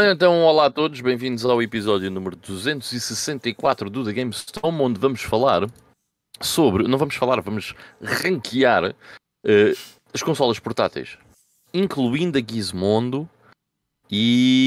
Olha, 0.00 0.12
então, 0.12 0.42
olá 0.44 0.66
a 0.66 0.70
todos, 0.70 1.00
bem-vindos 1.00 1.44
ao 1.44 1.60
episódio 1.60 2.08
número 2.08 2.36
264 2.36 3.90
do 3.90 4.04
The 4.04 4.12
Game 4.12 4.32
Stone, 4.32 4.80
onde 4.80 5.00
vamos 5.00 5.22
falar 5.22 5.68
sobre, 6.40 6.86
não 6.86 6.96
vamos 6.96 7.16
falar, 7.16 7.40
vamos 7.40 7.74
ranquear 8.00 8.92
uh, 8.92 9.98
as 10.14 10.22
consolas 10.22 10.60
portáteis, 10.60 11.18
incluindo 11.74 12.38
a 12.38 12.40
Gizmondo 12.40 13.28
e 14.08 14.66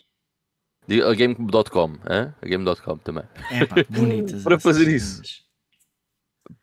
a 0.89 1.13
Game.com, 1.13 1.93
a 2.03 2.45
Game.com 2.45 2.97
também. 2.97 3.23
É 3.51 3.65
pá, 3.65 3.75
bonitas. 3.89 4.43
Para 4.43 4.59
fazer 4.59 4.89
isso, 4.89 5.21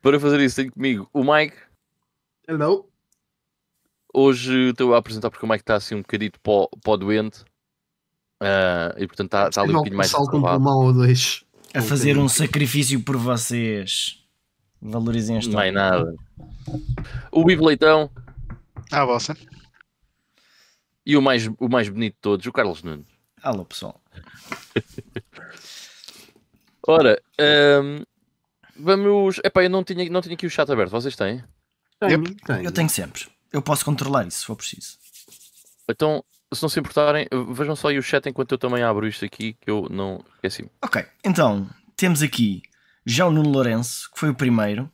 para 0.02 0.20
fazer 0.20 0.40
isso, 0.40 0.56
tenho 0.56 0.72
comigo 0.72 1.08
o 1.14 1.24
Mike. 1.24 1.56
Hello. 2.46 2.86
Hoje 4.12 4.68
estou 4.68 4.94
a 4.94 4.98
apresentar 4.98 5.30
porque 5.30 5.46
o 5.46 5.48
Mike 5.48 5.62
está 5.62 5.76
assim 5.76 5.94
um 5.94 6.02
bocadito 6.02 6.38
pó, 6.40 6.68
pó 6.84 6.98
doente. 6.98 7.46
Uh, 8.40 8.94
e 8.96 9.06
portanto 9.06 9.26
está 9.26 9.50
tá 9.50 9.62
ali 9.62 9.70
um 9.70 9.74
bocadinho 9.74 9.96
mais 9.96 10.10
salto 10.10 10.36
um 10.36 10.42
pulmão 10.42 10.86
ou 10.86 10.92
dois. 10.92 11.44
A 11.74 11.82
fazer 11.82 12.16
um 12.16 12.28
sacrifício 12.28 13.00
por 13.02 13.16
vocês. 13.16 14.22
Valorizem 14.80 15.36
esta. 15.36 15.50
Não 15.50 15.60
é 15.60 15.70
nada. 15.70 16.14
O 17.32 17.50
Ivo 17.50 17.66
Leitão. 17.66 18.10
Ah, 18.90 19.04
vossa. 19.04 19.36
E 21.04 21.16
o 21.16 21.22
mais, 21.22 21.46
o 21.58 21.68
mais 21.68 21.88
bonito 21.88 22.14
de 22.14 22.20
todos, 22.20 22.46
o 22.46 22.52
Carlos 22.52 22.82
Nunes. 22.82 23.06
Alô, 23.42 23.64
pessoal. 23.64 24.00
Ora, 26.86 27.20
um, 27.82 28.02
vamos. 28.78 29.40
Epá, 29.44 29.62
eu 29.62 29.70
não 29.70 29.84
tinha, 29.84 30.08
não 30.08 30.20
tinha 30.20 30.34
aqui 30.34 30.46
o 30.46 30.50
chat 30.50 30.70
aberto, 30.70 30.90
vocês 30.90 31.16
têm? 31.16 31.44
Tenho, 32.00 32.34
tenho. 32.36 32.64
Eu 32.64 32.72
tenho 32.72 32.88
sempre. 32.88 33.26
Eu 33.52 33.60
posso 33.60 33.84
controlar 33.84 34.26
isso 34.26 34.40
se 34.40 34.46
for 34.46 34.56
preciso. 34.56 34.96
Então, 35.88 36.24
se 36.52 36.62
não 36.62 36.68
se 36.68 36.80
importarem, 36.80 37.26
vejam 37.52 37.76
só 37.76 37.88
aí 37.88 37.98
o 37.98 38.02
chat 38.02 38.26
enquanto 38.28 38.52
eu 38.52 38.58
também 38.58 38.82
abro 38.82 39.06
isto 39.06 39.24
aqui, 39.24 39.54
que 39.60 39.70
eu 39.70 39.86
não 39.90 40.24
esqueci. 40.36 40.70
Ok, 40.82 41.04
então 41.24 41.68
temos 41.96 42.22
aqui 42.22 42.62
já 43.04 43.26
o 43.26 43.30
Nuno 43.30 43.50
Lourenço, 43.50 44.10
que 44.12 44.18
foi 44.18 44.30
o 44.30 44.34
primeiro. 44.34 44.90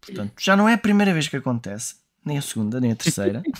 Portanto, 0.00 0.34
já 0.38 0.56
não 0.56 0.68
é 0.68 0.74
a 0.74 0.78
primeira 0.78 1.12
vez 1.12 1.26
que 1.26 1.36
acontece, 1.36 1.96
nem 2.24 2.38
a 2.38 2.42
segunda, 2.42 2.80
nem 2.80 2.92
a 2.92 2.96
terceira. 2.96 3.40
uh, 3.40 3.52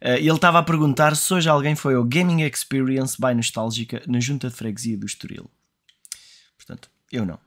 ele 0.00 0.30
estava 0.30 0.58
a 0.58 0.62
perguntar 0.62 1.14
se 1.16 1.34
hoje 1.34 1.48
alguém 1.48 1.76
foi 1.76 1.94
ao 1.94 2.04
Gaming 2.04 2.42
Experience 2.42 3.16
by 3.20 3.34
Nostálgica 3.34 4.02
na 4.06 4.20
junta 4.20 4.48
de 4.48 4.54
freguesia 4.54 4.96
do 4.96 5.04
Estoril. 5.04 5.50
Portanto, 6.56 6.90
eu 7.12 7.26
não. 7.26 7.38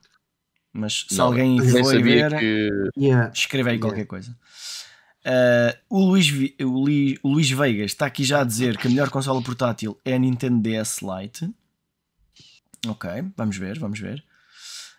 Mas 0.73 1.05
se 1.09 1.17
não, 1.17 1.25
alguém 1.25 1.59
foi 1.59 2.01
ver, 2.01 2.37
que... 2.37 2.69
escreva 3.33 3.69
aí 3.69 3.75
yeah. 3.75 3.79
qualquer 3.79 4.05
coisa. 4.05 4.37
Uh, 5.25 5.77
o, 5.87 6.05
Luís, 6.05 6.31
o, 6.59 7.27
o 7.27 7.31
Luís 7.31 7.51
Veigas 7.51 7.91
está 7.91 8.07
aqui 8.07 8.23
já 8.23 8.41
a 8.41 8.43
dizer 8.43 8.77
que 8.77 8.87
a 8.87 8.89
melhor 8.89 9.09
consola 9.09 9.41
portátil 9.41 9.99
é 10.03 10.15
a 10.15 10.19
Nintendo 10.19 10.61
DS 10.61 10.99
Lite. 11.01 11.53
Ok, 12.87 13.09
vamos 13.37 13.57
ver, 13.57 13.77
vamos 13.77 13.99
ver. 13.99 14.23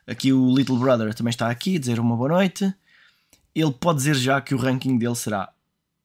Aqui 0.06 0.32
o 0.32 0.54
Little 0.54 0.78
Brother 0.78 1.12
também 1.14 1.30
está 1.30 1.50
aqui 1.50 1.76
a 1.76 1.80
dizer 1.80 1.98
uma 1.98 2.16
boa 2.16 2.28
noite. 2.28 2.72
Ele 3.54 3.72
pode 3.72 3.98
dizer 3.98 4.14
já 4.14 4.40
que 4.40 4.54
o 4.54 4.58
ranking 4.58 4.96
dele 4.96 5.16
será 5.16 5.52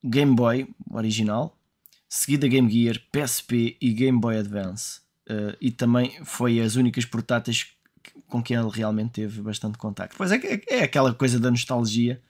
Game 0.04 0.36
Boy 0.36 0.68
original, 0.92 1.56
seguida 2.10 2.48
Game 2.48 2.72
Gear, 2.72 3.00
PSP 3.12 3.78
e 3.80 3.94
Game 3.94 4.20
Boy 4.20 4.38
Advance. 4.38 5.02
Uh, 5.30 5.56
e 5.62 5.72
também 5.72 6.24
foi 6.24 6.60
as 6.60 6.76
únicas 6.76 7.06
portáteis 7.06 7.68
com 8.28 8.42
quem 8.42 8.58
ele 8.58 8.70
realmente 8.72 9.12
teve 9.12 9.42
bastante 9.42 9.78
contacto. 9.78 10.16
Pois 10.18 10.32
é, 10.32 10.38
é, 10.38 10.62
é 10.80 10.84
aquela 10.84 11.14
coisa 11.14 11.40
da 11.40 11.52
nostalgia 11.52 12.22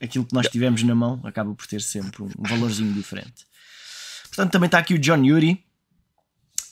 aquilo 0.00 0.24
que 0.24 0.34
nós 0.34 0.48
tivemos 0.48 0.82
na 0.82 0.94
mão 0.94 1.20
acaba 1.24 1.54
por 1.54 1.66
ter 1.66 1.80
sempre 1.80 2.22
um 2.22 2.30
valorzinho 2.38 2.92
diferente. 2.92 3.46
Portanto, 4.28 4.52
também 4.52 4.66
está 4.66 4.78
aqui 4.78 4.94
o 4.94 4.98
John 4.98 5.24
Yuri 5.24 5.64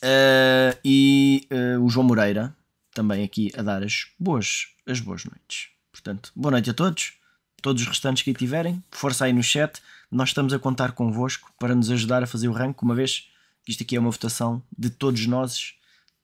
uh, 0.02 0.78
e 0.84 1.48
uh, 1.50 1.82
o 1.82 1.88
João 1.88 2.06
Moreira, 2.06 2.54
também 2.92 3.24
aqui 3.24 3.50
a 3.56 3.62
dar 3.62 3.82
as 3.82 4.06
boas, 4.18 4.68
as 4.86 5.00
boas 5.00 5.24
noites. 5.24 5.68
Portanto, 5.90 6.30
boa 6.36 6.52
noite 6.52 6.70
a 6.70 6.74
todos, 6.74 7.14
todos 7.62 7.82
os 7.82 7.88
restantes 7.88 8.22
que 8.22 8.34
tiverem, 8.34 8.82
força 8.90 9.24
aí 9.24 9.32
no 9.32 9.42
chat, 9.42 9.80
nós 10.10 10.28
estamos 10.28 10.52
a 10.52 10.58
contar 10.58 10.92
convosco 10.92 11.52
para 11.58 11.74
nos 11.74 11.90
ajudar 11.90 12.22
a 12.22 12.26
fazer 12.26 12.48
o 12.48 12.52
rank, 12.52 12.82
uma 12.82 12.94
vez 12.94 13.28
que 13.64 13.70
isto 13.70 13.82
aqui 13.82 13.96
é 13.96 14.00
uma 14.00 14.10
votação 14.10 14.62
de 14.76 14.90
todos 14.90 15.26
nós, 15.26 15.74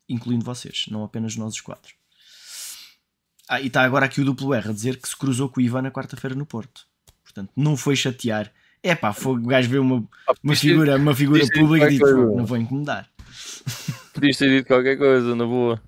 incluindo 0.08 0.44
vocês, 0.44 0.86
não 0.90 1.02
apenas 1.02 1.36
nós 1.36 1.54
os 1.54 1.60
quatro. 1.60 1.94
Ah, 3.48 3.60
e 3.60 3.66
está 3.66 3.82
agora 3.82 4.06
aqui 4.06 4.20
o 4.20 4.24
duplo 4.24 4.54
R 4.54 4.68
a 4.68 4.72
dizer 4.72 4.98
que 4.98 5.08
se 5.08 5.16
cruzou 5.16 5.48
com 5.48 5.58
o 5.58 5.62
Ivan 5.62 5.82
na 5.82 5.90
quarta-feira 5.90 6.36
no 6.36 6.46
Porto. 6.46 6.86
Portanto, 7.32 7.52
não 7.56 7.76
foi 7.76 7.96
chatear. 7.96 8.52
É 8.82 8.94
pá, 8.94 9.14
o 9.24 9.36
gajo 9.36 9.68
vê 9.68 9.78
uma, 9.78 10.04
ah, 10.26 10.32
uma 10.42 10.56
figura, 10.56 10.96
uma 10.96 11.14
figura 11.14 11.44
pública 11.52 11.86
e 11.86 11.98
diz: 11.98 12.00
não 12.00 12.46
vou 12.46 12.56
incomodar. 12.56 13.08
Podias 14.12 14.36
ter 14.36 14.48
dito 14.48 14.66
qualquer 14.66 14.96
coisa, 14.96 15.34
na 15.36 15.44
boa. 15.44 15.80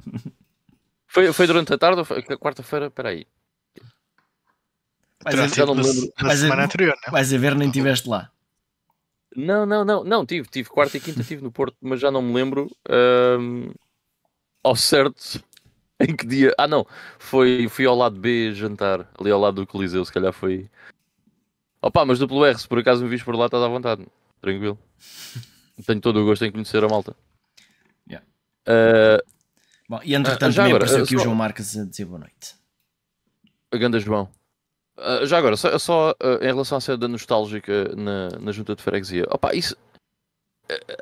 Foi, 1.06 1.32
foi 1.32 1.46
durante 1.46 1.72
a 1.72 1.78
tarde 1.78 1.98
ou 1.98 2.04
foi 2.04 2.22
quarta-feira? 2.22 2.86
Espera 2.86 3.10
aí. 3.10 3.26
A, 5.24 5.30
ver, 5.30 5.66
não 5.66 5.74
lembro. 5.74 6.12
Na 6.20 6.36
semana 6.36 6.64
anterior, 6.64 6.94
não? 7.06 7.12
Vais 7.12 7.32
a 7.32 7.38
ver, 7.38 7.54
nem 7.54 7.68
estiveste 7.68 8.08
lá. 8.08 8.30
Não, 9.34 9.64
não, 9.64 9.84
não, 9.84 10.04
não, 10.04 10.26
tive, 10.26 10.48
tive 10.48 10.68
quarta 10.68 10.96
e 10.96 11.00
quinta, 11.00 11.22
tive 11.24 11.42
no 11.42 11.50
Porto, 11.50 11.76
mas 11.80 12.00
já 12.00 12.10
não 12.10 12.20
me 12.20 12.34
lembro 12.34 12.70
um, 13.38 13.72
ao 14.62 14.76
certo 14.76 15.42
em 15.98 16.14
que 16.14 16.26
dia. 16.26 16.54
Ah, 16.58 16.66
não, 16.66 16.86
foi, 17.18 17.66
fui 17.68 17.86
ao 17.86 17.96
lado 17.96 18.18
B 18.18 18.52
jantar, 18.52 19.08
ali 19.18 19.30
ao 19.30 19.40
lado 19.40 19.56
do 19.56 19.66
Coliseu, 19.66 20.04
se 20.04 20.12
calhar 20.12 20.32
foi, 20.32 20.68
Opa, 21.82 22.04
mas 22.04 22.18
duplo 22.18 22.44
R, 22.44 22.56
se 22.56 22.68
por 22.68 22.78
acaso 22.78 23.02
me 23.02 23.10
vis 23.10 23.22
por 23.22 23.34
lá, 23.34 23.46
estás 23.46 23.62
à 23.62 23.68
vontade. 23.68 24.06
Tranquilo. 24.40 24.78
Tenho 25.84 26.00
todo 26.00 26.20
o 26.20 26.24
gosto 26.24 26.44
em 26.44 26.52
conhecer 26.52 26.82
a 26.84 26.88
malta. 26.88 27.16
Yeah. 28.08 28.26
Uh, 28.68 29.22
Bom, 29.88 30.00
e 30.04 30.14
entretanto 30.14 30.52
uh, 30.52 30.54
também 30.54 30.72
agora, 30.72 30.84
apareceu 30.84 31.04
aqui 31.04 31.14
só... 31.16 31.20
o 31.20 31.24
João 31.24 31.34
Marques 31.34 31.76
a 31.76 31.84
dizer 31.84 32.04
boa 32.04 32.20
noite. 32.20 32.54
A 33.72 33.76
ganda 33.76 33.98
João. 33.98 34.28
Uh, 34.96 35.26
já 35.26 35.38
agora, 35.38 35.56
só, 35.56 35.76
só 35.78 36.14
em 36.40 36.46
relação 36.46 36.78
à 36.78 36.80
cena 36.80 36.98
da 36.98 37.08
nostálgica 37.08 37.94
na, 37.96 38.28
na 38.38 38.52
junta 38.52 38.76
de 38.76 38.82
freguesia. 38.82 39.26
Opa, 39.28 39.54
isso 39.54 39.76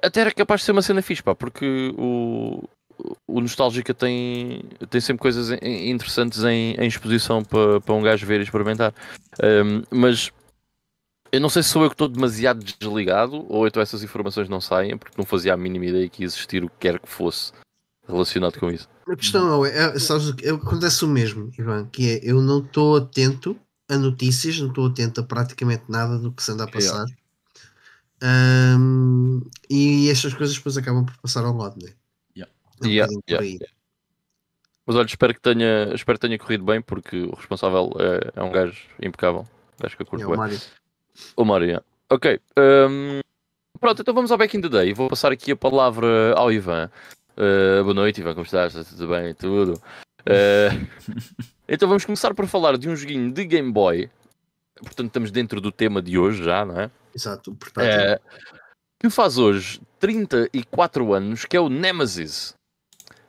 até 0.02 0.22
era 0.22 0.32
capaz 0.32 0.60
de 0.60 0.66
ser 0.66 0.72
uma 0.72 0.82
cena 0.82 1.02
fixe, 1.02 1.22
pá, 1.22 1.34
porque 1.34 1.92
o, 1.96 2.64
o 3.26 3.40
Nostálgica 3.40 3.94
tem, 3.94 4.62
tem 4.88 5.00
sempre 5.00 5.20
coisas 5.20 5.50
interessantes 5.62 6.42
em, 6.44 6.74
em 6.74 6.86
exposição 6.86 7.44
para, 7.44 7.80
para 7.80 7.94
um 7.94 8.02
gajo 8.02 8.26
ver 8.26 8.40
e 8.40 8.44
experimentar. 8.44 8.94
Um, 9.42 9.82
mas 9.90 10.32
eu 11.32 11.40
não 11.40 11.48
sei 11.48 11.62
se 11.62 11.70
sou 11.70 11.82
eu 11.82 11.88
que 11.88 11.94
estou 11.94 12.08
demasiado 12.08 12.64
desligado 12.64 13.46
ou 13.48 13.66
então 13.66 13.82
essas 13.82 14.02
informações 14.02 14.48
não 14.48 14.60
saem, 14.60 14.96
porque 14.96 15.16
não 15.16 15.24
fazia 15.24 15.54
a 15.54 15.56
mínima 15.56 15.86
ideia 15.86 16.08
que 16.08 16.22
ia 16.22 16.26
existir 16.26 16.64
o 16.64 16.68
que 16.68 16.76
quer 16.80 16.98
que 16.98 17.08
fosse 17.08 17.52
relacionado 18.06 18.58
com 18.58 18.70
isso. 18.70 18.88
A 19.08 19.16
questão 19.16 19.64
é, 19.64 19.70
é, 19.76 19.98
sabes, 19.98 20.32
é, 20.42 20.50
acontece 20.50 21.04
o 21.04 21.08
mesmo, 21.08 21.50
Ivan, 21.58 21.86
que 21.86 22.10
é 22.10 22.20
eu 22.22 22.40
não 22.40 22.60
estou 22.60 22.96
atento 22.96 23.56
a 23.88 23.96
notícias, 23.96 24.58
não 24.60 24.68
estou 24.68 24.86
atento 24.86 25.20
a 25.20 25.24
praticamente 25.24 25.84
nada 25.88 26.18
do 26.18 26.32
que 26.32 26.42
se 26.42 26.52
anda 26.52 26.64
a 26.64 26.68
passar. 26.68 27.04
Yeah. 28.22 28.76
Um, 28.78 29.40
e 29.68 30.10
estas 30.10 30.34
coisas 30.34 30.54
depois 30.56 30.76
acabam 30.76 31.04
por 31.04 31.16
passar 31.18 31.44
ao 31.44 31.56
lado, 31.56 31.76
né? 31.82 31.92
Yeah. 32.36 32.52
Yeah, 32.84 33.12
yeah, 33.28 33.66
Mas 34.86 34.96
olha, 34.96 35.06
espero 35.06 35.34
que, 35.34 35.40
tenha, 35.40 35.92
espero 35.94 36.18
que 36.18 36.26
tenha 36.26 36.38
corrido 36.38 36.64
bem, 36.64 36.80
porque 36.80 37.22
o 37.22 37.34
responsável 37.34 37.90
é, 37.98 38.40
é 38.40 38.42
um 38.42 38.52
gajo 38.52 38.78
impecável. 39.02 39.46
Acho 39.82 39.96
que 39.96 40.02
eu 40.02 40.06
curto 40.06 40.34
é, 40.34 40.48
bem. 40.48 40.58
O 41.36 41.44
Mario, 41.44 41.82
ok. 42.08 42.40
Um, 42.58 43.20
pronto, 43.78 44.02
então 44.02 44.14
vamos 44.14 44.30
ao 44.30 44.38
Back 44.38 44.56
in 44.56 44.60
the 44.60 44.68
Day. 44.68 44.92
Vou 44.92 45.08
passar 45.08 45.32
aqui 45.32 45.52
a 45.52 45.56
palavra 45.56 46.34
ao 46.36 46.52
Ivan. 46.52 46.90
Uh, 47.36 47.82
boa 47.82 47.94
noite, 47.94 48.20
Ivan, 48.20 48.34
como 48.34 48.44
estás? 48.44 48.74
Está 48.74 48.90
tudo 48.90 49.08
bem? 49.08 49.34
Tudo. 49.34 49.80
Uh, 50.20 50.86
então 51.68 51.88
vamos 51.88 52.04
começar 52.04 52.34
por 52.34 52.46
falar 52.46 52.76
de 52.76 52.88
um 52.88 52.96
joguinho 52.96 53.32
de 53.32 53.44
Game 53.44 53.72
Boy. 53.72 54.10
Portanto, 54.76 55.08
estamos 55.08 55.30
dentro 55.30 55.60
do 55.60 55.70
tema 55.70 56.00
de 56.00 56.18
hoje 56.18 56.42
já, 56.44 56.64
não 56.64 56.80
é? 56.80 56.90
Exato, 57.14 57.54
portanto. 57.54 57.86
Uh, 57.86 58.20
que 58.98 59.10
faz 59.10 59.38
hoje 59.38 59.80
34 59.98 61.14
anos, 61.14 61.44
que 61.44 61.56
é 61.56 61.60
o 61.60 61.68
Nemesis. 61.68 62.54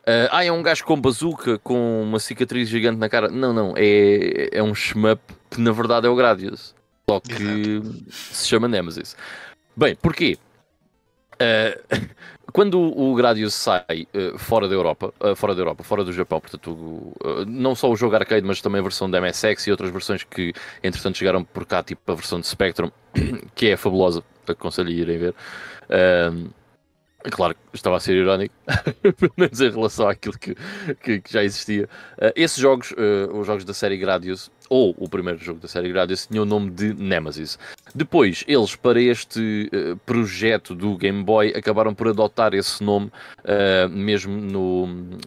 Uh, 0.01 0.27
ah, 0.31 0.43
é 0.43 0.51
um 0.51 0.63
gajo 0.63 0.83
com 0.83 0.99
bazuca, 0.99 1.59
com 1.59 2.01
uma 2.01 2.19
cicatriz 2.19 2.67
gigante 2.67 2.97
na 2.97 3.07
cara. 3.07 3.29
Não, 3.29 3.53
não, 3.53 3.73
é, 3.77 4.49
é 4.51 4.63
um 4.63 4.73
shmup 4.73 5.21
que 5.49 5.61
na 5.61 5.71
verdade 5.71 6.07
é 6.07 6.09
o 6.09 6.15
Gradius. 6.15 6.73
Só 7.11 7.19
que 7.19 7.43
Exato. 7.43 8.05
se 8.09 8.47
chama 8.47 8.69
Nemesis. 8.69 9.17
Bem, 9.75 9.95
porquê? 9.95 10.37
Uh, 11.33 12.07
quando 12.53 12.79
o 12.79 13.13
Gradius 13.15 13.53
sai 13.53 14.07
uh, 14.15 14.37
fora 14.37 14.69
da 14.69 14.73
Europa, 14.75 15.13
uh, 15.19 15.35
fora 15.35 15.53
da 15.53 15.59
Europa, 15.59 15.83
fora 15.83 16.05
do 16.05 16.13
Japão, 16.13 16.39
portanto, 16.39 17.13
não 17.47 17.75
só 17.75 17.91
o 17.91 17.97
jogo 17.97 18.15
arcade, 18.15 18.47
mas 18.47 18.61
também 18.61 18.79
a 18.79 18.83
versão 18.83 19.09
da 19.09 19.19
MSX 19.19 19.67
e 19.67 19.71
outras 19.71 19.91
versões 19.91 20.23
que 20.23 20.53
entretanto 20.81 21.17
chegaram 21.17 21.43
por 21.43 21.65
cá, 21.65 21.83
tipo 21.83 22.09
a 22.09 22.15
versão 22.15 22.39
de 22.39 22.47
Spectrum, 22.47 22.89
que 23.53 23.67
é 23.67 23.75
fabulosa, 23.75 24.23
aconselho 24.47 24.89
a 24.89 24.93
irem 24.93 25.17
ver. 25.17 25.35
Claro, 27.29 27.55
estava 27.73 27.97
a 27.97 27.99
ser 27.99 28.15
irónico, 28.15 28.55
pelo 29.17 29.33
menos 29.37 29.61
em 29.61 29.69
relação 29.69 30.07
àquilo 30.07 30.37
que, 30.37 30.55
que, 31.03 31.21
que 31.21 31.31
já 31.31 31.43
existia. 31.43 31.87
Uh, 32.17 32.31
esses 32.35 32.57
jogos, 32.57 32.91
uh, 32.91 33.37
os 33.37 33.45
jogos 33.45 33.63
da 33.63 33.73
série 33.73 33.97
Gradius, 33.97 34.49
ou 34.69 34.95
o 34.97 35.07
primeiro 35.07 35.37
jogo 35.37 35.59
da 35.59 35.67
série 35.67 35.89
Gradius, 35.89 36.25
tinham 36.25 36.43
o 36.43 36.47
nome 36.47 36.71
de 36.71 36.93
Nemesis. 36.93 37.59
Depois, 37.93 38.43
eles, 38.47 38.75
para 38.75 38.99
este 38.99 39.69
uh, 39.71 39.97
projeto 39.97 40.73
do 40.73 40.97
Game 40.97 41.23
Boy, 41.23 41.49
acabaram 41.55 41.93
por 41.93 42.07
adotar 42.07 42.53
esse 42.53 42.83
nome 42.83 43.11
mesmo 43.89 44.33
no, 44.33 45.19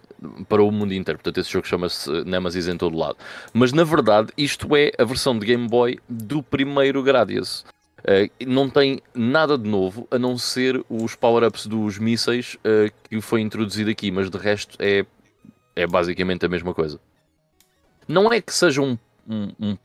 para 0.49 0.62
o 0.62 0.70
mundo 0.73 0.94
inteiro. 0.94 1.19
Portanto, 1.19 1.38
esse 1.38 1.52
jogo 1.52 1.67
chama-se 1.67 2.11
Nemesis 2.25 2.67
em 2.67 2.76
todo 2.76 2.96
lado. 2.96 3.17
Mas, 3.52 3.73
na 3.73 3.85
verdade, 3.85 4.32
isto 4.37 4.75
é 4.75 4.93
a 4.99 5.05
versão 5.05 5.38
de 5.38 5.46
Game 5.46 5.69
Boy 5.69 5.99
do 6.08 6.43
primeiro 6.43 7.02
Gradius. 7.02 7.64
Uh, 8.04 8.28
não 8.46 8.68
tem 8.68 9.00
nada 9.14 9.56
de 9.56 9.68
novo 9.68 10.06
a 10.10 10.18
não 10.18 10.36
ser 10.36 10.84
os 10.90 11.16
power-ups 11.16 11.66
dos 11.66 11.98
mísseis 11.98 12.54
uh, 12.56 12.92
que 13.08 13.18
foi 13.22 13.40
introduzido 13.40 13.90
aqui, 13.90 14.10
mas 14.10 14.28
de 14.28 14.36
resto 14.36 14.76
é, 14.78 15.06
é 15.74 15.86
basicamente 15.86 16.44
a 16.44 16.48
mesma 16.48 16.74
coisa. 16.74 17.00
Não 18.06 18.30
é 18.30 18.42
que 18.42 18.52
seja 18.52 18.82
um, 18.82 18.98
um, 19.26 19.48
um 19.58 19.78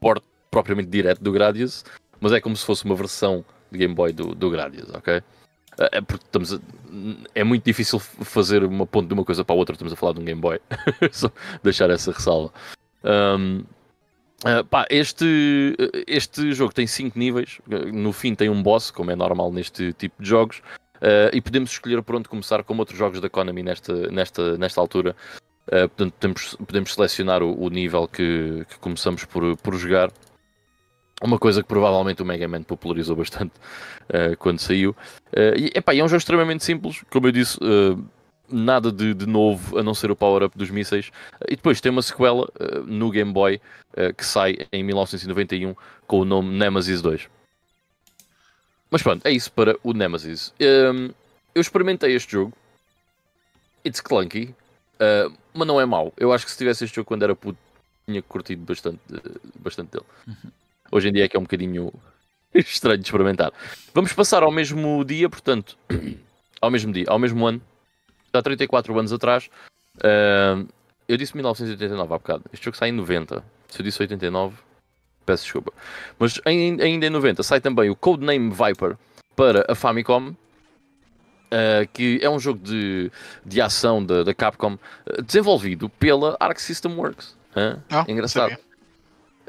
port 0.00 0.24
propriamente 0.50 0.88
direto 0.88 1.22
do 1.22 1.30
Gradius, 1.30 1.84
mas 2.18 2.32
é 2.32 2.40
como 2.40 2.56
se 2.56 2.64
fosse 2.64 2.86
uma 2.86 2.94
versão 2.94 3.44
de 3.70 3.76
Game 3.78 3.94
Boy 3.94 4.10
do, 4.10 4.34
do 4.34 4.48
Gradius, 4.48 4.88
ok? 4.94 5.18
Uh, 5.18 5.22
é 5.92 6.00
porque 6.00 6.24
estamos 6.24 6.54
a, 6.54 6.58
é 7.34 7.44
muito 7.44 7.62
difícil 7.64 7.98
fazer 7.98 8.64
uma 8.64 8.86
ponte 8.86 9.08
de 9.08 9.12
uma 9.12 9.24
coisa 9.24 9.44
para 9.44 9.54
a 9.54 9.58
outra, 9.58 9.74
estamos 9.74 9.92
a 9.92 9.96
falar 9.96 10.14
de 10.14 10.20
um 10.20 10.24
Game 10.24 10.40
Boy. 10.40 10.58
Só 11.12 11.30
deixar 11.62 11.90
essa 11.90 12.10
ressalva. 12.10 12.54
Um, 13.04 13.64
Uh, 14.44 14.62
pá, 14.64 14.86
este, 14.90 15.74
este 16.06 16.52
jogo 16.52 16.72
tem 16.72 16.86
5 16.86 17.18
níveis, 17.18 17.58
no 17.92 18.12
fim 18.12 18.34
tem 18.34 18.50
um 18.50 18.62
boss, 18.62 18.90
como 18.90 19.10
é 19.10 19.16
normal 19.16 19.50
neste 19.50 19.94
tipo 19.94 20.22
de 20.22 20.28
jogos, 20.28 20.58
uh, 20.96 21.32
e 21.32 21.40
podemos 21.40 21.70
escolher 21.70 22.02
por 22.02 22.16
onde 22.16 22.28
começar, 22.28 22.62
como 22.62 22.82
outros 22.82 22.98
jogos 22.98 23.20
da 23.20 23.30
Konami 23.30 23.62
nesta, 23.62 24.10
nesta, 24.10 24.58
nesta 24.58 24.80
altura. 24.80 25.16
Uh, 25.68 25.88
portanto, 25.88 26.12
podemos, 26.12 26.54
podemos 26.54 26.94
selecionar 26.94 27.42
o, 27.42 27.58
o 27.58 27.70
nível 27.70 28.06
que, 28.06 28.66
que, 28.68 28.78
começamos 28.78 29.24
por, 29.24 29.56
por 29.56 29.74
jogar. 29.76 30.12
Uma 31.22 31.38
coisa 31.38 31.62
que 31.62 31.68
provavelmente 31.68 32.22
o 32.22 32.26
Mega 32.26 32.46
Man 32.46 32.62
popularizou 32.62 33.16
bastante 33.16 33.54
quando 34.38 34.58
saiu. 34.58 34.94
e 35.56 35.72
epá, 35.74 35.94
é 35.94 36.04
um 36.04 36.08
jogo 36.08 36.18
extremamente 36.18 36.62
simples, 36.62 37.02
como 37.10 37.26
eu 37.26 37.32
disse 37.32 37.58
nada 38.50 38.92
de, 38.92 39.14
de, 39.14 39.26
novo 39.26 39.78
a 39.78 39.82
não 39.82 39.94
ser 39.94 40.10
o 40.10 40.16
power-up 40.16 40.56
dos 40.56 40.70
mísseis. 40.70 41.10
E 41.48 41.56
depois 41.56 41.80
tem 41.80 41.90
uma 41.90 42.02
sequela 42.02 42.44
uh, 42.44 42.82
no 42.86 43.10
Game 43.10 43.32
Boy 43.32 43.60
uh, 43.92 44.14
que 44.14 44.24
sai 44.24 44.58
em 44.72 44.82
1991 44.82 45.74
com 46.06 46.20
o 46.20 46.24
nome 46.24 46.56
Nemesis 46.56 47.02
2. 47.02 47.28
Mas 48.90 49.02
pronto, 49.02 49.26
é 49.26 49.30
isso 49.30 49.50
para 49.52 49.76
o 49.82 49.92
Nemesis. 49.92 50.52
Um, 50.60 50.64
ehm, 50.64 51.10
eu 51.54 51.60
experimentei 51.60 52.14
este 52.14 52.32
jogo. 52.32 52.52
It's 53.84 54.00
clunky, 54.00 54.54
uh, 55.00 55.32
mas 55.52 55.66
não 55.66 55.80
é 55.80 55.86
mau. 55.86 56.12
Eu 56.16 56.32
acho 56.32 56.44
que 56.44 56.50
se 56.50 56.58
tivesse 56.58 56.84
este 56.84 56.96
jogo 56.96 57.06
quando 57.06 57.22
era 57.22 57.34
puto, 57.34 57.58
tinha 58.06 58.22
curtido 58.22 58.64
bastante, 58.64 59.00
bastante 59.58 59.92
dele. 59.92 60.04
Uhum. 60.26 60.50
Hoje 60.92 61.08
em 61.08 61.12
dia 61.12 61.24
é 61.24 61.28
que 61.28 61.36
é 61.36 61.40
um 61.40 61.42
bocadinho 61.42 61.92
estranho 62.54 62.98
de 62.98 63.04
experimentar. 63.04 63.52
Vamos 63.92 64.12
passar 64.12 64.42
ao 64.42 64.52
mesmo 64.52 65.04
dia, 65.04 65.28
portanto, 65.28 65.76
ao 66.60 66.70
mesmo 66.70 66.92
dia, 66.92 67.04
ao 67.08 67.18
mesmo 67.18 67.46
ano, 67.46 67.60
há 68.36 68.42
34 68.42 68.98
anos 68.98 69.12
atrás. 69.12 69.48
Uh, 69.98 70.66
eu 71.08 71.16
disse 71.16 71.34
1989 71.34 72.02
há 72.02 72.18
bocado. 72.18 72.44
Este 72.52 72.64
jogo 72.64 72.76
sai 72.76 72.88
em 72.88 72.92
90. 72.92 73.44
Se 73.68 73.80
eu 73.80 73.84
disse 73.84 74.00
89, 74.00 74.56
peço 75.24 75.44
desculpa. 75.44 75.72
Mas 76.18 76.40
em, 76.46 76.80
ainda 76.80 77.06
em 77.06 77.10
90 77.10 77.42
sai 77.42 77.60
também 77.60 77.90
o 77.90 77.96
Codename 77.96 78.50
Viper 78.50 78.96
para 79.34 79.64
a 79.68 79.74
Famicom. 79.74 80.34
Uh, 81.46 81.86
que 81.92 82.18
é 82.20 82.28
um 82.28 82.40
jogo 82.40 82.58
de, 82.58 83.10
de 83.44 83.60
ação 83.60 84.04
da, 84.04 84.24
da 84.24 84.34
Capcom 84.34 84.74
uh, 84.74 85.22
desenvolvido 85.22 85.88
pela 85.88 86.36
Arc 86.40 86.58
System 86.58 86.96
Works. 86.96 87.36
Oh, 87.54 88.10
engraçado. 88.10 88.58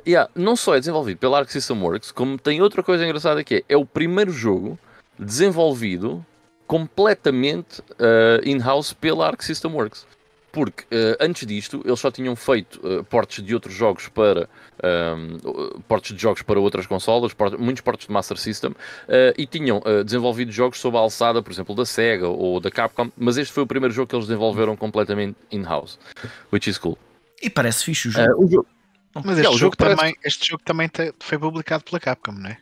Yeah, 0.07 0.29
não 0.35 0.55
só 0.55 0.75
é 0.75 0.79
desenvolvido 0.79 1.17
pela 1.17 1.39
Arc 1.39 1.49
System 1.49 1.81
Works, 1.81 2.11
como 2.11 2.37
tem 2.37 2.61
outra 2.61 2.81
coisa 2.83 3.03
engraçada 3.03 3.43
que 3.43 3.55
é, 3.55 3.63
é 3.67 3.75
o 3.75 3.85
primeiro 3.85 4.31
jogo 4.31 4.79
desenvolvido 5.19 6.25
completamente 6.67 7.79
uh, 7.79 8.43
in-house 8.43 8.93
pela 8.93 9.25
Arc 9.25 9.41
System 9.41 9.73
Works. 9.73 10.05
Porque 10.51 10.83
uh, 10.83 11.17
antes 11.19 11.45
disto 11.45 11.81
eles 11.85 11.99
só 11.99 12.09
tinham 12.11 12.35
feito 12.35 12.79
uh, 12.85 13.03
portes 13.03 13.43
de 13.43 13.53
outros 13.53 13.73
jogos 13.73 14.07
para 14.07 14.49
um, 14.83 15.81
portes 15.87 16.15
de 16.15 16.21
jogos 16.21 16.41
para 16.41 16.59
outras 16.59 16.85
consolas, 16.85 17.33
portes, 17.33 17.59
muitos 17.59 17.81
portes 17.81 18.07
de 18.07 18.13
Master 18.13 18.37
System, 18.37 18.75
e 19.37 19.45
tinham 19.45 19.81
desenvolvido 20.05 20.51
jogos 20.51 20.79
sob 20.79 20.97
a 20.97 20.99
alçada, 20.99 21.41
por 21.41 21.51
exemplo, 21.51 21.73
da 21.75 21.85
Sega 21.85 22.27
ou 22.27 22.59
da 22.59 22.69
Capcom, 22.69 23.11
mas 23.17 23.37
este 23.37 23.53
foi 23.53 23.63
o 23.63 23.67
primeiro 23.67 23.93
jogo 23.93 24.07
que 24.07 24.15
eles 24.15 24.27
desenvolveram 24.27 24.75
completamente 24.75 25.35
in-house, 25.51 25.99
which 26.51 26.69
is 26.69 26.77
cool. 26.77 26.97
E 27.41 27.49
parece 27.49 27.83
fixe 27.83 28.07
o 28.07 28.11
jogo. 28.11 28.43
o 28.43 28.47
jogo... 28.47 28.67
Mas 29.23 29.39
este, 29.39 29.57
jogo, 29.57 29.75
também, 29.75 29.95
parece... 29.95 30.19
este 30.23 30.47
jogo 30.49 30.63
também 30.63 30.89
foi 31.19 31.39
publicado 31.39 31.83
pela 31.83 31.99
Capcom, 31.99 32.33
não 32.33 32.49
é? 32.49 32.57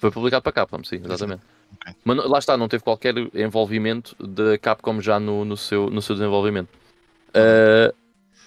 Foi 0.00 0.10
publicado 0.10 0.42
para 0.42 0.50
a 0.50 0.52
Capcom, 0.52 0.82
sim, 0.82 0.96
exatamente. 0.96 1.42
Okay. 1.76 1.94
Mas 2.04 2.16
lá 2.16 2.38
está, 2.38 2.56
não 2.56 2.68
teve 2.68 2.82
qualquer 2.82 3.14
envolvimento 3.34 4.14
da 4.24 4.58
Capcom 4.58 5.00
já 5.00 5.20
no, 5.20 5.44
no, 5.44 5.56
seu, 5.56 5.88
no 5.90 6.02
seu 6.02 6.14
desenvolvimento. 6.14 6.68
Uh, 7.30 7.94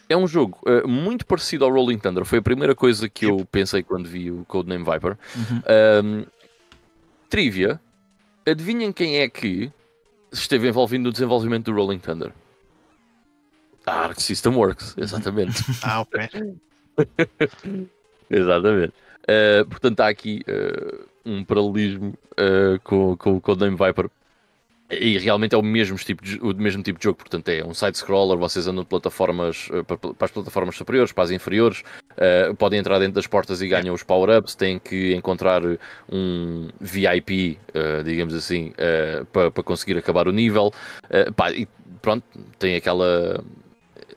é 0.10 0.18
um 0.18 0.28
jogo 0.28 0.60
uh, 0.64 0.88
muito 0.88 1.26
parecido 1.26 1.66
ao 1.66 1.72
Rolling 1.72 1.98
Thunder. 1.98 2.26
Foi 2.26 2.40
a 2.40 2.42
primeira 2.42 2.76
coisa 2.76 3.08
que 3.10 3.26
eu 3.26 3.46
pensei 3.52 3.82
quando 3.82 4.08
vi 4.08 4.30
o 4.30 4.46
Codename 4.46 4.84
Viper. 4.84 5.18
Uhum. 5.36 6.26
trivia: 7.30 7.80
adivinhem 8.46 8.92
quem 8.92 9.18
é 9.20 9.30
que 9.30 9.72
esteve 10.32 10.68
envolvido 10.68 11.04
no 11.04 11.12
desenvolvimento 11.12 11.72
do 11.72 11.74
Rolling 11.74 12.00
Thunder? 12.00 12.32
A 13.86 13.92
Arc 13.92 14.22
System 14.22 14.56
Works, 14.56 14.96
exatamente. 14.98 15.64
ah, 15.84 16.02
ok. 16.02 16.30
exatamente. 18.30 18.94
Uh, 19.24 19.66
portanto, 19.70 20.00
há 20.02 20.08
aqui 20.08 20.44
um 21.26 21.44
paralelismo 21.44 22.14
uh, 22.34 22.80
com, 22.84 23.16
com, 23.18 23.40
com 23.40 23.52
o 23.52 23.56
Dame 23.56 23.78
Viper. 23.78 24.10
E 25.00 25.18
realmente 25.18 25.56
é 25.56 25.58
o 25.58 25.62
mesmo 25.62 25.98
tipo 25.98 26.24
de, 26.24 26.38
o 26.40 26.54
mesmo 26.56 26.84
tipo 26.84 27.00
de 27.00 27.04
jogo, 27.04 27.18
portanto 27.18 27.48
é 27.50 27.64
um 27.64 27.74
side-scroller, 27.74 28.38
vocês 28.38 28.68
andam 28.68 28.84
de 28.84 28.90
plataformas 28.90 29.68
uh, 29.70 29.84
para, 29.84 29.98
para, 29.98 30.26
as 30.26 30.32
plataformas 30.32 30.76
superiores, 30.76 31.12
para 31.12 31.24
as 31.24 31.32
inferiores, 31.32 31.84
uh, 32.12 32.54
podem 32.56 32.80
entrar 32.80 33.00
dentro 33.00 33.14
das 33.14 33.28
portas 33.28 33.62
e 33.62 33.68
ganham 33.68 33.94
os 33.94 34.04
power-ups, 34.04 34.56
têm 34.56 34.80
que 34.80 35.16
encontrar 35.16 35.62
um 36.12 36.70
VIP, 36.80 37.58
uh, 37.70 38.04
digamos 38.04 38.34
assim, 38.34 38.74
para, 39.32 39.52
para 39.52 39.64
conseguir 39.64 39.98
acabar 39.98 40.28
o 40.28 40.32
nível. 40.32 40.72
Pá, 41.36 41.52
e 41.52 41.68
pronto, 42.02 42.24
tem 42.60 42.76
aquela, 42.76 43.44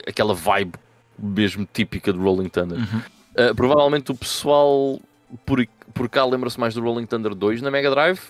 aquela 0.06 0.34
vibe 0.34 0.74
mesmo 1.18 1.66
típica 1.72 2.12
de 2.12 2.18
Rolling 2.18 2.48
Thunder. 2.48 2.78
Uhum. 2.78 3.54
provavelmente 3.54 4.10
o 4.10 4.14
pessoal 4.14 5.00
por 5.44 5.66
por 5.94 6.08
cá 6.08 6.24
lembra-se 6.24 6.60
mais 6.60 6.74
do 6.74 6.82
Rolling 6.82 7.06
Thunder 7.06 7.34
2 7.34 7.62
na 7.62 7.70
Mega 7.70 7.90
Drive. 7.90 8.20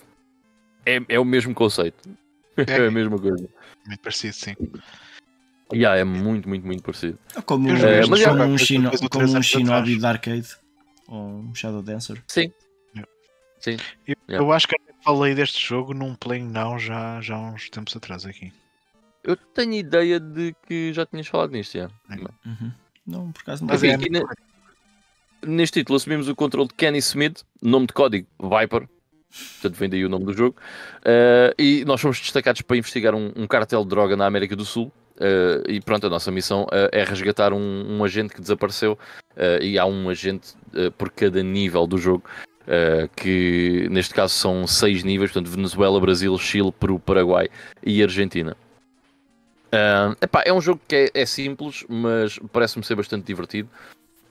É, 0.85 1.01
é 1.09 1.19
o 1.19 1.25
mesmo 1.25 1.53
conceito. 1.53 2.09
É. 2.55 2.63
é 2.83 2.87
a 2.87 2.91
mesma 2.91 3.19
coisa. 3.19 3.47
Muito 3.85 3.99
parecido, 4.01 4.33
sim. 4.33 4.55
Yeah, 5.73 5.99
é 5.99 6.03
muito, 6.05 6.47
muito, 6.47 6.65
muito 6.65 6.81
parecido. 6.81 7.19
É 7.35 7.41
como, 7.41 7.69
é, 7.69 8.05
mas 8.05 8.23
como, 8.23 8.43
um, 8.43 8.57
shino, 8.57 8.91
como 9.09 9.37
um 9.37 9.43
Shinobi 9.43 9.97
de 9.97 10.05
arcade 10.05 10.55
ou 11.07 11.39
um 11.39 11.53
Shadow 11.53 11.81
Dancer. 11.81 12.23
Sim. 12.27 12.51
Sim. 13.59 13.77
Eu, 14.07 14.15
yeah. 14.29 14.45
eu, 14.45 14.51
acho 14.51 14.67
que 14.67 14.77
falei 15.03 15.33
deste 15.33 15.65
jogo 15.65 15.93
num 15.93 16.15
Play 16.15 16.41
Now 16.43 16.77
já, 16.77 17.19
já 17.21 17.35
há 17.35 17.51
uns 17.51 17.69
tempos 17.69 17.95
atrás 17.95 18.25
aqui. 18.25 18.53
Eu 19.23 19.35
tenho 19.35 19.73
ideia 19.73 20.19
de 20.19 20.55
que 20.65 20.93
já 20.93 21.05
tinhas 21.05 21.27
falado 21.27 21.51
nisto, 21.51 21.77
já. 21.77 21.89
Uhum. 22.45 22.71
Não, 23.05 23.31
por 23.31 23.41
acaso 23.41 23.65
não. 23.65 23.73
Mas, 23.73 23.83
é, 23.83 23.97
neste 25.45 25.79
título 25.79 25.97
assumimos 25.97 26.27
o 26.27 26.35
controle 26.35 26.67
de 26.67 26.73
Kenny 26.73 26.99
Smith, 26.99 27.43
nome 27.61 27.87
de 27.87 27.93
código 27.93 28.27
Viper, 28.39 28.87
portanto 29.61 29.77
vem 29.77 29.89
daí 29.89 30.05
o 30.05 30.09
nome 30.09 30.25
do 30.25 30.33
jogo, 30.33 30.55
uh, 30.99 31.53
e 31.57 31.83
nós 31.85 32.01
fomos 32.01 32.19
destacados 32.19 32.61
para 32.61 32.77
investigar 32.77 33.13
um, 33.13 33.31
um 33.35 33.47
cartel 33.47 33.83
de 33.83 33.89
droga 33.89 34.15
na 34.15 34.25
América 34.25 34.55
do 34.55 34.65
Sul. 34.65 34.91
Uh, 35.17 35.67
e 35.67 35.81
pronto, 35.81 36.05
a 36.05 36.09
nossa 36.11 36.29
missão 36.29 36.63
uh, 36.65 36.89
é 36.91 37.03
resgatar 37.03 37.51
um, 37.51 37.97
um, 37.97 38.03
agente 38.03 38.35
que 38.35 38.41
desapareceu 38.41 38.97
e 39.61 39.77
há 39.77 39.85
um 39.85 40.09
agente 40.09 40.55
por 40.97 41.11
cada 41.11 41.43
nível 41.43 41.85
do 41.85 41.95
jogo, 41.95 42.23
que 43.15 43.87
neste 43.91 44.15
caso 44.15 44.33
são 44.33 44.65
seis 44.65 45.03
níveis, 45.03 45.31
portanto 45.31 45.53
Venezuela, 45.53 46.01
Brasil, 46.01 46.35
Chile, 46.39 46.71
Peru, 46.71 46.97
Paraguai 46.97 47.47
e 47.85 48.01
Argentina. 48.01 48.57
Epá, 50.19 50.41
é 50.43 50.51
um 50.51 50.59
jogo 50.59 50.81
que 50.87 51.11
é, 51.13 51.21
é 51.21 51.25
simples, 51.27 51.85
mas 51.87 52.39
parece-me 52.51 52.83
ser 52.83 52.95
bastante 52.95 53.27
divertido. 53.27 53.69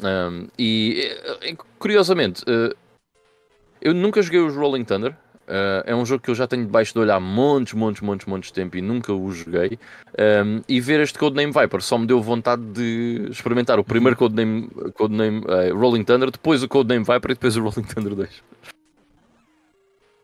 Um, 0.00 0.48
e 0.58 1.10
eh, 1.42 1.56
curiosamente, 1.78 2.42
uh, 2.42 2.74
eu 3.80 3.94
nunca 3.94 4.20
joguei 4.22 4.40
os 4.40 4.54
Rolling 4.54 4.84
Thunder. 4.84 5.12
Uh, 5.46 5.78
é 5.86 5.94
um 5.94 6.04
jogo 6.04 6.24
que 6.24 6.30
eu 6.30 6.34
já 6.34 6.46
tenho 6.46 6.64
debaixo 6.64 6.92
de 6.92 6.98
olho 6.98 7.12
há 7.12 7.20
montes, 7.20 7.72
montes, 7.72 8.02
montes, 8.02 8.26
montes 8.26 8.48
de 8.48 8.54
tempo 8.54 8.76
e 8.76 8.82
nunca 8.82 9.12
o 9.12 9.30
joguei. 9.30 9.78
Um, 10.18 10.60
e 10.68 10.80
ver 10.80 11.00
este 11.00 11.18
Codename 11.18 11.52
Viper 11.52 11.80
só 11.80 11.96
me 11.96 12.06
deu 12.06 12.20
vontade 12.20 12.62
de 12.62 13.28
experimentar 13.30 13.78
o 13.78 13.84
primeiro 13.84 14.16
Codename, 14.16 14.68
Codename 14.94 15.38
uh, 15.44 15.76
Rolling 15.78 16.02
Thunder, 16.02 16.30
depois 16.32 16.64
o 16.64 16.68
Codename 16.68 17.04
Viper 17.04 17.30
e 17.30 17.34
depois 17.34 17.56
o 17.56 17.60
Rolling 17.60 17.86
Thunder 17.86 18.14
2. 18.14 18.42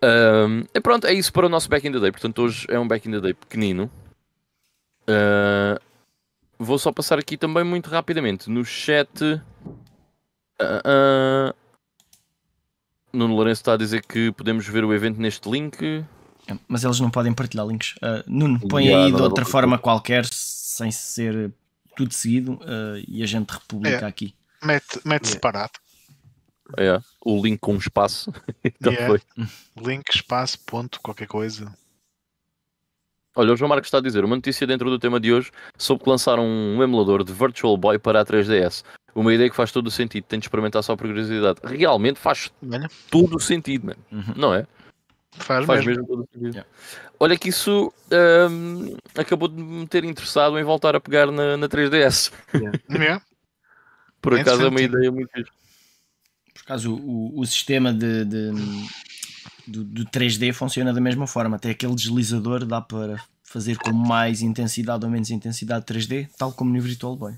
Ahm, 0.02 0.64
e 0.74 0.80
pronto, 0.80 1.06
é 1.06 1.14
isso 1.14 1.32
para 1.32 1.46
o 1.46 1.48
nosso 1.48 1.68
Back 1.68 1.86
in 1.86 1.92
the 1.92 2.00
Day. 2.00 2.10
Portanto, 2.10 2.42
hoje 2.42 2.66
é 2.68 2.78
um 2.78 2.88
Back 2.88 3.08
in 3.08 3.12
the 3.12 3.20
Day 3.20 3.34
pequenino. 3.34 3.88
Ah, 5.06 5.78
vou 6.64 6.78
só 6.78 6.92
passar 6.92 7.18
aqui 7.18 7.36
também 7.36 7.64
muito 7.64 7.90
rapidamente 7.90 8.48
no 8.50 8.64
chat. 8.64 9.08
ah, 10.60 10.82
ah, 10.84 11.54
Nuno 13.12 13.34
Lourenço 13.34 13.60
está 13.60 13.74
a 13.74 13.76
dizer 13.76 14.04
que 14.06 14.32
podemos 14.32 14.66
ver 14.66 14.84
o 14.84 14.94
evento 14.94 15.20
neste 15.20 15.48
link. 15.50 16.04
É, 16.48 16.56
Mas 16.66 16.82
eles 16.82 16.98
não 16.98 17.10
podem 17.10 17.32
partilhar 17.32 17.66
links. 17.66 17.94
Uh, 17.96 18.24
Nuno, 18.26 18.58
põe 18.68 18.86
Já, 18.88 19.04
aí 19.04 19.10
não 19.10 19.16
de 19.18 19.22
outra 19.22 19.44
forma 19.44 19.78
qualquer, 19.78 20.24
sem 20.26 20.90
ser 20.90 21.52
tudo 21.94 22.12
seguido, 22.14 22.54
uh, 22.54 23.02
e 23.06 23.22
a 23.22 23.26
gente 23.26 23.50
republica 23.50 24.04
É. 24.06 24.08
aqui. 24.08 24.34
Mete, 24.64 25.00
mete 25.04 25.28
separado. 25.28 25.72
É, 26.78 26.98
o 27.24 27.42
link 27.42 27.58
com 27.60 27.76
espaço. 27.76 28.32
então 28.64 28.92
Yeah. 28.92 29.06
foi. 29.36 29.46
Link, 29.84 30.08
espaço, 30.10 30.58
ponto, 30.64 31.00
qualquer 31.02 31.26
coisa. 31.28 31.72
Olha, 33.34 33.52
o 33.52 33.56
João 33.56 33.68
Marcos 33.68 33.86
está 33.88 33.98
a 33.98 34.00
dizer 34.02 34.24
uma 34.24 34.36
notícia 34.36 34.66
dentro 34.66 34.90
do 34.90 34.98
tema 34.98 35.18
de 35.18 35.32
hoje 35.32 35.50
soube 35.78 36.02
que 36.04 36.10
lançaram 36.10 36.44
um 36.46 36.82
emulador 36.82 37.24
de 37.24 37.32
Virtual 37.32 37.76
Boy 37.76 37.98
para 37.98 38.20
a 38.20 38.24
3DS. 38.26 38.84
Uma 39.14 39.32
ideia 39.32 39.48
que 39.48 39.56
faz 39.56 39.70
todo 39.72 39.86
o 39.86 39.90
sentido. 39.90 40.24
Tenho 40.24 40.40
de 40.40 40.46
experimentar 40.46 40.82
só 40.82 40.96
por 40.96 41.06
curiosidade. 41.06 41.58
Realmente 41.64 42.18
faz 42.18 42.50
Olha, 42.70 42.90
todo 43.10 43.36
o 43.36 43.40
sentido, 43.40 43.86
mano. 43.86 43.98
Uhum. 44.10 44.34
Não 44.36 44.54
é? 44.54 44.66
faz, 45.32 45.64
Faz 45.64 45.84
mesmo. 45.84 46.02
mesmo 46.02 46.06
todo 46.06 46.22
o 46.24 46.28
sentido. 46.32 46.50
Yeah. 46.50 46.68
Olha 47.18 47.38
que 47.38 47.48
isso 47.48 47.92
hum, 48.50 48.96
acabou 49.16 49.48
de 49.48 49.62
me 49.62 49.86
ter 49.86 50.04
interessado 50.04 50.58
em 50.58 50.64
voltar 50.64 50.94
a 50.96 51.00
pegar 51.00 51.30
na, 51.30 51.56
na 51.56 51.68
3DS. 51.68 52.32
Yeah. 52.90 53.22
Por 54.20 54.34
É 54.36 54.40
acaso 54.42 54.62
é 54.62 54.68
uma 54.68 54.80
ideia 54.80 55.10
muito. 55.10 55.30
Por 55.32 56.60
acaso, 56.64 56.94
o, 56.94 57.38
o 57.40 57.44
sistema 57.46 57.92
de, 57.92 58.24
de- 58.24 58.52
do, 59.66 59.84
do 59.84 60.04
3D 60.06 60.52
funciona 60.52 60.92
da 60.92 61.00
mesma 61.00 61.26
forma. 61.26 61.56
Até 61.56 61.70
aquele 61.70 61.94
deslizador 61.94 62.64
dá 62.64 62.80
para 62.80 63.22
fazer 63.42 63.76
com 63.78 63.92
mais 63.92 64.40
intensidade 64.42 65.04
ou 65.04 65.10
menos 65.10 65.30
intensidade 65.30 65.84
3D, 65.86 66.28
tal 66.38 66.52
como 66.52 66.72
no 66.72 66.80
Virtual 66.80 67.14
Boy. 67.16 67.34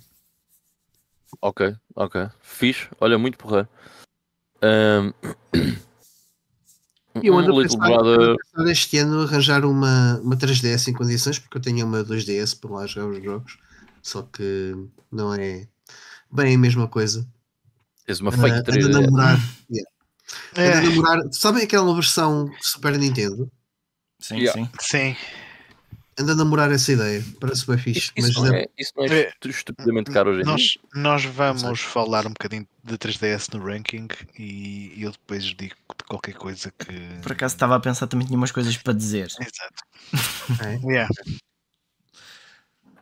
Ok, 1.40 1.75
ok. 1.97 2.28
Fixe. 2.40 2.88
Olha, 3.00 3.19
muito 3.19 3.37
porreiro. 3.37 3.69
Hum, 4.62 5.12
Eu 7.23 7.37
ando 7.38 7.54
um 7.54 7.59
a 7.61 7.62
pensar, 7.62 7.87
ando 7.93 8.02
Brother. 8.02 8.31
a 8.31 8.37
pensar 8.57 8.71
este 8.73 8.99
ano 8.99 9.23
arranjar 9.23 9.64
uma, 9.64 10.19
uma 10.21 10.37
3DS 10.37 10.88
em 10.88 10.93
condições, 10.93 11.38
porque 11.38 11.59
eu 11.59 11.62
tenho 11.62 11.87
uma 11.87 12.02
2DS 12.04 12.59
para 12.59 12.71
lá 12.71 12.87
jogar 12.87 13.09
os 13.19 13.23
jogos, 13.25 13.59
só 14.02 14.23
que 14.23 14.75
não 15.12 15.33
é 15.35 15.66
bem 16.31 16.54
a 16.54 16.59
mesma 16.59 16.88
coisa. 16.88 17.26
Tens 18.07 18.21
uma 18.21 18.31
Ah, 18.31 18.37
fake 18.37 18.50
ando 18.50 18.61
a 18.61 18.62
3D. 18.64 18.88
namorar, 19.02 19.38
yeah. 19.71 19.90
É, 20.57 20.73
a 20.73 20.81
namorar. 20.81 21.19
Sabem 21.33 21.64
aquela 21.64 21.95
versão 21.95 22.50
Super 22.61 22.99
Nintendo? 22.99 23.50
Sim, 24.21 24.37
Yeah. 24.38 24.62
sim. 24.62 24.71
sim. 24.81 25.16
Ando 26.19 26.31
a 26.31 26.35
namorar 26.37 26.71
essa 26.71 26.93
ideia, 26.93 27.25
parece 27.40 27.66
bem 27.66 27.76
fixe. 27.76 28.12
Isso, 28.16 28.28
mas 28.28 28.35
não 28.37 28.54
é, 28.54 28.66
isso 28.78 28.93
não 28.97 29.04
é 29.04 29.09
É. 29.09 29.28
estu- 29.31 29.50
estupidamente 29.50 30.12
caro 30.12 30.31
hoje 30.31 30.43
em 30.43 30.45
dia. 30.45 30.52
Nós, 30.52 30.78
nós 30.95 31.25
vamos 31.25 31.81
falar 31.81 32.25
um 32.25 32.31
bocadinho 32.31 32.66
de 32.85 32.97
3DS 32.97 33.49
no 33.52 33.64
ranking 33.64 34.07
e 34.38 34.95
eu 35.02 35.11
depois 35.11 35.43
digo 35.45 35.75
de 35.75 36.04
qualquer 36.09 36.35
coisa 36.35 36.73
que. 36.78 36.93
Por 37.21 37.33
acaso 37.33 37.57
estava 37.57 37.75
a 37.75 37.81
pensar 37.81 38.07
também 38.07 38.26
tinha 38.28 38.37
umas 38.37 38.52
coisas 38.52 38.76
para 38.76 38.93
dizer. 38.93 39.26
Exato. 39.40 40.62
É. 40.62 40.78
Yeah. 40.88 41.09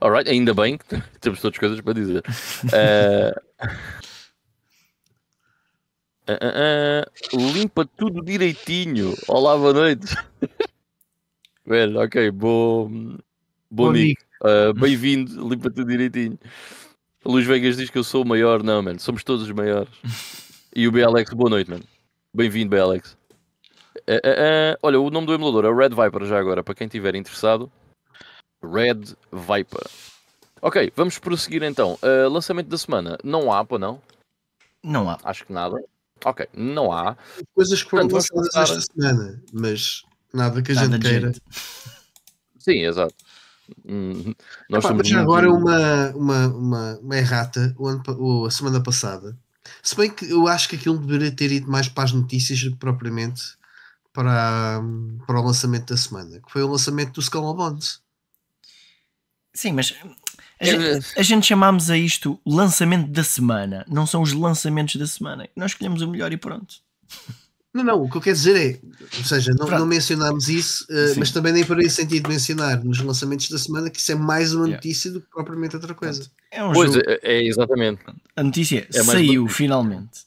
Alright, 0.01 0.29
ainda 0.29 0.55
bem 0.55 0.79
que 0.79 0.85
temos 1.21 1.41
todas 1.41 1.59
coisas 1.59 1.81
para 1.81 1.93
dizer. 1.93 2.23
Eh, 2.73 3.35
ah, 6.27 6.39
ah, 6.41 7.05
ah, 7.05 7.37
limpa 7.37 7.85
tudo 7.85 8.23
direitinho. 8.23 9.15
Olá, 9.27 9.57
boa 9.57 9.73
noite. 9.73 10.15
Velho, 11.67 12.01
ok, 12.01 12.31
bom, 12.31 12.89
bom 12.89 13.19
Bom 13.71 13.93
Nick. 13.93 14.23
Bem-vindo, 14.79 15.49
limpa 15.49 15.71
tudo 15.71 15.87
direitinho. 15.87 16.39
Luís 17.25 17.47
Vegas 17.47 17.77
diz 17.77 17.91
que 17.91 17.99
eu 17.99 18.05
sou 18.05 18.23
o 18.23 18.27
maior. 18.27 18.63
Não, 18.63 18.83
mano, 18.83 19.01
somos 19.01 19.25
todos 19.25 19.45
os 19.45 19.53
maiores. 19.53 19.93
E 20.75 20.89
o 20.89 20.91
BLX, 20.91 21.35
boa 21.35 21.51
noite, 21.51 21.71
mano. 21.71 21.85
Bem-vindo, 22.33 22.75
BLX. 22.75 23.15
Olha, 24.83 24.99
o 24.99 25.11
nome 25.11 25.27
do 25.27 25.35
emulador 25.35 25.67
é 25.67 25.77
Red 25.77 25.91
Viper, 25.91 26.25
já 26.25 26.39
agora, 26.39 26.65
para 26.65 26.75
quem 26.75 26.87
estiver 26.87 27.15
interessado. 27.15 27.71
Red 28.63 29.15
Viper. 29.31 29.87
Ok, 30.63 30.91
vamos 30.97 31.19
prosseguir 31.19 31.63
então. 31.63 31.99
Lançamento 32.31 32.69
da 32.69 32.79
semana. 32.79 33.19
Não 33.23 33.53
há, 33.53 33.63
pô, 33.63 33.79
não? 33.79 34.01
Não 34.83 35.11
há. 35.11 35.19
Acho 35.23 35.45
que 35.45 35.53
nada. 35.53 35.77
Ok, 36.25 36.47
não 36.55 36.93
há. 36.93 37.17
coisas 37.55 37.83
que 37.83 37.91
foram 37.91 38.05
lançadas 38.09 38.29
começar- 38.31 38.63
esta 38.63 38.81
semana, 38.93 39.43
mas 39.53 40.03
nada 40.33 40.63
que 40.63 40.73
a 40.73 40.75
Nada 40.75 40.87
gente 40.97 41.03
queira. 41.03 41.33
jeito. 41.33 41.43
Sim, 42.59 42.85
exato. 42.87 43.15
Hum, 43.87 44.35
nós 44.69 44.85
Epá, 44.85 44.95
mas 44.95 45.09
muito- 45.11 45.19
agora 45.23 45.51
uma, 45.51 46.11
uma, 46.11 46.47
uma, 46.49 46.99
uma 46.99 47.17
errata 47.17 47.75
o 47.79 47.87
ano 47.89 48.03
o- 48.19 48.47
a 48.47 48.51
semana 48.51 48.83
passada. 48.83 49.37
Se 49.83 49.97
bem 49.97 50.11
que 50.11 50.29
eu 50.31 50.47
acho 50.49 50.69
que 50.69 50.77
aquilo 50.77 50.99
deveria 50.99 51.31
ter 51.35 51.51
ido 51.53 51.71
mais 51.71 51.89
para 51.89 52.05
as 52.05 52.13
notícias 52.13 52.63
do 52.63 52.73
que 52.73 52.77
propriamente 52.77 53.43
para, 54.13 54.81
para 55.27 55.41
o 55.41 55.45
lançamento 55.45 55.87
da 55.93 55.97
semana, 55.97 56.41
que 56.41 56.53
foi 56.53 56.63
o 56.63 56.69
lançamento 56.69 57.13
do 57.15 57.21
Skull 57.21 57.55
Bones. 57.55 58.01
Sim, 59.55 59.73
mas 59.73 59.95
a 60.63 60.67
É, 60.67 60.95
gente, 60.95 61.07
a 61.19 61.23
gente 61.23 61.47
chamámos 61.47 61.91
a 61.91 61.97
isto 61.99 62.39
lançamento 62.47 63.09
da 63.11 63.25
semana, 63.25 63.85
não 63.89 64.07
são 64.07 64.23
os 64.23 64.33
lançamentos 64.33 64.97
da 64.97 65.07
semana. 65.07 65.49
Nós 65.57 65.73
escolhemos 65.73 66.01
o 66.03 66.09
melhor 66.09 66.33
e 66.33 66.37
pronto. 66.37 66.77
Não, 67.75 67.83
não, 67.83 68.03
o 68.03 68.11
que 68.11 68.17
eu 68.19 68.21
quero 68.21 68.37
dizer 68.37 68.55
é, 68.83 69.17
ou 69.19 69.25
seja, 69.25 69.53
não, 69.59 69.67
não 69.67 69.87
mencionámos 69.87 70.49
isso, 70.51 70.85
Sim. 70.85 71.19
mas 71.19 71.31
também 71.31 71.55
nem 71.55 71.65
faria 71.65 71.89
sentido 71.89 72.29
mencionar 72.29 72.85
nos 72.85 73.01
lançamentos 73.01 73.49
da 73.49 73.57
semana 73.59 73.89
que 73.89 73.99
isso 73.99 74.13
é 74.13 74.15
mais 74.15 74.53
uma 74.53 74.65
Yeah. 74.67 74.77
notícia 74.77 75.11
do 75.11 75.23
que 75.23 75.31
propriamente 75.31 75.77
outra 75.77 75.95
coisa. 75.95 76.31
É 76.51 76.63
um 76.63 76.73
Pois 76.75 76.93
jogo. 76.93 77.03
é, 77.09 77.19
é, 77.23 77.43
exatamente. 77.47 78.03
A 78.37 78.43
notícia 78.43 78.87
é 78.93 79.03
saiu 79.03 79.45
uma- 79.45 79.51
finalmente. 79.51 80.21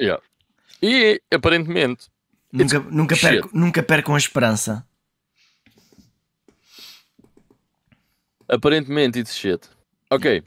Yeah. 0.00 0.22
E 0.82 1.20
aparentemente, 1.32 2.06
Nunca, 2.52 2.80
nunca, 2.80 3.16
perco, 3.16 3.50
nunca 3.54 3.82
percam 3.82 4.14
a 4.14 4.18
esperança. 4.18 4.84
Aparentemente 8.52 9.18
it's 9.18 9.34
shit. 9.34 9.68
Ok. 10.10 10.42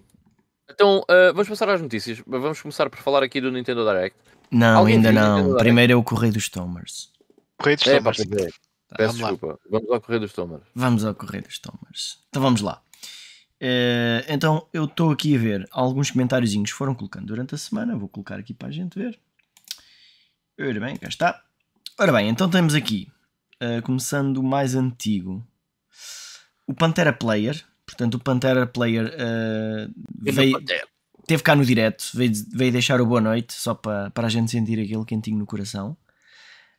Então, 0.70 1.04
ah, 1.10 1.32
vamos 1.34 1.48
passar 1.50 1.70
às 1.70 1.82
notícias. 1.82 2.22
Vamos 2.26 2.62
começar 2.62 2.90
por 2.90 3.00
falar 3.00 3.24
aqui 3.24 3.40
do 3.42 3.52
Nintendo 3.52 3.86
Direct. 3.86 4.18
Não, 4.52 4.80
Alguém 4.80 4.96
ainda 4.98 5.12
não. 5.12 5.56
Primeiro 5.58 5.94
é 5.94 5.96
o 5.96 6.04
Correio 6.04 6.34
dos 6.34 6.50
Tomers. 6.50 7.12
Correio 7.58 7.78
dos 7.78 7.88
É, 7.88 8.02
pá, 8.02 8.12
Tomers. 8.12 8.20
é. 8.42 8.50
Peço 8.98 9.14
Vamos 9.18 9.20
lá. 9.22 9.30
desculpa. 9.32 9.60
Vamos 9.70 9.90
ao 9.92 10.02
Correio 10.02 10.22
dos 10.22 10.34
Tomers. 10.34 10.64
Vamos 10.76 11.06
ao 11.06 11.16
Correio 11.16 11.44
dos 11.44 11.60
Tomers. 11.60 12.20
Então 12.30 12.42
vamos 12.42 12.62
lá. 12.62 12.82
Eh, 13.60 14.26
então 14.30 14.68
eu 14.74 14.86
estou 14.86 15.12
aqui 15.12 15.36
a 15.36 15.40
ver 15.40 15.68
alguns 15.72 16.12
comentáriozinhos 16.12 16.72
que 16.72 16.78
foram 16.78 16.94
colocando 16.94 17.26
durante 17.28 17.56
a 17.56 17.58
semana. 17.58 17.98
Vou 17.98 18.08
colocar 18.08 18.40
aqui 18.40 18.54
para 18.54 18.68
a 18.68 18.72
gente 18.72 18.98
ver. 18.98 19.20
Ora 20.60 20.80
bem, 20.80 20.96
cá 20.98 21.08
está. 21.08 21.44
Ora 22.00 22.12
bem, 22.12 22.30
então 22.30 22.50
temos 22.50 22.76
aqui, 22.76 23.10
eh, 23.60 23.82
começando 23.82 24.38
o 24.38 24.44
mais 24.44 24.76
antigo, 24.76 25.46
o 26.68 26.74
Pantera 26.74 27.12
Player. 27.14 27.64
Portanto, 27.86 28.16
o 28.16 28.20
Pantera 28.20 28.66
Player 28.66 29.14
eh, 29.18 29.88
veio, 30.22 30.60
teve 31.28 31.44
cá 31.44 31.56
no 31.56 31.64
direto, 31.66 32.06
veio, 32.14 32.32
veio 32.54 32.72
deixar 32.72 33.00
o 33.00 33.06
boa 33.06 33.22
noite, 33.22 33.54
só 33.54 33.74
para, 33.76 34.10
para 34.12 34.28
a 34.28 34.30
gente 34.30 34.52
sentir 34.52 34.80
aquele 34.80 35.06
quentinho 35.06 35.38
no 35.38 35.46
coração. 35.46 35.96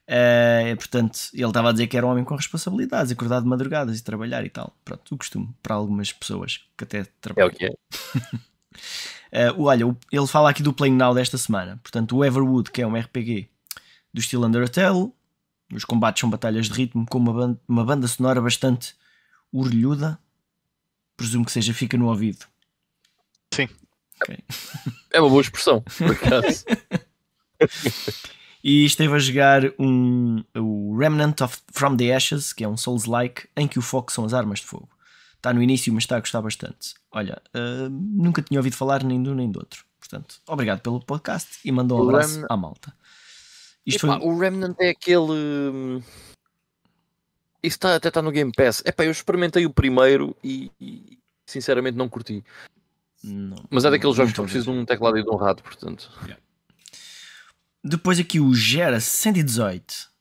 Eh, 0.08 0.74
portanto, 0.76 1.18
ele 1.32 1.44
estava 1.46 1.70
a 1.70 1.72
dizer 1.72 1.86
que 1.88 1.96
era 1.96 2.06
um 2.06 2.10
homem 2.10 2.24
com 2.24 2.36
responsabilidades, 2.36 3.10
acordar 3.10 3.40
de 3.40 3.46
madrugadas 3.48 3.98
e 3.98 4.04
trabalhar 4.04 4.44
e 4.44 4.50
tal. 4.50 4.76
Pronto, 4.84 5.14
o 5.14 5.18
costume 5.18 5.48
para 5.62 5.74
algumas 5.74 6.12
pessoas 6.12 6.60
que 6.76 6.84
até 6.84 6.98
É 7.00 7.06
trabalham. 7.20 7.48
o 7.48 7.52
que 7.52 7.66
é. 7.66 7.70
Eh, 9.32 9.52
olha, 9.58 9.84
ele 10.12 10.26
fala 10.26 10.48
aqui 10.50 10.62
do 10.62 10.72
Playing 10.72 10.96
Now 10.96 11.12
desta 11.12 11.36
semana. 11.36 11.80
Portanto, 11.82 12.16
o 12.16 12.24
Everwood, 12.24 12.70
que 12.70 12.80
é 12.80 12.86
um 12.86 12.94
RPG 12.96 13.48
do 14.14 14.20
estilo 14.20 14.46
Undertale. 14.46 15.12
Os 15.74 15.84
combates 15.84 16.20
são 16.20 16.30
batalhas 16.30 16.66
de 16.66 16.72
ritmo 16.72 17.04
com 17.04 17.18
uma 17.18 17.32
banda, 17.32 17.60
uma 17.66 17.84
banda 17.84 18.06
sonora 18.06 18.40
bastante 18.40 18.94
orelhuda. 19.52 20.18
Presumo 21.16 21.44
que 21.44 21.52
seja 21.52 21.72
fica 21.72 21.96
no 21.96 22.08
ouvido. 22.08 22.46
Sim. 23.52 23.68
Ok. 24.20 24.38
É 25.12 25.20
uma 25.20 25.30
boa 25.30 25.42
expressão, 25.42 25.82
por 25.82 26.10
acaso. 26.10 26.64
E 28.68 28.84
esteve 28.84 29.14
a 29.14 29.18
jogar 29.20 29.62
um, 29.78 30.42
o 30.56 30.96
Remnant 30.98 31.40
of, 31.40 31.58
from 31.72 31.96
the 31.96 32.12
Ashes, 32.12 32.52
que 32.52 32.64
é 32.64 32.68
um 32.68 32.76
Souls-like, 32.76 33.48
em 33.56 33.68
que 33.68 33.78
o 33.78 33.82
foco 33.82 34.10
são 34.10 34.24
as 34.24 34.34
armas 34.34 34.58
de 34.58 34.66
fogo. 34.66 34.88
Está 35.36 35.54
no 35.54 35.62
início, 35.62 35.92
mas 35.92 36.02
está 36.02 36.16
a 36.16 36.18
gostar 36.18 36.42
bastante. 36.42 36.94
Olha, 37.12 37.40
ah, 37.54 37.88
nunca 37.88 38.42
tinha 38.42 38.58
ouvido 38.58 38.74
falar 38.74 39.04
nem 39.04 39.22
de 39.22 39.30
um 39.30 39.36
nem 39.36 39.48
do 39.48 39.60
outro. 39.60 39.84
Portanto, 40.00 40.40
obrigado 40.48 40.80
pelo 40.80 40.98
podcast 40.98 41.60
e 41.64 41.70
mandou 41.70 42.00
um 42.00 42.08
abraço 42.08 42.34
Remnant- 42.34 42.50
à 42.50 42.56
malta. 42.56 42.92
Isto 43.86 44.08
Epá, 44.08 44.18
foi... 44.18 44.28
O 44.28 44.36
Remnant 44.36 44.74
é 44.80 44.90
aquele. 44.90 46.02
Isso 47.62 47.78
tá- 47.78 47.96
até 47.96 48.08
está 48.08 48.22
no 48.22 48.30
Game 48.30 48.52
Pass. 48.54 48.82
Epá, 48.84 49.04
eu 49.04 49.10
experimentei 49.10 49.66
o 49.66 49.70
primeiro 49.70 50.36
e, 50.42 50.70
e, 50.80 51.18
sinceramente 51.46 51.96
não 51.96 52.08
curti. 52.08 52.44
Não, 53.22 53.56
Mas 53.70 53.84
é 53.84 53.90
daqueles 53.90 54.16
jogos 54.16 54.32
que 54.32 54.42
precisam 54.42 54.74
de 54.74 54.80
um 54.80 54.84
teclado 54.84 55.18
e 55.18 55.22
de 55.22 55.30
um 55.30 55.36
rato, 55.36 55.62
portanto. 55.62 56.10
Depois 57.82 58.18
aqui 58.18 58.40
o 58.40 58.54
Gera 58.54 59.00
118 59.00 60.16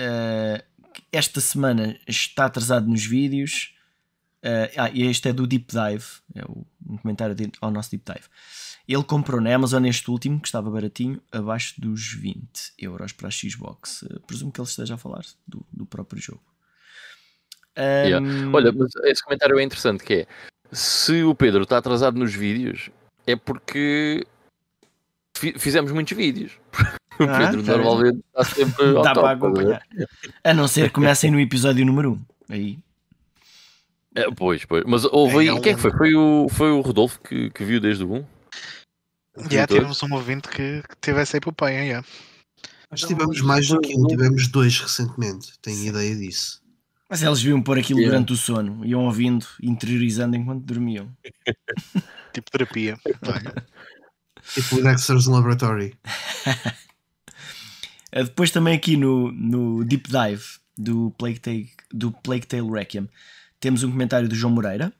Uh, 0.00 0.64
esta 1.12 1.40
semana 1.42 1.98
está 2.06 2.46
atrasado 2.46 2.88
nos 2.88 3.04
vídeos. 3.04 3.74
Uh, 4.42 4.72
ah, 4.78 4.90
e 4.90 5.02
este 5.02 5.28
é 5.28 5.32
do 5.34 5.46
Deep 5.46 5.66
Dive, 5.70 6.04
é 6.34 6.42
o, 6.46 6.66
um 6.88 6.96
comentário 6.96 7.34
de, 7.34 7.52
ao 7.60 7.70
nosso 7.70 7.90
Deep 7.90 8.04
Dive. 8.10 8.26
Ele 8.88 9.04
comprou 9.04 9.40
na 9.40 9.54
Amazon 9.54 9.84
este 9.84 10.10
último, 10.10 10.40
que 10.40 10.48
estava 10.48 10.70
baratinho, 10.70 11.20
abaixo 11.30 11.78
dos 11.78 12.14
20 12.14 12.72
euros 12.78 13.12
para 13.12 13.28
a 13.28 13.30
Xbox. 13.30 14.02
Uh, 14.02 14.20
presumo 14.20 14.50
que 14.50 14.60
ele 14.60 14.68
esteja 14.68 14.94
a 14.94 14.98
falar 14.98 15.24
do, 15.46 15.64
do 15.70 15.84
próprio 15.84 16.20
jogo. 16.22 16.42
Um... 17.76 17.82
Yeah. 17.82 18.26
Olha, 18.52 18.72
mas 18.72 18.90
esse 19.04 19.22
comentário 19.22 19.58
é 19.58 19.62
interessante, 19.62 20.04
que 20.04 20.14
é 20.14 20.26
se 20.72 21.22
o 21.22 21.34
Pedro 21.34 21.62
está 21.62 21.78
atrasado 21.78 22.18
nos 22.18 22.34
vídeos, 22.34 22.90
é 23.26 23.36
porque 23.36 24.24
fizemos 25.56 25.90
muitos 25.92 26.16
vídeos. 26.16 26.52
O 27.18 27.24
ah, 27.24 27.36
Pedro 27.36 27.62
tá 27.62 27.76
normalmente 27.76 28.24
está 28.28 28.44
sempre 28.44 28.94
Dá 28.94 29.12
para 29.12 29.32
acompanhar. 29.32 29.82
A 30.42 30.54
não 30.54 30.66
ser 30.66 30.88
que 30.88 30.94
comecem 30.94 31.30
no 31.30 31.38
episódio 31.38 31.84
número 31.84 32.12
1. 32.48 32.54
Aí. 32.54 32.78
É, 34.14 34.30
pois, 34.30 34.64
pois. 34.64 34.84
Mas 34.86 35.04
houve 35.04 35.36
é, 35.46 35.50
aí. 35.50 35.60
Quem 35.60 35.72
é 35.72 35.74
que 35.74 35.82
foi? 35.82 35.90
Foi 35.90 36.14
o, 36.14 36.48
foi 36.48 36.70
o 36.70 36.80
Rodolfo 36.80 37.20
que, 37.20 37.50
que 37.50 37.62
viu 37.62 37.78
desde 37.78 38.04
o 38.04 38.12
1? 38.14 38.26
Já 39.50 39.66
tivemos 39.66 40.02
um 40.02 40.14
ouvinte 40.14 40.48
que, 40.48 40.82
que 40.82 40.96
teve 40.98 41.20
essa 41.20 41.36
epopeia. 41.36 41.84
Yeah. 41.84 42.08
Mas 42.90 43.00
tivemos 43.02 43.42
mais 43.42 43.68
do 43.68 43.78
que 43.80 43.94
um, 43.94 44.06
tivemos 44.06 44.48
dois 44.48 44.80
recentemente. 44.80 45.52
Tenho 45.60 45.84
ideia 45.88 46.16
disso. 46.16 46.62
Mas 47.10 47.22
eles 47.22 47.42
viam 47.42 47.60
pôr 47.60 47.78
aquilo 47.78 47.98
yeah. 47.98 48.14
durante 48.14 48.32
o 48.32 48.36
sono, 48.36 48.86
iam 48.86 49.04
ouvindo, 49.04 49.44
interiorizando 49.60 50.36
enquanto 50.36 50.64
dormiam. 50.64 51.10
tipo 52.32 52.50
terapia. 52.50 52.96
tipo 54.54 54.76
o 54.76 54.82
Dexter's 54.82 55.26
Laboratory. 55.26 55.94
Eh, 58.12 58.24
depois 58.24 58.50
também 58.50 58.74
aqui 58.74 58.96
no, 58.96 59.30
no 59.30 59.84
Deep 59.84 60.10
Dive 60.10 60.42
do 60.76 61.12
Plague 61.16 61.38
Tale, 61.38 61.70
do 61.92 62.10
Plague 62.10 62.44
Tale 62.44 62.68
Requiem 62.68 63.08
temos 63.60 63.82
um 63.82 63.90
comentário 63.90 64.26
do 64.26 64.34
João 64.34 64.54
Moreira. 64.54 64.90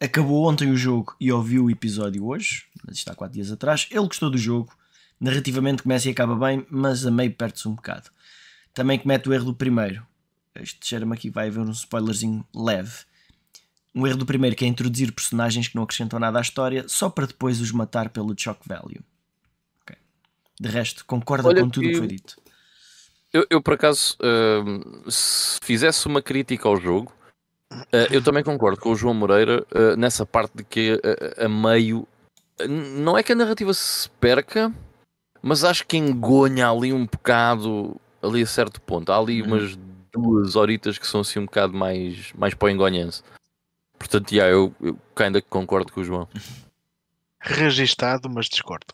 Acabou 0.00 0.48
ontem 0.48 0.68
o 0.70 0.76
jogo 0.76 1.14
e 1.20 1.30
ouviu 1.30 1.66
o 1.66 1.70
episódio 1.70 2.26
hoje, 2.26 2.64
mas 2.84 2.96
está 2.96 3.12
há 3.12 3.14
4 3.14 3.34
dias 3.34 3.52
atrás. 3.52 3.86
Ele 3.88 4.04
gostou 4.04 4.28
do 4.28 4.36
jogo, 4.36 4.74
narrativamente 5.20 5.84
começa 5.84 6.08
e 6.08 6.10
acaba 6.10 6.34
bem, 6.34 6.66
mas 6.68 7.06
a 7.06 7.10
meio 7.10 7.32
perde-se 7.32 7.68
um 7.68 7.74
bocado. 7.74 8.10
Também 8.74 8.98
comete 8.98 9.28
o 9.28 9.32
erro 9.32 9.44
do 9.44 9.54
primeiro. 9.54 10.04
Este 10.54 10.86
cheira-me 10.86 11.14
aqui 11.14 11.30
vai 11.30 11.48
haver 11.48 11.60
um 11.60 11.70
spoilerzinho 11.70 12.44
leve. 12.54 13.04
Um 13.94 14.06
erro 14.06 14.18
do 14.18 14.26
primeiro 14.26 14.54
que 14.54 14.64
é 14.64 14.68
introduzir 14.68 15.12
personagens 15.12 15.68
que 15.68 15.76
não 15.76 15.82
acrescentam 15.82 16.18
nada 16.18 16.38
à 16.38 16.42
história 16.42 16.84
só 16.88 17.08
para 17.08 17.26
depois 17.26 17.60
os 17.60 17.72
matar 17.72 18.08
pelo 18.10 18.34
shock 18.38 18.60
value. 18.66 19.02
Okay. 19.82 19.96
De 20.60 20.68
resto, 20.68 21.04
concorda 21.04 21.48
Olha, 21.48 21.62
com 21.62 21.70
tudo 21.70 21.86
o 21.86 21.90
que 21.90 21.96
foi 21.96 22.06
dito. 22.06 22.36
Eu, 23.32 23.46
eu 23.48 23.62
por 23.62 23.74
acaso, 23.74 24.16
uh, 24.20 25.10
se 25.10 25.58
fizesse 25.62 26.06
uma 26.06 26.20
crítica 26.20 26.68
ao 26.68 26.76
jogo, 26.76 27.12
uh, 27.72 28.12
eu 28.12 28.22
também 28.22 28.42
concordo 28.42 28.80
com 28.80 28.90
o 28.90 28.96
João 28.96 29.14
Moreira 29.14 29.64
uh, 29.72 29.96
nessa 29.96 30.26
parte 30.26 30.56
de 30.56 30.64
que 30.64 31.00
a 31.36 31.48
meio 31.48 32.06
não 32.68 33.16
é 33.16 33.22
que 33.22 33.32
a 33.32 33.34
narrativa 33.36 33.72
se 33.72 34.10
perca, 34.20 34.72
mas 35.42 35.64
acho 35.64 35.86
que 35.86 35.96
engonha 35.96 36.68
ali 36.68 36.92
um 36.92 37.06
bocado 37.06 37.98
ali 38.22 38.42
a 38.42 38.46
certo 38.46 38.80
ponto. 38.80 39.10
Há 39.10 39.18
ali 39.18 39.40
uhum. 39.40 39.48
umas 39.48 39.78
duas 40.12 40.56
horitas 40.56 40.98
que 40.98 41.06
são 41.06 41.20
assim 41.20 41.38
um 41.38 41.44
bocado 41.44 41.72
mais, 41.72 42.32
mais 42.32 42.54
para 42.54 42.66
o 42.66 42.70
engonhense. 42.70 43.22
Portanto, 43.98 44.32
yeah, 44.32 44.52
eu, 44.52 44.74
eu 44.80 44.98
ainda 45.16 45.42
concordo 45.42 45.92
com 45.92 46.00
o 46.00 46.04
João. 46.04 46.28
Registado, 47.38 48.28
mas 48.30 48.46
discordo. 48.46 48.86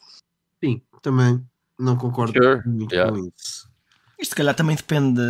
Sim, 0.63 0.83
também 1.03 1.45
não 1.79 1.97
concordo 1.97 2.33
sure. 2.33 2.69
muito 2.69 2.93
yeah. 2.93 3.13
com 3.13 3.19
isso. 3.19 3.69
Isto 4.19 4.31
se 4.31 4.37
calhar 4.37 4.55
também 4.55 4.77
depende. 4.77 5.21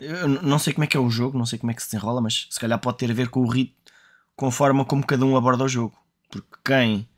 Eu 0.00 0.28
não 0.28 0.58
sei 0.58 0.72
como 0.72 0.84
é 0.84 0.86
que 0.86 0.96
é 0.96 1.00
o 1.00 1.08
jogo, 1.08 1.38
não 1.38 1.46
sei 1.46 1.58
como 1.58 1.70
é 1.70 1.74
que 1.74 1.82
se 1.82 1.90
desenrola, 1.90 2.20
mas 2.20 2.48
se 2.50 2.58
calhar 2.58 2.78
pode 2.78 2.98
ter 2.98 3.10
a 3.10 3.14
ver 3.14 3.28
com 3.28 3.40
o 3.40 3.48
ritmo, 3.48 3.76
com 4.34 4.46
a 4.46 4.52
forma 4.52 4.84
como 4.84 5.06
cada 5.06 5.24
um 5.24 5.36
aborda 5.36 5.64
o 5.64 5.68
jogo. 5.68 5.96
Porque 6.28 6.56
quem 6.64 7.08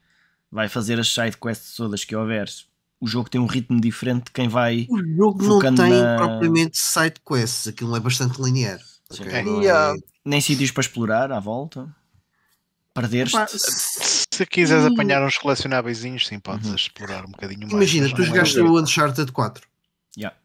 vai 0.51 0.69
fazer 0.69 1.01
as 1.01 1.09
side 1.09 1.37
quests 1.37 1.77
todas 1.77 2.05
que 2.05 2.15
houver, 2.15 2.49
o 3.01 3.07
jogo 3.07 3.29
tem 3.29 3.41
um 3.41 3.47
ritmo 3.47 3.81
diferente 3.81 4.25
de 4.25 4.31
quem 4.31 4.49
vai. 4.49 4.87
O 4.89 4.99
jogo 5.17 5.43
não 5.43 5.61
tem 5.61 5.91
na... 5.91 6.17
propriamente 6.17 6.79
side 6.79 7.17
quests, 7.27 7.69
aquilo 7.69 7.95
é 7.97 8.01
bastante 8.01 8.41
linear. 8.41 8.79
Okay? 9.11 9.69
É. 9.69 9.95
Nem 10.25 10.41
sítios 10.41 10.71
para 10.71 10.81
explorar 10.81 11.31
à 11.31 11.41
volta. 11.41 11.95
Perder-te. 12.95 13.37
Se 13.59 14.47
quiseres 14.47 14.87
apanhar 14.87 15.25
uns 15.25 15.37
colecionáveis, 15.37 15.99
sim, 15.99 16.39
podes 16.39 16.69
uhum. 16.69 16.75
explorar 16.77 17.25
um 17.25 17.31
bocadinho 17.31 17.63
mais. 17.63 17.73
Imagina, 17.73 18.15
tu 18.15 18.23
jogaste 18.23 18.61
o 18.61 18.81
Uncharted 18.81 19.31
4. 19.33 19.67
Yeah. 20.17 20.37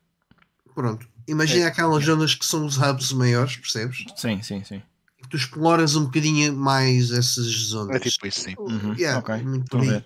Pronto. 0.74 1.08
Imagina 1.28 1.66
é. 1.66 1.68
aquelas 1.68 2.04
zonas 2.04 2.34
que 2.34 2.46
são 2.46 2.66
os 2.66 2.78
hubs 2.78 3.12
maiores, 3.14 3.56
percebes? 3.56 4.04
Sim, 4.16 4.42
sim, 4.42 4.64
sim. 4.64 4.82
E 5.24 5.28
tu 5.30 5.38
exploras 5.38 5.96
um 5.96 6.06
bocadinho 6.06 6.54
mais 6.56 7.12
essas 7.12 7.46
zonas. 7.46 7.96
É 7.96 8.00
tipo 8.00 8.26
isso, 8.26 8.42
sim. 8.42 8.56
Uhum. 8.58 8.96
Yeah, 8.96 9.20
ok, 9.20 9.44
muito 9.44 9.78
bem. 9.78 10.04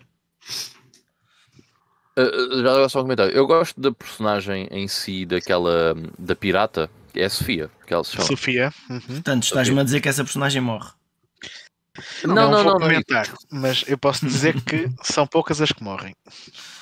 Uh, 2.17 2.62
já 2.62 2.71
agora 2.71 2.89
só 2.89 2.99
um 2.99 3.04
comentário. 3.04 3.34
Eu 3.34 3.47
gosto 3.47 3.80
da 3.80 3.91
personagem 3.91 4.67
em 4.71 4.88
si, 4.88 5.26
daquela 5.26 5.95
da 6.17 6.36
pirata, 6.36 6.89
que 7.12 7.19
é 7.19 7.26
a 7.26 7.30
Sofia. 7.30 7.69
Que 7.88 7.93
ela 7.93 8.04
se 8.04 8.12
chama. 8.12 8.26
Sofia. 8.26 8.73
Uhum. 8.89 8.99
Portanto, 8.99 9.43
estás-me 9.43 9.80
a 9.80 9.84
dizer 9.84 10.02
que 10.02 10.10
essa 10.10 10.23
personagem 10.23 10.62
morre. 10.62 10.89
Não, 12.23 12.34
não, 12.34 12.52
não, 12.52 12.52
não, 12.52 12.63
não 12.63 12.80
comentar, 12.80 13.28
não. 13.52 13.62
mas 13.62 13.84
eu 13.88 13.97
posso 13.99 14.26
dizer 14.26 14.60
que 14.62 14.89
são 15.04 15.28
poucas 15.28 15.62
as 15.62 15.71
que 15.71 15.84
morrem. 15.84 16.15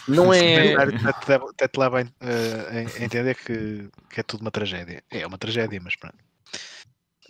Não 0.07 0.33
é. 0.33 0.73
Até 0.73 1.67
te 1.67 1.77
leva 1.77 1.99
a, 1.99 3.03
entender 3.03 3.35
que, 3.35 3.89
que 4.09 4.19
é 4.19 4.23
tudo 4.23 4.41
uma 4.41 4.51
tragédia. 4.51 5.03
É 5.09 5.27
uma 5.27 5.37
tragédia, 5.37 5.79
mas 5.83 5.95
pronto. 5.95 6.15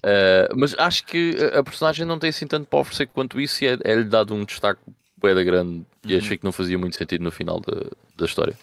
Uh, 0.04 0.50
mas 0.56 0.76
acho 0.80 1.06
que 1.06 1.38
a 1.54 1.64
personagem 1.64 2.06
não 2.06 2.18
tem 2.18 2.30
assim 2.32 2.48
tanto 2.48 2.68
para 2.68 2.80
oferecer 2.80 3.08
quanto 3.08 3.40
isso 3.40 3.64
e 3.64 3.68
é-lhe 3.68 3.82
é 3.84 4.04
dado 4.04 4.34
um 4.34 4.44
destaque 4.44 4.82
da 5.30 5.44
grande 5.44 5.86
e 6.04 6.16
achei 6.16 6.32
uhum. 6.32 6.38
que 6.38 6.44
não 6.44 6.52
fazia 6.52 6.78
muito 6.78 6.96
sentido 6.96 7.24
no 7.24 7.32
final 7.32 7.60
da, 7.60 7.90
da 8.18 8.26
história. 8.26 8.58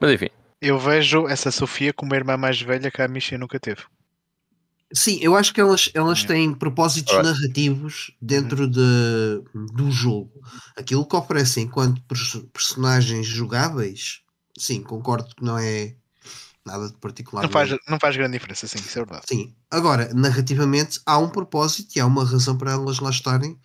Mas 0.00 0.12
enfim. 0.12 0.28
Eu 0.60 0.78
vejo 0.78 1.28
essa 1.28 1.50
Sofia 1.50 1.92
como 1.92 2.14
a 2.14 2.16
irmã 2.16 2.36
mais 2.36 2.60
velha 2.60 2.90
que 2.90 3.02
a 3.02 3.08
Misha 3.08 3.38
nunca 3.38 3.60
teve. 3.60 3.82
Sim, 4.92 5.18
eu 5.20 5.34
acho 5.34 5.52
que 5.52 5.60
elas, 5.60 5.90
elas 5.92 6.22
é. 6.24 6.26
têm 6.26 6.54
propósitos 6.54 7.12
right. 7.12 7.28
narrativos 7.28 8.12
dentro 8.20 8.64
uhum. 8.64 8.70
de, 8.70 9.72
do 9.72 9.90
jogo. 9.90 10.30
Aquilo 10.76 11.06
que 11.06 11.16
oferecem 11.16 11.64
enquanto 11.64 12.00
personagens 12.52 13.26
jogáveis, 13.26 14.20
sim, 14.56 14.82
concordo 14.82 15.34
que 15.34 15.44
não 15.44 15.58
é 15.58 15.94
nada 16.64 16.88
de 16.88 16.96
particular. 16.98 17.42
Não 17.42 17.50
faz, 17.50 17.70
não 17.88 17.98
faz 17.98 18.16
grande 18.16 18.34
diferença, 18.34 18.66
sim, 18.66 18.78
isso 18.78 18.98
é 18.98 19.04
verdade. 19.04 19.24
Sim, 19.28 19.54
agora, 19.70 20.12
narrativamente, 20.14 21.00
há 21.04 21.18
um 21.18 21.28
propósito 21.28 21.96
e 21.96 22.00
há 22.00 22.06
uma 22.06 22.24
razão 22.24 22.56
para 22.56 22.72
elas 22.72 23.00
lá 23.00 23.10
estarem. 23.10 23.58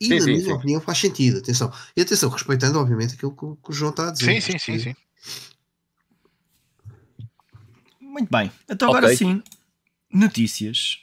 E, 0.00 0.06
sim, 0.06 0.14
na 0.14 0.20
sim, 0.20 0.30
minha 0.32 0.44
sim. 0.44 0.52
opinião, 0.52 0.80
faz 0.80 0.98
sentido. 0.98 1.38
Atenção. 1.38 1.72
E 1.96 2.02
atenção, 2.02 2.28
respeitando, 2.28 2.78
obviamente, 2.78 3.14
aquilo 3.14 3.32
que, 3.32 3.62
que 3.62 3.70
o 3.70 3.72
João 3.72 3.90
está 3.90 4.08
a 4.08 4.12
dizer. 4.12 4.40
Sim, 4.40 4.40
sim, 4.40 4.58
sim, 4.58 4.78
sim. 4.78 4.96
Muito 8.00 8.30
bem. 8.30 8.50
Então, 8.68 8.88
okay. 8.88 8.98
agora 8.98 9.16
sim, 9.16 9.42
Notícias. 10.14 11.00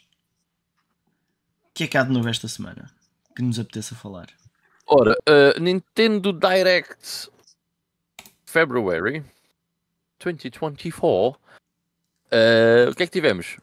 O 1.66 1.74
que 1.74 1.84
é 1.84 1.88
que 1.88 1.98
há 1.98 2.04
de 2.04 2.12
novo 2.12 2.30
esta 2.30 2.48
semana? 2.48 2.90
Que 3.36 3.42
nos 3.42 3.60
apeteça 3.60 3.94
falar. 3.94 4.28
Ora, 4.88 5.18
uh, 5.28 5.60
Nintendo 5.60 6.32
Direct 6.32 7.30
February 8.46 9.24
2024. 10.20 11.40
Uh, 12.32 12.90
o 12.90 12.96
que 12.96 13.04
é 13.04 13.06
que 13.06 13.12
tivemos? 13.12 13.58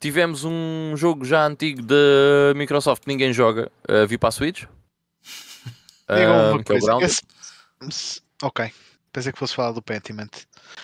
Tivemos 0.00 0.44
um 0.44 0.94
jogo 0.96 1.24
já 1.24 1.44
antigo 1.44 1.82
da 1.82 2.54
Microsoft 2.54 3.02
que 3.02 3.08
ninguém 3.08 3.32
joga, 3.32 3.70
uh, 3.88 4.06
vi 4.06 4.16
para 4.16 4.28
a 4.28 4.32
Switch. 4.32 4.64
Uh, 6.10 6.64
que 6.64 6.72
é 6.72 6.94
o 6.94 7.02
Esse... 7.02 8.22
Ok, 8.42 8.72
pensei 9.12 9.30
que 9.30 9.38
fosse 9.38 9.54
falar 9.54 9.72
do 9.72 9.82
Pentiment. 9.82 10.30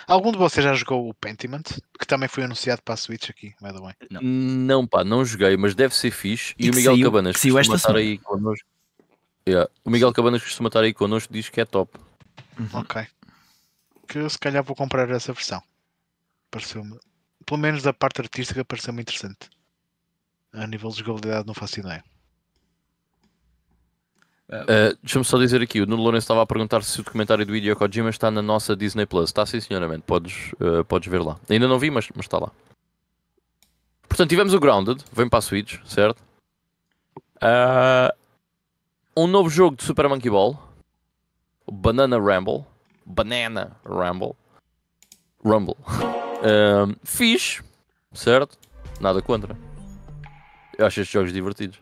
Algum 0.07 0.31
de 0.31 0.37
vocês 0.37 0.63
já 0.63 0.71
jogou 0.75 1.09
o 1.09 1.15
Pentiment? 1.15 1.63
Que 1.99 2.05
também 2.05 2.29
foi 2.29 2.43
anunciado 2.43 2.83
para 2.83 2.93
a 2.93 2.97
Switch 2.97 3.31
aqui, 3.31 3.55
by 3.59 3.73
the 3.73 3.79
way. 3.79 3.93
Não, 4.11 4.21
não 4.21 4.87
pá, 4.87 5.03
não 5.03 5.25
joguei, 5.25 5.57
mas 5.57 5.73
deve 5.73 5.95
ser 5.95 6.11
fixe. 6.11 6.53
E, 6.59 6.67
e 6.67 6.69
o 6.69 6.75
Miguel 6.75 6.93
saiu, 6.93 7.07
Cabanas 7.07 7.37
que 7.37 7.51
costuma 7.51 7.75
estar 7.75 7.95
aí 7.95 8.19
connosco. 8.19 8.67
Yeah. 9.47 9.69
O 9.83 9.89
Miguel 9.89 10.13
Cabanas 10.13 10.41
que 10.41 10.47
costuma 10.47 10.67
estar 10.67 10.81
aí 10.81 10.93
connosco 10.93 11.33
diz 11.33 11.49
que 11.49 11.59
é 11.59 11.65
top. 11.65 11.97
Uhum. 12.59 12.69
Ok. 12.73 13.07
Que 14.07 14.19
eu 14.19 14.29
se 14.29 14.37
calhar 14.37 14.63
vou 14.63 14.75
comprar 14.75 15.09
essa 15.09 15.33
versão. 15.33 15.63
Pareceu-me. 16.51 16.99
Pelo 17.45 17.59
menos 17.59 17.83
da 17.83 17.93
parte 17.93 18.21
artística 18.21 18.65
pareceu-me 18.65 19.01
interessante. 19.01 19.49
A 20.53 20.65
nível 20.65 20.89
de 20.89 20.99
jogabilidade 20.99 21.45
não 21.45 21.53
faço 21.53 21.79
ideia. 21.79 22.03
Uh, 24.47 24.95
Deixa-me 25.01 25.25
só 25.25 25.37
dizer 25.37 25.61
aqui, 25.61 25.81
o 25.81 25.85
Nuno 25.85 26.03
Lourenço 26.03 26.25
estava 26.25 26.41
a 26.41 26.45
perguntar 26.45 26.83
se 26.83 26.99
o 26.99 27.03
documentário 27.03 27.45
do 27.45 27.55
Hideo 27.55 27.75
Kojima 27.75 28.09
está 28.09 28.29
na 28.29 28.41
nossa 28.41 28.75
Disney 28.75 29.05
Plus. 29.05 29.29
Está 29.29 29.45
sim, 29.45 29.59
senhoramente, 29.59 30.03
podes, 30.03 30.53
uh, 30.53 30.85
podes 30.85 31.09
ver 31.09 31.21
lá. 31.21 31.39
Ainda 31.49 31.67
não 31.67 31.79
vi, 31.79 31.89
mas, 31.89 32.07
mas 32.15 32.25
está 32.25 32.37
lá. 32.37 32.51
Portanto, 34.07 34.29
tivemos 34.29 34.53
o 34.53 34.59
Grounded, 34.59 35.03
vem 35.11 35.27
para 35.27 35.39
a 35.39 35.41
Switch, 35.41 35.79
certo? 35.85 36.21
Uh, 37.37 38.15
um 39.17 39.27
novo 39.27 39.49
jogo 39.49 39.75
de 39.75 39.83
Super 39.83 40.07
Monkey 40.07 40.29
Ball, 40.29 40.57
Banana 41.69 42.19
Ramble. 42.19 42.63
Banana 43.05 43.75
Ramble. 43.85 44.35
Rumble. 45.43 45.75
Uh, 46.45 46.95
fixe, 47.03 47.63
certo? 48.13 48.57
Nada 49.01 49.19
contra. 49.21 49.57
Eu 50.77 50.85
acho 50.85 51.01
estes 51.01 51.13
jogos 51.13 51.33
divertidos. 51.33 51.79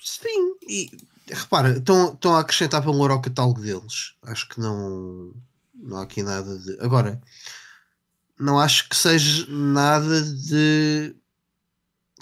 Sim, 0.00 0.56
e 0.68 0.90
repara, 1.30 1.78
estão, 1.78 2.12
estão 2.12 2.34
a 2.34 2.40
acrescentar 2.40 2.82
valor 2.82 3.12
ao 3.12 3.20
catálogo 3.20 3.60
deles. 3.60 4.14
Acho 4.22 4.48
que 4.48 4.60
não, 4.60 5.32
não 5.74 5.98
há 5.98 6.02
aqui 6.02 6.22
nada 6.22 6.58
de. 6.58 6.76
Agora, 6.80 7.20
não 8.38 8.58
acho 8.58 8.88
que 8.88 8.96
seja 8.96 9.46
nada 9.48 10.22
de 10.22 11.14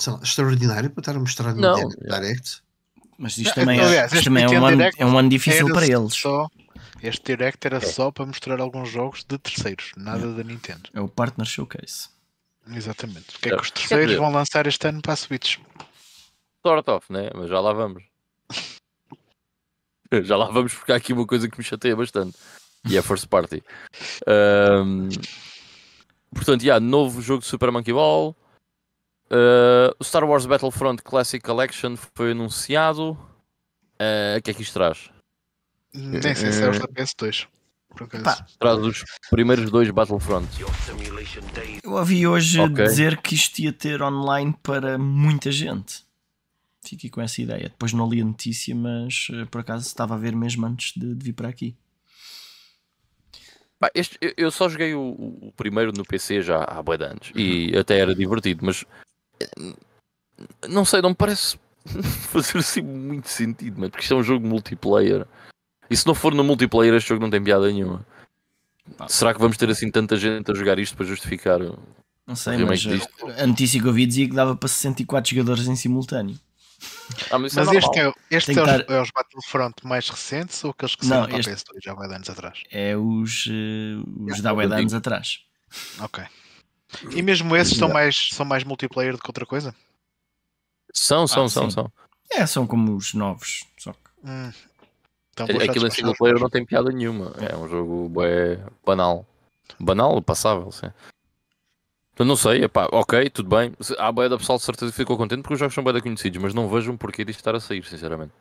lá, 0.06 0.20
extraordinário 0.22 0.90
para 0.90 1.00
estar 1.00 1.16
a 1.16 1.20
mostrar 1.20 1.54
no 1.54 1.60
não, 1.60 1.88
Direct. 1.88 2.62
Mas 3.18 3.38
isto 3.38 3.54
também, 3.54 3.80
é, 3.80 3.84
Aliás, 3.84 4.12
isto 4.12 4.24
também 4.24 4.44
é, 4.44 4.48
um 4.48 4.66
ano, 4.66 4.82
é 4.82 5.06
um 5.06 5.18
ano 5.18 5.28
difícil 5.28 5.72
para 5.72 5.86
eles. 5.86 6.14
Só, 6.14 6.48
este 7.08 7.36
Direct 7.36 7.66
era 7.66 7.76
é. 7.76 7.80
só 7.80 8.10
para 8.10 8.26
mostrar 8.26 8.60
alguns 8.60 8.88
jogos 8.88 9.24
de 9.24 9.38
terceiros, 9.38 9.92
nada 9.96 10.26
é. 10.26 10.32
da 10.32 10.42
Nintendo. 10.42 10.90
É 10.92 11.00
o 11.00 11.08
Partner 11.08 11.46
Showcase. 11.46 12.08
Exatamente. 12.68 13.36
O 13.36 13.38
que 13.40 13.48
é 13.48 13.56
que 13.56 13.62
os 13.62 13.70
terceiros 13.70 14.16
vão 14.16 14.32
lançar 14.32 14.66
este 14.66 14.88
ano 14.88 15.00
para 15.00 15.12
a 15.12 15.16
Switch? 15.16 15.58
Sort 16.66 16.88
of, 16.88 17.12
né? 17.12 17.30
Mas 17.34 17.48
já 17.48 17.60
lá 17.60 17.72
vamos. 17.72 18.02
já 20.24 20.36
lá 20.36 20.46
vamos 20.46 20.74
porque 20.74 20.92
há 20.92 20.96
aqui 20.96 21.12
uma 21.12 21.26
coisa 21.26 21.48
que 21.48 21.58
me 21.58 21.64
chateia 21.64 21.94
bastante. 21.94 22.36
E 22.88 22.96
é 22.96 23.02
First 23.02 23.28
Party. 23.28 23.62
Um, 24.26 25.08
portanto, 26.34 26.60
já, 26.60 26.66
yeah, 26.66 26.80
novo 26.80 27.20
jogo 27.20 27.40
de 27.40 27.46
Super 27.46 27.70
Monkey 27.70 27.92
Ball. 27.92 28.36
Uh, 29.30 29.90
o 29.98 30.04
Star 30.04 30.24
Wars 30.24 30.46
Battlefront 30.46 31.02
Classic 31.02 31.44
Collection 31.44 31.96
foi 32.14 32.32
anunciado. 32.32 33.12
Uh, 34.00 34.38
o 34.38 34.42
que 34.42 34.50
é 34.50 34.54
que 34.54 34.62
isto 34.62 34.74
traz? 34.74 35.10
Nem 35.94 36.34
sei 36.34 36.52
se 36.52 36.62
é 36.62 36.70
os 36.70 36.78
da 36.78 36.88
PS2. 36.88 37.48
Traz 38.58 38.78
os 38.78 39.04
primeiros 39.30 39.70
dois 39.70 39.90
Battlefront. 39.90 40.46
Eu 41.82 41.92
ouvi 41.92 42.26
hoje 42.26 42.60
okay. 42.60 42.84
dizer 42.84 43.20
que 43.22 43.34
isto 43.34 43.58
ia 43.60 43.72
ter 43.72 44.02
online 44.02 44.54
para 44.62 44.98
muita 44.98 45.50
gente. 45.50 46.04
Fiquei 46.84 47.08
com 47.08 47.20
essa 47.20 47.40
ideia. 47.40 47.68
Depois 47.68 47.92
não 47.92 48.08
li 48.08 48.20
a 48.20 48.24
notícia, 48.24 48.74
mas 48.74 49.28
uh, 49.30 49.46
por 49.46 49.62
acaso 49.62 49.86
estava 49.86 50.14
a 50.14 50.18
ver 50.18 50.36
mesmo 50.36 50.66
antes 50.66 50.92
de, 50.94 51.14
de 51.14 51.24
vir 51.24 51.32
para 51.32 51.48
aqui. 51.48 51.74
este, 53.94 54.18
eu 54.36 54.50
só 54.50 54.68
joguei 54.68 54.94
o, 54.94 55.00
o, 55.00 55.52
primeiro 55.56 55.92
no 55.92 56.04
PC 56.04 56.42
já 56.42 56.62
há 56.64 56.82
boa 56.82 57.02
anos 57.02 57.30
uhum. 57.30 57.40
e 57.40 57.76
até 57.76 57.98
era 57.98 58.14
divertido, 58.14 58.64
mas 58.64 58.84
não 60.68 60.84
sei, 60.84 61.00
não 61.00 61.10
me 61.10 61.16
parece 61.16 61.58
fazer 62.30 62.58
assim 62.58 62.82
muito 62.82 63.28
sentido, 63.28 63.80
porque 63.90 64.02
isto 64.02 64.14
é 64.14 64.16
um 64.16 64.22
jogo 64.22 64.46
multiplayer. 64.46 65.26
E 65.90 65.96
se 65.96 66.06
não 66.06 66.14
for 66.14 66.34
no 66.34 66.44
multiplayer, 66.44 66.94
este 66.94 67.08
jogo 67.08 67.22
não 67.22 67.30
tem 67.30 67.42
piada 67.42 67.70
nenhuma. 67.70 68.06
Será 69.08 69.34
que 69.34 69.40
vamos 69.40 69.56
ter 69.56 69.68
assim 69.68 69.90
tanta 69.90 70.16
gente 70.16 70.50
a 70.50 70.54
jogar 70.54 70.78
isto 70.78 70.96
para 70.96 71.06
justificar? 71.06 71.60
Não 72.26 72.34
sei, 72.34 72.58
mas 72.58 72.80
disto? 72.80 73.08
a 73.38 73.46
notícia 73.46 73.80
que 73.80 73.86
eu 73.86 73.92
vi 73.92 74.06
dizia 74.06 74.28
que 74.28 74.34
dava 74.34 74.56
para 74.56 74.68
64 74.68 75.30
jogadores 75.30 75.66
em 75.68 75.76
simultâneo. 75.76 76.38
Ah, 77.30 77.38
mas, 77.38 77.56
é 77.56 77.64
mas 77.64 77.74
é 77.74 77.78
este, 77.78 77.98
é, 77.98 78.12
este 78.30 78.58
é, 78.58 78.62
os, 78.62 78.68
é, 78.68 79.00
os, 79.00 79.10
Battlefront 79.10 79.74
mais 79.84 80.08
recentes 80.08 80.62
ou 80.64 80.70
aqueles 80.72 80.94
que 80.94 81.06
saíram 81.06 81.28
para 81.28 81.38
este... 81.38 81.52
PS2 81.52 81.78
já 81.82 81.92
há 81.92 82.14
anos 82.14 82.28
atrás? 82.28 82.62
É 82.70 82.96
os, 82.96 83.46
uh, 83.46 84.24
os 84.24 84.38
é, 84.38 84.42
da 84.42 84.76
anos 84.76 84.92
atrás. 84.92 85.40
Ok. 86.00 86.24
E 87.12 87.22
mesmo 87.22 87.56
esses 87.56 87.76
são 87.76 87.88
mais, 87.88 88.28
são 88.32 88.44
mais 88.44 88.64
multiplayer 88.64 89.12
do 89.12 89.22
que 89.22 89.28
outra 89.28 89.46
coisa? 89.46 89.74
São, 90.92 91.26
são, 91.26 91.44
ah, 91.44 91.48
são, 91.48 91.70
são. 91.70 91.92
É, 92.30 92.46
são 92.46 92.66
como 92.66 92.94
os 92.94 93.14
novos, 93.14 93.64
só 93.78 93.92
que. 93.92 93.98
Hum. 94.24 94.52
Então, 95.38 95.46
Aquilo 95.60 95.86
em 95.86 95.90
single 95.90 96.14
player 96.16 96.40
não 96.40 96.48
tem 96.48 96.64
piada 96.64 96.90
nenhuma. 96.90 97.34
É 97.38 97.54
um 97.54 97.68
jogo 97.68 98.22
é, 98.22 98.58
banal. 98.84 99.26
Banal, 99.78 100.22
passável, 100.22 100.72
sim. 100.72 100.90
Então 102.14 102.24
não 102.24 102.36
sei, 102.36 102.64
epá, 102.64 102.88
ok, 102.90 103.28
tudo 103.28 103.50
bem. 103.54 103.74
A 103.98 104.10
boia 104.10 104.30
da 104.30 104.38
pessoal 104.38 104.56
de 104.56 104.64
certeza 104.64 104.90
ficou 104.90 105.18
contente 105.18 105.42
porque 105.42 105.52
os 105.52 105.60
jogos 105.60 105.74
são 105.74 105.84
bem 105.84 106.00
conhecidos, 106.00 106.40
mas 106.40 106.54
não 106.54 106.66
vejo 106.66 106.90
um 106.90 106.96
porquê 106.96 107.22
disto 107.26 107.40
estar 107.40 107.54
a 107.54 107.60
sair, 107.60 107.84
sinceramente. 107.84 108.32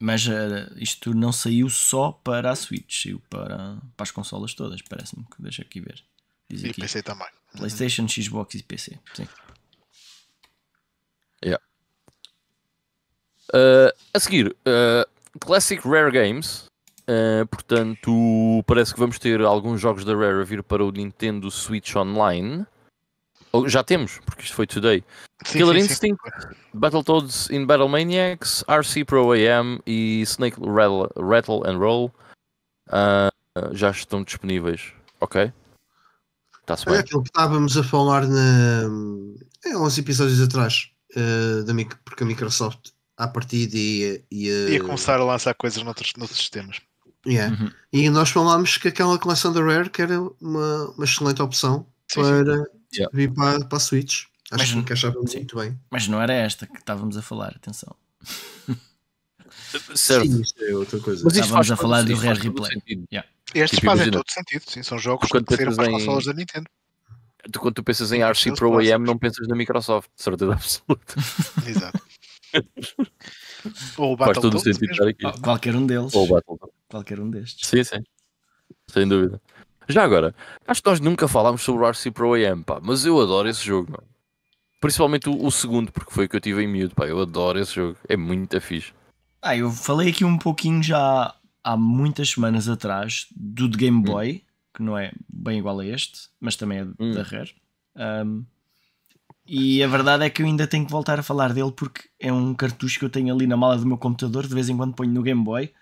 Mas 0.00 0.26
uh, 0.26 0.74
isto 0.76 1.14
não 1.14 1.30
saiu 1.30 1.70
só 1.70 2.10
para 2.10 2.50
a 2.50 2.56
Switch, 2.56 3.04
saiu 3.04 3.22
para, 3.30 3.78
para 3.96 4.02
as 4.02 4.10
consolas 4.10 4.52
todas, 4.52 4.82
parece-me 4.82 5.24
que 5.24 5.40
deixa 5.40 5.62
aqui 5.62 5.80
ver. 5.80 6.02
Diz 6.50 6.64
e 6.64 6.70
aqui. 6.70 6.80
PC 6.80 7.04
também. 7.04 7.28
PlayStation, 7.56 8.08
Xbox 8.08 8.56
e 8.56 8.64
PC. 8.64 8.98
Sim. 9.14 9.28
Yeah. 11.44 11.64
Uh, 13.54 13.92
a 14.12 14.18
seguir, 14.18 14.48
uh, 14.48 15.08
Classic 15.40 15.80
Rare 15.84 16.10
Games. 16.10 16.66
Uh, 17.02 17.46
portanto, 17.46 18.10
parece 18.66 18.94
que 18.94 19.00
vamos 19.00 19.18
ter 19.18 19.40
alguns 19.40 19.80
jogos 19.80 20.04
da 20.04 20.14
Rare 20.14 20.40
a 20.40 20.44
vir 20.44 20.62
para 20.62 20.84
o 20.84 20.90
Nintendo 20.90 21.50
Switch 21.50 21.96
Online. 21.96 22.64
Já 23.66 23.82
temos, 23.82 24.18
porque 24.24 24.44
isto 24.44 24.54
foi 24.54 24.66
today. 24.66 25.04
Sim, 25.44 25.58
Killer 25.58 25.74
sim, 25.74 25.80
Instinct, 25.80 26.20
sim. 26.40 26.48
Battletoads 26.72 27.50
in 27.50 27.66
Battle 27.66 27.88
Maniacs, 27.88 28.64
RC 28.68 29.04
Pro 29.04 29.32
AM 29.32 29.80
e 29.86 30.22
Snake 30.22 30.56
Rattle, 30.58 31.10
Rattle 31.16 31.62
and 31.66 31.76
Roll 31.76 32.10
já 33.72 33.90
estão 33.90 34.22
disponíveis. 34.22 34.92
Ok? 35.20 35.52
Está-se 36.60 36.86
bem. 36.86 36.94
É 36.96 36.98
aquilo 37.00 37.22
que 37.22 37.28
estávamos 37.28 37.76
a 37.76 37.84
falar 37.84 38.26
na, 38.26 38.88
é, 39.64 39.76
uns 39.76 39.98
episódios 39.98 40.40
atrás, 40.40 40.90
uh, 41.16 41.64
da, 41.64 41.72
porque 42.04 42.22
a 42.22 42.26
Microsoft 42.26 42.90
à 43.22 43.28
partida 43.28 43.76
ia, 43.76 44.22
ia... 44.30 44.70
ia 44.70 44.80
começar 44.80 45.20
a 45.20 45.24
lançar 45.24 45.54
coisas 45.54 45.82
noutros, 45.82 46.12
noutros 46.16 46.38
sistemas. 46.38 46.80
Yeah. 47.26 47.56
Uhum. 47.56 47.70
E 47.92 48.10
nós 48.10 48.30
falámos 48.30 48.76
que 48.78 48.88
aquela 48.88 49.16
coleção 49.18 49.52
da 49.52 49.62
Rare 49.62 49.88
que 49.88 50.02
era 50.02 50.20
uma, 50.40 50.90
uma 50.96 51.04
excelente 51.04 51.40
opção 51.40 51.86
sim, 52.08 52.20
para 52.20 52.64
sim. 52.92 53.06
vir 53.12 53.32
para, 53.32 53.64
para 53.64 53.76
a 53.76 53.80
Switch. 53.80 54.24
Acho 54.50 54.64
mas, 54.64 54.72
que 54.72 54.78
encaixava 54.78 55.20
muito 55.20 55.56
bem. 55.56 55.78
Mas 55.90 56.08
não 56.08 56.20
era 56.20 56.32
esta 56.32 56.66
que 56.66 56.78
estávamos 56.78 57.16
a 57.16 57.22
falar, 57.22 57.54
atenção. 57.56 57.94
certo. 59.94 60.26
Sim, 60.26 60.40
isto 60.42 60.64
é 60.64 60.74
outra 60.74 60.98
coisa. 60.98 61.24
Mas 61.24 61.36
estávamos 61.36 61.70
a 61.70 61.76
falar 61.76 62.02
do 62.02 62.14
Rare 62.16 62.40
Replay. 62.40 62.82
Yeah. 63.12 63.28
Estes 63.54 63.78
tipo, 63.78 63.92
fazem 63.92 64.10
todo 64.10 64.24
sentido, 64.28 64.64
sim, 64.66 64.82
são 64.82 64.98
jogos 64.98 65.30
que 65.30 65.54
saíram 65.54 65.74
para 65.74 65.86
as 65.86 65.92
consolas 65.92 66.24
da 66.24 66.32
Nintendo. 66.32 66.66
Tu, 67.50 67.58
quando 67.58 67.74
tu 67.74 67.82
pensas 67.82 68.12
em 68.12 68.22
RC 68.22 68.54
Pro 68.54 68.78
AM, 68.78 69.04
não 69.04 69.18
pensas 69.18 69.46
na 69.48 69.56
Microsoft, 69.56 70.08
de 70.16 70.22
certeza 70.22 70.52
absoluta. 70.52 71.14
Exato. 71.66 72.11
Ou 73.96 74.14
o 74.14 74.16
Faz 74.16 74.38
todo 74.38 74.56
o 74.56 74.58
sentido 74.58 74.90
estar 74.92 75.08
aqui. 75.08 75.40
Qualquer 75.40 75.74
um 75.74 75.86
deles. 75.86 76.14
Ou 76.14 76.28
o 76.28 76.70
Qualquer 76.88 77.20
um 77.20 77.30
destes. 77.30 77.68
Sim, 77.68 77.84
sim. 77.84 78.02
Sem 78.88 79.08
dúvida. 79.08 79.40
Já 79.88 80.04
agora, 80.04 80.34
acho 80.66 80.82
que 80.82 80.88
nós 80.88 81.00
nunca 81.00 81.26
falámos 81.26 81.62
sobre 81.62 81.84
o 81.84 81.90
RC 81.90 82.10
Pro 82.10 82.34
AM, 82.34 82.62
pá, 82.62 82.80
mas 82.82 83.04
eu 83.04 83.20
adoro 83.20 83.48
esse 83.48 83.64
jogo, 83.64 83.90
mano. 83.90 84.04
Principalmente 84.80 85.28
o, 85.28 85.44
o, 85.44 85.50
segundo, 85.50 85.92
porque 85.92 86.12
foi 86.12 86.26
o 86.26 86.28
que 86.28 86.36
eu 86.36 86.40
tive 86.40 86.62
em 86.62 86.68
miúdo, 86.68 86.94
pá. 86.94 87.06
Eu 87.06 87.20
adoro 87.20 87.58
esse 87.58 87.74
jogo. 87.74 87.96
É 88.08 88.16
muito 88.16 88.60
fixe. 88.60 88.92
Ah, 89.40 89.56
eu 89.56 89.70
falei 89.70 90.10
aqui 90.10 90.24
um 90.24 90.38
pouquinho 90.38 90.82
já 90.82 91.34
há 91.64 91.76
muitas 91.76 92.30
semanas 92.30 92.68
atrás 92.68 93.26
do 93.34 93.68
de 93.68 93.76
Game 93.76 93.98
hum. 93.98 94.02
Boy, 94.02 94.32
hum. 94.32 94.40
que 94.74 94.82
não 94.82 94.98
é 94.98 95.12
bem 95.28 95.58
igual 95.58 95.78
a 95.80 95.86
este, 95.86 96.28
mas 96.40 96.56
também 96.56 96.78
é 96.78 96.84
hum. 96.84 97.12
da 97.12 97.22
Rare. 97.22 97.54
Um, 97.96 98.44
e 99.46 99.82
a 99.82 99.88
verdade 99.88 100.24
é 100.24 100.30
que 100.30 100.42
eu 100.42 100.46
ainda 100.46 100.66
tenho 100.66 100.86
que 100.86 100.92
voltar 100.92 101.18
a 101.18 101.22
falar 101.22 101.52
dele 101.52 101.72
porque 101.72 102.08
é 102.18 102.32
um 102.32 102.54
cartucho 102.54 102.98
que 102.98 103.04
eu 103.04 103.10
tenho 103.10 103.34
ali 103.34 103.46
na 103.46 103.56
mala 103.56 103.76
do 103.76 103.86
meu 103.86 103.98
computador, 103.98 104.46
de 104.46 104.54
vez 104.54 104.68
em 104.68 104.76
quando 104.76 104.94
ponho 104.94 105.10
no 105.10 105.22
Game 105.22 105.42
Boy. 105.42 105.72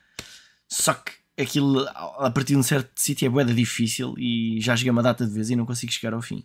Só 0.68 0.94
que 0.94 1.12
aquilo 1.40 1.86
a 1.88 2.30
partir 2.30 2.54
de 2.54 2.58
um 2.58 2.62
certo 2.62 2.90
sítio 2.96 3.26
é 3.26 3.28
boeda 3.28 3.52
difícil 3.52 4.14
e 4.18 4.60
já 4.60 4.74
joguei 4.76 4.90
uma 4.90 5.02
data 5.02 5.26
de 5.26 5.32
vez 5.32 5.50
e 5.50 5.56
não 5.56 5.66
consigo 5.66 5.92
chegar 5.92 6.14
ao 6.14 6.22
fim. 6.22 6.44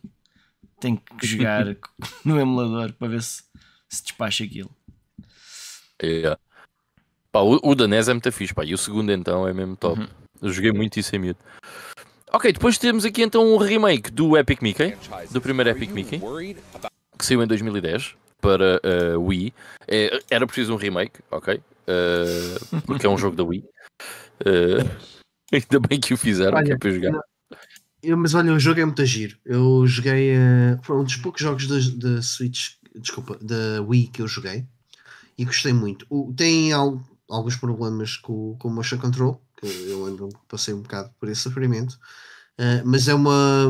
Tenho 0.79 0.97
que 1.19 1.25
jogar 1.27 1.65
no 2.23 2.39
emulador 2.39 2.93
para 2.93 3.07
ver 3.07 3.21
se, 3.21 3.43
se 3.87 4.03
despacha 4.03 4.43
aquilo. 4.43 4.71
Yeah. 6.03 6.39
Pá, 7.31 7.39
o, 7.39 7.59
o 7.63 7.75
da 7.75 7.87
NES 7.87 8.09
é 8.09 8.13
muito 8.13 8.31
fixe, 8.31 8.53
pá, 8.53 8.65
e 8.65 8.73
o 8.73 8.77
segundo 8.77 9.11
então 9.11 9.47
é 9.47 9.53
mesmo 9.53 9.75
top. 9.75 10.01
Uhum. 10.01 10.07
Eu 10.41 10.51
joguei 10.51 10.71
muito 10.71 10.99
isso 10.99 11.15
em 11.15 11.19
miúdo. 11.19 11.39
Ok, 12.31 12.51
depois 12.51 12.77
temos 12.77 13.05
aqui 13.05 13.21
então 13.21 13.53
um 13.53 13.57
remake 13.57 14.11
do 14.11 14.37
Epic 14.37 14.61
Mickey, 14.61 14.97
do 15.31 15.39
primeiro 15.39 15.69
Epic 15.69 15.91
Mickey, 15.91 16.21
que 17.17 17.25
saiu 17.25 17.43
em 17.43 17.47
2010 17.47 18.15
para 18.41 18.79
uh, 19.15 19.19
Wii. 19.19 19.53
É, 19.87 20.19
era 20.29 20.45
preciso 20.45 20.73
um 20.73 20.77
remake, 20.77 21.19
ok? 21.31 21.55
Uh, 21.55 22.81
porque 22.85 23.05
é 23.05 23.09
um 23.09 23.17
jogo 23.17 23.35
da 23.35 23.43
Wii. 23.43 23.63
Uh, 24.41 24.89
ainda 25.51 25.87
bem 25.87 25.99
que 25.99 26.13
o 26.13 26.17
fizeram, 26.17 26.57
olha, 26.57 26.65
que 26.65 26.73
é 26.73 26.77
para 26.77 26.91
jogar. 26.91 27.19
Eu, 28.03 28.17
mas 28.17 28.35
olha, 28.35 28.53
o 28.53 28.59
jogo 28.59 28.79
é 28.79 28.85
muito 28.85 29.05
giro. 29.05 29.37
Eu 29.43 29.85
joguei. 29.87 30.35
Foi 30.83 30.97
um 30.97 31.03
dos 31.03 31.15
poucos 31.15 31.41
jogos 31.41 31.67
da 31.97 32.21
Switch, 32.21 32.73
desculpa, 32.95 33.37
da 33.41 33.81
Wii 33.81 34.07
que 34.07 34.21
eu 34.21 34.27
joguei 34.27 34.65
e 35.37 35.43
gostei 35.43 35.73
muito. 35.73 36.05
O, 36.09 36.31
tem 36.33 36.71
algo 36.71 37.03
alguns 37.27 37.55
problemas 37.55 38.17
com, 38.17 38.55
com 38.59 38.67
o 38.67 38.71
motion 38.71 38.99
control, 38.99 39.41
que 39.57 39.65
eu 39.65 40.05
lembro 40.05 40.29
passei 40.47 40.75
um 40.75 40.81
bocado 40.81 41.09
por 41.19 41.27
esse 41.27 41.41
sofrimento, 41.41 41.97
mas 42.85 43.07
é 43.07 43.15
uma 43.15 43.67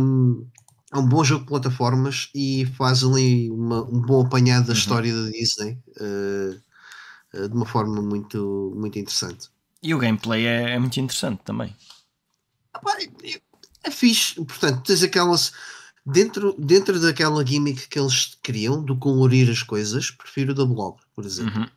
é 0.95 0.97
um 0.97 1.07
bom 1.07 1.23
jogo 1.23 1.41
de 1.41 1.49
plataformas 1.49 2.29
e 2.33 2.65
faz 2.77 3.03
ali 3.03 3.49
uma, 3.51 3.83
um 3.83 4.01
bom 4.01 4.25
apanhado 4.25 4.67
da 4.67 4.73
uhum. 4.73 4.79
história 4.79 5.13
da 5.13 5.29
Disney 5.29 5.77
uh, 5.99 6.61
uh, 7.33 7.49
de 7.49 7.55
uma 7.55 7.65
forma 7.65 8.01
muito, 8.01 8.73
muito 8.75 8.97
interessante. 8.97 9.49
E 9.83 9.93
o 9.93 9.99
gameplay 9.99 10.45
é, 10.45 10.71
é 10.71 10.79
muito 10.79 10.97
interessante 10.99 11.41
também. 11.43 11.75
Ah, 12.73 12.81
é 13.83 13.91
fixe. 13.91 14.35
Portanto, 14.35 14.83
tens 14.83 15.03
aquelas. 15.03 15.51
Dentro, 16.05 16.55
dentro 16.59 16.99
daquela 16.99 17.45
gimmick 17.45 17.87
que 17.87 17.99
eles 17.99 18.37
criam 18.43 18.83
do 18.83 18.95
colorir 18.95 19.49
as 19.49 19.63
coisas, 19.63 20.11
prefiro 20.11 20.51
o 20.51 20.55
da 20.55 20.63
blog, 20.63 20.97
por 21.15 21.25
exemplo. 21.25 21.61
Uhum. 21.61 21.67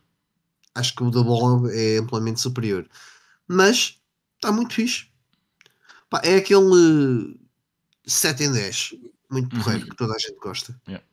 Acho 0.75 0.95
que 0.95 1.03
o 1.03 1.09
da 1.09 1.23
blog 1.23 1.67
é 1.71 1.97
amplamente 1.97 2.39
superior. 2.39 2.87
Mas 3.47 3.97
está 4.35 4.51
muito 4.51 4.75
fixe. 4.75 5.07
Pá, 6.09 6.21
é 6.23 6.35
aquele 6.35 7.39
7 8.09 8.43
em 8.43 8.51
10, 8.51 8.95
muito 9.29 9.55
uhum. 9.55 9.61
porreiro, 9.61 9.83
uhum. 9.83 9.89
que 9.89 9.95
toda 9.95 10.15
a 10.15 10.17
gente 10.17 10.39
gosta. 10.39 10.79
Yeah. 10.87 11.05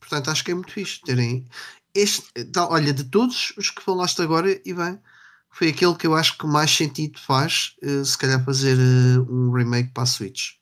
Portanto, 0.00 0.30
acho 0.30 0.44
que 0.44 0.50
é 0.50 0.54
muito 0.54 0.72
fixe 0.72 1.00
terem 1.02 1.46
este. 1.94 2.24
Olha, 2.56 2.92
de 2.92 3.04
todos 3.04 3.52
os 3.56 3.70
que 3.70 3.82
falaste 3.82 4.22
agora, 4.22 4.60
Ivan, 4.64 4.98
foi 5.50 5.68
aquele 5.68 5.94
que 5.94 6.06
eu 6.06 6.14
acho 6.14 6.38
que 6.38 6.46
mais 6.46 6.70
sentido 6.70 7.18
faz, 7.18 7.74
uh, 7.82 8.04
se 8.04 8.16
calhar, 8.16 8.42
fazer 8.44 8.76
uh, 8.78 9.26
um 9.30 9.50
remake 9.52 9.90
para 9.92 10.04
a 10.04 10.06
Switch. 10.06 10.52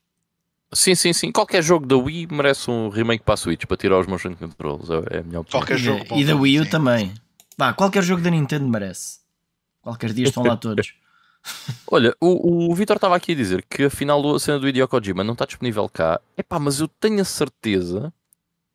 Sim, 0.73 0.95
sim, 0.95 1.13
sim. 1.13 1.31
Qualquer 1.31 1.63
jogo 1.63 1.87
da 1.87 1.97
Wii 1.97 2.29
merece 2.31 2.71
um 2.71 2.89
remake 2.89 3.25
para 3.25 3.35
a 3.35 3.37
Switch 3.37 3.65
para 3.67 3.77
tirar 3.77 4.01
os 4.01 4.07
motion 4.07 4.35
controls. 4.35 4.91
É, 4.91 5.17
é 5.17 5.21
a 5.21 5.23
minha 5.23 5.41
opinião. 5.41 5.45
Qualquer 5.45 5.79
jogo. 5.79 6.05
E, 6.15 6.23
e 6.23 6.25
da 6.25 6.35
Wii 6.35 6.61
U 6.61 6.65
sim. 6.65 6.71
também. 6.71 7.15
Bah, 7.57 7.73
qualquer 7.73 8.03
jogo 8.03 8.21
da 8.21 8.31
Nintendo 8.31 8.69
merece. 8.69 9.21
Qualquer 9.81 10.13
dia 10.13 10.25
estão 10.25 10.43
lá 10.43 10.57
todos. 10.59 10.93
Olha, 11.89 12.15
o, 12.21 12.71
o 12.71 12.75
Vitor 12.75 12.97
estava 12.97 13.17
aqui 13.17 13.33
a 13.33 13.37
dizer 13.37 13.65
que 13.69 13.85
afinal 13.85 14.35
a 14.35 14.41
cena 14.41 14.59
do 14.59 14.69
Hideo 14.69 14.89
Kojima 14.89 15.25
não 15.25 15.33
está 15.35 15.45
disponível 15.45 15.89
cá. 15.89 16.21
Epá, 16.37 16.59
mas 16.59 16.81
eu 16.81 16.89
tenho 16.89 17.21
a 17.21 17.25
certeza 17.25 18.13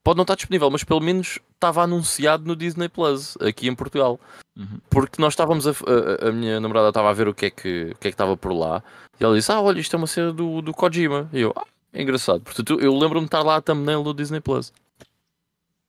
pode 0.04 0.18
não 0.18 0.24
estar 0.24 0.36
disponível, 0.36 0.70
mas 0.70 0.84
pelo 0.84 1.00
menos 1.00 1.40
estava 1.54 1.84
anunciado 1.84 2.46
no 2.46 2.56
Disney 2.56 2.90
Plus 2.90 3.38
aqui 3.38 3.68
em 3.68 3.76
Portugal. 3.76 4.20
Uhum. 4.58 4.80
Porque 4.90 5.22
nós 5.22 5.34
estávamos 5.34 5.68
a, 5.68 5.72
a, 5.72 6.30
a, 6.30 6.32
minha 6.32 6.60
namorada 6.60 6.90
estava 6.90 7.10
a 7.10 7.14
ver 7.14 7.28
o 7.28 7.34
que 7.34 7.46
é 7.46 7.50
que, 7.50 7.92
o 7.92 7.98
que, 7.98 8.08
é 8.08 8.12
estava 8.12 8.36
por 8.36 8.52
lá 8.52 8.84
e 9.20 9.24
ela 9.24 9.36
disse: 9.36 9.52
Ah, 9.52 9.62
olha, 9.62 9.80
isto 9.80 9.96
é 9.96 9.98
uma 9.98 10.08
cena 10.08 10.34
do, 10.34 10.62
do 10.62 10.74
Kojima. 10.74 11.30
E 11.32 11.42
eu, 11.42 11.54
ah, 11.56 11.66
é 11.94 12.02
engraçado. 12.02 12.42
Portanto, 12.42 12.80
eu 12.80 12.94
lembro-me 12.94 13.22
de 13.22 13.28
estar 13.28 13.44
lá 13.44 13.58
a 13.58 13.62
thumbnail 13.62 14.04
do 14.04 14.14
Disney 14.14 14.42
Plus. 14.42 14.74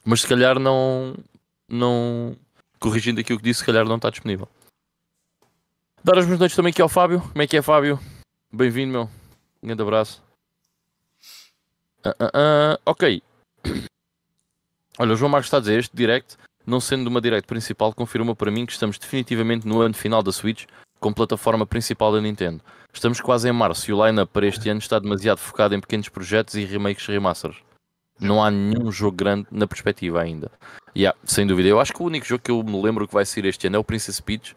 Mas 0.04 0.20
se 0.22 0.28
calhar 0.28 0.58
não. 0.58 1.14
não 1.68 2.36
corrigindo 2.78 3.20
aqui 3.20 3.32
o 3.32 3.38
que 3.38 3.44
disse, 3.44 3.60
se 3.60 3.66
calhar 3.66 3.84
não 3.84 3.96
está 3.96 4.10
disponível. 4.10 4.48
Dar 6.04 6.18
as 6.18 6.26
boas 6.26 6.38
noites 6.40 6.56
também 6.56 6.72
aqui 6.72 6.82
ao 6.82 6.88
Fábio. 6.88 7.20
Como 7.20 7.42
é 7.42 7.46
que 7.46 7.56
é, 7.56 7.62
Fábio? 7.62 7.96
Bem-vindo, 8.52 8.90
meu. 8.90 9.08
Um 9.62 9.68
grande 9.68 9.82
abraço. 9.82 10.20
Uh, 12.04 12.08
uh, 12.08 12.74
uh, 12.74 12.78
ok. 12.84 13.22
Olha, 14.98 15.12
o 15.12 15.16
João 15.16 15.30
Marcos 15.30 15.46
está 15.46 15.58
a 15.58 15.60
dizer 15.60 15.78
este 15.78 15.94
direct, 15.94 16.36
não 16.66 16.80
sendo 16.80 17.06
uma 17.06 17.20
direct 17.20 17.46
principal, 17.46 17.94
confirma 17.94 18.34
para 18.34 18.50
mim 18.50 18.66
que 18.66 18.72
estamos 18.72 18.98
definitivamente 18.98 19.64
no 19.64 19.80
ano 19.80 19.94
final 19.94 20.24
da 20.24 20.32
Switch 20.32 20.64
com 20.98 21.12
plataforma 21.12 21.64
principal 21.64 22.12
da 22.12 22.20
Nintendo. 22.20 22.60
Estamos 22.92 23.20
quase 23.20 23.48
em 23.48 23.52
março 23.52 23.88
e 23.88 23.94
o 23.94 24.04
line-up 24.04 24.32
para 24.32 24.46
este 24.48 24.68
ano 24.68 24.80
está 24.80 24.98
demasiado 24.98 25.38
focado 25.38 25.76
em 25.76 25.80
pequenos 25.80 26.08
projetos 26.08 26.54
e 26.54 26.64
remakes 26.64 27.06
remasters. 27.06 27.58
Não 28.18 28.42
há 28.42 28.50
nenhum 28.50 28.90
jogo 28.90 29.16
grande 29.16 29.46
na 29.52 29.68
perspectiva 29.68 30.20
ainda. 30.20 30.50
Yeah, 30.96 31.16
sem 31.22 31.46
dúvida. 31.46 31.68
Eu 31.68 31.78
acho 31.78 31.92
que 31.92 32.02
o 32.02 32.06
único 32.06 32.26
jogo 32.26 32.42
que 32.42 32.50
eu 32.50 32.60
me 32.64 32.82
lembro 32.82 33.06
que 33.06 33.14
vai 33.14 33.24
sair 33.24 33.46
este 33.46 33.68
ano 33.68 33.76
é 33.76 33.78
o 33.78 33.84
Princess 33.84 34.18
Peach. 34.18 34.56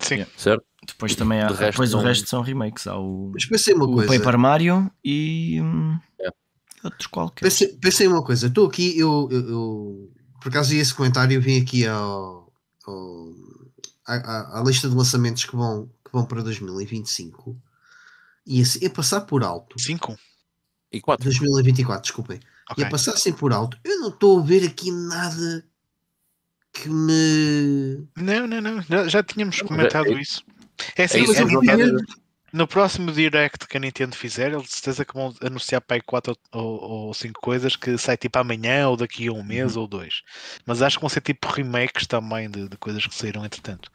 Sim. 0.00 0.24
Certo? 0.36 0.64
Depois 0.86 1.14
também 1.14 1.42
há, 1.42 1.48
de 1.48 1.58
depois 1.58 1.92
o 1.94 1.98
resto 1.98 2.28
são 2.28 2.42
remakes. 2.42 2.86
Há 2.86 2.98
o, 2.98 3.30
Mas 3.34 3.44
pensei 3.44 3.74
uma 3.74 3.86
o 3.86 3.94
coisa. 3.94 4.18
Paper 4.18 4.38
Mario 4.38 4.90
e. 5.04 5.60
Hum, 5.60 5.98
yeah 6.18 6.36
outros 6.86 7.06
qualquer. 7.06 7.44
Pensei, 7.44 7.68
pensei 7.68 8.06
uma 8.06 8.22
coisa, 8.22 8.46
estou 8.46 8.66
aqui, 8.66 8.98
eu, 8.98 9.28
eu, 9.30 9.48
eu, 9.48 10.12
por 10.40 10.48
acaso 10.48 10.70
vi 10.70 10.78
esse 10.78 10.94
comentário, 10.94 11.34
eu 11.34 11.40
vim 11.40 11.60
aqui 11.60 11.86
ao, 11.86 12.52
ao 12.86 13.34
à, 14.06 14.60
à, 14.60 14.64
lista 14.64 14.88
de 14.88 14.94
lançamentos 14.94 15.44
que 15.44 15.56
vão, 15.56 15.86
que 16.04 16.12
vão 16.12 16.24
para 16.24 16.42
2025 16.42 17.60
e 18.46 18.62
assim, 18.62 18.78
ia 18.82 18.90
passar 18.90 19.22
por 19.22 19.42
alto. 19.42 19.80
5 19.80 20.16
e 20.92 21.00
4. 21.00 21.24
2024, 21.24 22.02
desculpem. 22.02 22.40
Okay. 22.70 22.84
Ia 22.84 22.90
passar 22.90 23.12
assim 23.12 23.32
por 23.32 23.52
alto. 23.52 23.76
Eu 23.84 24.00
não 24.00 24.08
estou 24.08 24.38
a 24.38 24.42
ver 24.42 24.64
aqui 24.64 24.90
nada 24.90 25.64
que 26.72 26.88
me. 26.88 28.06
Não, 28.16 28.46
não, 28.46 28.60
não. 28.60 28.82
Já, 28.82 29.08
já 29.08 29.22
tínhamos 29.22 29.60
comentado 29.62 30.08
é, 30.08 30.20
isso. 30.20 30.44
É 30.96 31.04
assim, 31.04 31.20
é, 31.20 31.22
é, 31.22 31.82
é, 31.82 32.26
no 32.52 32.66
próximo 32.66 33.12
direct 33.12 33.66
que 33.66 33.76
a 33.76 33.80
Nintendo 33.80 34.16
fizer, 34.16 34.52
eles 34.52 34.64
de 34.64 34.72
certeza 34.72 35.04
que 35.04 35.12
vão 35.14 35.34
anunciar 35.42 35.80
para 35.80 35.96
aí 35.96 36.00
4 36.00 36.34
ou 36.52 37.12
5 37.12 37.40
coisas 37.40 37.76
que 37.76 37.98
sai 37.98 38.16
tipo 38.16 38.38
amanhã 38.38 38.88
ou 38.88 38.96
daqui 38.96 39.28
a 39.28 39.32
um 39.32 39.42
mês 39.42 39.76
uhum. 39.76 39.82
ou 39.82 39.88
dois. 39.88 40.22
Mas 40.64 40.80
acho 40.80 40.96
que 40.96 41.02
vão 41.02 41.08
ser 41.08 41.20
tipo 41.20 41.48
remakes 41.48 42.06
também 42.06 42.50
de, 42.50 42.68
de 42.68 42.76
coisas 42.78 43.06
que 43.06 43.14
saíram 43.14 43.44
entretanto. 43.44 43.90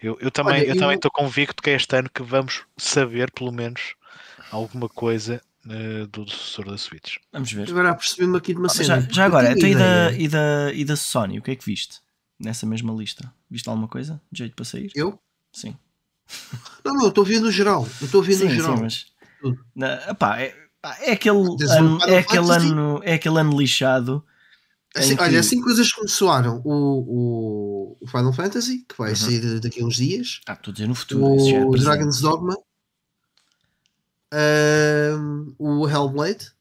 Eu, 0.00 0.16
eu 0.20 0.30
também 0.30 0.54
Olha, 0.54 0.64
eu, 0.64 0.74
eu 0.74 0.80
também 0.80 0.96
estou 0.96 1.10
convicto 1.10 1.62
que 1.62 1.70
é 1.70 1.74
este 1.74 1.96
ano 1.96 2.08
que 2.08 2.22
vamos 2.22 2.62
saber 2.78 3.30
pelo 3.30 3.52
menos 3.52 3.94
alguma 4.50 4.88
coisa 4.88 5.42
uh, 5.66 6.06
do 6.06 6.28
sucessor 6.28 6.70
da 6.70 6.78
Switch. 6.78 7.16
Vamos 7.32 7.52
ver. 7.52 7.68
Agora 7.68 7.94
percebi-me 7.94 8.38
aqui 8.38 8.54
de 8.54 8.58
uma 8.58 8.68
cena. 8.68 9.02
Já, 9.02 9.08
já 9.10 9.24
agora, 9.26 9.52
então, 9.52 9.68
e, 9.68 9.74
da, 9.74 10.12
e, 10.12 10.28
da, 10.28 10.72
e 10.72 10.84
da 10.84 10.96
Sony, 10.96 11.38
o 11.38 11.42
que 11.42 11.50
é 11.50 11.56
que 11.56 11.64
viste 11.64 12.00
nessa 12.38 12.64
mesma 12.64 12.92
lista? 12.94 13.30
Viste 13.50 13.68
alguma 13.68 13.88
coisa 13.88 14.20
de 14.30 14.38
jeito 14.38 14.54
para 14.54 14.64
sair? 14.64 14.90
Eu? 14.94 15.20
Sim. 15.52 15.76
Não, 16.84 16.94
não, 16.94 17.02
eu 17.04 17.08
estou 17.08 17.26
no 17.26 17.50
geral. 17.50 17.86
Eu 18.00 18.06
estou 18.06 18.24
sim, 18.24 18.44
no 18.44 18.50
geral. 18.50 18.76
Sim, 18.76 18.82
mas. 18.82 19.06
Na, 19.74 20.10
epá, 20.10 20.40
é, 20.40 20.54
é 21.00 21.12
aquele, 21.12 21.38
ano, 21.38 21.98
é, 22.06 22.18
aquele 22.18 22.50
ano, 22.50 23.00
é 23.04 23.14
aquele 23.14 23.38
ano 23.38 23.58
lixado. 23.58 24.24
Assim, 24.94 25.16
que... 25.16 25.22
Olha, 25.22 25.40
assim 25.40 25.60
coisas 25.60 25.92
que 25.92 26.08
soaram 26.08 26.62
o, 26.64 27.96
o, 28.00 28.06
Final 28.06 28.32
Fantasy, 28.32 28.84
que 28.88 28.96
vai 28.96 29.10
uhum. 29.10 29.16
sair 29.16 29.60
daqui 29.60 29.82
a 29.82 29.84
uns 29.84 29.96
dias. 29.96 30.40
Ah, 30.46 30.54
estou 30.54 30.72
a 30.72 30.74
dizer 30.74 30.88
no 30.88 30.94
futuro. 30.94 31.68
O 31.68 31.76
é 31.76 31.78
Dragon's 31.78 32.20
Dogma. 32.20 32.56
Um, 34.32 35.54
o 35.58 35.88
Hellblade 35.88 36.52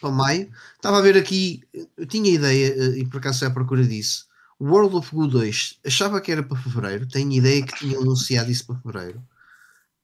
para 0.00 0.10
maio. 0.10 0.50
Estava 0.74 0.98
a 0.98 1.02
ver 1.02 1.16
aqui, 1.16 1.62
eu 1.96 2.06
tinha 2.06 2.30
ideia, 2.30 2.68
eh, 2.68 2.98
e 2.98 3.06
por 3.06 3.18
acaso 3.18 3.44
é 3.44 3.48
à 3.48 3.50
procura 3.50 3.84
disso. 3.84 4.25
World 4.60 4.96
of 4.96 5.14
Goo 5.14 5.26
2 5.26 5.80
achava 5.86 6.20
que 6.20 6.32
era 6.32 6.42
para 6.42 6.58
fevereiro, 6.58 7.06
tenho 7.06 7.32
ideia 7.32 7.62
que 7.64 7.76
tinha 7.76 7.98
anunciado 7.98 8.50
isso 8.50 8.66
para 8.66 8.76
fevereiro 8.76 9.22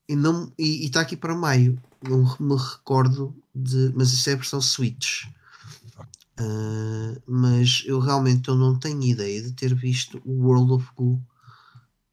e 0.08 0.16
não 0.16 0.52
e 0.58 0.84
está 0.84 1.00
aqui 1.00 1.16
para 1.16 1.34
maio. 1.34 1.80
Não 2.02 2.36
me 2.40 2.56
recordo 2.56 3.34
de, 3.54 3.92
mas 3.94 4.12
isso 4.12 4.28
é 4.28 4.32
a 4.32 4.36
versão 4.36 4.60
Switch. 4.60 5.24
Uh, 6.40 7.22
mas 7.26 7.84
eu 7.86 8.00
realmente 8.00 8.48
eu 8.48 8.56
não 8.56 8.78
tenho 8.78 9.02
ideia 9.02 9.42
de 9.42 9.52
ter 9.52 9.74
visto 9.74 10.20
o 10.24 10.44
World 10.44 10.72
of 10.72 10.88
Goo 10.96 11.22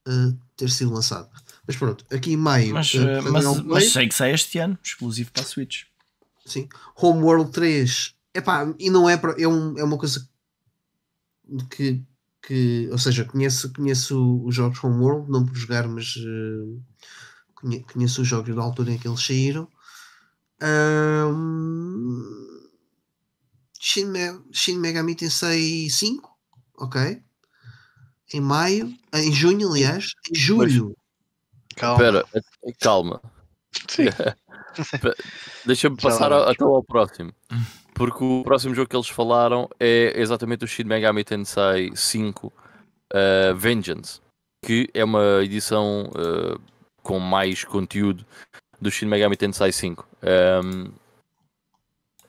uh, 0.08 0.38
ter 0.56 0.70
sido 0.70 0.94
lançado. 0.94 1.30
Mas 1.66 1.76
pronto, 1.76 2.06
aqui 2.14 2.34
em 2.34 2.38
maio. 2.38 2.74
Mas, 2.74 2.94
uh, 2.94 3.00
mas, 3.32 3.46
é 3.46 3.62
mas 3.64 3.92
sei 3.92 4.08
que 4.08 4.16
sai 4.16 4.34
este 4.34 4.60
ano, 4.60 4.78
exclusivo 4.84 5.32
para 5.32 5.42
a 5.42 5.46
Switch. 5.46 5.84
Sim. 6.46 6.68
Homeworld 6.96 7.52
3. 7.52 8.16
Epá, 8.34 8.74
e 8.78 8.90
não 8.90 9.10
é, 9.10 9.18
pra, 9.18 9.36
é, 9.38 9.48
um, 9.48 9.78
é 9.78 9.84
uma 9.84 9.98
coisa 9.98 10.28
que 11.70 12.02
que, 12.42 12.88
ou 12.92 12.98
seja, 12.98 13.26
conheço, 13.26 13.72
conheço 13.74 14.44
os 14.46 14.56
jogos 14.56 14.84
Homeworld, 14.84 15.30
não 15.30 15.46
por 15.46 15.56
jogar, 15.56 15.88
mas 15.88 16.16
uh, 16.16 16.82
conheço 17.92 18.22
os 18.22 18.28
jogos 18.28 18.56
da 18.56 18.62
altura 18.62 18.92
em 18.92 18.98
que 18.98 19.08
eles 19.08 19.26
saíram. 19.26 19.68
Um, 20.62 22.22
Shin, 23.80 24.06
Me 24.06 24.42
Shin 24.52 24.78
Megami 24.78 25.16
Tensei 25.16 25.90
5, 25.90 26.30
ok? 26.78 27.22
Em 28.34 28.42
maio, 28.42 28.94
em 29.14 29.32
junho, 29.32 29.70
aliás, 29.70 30.14
em 30.30 30.38
julho. 30.38 30.96
calma. 31.76 31.96
Espera, 31.96 32.26
eh, 32.34 32.74
calma. 32.80 33.22
Deixa-me 35.66 35.98
passar 35.98 36.32
até 36.32 36.64
ao 36.64 36.84
próximo. 36.84 37.34
Porque 38.00 38.24
o 38.24 38.44
próximo 38.46 38.74
jogo 38.74 38.90
que 38.90 38.96
eles 38.96 39.10
falaram 39.10 39.68
é 39.78 40.14
exatamente 40.16 40.64
o 40.64 40.68
Shin 40.68 40.86
Megami 40.86 41.22
Tensei 41.26 41.92
5 41.94 42.48
uh, 42.48 42.54
eh, 43.12 43.54
Vengeance, 43.54 44.22
que 44.64 44.90
é 44.94 45.04
uma 45.04 45.44
edição 45.44 46.10
uh, 46.12 46.58
com 47.04 47.20
mais 47.20 47.66
conteúdo 47.66 48.26
do 48.80 48.90
Shin 48.90 49.06
Megami 49.06 49.36
Tensei 49.36 49.74
5. 49.74 50.08
Um, 50.24 50.28
ehm, 50.30 50.92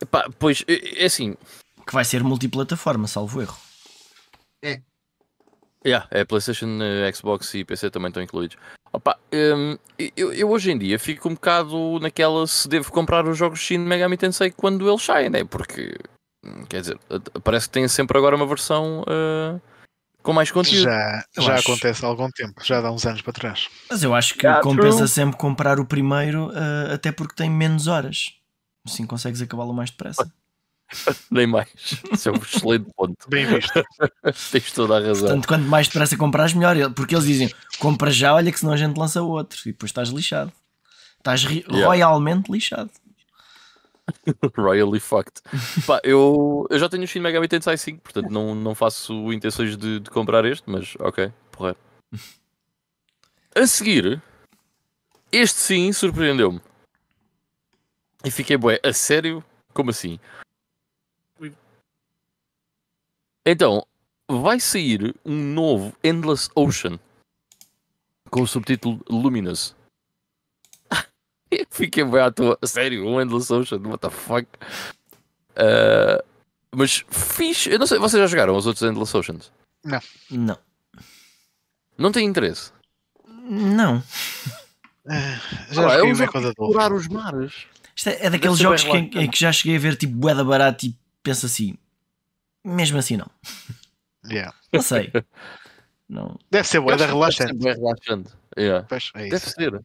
epá, 0.02 0.28
pois, 0.40 0.64
é, 0.66 1.04
é 1.04 1.06
assim. 1.06 1.36
Que 1.86 1.94
vai 1.94 2.04
ser 2.04 2.24
multiplataforma, 2.24 3.06
salvo 3.06 3.40
erro. 3.40 3.56
É. 4.64 4.82
Yeah, 5.86 6.08
é 6.10 6.24
PlayStation, 6.24 6.80
eh, 6.82 7.12
Xbox 7.12 7.54
e 7.54 7.64
PC 7.64 7.92
também 7.92 8.08
estão 8.08 8.22
incluídos. 8.24 8.56
Opa, 8.92 9.16
um, 9.32 9.78
eu, 10.16 10.32
eu, 10.32 10.50
hoje 10.50 10.72
em 10.72 10.78
dia 10.78 10.98
fico 10.98 11.28
um 11.28 11.34
bocado 11.34 12.00
naquela 12.00 12.46
se 12.46 12.68
devo 12.68 12.90
comprar 12.90 13.26
os 13.26 13.38
jogos 13.38 13.60
Shin 13.60 13.78
Megami 13.78 14.16
Tensei 14.16 14.50
quando 14.50 14.88
eles 14.88 15.02
saem, 15.02 15.30
né? 15.30 15.44
Porque, 15.44 15.96
hum, 16.44 16.64
quer 16.68 16.80
dizer, 16.80 16.98
parece 17.44 17.68
que 17.68 17.72
tem 17.72 17.86
sempre 17.86 18.18
agora 18.18 18.34
uma 18.34 18.46
versão 18.46 19.02
uh, 19.02 19.60
com 20.22 20.32
mais 20.32 20.50
conteúdo. 20.50 20.82
Já, 20.82 21.24
já 21.38 21.54
acho... 21.54 21.70
acontece 21.70 22.04
há 22.04 22.08
algum 22.08 22.28
tempo, 22.30 22.64
já 22.64 22.80
dá 22.80 22.90
uns 22.90 23.06
anos 23.06 23.22
para 23.22 23.32
trás. 23.32 23.68
Mas 23.88 24.02
eu 24.02 24.12
acho 24.12 24.34
que 24.34 24.46
yeah, 24.46 24.60
compensa 24.62 24.98
true. 24.98 25.08
sempre 25.08 25.38
comprar 25.38 25.78
o 25.78 25.84
primeiro, 25.84 26.48
uh, 26.48 26.92
até 26.92 27.12
porque 27.12 27.36
tem 27.36 27.48
menos 27.48 27.86
horas. 27.86 28.34
Assim 28.84 29.06
consegues 29.06 29.40
acabá-lo 29.40 29.72
mais 29.72 29.90
depressa. 29.90 30.32
Nem 31.30 31.46
mais. 31.46 31.68
Isso 32.12 32.28
é 32.28 32.32
um 32.32 32.36
excelente 32.36 32.86
ponto. 32.96 33.16
Bem 33.28 33.46
visto. 33.46 33.72
Tens 34.50 34.72
toda 34.72 34.96
a 34.96 35.00
razão. 35.00 35.28
Portanto, 35.28 35.48
quanto 35.48 35.64
mais 35.64 35.86
depressa 35.88 36.16
compras, 36.16 36.52
melhor. 36.52 36.92
Porque 36.92 37.14
eles 37.14 37.24
dizem, 37.26 37.50
compra 37.78 38.10
já, 38.10 38.34
olha 38.34 38.50
que 38.50 38.58
senão 38.58 38.72
a 38.72 38.76
gente 38.76 38.96
lança 38.98 39.22
outro. 39.22 39.58
E 39.66 39.72
depois 39.72 39.90
estás 39.90 40.08
lixado. 40.08 40.52
Estás 41.18 41.42
Yeah. 41.44 41.86
royalmente 41.86 42.50
lixado. 42.50 42.90
Royally 44.56 44.98
fucked. 44.98 45.40
Pá, 45.86 46.00
eu, 46.02 46.66
eu 46.70 46.78
já 46.78 46.88
tenho 46.88 47.04
o 47.04 47.06
Shin 47.06 47.20
Megami 47.20 47.46
Tensei 47.46 47.76
5, 47.76 48.00
portanto 48.00 48.30
não, 48.30 48.54
não 48.54 48.74
faço 48.74 49.32
intenções 49.32 49.76
de, 49.76 50.00
de 50.00 50.10
comprar 50.10 50.44
este, 50.44 50.68
mas 50.68 50.94
ok, 50.98 51.32
porra. 51.52 51.76
A 53.54 53.66
seguir, 53.66 54.20
este 55.30 55.58
sim 55.58 55.92
surpreendeu-me. 55.92 56.60
E 58.24 58.30
fiquei 58.30 58.56
bué, 58.56 58.80
a 58.82 58.92
sério? 58.92 59.44
Como 59.72 59.90
assim? 59.90 60.18
Então, 63.44 63.86
vai 64.28 64.60
sair 64.60 65.14
um 65.24 65.34
novo 65.54 65.92
Endless 66.04 66.48
Ocean 66.54 66.98
com 68.30 68.42
o 68.42 68.46
subtítulo 68.46 69.00
Luminous. 69.08 69.74
Eu 71.50 71.66
Fiquei 71.70 72.04
bem 72.04 72.20
à 72.20 72.30
toa. 72.30 72.58
Sério, 72.64 73.06
um 73.06 73.20
Endless 73.20 73.52
Ocean, 73.52 73.78
what 73.86 73.98
the 73.98 74.10
fuck? 74.10 74.46
Ah, 75.56 76.22
mas 76.74 77.04
fixe. 77.10 77.70
Eu 77.70 77.78
não 77.78 77.86
sei, 77.86 77.98
vocês 77.98 78.20
já 78.20 78.26
jogaram 78.26 78.56
os 78.56 78.66
outros 78.66 78.82
Endless 78.88 79.16
Oceans? 79.16 79.50
Não. 80.30 80.58
Não 81.98 82.12
tem 82.12 82.26
interesse. 82.26 82.72
Não. 83.26 84.02
Ah, 85.08 85.12
Ah, 85.12 85.72
Já 85.72 85.82
é 85.82 85.98
joguei 85.98 86.10
um 86.10 86.12
o 86.12 86.14
jogo 86.14 86.40
de 86.40 86.48
explorar 86.48 86.92
os 86.92 87.08
mares. 87.08 87.66
Isto 87.96 88.08
é, 88.10 88.26
é 88.26 88.30
daqueles 88.30 88.58
jogos 88.58 88.84
que, 88.84 88.90
em 88.96 89.28
que 89.30 89.38
já 89.40 89.50
cheguei 89.50 89.76
a 89.76 89.80
ver 89.80 89.96
tipo 89.96 90.14
bué 90.14 90.34
barato 90.44 90.86
e 90.86 90.96
penso 91.22 91.46
assim, 91.46 91.76
mesmo 92.64 92.98
assim 92.98 93.16
não. 93.16 93.30
Yeah. 94.28 94.54
Não 94.72 94.82
sei. 94.82 95.10
não. 96.08 96.38
Deve 96.50 96.68
ser 96.68 96.80
boa, 96.80 96.92
Eu 96.92 96.98
da 96.98 97.04
acho 97.04 97.12
que 97.12 97.18
relaxante. 97.18 97.54
deve 97.54 97.74
ser 97.74 97.80
relaxante. 97.80 98.30
Yeah. 98.58 98.86
Pois, 98.88 99.10
é 99.14 99.28
Deve 99.28 99.46
ser. 99.46 99.80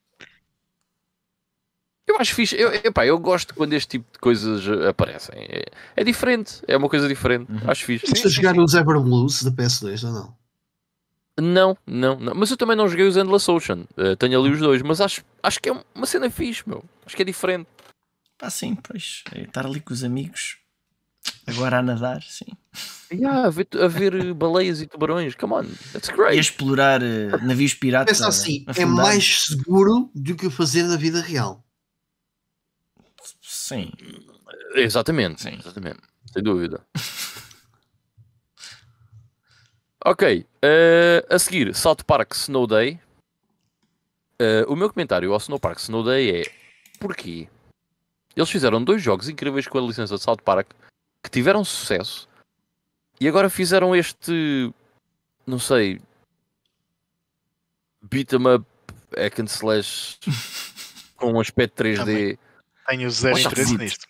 Eu 2.07 2.17
acho 2.19 2.35
fixe. 2.35 2.55
Eu, 2.55 2.71
epá, 2.73 3.05
eu 3.05 3.17
gosto 3.17 3.55
quando 3.55 3.73
este 3.73 3.89
tipo 3.97 4.11
de 4.13 4.19
coisas 4.19 4.67
aparecem. 4.87 5.35
É, 5.39 5.65
é 5.95 6.03
diferente. 6.03 6.61
É 6.67 6.77
uma 6.77 6.87
coisa 6.87 7.07
diferente. 7.07 7.51
Uhum. 7.51 7.69
Acho 7.69 7.83
fixe. 7.85 8.05
Estás 8.05 8.25
a 8.25 8.29
jogar 8.29 8.57
os 8.59 8.73
Ever 8.75 8.99
Blues 8.99 9.41
da 9.43 9.51
PS2 9.51 10.03
ou 10.07 10.13
não? 10.13 10.37
Não, 11.37 11.77
não, 11.85 12.17
não. 12.19 12.33
Mas 12.35 12.51
eu 12.51 12.57
também 12.57 12.77
não 12.77 12.87
joguei 12.87 13.07
os 13.07 13.17
Endless 13.17 13.49
Ocean. 13.49 13.85
Eh, 13.97 14.15
tenho 14.15 14.39
ali 14.39 14.51
os 14.51 14.59
dois. 14.59 14.81
Mas 14.83 15.01
acho, 15.01 15.23
acho 15.41 15.59
que 15.59 15.69
é 15.69 15.83
uma 15.93 16.05
cena 16.05 16.29
fixe, 16.29 16.63
meu. 16.67 16.83
Acho 17.05 17.15
que 17.15 17.23
é 17.23 17.25
diferente. 17.25 17.67
Pá, 18.37 18.49
sim, 18.49 18.75
pois. 18.75 19.23
é 19.33 19.41
estar 19.41 19.65
ali 19.65 19.79
com 19.79 19.93
os 19.93 20.03
amigos, 20.03 20.57
agora 21.47 21.79
a 21.79 21.81
nadar, 21.81 22.21
sim. 22.23 22.45
Yeah, 23.11 23.47
a, 23.47 23.49
ver, 23.49 23.67
a 23.81 23.87
ver 23.87 24.33
baleias 24.33 24.81
e 24.81 24.87
tubarões. 24.87 25.35
Come 25.35 25.53
on. 25.53 25.63
That's 25.93 26.09
E 26.09 26.11
a 26.11 26.15
great. 26.15 26.39
explorar 26.39 27.01
eh, 27.03 27.27
navios 27.43 27.73
piratas. 27.73 28.17
Pensa 28.17 28.25
a- 28.25 28.29
assim, 28.29 28.65
é 28.75 28.85
mais 28.85 29.45
seguro 29.45 30.09
do 30.15 30.35
que 30.35 30.47
o 30.47 30.51
fazer 30.51 30.83
na 30.83 30.97
vida 30.97 31.21
real. 31.21 31.63
Sim. 33.41 33.91
Exatamente. 34.73 35.41
Sim. 35.43 35.55
Exatamente. 35.59 35.99
Sem 36.33 36.43
dúvida. 36.43 36.81
ok. 40.03 40.45
eh, 40.61 41.25
a 41.29 41.39
seguir, 41.39 41.73
South 41.75 42.03
Park 42.05 42.33
Snow 42.33 42.67
Day. 42.67 42.99
Eh, 44.39 44.65
o 44.67 44.75
meu 44.75 44.89
comentário 44.91 45.31
ao 45.31 45.37
Snow 45.37 45.59
Park 45.59 45.79
Snow 45.79 46.03
Day 46.03 46.41
é 46.41 46.51
porquê? 46.99 47.47
Eles 48.35 48.49
fizeram 48.49 48.83
dois 48.83 49.01
jogos 49.01 49.29
incríveis 49.29 49.67
com 49.67 49.77
a 49.77 49.81
licença 49.81 50.15
de 50.15 50.21
South 50.21 50.41
Park 50.43 50.67
que 51.25 51.29
tiveram 51.31 51.63
sucesso 51.65 52.27
e 53.19 53.27
agora 53.27 53.49
fizeram 53.49 53.95
este 53.95 54.71
não 55.45 55.59
sei 55.59 55.99
beat 58.01 58.31
'em 58.33 58.47
up 58.55 58.65
hack 59.17 59.39
and 59.39 59.45
slash 59.45 60.17
com 61.17 61.33
um 61.33 61.39
aspecto 61.39 61.83
3D 61.83 62.37
Tenho 62.87 63.09
zero 63.09 63.37
interesse 63.39 63.77
nisto. 63.77 64.05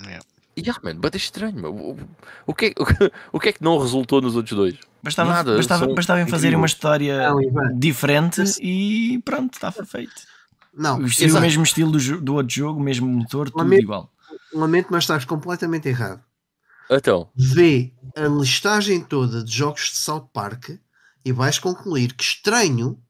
Yeah. 0.00 0.24
Yeah, 0.58 0.80
man, 0.82 0.96
but 0.96 1.14
é 1.14 1.18
estranho, 1.18 1.54
meu. 1.54 1.72
O, 1.74 1.90
o- 1.92 2.08
o, 2.46 2.54
que 2.54 2.66
é, 2.66 2.82
o, 2.82 2.86
que- 2.86 3.12
o 3.32 3.38
que 3.38 3.48
é 3.50 3.52
que 3.52 3.62
não 3.62 3.78
resultou 3.78 4.20
nos 4.20 4.34
outros 4.34 4.56
dois? 4.56 4.76
Bastava, 5.02 5.30
Nada, 5.30 5.54
bastava, 5.56 5.84
são 5.84 5.94
bastava 5.94 6.20
em 6.22 6.26
fazer 6.26 6.56
uma 6.56 6.66
história 6.66 7.28
Não, 7.28 7.40
Ivan. 7.40 7.78
diferente 7.78 8.42
e 8.60 9.20
pronto, 9.24 9.54
estava 9.54 9.84
feito. 9.84 10.14
Não, 10.74 10.98
O, 10.98 11.06
estilo, 11.06 11.36
o 11.36 11.40
mesmo 11.40 11.62
estilo 11.62 11.92
do, 11.92 12.20
do 12.20 12.34
outro 12.34 12.52
jogo, 12.54 12.80
o 12.80 12.82
mesmo 12.82 13.06
motor, 13.06 13.50
tudo 13.50 13.58
Lamento. 13.58 13.82
igual. 13.82 14.10
Lamento, 14.52 14.88
mas 14.90 15.04
estás 15.04 15.24
completamente 15.24 15.88
errado. 15.88 16.20
Então, 16.90 17.30
Vê 17.34 17.92
a 18.16 18.26
listagem 18.26 19.02
toda 19.02 19.44
de 19.44 19.52
jogos 19.54 19.90
de 19.90 19.96
South 19.96 20.28
Park 20.32 20.70
e 21.24 21.32
vais 21.32 21.58
concluir 21.58 22.14
que 22.14 22.22
estranho 22.24 23.00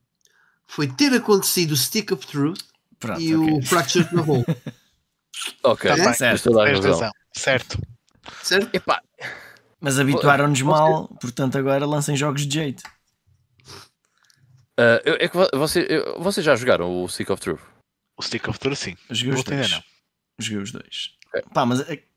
foi 0.67 0.87
ter 0.87 1.13
acontecido 1.13 1.71
o 1.71 1.77
Stick 1.77 2.11
of 2.11 2.25
Truth 2.27 2.61
Pronto, 2.99 3.19
e 3.21 3.35
ok. 3.35 3.53
o 3.57 3.61
Fractured 3.65 4.09
the 4.09 4.21
Hole, 4.21 4.45
ok. 5.63 5.89
Tá 5.89 5.95
bem, 5.95 6.13
certo. 6.13 6.19
Tens 6.19 6.41
toda 6.43 6.61
a 6.61 6.65
Tens 6.65 6.75
razão. 6.77 6.91
razão. 6.91 7.11
Certo. 7.35 7.77
certo? 8.43 8.75
Epá, 8.75 9.01
Mas 9.79 9.97
habituaram-nos 9.97 10.59
Você- 10.59 10.65
mal, 10.65 11.07
portanto 11.21 11.57
agora 11.57 11.85
lancem 11.85 12.15
jogos 12.17 12.45
de 12.45 12.53
jeito. 12.53 12.83
eu- 15.05 15.15
é 15.19 15.27
que 15.27 15.35
vo- 15.37 15.49
você, 15.53 15.85
eu- 15.89 16.21
vocês 16.21 16.45
já 16.45 16.55
jogaram 16.55 17.03
o 17.03 17.07
Stick 17.07 17.29
of 17.29 17.41
Truth? 17.41 17.61
O 18.17 18.21
Stick 18.21 18.47
of 18.49 18.59
Truth, 18.59 18.77
sim. 18.77 18.97
Joguei 19.09 19.31
os 19.33 19.37
outro 19.39 19.53
ainda 19.53 19.67
dois. 19.67 19.75
não. 19.77 19.83
Joguei 20.39 20.61
os 20.63 20.71
dois. 20.71 21.11
Pá, 21.53 21.65
mas 21.65 21.79
é- 21.81 21.93
Yeah. 21.93 22.08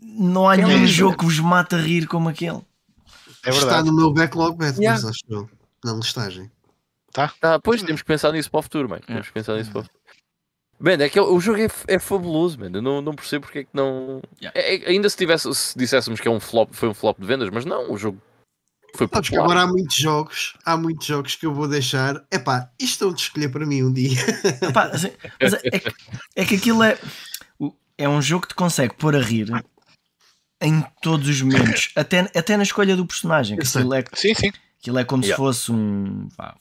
Não 0.00 0.48
há 0.48 0.54
É 0.54 0.64
nenhum 0.64 0.82
um 0.82 0.86
jogo 0.86 1.16
que 1.18 1.24
vos 1.24 1.38
mata 1.40 1.76
a 1.76 1.80
rir 1.80 2.06
como 2.06 2.28
aquele. 2.28 2.60
É 3.44 3.50
Está 3.50 3.82
no 3.82 3.92
meu 3.94 4.12
backlog 4.12 4.56
Yeah. 4.78 5.08
acho 5.08 5.20
eu, 5.28 5.48
na 5.84 5.92
listagem. 5.94 6.50
Tá, 7.12 7.58
pois 7.62 7.82
temos 7.82 8.02
que 8.02 8.06
pensar 8.08 8.32
nisso 8.32 8.50
para 8.50 8.58
o 8.60 8.62
futuro, 8.62 8.88
mano. 8.88 9.02
Temos 9.06 9.22
É. 9.24 9.26
que 9.28 9.32
pensar 9.32 9.56
nisso 9.56 9.70
para 9.70 9.80
o 9.80 9.82
futuro. 9.84 10.00
Man, 10.78 11.02
é 11.02 11.08
que 11.08 11.18
o 11.18 11.40
jogo 11.40 11.58
é, 11.60 11.68
é 11.88 11.98
fabuloso, 11.98 12.58
man. 12.60 12.70
Eu 12.74 12.82
não, 12.82 13.00
não 13.00 13.14
percebo 13.14 13.46
porque 13.46 13.60
é 13.60 13.64
que 13.64 13.70
não. 13.72 14.20
Yeah. 14.42 14.60
É- 14.60 14.76
é- 14.76 14.88
ainda 14.90 15.08
se, 15.08 15.16
tivesse, 15.16 15.52
se 15.54 15.78
disséssemos 15.78 16.20
que 16.20 16.28
é 16.28 16.30
um 16.30 16.40
flop, 16.40 16.70
foi 16.74 16.88
um 16.88 16.94
flop 16.94 17.18
de 17.18 17.26
vendas, 17.26 17.48
mas 17.50 17.64
não, 17.64 17.90
o 17.90 17.96
jogo 17.96 18.20
foi 18.94 19.08
Sabes 19.08 19.30
que 19.30 19.36
popular. 19.36 19.44
agora 19.58 19.60
há 19.62 19.72
muitos 19.72 19.96
jogos, 19.96 20.54
há 20.64 20.76
muitos 20.76 21.06
jogos 21.06 21.34
que 21.36 21.46
eu 21.46 21.54
vou 21.54 21.66
deixar. 21.68 22.22
Epá, 22.30 22.70
isto 22.78 23.08
é 23.08 23.12
de 23.14 23.20
escolher 23.20 23.48
para 23.50 23.64
mim 23.64 23.82
um 23.84 23.92
dia. 23.92 24.18
Pá, 24.74 24.84
assim, 24.88 25.12
mas 25.40 25.54
é, 25.54 25.60
é 25.64 25.78
que, 25.78 25.94
é 26.36 26.44
que 26.44 26.54
aquilo 26.56 26.82
é, 26.82 26.98
é 27.96 28.08
um 28.08 28.20
jogo 28.20 28.42
que 28.42 28.48
te 28.48 28.54
consegue 28.56 28.94
pôr 28.94 29.16
a 29.16 29.20
rir 29.20 29.50
em 30.60 30.84
todos 31.02 31.28
os 31.28 31.42
momentos, 31.42 31.90
até, 31.96 32.20
até 32.34 32.56
na 32.56 32.62
escolha 32.62 32.96
do 32.96 33.06
personagem. 33.06 33.56
Que 33.58 33.66
aquilo, 33.66 33.94
é, 33.94 34.04
Sim, 34.14 34.34
sim. 34.34 34.52
aquilo 34.80 34.98
é 34.98 35.04
como 35.04 35.22
se 35.22 35.28
Yeah. 35.30 35.44
fosse 35.44 35.70
um, 35.72 36.28
pá, 36.36 36.56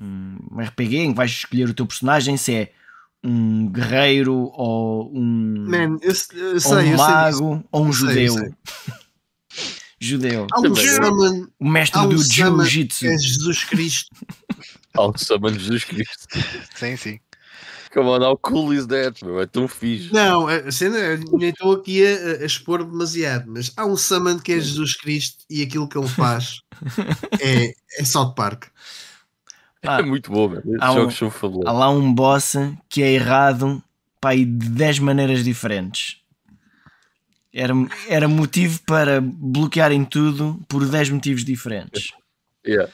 um 0.00 0.36
RPG 0.60 0.96
em 0.98 1.10
que 1.10 1.16
vais 1.16 1.30
escolher 1.30 1.68
o 1.68 1.74
teu 1.74 1.86
personagem 1.86 2.36
se 2.36 2.54
é 2.54 2.72
um 3.22 3.68
guerreiro 3.68 4.34
ou 4.54 5.10
um, 5.14 5.66
Man, 5.68 5.98
eu, 6.02 6.12
eu 6.34 6.54
ou 6.54 6.60
sei, 6.60 6.72
um 6.72 6.78
eu 6.78 6.80
sei. 6.80 6.90
disso. 6.90 6.96
mago 6.96 7.64
ou 7.72 7.84
um 7.86 7.92
sei, 7.92 8.26
judeu. 8.28 8.34
sei. 8.34 8.52
Judeu. 10.00 10.46
Há 10.52 10.60
um 10.60 11.46
O 11.58 11.68
mestre 11.70 11.98
há 11.98 12.02
um 12.02 12.08
do 12.10 12.18
summon 12.18 12.64
jiu-jitsu. 12.64 13.06
é 13.06 13.16
Jesus 13.16 13.64
Cristo. 13.64 14.10
Ao 14.94 15.16
Summon 15.16 15.52
de 15.52 15.60
Jesus 15.60 15.84
Cristo. 15.84 16.26
Sim, 16.74 16.96
sim. 16.96 17.20
Come 17.94 18.08
on, 18.08 18.20
how 18.22 18.36
cool 18.36 18.74
is 18.74 18.86
that, 18.88 19.24
meu? 19.24 19.40
É 19.40 19.46
tão 19.46 19.68
fixe. 19.68 20.12
Não, 20.12 20.48
a 20.48 20.72
cena, 20.72 20.98
eu 20.98 21.18
nem 21.38 21.50
estou 21.50 21.74
aqui 21.74 22.04
a, 22.04 22.42
a 22.42 22.44
expor 22.44 22.82
demasiado, 22.84 23.44
mas 23.46 23.72
há 23.76 23.86
um 23.86 23.96
summon 23.96 24.40
que 24.40 24.52
é 24.52 24.56
Jesus 24.56 24.96
Cristo 24.96 25.44
e 25.48 25.62
aquilo 25.62 25.88
que 25.88 25.96
ele 25.96 26.08
faz 26.08 26.60
é, 27.40 27.72
é 27.98 28.04
South 28.04 28.34
Park. 28.34 28.64
Pá, 29.80 30.00
é 30.00 30.02
muito 30.02 30.28
bom. 30.32 30.52
Esses 30.54 30.64
há 30.80 30.90
um- 30.92 30.94
jogos 31.10 31.14
são 31.16 31.32
há 31.66 31.72
lá 31.72 31.88
um 31.88 32.12
boss 32.12 32.54
que 32.88 33.00
é 33.00 33.12
errado 33.12 33.80
pá, 34.20 34.34
de 34.34 34.44
10 34.44 34.98
maneiras 34.98 35.44
diferentes. 35.44 36.16
Era, 37.52 37.72
era 38.08 38.26
motivo 38.26 38.80
para 38.84 39.20
bloquearem 39.20 40.04
tudo 40.04 40.60
por 40.68 40.84
10 40.84 41.10
motivos 41.10 41.44
diferentes. 41.44 42.08
Yeah. 42.66 42.90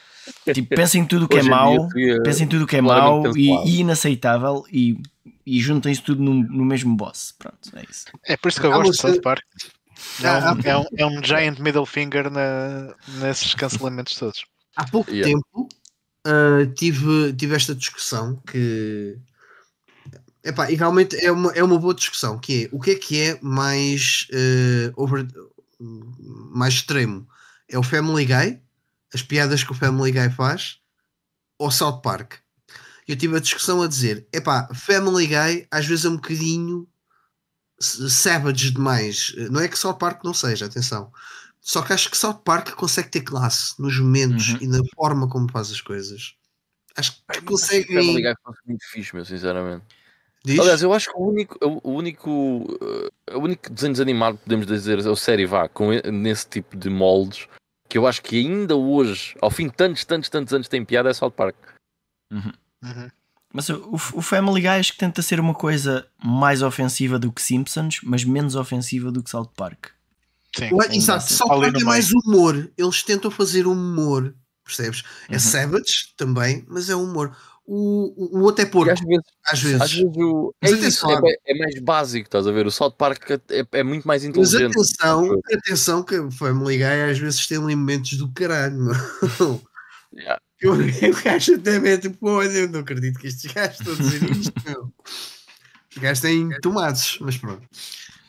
Tipo, 0.53 0.75
pensem 0.75 1.03
em 1.03 1.07
tudo 1.07 1.25
o 1.25 1.29
que 1.29 1.39
é 1.39 1.41
dia 1.41 1.51
mau, 1.51 1.89
seria 1.91 2.23
pensem 2.23 2.47
em 2.47 2.49
tudo 2.49 2.65
o 2.65 2.67
que 2.67 2.77
é 2.77 2.81
mau 2.81 3.23
e, 3.37 3.51
e 3.69 3.81
inaceitável 3.81 4.65
e, 4.73 4.97
e 5.45 5.61
juntem 5.61 5.93
isso 5.93 6.03
tudo 6.03 6.23
no, 6.23 6.35
no 6.35 6.65
mesmo 6.65 6.95
boss. 6.97 7.35
Pronto, 7.39 7.71
é 7.77 7.85
isso. 7.89 8.07
É 8.27 8.37
por 8.37 8.49
isso 8.49 8.61
que 8.61 8.67
eu 8.67 8.73
Há 8.73 8.77
gosto 8.77 8.93
de 8.93 8.97
South 8.99 9.11
cena- 9.11 9.23
Park. 9.23 9.45
É 10.23 10.31
um, 10.31 10.61
é 10.65 10.79
um, 10.79 10.85
é 10.97 11.07
um 11.19 11.23
giant 11.25 11.59
middle 11.59 11.85
finger 11.85 12.31
na, 12.31 12.95
nesses 13.21 13.55
cancelamentos 13.55 14.15
todos. 14.17 14.45
Há 14.77 14.87
pouco 14.89 15.11
Yeah. 15.11 15.31
tempo 15.31 15.69
ah, 16.27 16.67
tive, 16.75 17.33
tive 17.35 17.55
esta 17.55 17.75
discussão 17.75 18.41
que 18.51 19.17
epá, 20.45 20.71
e 20.71 20.75
realmente 20.75 21.17
é 21.23 21.31
uma, 21.31 21.53
é 21.53 21.63
uma 21.63 21.79
boa 21.79 21.95
discussão 21.95 22.39
que 22.39 22.65
é 22.65 22.69
o 22.73 22.81
que 22.81 22.91
é 22.93 22.95
que 22.95 23.21
é 23.21 23.39
mais 23.43 24.27
eh, 24.33 24.91
over- 24.97 25.27
mais 25.81 26.75
extremo 26.75 27.27
é 27.69 27.79
o 27.79 27.83
Family 27.83 28.25
Guy 28.27 28.61
as 29.15 29.23
piadas 29.23 29.63
que 29.65 29.73
o 29.73 29.75
Family 29.75 30.13
Guy 30.13 30.31
faz 30.31 30.79
ou 31.59 31.71
South 31.71 32.01
Park 32.01 32.35
eu 33.09 33.17
tive 33.17 33.37
a 33.37 33.41
discussão 33.41 33.83
a 33.83 33.89
dizer 33.89 34.27
epá, 34.33 34.69
Family 34.75 35.27
Guy 35.27 35.67
às 35.71 35.87
vezes 35.87 36.05
é 36.05 36.09
um 36.09 36.17
bocadinho 36.17 36.89
savage 37.81 38.71
demais 38.71 39.35
não 39.51 39.61
é 39.61 39.69
que 39.69 39.79
South 39.79 39.99
Park 39.99 40.23
não 40.25 40.35
seja, 40.35 40.67
atenção 40.67 41.13
só 41.61 41.83
que 41.83 41.93
acho 41.93 42.11
que 42.11 42.17
South 42.17 42.41
Park 42.45 42.71
consegue 42.75 43.11
ter 43.11 43.21
classe 43.21 43.81
nos 43.81 43.99
momentos 43.99 44.55
Uhum. 44.55 44.59
e 44.63 44.67
na 44.67 44.81
forma 44.95 45.29
como 45.29 45.51
faz 45.51 45.71
as 45.71 45.81
coisas. 45.81 46.35
Acho 46.97 47.13
que 47.13 47.19
Family 47.27 47.47
conseguem. 47.47 48.15
Guy 48.15 48.35
fosse 48.43 48.61
muito 48.67 48.85
fixe, 48.91 49.15
meu, 49.15 49.25
sinceramente. 49.25 49.85
Diz? 50.45 50.59
Aliás, 50.59 50.83
eu 50.83 50.93
acho 50.93 51.11
que 51.11 51.19
o 51.19 51.29
único, 51.29 51.59
o 51.85 51.93
único, 51.93 52.31
uh, 52.31 53.37
o 53.37 53.41
único 53.41 53.71
desenho 53.71 53.93
desanimado, 53.93 54.39
podemos 54.39 54.67
dizer, 54.67 54.99
é 54.99 55.09
o 55.09 55.15
série 55.15 55.45
vá, 55.45 55.69
com 55.69 55.91
nesse 56.11 56.49
tipo 56.49 56.77
de 56.79 56.89
moldes, 56.89 57.47
que 57.91 57.99
eu 57.99 58.07
acho 58.07 58.23
que 58.23 58.39
ainda 58.39 58.77
hoje, 58.77 59.35
ao 59.43 59.51
fim 59.51 59.67
de 59.67 59.75
tantos, 59.75 60.05
tantos, 60.05 60.31
tantos 60.31 60.55
anos, 60.55 60.69
tem 60.69 60.85
piada, 60.85 61.11
é 61.11 61.13
South 61.13 61.33
Park. 61.33 61.57
Uhum. 62.31 62.53
Mas 63.53 63.69
o, 63.69 63.97
o 64.15 64.23
Family 64.23 64.61
Guy 64.61 64.69
acho 64.69 64.93
que 64.93 64.99
tenta 64.99 65.21
ser 65.21 65.41
uma 65.41 65.53
coisa 65.53 66.07
mais 66.25 66.63
ofensiva 66.63 67.19
do 67.19 67.33
que 67.33 67.43
Simpsons, 67.43 67.99
mas 68.05 68.25
menos 68.25 68.55
ofensiva 68.55 69.11
do 69.11 69.25
que 69.25 69.29
South 69.29 69.51
Park. 69.57 69.89
Sim. 70.57 70.73
Ué, 70.73 70.87
Exato, 70.95 71.27
que 71.27 71.71
no 71.73 71.81
é 71.81 71.85
mais 71.85 72.13
humor. 72.13 72.71
Eles 72.79 73.03
tentam 73.03 73.29
fazer 73.29 73.67
humor, 73.67 74.37
percebes? 74.65 75.03
É 75.29 75.35
Uhum. 75.35 75.41
savage 75.41 76.15
também, 76.17 76.65
mas 76.69 76.89
é 76.89 76.95
humor. 76.95 77.37
O, 77.73 78.39
o, 78.39 78.43
outro 78.43 78.65
é 78.65 78.67
E 78.67 78.71
porco, 78.71 78.91
às 78.91 78.99
vezes, 79.01 79.23
às 79.47 79.63
vezes. 79.63 79.81
às 79.81 79.93
vezes 79.93 80.17
o, 80.17 80.53
é, 80.61 80.71
Mas 80.73 80.83
isso, 80.83 81.09
é, 81.09 81.37
é 81.47 81.55
mais 81.57 81.79
básico, 81.81 82.27
estás 82.27 82.45
a 82.45 82.51
ver? 82.51 82.67
O 82.67 82.71
South 82.71 82.91
Park 82.99 83.31
é, 83.31 83.65
é 83.71 83.83
muito 83.85 84.09
mais 84.09 84.25
Mas 84.25 84.31
inteligente. 84.31 84.73
atenção, 84.73 85.41
atenção 85.55 86.03
que 86.03 86.19
o 86.19 86.33
Family 86.33 86.79
Guy 86.79 87.11
às 87.13 87.19
vezes 87.21 87.47
tem 87.47 87.59
momentos 87.61 88.15
do 88.19 88.29
caralho. 88.33 88.91
Yeah. 90.13 90.41
Eu, 90.61 90.73
o 90.75 91.23
gajo 91.25 91.55
até 91.55 91.79
mete, 91.79 92.11
pô, 92.11 92.43
eu 92.43 92.69
não 92.69 92.81
acredito 92.81 93.19
que 93.19 93.29
estes 93.29 93.51
gajos 93.51 93.79
estão 93.81 93.95
a 93.95 93.97
dizer 93.97 94.31
isto. 94.31 94.93
Os 95.91 95.97
gajos 96.03 96.21
têm 96.21 96.51
tomates, 96.61 97.19
mas 97.21 97.39
pronto. 97.39 97.63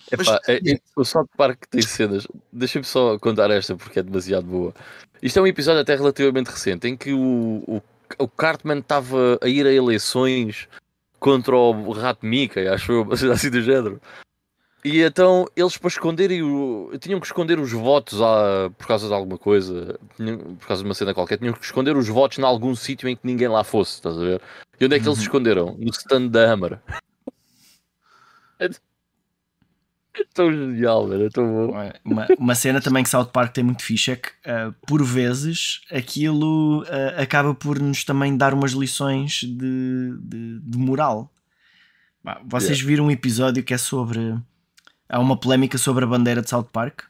Epá, 0.09 0.23
Mas- 0.23 0.39
é- 0.47 0.71
é- 0.73 0.79
o 0.95 1.03
South 1.03 1.27
Park 1.35 1.65
tem 1.69 1.81
cenas. 1.81 2.25
Deixa-me 2.53 2.85
só 2.85 3.17
contar 3.19 3.49
esta 3.51 3.75
porque 3.75 3.99
é 3.99 4.03
demasiado 4.03 4.45
boa. 4.45 4.73
Isto 5.21 5.39
é 5.39 5.41
um 5.41 5.47
episódio 5.47 5.81
até 5.81 5.93
relativamente 5.95 6.47
recente 6.47 6.87
em 6.87 6.95
que 6.95 7.11
o, 7.11 7.63
o, 7.67 7.81
o 8.17 8.27
Cartman 8.27 8.79
estava 8.79 9.37
a 9.41 9.47
ir 9.47 9.65
a 9.65 9.71
eleições 9.71 10.67
contra 11.19 11.55
o 11.55 11.91
Rato 11.91 12.25
Mickey, 12.25 12.67
acho 12.67 12.91
eu, 12.91 13.07
assim 13.31 13.49
do 13.49 13.61
género. 13.61 14.01
E 14.83 15.01
então 15.03 15.45
eles 15.55 15.77
para 15.77 15.89
esconderem 15.89 16.41
o. 16.41 16.91
tinham 16.99 17.19
que 17.19 17.27
esconder 17.27 17.59
os 17.59 17.71
votos 17.71 18.19
ah, 18.19 18.71
por 18.77 18.87
causa 18.87 19.07
de 19.07 19.13
alguma 19.13 19.37
coisa, 19.37 19.99
tinham- 20.17 20.55
por 20.55 20.67
causa 20.67 20.81
de 20.81 20.89
uma 20.89 20.95
cena 20.95 21.13
qualquer, 21.13 21.37
tinham 21.37 21.53
que 21.53 21.63
esconder 21.63 21.95
os 21.95 22.07
votos 22.07 22.39
em 22.39 22.43
algum 22.43 22.75
sítio 22.75 23.07
em 23.07 23.15
que 23.15 23.25
ninguém 23.27 23.47
lá 23.47 23.63
fosse, 23.63 23.93
estás 23.95 24.17
a 24.17 24.21
ver? 24.21 24.41
E 24.79 24.85
onde 24.85 24.95
é 24.95 24.99
que 24.99 25.05
eles 25.07 25.19
se 25.19 25.25
Uhum. 25.25 25.27
esconderam? 25.27 25.75
No 25.77 25.89
stand 25.91 26.27
da 26.29 26.51
Hammer. 26.51 26.79
É 30.13 30.23
tão 30.33 30.51
genial, 30.51 31.07
velho, 31.07 31.25
é 31.25 31.29
tão 31.29 31.45
bom. 31.45 31.73
Uma, 32.03 32.27
uma 32.37 32.55
cena 32.55 32.81
também 32.81 33.03
que 33.03 33.09
South 33.09 33.27
Park 33.27 33.53
tem 33.53 33.63
muito 33.63 33.83
fixe 33.83 34.11
é 34.11 34.15
que, 34.15 34.29
ah, 34.45 34.73
por 34.87 35.03
vezes, 35.03 35.81
aquilo 35.91 36.85
ah, 36.89 37.21
acaba 37.21 37.53
por 37.53 37.79
nos 37.79 38.03
também 38.03 38.35
dar 38.35 38.53
umas 38.53 38.71
lições 38.71 39.41
de, 39.43 40.17
de, 40.21 40.59
de 40.59 40.77
moral. 40.77 41.31
Bah, 42.23 42.41
vocês 42.45 42.79
viram 42.79 43.05
um 43.05 43.11
episódio 43.11 43.63
que 43.63 43.73
é 43.73 43.77
sobre. 43.77 44.37
Há 45.09 45.19
uma 45.19 45.37
polémica 45.37 45.77
sobre 45.77 46.05
a 46.05 46.07
bandeira 46.07 46.41
de 46.41 46.49
South 46.49 46.69
Park. 46.71 47.03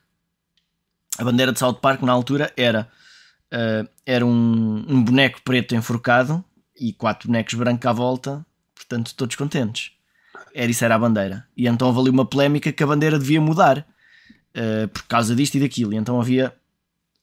A 1.18 1.24
bandeira 1.24 1.52
de 1.52 1.60
South 1.60 1.76
Park, 1.76 2.02
na 2.02 2.12
altura, 2.12 2.52
era, 2.56 2.90
ah, 3.52 3.86
era 4.06 4.26
um, 4.26 4.86
um 4.88 5.04
boneco 5.04 5.42
preto 5.44 5.76
enforcado 5.76 6.44
e 6.80 6.94
quatro 6.94 7.28
bonecos 7.28 7.54
brancos 7.54 7.86
à 7.86 7.92
volta, 7.92 8.46
portanto, 8.74 9.14
todos 9.16 9.36
contentes. 9.36 9.92
Era 10.54 10.70
isso, 10.72 10.84
era 10.84 10.96
a 10.96 11.00
bandeira. 11.00 11.46
E 11.56 11.68
então 11.68 11.88
houve 11.88 12.00
ali 12.02 12.10
uma 12.10 12.26
polémica 12.26 12.72
que 12.72 12.84
a 12.84 12.88
bandeira 12.88 13.18
devia 13.18 13.40
mudar 13.42 13.80
uh, 14.56 14.88
por 14.90 15.04
causa 15.04 15.36
disto 15.36 15.56
e 15.56 15.60
daquilo. 15.60 15.94
E 15.94 15.98
então 15.98 16.20
havia 16.20 16.54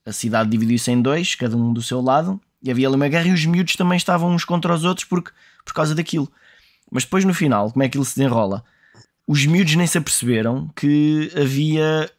a 0.07 0.13
cidade 0.13 0.49
dividiu-se 0.49 0.91
em 0.91 1.03
dois, 1.03 1.35
cada 1.35 1.55
um 1.57 1.73
do 1.73 1.83
seu 1.83 2.01
lado, 2.01 2.41
e 2.63 2.71
havia 2.71 2.87
ali 2.89 2.97
uma 2.97 3.09
guerra 3.09 3.29
e 3.29 3.33
os 3.33 3.45
miúdos 3.45 3.77
também 3.77 3.97
estavam 3.99 4.31
uns 4.35 4.43
contra 4.45 4.75
os 4.75 4.83
outros 4.83 5.05
porque, 5.07 5.31
por 5.65 5.75
causa 5.75 5.95
daquilo. 5.95 6.31
Mas 6.91 7.05
depois 7.05 7.25
no 7.27 7.35
final, 7.35 7.71
como 7.71 7.83
é 7.83 7.89
que 7.91 7.99
ele 7.99 8.05
se 8.07 8.17
desenrola? 8.17 8.65
Os 9.27 9.45
miúdos 9.45 9.75
nem 9.75 9.87
se 9.87 9.99
aperceberam 9.99 10.71
que 10.75 11.31
havia 11.37 12.11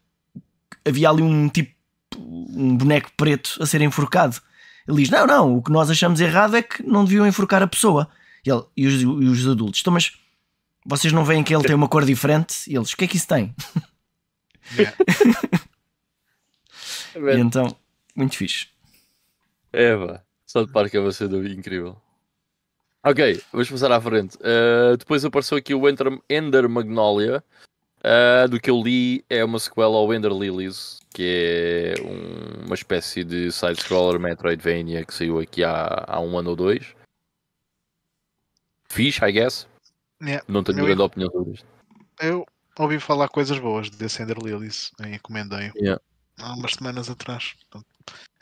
havia 0.85 1.09
ali 1.09 1.23
um 1.23 1.49
tipo 1.49 1.73
um 2.51 2.75
boneco 2.77 3.09
preto 3.17 3.57
a 3.59 3.65
ser 3.65 3.81
enforcado. 3.81 4.37
Ele 4.87 4.97
diz: 4.97 5.09
Não, 5.09 5.25
não, 5.25 5.57
o 5.57 5.61
que 5.63 5.71
nós 5.71 5.89
achamos 5.89 6.21
errado 6.21 6.55
é 6.55 6.61
que 6.61 6.83
não 6.83 7.03
deviam 7.03 7.25
enforcar 7.25 7.63
a 7.63 7.67
pessoa. 7.67 8.07
E, 8.45 8.51
ele- 8.51 8.63
e 8.77 8.85
os, 8.87 9.01
e 9.01 9.05
os 9.05 9.47
adultos, 9.47 9.81
então, 9.81 9.91
mas 9.93 10.13
vocês 10.85 11.13
não 11.13 11.23
veem 11.25 11.43
que 11.43 11.53
ele 11.53 11.63
tem 11.63 11.75
uma 11.75 11.87
cor 11.89 12.05
diferente? 12.05 12.69
E 12.69 12.75
eles: 12.75 12.91
O 12.93 12.97
que 12.97 13.05
é 13.05 13.07
que 13.07 13.17
isso 13.17 13.27
tem? 13.27 13.53
Yeah. 14.77 14.95
E 17.15 17.39
então, 17.39 17.75
muito 18.15 18.37
fixe. 18.37 18.67
É, 19.73 19.95
pá. 19.95 20.21
South 20.45 20.67
Park 20.67 20.93
é 20.93 20.99
uma 20.99 21.11
cena 21.11 21.37
incrível. 21.49 21.99
Ok, 23.03 23.41
vamos 23.51 23.69
passar 23.69 23.91
à 23.91 23.99
frente. 24.01 24.35
Uh, 24.37 24.95
depois 24.97 25.23
apareceu 25.25 25.57
aqui 25.57 25.73
o 25.73 25.87
Ender, 25.89 26.19
Ender 26.29 26.69
Magnolia. 26.69 27.43
Uh, 27.99 28.47
do 28.47 28.59
que 28.59 28.69
eu 28.69 28.81
li, 28.81 29.25
é 29.29 29.43
uma 29.43 29.59
sequela 29.59 29.97
ao 29.97 30.13
Ender 30.13 30.31
Lilies, 30.31 30.99
que 31.13 31.93
é 31.97 32.01
um- 32.01 32.65
uma 32.65 32.75
espécie 32.75 33.23
de 33.25 33.51
side-scroller 33.51 34.19
Metroidvania 34.19 35.03
que 35.03 35.13
saiu 35.13 35.39
aqui 35.39 35.63
há, 35.63 36.05
há 36.07 36.19
um 36.21 36.37
ano 36.37 36.51
ou 36.51 36.55
dois. 36.55 36.95
Fixe, 38.89 39.23
I 39.23 39.31
guess. 39.31 39.67
Yeah. 40.21 40.43
Não 40.47 40.63
tenho 40.63 40.79
Eu- 40.79 40.85
grande 40.85 41.01
opinião 41.01 41.31
sobre 41.31 41.53
isto. 41.53 41.67
Eu 42.21 42.45
ouvi 42.77 42.99
falar 42.99 43.29
coisas 43.29 43.57
boas 43.59 43.89
desse 43.89 44.21
Ender 44.21 44.37
Lilies 44.37 44.91
e 45.01 45.15
encomendei 45.15 45.71
Yeah. 45.75 46.01
há 46.37 46.53
umas 46.53 46.73
semanas 46.73 47.09
atrás. 47.09 47.53
Portanto, 47.53 47.87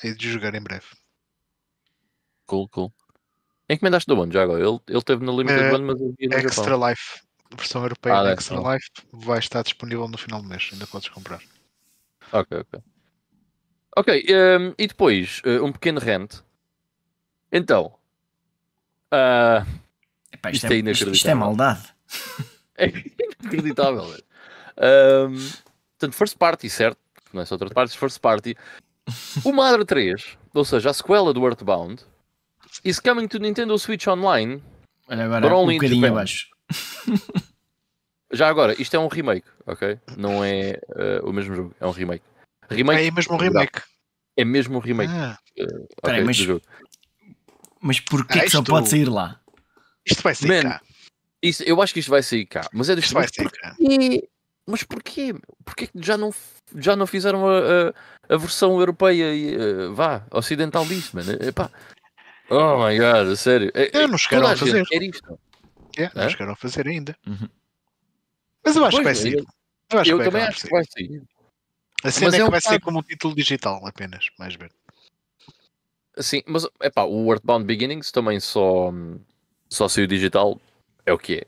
hei 0.03 0.13
de 0.15 0.32
jogar 0.32 0.55
em 0.55 0.61
breve. 0.61 0.86
Cool, 2.47 2.67
cool. 2.69 2.93
Encomendaste 3.69 4.07
do 4.07 4.19
onde 4.19 4.34
já 4.34 4.43
agora? 4.43 4.63
Ele, 4.65 4.80
ele 4.88 5.01
teve 5.01 5.23
no 5.25 5.38
Limited 5.38 5.65
Eh, 5.65 5.71
Run, 5.71 5.84
mas 5.86 5.99
eu 6.01 6.15
vi 6.17 6.28
no 6.28 6.36
Extra 6.38 6.63
Japão. 6.63 6.89
Life, 6.89 7.21
versão 7.55 7.84
europeia 7.84 8.15
Ah, 8.15 8.17
da 8.23 8.30
deve 8.30 8.39
Extra 8.39 8.61
ser. 8.61 8.73
Life 8.73 8.89
vai 9.11 9.39
estar 9.39 9.61
disponível 9.63 10.07
no 10.07 10.17
final 10.17 10.41
do 10.41 10.47
mês. 10.47 10.69
Ainda 10.71 10.88
podes 10.88 11.09
comprar. 11.09 11.41
Ok, 12.32 12.57
ok. 12.59 12.82
Ok, 13.97 14.25
ehm, 14.30 14.73
e 14.78 14.88
depois, 14.88 15.41
eh, 15.43 15.59
um 15.61 15.71
pequeno 15.71 15.99
rant. 15.99 16.41
Então, 17.51 17.93
ah, 19.11 19.65
Epá, 20.48 20.52
isto, 20.52 20.64
Isto 20.66 20.74
é 20.74 20.76
é, 20.76 20.80
isto, 20.80 20.89
isto 21.12 21.28
é 21.28 21.32
inacreditável. 21.32 21.38
maldade. 21.38 21.82
é 22.78 22.88
inacreditável. 23.43 24.04
Ahm, 24.78 25.36
portanto, 25.98 26.14
first 26.16 26.38
party, 26.38 26.70
certo? 26.70 27.00
Não 27.34 27.41
é 27.41 27.45
só 27.45 27.58
third 27.58 27.74
party, 27.74 27.98
first 27.98 28.20
party. 28.20 28.56
O 29.43 29.52
Madre 29.54 29.86
3, 29.86 30.38
ou 30.54 30.66
seja, 30.66 30.89
a 30.89 30.93
sequela 30.93 31.34
do 31.34 31.45
Earthbound, 31.45 32.04
is 32.84 33.00
coming 33.00 33.28
to 33.28 33.39
Nintendo 33.39 33.78
Switch 33.80 34.08
Online. 34.08 34.62
Olha 35.08 35.26
agora 35.26 35.41
But 35.41 35.52
um 35.52 35.60
only 35.62 35.76
in 35.76 35.78
bocadinho 35.80 36.02
Japan. 36.02 36.14
abaixo. 36.14 36.48
Já 38.32 38.50
agora, 38.50 38.80
isto 38.82 38.93
é 38.95 39.00
um 39.00 39.08
remake, 39.08 39.48
ok? 39.66 39.98
Não 40.18 40.43
é 40.43 40.72
eh, 40.95 41.22
o 41.24 41.32
mesmo 41.32 41.56
jogo, 41.56 41.76
é 41.80 41.88
um 41.88 41.91
remake. 41.91 42.24
Remake 42.70 43.00
É 43.00 43.04
aí 43.06 43.12
mesmo 43.12 43.36
um 43.36 43.38
remake. 43.38 43.82
é 44.36 44.43
mesmo 44.45 44.78
um 44.78 44.82
remake 44.82 45.12
Ah, 45.14 45.38
ok, 45.58 45.68
Peraí, 46.02 46.26
mas- 46.26 46.38
do 46.38 46.43
jogo. 46.43 46.62
Mas 47.80 48.00
porquê 48.02 48.39
Ah, 48.39 48.43
que 48.43 48.50
só 48.50 48.60
isto- 48.60 48.70
pode 48.70 48.89
sair 48.89 49.08
lá? 49.10 49.39
Isto 50.12 50.24
vai 50.24 50.34
ser 50.36 50.47
Man, 50.47 50.62
cá. 50.70 50.82
Isso, 51.41 51.64
eu 51.64 51.82
acho 51.82 51.93
que 51.93 51.99
isto 51.99 52.10
vai 52.10 52.24
sair 52.24 52.45
cá, 52.45 52.68
mas 52.74 52.89
é 52.89 52.95
do 52.95 52.99
Isto 53.01 53.14
vai 53.14 53.28
porquê? 53.28 53.60
cá. 53.60 53.76
Mas 54.70 54.84
porquê? 54.84 55.34
Porquê 55.64 55.88
que 55.88 55.93
já 56.03 56.18
não, 56.18 56.34
já 56.76 56.95
não 56.95 57.08
fizeram 57.08 57.47
a, 57.47 57.60
a, 58.30 58.34
a 58.34 58.38
versão 58.38 58.78
europeia 58.80 59.34
e 59.34 59.55
eh, 59.55 59.88
vá, 59.93 60.26
ocidental 60.32 60.86
disso, 60.86 61.16
mano? 61.16 61.32
Epá. 61.41 61.72
Oh 62.49 62.86
my 62.86 62.97
god, 62.97 63.36
sério. 63.38 63.72
É- 63.74 63.97
é- 63.97 64.08
não 64.08 64.18
chegaram 64.18 64.47
a 64.47 64.58
fazer. 64.58 64.86
quer 64.88 65.03
isto. 65.03 65.39
Yeah, 65.97 66.14
não 66.16 66.26
Hã? 66.26 66.30
chegaram 66.30 66.51
a 66.53 66.55
fazer 66.55 66.88
ainda. 66.88 67.16
Uhum. 67.26 67.47
Mas 68.66 68.76
eu 68.76 68.84
acho 68.86 68.97
que 68.97 69.03
vai 69.03 69.14
Pois, 69.14 69.20
ser. 69.24 69.38
eu- 69.38 69.45
Eu, 70.05 70.18
eu 70.20 70.24
também 70.26 70.43
acho 70.43 70.66
que 70.66 70.70
vai 70.70 70.84
sair. 70.86 71.08
sair. 71.08 71.24
A 72.03 72.12
cena 72.12 72.26
Mas 72.26 72.34
é 72.34 72.38
é 72.38 72.39
que 72.41 72.47
um 72.47 72.51
vai 72.51 72.62
ser 72.62 72.68
bocado- 72.68 72.84
como 72.86 72.99
um 72.99 73.03
título 73.03 73.36
digital 73.36 73.86
apenas, 73.88 74.26
mais 74.38 74.53
ver. 74.55 74.72
Sim, 76.20 76.41
mas 76.45 76.68
epá, 76.82 77.03
o 77.03 77.32
Earthbound 77.32 77.66
Beginnings 77.66 78.12
também 78.12 78.39
só, 78.39 78.91
só 79.70 79.88
saiu 79.88 80.07
digital, 80.07 80.59
é 81.05 81.13
o 81.13 81.18
que 81.18 81.36
é. 81.36 81.47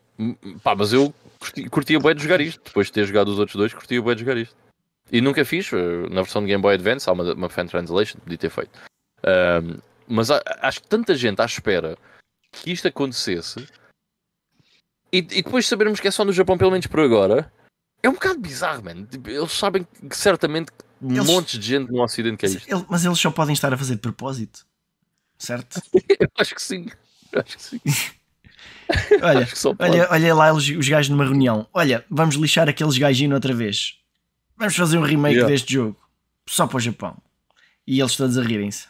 Pá, 0.63 0.75
mas 0.75 0.91
eu 0.93 1.13
curti, 1.39 1.69
curtia 1.69 1.99
bem 1.99 2.15
de 2.15 2.23
jogar 2.23 2.41
isto, 2.41 2.61
depois 2.63 2.87
de 2.87 2.93
ter 2.93 3.05
jogado 3.05 3.29
os 3.29 3.39
outros 3.39 3.55
dois, 3.55 3.73
curtia 3.73 4.01
bem 4.01 4.13
de 4.15 4.21
jogar 4.21 4.37
isto. 4.37 4.55
E 5.11 5.21
nunca 5.21 5.43
fiz, 5.45 5.71
eh, 5.73 6.09
na 6.09 6.21
versão 6.21 6.41
de 6.41 6.47
Game 6.47 6.61
Boy 6.61 6.75
Advance, 6.75 7.09
há 7.09 7.13
uma, 7.13 7.33
uma 7.33 7.49
fan 7.49 7.65
translation, 7.65 8.19
podia 8.19 8.37
ter 8.37 8.49
feito. 8.49 8.77
Ahm, 9.23 9.79
mas 10.07 10.29
acho 10.31 10.81
que 10.81 10.87
tanta 10.87 11.15
gente 11.15 11.41
à 11.41 11.45
espera 11.45 11.97
que 12.51 12.71
isto 12.71 12.87
acontecesse 12.87 13.67
e, 15.11 15.17
e 15.17 15.21
depois 15.21 15.65
sabermos 15.67 15.99
que 15.99 16.07
é 16.07 16.11
só 16.11 16.23
no 16.23 16.31
Japão, 16.33 16.57
pelo 16.57 16.71
menos 16.71 16.85
por 16.87 16.99
agora, 16.99 17.51
é 18.03 18.09
um 18.09 18.13
bocado 18.13 18.39
bizarro, 18.39 18.83
mano. 18.83 19.05
Tipo, 19.07 19.29
Eles 19.29 19.51
sabem 19.51 19.85
que 20.07 20.15
certamente 20.15 20.71
um 21.01 21.15
Eles- 21.15 21.25
monte 21.27 21.57
de 21.57 21.65
gente 21.67 21.91
no 21.91 22.03
Ocidente 22.03 22.37
quer 22.37 22.49
Mas, 22.49 22.55
isto. 22.61 22.85
mas 22.89 23.05
eles 23.05 23.19
só 23.19 23.31
podem 23.31 23.53
estar 23.53 23.73
a 23.73 23.77
fazer 23.77 23.95
de 23.95 24.01
propósito. 24.01 24.65
Certo? 25.37 25.81
Eu 26.19 26.27
acho 26.37 26.53
que 26.53 26.61
sim. 26.61 26.87
Eu 27.31 27.41
acho 27.41 27.57
que 27.57 27.63
sim. 27.63 27.79
Olha, 29.21 29.39
Acho 29.43 29.51
que 29.53 29.59
só 29.59 29.73
pode. 29.73 29.91
olha, 29.91 30.07
olha 30.11 30.33
lá 30.35 30.51
os, 30.51 30.67
os 30.67 30.89
gajos 30.89 31.09
numa 31.09 31.23
reunião. 31.23 31.67
Olha, 31.71 32.03
vamos 32.09 32.35
lixar 32.35 32.67
aqueles 32.67 32.97
gajinhos 32.97 33.35
outra 33.35 33.53
vez. 33.53 33.99
Vamos 34.57 34.75
fazer 34.75 34.97
um 34.97 35.03
remake 35.03 35.35
Yeah. 35.35 35.51
deste 35.51 35.73
jogo. 35.73 35.97
Só 36.47 36.65
para 36.65 36.77
o 36.77 36.79
Japão. 36.79 37.15
E 37.85 37.99
eles 37.99 38.15
todos 38.15 38.37
a 38.37 38.41
rirem-se. 38.43 38.87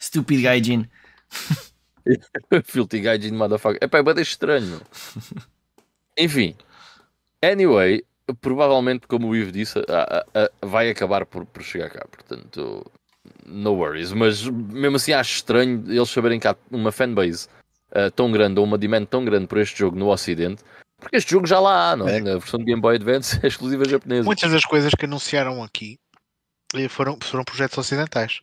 Stupid 0.00 0.42
gaijin. 0.42 0.88
Filthy 2.64 3.00
Gaijin 3.00 3.32
motherfucker. 3.32 3.78
Epá, 3.80 3.98
é 3.98 4.02
bem 4.02 4.20
estranho. 4.20 4.80
Enfim. 6.18 6.56
Anyway, 7.42 8.04
provavelmente, 8.40 9.06
como 9.06 9.28
o 9.28 9.36
Ivo 9.36 9.52
disse, 9.52 9.78
a, 9.88 10.24
a, 10.34 10.42
a, 10.62 10.66
vai 10.66 10.90
acabar 10.90 11.24
por, 11.26 11.46
por 11.46 11.62
chegar 11.62 11.90
cá. 11.90 12.04
Portanto, 12.10 12.90
no 13.46 13.74
worries. 13.74 14.12
Mas 14.12 14.42
mesmo 14.46 14.96
assim 14.96 15.12
acho 15.12 15.36
estranho 15.36 15.84
eles 15.88 16.10
saberem 16.10 16.38
que 16.38 16.48
há 16.48 16.56
uma 16.70 16.92
fanbase 16.92 17.48
uh, 17.90 18.10
tão 18.10 18.30
grande 18.30 18.58
ou 18.58 18.66
uma 18.66 18.78
demand 18.78 19.04
tão 19.06 19.24
grande 19.24 19.46
por 19.46 19.58
este 19.58 19.78
jogo 19.78 19.98
no 19.98 20.08
Ocidente. 20.08 20.62
Porque 20.98 21.16
este 21.16 21.32
jogo 21.32 21.46
já 21.46 21.58
lá 21.58 21.90
há, 21.90 21.96
não 21.96 22.08
é? 22.08 22.20
Na 22.20 22.38
versão 22.38 22.58
de 22.58 22.64
Game 22.66 22.80
Boy 22.80 22.96
Advance 22.96 23.38
é 23.42 23.48
exclusiva 23.48 23.84
japonesa. 23.84 24.24
Muitas 24.24 24.52
das 24.52 24.64
coisas 24.64 24.92
que 24.96 25.04
anunciaram 25.04 25.62
aqui 25.62 25.98
eh, 26.74 26.88
foram, 26.88 27.18
foram 27.20 27.44
projetos 27.44 27.76
ocidentais. 27.76 28.40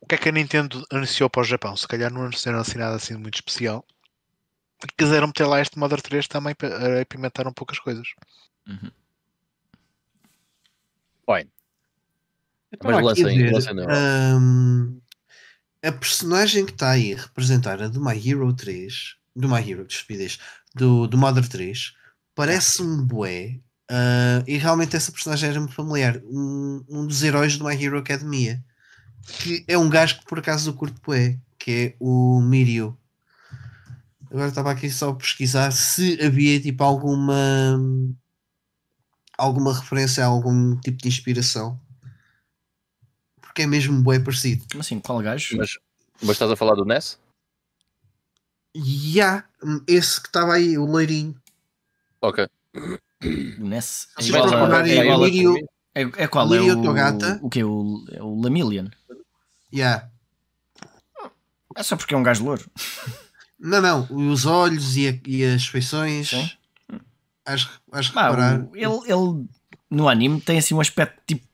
O 0.00 0.06
que 0.06 0.14
é 0.16 0.18
que 0.18 0.28
a 0.28 0.32
Nintendo 0.32 0.84
anunciou 0.90 1.30
para 1.30 1.42
o 1.42 1.44
Japão? 1.44 1.76
Se 1.76 1.86
calhar 1.86 2.12
não 2.12 2.22
anunciaram 2.22 2.58
assim 2.58 2.78
nada 2.78 2.96
assim 2.96 3.14
muito 3.14 3.36
especial. 3.36 3.84
E 4.84 4.88
quiseram 4.96 5.28
meter 5.28 5.46
lá 5.46 5.60
este 5.60 5.78
Mother 5.78 6.00
3 6.00 6.26
também 6.26 6.54
para 6.54 7.00
implementar 7.00 7.46
um 7.46 7.52
poucas 7.52 7.78
coisas. 7.78 8.08
Uhum. 8.66 8.90
Mas 12.82 13.02
lancem, 13.02 13.50
lancem 13.50 13.74
um, 13.80 15.00
a 15.82 15.92
personagem 15.92 16.66
que 16.66 16.72
está 16.72 16.90
aí 16.90 17.14
representada 17.14 17.88
do 17.88 18.04
My 18.04 18.16
Hero 18.16 18.52
3, 18.52 19.16
do 19.34 19.48
My 19.48 19.58
Hero, 19.58 19.86
de 19.86 19.94
estupidez, 19.94 20.38
do, 20.74 21.06
do 21.06 21.16
Mother 21.16 21.48
3, 21.48 21.94
parece-me 22.34 23.02
bué. 23.04 23.60
Uh, 23.90 24.44
e 24.46 24.58
realmente 24.58 24.94
essa 24.94 25.10
personagem 25.10 25.48
era-me 25.48 25.72
familiar. 25.72 26.20
Um, 26.24 26.84
um 26.88 27.06
dos 27.06 27.22
heróis 27.22 27.56
do 27.56 27.64
My 27.64 27.82
Hero 27.82 27.96
Academia 27.96 28.62
que 29.28 29.64
é 29.68 29.76
um 29.76 29.88
gajo 29.88 30.18
que 30.18 30.24
por 30.24 30.38
acaso 30.38 30.72
do 30.72 30.76
curto 30.76 31.00
bué, 31.04 31.38
que 31.58 31.70
é 31.70 31.96
o 32.00 32.40
Mirio. 32.40 32.96
Agora 34.30 34.48
estava 34.48 34.70
aqui 34.70 34.90
só 34.90 35.10
a 35.10 35.14
pesquisar 35.14 35.70
se 35.70 36.18
havia 36.22 36.60
tipo 36.60 36.82
alguma 36.84 37.78
alguma 39.36 39.74
referência 39.74 40.24
a 40.24 40.26
algum 40.26 40.76
tipo 40.76 40.98
de 40.98 41.08
inspiração. 41.08 41.80
Porque 43.58 43.64
é 43.64 43.66
mesmo 43.66 44.00
bué 44.00 44.20
parecido. 44.20 44.64
Assim, 44.78 45.00
qual 45.00 45.18
gajo? 45.18 45.56
Mas, 45.56 45.78
mas 46.22 46.30
estás 46.30 46.48
a 46.48 46.54
falar 46.54 46.76
do 46.76 46.84
Ness? 46.84 47.18
Já, 48.72 48.84
yeah, 48.84 49.48
esse 49.84 50.20
que 50.20 50.28
estava 50.28 50.52
aí, 50.52 50.78
o 50.78 50.84
loirinho. 50.84 51.34
Ok. 52.22 52.46
O 53.58 53.64
Ness. 53.66 54.06
É 54.16 54.22
igual, 54.22 54.72
a, 54.72 54.88
é, 54.88 55.04
igual 55.04 55.24
a, 55.24 55.28
é, 55.28 56.02
é 56.22 56.28
qual? 56.28 56.54
é 56.54 56.60
o, 56.60 56.82
Togata. 56.82 57.40
o 57.42 57.50
que? 57.50 57.64
O, 57.64 58.06
é 58.12 58.22
o 58.22 58.40
Lamillion? 58.40 58.86
Yeah. 59.74 60.08
É 61.74 61.82
só 61.82 61.96
porque 61.96 62.14
é 62.14 62.16
um 62.16 62.22
gajo 62.22 62.44
louro. 62.44 62.70
Não, 63.58 63.80
não. 63.80 64.30
Os 64.30 64.46
olhos 64.46 64.96
e, 64.96 65.08
a, 65.08 65.18
e 65.26 65.44
as 65.44 65.66
feições. 65.66 66.30
Sim. 66.30 66.48
Acho, 67.44 67.68
acho 67.90 68.12
que 68.12 68.18
ah, 68.20 68.68
ele, 68.72 69.00
ele 69.04 69.48
no 69.90 70.08
anime 70.08 70.40
tem 70.40 70.58
assim 70.58 70.74
um 70.74 70.80
aspecto 70.80 71.20
tipo 71.26 71.47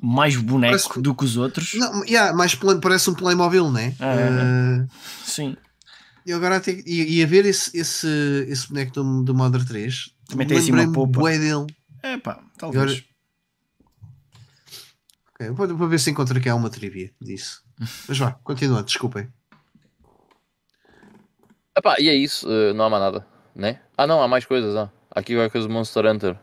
mais 0.00 0.36
boneco 0.36 0.72
parece, 0.72 1.00
do 1.00 1.14
que 1.14 1.24
os 1.24 1.36
outros. 1.36 1.74
Não, 1.74 2.04
yeah, 2.04 2.36
mais 2.36 2.56
parece 2.82 3.10
um 3.10 3.14
Playmobil, 3.14 3.70
né? 3.70 3.94
Uh, 4.00 4.88
sim. 5.24 5.56
E 6.26 6.32
agora 6.32 6.56
até, 6.56 6.72
a 6.72 7.26
ver 7.26 7.46
esse, 7.46 7.76
esse, 7.76 8.46
esse 8.48 8.68
boneco 8.68 8.92
do, 8.92 9.22
do 9.22 9.34
Mother 9.34 9.64
3 9.64 10.14
também 10.28 10.46
tem 10.46 10.58
assim 10.58 10.72
uma 10.72 10.92
polpa. 10.92 11.30
dele. 11.30 11.66
É 12.02 12.16
pá, 12.18 12.40
talvez. 12.56 12.82
Agora, 12.82 13.10
Okay, 15.40 15.50
vou, 15.52 15.66
vou 15.74 15.88
ver 15.88 15.98
se 15.98 16.10
encontro 16.10 16.36
aqui 16.36 16.50
uma 16.50 16.68
trivia 16.68 17.10
disso. 17.18 17.64
Mas 18.06 18.18
vá, 18.18 18.32
continua, 18.44 18.82
desculpem. 18.82 19.26
Epá, 21.74 21.96
e 21.98 22.10
é 22.10 22.14
isso, 22.14 22.46
uh, 22.46 22.74
não 22.74 22.84
há 22.84 22.90
mais 22.90 23.02
nada, 23.02 23.26
né? 23.54 23.80
Ah 23.96 24.06
não, 24.06 24.22
há 24.22 24.28
mais 24.28 24.44
coisas, 24.44 24.76
ah. 24.76 24.92
Aqui 25.10 25.34
qualquer 25.34 25.50
coisa 25.50 25.66
do 25.66 25.72
Monster 25.72 26.04
Hunter. 26.04 26.38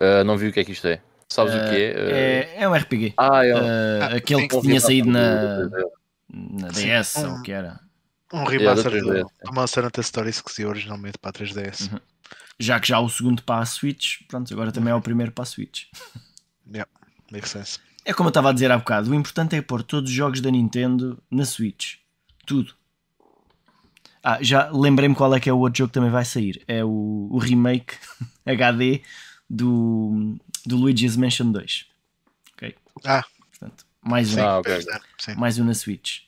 Uh, 0.00 0.24
não 0.24 0.38
vi 0.38 0.48
o 0.48 0.52
que 0.52 0.60
é 0.60 0.64
que 0.64 0.72
isto 0.72 0.86
é. 0.86 1.02
Sabes 1.28 1.54
uh, 1.54 1.56
o 1.56 1.60
que 1.70 1.76
é? 1.76 1.92
é? 1.92 2.62
É 2.62 2.68
um 2.68 2.74
RPG. 2.74 3.14
Ah, 3.16 3.44
é 3.44 3.54
um... 3.54 4.02
Ah, 4.02 4.16
aquele 4.16 4.48
que 4.48 4.60
tinha 4.60 4.80
saído 4.80 5.10
na, 5.10 5.68
na 6.28 6.68
DS, 6.68 7.16
ou 7.16 7.34
o 7.34 7.42
que 7.42 7.52
era. 7.52 7.80
Um 8.32 8.44
remaster 8.44 8.92
yeah, 8.92 9.22
do, 9.22 9.30
do 9.44 9.52
Monster 9.52 9.84
Hunter 9.84 10.04
Stories 10.04 10.40
que 10.40 10.50
se 10.50 10.64
originalmente 10.64 11.18
para 11.18 11.30
a 11.30 11.32
3DS. 11.32 11.92
Uhum. 11.92 12.00
Já 12.58 12.80
que 12.80 12.88
já 12.88 12.98
o 12.98 13.08
segundo 13.08 13.42
para 13.42 13.62
a 13.62 13.66
Switch, 13.66 14.18
pronto, 14.28 14.52
agora 14.52 14.72
também 14.72 14.92
é 14.92 14.94
o 14.94 15.00
primeiro 15.00 15.32
para 15.32 15.42
a 15.42 15.46
Switch. 15.46 15.84
Yeah. 16.66 16.90
Makes 17.30 17.50
sense. 17.50 17.78
É 18.04 18.12
como 18.12 18.28
eu 18.28 18.30
estava 18.30 18.50
a 18.50 18.52
dizer 18.52 18.70
há 18.70 18.78
bocado, 18.78 19.10
o 19.10 19.14
importante 19.14 19.56
é 19.56 19.62
pôr 19.62 19.82
todos 19.82 20.10
os 20.10 20.16
jogos 20.16 20.40
da 20.40 20.50
Nintendo 20.50 21.22
na 21.30 21.44
Switch. 21.44 21.96
Tudo. 22.46 22.74
Ah, 24.22 24.38
já 24.40 24.70
lembrei-me 24.70 25.14
qual 25.14 25.34
é 25.34 25.40
que 25.40 25.50
é 25.50 25.52
o 25.52 25.58
outro 25.58 25.78
jogo 25.78 25.88
que 25.88 25.94
também 25.94 26.10
vai 26.10 26.24
sair. 26.24 26.62
É 26.66 26.84
o, 26.84 27.28
o 27.30 27.38
remake 27.38 27.94
HD 28.46 29.02
do, 29.48 30.36
do 30.66 30.76
Luigi's 30.76 31.16
Mansion 31.16 31.50
2. 31.52 31.86
Ok? 32.54 32.76
Ah. 33.04 33.24
Portanto, 33.50 33.86
mais 34.02 34.34
um. 34.34 34.42
Ah, 34.42 34.58
okay. 34.58 34.84
Mais 35.36 35.58
um 35.58 35.64
na 35.64 35.74
Switch. 35.74 36.22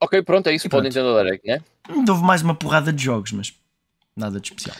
Ok, 0.00 0.22
pronto, 0.22 0.46
é 0.48 0.54
isso 0.54 0.68
para 0.68 0.78
o 0.78 0.82
Nintendo 0.82 1.16
Direct, 1.16 1.46
né? 1.46 1.62
Houve 1.88 2.22
mais 2.22 2.42
uma 2.42 2.54
porrada 2.54 2.92
de 2.92 3.02
jogos, 3.02 3.32
mas 3.32 3.54
nada 4.14 4.38
de 4.38 4.48
especial. 4.48 4.76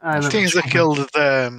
Ah, 0.00 0.20
não, 0.20 0.28
Tens 0.28 0.52
desculpa. 0.52 0.68
aquele 0.68 1.06
da 1.12 1.50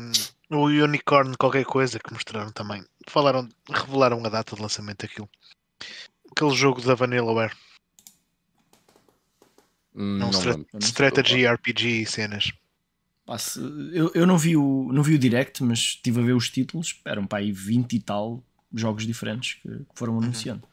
o 0.50 0.66
Unicorn 0.66 1.36
qualquer 1.38 1.66
coisa 1.66 2.00
que 2.00 2.14
mostraram 2.14 2.52
também. 2.52 2.84
Falaram, 3.08 3.48
revelaram 3.70 4.24
a 4.26 4.30
data 4.30 4.56
de 4.56 4.62
lançamento 4.62 5.02
daquilo. 5.02 5.30
Aquele 6.32 6.56
jogo 6.56 6.82
da 6.82 6.96
Vanillaware. 6.96 7.54
Hum, 9.96 10.18
não, 10.18 10.30
não 10.32 10.80
strategy 10.80 11.48
RPG 11.48 12.02
e 12.02 12.06
cenas. 12.06 12.52
Eu, 13.92 14.12
eu 14.14 14.28
não 14.28 14.38
vi 14.38 14.56
o 14.56 14.90
não 14.92 15.02
vi 15.02 15.16
o 15.16 15.20
direct, 15.20 15.64
mas 15.64 15.80
estive 15.80 16.20
a 16.22 16.24
ver 16.24 16.34
os 16.34 16.50
títulos. 16.50 17.02
Eram 17.04 17.26
para 17.26 17.40
aí 17.40 17.52
20 17.52 17.94
e 17.94 18.00
tal 18.00 18.44
jogos 18.74 19.06
diferentes 19.06 19.56
que, 19.56 19.70
que 19.70 19.96
foram 19.96 20.14
uhum. 20.14 20.24
anunciando. 20.24 20.68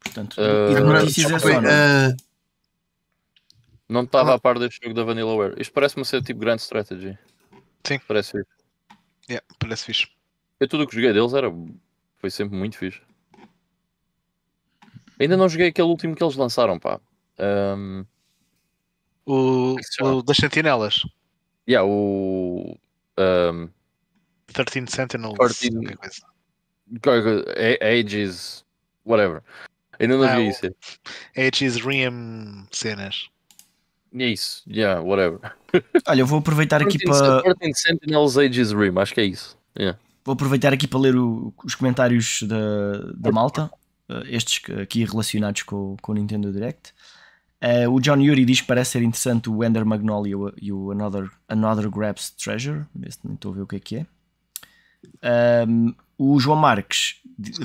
Portanto, 0.00 0.36
uh, 0.38 0.70
e 0.70 0.74
de 0.74 0.80
notícias 0.80 1.30
é 1.30 1.38
só, 1.38 1.60
não 1.60 1.70
é? 1.70 2.08
Uh, 2.08 2.16
não 3.88 4.02
estava 4.02 4.32
ah. 4.32 4.34
a 4.34 4.38
par 4.38 4.58
deste 4.58 4.80
jogo 4.82 4.94
da 4.94 5.04
Vanillaware. 5.04 5.54
Isto 5.60 5.72
parece-me 5.72 6.04
ser 6.04 6.22
tipo 6.22 6.40
grande 6.40 6.62
strategy. 6.62 7.16
Sim. 7.84 7.98
Parece 8.08 8.32
fixe. 8.32 8.50
Yeah, 9.28 9.46
parece 9.58 9.84
fixe. 9.84 10.08
Eu 10.58 10.68
tudo 10.68 10.84
o 10.84 10.86
que 10.86 10.94
joguei 10.94 11.12
deles 11.12 11.32
era. 11.32 11.48
Foi 12.18 12.30
sempre 12.30 12.56
muito 12.56 12.76
fixe. 12.76 13.00
Ainda 15.22 15.36
não 15.36 15.48
joguei 15.48 15.68
aquele 15.68 15.88
último 15.88 16.14
que 16.16 16.22
eles 16.22 16.36
lançaram, 16.36 16.78
pá. 16.78 17.00
Um... 17.38 18.04
O, 19.24 19.76
o 20.00 20.22
das 20.22 20.36
sentinelas. 20.36 21.02
Yeah, 21.68 21.88
o. 21.88 22.76
Um... 23.18 23.68
13 24.52 24.90
Sentinels. 24.90 25.38
13... 25.38 25.70
Ages. 27.80 28.64
Whatever. 29.04 29.42
Ainda 30.00 30.16
não 30.16 30.24
ah, 30.24 30.36
vi 30.36 30.48
isso. 30.48 30.74
Ages 31.36 31.76
Riem 31.76 32.66
cenas. 32.72 33.30
É 34.14 34.26
isso, 34.26 34.62
yeah, 34.68 35.00
whatever. 35.00 35.38
Olha, 36.06 36.20
eu 36.20 36.26
vou 36.26 36.40
aproveitar 36.40 36.82
aqui 36.82 36.98
para. 36.98 37.42
Sentinels 37.74 38.36
Ages 38.36 38.72
Rim, 38.72 38.92
acho 38.98 39.14
que 39.14 39.20
é 39.20 39.24
isso. 39.24 39.56
Yeah. 39.78 39.98
Vou 40.22 40.34
aproveitar 40.34 40.72
aqui 40.72 40.86
para 40.86 41.00
ler 41.00 41.16
o, 41.16 41.52
os 41.64 41.74
comentários 41.74 42.42
da, 42.42 43.12
da 43.16 43.32
malta, 43.32 43.70
estes 44.26 44.62
aqui 44.76 45.04
relacionados 45.04 45.62
com, 45.62 45.96
com 46.00 46.12
o 46.12 46.14
Nintendo 46.14 46.52
Direct. 46.52 46.92
Uh, 47.62 47.88
o 47.90 48.00
John 48.00 48.20
Yuri 48.20 48.44
diz 48.44 48.60
que 48.60 48.66
parece 48.66 48.92
ser 48.92 49.02
interessante 49.02 49.48
o 49.48 49.62
Ender 49.62 49.86
Magnolia 49.86 50.34
e 50.60 50.72
o 50.72 50.90
Another, 50.90 51.30
Another 51.48 51.88
Grabs 51.88 52.30
Treasure. 52.30 52.84
Este 53.04 53.24
nem 53.24 53.34
estou 53.34 53.52
a 53.52 53.54
ver 53.54 53.62
o 53.62 53.66
que 53.66 53.76
é 53.76 53.80
que 53.80 53.96
é. 53.98 55.66
Um, 55.66 55.94
o 56.18 56.38
João 56.40 56.56
Marques, 56.56 57.20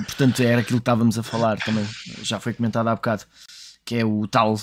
portanto, 0.05 0.41
era 0.41 0.61
aquilo 0.61 0.79
que 0.79 0.81
estávamos 0.81 1.17
a 1.17 1.23
falar 1.23 1.57
também, 1.59 1.85
já 2.21 2.39
foi 2.39 2.53
comentado 2.53 2.87
há 2.87 2.95
bocado, 2.95 3.25
que 3.85 3.95
é 3.95 4.05
o 4.05 4.27
tal 4.27 4.55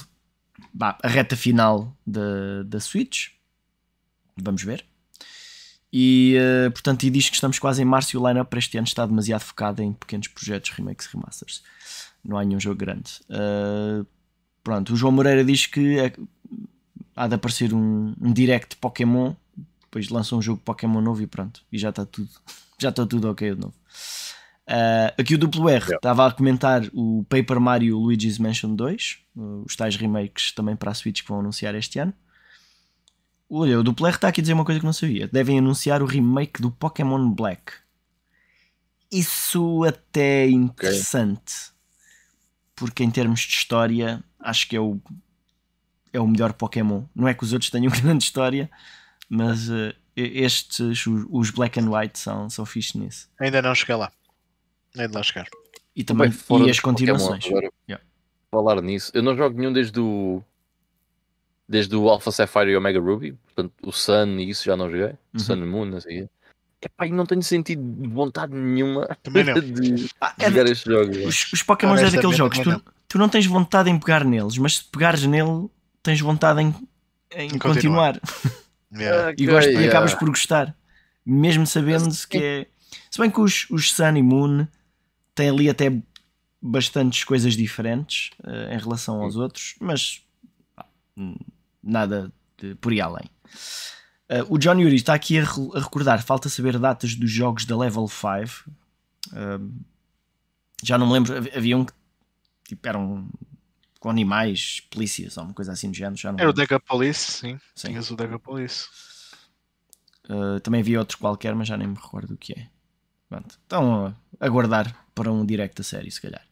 bah, 0.73 0.99
a 1.03 1.09
reta 1.09 1.37
final 1.37 1.97
da, 2.07 2.63
da 2.65 2.81
Switch. 2.81 3.29
Vamos 4.37 4.63
ver. 4.63 4.85
E 5.97 6.37
uh, 6.37 6.73
portanto, 6.73 7.05
e 7.05 7.11
diz 7.11 7.29
que 7.29 7.37
estamos 7.37 7.57
quase 7.61 7.81
em 7.81 7.85
março 7.85 8.17
e 8.17 8.19
o 8.19 8.27
lineup 8.27 8.49
para 8.49 8.59
este 8.59 8.77
ano 8.77 8.85
está 8.85 9.07
demasiado 9.07 9.43
focado 9.43 9.81
em 9.81 9.93
pequenos 9.93 10.27
projetos, 10.27 10.71
remakes, 10.71 11.07
remasters. 11.07 11.63
Não 12.25 12.37
há 12.37 12.45
nenhum 12.45 12.59
jogo 12.59 12.75
grande. 12.75 13.13
Uh, 13.31 14.05
pronto, 14.65 14.93
o 14.93 14.97
João 14.97 15.13
Moreira 15.13 15.45
diz 15.45 15.67
que 15.67 16.01
é, 16.01 16.13
há 17.15 17.29
de 17.29 17.37
aparecer 17.37 17.73
um, 17.73 18.13
um 18.21 18.33
direct 18.33 18.77
Pokémon, 18.79 19.35
depois 19.83 20.09
lança 20.09 20.35
um 20.35 20.43
jogo 20.43 20.61
Pokémon 20.65 21.01
novo 21.01 21.23
e 21.23 21.29
pronto, 21.29 21.63
e 21.71 21.79
já 21.79 21.91
está 21.91 22.05
tudo, 22.05 22.29
já 22.77 22.89
está 22.89 23.07
tudo 23.07 23.31
ok 23.31 23.55
de 23.55 23.61
novo. 23.61 23.75
Uh, 24.67 25.15
aqui 25.17 25.37
o 25.37 25.39
Duplo 25.39 25.69
R 25.69 25.95
estava 25.95 26.23
yeah. 26.23 26.35
a 26.35 26.37
comentar 26.37 26.83
o 26.93 27.25
Paper 27.29 27.61
Mario 27.61 28.01
Luigi's 28.01 28.41
Mansion 28.41 28.75
2, 28.75 29.19
os 29.65 29.77
tais 29.77 29.95
remakes 29.95 30.51
também 30.51 30.75
para 30.75 30.91
a 30.91 30.95
Switch 30.95 31.23
que 31.23 31.29
vão 31.29 31.39
anunciar 31.39 31.73
este 31.77 32.01
ano. 32.01 32.13
Olha, 33.57 33.79
o 33.79 33.85
Dupler 33.85 34.13
está 34.13 34.27
aqui 34.27 34.41
a 34.41 34.43
dizer 34.43 34.53
uma 34.53 34.65
coisa 34.65 34.81
que 34.81 34.87
não 34.87 34.93
sabia. 34.93 35.29
Devem 35.29 35.61
anunciar 35.61 36.03
o 36.03 36.07
remake 36.07 36.61
do 36.61 36.73
Pokémon 36.73 37.31
Black. 37.31 37.73
Isso 39.13 39.85
até 39.85 40.45
é 40.45 40.51
interessante. 40.51 41.71
Porque 42.75 43.05
em 43.05 43.11
termos 43.13 43.39
de 43.43 43.53
história, 43.53 44.21
acho 44.41 44.69
que 44.69 44.75
é 44.75 44.81
o, 44.81 45.01
é 46.13 46.19
o 46.19 46.27
melhor 46.27 46.53
Pokémon. 46.55 47.05
Não 47.15 47.29
é 47.29 47.35
que 47.35 47.45
os 47.45 47.53
outros 47.53 47.71
tenham 47.71 47.93
grande 48.03 48.25
história, 48.25 48.69
mas 49.29 49.69
uh, 49.71 49.95
estes, 50.17 51.07
os, 51.07 51.51
Black 51.51 51.79
and 51.79 51.89
White, 51.89 52.19
são, 52.19 52.51
são 52.51 52.67
fixe 52.67 52.99
nisso. 52.99 53.31
Ainda 53.39 53.63
não 53.63 53.73
cheguei 53.73 53.95
lá. 53.95 54.11
Ainda 54.99 55.13
não 55.13 55.23
chegar. 55.23 55.47
E 55.95 56.03
também 56.03 56.29
e 56.67 56.71
as 56.71 56.81
continuações. 56.81 57.45
Pokémon, 57.45 57.59
agora, 57.59 57.73
yeah. 57.89 58.05
Falar 58.51 58.83
nisso, 58.83 59.13
eu 59.15 59.23
não 59.23 59.37
jogo 59.37 59.57
nenhum 59.57 59.73
desde 59.73 60.01
o 60.01 60.43
desde 61.69 61.97
o 61.97 62.09
Alpha 62.09 62.31
Sapphire 62.31 62.71
e 62.71 62.77
Omega 62.77 63.01
Ruby, 63.01 63.33
portanto 63.33 63.73
o 63.83 63.93
Sun 63.93 64.39
e 64.39 64.51
isso 64.51 64.65
já 64.65 64.77
não 64.77 64.91
joguei, 64.91 65.15
uhum. 65.33 65.39
Sun 65.39 65.55
and 65.55 65.67
Moon, 65.67 65.97
assim. 65.97 66.29
Epá, 66.81 67.07
e 67.07 67.13
não 67.13 67.25
tenho 67.25 67.43
sentido 67.43 67.83
vontade 68.11 68.55
nenhuma 68.55 69.09
de 69.25 70.07
ah, 70.21 70.35
é 70.39 70.51
jogar 70.51 70.67
estes 70.67 70.93
jogos. 70.93 71.17
Os, 71.17 71.53
os 71.53 71.63
Pokémon 71.63 71.97
é 71.97 72.11
daqueles 72.11 72.37
jogos, 72.37 72.59
tu, 72.59 72.83
tu 73.09 73.19
não 73.19 73.29
tens 73.29 73.47
vontade 73.47 73.91
em 73.91 73.99
pegar 73.99 74.25
neles, 74.25 74.59
mas 74.59 74.77
se 74.77 74.85
pegares 74.85 75.25
nele, 75.25 75.69
tens 76.03 76.21
vontade 76.21 76.61
em, 76.63 76.75
em 77.37 77.59
continuar. 77.59 78.21
Yeah. 78.97 79.35
e, 79.37 79.47
gosto, 79.47 79.71
yeah. 79.71 79.87
e 79.87 79.89
acabas 79.89 80.15
por 80.15 80.29
gostar, 80.29 80.73
mesmo 81.27 81.67
sabendo 81.67 82.09
que 82.29 82.39
é. 82.39 82.67
Se 83.11 83.19
bem 83.19 83.29
que 83.29 83.41
os, 83.41 83.67
os 83.69 83.93
Sun 83.93 84.17
e 84.17 84.23
Moon 84.23 84.69
têm 85.35 85.51
ali 85.51 85.69
até 85.69 85.93
bastantes 86.63 87.25
coisas 87.25 87.57
diferentes 87.57 88.31
uh, 88.45 88.73
em 88.73 88.79
relação 88.79 89.21
aos 89.21 89.35
outros, 89.35 89.75
mas 89.81 90.23
nada 91.85 92.33
de, 92.59 92.75
por 92.77 92.93
aí 92.93 93.01
além. 93.01 93.31
Uh, 94.31 94.55
o 94.55 94.59
John 94.59 94.79
Yuri 94.79 94.97
está 94.97 95.15
aqui 95.15 95.39
a, 95.39 95.43
a, 95.43 95.81
recordar, 95.81 96.23
falta 96.23 96.49
saber 96.49 96.79
datas 96.79 97.15
dos 97.15 97.31
jogos 97.31 97.65
da 97.65 97.77
Level 97.77 98.09
5. 98.09 98.25
Uh, 98.27 98.41
ah, 99.35 99.61
já 100.83 100.97
não 100.97 101.07
me 101.07 101.13
lembro, 101.13 101.37
havia 101.37 101.77
um 101.77 101.85
que 101.85 101.93
tipo, 102.69 102.89
eram 102.89 103.29
com 104.01 104.11
animais, 104.11 104.81
polícias, 104.91 105.37
ou 105.37 105.45
uma 105.45 105.55
coisa 105.55 105.73
assim 105.73 105.91
do 105.91 105.97
género. 105.97 106.17
Já 106.17 106.33
não 106.33 106.39
Era 106.39 106.49
lembro. 106.49 106.63
o 106.63 106.67
Degapolis, 106.67 107.17
sim. 107.17 107.59
sim. 107.75 107.89
Tinhas 107.89 108.11
o 108.11 108.17
Degapolis. 108.17 108.89
Uh, 110.29 110.61
também 110.61 110.81
havia 110.81 110.99
outro 110.99 111.19
qualquer, 111.19 111.55
mas 111.55 111.69
já 111.69 111.77
nem 111.77 111.89
me 111.89 111.95
recordo 111.95 112.35
o 112.35 112.37
que 112.37 112.53
é. 112.53 112.69
Pronto. 113.29 113.59
Então, 113.67 114.15
aguardar 114.41 114.95
para 115.15 115.33
um 115.33 115.45
direct 115.45 115.81
a 115.81 115.85
série, 115.85 116.11
se 116.11 116.21
calhar. 116.21 116.45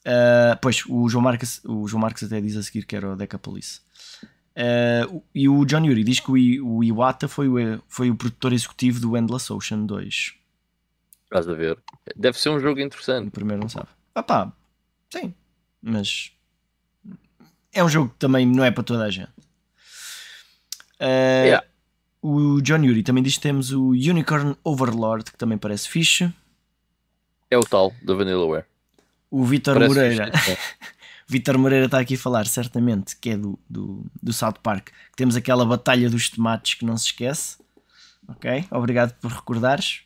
Uh, 0.00 0.58
pois, 0.60 0.84
o 0.88 1.08
João, 1.08 1.22
Marques, 1.22 1.60
o 1.64 1.86
João 1.86 2.00
Marques 2.00 2.24
até 2.24 2.40
diz 2.40 2.56
a 2.56 2.62
seguir 2.62 2.86
que 2.86 2.96
era 2.96 3.12
o 3.12 3.16
Decapolis. 3.16 3.80
Uh, 4.54 5.22
e 5.34 5.48
o 5.48 5.64
John 5.64 5.84
Yuri 5.84 6.04
diz 6.04 6.20
que 6.20 6.30
o, 6.30 6.76
o 6.76 6.84
Iwata 6.84 7.26
foi 7.26 7.48
o, 7.48 7.82
foi 7.88 8.10
o 8.10 8.14
produtor 8.14 8.52
executivo 8.52 9.00
do 9.00 9.16
Endless 9.16 9.50
Ocean 9.52 9.86
2. 9.86 10.34
Estás 11.24 11.48
a 11.48 11.54
ver? 11.54 11.78
Deve 12.14 12.38
ser 12.38 12.50
um 12.50 12.60
jogo 12.60 12.78
interessante. 12.80 13.28
O 13.28 13.30
primeiro 13.30 13.62
não 13.62 13.68
sabe. 13.68 13.88
Ah 14.14 14.22
pá, 14.22 14.52
sim, 15.10 15.34
mas 15.80 16.32
é 17.72 17.82
um 17.82 17.88
jogo 17.88 18.10
que 18.10 18.18
também 18.18 18.46
não 18.46 18.62
é 18.62 18.70
para 18.70 18.84
toda 18.84 19.04
a 19.04 19.10
gente. 19.10 19.32
Uh, 21.00 21.44
yeah. 21.44 21.66
O 22.20 22.60
John 22.60 22.84
Yuri 22.84 23.02
também 23.02 23.22
diz 23.22 23.34
que 23.36 23.40
temos 23.40 23.72
o 23.72 23.88
Unicorn 23.88 24.56
Overlord, 24.62 25.32
que 25.32 25.38
também 25.38 25.58
parece 25.58 25.88
fixe. 25.88 26.32
É 27.50 27.58
o 27.58 27.62
tal 27.62 27.92
da 28.02 28.14
Vanillaware. 28.14 28.66
O 29.30 29.44
Vitor 29.44 29.80
Moreira. 29.80 30.30
Vitor 31.32 31.56
Moreira 31.56 31.86
está 31.86 31.98
aqui 31.98 32.14
a 32.14 32.18
falar, 32.18 32.46
certamente, 32.46 33.16
que 33.16 33.30
é 33.30 33.36
do, 33.38 33.58
do, 33.66 34.04
do 34.22 34.34
South 34.34 34.56
Park. 34.62 34.90
Temos 35.16 35.34
aquela 35.34 35.64
batalha 35.64 36.10
dos 36.10 36.28
tomates 36.28 36.74
que 36.74 36.84
não 36.84 36.94
se 36.98 37.06
esquece. 37.06 37.56
Ok? 38.28 38.66
Obrigado 38.70 39.14
por 39.14 39.32
recordares. 39.32 40.02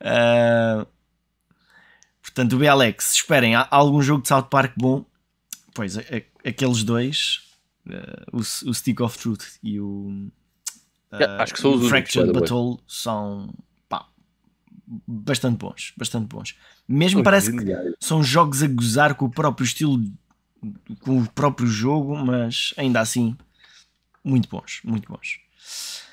uh, 0.00 0.86
portanto, 2.22 2.52
o 2.52 2.58
BLX, 2.58 3.14
esperem, 3.14 3.56
há 3.56 3.66
algum 3.68 4.00
jogo 4.00 4.22
de 4.22 4.28
South 4.28 4.44
Park 4.44 4.74
bom? 4.76 5.04
Pois, 5.74 5.98
a, 5.98 6.02
a, 6.02 6.48
aqueles 6.48 6.84
dois, 6.84 7.40
uh, 7.88 8.30
o, 8.32 8.38
o, 8.38 8.74
Stick 8.74 9.00
of 9.00 9.18
Truth 9.18 9.58
e 9.60 9.80
o, 9.80 10.30
uh, 11.12 11.40
acho 11.40 11.52
que 11.52 11.60
são 11.60 11.74
o 11.74 11.88
Fractured 11.88 12.32
Battle, 12.32 12.80
são 12.86 13.52
bastante 15.06 15.58
bons, 15.58 15.92
bastante 15.96 16.26
bons. 16.26 16.56
Mesmo 16.86 17.22
parece 17.22 17.50
que 17.52 17.64
são 18.00 18.22
jogos 18.22 18.62
a 18.62 18.68
gozar 18.68 19.14
com 19.14 19.26
o 19.26 19.30
próprio 19.30 19.64
estilo, 19.64 20.02
com 21.00 21.20
o 21.20 21.28
próprio 21.30 21.66
jogo, 21.66 22.16
mas 22.16 22.74
ainda 22.76 23.00
assim, 23.00 23.36
muito 24.22 24.48
bons, 24.48 24.80
muito 24.84 25.10
bons. 25.10 25.40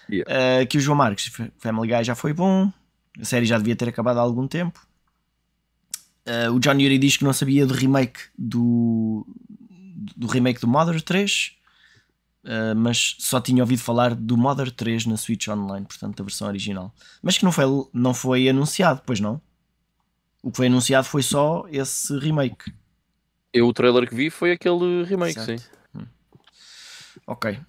Yeah. 0.10 0.64
Uh, 0.64 0.68
que 0.68 0.78
o 0.78 0.82
João 0.82 0.98
Marques, 0.98 1.32
Family 1.58 1.88
Guy 1.88 2.04
já 2.04 2.16
foi 2.16 2.34
bom, 2.34 2.72
a 3.20 3.26
série 3.26 3.46
já 3.46 3.58
devia 3.58 3.76
ter 3.76 3.88
acabado 3.90 4.18
há 4.18 4.22
algum 4.22 4.48
tempo. 4.48 4.86
Uh, 6.28 6.54
o 6.54 6.60
John 6.60 6.80
Yuri 6.80 6.98
diz 6.98 7.18
que 7.18 7.24
não 7.24 7.34
sabia 7.34 7.66
do 7.66 7.74
remake 7.74 8.20
do, 8.38 9.26
do 10.16 10.28
remake 10.28 10.62
do 10.62 10.68
Mother 10.68 11.02
3. 11.02 11.58
Uh, 12.44 12.76
mas 12.76 13.16
só 13.20 13.40
tinha 13.40 13.62
ouvido 13.62 13.82
falar 13.82 14.16
do 14.16 14.36
Mother 14.36 14.72
3 14.72 15.06
na 15.06 15.16
Switch 15.16 15.48
Online, 15.48 15.86
portanto, 15.86 16.18
da 16.18 16.24
versão 16.24 16.48
original. 16.48 16.94
Mas 17.22 17.38
que 17.38 17.46
não 17.46 17.52
foi, 17.52 17.66
não 17.94 18.14
foi 18.14 18.50
anunciado, 18.50 19.02
pois 19.06 19.20
não? 19.20 19.40
O 20.42 20.50
que 20.50 20.58
foi 20.58 20.68
anunciado 20.68 21.08
foi 21.08 21.22
só 21.22 21.66
esse 21.70 22.18
remake. 22.18 22.74
Eu, 23.54 23.68
o 23.68 23.74
trailer 23.74 24.08
que 24.10 24.16
vi 24.16 24.30
foi 24.30 24.52
aquele 24.52 25.04
remake, 25.04 25.34
certo. 25.34 25.62
sim. 25.62 25.68
Hum. 25.96 26.06
Ok. 27.28 27.60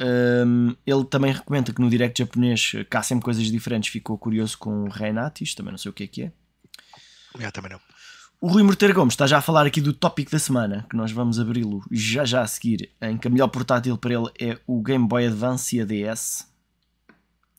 Um, 0.00 0.76
ele 0.86 1.04
também 1.04 1.32
recomenda 1.32 1.72
que 1.72 1.80
no 1.80 1.90
direct 1.90 2.22
japonês 2.22 2.72
cá 2.88 3.02
sempre 3.02 3.24
coisas 3.24 3.44
diferentes. 3.46 3.90
Ficou 3.90 4.16
curioso 4.16 4.56
com 4.56 4.84
o 4.84 4.88
Renatis, 4.88 5.54
também 5.54 5.72
não 5.72 5.78
sei 5.78 5.90
o 5.90 5.92
que 5.92 6.04
é 6.04 6.06
que 6.06 6.22
é. 6.22 6.32
Eu 7.38 7.52
também 7.52 7.70
não. 7.70 7.80
O 8.40 8.46
Rui 8.46 8.62
Morteiro 8.62 8.94
Gomes 8.94 9.14
está 9.14 9.26
já 9.26 9.38
a 9.38 9.42
falar 9.42 9.66
aqui 9.66 9.80
do 9.80 9.92
tópico 9.92 10.30
da 10.30 10.38
semana, 10.38 10.86
que 10.88 10.96
nós 10.96 11.10
vamos 11.10 11.40
abri-lo 11.40 11.82
já 11.90 12.24
já 12.24 12.42
a 12.42 12.46
seguir, 12.46 12.88
em 13.02 13.18
que 13.18 13.26
a 13.26 13.30
melhor 13.30 13.48
portátil 13.48 13.98
para 13.98 14.14
ele 14.14 14.30
é 14.38 14.58
o 14.64 14.80
Game 14.80 15.08
Boy 15.08 15.26
Advance 15.26 15.76
e 15.76 15.80
a 15.80 15.84
DS. 15.84 16.46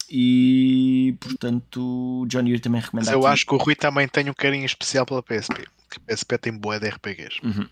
E 0.10 1.18
portanto, 1.20 2.22
o 2.22 2.26
John 2.28 2.48
Yuri 2.48 2.62
também 2.62 2.80
recomenda. 2.80 3.12
Mas 3.12 3.14
eu 3.14 3.26
aqui. 3.26 3.34
acho 3.34 3.46
que 3.46 3.54
o 3.54 3.58
Rui 3.58 3.76
também 3.76 4.08
tem 4.08 4.30
um 4.30 4.34
carinho 4.34 4.66
especial 4.66 5.06
pela 5.06 5.22
PSP, 5.22 5.66
que 5.90 5.98
a 5.98 6.16
PSP 6.16 6.38
tem 6.38 6.58
boa 6.58 6.80
de 6.80 6.88
RPGs 6.88 7.40
uhum. 7.44 7.68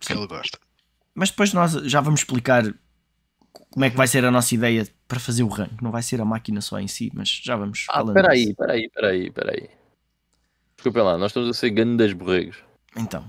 que 0.00 0.12
ele 0.12 0.26
gosta. 0.26 0.58
Mas 1.14 1.30
depois 1.30 1.52
nós 1.52 1.72
já 1.72 2.00
vamos 2.00 2.20
explicar 2.20 2.64
como 3.70 3.84
é 3.84 3.90
que 3.90 3.96
vai 3.96 4.08
ser 4.08 4.24
a 4.24 4.30
nossa 4.32 4.52
ideia 4.52 4.86
para 5.06 5.20
fazer 5.20 5.44
o 5.44 5.48
rank. 5.48 5.80
Não 5.80 5.92
vai 5.92 6.02
ser 6.02 6.20
a 6.20 6.24
máquina 6.24 6.60
só 6.60 6.80
em 6.80 6.88
si, 6.88 7.10
mas 7.14 7.28
já 7.28 7.54
vamos 7.54 7.86
ah, 7.88 7.94
falando. 7.94 8.16
Espera 8.16 8.32
aí, 8.32 8.44
espera 8.50 8.72
aí, 8.72 8.84
espera 8.86 9.08
aí, 9.10 9.26
espera 9.28 9.52
aí. 9.52 9.81
Desculpem 10.82 11.04
lá, 11.04 11.16
nós 11.16 11.30
estamos 11.30 11.48
a 11.48 11.52
ser 11.52 11.70
das 11.96 12.12
borregos. 12.12 12.56
Então. 12.96 13.24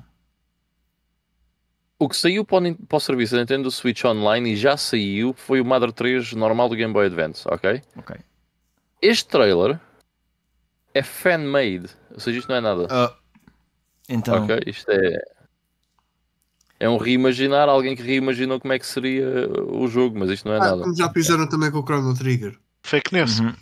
O 1.99 2.09
que 2.09 2.17
saiu 2.17 2.43
para 2.43 2.67
o, 2.67 2.75
para 2.75 2.97
o 2.97 2.99
serviço 2.99 3.35
da 3.35 3.41
Nintendo 3.41 3.69
Switch 3.69 4.03
Online 4.05 4.53
e 4.53 4.55
já 4.55 4.75
saiu 4.75 5.35
foi 5.35 5.61
o 5.61 5.65
Mother 5.65 5.91
3 5.91 6.33
normal 6.33 6.67
do 6.67 6.75
Game 6.75 6.91
Boy 6.91 7.05
Advance, 7.05 7.47
ok? 7.47 7.79
Ok. 7.95 8.15
Este 8.99 9.29
trailer 9.29 9.79
é 10.95 11.03
fan-made, 11.03 11.91
ou 12.11 12.19
seja, 12.19 12.39
isto 12.39 12.49
não 12.49 12.55
é 12.55 12.61
nada. 12.61 12.85
Uh, 12.85 13.15
então. 14.09 14.45
Ok, 14.45 14.59
isto 14.65 14.89
é. 14.89 15.21
É 16.79 16.89
um 16.89 16.97
reimaginar, 16.97 17.69
alguém 17.69 17.95
que 17.95 18.01
reimaginou 18.01 18.59
como 18.59 18.73
é 18.73 18.79
que 18.79 18.87
seria 18.87 19.47
o 19.67 19.87
jogo, 19.87 20.17
mas 20.17 20.31
isto 20.31 20.47
não 20.47 20.55
é 20.55 20.57
ah, 20.57 20.59
nada. 20.59 20.81
Como 20.81 20.95
já 20.95 21.07
fizeram 21.13 21.47
também 21.47 21.69
com 21.69 21.77
o 21.77 21.83
Chrono 21.83 22.17
Trigger. 22.17 22.57
Fake 22.81 23.13
news. 23.13 23.39
Uhum. 23.39 23.53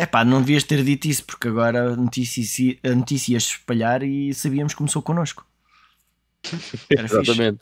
É 0.00 0.06
pá, 0.06 0.24
não 0.24 0.40
devias 0.40 0.64
ter 0.64 0.82
dito 0.82 1.06
isso, 1.08 1.22
porque 1.26 1.48
agora 1.48 1.92
a 1.92 1.96
notícia, 1.96 2.78
a 2.82 2.94
notícia 2.94 3.32
ia 3.32 3.36
espalhar 3.36 4.02
e 4.02 4.32
sabíamos 4.32 4.72
que 4.72 4.78
começou 4.78 5.02
connosco. 5.02 5.44
Era 6.88 7.04
Exatamente. 7.04 7.60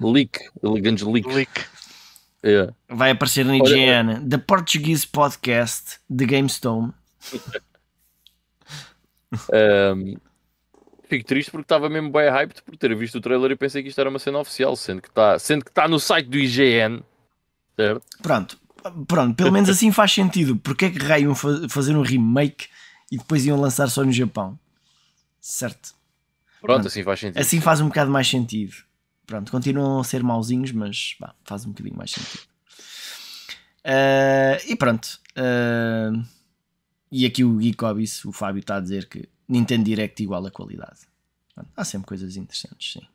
Leak, 0.00 0.38
elegante 0.62 1.04
leak. 1.04 1.28
leak. 1.28 1.66
Yeah. 2.42 2.72
Vai 2.88 3.10
aparecer 3.10 3.44
na 3.44 3.58
IGN 3.58 4.26
The 4.26 4.38
Portuguese 4.38 5.06
Podcast 5.06 6.00
The 6.08 6.24
GameStone. 6.24 6.94
um, 9.52 10.16
fico 11.06 11.26
triste 11.26 11.50
porque 11.50 11.64
estava 11.64 11.90
mesmo 11.90 12.10
bem 12.10 12.30
hyped 12.30 12.62
por 12.62 12.74
ter 12.78 12.96
visto 12.96 13.16
o 13.16 13.20
trailer 13.20 13.50
e 13.50 13.56
pensei 13.56 13.82
que 13.82 13.90
isto 13.90 14.00
era 14.00 14.08
uma 14.08 14.18
cena 14.18 14.38
oficial, 14.38 14.74
sendo 14.76 15.02
que 15.02 15.08
está 15.08 15.36
tá 15.74 15.86
no 15.86 16.00
site 16.00 16.30
do 16.30 16.38
IGN. 16.38 17.02
Certo? 17.76 18.02
Pronto, 18.22 18.58
Pronto, 19.06 19.34
pelo 19.34 19.52
menos 19.52 19.68
assim 19.68 19.92
faz 19.92 20.12
sentido. 20.12 20.56
Porque 20.56 20.86
é 20.86 20.90
que 20.90 20.98
raio 20.98 21.34
fazer 21.68 21.96
um 21.96 22.02
remake 22.02 22.68
e 23.10 23.18
depois 23.18 23.46
iam 23.46 23.60
lançar 23.60 23.88
só 23.88 24.04
no 24.04 24.12
Japão? 24.12 24.58
Certo. 25.40 25.94
Pronto, 26.60 26.80
Pronto, 26.80 26.88
assim 26.88 27.02
faz 27.02 27.20
sentido. 27.20 27.40
Assim 27.40 27.60
faz 27.60 27.80
um 27.80 27.88
bocado 27.88 28.10
mais 28.10 28.28
sentido. 28.28 28.74
Pronto, 29.26 29.50
continuam 29.50 30.00
a 30.00 30.04
ser 30.04 30.22
mauzinhos, 30.22 30.72
mas 30.72 31.16
bah, 31.18 31.34
faz 31.44 31.64
um 31.64 31.70
bocadinho 31.70 31.96
mais 31.96 32.10
sentido. 32.10 32.42
Uh, 33.84 34.58
e 34.66 34.76
pronto. 34.76 35.20
Uh, 35.36 36.24
e 37.10 37.24
aqui 37.24 37.44
o 37.44 37.58
Geekobis, 37.58 38.24
o 38.24 38.32
Fábio, 38.32 38.60
está 38.60 38.76
a 38.76 38.80
dizer 38.80 39.08
que 39.08 39.28
Nintendo 39.48 39.84
Direct 39.84 40.22
igual 40.22 40.44
a 40.46 40.50
qualidade. 40.50 41.00
Pronto, 41.54 41.70
há 41.76 41.84
sempre 41.84 42.08
coisas 42.08 42.36
interessantes, 42.36 42.92
sim. 42.92 43.06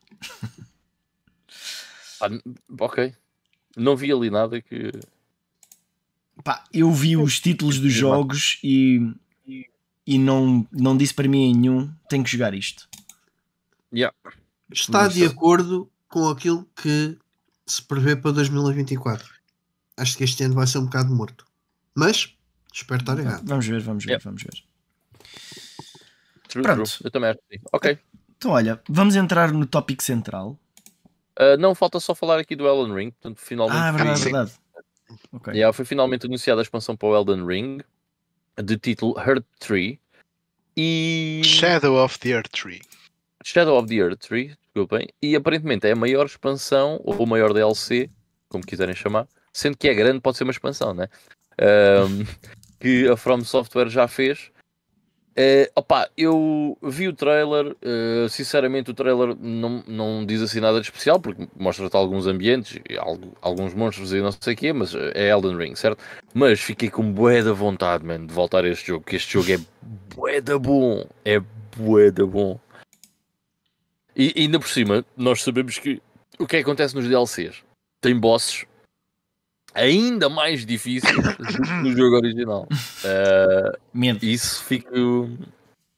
Ah, 2.22 2.30
ok. 2.80 3.16
Não 3.76 3.96
vi 3.96 4.12
ali 4.12 4.30
nada 4.30 4.62
que. 4.62 4.92
Pá, 6.44 6.64
eu 6.74 6.92
vi 6.92 7.16
os 7.18 7.40
títulos 7.40 7.80
dos 7.80 7.92
jogos 7.94 8.60
e, 8.64 9.00
e 10.06 10.18
não, 10.18 10.68
não 10.72 10.96
disse 10.98 11.14
para 11.14 11.28
mim 11.28 11.52
em 11.52 11.56
nenhum: 11.56 11.94
tenho 12.10 12.24
que 12.24 12.32
jogar 12.32 12.54
isto. 12.54 12.88
Yeah. 13.94 14.16
Está 14.72 15.08
de 15.08 15.26
acordo 15.26 15.90
com 16.08 16.30
aquilo 16.30 16.66
que 16.82 17.18
se 17.66 17.82
prevê 17.82 18.16
para 18.16 18.32
2024. 18.32 19.30
Acho 19.98 20.18
que 20.18 20.24
este 20.24 20.44
ano 20.44 20.56
vai 20.56 20.66
ser 20.68 20.78
um 20.80 20.86
bocado 20.86 21.14
morto. 21.14 21.46
Mas 21.94 22.34
espero 22.74 23.02
estar 23.02 23.20
errado. 23.20 23.44
Vamos 23.46 23.66
ver, 23.68 23.82
vamos 23.82 24.04
ver, 24.06 24.12
Yeah. 24.12 24.24
vamos 24.24 24.44
ver. 24.44 24.64
True, 26.48 26.64
Pronto. 26.64 26.84
true. 26.84 27.00
Eu 27.06 27.12
também 27.12 27.30
acho 27.30 27.40
que 27.50 27.58
sim. 27.58 27.64
Ok. 27.72 27.98
Então, 28.38 28.52
olha, 28.52 28.82
vamos 28.90 29.16
entrar 29.16 29.52
no 29.52 29.66
tópico 29.66 30.02
central. 30.04 30.58
Ah, 31.38 31.56
não, 31.58 31.76
falta 31.76 32.00
só 32.00 32.14
falar 32.16 32.40
aqui 32.40 32.56
do 32.56 32.68
Elden 32.68 32.94
Ring. 32.96 33.12
Portanto, 33.12 33.40
finalmente 33.40 33.78
Ah, 33.78 33.88
é 33.88 33.92
verdade, 33.92 34.12
é 34.12 34.16
Sim. 34.18 34.24
verdade. 34.24 34.52
Ok. 35.32 35.54
Yeah, 35.54 35.74
foi 35.74 35.86
finalmente 35.86 36.26
anunciada 36.26 36.62
a 36.62 36.64
expansão 36.64 36.96
para 36.96 37.10
o 37.10 37.16
Elden 37.16 37.46
Ring 37.46 37.80
de 38.62 38.78
título 38.78 39.18
Heart 39.18 39.46
Tree 39.60 40.00
e 40.76 41.42
Shadow 41.44 42.04
of 42.04 42.20
the 42.20 42.30
Earth 42.30 42.50
Tree. 42.52 42.82
Shadow 43.44 43.78
of 43.78 43.88
the 43.88 43.96
Earth 43.96 44.20
Tree, 44.20 44.56
desculpem, 44.64 45.08
e 45.22 45.36
aparentemente 45.36 45.88
é 45.88 45.92
a 45.92 45.96
maior 45.96 46.26
expansão 46.26 47.00
ou 47.04 47.24
o 47.24 47.28
maior 47.28 47.54
DLC, 47.54 48.10
como 48.50 48.66
quiserem 48.66 48.96
chamar, 48.96 49.28
sendo 49.52 49.78
que 49.78 49.88
é 49.88 49.94
grande, 49.94 50.22
pode 50.22 50.38
ser 50.38 50.44
uma 50.44 50.52
expansão, 50.52 50.94
né? 50.94 51.08
Ahm, 51.60 52.26
que 52.80 53.08
a 53.08 53.18
From 53.18 53.44
Software 53.44 53.90
já 53.90 54.08
fez. 54.08 54.52
Eh, 55.34 55.72
opa, 55.74 56.10
eu 56.18 56.78
vi 56.84 57.08
o 57.08 57.14
trailer, 57.14 57.74
eh, 57.82 58.28
sinceramente 58.30 58.92
o 58.92 58.94
trailer 58.94 59.34
não, 59.40 59.82
não 59.88 60.26
diz 60.26 60.42
assim 60.42 60.60
nada 60.60 60.82
de 60.82 60.88
especial, 60.88 61.22
porque 61.22 61.48
mostra-te 61.58 61.96
alguns 61.96 62.28
ambientes, 62.28 62.80
e 62.90 62.98
algu- 62.98 63.34
alguns 63.42 63.74
monstros 63.74 64.12
e 64.12 64.20
não 64.20 64.32
sei 64.34 64.54
o 64.54 64.58
quê, 64.58 64.74
mas 64.74 64.94
é 64.94 65.30
Elden 65.30 65.56
Ring, 65.56 65.74
certo? 65.76 66.04
Mas 66.34 66.60
fiquei 66.60 66.90
com 66.90 67.10
bué 67.14 67.42
da 67.42 67.54
vontade, 67.54 68.06
man, 68.06 68.26
de 68.26 68.34
voltar 68.34 68.66
a 68.66 68.68
este 68.68 68.88
jogo, 68.88 69.06
que 69.06 69.16
este 69.16 69.32
jogo 69.32 69.50
é 69.54 69.60
bué 70.14 70.42
da 70.42 70.60
bom, 70.60 71.06
é 71.24 71.40
bué 71.78 72.12
da 72.12 72.26
bom. 72.26 72.60
E 74.14 74.34
ainda 74.36 74.60
por 74.60 74.68
cima, 74.68 75.06
nós 75.16 75.42
sabemos 75.42 75.80
que 75.80 76.02
o 76.38 76.46
que 76.46 76.58
é 76.58 76.60
que 76.60 76.64
acontece 76.64 76.94
nos 76.94 77.08
DLCs? 77.08 77.64
Tem 78.02 78.20
bosses 78.20 78.66
ainda 79.74 80.30
mais 80.30 80.66
difíceis 80.66 81.16
do 81.84 81.92
jogo 81.96 82.16
original. 82.18 82.68
Medo. 83.94 84.26
isso 84.26 84.64
fico, 84.64 85.30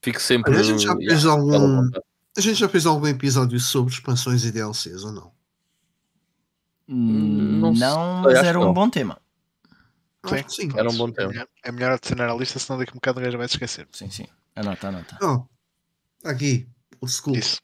fico 0.01 0.19
sempre. 0.19 0.51
Olha, 0.51 0.61
a 0.61 0.63
gente 0.63 0.83
já 0.83 0.93
yeah, 0.93 1.09
fez 1.09 1.25
aquela 1.25 1.39
algum. 1.39 1.89
A 2.35 2.41
gente 2.41 2.55
já 2.55 2.69
fez 2.69 2.85
algum 2.85 3.07
episódio 3.07 3.59
sobre 3.59 3.93
expansões 3.93 4.43
e 4.43 4.51
DLCs 4.51 5.03
ou 5.03 5.11
não? 5.11 5.31
Não, 6.87 7.73
não 7.73 8.21
mas 8.23 8.37
era 8.39 8.59
um 8.59 8.65
não. 8.65 8.73
bom 8.73 8.89
tema. 8.89 9.19
Que 10.25 10.43
sim. 10.47 10.69
Era 10.75 10.89
um 10.89 10.97
bom 10.97 11.09
É 11.09 11.11
tema. 11.11 11.29
melhor, 11.29 11.47
é 11.63 11.71
melhor 11.71 11.91
adicionar 11.91 12.29
a 12.29 12.35
lista, 12.35 12.57
senão 12.57 12.79
daqui 12.79 12.91
a 12.91 12.93
um 12.93 12.95
bocado 12.95 13.19
o 13.19 13.23
gajo 13.23 13.37
vai 13.37 13.47
se 13.47 13.55
esquecer. 13.55 13.87
Sim, 13.91 14.09
sim. 14.09 14.25
Anota, 14.55 14.87
anota. 14.87 15.17
Oh, 15.21 15.45
está 16.17 16.31
aqui. 16.31 16.67
O 17.01 17.07
school. 17.07 17.35
Isso. 17.35 17.61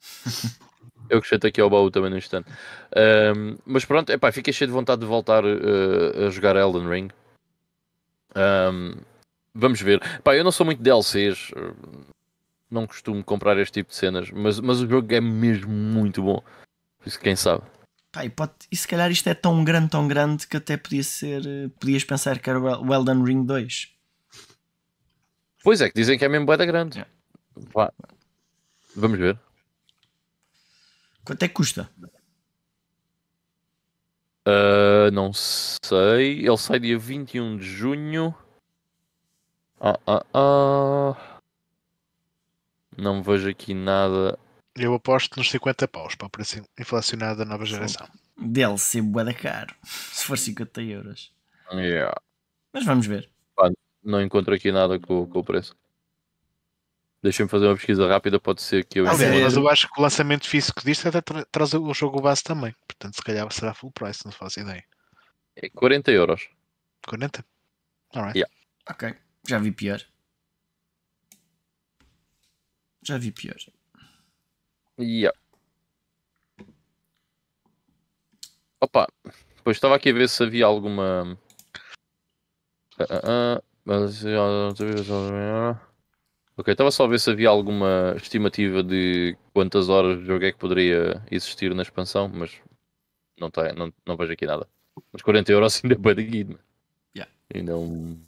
Eu 1.10 1.18
acrescento 1.18 1.46
aqui 1.46 1.60
ao 1.60 1.70
baú 1.70 1.90
também 1.90 2.10
no 2.10 2.18
instante. 2.18 2.50
Ahm, 2.94 3.56
mas 3.64 3.84
pronto, 3.84 4.10
epá, 4.10 4.30
fiquei 4.32 4.52
cheio 4.52 4.68
de 4.68 4.74
vontade 4.74 5.00
de 5.00 5.06
voltar 5.06 5.44
eh, 5.44 6.26
a 6.26 6.30
jogar 6.30 6.56
Elden 6.56 6.88
Ring. 6.88 7.08
Ahm, 8.34 8.94
vamos 9.54 9.80
ver. 9.80 10.00
Pá, 10.22 10.36
eu 10.36 10.44
não 10.44 10.52
sou 10.52 10.66
muito 10.66 10.82
DLCs, 10.82 11.50
eh, 11.56 11.72
não 12.70 12.86
costumo 12.86 13.24
comprar 13.24 13.56
este 13.58 13.74
tipo 13.74 13.90
de 13.90 13.96
cenas, 13.96 14.30
mas, 14.30 14.60
mas 14.60 14.80
o 14.80 14.88
jogo 14.88 15.14
é 15.14 15.20
mesmo 15.20 15.70
muito 15.72 16.22
bom. 16.22 16.42
Por 16.98 17.08
isso, 17.08 17.18
quem 17.20 17.34
sabe? 17.36 17.62
E, 18.22 18.28
pode... 18.28 18.52
e 18.70 18.76
se 18.76 18.88
calhar 18.88 19.10
isto 19.10 19.28
é 19.28 19.34
tão 19.34 19.62
grande, 19.64 19.90
tão 19.90 20.08
grande 20.08 20.46
que 20.46 20.56
até 20.56 20.76
podia 20.76 21.02
ser. 21.02 21.42
eh, 21.46 21.68
Podias 21.80 22.04
pensar 22.04 22.38
que 22.38 22.50
era 22.50 22.60
o 22.60 22.94
Elden 22.94 23.22
Ring 23.24 23.44
2. 23.44 23.94
Pois 25.62 25.80
é, 25.80 25.88
que 25.88 25.94
dizem 25.94 26.18
que 26.18 26.24
é 26.24 26.28
mesmo 26.28 26.46
bué 26.46 26.56
da 26.56 26.64
grande. 26.64 27.04
Vá. 27.74 27.92
Vamos 28.96 29.18
ver. 29.18 29.38
Quanto 31.28 31.42
é 31.42 31.48
que 31.48 31.52
custa? 31.52 31.90
Ah, 34.46 35.10
não 35.12 35.30
sei. 35.30 36.38
Ele 36.38 36.56
sai 36.56 36.80
dia 36.80 36.98
21 36.98 37.58
de 37.58 37.66
junho. 37.66 38.34
Ah, 39.78 40.00
ah, 40.06 40.24
ah. 40.32 41.40
Não 42.96 43.22
vejo 43.22 43.50
aqui 43.50 43.74
nada. 43.74 44.38
Eu 44.74 44.94
aposto 44.94 45.36
nos 45.36 45.50
50 45.50 45.86
paus 45.86 46.14
para 46.14 46.28
o 46.28 46.30
preço 46.30 46.62
inflacionado 46.80 47.40
da 47.40 47.44
nova 47.44 47.66
geração. 47.66 48.08
DLC 48.38 49.02
bué 49.02 49.22
da 49.22 49.34
caro. 49.34 49.76
Se 49.84 50.24
for 50.24 50.38
50 50.38 50.80
euros. 50.80 51.30
Yeah. 51.72 52.18
Mas 52.72 52.86
vamos 52.86 53.06
ver. 53.06 53.28
Não 54.02 54.22
encontro 54.22 54.54
aqui 54.54 54.72
nada 54.72 54.98
com, 54.98 55.26
com 55.26 55.40
o 55.40 55.44
preço. 55.44 55.76
Deixa-me 57.22 57.48
fazer 57.48 57.66
uma 57.66 57.74
pesquisa 57.76 58.06
rápida. 58.06 58.38
Pode 58.38 58.62
ser 58.62 58.84
que 58.84 59.00
eu. 59.00 59.06
Ah, 59.08 59.12
é- 59.14 59.42
mas 59.42 59.56
eu 59.56 59.68
acho 59.68 59.88
que 59.88 59.98
o 59.98 60.02
lançamento 60.02 60.48
físico 60.48 60.82
disto 60.84 61.08
até 61.08 61.20
tra- 61.20 61.44
traz 61.50 61.74
o 61.74 61.92
jogo 61.92 62.20
base 62.20 62.42
também. 62.44 62.74
Portanto, 62.86 63.14
se 63.16 63.22
calhar 63.22 63.50
será 63.52 63.74
full 63.74 63.90
price, 63.90 64.24
não 64.24 64.30
faço 64.32 64.60
ideia. 64.60 64.84
É 65.56 65.68
40 65.68 66.12
euros. 66.12 66.48
40? 67.06 67.44
Alright. 68.14 68.38
Yeah. 68.38 68.54
Ok. 68.88 69.14
Já 69.48 69.58
vi 69.58 69.72
pior. 69.72 70.00
Já 73.02 73.18
vi 73.18 73.32
pior. 73.32 73.56
Yeah. 75.00 75.36
Opa, 78.80 79.08
pois 79.64 79.76
estava 79.76 79.96
aqui 79.96 80.10
a 80.10 80.12
ver 80.12 80.28
se 80.28 80.42
havia 80.42 80.64
alguma. 80.66 81.36
Ah, 82.98 83.06
ah, 83.10 83.20
ah, 83.58 83.62
mas- 83.84 84.22
Ok, 86.58 86.72
estava 86.72 86.90
só 86.90 87.04
a 87.04 87.06
ver 87.06 87.20
se 87.20 87.30
havia 87.30 87.48
alguma 87.48 88.14
estimativa 88.16 88.82
de 88.82 89.36
quantas 89.54 89.88
horas 89.88 90.18
de 90.18 90.26
jogo 90.26 90.44
é 90.44 90.50
que 90.50 90.58
poderia 90.58 91.22
existir 91.30 91.72
na 91.72 91.82
expansão, 91.82 92.28
mas 92.28 92.50
não, 93.38 93.48
tá, 93.48 93.72
não, 93.72 93.92
não 94.04 94.16
vejo 94.16 94.32
aqui 94.32 94.44
nada. 94.44 94.66
Mas 95.12 95.22
40 95.22 95.52
euros 95.52 95.80
ainda 95.84 95.94
é 95.94 95.98
bué 95.98 96.14
de 96.14 96.24
guido. 96.24 96.58
Yeah. 97.16 97.32
Ainda 97.54 97.72
é 97.72 97.74
um 97.76 98.18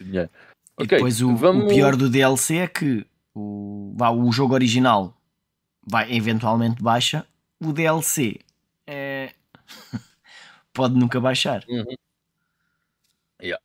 dinheiro. 0.00 0.30
E 0.78 0.84
Ok, 0.84 0.86
depois 0.96 1.20
o, 1.20 1.34
vamos- 1.34 1.64
o 1.64 1.68
pior 1.74 1.96
do 1.96 2.08
DLC 2.08 2.58
é 2.58 2.68
que 2.68 3.04
o, 3.34 3.92
vá, 3.96 4.10
o 4.10 4.30
jogo 4.30 4.54
original 4.54 5.12
vai 5.84 6.12
eventualmente 6.14 6.80
baixa, 6.80 7.26
o 7.60 7.72
DLC 7.72 8.38
é... 8.86 9.32
pode 10.72 10.94
nunca 10.94 11.20
baixar. 11.20 11.64
Uhum. 11.68 11.96
Yeah. 13.42 13.60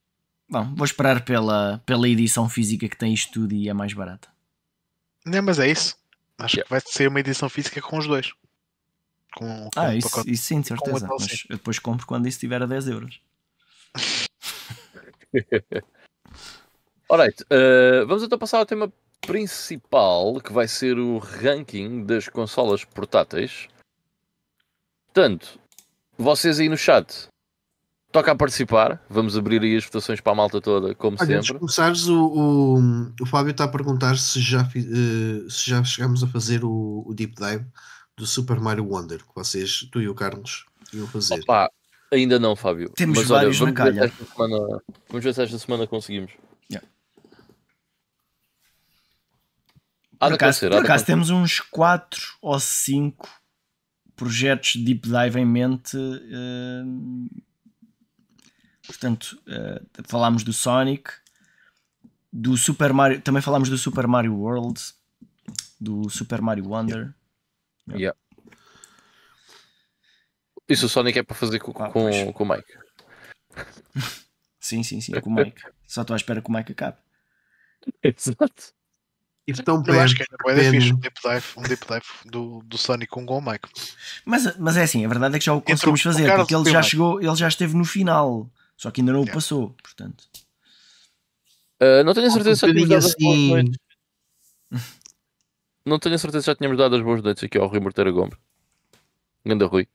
Bom, 0.50 0.74
vou 0.76 0.86
esperar 0.86 1.24
pela, 1.26 1.82
pela 1.86 2.08
edição 2.08 2.48
física 2.48 2.88
que 2.88 2.98
tem 2.98 3.14
isto 3.14 3.34
tudo 3.34 3.54
e 3.54 3.68
é 3.68 3.74
mais 3.74 3.94
barata. 3.94 4.30
Não, 5.26 5.42
mas 5.44 5.60
é 5.60 5.70
isso. 5.70 5.96
Acho 6.38 6.56
Yeah. 6.58 6.64
que 6.68 6.70
vai 6.70 6.82
ser 6.86 7.08
uma 7.10 7.20
edição 7.20 7.50
física 7.50 7.82
com 7.82 7.98
os 7.98 8.08
dois. 8.08 8.32
Com, 9.36 9.70
com 9.74 9.80
Ah, 9.80 9.90
o 9.90 9.94
isso, 9.94 10.10
pacote. 10.10 10.32
isso 10.32 10.44
sim, 10.46 10.62
de 10.62 10.68
certeza. 10.68 11.08
Mas 11.08 11.46
eu 11.50 11.58
depois 11.58 11.80
compro 11.80 12.06
quando 12.08 12.28
isso 12.28 12.38
estiver 12.38 12.62
a 12.62 12.66
10 12.66 12.88
euros. 12.88 13.20
Alright, 17.10 17.44
eh, 17.50 18.04
vamos 18.06 18.24
então 18.24 18.38
passar 18.38 18.58
ao 18.60 18.66
tema 18.66 18.92
principal, 19.22 20.40
que 20.42 20.52
vai 20.54 20.68
ser 20.68 20.98
o 21.00 21.18
ranking 21.18 22.06
das 22.06 22.28
consolas 22.30 22.84
portáteis. 22.86 23.68
Portanto, 25.06 25.60
vocês 26.18 26.60
aí 26.60 26.70
no 26.70 26.78
chat, 26.78 27.28
toca 28.18 28.32
a 28.32 28.36
participar. 28.36 29.02
Vamos 29.10 29.38
abrir 29.38 29.62
aí 29.62 29.76
as 29.76 29.86
votações 29.86 30.20
para 30.20 30.32
a 30.32 30.36
malta 30.36 30.60
toda, 30.60 30.96
como 30.96 31.18
Olha, 31.20 31.42
sempre. 31.42 31.60
começares, 31.60 32.08
o, 32.08 32.26
o, 32.26 33.14
o 33.22 33.26
Fábio 33.26 33.52
está 33.52 33.66
a 33.66 33.68
perguntar 33.68 34.18
se 34.18 34.42
já, 34.42 34.62
eh, 34.76 35.48
se 35.50 35.70
já 35.70 35.84
chegámos 35.84 36.24
a 36.24 36.28
fazer 36.28 36.64
o, 36.64 37.04
o 37.06 37.14
deep 37.14 37.36
dive 37.36 37.66
do 38.16 38.26
Super 38.26 38.60
Mario 38.60 38.86
Wonder, 38.86 39.20
que 39.20 39.36
vocês, 39.36 39.88
tu 39.92 40.02
e 40.02 40.10
o 40.10 40.16
Carlos, 40.16 40.66
iam 40.92 41.06
fazer. 41.08 41.36
Opa, 41.42 41.70
ainda 42.12 42.40
não, 42.40 42.56
Fábio. 42.56 42.90
Temos 42.96 43.20
Mas 43.20 43.30
olha, 43.30 43.40
vários 43.42 43.60
na 43.62 43.72
vamos 43.72 43.84
ver, 43.84 43.94
se 43.94 44.00
calha. 44.00 44.06
esta 44.08 44.26
semana, 44.34 44.82
vamos 45.10 45.24
ver 45.24 45.34
se 45.34 45.44
esta 45.44 45.60
semana 45.60 45.86
conseguimos. 45.88 46.32
Yeah. 46.72 46.88
Há 50.20 50.26
Por 50.26 50.30
de 50.30 50.36
acaso, 50.36 50.60
por 50.62 50.78
acaso 50.78 51.06
temos 51.06 51.30
uns 51.30 51.60
4 51.60 52.22
ou 52.42 52.60
5 52.60 53.30
projetos 54.16 54.72
de 54.72 54.84
deep 54.84 55.08
dive 55.08 55.40
em 55.40 55.46
mente. 55.46 55.96
hum, 55.96 57.28
portanto, 58.88 59.40
eh, 59.48 59.82
falámos 60.06 60.44
do 60.44 60.54
Sonic, 60.54 61.12
do 62.32 62.58
Super 62.58 62.94
Mario, 62.94 63.22
também 63.22 63.42
falámos 63.42 63.70
do 63.70 63.78
Super 63.78 64.08
Mario 64.08 64.36
World, 64.36 64.80
do 65.80 66.10
Super 66.10 66.42
Mario 66.42 66.68
Wonder. 66.70 67.14
Yeah. 67.90 68.18
Isso 70.68 70.88
o 70.88 70.90
Sonic 70.90 71.20
é 71.20 71.24
para 71.24 71.36
fazer 71.36 71.60
com, 71.60 71.72
Ah, 71.82 71.90
com, 71.90 72.34
com 72.34 72.44
o 72.44 72.48
Mike. 72.50 72.74
Sim, 74.60 74.84
sim, 74.84 75.00
sim, 75.00 75.14
com 75.22 75.30
o 75.30 75.34
Mike. 75.34 75.62
Só 75.86 76.02
estou 76.02 76.14
à 76.14 76.18
espera 76.18 76.42
que 76.42 76.50
o 76.50 76.52
Mike 76.52 76.74
acabe. 76.74 76.98
Exato. 78.04 78.74
E 79.48 79.54
tão 79.54 79.82
Eu 79.88 80.02
acho 80.02 80.14
que 80.14 80.24
ainda 80.24 80.38
pode 80.44 80.60
é 80.60 80.70
fixe 80.70 80.92
um 80.92 80.98
deep 80.98 81.22
dive, 81.22 81.46
um 81.56 81.62
deep 81.62 81.88
dive 81.88 82.06
do, 82.26 82.62
do 82.66 82.78
Sonic 82.78 83.10
com 83.10 83.26
o 83.26 83.42
Mike. 83.42 83.70
Mas, 84.26 84.58
mas 84.58 84.76
é 84.76 84.84
assim, 84.84 85.06
a 85.06 85.08
verdade 85.08 85.38
é 85.38 85.40
que 85.40 85.46
já 85.46 85.54
o 85.54 85.62
conseguimos 85.62 86.02
fazer, 86.02 86.36
porque 86.36 86.54
ele 86.54 86.70
já 86.70 86.82
chegou, 86.82 87.22
ele 87.22 87.36
já 87.36 87.48
esteve 87.48 87.74
no 87.74 87.86
final, 87.86 88.50
só 88.78 88.92
que 88.92 89.02
ainda 89.02 89.12
não 89.12 89.20
o 89.20 89.24
Yeah. 89.24 89.34
passou, 89.34 89.76
portanto. 89.82 90.26
Uh, 91.82 92.04
não 92.06 92.14
tenho 92.14 92.28
a 92.28 92.32
certeza 92.32 92.56
se 92.56 92.68
já 92.68 92.74
tínhamos 92.74 92.90
dado 92.90 93.06
as 93.06 93.16
boas 93.16 93.36
assim. 93.36 93.50
noites. 93.50 93.78
Não 95.86 96.00
tenho 96.00 96.16
a 96.16 96.18
certeza 96.18 96.42
se 96.42 96.48
já 96.48 96.56
tínhamos 96.56 96.78
dado 96.78 96.96
as 96.96 97.02
boas 97.02 97.22
noites 97.22 97.44
aqui 97.44 97.58
ao 97.58 97.68
Rui 97.68 97.80
Morteira 97.80 98.12
Gomes. 98.12 98.38
Ganda 99.46 99.66
Rui. 99.66 99.88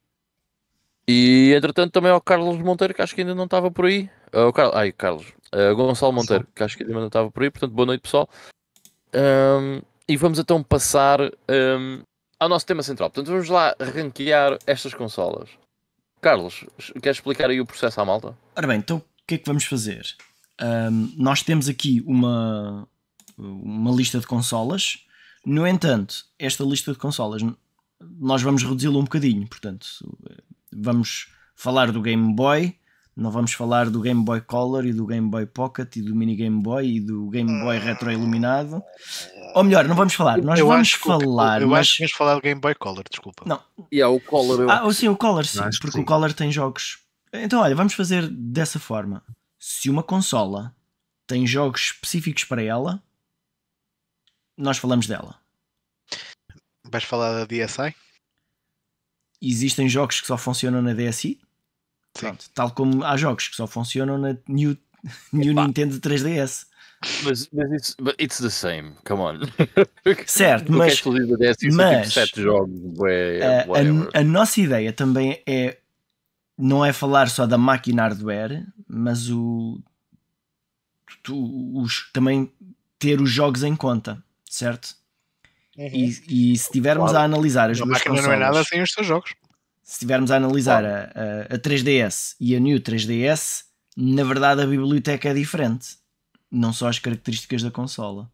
E 1.07 1.53
entretanto 1.57 1.93
também 1.93 2.11
ao 2.11 2.21
Carlos 2.21 2.59
Monteiro, 2.59 2.95
que 2.95 3.03
acho 3.03 3.15
que 3.15 3.23
ainda 3.23 3.35
não 3.35 3.45
estava 3.45 3.71
por 3.71 3.87
aí. 3.87 4.09
Uh, 4.33 4.47
o 4.49 4.53
Carlos, 4.53 4.77
ai, 4.77 4.93
Carlos. 4.93 5.27
Uh, 5.55 5.75
Gonçalo 5.75 6.13
Monteiro, 6.13 6.47
que 6.55 6.63
acho 6.63 6.77
que 6.77 6.85
ainda 6.85 6.95
não 6.95 7.07
estava 7.09 7.31
por 7.31 7.43
aí. 7.43 7.51
Portanto, 7.51 7.73
boa 7.73 7.87
noite, 7.87 8.03
pessoal. 8.03 8.29
Um, 9.15 9.83
e 10.09 10.17
vamos 10.17 10.39
então 10.39 10.63
passar 10.63 11.21
um, 11.21 12.03
ao 12.39 12.49
nosso 12.49 12.65
tema 12.65 12.83
central. 12.83 13.11
Portanto, 13.11 13.31
vamos 13.33 13.49
lá 13.49 13.75
ranquear 13.79 14.59
estas 14.67 14.95
consolas. 14.95 15.51
Carlos, 16.23 16.65
queres 17.03 17.19
explicar 17.19 17.51
aí 17.51 17.61
o 17.61 17.67
processo 17.67 18.01
à 18.01 18.05
malta? 18.05 18.39
Ora 18.55 18.69
bem, 18.69 18.79
então 18.79 18.99
o 18.99 19.05
que 19.27 19.35
é 19.35 19.39
que 19.39 19.47
vamos 19.47 19.65
fazer? 19.65 20.07
Ahm, 20.57 21.13
nós 21.17 21.43
temos 21.43 21.69
aqui 21.69 22.01
uma, 22.07 22.89
uma 23.37 23.91
lista 23.91 24.21
de 24.21 24.27
consolas. 24.27 25.05
No 25.45 25.67
entanto, 25.67 26.25
esta 26.39 26.63
lista 26.63 26.93
de 26.93 26.99
consolas 26.99 27.43
nós 28.01 28.41
vamos 28.41 28.63
reduzi-la 28.63 28.99
um 28.99 29.03
bocadinho. 29.03 29.49
Portanto, 29.49 29.87
vamos 30.73 31.27
falar 31.57 31.91
do 31.91 32.01
Game 32.01 32.35
Boy, 32.37 32.79
não 33.15 33.31
vamos 33.31 33.53
falar 33.53 33.91
do 33.91 34.01
Game 34.01 34.25
Boy 34.25 34.41
Color 34.41 34.87
e 34.87 34.93
do 34.93 35.07
Game 35.07 35.29
Boy 35.29 35.47
Pocket 35.47 35.97
e 35.97 36.03
do 36.03 36.15
Mini 36.15 36.35
Game 36.35 36.63
Boy 36.63 36.97
e 36.97 37.01
do 37.01 37.29
Game 37.29 37.61
Boy 37.61 37.79
retroiluminado. 37.79 38.83
Ou 39.55 39.63
melhor, 39.63 39.87
não 39.87 39.95
vamos 39.95 40.15
falar, 40.15 40.39
nós 40.39 40.59
eu 40.59 40.67
vamos 40.67 40.89
acho 40.89 40.99
que 40.99 41.05
falar. 41.07 41.61
Eu 41.61 41.69
mas... 41.69 41.81
acho 41.81 41.93
que 41.93 42.03
vamos 42.03 42.13
falar 42.13 42.35
do 42.37 42.41
Game 42.41 42.61
Boy 42.61 42.75
Color, 42.75 43.05
desculpa. 43.11 43.45
Não, 43.47 43.63
E 43.91 44.01
há 44.01 44.09
o 44.09 44.19
Collar. 44.19 44.61
Eu... 44.61 44.71
ah, 44.71 44.93
sim, 44.93 45.09
o 45.09 45.17
Collar, 45.17 45.45
sim, 45.45 45.61
porque 45.81 45.93
sim. 45.93 46.01
o 46.01 46.05
Collar 46.05 46.33
tem 46.33 46.51
jogos. 46.51 46.99
Então, 47.33 47.61
olha, 47.61 47.75
vamos 47.75 47.95
fazer 47.95 48.29
dessa 48.29 48.79
forma. 48.79 49.23
Se 49.59 49.91
uma 49.91 50.03
consola 50.03 50.75
tem 51.27 51.47
jogos 51.47 51.93
específicos 51.93 52.45
para 52.45 52.63
ela, 52.63 53.03
nós 54.57 54.79
falamos 54.79 55.07
dela. 55.07 55.37
Vais 56.85 57.05
falar 57.05 57.33
da 57.33 57.45
DSi? 57.45 57.95
Existem 59.41 59.89
jogos 59.89 60.21
que 60.21 60.27
só 60.27 60.37
funcionam 60.37 60.83
na 60.83 60.93
DSi, 60.93 61.41
Pronto, 62.13 62.45
tal 62.55 62.71
como 62.73 63.05
há 63.05 63.17
jogos 63.17 63.49
que 63.49 63.57
só 63.57 63.67
funcionam 63.67 64.19
na 64.19 64.37
New, 64.49 64.77
New. 65.33 65.55
Nintendo 65.55 65.99
3DS. 66.01 66.67
Mas, 67.25 67.49
mas 67.53 67.73
it's, 67.73 67.97
but 68.01 68.15
it's 68.21 68.39
the 68.39 68.49
same, 68.51 68.93
come 69.05 69.21
on. 69.23 69.41
Certo, 70.25 70.73
é 70.73 70.77
mas 70.77 70.95
DS 70.95 71.01
são 71.01 71.13
mas- 71.77 72.01
tipo 72.03 72.11
7 72.13 72.43
jogos, 72.43 72.81
a, 73.01 74.19
a- 74.19 74.21
a 74.21 74.25
nossa 74.25 74.61
ideia 74.61 74.93
também 74.93 75.43
é 75.47 75.79
não 76.57 76.85
é 76.85 76.93
falar 76.93 77.29
só 77.29 77.45
da 77.45 77.59
máquina 77.59 78.03
hardware, 78.03 78.65
mas 78.87 79.29
o 79.31 79.81
tu- 81.25 81.81
os, 81.81 82.09
também 82.13 82.53
ter 83.01 83.21
os 83.21 83.31
jogos 83.31 83.63
em 83.65 83.75
conta, 83.75 84.23
certo? 84.49 84.95
E, 85.77 86.05
e 86.05 86.57
se 86.59 86.65
estivermos 86.67 87.11
Claro. 87.11 87.23
a 87.23 87.25
analisar 87.25 87.71
as 87.71 87.79
a 87.81 87.85
duas 87.85 87.99
máquina 87.99 88.15
consolas, 88.17 88.39
não 88.39 88.47
é 88.47 88.51
nada 88.51 88.63
sem 88.65 88.81
os 88.83 88.93
seus 88.93 89.07
jogos. 89.07 89.35
Se 89.83 89.93
estivermos 89.95 90.31
a 90.31 90.37
analisar 90.37 90.85
a, 90.85 91.13
a, 91.51 91.55
a 91.55 91.59
3DS 91.59 92.37
e 92.41 92.55
a 92.57 92.61
New 92.61 92.79
3DS, 92.81 93.65
na 93.97 94.25
verdade 94.25 94.63
a 94.63 94.67
biblioteca 94.67 95.29
é 95.29 95.35
diferente, 95.35 95.97
não 96.51 96.73
só 96.73 96.89
as 96.89 96.99
características 96.99 97.63
da 97.63 97.71
consola. 97.71 98.31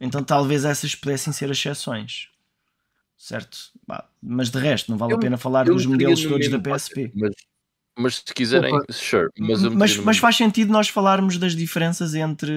Então 0.00 0.22
talvez 0.22 0.64
essas 0.64 0.94
pudessem 0.94 1.32
ser 1.32 1.50
exceções, 1.50 2.28
certo? 3.16 3.58
Bah, 3.86 4.08
mas 4.22 4.50
de 4.50 4.58
resto, 4.58 4.90
não 4.90 4.98
vale 4.98 5.12
Eu- 5.14 5.16
a 5.18 5.20
pena 5.20 5.36
falar 5.36 5.64
dos 5.64 5.86
modelos 5.86 6.22
todos 6.22 6.48
da 6.48 6.58
PSP. 6.58 7.12
Mas, 7.14 7.32
mas 7.96 8.16
se 8.16 8.34
quiserem, 8.34 8.74
Opa. 8.74 8.92
sure. 8.92 9.28
Mas, 9.38 9.62
Mas, 9.62 9.96
mas 9.98 10.18
faz 10.18 10.36
sentido 10.36 10.72
nós 10.72 10.88
falarmos 10.88 11.38
das 11.38 11.54
diferenças 11.54 12.14
entre 12.14 12.52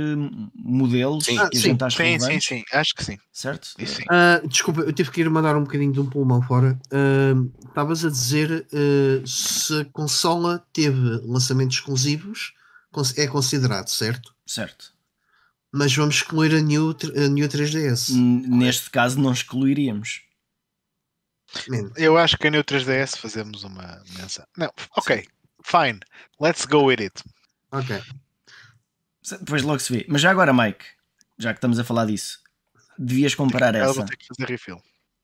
modelos 0.56 1.26
Sim. 1.26 1.36
que 1.36 1.42
Ah, 1.42 1.50
sim. 1.54 1.78
Sim, 1.90 2.20
sim, 2.20 2.40
sim. 2.40 2.64
Acho 2.74 2.96
que 2.96 3.04
sim. 3.04 3.18
certo? 3.32 3.68
Sim. 3.78 4.04
Ah, 4.10 4.42
desculpa, 4.46 4.82
eu 4.82 4.94
tive 4.94 5.12
que 5.12 5.22
ir 5.22 5.30
mandar 5.30 5.56
um 5.56 5.64
bocadinho 5.64 5.92
de 5.94 6.00
um 6.00 6.06
pulmão 6.10 6.42
fora. 6.42 6.80
Ah, 6.92 7.34
Estavas 7.68 8.04
a 8.06 8.10
dizer 8.10 8.68
ah, 8.74 9.24
se 9.26 9.82
a 9.82 9.86
consola 9.86 10.66
teve 10.74 11.22
lançamentos 11.24 11.78
exclusivos, 11.78 12.54
é 13.16 13.28
considerado, 13.28 13.88
certo? 13.90 14.34
Certo. 14.46 14.92
Mas 15.72 15.94
vamos 15.96 16.16
excluir 16.16 16.56
a 16.56 16.62
New, 16.62 16.96
a 17.16 17.28
New 17.28 17.48
3DS. 17.48 18.10
N- 18.16 18.48
Neste 18.48 18.90
caso 18.90 19.20
não 19.20 19.32
excluiríamos. 19.32 20.22
Eu 21.95 22.18
acho 22.18 22.38
que 22.38 22.48
a 22.48 22.52
New 22.52 22.64
3DS 22.64 23.18
fazemos 23.18 23.64
uma 23.64 24.02
menção. 24.18 24.45
Não, 24.58 24.72
ok. 24.95 25.26
Fine. 25.64 26.00
Let's 26.39 26.66
go 26.66 26.84
with 26.86 27.00
it. 27.02 27.24
ok. 27.72 28.02
Depois 29.39 29.62
logo 29.64 29.80
se 29.80 29.91
vê. 29.93 30.06
Mas 30.08 30.22
já 30.22 30.32
agora, 30.32 30.54
Mike, 30.54 30.86
já 31.38 31.54
que 31.54 31.58
estamos 31.58 31.78
a 31.80 31.84
falar 31.84 32.06
disso, 32.06 32.39
devias 32.98 33.36
comparar 33.36 33.76
Ela 33.76 33.86
essa. 33.91 34.00
vai 34.00 34.06
ter 34.08 34.18
que 34.18 34.28
fazer 34.28 34.45
refill. 34.48 34.82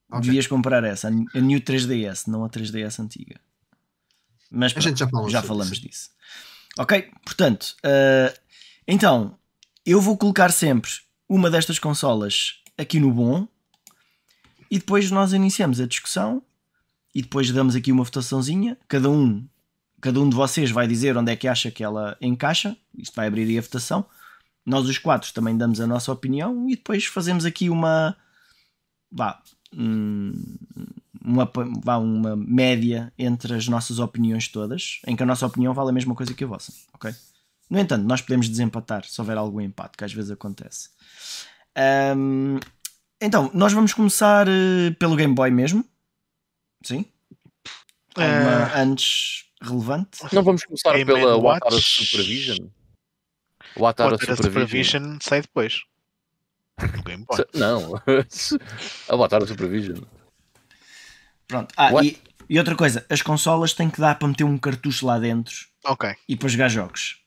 ok. 0.10 0.22
Devias 0.22 0.48
comparar 0.48 0.84
essa, 0.84 1.08
a 1.08 1.12
New 1.12 1.60
3DS, 1.62 2.28
não 2.28 2.44
a 2.44 2.50
3DS 2.50 3.00
antiga. 3.00 3.40
Mas 4.52 4.72
A 4.72 4.76
pronto, 4.76 4.88
gente 4.90 5.00
já 5.00 5.08
falou 5.08 5.30
já 5.30 5.42
falamos 5.42 5.72
isso. 5.74 5.82
disso. 5.82 6.10
Ok, 6.78 7.12
portanto, 7.24 7.76
eh, 7.84 8.38
então 8.88 9.38
eu 9.86 10.02
vou 10.02 10.18
colocar 10.18 10.52
sempre 10.52 10.92
uma 11.30 11.50
destas 11.50 11.80
consolas 11.80 12.62
aqui 12.78 13.00
no 13.00 13.12
bom 13.12 13.48
e 14.74 14.80
depois 14.80 15.12
nós 15.12 15.34
iniciamos 15.34 15.80
a 15.80 15.86
discussão 15.86 16.42
e 17.14 17.22
depois 17.22 17.52
damos 17.52 17.76
aqui 17.76 17.92
uma 17.92 18.04
votaçãozinha. 18.04 18.76
Cada 18.88 19.08
um, 19.08 19.48
cada 20.02 20.20
um 20.20 20.28
de 20.28 20.36
vocês 20.36 20.72
vai 20.72 20.88
dizer 20.88 21.16
onde 21.16 21.32
é 21.32 21.36
que 21.36 21.48
acha 21.48 21.70
que 21.70 21.84
ela 21.84 22.18
encaixa. 22.20 22.76
Isto 22.98 23.16
vai 23.16 23.28
abrir 23.28 23.48
aí 23.48 23.60
a 23.60 23.62
votação. 23.62 24.04
Nós 24.66 24.90
os 24.90 24.98
quatro 24.98 25.32
também 25.32 25.56
damos 25.56 25.80
a 25.80 25.86
nossa 25.86 26.12
opinião 26.12 26.68
e 26.68 26.76
depois 26.76 27.06
fazemos 27.06 27.46
aqui 27.46 27.70
uma 27.70 28.18
vá, 29.12 29.44
uma, 29.72 31.52
vá, 31.84 31.98
uma 31.98 32.36
média 32.36 33.14
entre 33.16 33.54
as 33.54 33.68
nossas 33.68 34.00
opiniões 34.00 34.48
todas, 34.48 35.02
em 35.06 35.16
que 35.16 35.22
a 35.22 35.26
nossa 35.28 35.46
opinião 35.46 35.76
vale 35.76 35.92
a 35.92 35.94
mesma 35.94 36.16
coisa 36.16 36.34
que 36.34 36.46
a 36.46 36.48
vossa, 36.48 36.74
ok? 36.96 37.14
No 37.70 37.78
entanto, 37.78 38.08
nós 38.08 38.24
podemos 38.24 38.50
desempatar 38.50 39.06
se 39.06 39.22
houver 39.22 39.38
algum 39.38 39.62
empate, 39.62 39.98
que 39.98 40.04
às 40.04 40.12
vezes 40.12 40.32
acontece. 40.32 40.90
Ahm, 41.76 42.58
então, 43.26 43.50
nós 43.54 43.74
vamos 43.74 43.94
começar 43.94 44.48
eh, 44.48 44.92
pelo 45.00 45.16
Game 45.16 45.34
Boy 45.34 45.52
mesmo. 45.52 45.86
Sim? 46.84 47.06
Alguma 48.16 48.66
Ah, 48.66 48.80
antes 48.82 49.46
relevante? 49.62 50.20
Não 50.32 50.44
vamos 50.44 50.64
começar 50.64 50.94
Game 50.94 51.06
pela 51.06 51.38
Watara. 51.38 51.76
Supervision? 51.80 52.68
Watara 53.78 54.18
Supervision. 54.18 54.44
Supervision 54.44 55.18
sai 55.22 55.42
depois. 55.42 55.82
Game 57.06 57.26
Boy. 57.26 57.46
Não, 57.54 57.96
a 59.10 59.16
Watara 59.16 59.46
Supervision. 59.48 60.04
Pronto. 61.48 61.74
Ah, 61.78 61.92
e, 62.04 62.20
e 62.50 62.58
outra 62.60 62.76
coisa, 62.76 63.06
as 63.10 63.22
consolas 63.22 63.74
têm 63.74 63.90
que 63.90 64.00
dar 64.02 64.20
para 64.20 64.28
meter 64.28 64.44
um 64.44 64.58
cartucho 64.58 65.06
lá 65.06 65.20
dentro 65.20 65.68
Ok, 65.86 66.14
e 66.28 66.36
para 66.36 66.50
jogar 66.50 66.70
jogos. 66.70 67.22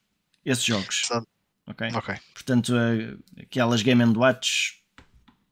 Esses 0.44 0.64
jogos. 0.64 1.00
Portanto, 1.00 1.28
Ok? 1.68 1.88
ok. 1.94 2.14
Portanto, 2.32 2.72
eh, 2.76 3.42
aquelas 3.42 3.82
Game 3.82 4.04
Watch 4.16 4.74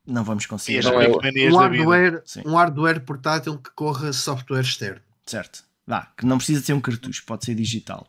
não 0.07 0.25
vamos 0.25 0.47
considerar. 0.47 0.93
Não 0.93 1.01
é 1.03 1.09
Um 1.09 1.57
hardware, 1.57 2.23
um 2.45 2.55
hardware 2.57 3.01
portátil 3.05 3.59
que 3.59 3.71
corra 3.71 4.13
software 4.13 4.61
externo. 4.61 5.01
Certo. 5.27 5.65
Vá, 5.87 6.13
que 6.17 6.25
não 6.27 6.39
precisa 6.39 6.61
de 6.61 6.67
ser 6.67 6.73
um 6.73 6.81
cartucho, 6.81 7.25
pode 7.27 7.45
ser 7.45 7.55
digital. 7.55 8.07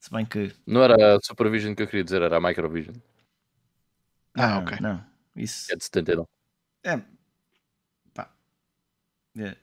Se 0.00 0.10
bem 0.10 0.24
que. 0.24 0.52
Não 0.66 0.82
era 0.82 1.16
a 1.16 1.20
Supervision 1.22 1.74
que 1.74 1.82
eu 1.82 1.86
queria 1.86 2.04
dizer, 2.04 2.22
era 2.22 2.36
a 2.36 2.40
Microvision. 2.40 2.94
Ah, 4.34 4.48
não, 4.48 4.58
ok. 4.62 4.78
Não, 4.80 5.04
isso. 5.36 5.72
É 5.72 5.76
de 5.76 5.84
79. 5.84 6.28
É. 6.84 7.00
Pá. 8.14 8.30
É. 9.36 9.56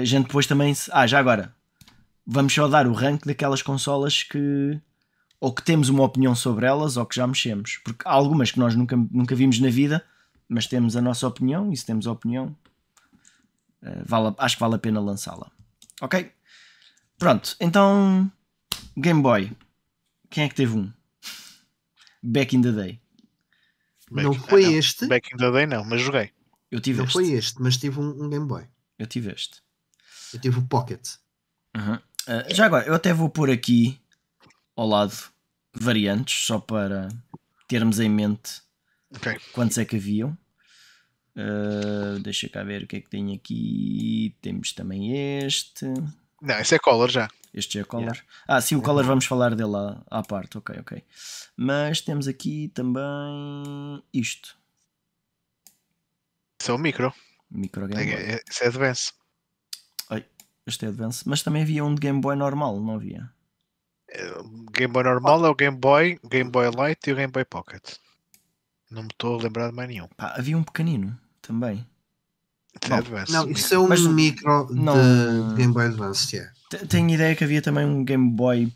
A 0.00 0.04
gente 0.04 0.26
depois 0.26 0.46
também. 0.46 0.74
se- 0.74 0.90
Ah, 0.92 1.06
já 1.06 1.18
agora. 1.18 1.54
Vamos 2.26 2.52
só 2.52 2.68
dar 2.68 2.86
o 2.86 2.92
rank 2.92 3.24
daquelas 3.24 3.62
consolas 3.62 4.22
que. 4.22 4.78
Ou 5.40 5.52
que 5.54 5.62
temos 5.62 5.88
uma 5.88 6.02
opinião 6.02 6.34
sobre 6.34 6.66
elas 6.66 6.96
ou 6.96 7.06
que 7.06 7.14
já 7.14 7.26
mexemos. 7.26 7.80
Porque 7.84 8.02
há 8.06 8.10
algumas 8.12 8.50
que 8.50 8.58
nós 8.58 8.74
nunca, 8.74 8.96
nunca 8.96 9.34
vimos 9.36 9.60
na 9.60 9.70
vida, 9.70 10.04
mas 10.48 10.66
temos 10.66 10.96
a 10.96 11.02
nossa 11.02 11.26
opinião 11.26 11.70
e 11.72 11.76
se 11.76 11.84
temos 11.84 12.06
a 12.06 12.12
opinião, 12.12 12.56
eh, 13.82 14.02
vale, 14.04 14.34
acho 14.38 14.56
que 14.56 14.60
vale 14.60 14.74
a 14.76 14.78
pena 14.78 15.00
lançá-la. 15.00 15.50
Ok? 16.00 16.32
Pronto, 17.18 17.56
então. 17.60 18.30
Game 18.96 19.20
Boy. 19.22 19.52
Quem 20.30 20.44
é 20.44 20.48
que 20.48 20.54
teve 20.54 20.76
um? 20.76 20.92
Back 22.22 22.56
in 22.56 22.62
the 22.62 22.72
day. 22.72 23.00
não 24.10 24.30
Back- 24.32 24.48
foi 24.48 24.64
ah, 24.64 24.70
não. 24.70 24.78
este, 24.78 25.06
Back 25.06 25.34
in 25.34 25.36
the 25.36 25.50
day 25.50 25.66
não, 25.66 25.84
mas 25.84 26.00
joguei. 26.00 26.30
Eu 26.70 26.80
tive 26.80 26.98
não 26.98 27.04
este. 27.04 27.12
foi 27.12 27.30
este, 27.32 27.60
mas 27.62 27.76
tive 27.76 27.98
um, 28.00 28.24
um 28.24 28.28
Game 28.28 28.46
Boy. 28.46 28.66
Eu 28.98 29.06
tive 29.06 29.32
este. 29.32 29.62
Eu 30.32 30.40
tive 30.40 30.58
o 30.58 30.66
Pocket. 30.66 31.06
Uhum. 31.76 31.94
Uh, 31.94 32.54
já 32.54 32.66
agora, 32.66 32.86
eu 32.86 32.94
até 32.94 33.12
vou 33.12 33.28
pôr 33.30 33.50
aqui 33.50 33.98
ao 34.76 34.86
lado 34.86 35.14
variantes, 35.72 36.46
só 36.46 36.58
para 36.58 37.08
termos 37.66 38.00
em 38.00 38.08
mente 38.08 38.62
Ok. 39.14 39.38
quantos 39.52 39.78
é 39.78 39.84
que 39.84 39.96
haviam. 39.96 40.36
Uh, 41.36 42.18
deixa 42.20 42.48
cá 42.48 42.64
ver 42.64 42.82
o 42.82 42.86
que 42.86 42.96
é 42.96 43.00
que 43.00 43.08
tem 43.08 43.34
aqui. 43.34 44.36
Temos 44.42 44.72
também 44.72 45.44
este. 45.44 45.86
Não, 46.42 46.58
esse 46.58 46.74
é 46.74 46.78
Color 46.78 47.08
já. 47.08 47.28
Este 47.54 47.78
é 47.78 47.84
Color. 47.84 48.06
Yeah. 48.06 48.22
Ah, 48.46 48.60
sim, 48.60 48.76
o 48.76 48.82
Color 48.82 49.04
vamos 49.04 49.24
falar 49.24 49.54
dele 49.54 49.76
à, 49.76 50.18
à 50.18 50.22
parte. 50.22 50.58
Ok, 50.58 50.76
ok. 50.80 51.02
Mas 51.56 52.00
temos 52.00 52.28
aqui 52.28 52.70
também 52.74 54.02
isto. 54.12 54.56
Esse 56.60 56.70
é 56.70 56.74
o 56.74 56.78
micro. 56.78 57.12
Micro 57.50 57.86
Game 57.86 58.04
Boy. 58.04 58.14
É, 58.14 58.42
esse 58.48 58.64
é 58.64 58.66
Advance. 58.66 59.12
Ai, 60.10 60.24
este 60.66 60.84
é 60.84 60.88
Advance. 60.88 61.22
Mas 61.26 61.42
também 61.42 61.62
havia 61.62 61.84
um 61.84 61.94
de 61.94 62.00
Game 62.00 62.20
Boy 62.20 62.36
normal, 62.36 62.80
não 62.80 62.96
havia? 62.96 63.30
É, 64.10 64.28
Game 64.72 64.92
Boy 64.92 65.04
normal 65.04 65.46
é 65.46 65.48
o 65.48 65.54
Game 65.54 65.76
Boy, 65.76 66.18
Game 66.28 66.50
Boy 66.50 66.70
Light 66.74 67.06
e 67.06 67.12
o 67.12 67.16
Game 67.16 67.32
Boy 67.32 67.44
Pocket. 67.44 67.96
Não 68.90 69.02
me 69.02 69.08
estou 69.08 69.38
a 69.38 69.42
lembrar 69.42 69.70
de 69.70 69.76
mais 69.76 69.88
nenhum. 69.88 70.08
Pá, 70.16 70.34
havia 70.36 70.56
um 70.56 70.62
pequenino 70.62 71.18
também. 71.42 71.86
Bom, 72.88 72.94
Advance. 72.94 73.32
Não, 73.32 73.48
isso 73.50 73.74
é 73.74 73.78
um 73.78 73.88
Mas, 73.88 74.00
micro 74.06 74.72
não, 74.72 75.48
de 75.48 75.56
Game 75.56 75.72
Boy 75.72 75.86
Advance, 75.86 76.34
yeah. 76.34 76.52
Tenho 76.88 77.10
ideia 77.10 77.34
que 77.34 77.42
havia 77.42 77.60
também 77.60 77.84
um 77.84 78.04
Game 78.04 78.30
Boy 78.30 78.72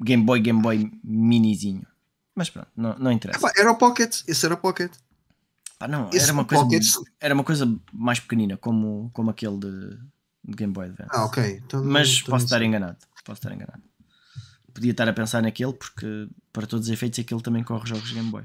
Game 0.00 0.24
Boy, 0.24 0.40
Game 0.40 0.62
Boy 0.62 0.90
minizinho. 1.02 1.86
Mas 2.34 2.50
pronto, 2.50 2.68
não, 2.76 2.96
não 2.98 3.10
interessa. 3.10 3.50
era 3.56 3.70
o 3.70 3.76
Pocket, 3.76 4.22
esse 4.26 4.46
era 4.46 4.54
o 4.54 4.58
Pocket. 4.58 4.92
Ah, 5.80 5.88
não, 5.88 6.10
era 6.12 6.32
uma, 6.32 6.44
coisa, 6.44 6.66
era 7.20 7.34
uma 7.34 7.44
coisa 7.44 7.78
mais 7.92 8.18
pequenina, 8.18 8.56
como, 8.56 9.10
como 9.12 9.30
aquele 9.30 9.58
de, 9.58 9.90
de 10.44 10.56
Game 10.56 10.72
Boy 10.72 10.86
Advance. 10.86 11.10
Ah, 11.12 11.24
ok. 11.24 11.62
Então, 11.64 11.84
Mas 11.84 12.18
então 12.18 12.30
posso 12.30 12.44
estar 12.46 12.62
enganado. 12.62 12.96
Posso 13.24 13.38
estar 13.38 13.52
enganado. 13.52 13.82
Podia 14.72 14.90
estar 14.90 15.08
a 15.08 15.12
pensar 15.12 15.42
naquele, 15.42 15.72
porque 15.72 16.28
para 16.52 16.66
todos 16.66 16.86
os 16.86 16.92
efeitos 16.92 17.18
aquele 17.18 17.42
também 17.42 17.62
corre 17.62 17.86
jogos 17.88 18.08
de 18.08 18.14
Game 18.14 18.30
Boy. 18.30 18.44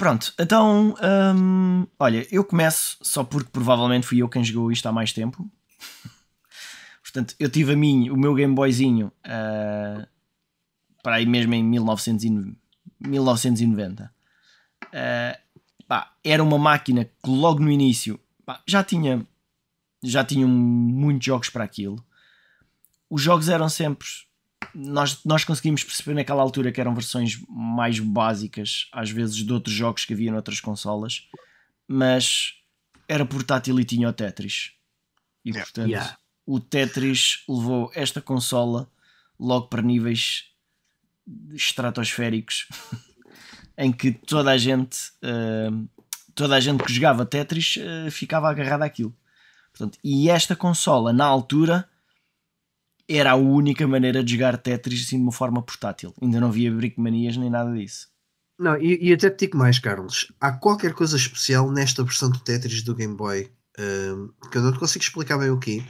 Pronto, 0.00 0.32
então 0.38 0.94
hum, 1.36 1.86
olha, 1.98 2.26
eu 2.32 2.42
começo 2.42 2.96
só 3.02 3.22
porque 3.22 3.50
provavelmente 3.50 4.06
fui 4.06 4.22
eu 4.22 4.30
quem 4.30 4.42
jogou 4.42 4.72
isto 4.72 4.88
há 4.88 4.92
mais 4.92 5.12
tempo. 5.12 5.46
Portanto, 7.04 7.34
eu 7.38 7.50
tive 7.50 7.74
a 7.74 7.76
mim, 7.76 8.08
o 8.08 8.16
meu 8.16 8.34
Game 8.34 8.54
Boyzinho 8.54 9.08
uh, 9.08 10.06
para 11.02 11.16
aí 11.16 11.26
mesmo 11.26 11.52
em 11.52 11.62
1990. 11.62 14.10
Uh, 14.84 15.36
pá, 15.86 16.14
era 16.24 16.42
uma 16.42 16.58
máquina 16.58 17.04
que 17.04 17.28
logo 17.28 17.60
no 17.60 17.70
início 17.70 18.18
pá, 18.46 18.62
já 18.66 18.82
tinha 18.82 19.26
já 20.02 20.24
tinham 20.24 20.48
muitos 20.48 21.26
jogos 21.26 21.50
para 21.50 21.62
aquilo. 21.62 22.02
Os 23.10 23.20
jogos 23.20 23.50
eram 23.50 23.68
sempre 23.68 24.08
nós, 24.74 25.24
nós 25.24 25.44
conseguimos 25.44 25.84
perceber 25.84 26.14
naquela 26.14 26.42
altura 26.42 26.72
que 26.72 26.80
eram 26.80 26.94
versões 26.94 27.40
mais 27.48 27.98
básicas, 27.98 28.88
às 28.92 29.10
vezes, 29.10 29.36
de 29.36 29.52
outros 29.52 29.74
jogos 29.74 30.04
que 30.04 30.12
havia 30.12 30.32
noutras 30.32 30.60
consolas, 30.60 31.28
mas 31.86 32.54
era 33.08 33.24
portátil 33.24 33.78
e 33.80 33.84
tinha 33.84 34.08
o 34.08 34.12
Tetris. 34.12 34.72
E 35.44 35.50
yeah. 35.50 35.64
portanto, 35.64 35.90
yeah. 35.90 36.18
o 36.46 36.60
Tetris 36.60 37.44
levou 37.48 37.90
esta 37.94 38.20
consola 38.20 38.90
logo 39.38 39.68
para 39.68 39.82
níveis 39.82 40.44
estratosféricos 41.52 42.68
em 43.76 43.92
que 43.92 44.12
toda 44.12 44.50
a 44.50 44.58
gente 44.58 44.98
uh, 45.24 45.88
toda 46.34 46.56
a 46.56 46.60
gente 46.60 46.82
que 46.84 46.92
jogava 46.92 47.24
Tetris 47.24 47.76
uh, 47.76 48.10
ficava 48.10 48.48
agarrada 48.50 48.84
àquilo. 48.84 49.16
Portanto, 49.72 49.98
e 50.02 50.28
esta 50.28 50.54
consola, 50.54 51.12
na 51.12 51.24
altura, 51.24 51.88
era 53.16 53.32
a 53.32 53.36
única 53.36 53.86
maneira 53.86 54.22
de 54.22 54.32
jogar 54.34 54.56
Tetris 54.56 55.04
assim 55.04 55.16
de 55.16 55.22
uma 55.22 55.32
forma 55.32 55.62
portátil. 55.62 56.14
Ainda 56.22 56.40
não 56.40 56.48
havia 56.48 56.70
brickmanias 56.70 57.36
nem 57.36 57.50
nada 57.50 57.72
disso. 57.72 58.08
Não, 58.58 58.76
e, 58.76 59.08
e, 59.08 59.12
até 59.12 59.30
te 59.30 59.46
digo 59.46 59.56
mais, 59.56 59.78
Carlos. 59.78 60.30
Há 60.38 60.52
qualquer 60.52 60.92
coisa 60.92 61.16
especial 61.16 61.70
nesta 61.72 62.04
versão 62.04 62.30
do 62.30 62.38
Tetris 62.38 62.82
do 62.82 62.94
Game 62.94 63.16
Boy 63.16 63.50
uh, 63.78 64.48
que 64.48 64.58
eu 64.58 64.62
não 64.62 64.72
te 64.72 64.78
consigo 64.78 65.02
explicar 65.02 65.38
bem 65.38 65.50
o 65.50 65.58
quê. 65.58 65.82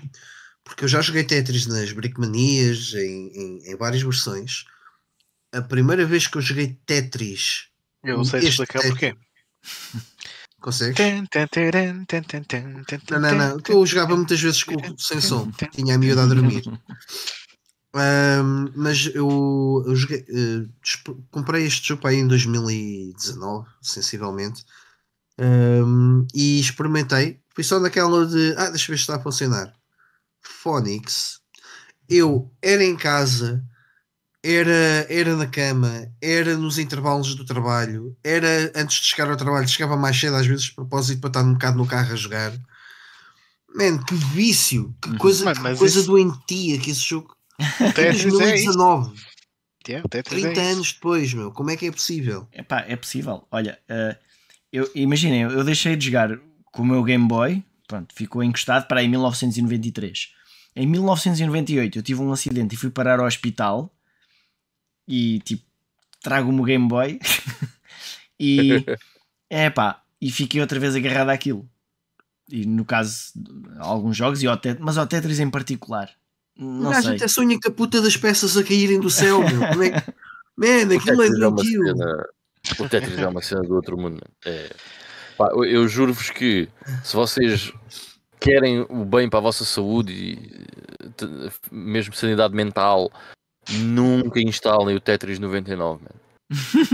Porque 0.62 0.84
eu 0.84 0.88
já 0.88 1.00
joguei 1.00 1.24
Tetris 1.24 1.66
nas 1.66 1.92
Brickmanias, 1.92 2.94
em, 2.94 3.28
em, 3.34 3.72
em 3.72 3.76
várias 3.76 4.02
versões. 4.02 4.64
A 5.52 5.60
primeira 5.60 6.06
vez 6.06 6.26
que 6.26 6.38
eu 6.38 6.42
joguei 6.42 6.78
Tetris. 6.86 7.68
Eu 8.04 8.18
não 8.18 8.24
sei 8.24 8.40
explicar 8.40 8.80
Tetris, 8.80 8.98
porquê. 8.98 9.16
Consegues? 10.60 10.96
Não, 13.10 13.20
não, 13.20 13.34
não. 13.34 13.60
Eu 13.68 13.86
jogava 13.86 14.14
muitas 14.16 14.40
vezes 14.40 14.62
com, 14.62 14.74
sem 14.98 15.20
som. 15.20 15.50
Tinha 15.72 15.94
a 15.94 15.98
miúda 15.98 16.22
a 16.22 16.26
dormir. 16.26 16.62
Um, 17.92 18.70
mas 18.76 19.10
eu, 19.14 19.82
eu 19.86 19.96
joguei, 19.96 20.24
uh, 20.30 21.24
comprei 21.30 21.66
este 21.66 21.88
jogo 21.88 22.06
aí 22.06 22.16
em 22.16 22.28
2019, 22.28 23.68
sensivelmente. 23.82 24.64
Um, 25.38 26.26
e 26.34 26.60
experimentei. 26.60 27.40
Fui 27.54 27.64
só 27.64 27.80
naquela 27.80 28.26
de. 28.26 28.54
Ah, 28.56 28.70
deixa 28.70 28.90
eu 28.90 28.94
ver 28.94 28.98
se 28.98 29.02
está 29.02 29.16
a 29.16 29.20
funcionar. 29.20 29.74
Phonics. 30.40 31.40
Eu 32.08 32.50
era 32.62 32.84
em 32.84 32.96
casa 32.96 33.64
era, 34.42 35.06
era 35.08 35.36
na 35.36 35.46
cama, 35.46 36.10
era 36.20 36.56
nos 36.56 36.78
intervalos 36.78 37.34
do 37.34 37.44
trabalho, 37.44 38.16
era 38.24 38.72
antes 38.74 39.00
de 39.00 39.06
chegar 39.06 39.30
ao 39.30 39.36
trabalho, 39.36 39.68
chegava 39.68 39.96
mais 39.96 40.18
cedo, 40.18 40.36
às 40.36 40.46
vezes 40.46 40.64
de 40.64 40.74
propósito, 40.74 41.20
para 41.20 41.28
estar 41.28 41.42
um 41.42 41.52
bocado 41.52 41.78
no 41.78 41.86
carro 41.86 42.12
a 42.12 42.16
jogar. 42.16 42.52
Man, 43.74 43.98
que 44.02 44.14
vício, 44.14 44.94
que 45.00 45.10
uhum. 45.10 45.18
coisa, 45.18 45.44
mas, 45.44 45.58
mas 45.58 45.72
que 45.74 45.78
coisa 45.78 45.98
isso... 46.00 46.08
doentia 46.08 46.78
que 46.78 46.90
esse 46.90 47.02
jogo. 47.02 47.36
2019. 47.94 49.14
É 49.88 50.22
30 50.22 50.60
é 50.60 50.72
anos 50.72 50.92
depois, 50.92 51.32
meu, 51.34 51.50
como 51.52 51.70
é 51.70 51.76
que 51.76 51.86
é 51.86 51.90
possível? 51.90 52.46
Epá, 52.52 52.84
é 52.86 52.96
possível. 52.96 53.46
Olha, 53.50 53.78
uh, 53.90 54.16
eu, 54.72 54.90
imaginem, 54.94 55.42
eu 55.42 55.64
deixei 55.64 55.96
de 55.96 56.06
jogar 56.06 56.38
com 56.72 56.82
o 56.82 56.86
meu 56.86 57.02
Game 57.02 57.26
Boy, 57.26 57.64
pronto, 57.88 58.14
ficou 58.14 58.42
encostado 58.42 58.86
para 58.86 59.00
aí 59.00 59.08
1993. 59.08 60.28
Em 60.76 60.86
1998 60.86 61.98
eu 61.98 62.02
tive 62.02 62.20
um 62.20 62.30
acidente 62.30 62.74
e 62.74 62.78
fui 62.78 62.90
parar 62.90 63.18
ao 63.18 63.26
hospital 63.26 63.92
e 65.10 65.40
tipo, 65.40 65.64
trago-me 66.22 66.60
o 66.60 66.64
Game 66.64 66.86
Boy 66.86 67.18
e 68.38 68.86
é 69.50 69.68
pá, 69.68 70.02
e 70.20 70.30
fiquei 70.30 70.60
outra 70.60 70.78
vez 70.78 70.94
agarrado 70.94 71.30
àquilo. 71.30 71.68
E 72.48 72.64
no 72.64 72.84
caso, 72.84 73.32
alguns 73.78 74.16
jogos, 74.16 74.40
e 74.40 74.46
ao 74.46 74.56
Tetris, 74.56 74.84
mas 74.84 74.96
ao 74.96 75.06
Tetris 75.08 75.40
em 75.40 75.50
particular. 75.50 76.10
Não 76.56 76.92
a 76.92 77.00
gente 77.00 77.24
é 77.24 77.26
a 77.26 77.40
única 77.40 77.70
puta 77.70 78.00
das 78.00 78.16
peças 78.16 78.56
a 78.56 78.62
caírem 78.62 79.00
do 79.00 79.10
céu, 79.10 79.40
meu. 79.40 79.68
Como 79.68 79.82
é 79.82 80.00
que... 80.00 80.12
Man, 80.56 80.94
aquilo 80.94 81.22
é 81.22 81.30
doentio. 81.30 81.82
O 82.78 82.88
Tetris 82.88 83.18
é 83.18 83.26
uma 83.26 83.42
cena 83.42 83.62
do 83.62 83.74
outro 83.74 83.96
mundo. 83.96 84.22
É... 84.44 84.70
Pá, 85.36 85.48
eu 85.54 85.88
juro-vos 85.88 86.30
que 86.30 86.68
se 87.02 87.16
vocês 87.16 87.72
querem 88.38 88.86
o 88.88 89.04
bem 89.04 89.28
para 89.28 89.38
a 89.38 89.42
vossa 89.42 89.64
saúde 89.64 90.12
e 90.12 90.66
mesmo 91.72 92.14
sanidade 92.14 92.54
mental 92.54 93.10
Nunca 93.78 94.40
instalem 94.40 94.96
o 94.96 95.00
Tetris 95.00 95.38
99, 95.38 96.02
man. 96.02 96.30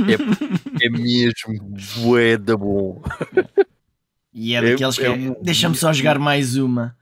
É, 0.09 0.85
é 0.87 0.91
mesmo 0.91 1.77
bué 1.97 2.37
da 2.37 2.57
bom. 2.57 3.03
E 4.33 4.55
é, 4.55 4.59
é 4.59 4.71
daqueles 4.71 4.99
é, 4.99 5.03
que. 5.03 5.29
É, 5.29 5.37
Deixa-me 5.43 5.77
só 5.77 5.93
jogar 5.93 6.19
mais 6.19 6.57
uma. 6.57 6.95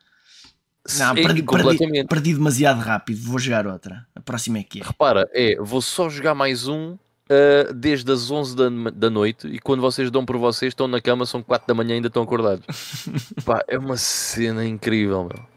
Não, 0.98 1.14
perdi, 1.14 1.42
perdi, 1.42 2.04
perdi, 2.04 2.34
demasiado 2.34 2.78
rápido. 2.80 3.18
Vou 3.22 3.38
jogar 3.38 3.66
outra. 3.66 4.06
A 4.14 4.20
próxima 4.20 4.58
é 4.58 4.62
que 4.62 4.80
é. 4.80 4.84
Repara, 4.84 5.28
é, 5.32 5.56
vou 5.56 5.80
só 5.80 6.10
jogar 6.10 6.34
mais 6.34 6.68
um 6.68 6.92
uh, 6.92 7.72
desde 7.74 8.12
as 8.12 8.30
11 8.30 8.54
da, 8.54 8.68
da 8.90 9.10
noite 9.10 9.48
e 9.48 9.58
quando 9.58 9.80
vocês 9.80 10.10
dão 10.10 10.24
por 10.26 10.36
vocês, 10.36 10.70
estão 10.72 10.86
na 10.86 11.00
cama, 11.00 11.24
são 11.24 11.42
4 11.42 11.66
da 11.66 11.74
manhã 11.74 11.92
e 11.92 11.94
ainda 11.94 12.08
estão 12.08 12.22
acordados. 12.22 12.66
Pá, 13.44 13.64
é 13.66 13.78
uma 13.78 13.96
cena 13.96 14.64
incrível, 14.64 15.24
meu. 15.24 15.53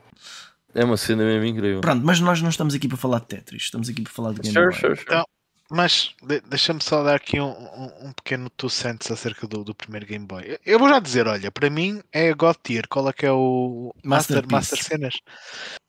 É 0.77 0.85
uma 0.85 0.95
cena 0.95 1.25
mesmo 1.25 1.43
incrível. 1.43 1.81
Pronto, 1.81 2.05
mas 2.05 2.19
nós 2.19 2.39
não 2.39 2.49
estamos 2.49 2.75
aqui 2.75 2.87
para 2.87 2.97
falar 2.97 3.19
de 3.19 3.25
Tetris, 3.25 3.63
estamos 3.63 3.89
aqui 3.89 4.03
para 4.03 4.13
falar 4.13 4.33
de 4.33 4.41
Game 4.41 4.53
sure, 4.53 4.67
Boy. 4.67 4.79
Sure, 4.79 4.95
sure. 4.95 5.05
Então, 5.07 5.25
mas 5.71 6.15
de 6.21 6.39
deixa-me 6.41 6.83
só 6.83 7.03
dar 7.03 7.15
aqui 7.15 7.41
um, 7.41 7.49
um, 7.49 8.07
um 8.07 8.13
pequeno 8.13 8.47
two 8.51 8.69
cents 8.69 9.09
acerca 9.09 9.47
do, 9.47 9.63
do, 9.63 9.73
primeiro 9.73 10.05
Game 10.05 10.27
Boy. 10.27 10.59
Eu 10.63 10.77
vou 10.77 10.87
já 10.87 10.99
dizer, 10.99 11.27
olha, 11.27 11.49
para 11.51 11.67
mim 11.71 11.99
é 12.11 12.31
God 12.31 12.57
Tier. 12.61 12.87
Qual 12.87 13.09
é 13.09 13.11
que 13.13 13.25
é 13.25 13.31
o 13.31 13.91
Master, 14.03 14.45
Master 14.47 14.83
Cenas? 14.83 15.15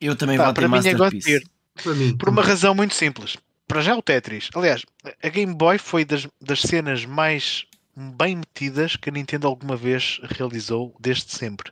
Eu 0.01 0.16
também 0.16 0.39
tá, 0.39 0.47
vou 0.47 0.55
para 0.55 0.68
mim 0.68 0.78
é 0.78 0.95
God 0.95 1.12
Tier. 1.20 1.43
Mim, 1.84 2.16
por 2.16 2.30
uma 2.30 2.43
razão 2.43 2.74
muito 2.74 2.95
simples. 2.95 3.36
Para 3.68 3.82
já 3.82 3.95
o 3.95 4.01
Tetris. 4.01 4.49
Aliás, 4.55 4.86
a 5.22 5.28
Game 5.28 5.55
Boy 5.55 5.76
foi 5.76 6.07
das, 6.07 6.26
das 6.41 6.62
cenas 6.62 7.05
mais 7.05 7.66
bem 7.95 8.36
metidas 8.36 8.97
que 8.97 9.11
a 9.11 9.12
Nintendo 9.12 9.47
alguma 9.47 9.76
vez 9.76 10.18
realizou 10.24 10.97
desde 10.99 11.30
sempre. 11.30 11.70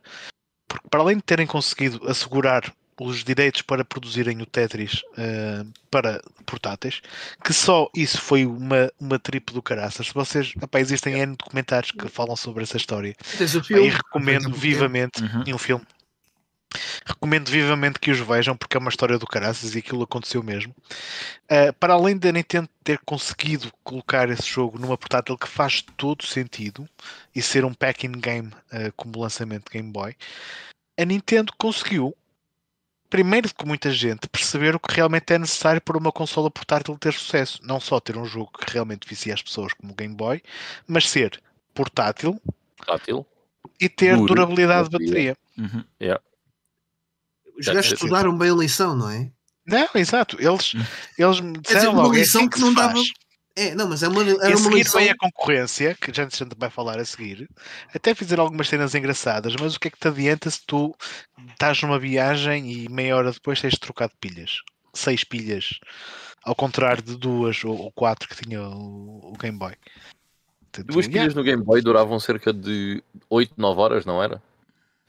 Porque 0.68 0.86
para 0.90 1.00
além 1.00 1.16
de 1.16 1.22
terem 1.22 1.46
conseguido 1.46 2.06
assegurar 2.06 2.70
os 2.98 3.22
direitos 3.22 3.62
para 3.62 3.84
produzirem 3.84 4.40
o 4.40 4.46
Tetris 4.46 5.02
uh, 5.18 5.70
para 5.90 6.22
portáteis, 6.46 7.02
que 7.44 7.52
só 7.52 7.90
isso 7.94 8.20
foi 8.20 8.46
uma, 8.46 8.90
uma 8.98 9.18
trip 9.18 9.52
do 9.52 9.60
caraças. 9.60 10.08
Se 10.08 10.14
vocês, 10.14 10.54
epá, 10.62 10.80
existem 10.80 11.14
N 11.14 11.36
documentários 11.36 11.92
que 11.92 12.08
falam 12.08 12.36
sobre 12.36 12.62
essa 12.62 12.76
história. 12.76 13.14
Filme, 13.64 13.86
e 13.86 13.90
recomendo 13.90 14.52
vivamente 14.52 15.22
uhum. 15.22 15.54
um 15.54 15.58
filme. 15.58 15.84
recomendo 17.04 17.48
vivamente 17.50 17.98
que 17.98 18.10
os 18.10 18.20
vejam 18.20 18.56
porque 18.56 18.76
é 18.76 18.80
uma 18.80 18.90
história 18.90 19.18
do 19.18 19.26
caraças 19.26 19.74
e 19.74 19.78
aquilo 19.78 20.02
aconteceu 20.02 20.42
mesmo. 20.42 20.74
Uh, 21.44 21.72
para 21.78 21.94
além 21.94 22.16
da 22.16 22.32
Nintendo 22.32 22.68
ter 22.82 22.98
conseguido 23.04 23.70
colocar 23.84 24.30
esse 24.30 24.48
jogo 24.48 24.78
numa 24.78 24.96
portátil 24.96 25.36
que 25.36 25.48
faz 25.48 25.82
todo 25.96 26.24
sentido 26.24 26.88
e 27.34 27.42
ser 27.42 27.64
um 27.64 27.74
pack-in 27.74 28.12
game 28.12 28.48
uh, 28.48 28.92
como 28.96 29.20
lançamento 29.20 29.66
de 29.66 29.78
Game 29.78 29.92
Boy, 29.92 30.16
a 30.98 31.04
Nintendo 31.04 31.52
conseguiu 31.58 32.16
primeiro 33.08 33.52
que 33.54 33.66
muita 33.66 33.90
gente 33.90 34.28
perceber 34.28 34.74
o 34.74 34.80
que 34.80 34.94
realmente 34.94 35.32
é 35.32 35.38
necessário 35.38 35.80
para 35.80 35.98
uma 35.98 36.12
consola 36.12 36.50
portátil 36.50 36.96
ter 36.98 37.12
sucesso. 37.12 37.60
Não 37.62 37.80
só 37.80 38.00
ter 38.00 38.16
um 38.16 38.24
jogo 38.24 38.50
que 38.58 38.72
realmente 38.72 39.08
vicia 39.08 39.34
as 39.34 39.42
pessoas 39.42 39.72
como 39.72 39.92
o 39.92 39.96
Game 39.96 40.14
Boy, 40.14 40.42
mas 40.86 41.08
ser 41.08 41.40
portátil, 41.74 42.40
portátil. 42.76 43.26
e 43.80 43.88
ter 43.88 44.16
Duro, 44.16 44.34
durabilidade 44.34 44.88
de 44.88 44.98
bateria. 44.98 45.36
Uhum. 45.58 45.84
Yeah. 46.00 46.22
Os 47.58 47.66
gajos 47.66 47.92
estudaram 47.92 48.36
bem 48.36 48.50
a 48.50 48.54
lição, 48.54 48.94
não 48.96 49.10
é? 49.10 49.30
Não, 49.66 49.88
exato. 49.94 50.36
Eles, 50.40 50.74
eles 51.18 51.40
me 51.40 51.58
disseram 51.58 51.94
logo, 51.94 52.14
é 52.14 52.18
lição 52.18 52.42
assim 52.42 52.50
que, 52.50 52.60
não 52.60 52.72
faz. 52.74 53.00
É, 53.58 53.74
não, 53.74 53.88
mas 53.88 54.02
é 54.02 54.08
uma, 54.08 54.22
era 54.22 54.32
a 54.32 54.48
uma 54.50 54.58
seguir 54.58 54.74
lição. 54.74 55.00
vem 55.00 55.10
a 55.10 55.16
concorrência, 55.16 55.94
que 55.94 56.12
já 56.12 56.24
a 56.24 56.28
gente 56.28 56.54
vai 56.58 56.68
falar 56.68 56.98
a 56.98 57.04
seguir, 57.06 57.48
até 57.94 58.14
fizer 58.14 58.38
algumas 58.38 58.68
cenas 58.68 58.94
engraçadas, 58.94 59.56
mas 59.58 59.74
o 59.74 59.80
que 59.80 59.88
é 59.88 59.90
que 59.90 59.98
te 59.98 60.08
adianta 60.08 60.50
se 60.50 60.60
tu 60.66 60.94
estás 61.48 61.80
numa 61.80 61.98
viagem 61.98 62.70
e 62.70 62.88
meia 62.90 63.16
hora 63.16 63.32
depois 63.32 63.58
tens 63.58 63.72
de 63.72 63.80
trocar 63.80 64.08
de 64.08 64.16
pilhas? 64.20 64.58
Seis 64.92 65.24
pilhas, 65.24 65.80
ao 66.44 66.54
contrário 66.54 67.02
de 67.02 67.16
duas 67.16 67.64
ou, 67.64 67.74
ou 67.76 67.92
quatro 67.92 68.28
que 68.28 68.44
tinha 68.44 68.60
o, 68.60 69.32
o 69.32 69.36
Game 69.40 69.58
Boy. 69.58 69.74
Duas 70.84 71.06
yeah, 71.06 71.20
pilhas 71.20 71.34
no 71.34 71.42
Game 71.42 71.62
Boy 71.62 71.80
duravam 71.80 72.20
cerca 72.20 72.52
de 72.52 73.02
8, 73.30 73.54
9 73.56 73.80
horas, 73.80 74.04
não 74.04 74.22
era? 74.22 74.42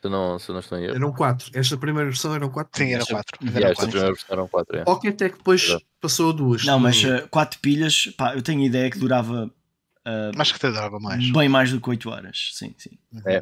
Se 0.01 0.07
não, 0.09 0.37
se 0.37 0.51
não 0.51 0.59
estou 0.59 0.77
em 0.77 0.83
erro. 0.85 0.95
Eram 0.95 1.11
quatro. 1.11 1.49
Esta 1.53 1.75
primeira 1.77 2.09
versão 2.09 2.33
eram 2.35 2.49
quatro. 2.49 2.71
Sim, 2.77 2.93
era 2.93 3.03
pilhas. 3.03 3.07
quatro. 3.09 3.37
Yeah, 3.41 3.59
Yeah, 3.59 3.65
Era 3.65 3.71
esta 3.71 3.81
quatro. 3.81 3.91
primeira 3.91 4.13
versão 4.13 4.33
eram 4.33 4.47
4. 4.47 4.77
É. 4.77 4.83
Pocket 4.83 5.21
é 5.21 5.29
que 5.29 5.37
depois 5.37 5.63
Exato. 5.63 5.85
passou 5.99 6.29
a 6.29 6.33
duas. 6.33 6.63
Não, 6.65 6.79
mas 6.79 7.01
Não, 7.03 7.17
uh, 7.17 7.27
4 7.29 7.59
pilhas, 7.59 8.07
pá, 8.17 8.35
eu 8.35 8.41
tenho 8.43 8.63
ideia 8.63 8.89
que 8.91 8.99
durava 8.99 9.45
uh, 9.47 10.31
Mas 10.35 10.51
que 10.51 10.59
te 10.59 10.71
dava 10.71 10.99
mais. 10.99 11.31
bem 11.31 11.49
mais 11.49 11.71
do 11.71 11.81
que 11.81 11.89
8 11.89 12.09
horas. 12.09 12.51
Sim, 12.53 12.75
sim. 12.77 12.97
É. 13.25 13.41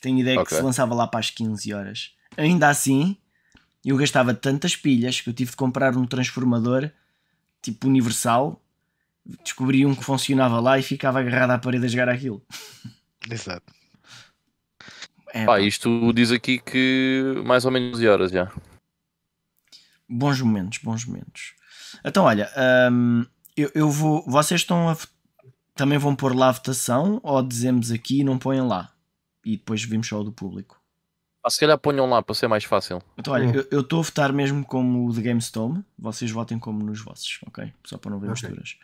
Tenho 0.00 0.18
ideia 0.20 0.38
Ok. 0.40 0.48
que 0.50 0.54
se 0.54 0.62
lançava 0.62 0.94
lá 0.94 1.06
para 1.08 1.20
as 1.20 1.30
15 1.30 1.74
horas. 1.74 2.12
Ainda 2.36 2.68
assim, 2.68 3.16
eu 3.84 3.96
gastava 3.96 4.32
tantas 4.32 4.76
pilhas 4.76 5.20
que 5.20 5.28
eu 5.28 5.34
tive 5.34 5.50
de 5.50 5.56
comprar 5.56 5.96
um 5.96 6.06
transformador 6.06 6.88
tipo 7.60 7.88
universal. 7.88 8.62
Descobri 9.42 9.84
um 9.84 9.92
que 9.94 10.04
funcionava 10.04 10.60
lá 10.60 10.78
e 10.78 10.82
ficava 10.84 11.18
agarrado 11.18 11.50
à 11.50 11.58
parede 11.58 11.86
a 11.86 11.88
jogar 11.88 12.08
aquilo. 12.08 12.40
Exato. 13.28 13.74
É, 15.36 15.44
Pá, 15.44 15.52
pá, 15.52 15.60
isto 15.60 16.12
diz 16.12 16.30
aqui 16.32 16.58
que 16.58 17.22
mais 17.44 17.64
ou 17.64 17.70
menos 17.70 17.96
11 17.98 18.08
horas 18.08 18.30
já. 18.32 18.50
bons 20.08 20.40
momentos, 20.40 20.78
bons 20.82 21.04
momentos. 21.04 21.54
Então, 22.04 22.24
olha, 22.24 22.50
hum, 22.92 23.24
eu, 23.56 23.70
eu 23.74 23.90
vou. 23.90 24.24
Vocês 24.26 24.60
estão 24.60 24.88
a. 24.88 24.96
Também 25.74 25.98
vão 25.98 26.16
pôr 26.16 26.34
lá 26.34 26.48
a 26.48 26.52
votação 26.52 27.20
ou 27.22 27.42
dizemos 27.42 27.90
aqui 27.90 28.20
e 28.20 28.24
não 28.24 28.38
põem 28.38 28.60
lá? 28.62 28.92
E 29.44 29.56
depois 29.58 29.84
vimos 29.84 30.06
só 30.08 30.20
o 30.20 30.24
do 30.24 30.32
público. 30.32 30.80
Ah, 31.44 31.50
se 31.50 31.60
calhar 31.60 31.78
ponham 31.78 32.06
lá 32.08 32.22
para 32.22 32.34
ser 32.34 32.48
mais 32.48 32.64
fácil. 32.64 33.00
Então, 33.16 33.32
olha, 33.34 33.46
Hum. 33.46 33.64
eu- 33.70 33.80
estou 33.82 34.00
a 34.00 34.02
votar 34.02 34.32
mesmo 34.32 34.64
como 34.64 35.06
o 35.06 35.12
de 35.12 35.20
GameStone. 35.22 35.84
Vocês 35.98 36.30
votem 36.30 36.58
como 36.58 36.82
nos 36.82 37.00
vossos, 37.04 37.38
ok? 37.46 37.72
Só 37.84 37.98
para 37.98 38.10
não 38.10 38.18
ver 38.18 38.30
Ok. 38.30 38.48
misturas. 38.48 38.76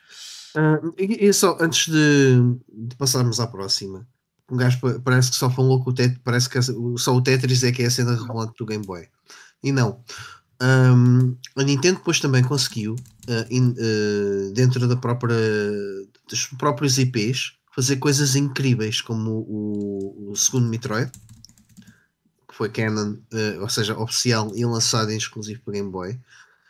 Ah, 0.55 0.79
e, 0.99 1.27
e 1.27 1.33
só, 1.33 1.57
antes 1.61 1.87
de, 1.91 2.37
de 2.89 2.95
passarmos 2.97 3.41
à 3.41 3.47
próxima, 3.47 4.07
um 4.53 4.57
gajo 4.57 4.79
pa- 4.81 5.01
parece 5.05 5.31
que 5.31 5.37
só 5.37 5.51
falou 5.51 5.83
que 5.83 5.91
o 5.91 5.93
Tetris, 5.93 6.21
parece 6.23 6.49
que 6.49 6.59
só 6.99 7.17
o 7.17 7.23
Tetris 7.23 7.65
é 7.65 7.73
que 7.73 7.83
é 7.83 7.87
a 7.87 7.91
cena 7.91 8.15
relevante 8.15 8.53
do 8.59 8.67
Game 8.67 8.85
Boy. 8.85 9.09
E 9.63 9.73
não. 9.73 10.01
Ahm, 10.61 11.35
a 11.57 11.63
Nintendo 11.63 11.99
depois 11.99 12.21
também 12.21 12.43
conseguiu, 12.45 12.95
ah, 13.29 13.47
in- 13.51 13.75
ah, 13.79 14.53
dentro 14.55 14.87
da 14.87 14.97
própria, 14.97 15.37
dos 16.29 16.47
próprios 16.59 16.99
IPs, 16.99 17.55
fazer 17.75 17.97
coisas 17.97 18.37
incríveis, 18.37 19.01
como 19.01 19.31
o, 19.49 20.31
o 20.31 20.37
segundo 20.37 20.69
Metroid, 20.69 21.11
que 22.49 22.55
foi 22.55 22.69
canon, 22.69 23.17
ah, 23.33 23.61
ou 23.63 23.69
seja, 23.69 23.97
oficial 23.99 24.53
e 24.55 24.65
lançado 24.65 25.11
em 25.11 25.17
exclusivo 25.17 25.61
para 25.65 25.75
Game 25.75 25.91
Boy. 25.91 26.19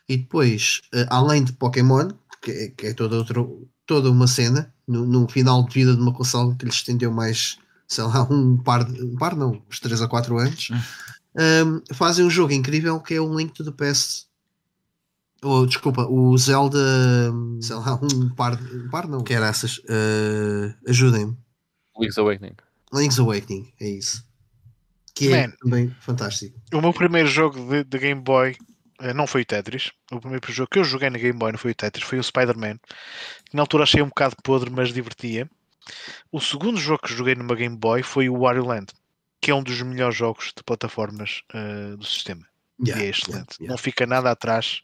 E 0.08 0.16
depois, 0.16 0.80
além 1.08 1.44
de 1.44 1.52
Pokémon, 1.52 2.08
que 2.42 2.50
é, 2.50 2.68
que 2.68 2.86
é 2.88 2.92
toda, 2.94 3.16
outra, 3.16 3.40
toda 3.86 4.10
uma 4.10 4.26
cena, 4.26 4.72
no, 4.86 5.06
no 5.06 5.28
final 5.28 5.64
de 5.64 5.72
vida 5.74 5.94
de 5.94 6.00
uma 6.02 6.12
consola 6.12 6.54
que 6.56 6.64
lhe 6.64 6.70
estendeu 6.70 7.10
mais, 7.12 7.56
sei 7.92 8.04
lá, 8.04 8.22
um 8.30 8.56
par, 8.56 8.84
de- 8.84 9.02
um 9.02 9.16
par 9.16 9.36
não, 9.36 9.62
uns 9.68 9.78
3 9.80 10.00
a 10.02 10.08
4 10.08 10.36
anos, 10.38 10.68
um, 11.36 11.94
fazem 11.94 12.24
um 12.24 12.30
jogo 12.30 12.52
incrível 12.52 12.98
que 13.00 13.14
é 13.14 13.20
o 13.20 13.36
Link 13.36 13.52
to 13.52 13.64
the 13.64 13.70
Past. 13.72 14.26
Ou, 15.44 15.66
desculpa, 15.66 16.06
o 16.06 16.38
Zelda, 16.38 16.78
hum, 17.32 17.58
sei 17.60 17.74
lá, 17.76 17.98
um 18.00 18.28
par, 18.28 18.54
de- 18.56 18.76
um 18.76 18.88
par 18.88 19.08
não, 19.08 19.22
que 19.24 19.34
era 19.34 19.48
essas, 19.48 19.78
uh, 19.78 20.72
ajudem-me. 20.88 21.36
Link's 21.98 22.16
Awakening. 22.16 22.54
Link's 22.94 23.18
Awakening, 23.18 23.72
é 23.80 23.88
isso. 23.88 24.24
Que 25.14 25.32
é 25.32 25.46
Man. 25.48 25.52
também 25.60 25.96
fantástico. 26.00 26.58
O 26.72 26.80
meu 26.80 26.92
primeiro 26.92 27.28
jogo 27.28 27.58
de, 27.68 27.82
de 27.84 27.98
Game 27.98 28.20
Boy 28.22 28.56
eh, 29.00 29.12
não 29.12 29.26
foi 29.26 29.42
o 29.42 29.44
Tetris. 29.44 29.90
O 30.10 30.20
primeiro 30.20 30.50
jogo 30.52 30.70
que 30.70 30.78
eu 30.78 30.84
joguei 30.84 31.10
na 31.10 31.18
Game 31.18 31.38
Boy 31.38 31.52
não 31.52 31.58
foi 31.58 31.72
o 31.72 31.74
Tetris, 31.74 32.06
foi 32.06 32.18
o 32.18 32.22
Spider-Man. 32.22 32.76
Que 33.50 33.54
na 33.56 33.62
altura 33.62 33.82
achei 33.82 34.00
um 34.00 34.08
bocado 34.08 34.36
podre, 34.42 34.70
mas 34.70 34.92
divertia. 34.92 35.50
O 36.30 36.40
segundo 36.40 36.78
jogo 36.78 37.02
que 37.02 37.14
joguei 37.14 37.34
numa 37.34 37.54
Game 37.54 37.76
Boy 37.76 38.02
foi 38.02 38.28
o 38.28 38.38
Wario 38.40 38.64
Land, 38.66 38.86
que 39.40 39.50
é 39.50 39.54
um 39.54 39.62
dos 39.62 39.80
melhores 39.82 40.16
jogos 40.16 40.52
de 40.56 40.62
plataformas 40.64 41.42
eh, 41.52 41.96
do 41.96 42.04
sistema. 42.04 42.46
Yeah, 42.84 43.00
e 43.02 43.06
é 43.06 43.10
excelente. 43.10 43.34
yeah, 43.34 43.56
yeah. 43.60 43.70
Não 43.72 43.78
fica 43.78 44.06
nada 44.06 44.30
atrás 44.30 44.82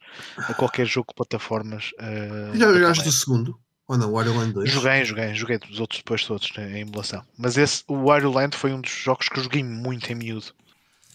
a 0.49 0.55
qualquer 0.55 0.87
jogo 0.87 1.09
de 1.09 1.15
plataformas. 1.15 1.91
eh, 1.99 2.51
Já 2.55 2.73
jogaste 2.73 3.05
do 3.05 3.13
segundo? 3.13 3.61
Ou 3.89 3.97
não? 3.97 4.13
Wario 4.13 4.35
Land 4.35 4.53
2? 4.53 4.71
Joguei, 4.71 5.05
joguei, 5.05 5.35
joguei 5.35 5.59
dos 5.59 5.81
outros 5.81 6.01
depois 6.01 6.25
todos 6.25 6.53
né, 6.57 6.79
em 6.79 6.81
emulação. 6.83 7.25
Mas 7.37 7.57
esse, 7.57 7.83
o 7.89 8.05
Wario 8.05 8.31
Land 8.31 8.57
foi 8.57 8.73
um 8.73 8.81
dos 8.81 8.91
jogos 8.91 9.29
que 9.29 9.39
eu 9.39 9.43
joguei 9.43 9.65
muito 9.65 10.13
em 10.13 10.15
miúdo. 10.15 10.53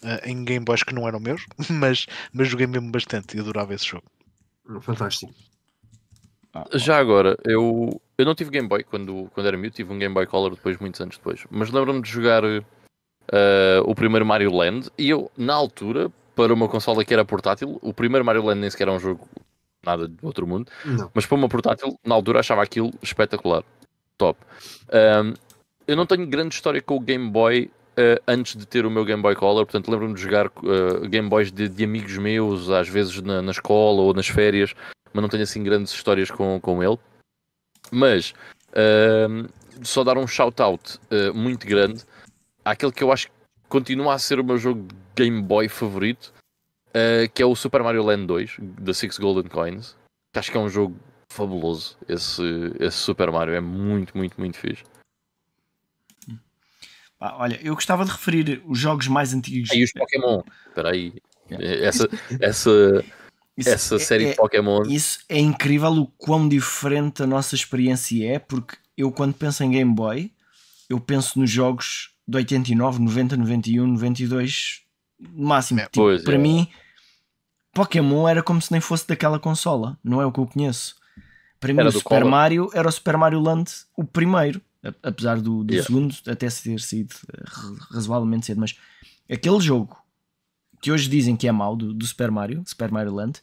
eh, 0.04 0.30
em 0.30 0.44
Game 0.44 0.66
Boys 0.66 0.84
que 0.84 0.94
não 0.94 1.08
eram 1.08 1.20
meus, 1.20 1.46
mas, 1.70 2.06
mas 2.34 2.48
joguei 2.50 2.68
mesmo 2.68 2.92
bastante 2.92 3.38
e 3.38 3.40
adorava 3.40 3.74
esse 3.74 3.86
jogo. 3.88 4.06
Fantástico. 4.82 5.34
Ah, 6.54 6.66
Já 6.74 6.98
agora, 7.00 7.38
eu, 7.46 8.00
eu 8.18 8.26
não 8.26 8.36
tive 8.36 8.52
Game 8.52 8.68
Boy 8.68 8.84
quando, 8.84 9.30
quando 9.34 9.48
era 9.48 9.58
miúdo, 9.58 9.76
tive 9.76 9.92
um 9.92 9.98
Game 9.98 10.14
Boy 10.14 10.26
Color 10.28 10.52
depois, 10.56 10.78
muitos 10.78 11.02
anos 11.02 11.18
depois. 11.18 11.44
Mas 11.50 11.72
lembro-me 11.72 12.02
de 12.02 12.10
jogar 12.10 12.44
eh, 12.44 13.82
o 13.86 13.96
primeiro 13.96 14.26
Mario 14.26 14.54
Land 14.54 14.90
e 14.98 15.10
eu, 15.10 15.32
na 15.38 15.54
altura, 15.54 16.12
para 16.36 16.54
uma 16.54 16.68
consola 16.68 17.04
que 17.04 17.14
era 17.14 17.26
portátil, 17.26 17.80
o 17.82 17.94
primeiro 17.94 18.24
Mario 18.26 18.44
Land 18.46 18.60
nem 18.62 18.70
sequer 18.70 18.84
era 18.88 18.94
um 18.94 19.00
jogo 19.00 19.28
nada 19.86 20.08
de 20.08 20.16
outro 20.22 20.48
mundo, 20.48 20.72
Não. 20.86 21.12
mas 21.14 21.26
para 21.26 21.36
uma 21.36 21.50
portátil, 21.50 21.98
na 22.06 22.16
altura 22.16 22.40
achava 22.40 22.64
aquilo 22.64 22.92
espetacular. 23.02 23.64
Top. 24.18 24.40
Ahm, 24.92 25.34
eu 25.88 25.96
não 25.98 26.06
tenho 26.06 26.26
grande 26.28 26.56
história 26.56 26.82
com 26.82 26.96
o 26.96 27.00
Game 27.00 27.30
Boy 27.30 27.70
eh, 27.98 28.22
antes 28.28 28.56
de 28.56 28.66
ter 28.66 28.86
o 28.86 28.92
meu 28.92 29.04
Game 29.04 29.22
Boy 29.22 29.36
Color, 29.36 29.66
portanto 29.66 29.90
lembro-me 29.92 30.14
de 30.14 30.22
jogar 30.22 30.46
eh, 30.46 31.08
Game 31.08 31.28
Boys 31.28 31.52
de, 31.52 31.68
de 31.68 31.84
amigos 31.84 32.18
meus, 32.18 32.70
às 32.70 32.88
vezes 32.88 33.22
na, 33.22 33.42
na 33.42 33.52
escola 33.52 34.02
ou 34.02 34.14
nas 34.14 34.28
férias, 34.28 34.74
mas 35.14 35.22
não 35.22 35.30
tenho 35.30 35.44
assim 35.44 35.64
grandes 35.64 35.94
histórias 35.94 36.30
com, 36.32 36.60
com 36.60 36.84
ele. 36.84 36.98
Mas 37.92 38.34
ahm, 38.76 39.48
só 39.84 40.04
dar 40.04 40.18
um 40.18 40.28
shout-out 40.28 41.00
eh, 41.12 41.32
muito 41.32 41.66
grande 41.66 42.04
àquele 42.64 42.92
que 42.92 43.04
eu 43.04 43.12
acho 43.12 43.28
que 43.28 43.34
continua 43.70 44.14
a 44.14 44.20
ser 44.20 44.40
o 44.40 44.44
meu 44.44 44.58
jogo 44.58 44.84
de 44.84 44.96
Game 45.16 45.42
Boy 45.42 45.68
favorito, 45.68 46.34
eh, 46.94 47.28
que 47.34 47.42
é 47.42 47.46
o 47.46 47.56
Super 47.56 47.84
Mario 47.84 48.04
Land 48.04 48.26
2, 48.26 48.58
da 48.60 48.94
Six 48.94 49.18
Golden 49.18 49.50
Coins. 49.50 49.96
Que 50.32 50.40
acho 50.40 50.52
que 50.52 50.58
é 50.58 50.60
um 50.60 50.70
jogo 50.70 50.98
fabuloso. 51.32 51.98
Esse, 52.08 52.44
esse 52.80 52.98
Super 52.98 53.32
Mario 53.32 53.54
é 53.54 53.62
muito, 53.62 54.18
muito, 54.18 54.40
muito 54.40 54.58
fixe. 54.58 54.84
Olha, 57.20 57.58
eu 57.64 57.74
gostava 57.74 58.04
de 58.04 58.12
referir 58.12 58.62
os 58.66 58.78
jogos 58.78 59.08
mais 59.08 59.34
antigos. 59.34 59.70
E 59.72 59.84
os 59.84 59.94
Pokémon. 59.94 60.42
Espera 60.68 60.92
aí. 60.92 61.14
Yeah. 61.50 61.86
Essa, 61.86 62.10
essa, 62.40 63.06
Isso 63.58 63.70
essa 63.70 63.96
é- 63.96 64.00
série 64.00 64.26
é- 64.28 64.34
Pokémon. 64.36 64.82
Isso 64.88 65.20
é 65.30 65.40
incrível 65.40 65.92
o 65.94 66.08
quão 66.08 66.48
diferente 66.50 67.22
a 67.24 67.28
nossa 67.28 67.54
experiência 67.56 68.28
é, 68.36 68.40
porque 68.40 68.76
eu 68.98 69.12
quando 69.12 69.34
penso 69.34 69.64
em 69.64 69.72
Game 69.72 69.94
Boy, 69.94 70.32
eu 70.90 71.00
penso 71.00 71.40
nos 71.40 71.50
jogos 71.50 72.12
de 72.28 72.38
89, 72.38 73.00
90, 73.00 73.38
91, 73.38 73.86
92, 73.88 74.82
no 75.20 75.46
máximo. 75.48 75.80
É, 75.82 75.84
Tipo, 75.86 76.24
para 76.24 76.36
é. 76.36 76.38
mim, 76.38 76.68
Pokémon 77.74 78.28
era 78.28 78.44
como 78.44 78.62
se 78.62 78.72
nem 78.72 78.80
fosse 78.82 79.08
daquela 79.08 79.40
consola, 79.40 79.98
não 80.04 80.22
é 80.22 80.26
o 80.26 80.32
que 80.32 80.40
eu 80.40 80.48
conheço. 80.48 80.96
Para 81.60 81.74
mim, 81.74 81.80
Era 81.80 81.90
o 81.90 81.92
Super 81.92 82.20
Color. 82.20 82.30
Mario 82.30 82.70
era 82.74 82.88
o 82.88 82.92
Super 82.92 83.18
Mario 83.18 83.40
Land 83.40 83.72
o 83.98 84.04
primeiro, 84.04 84.62
apesar 85.02 85.40
do, 85.40 85.64
do 85.64 85.74
Yeah. 85.74 85.88
segundo 85.88 86.14
até 86.28 86.50
ter 86.50 86.80
saído 86.82 87.16
eh, 87.34 87.44
ra- 87.46 87.88
razoavelmente 87.92 88.46
cedo, 88.48 88.60
mas 88.60 88.76
aquele 89.32 89.62
jogo 89.62 89.98
que 90.84 90.92
hoje 90.92 91.08
dizem 91.08 91.36
que 91.38 91.48
é 91.48 91.52
mau 91.52 91.78
do, 91.78 91.94
do 91.94 92.06
Super 92.06 92.30
Mario, 92.30 92.62
Super 92.66 92.92
Mario 92.92 93.14
Land, 93.14 93.40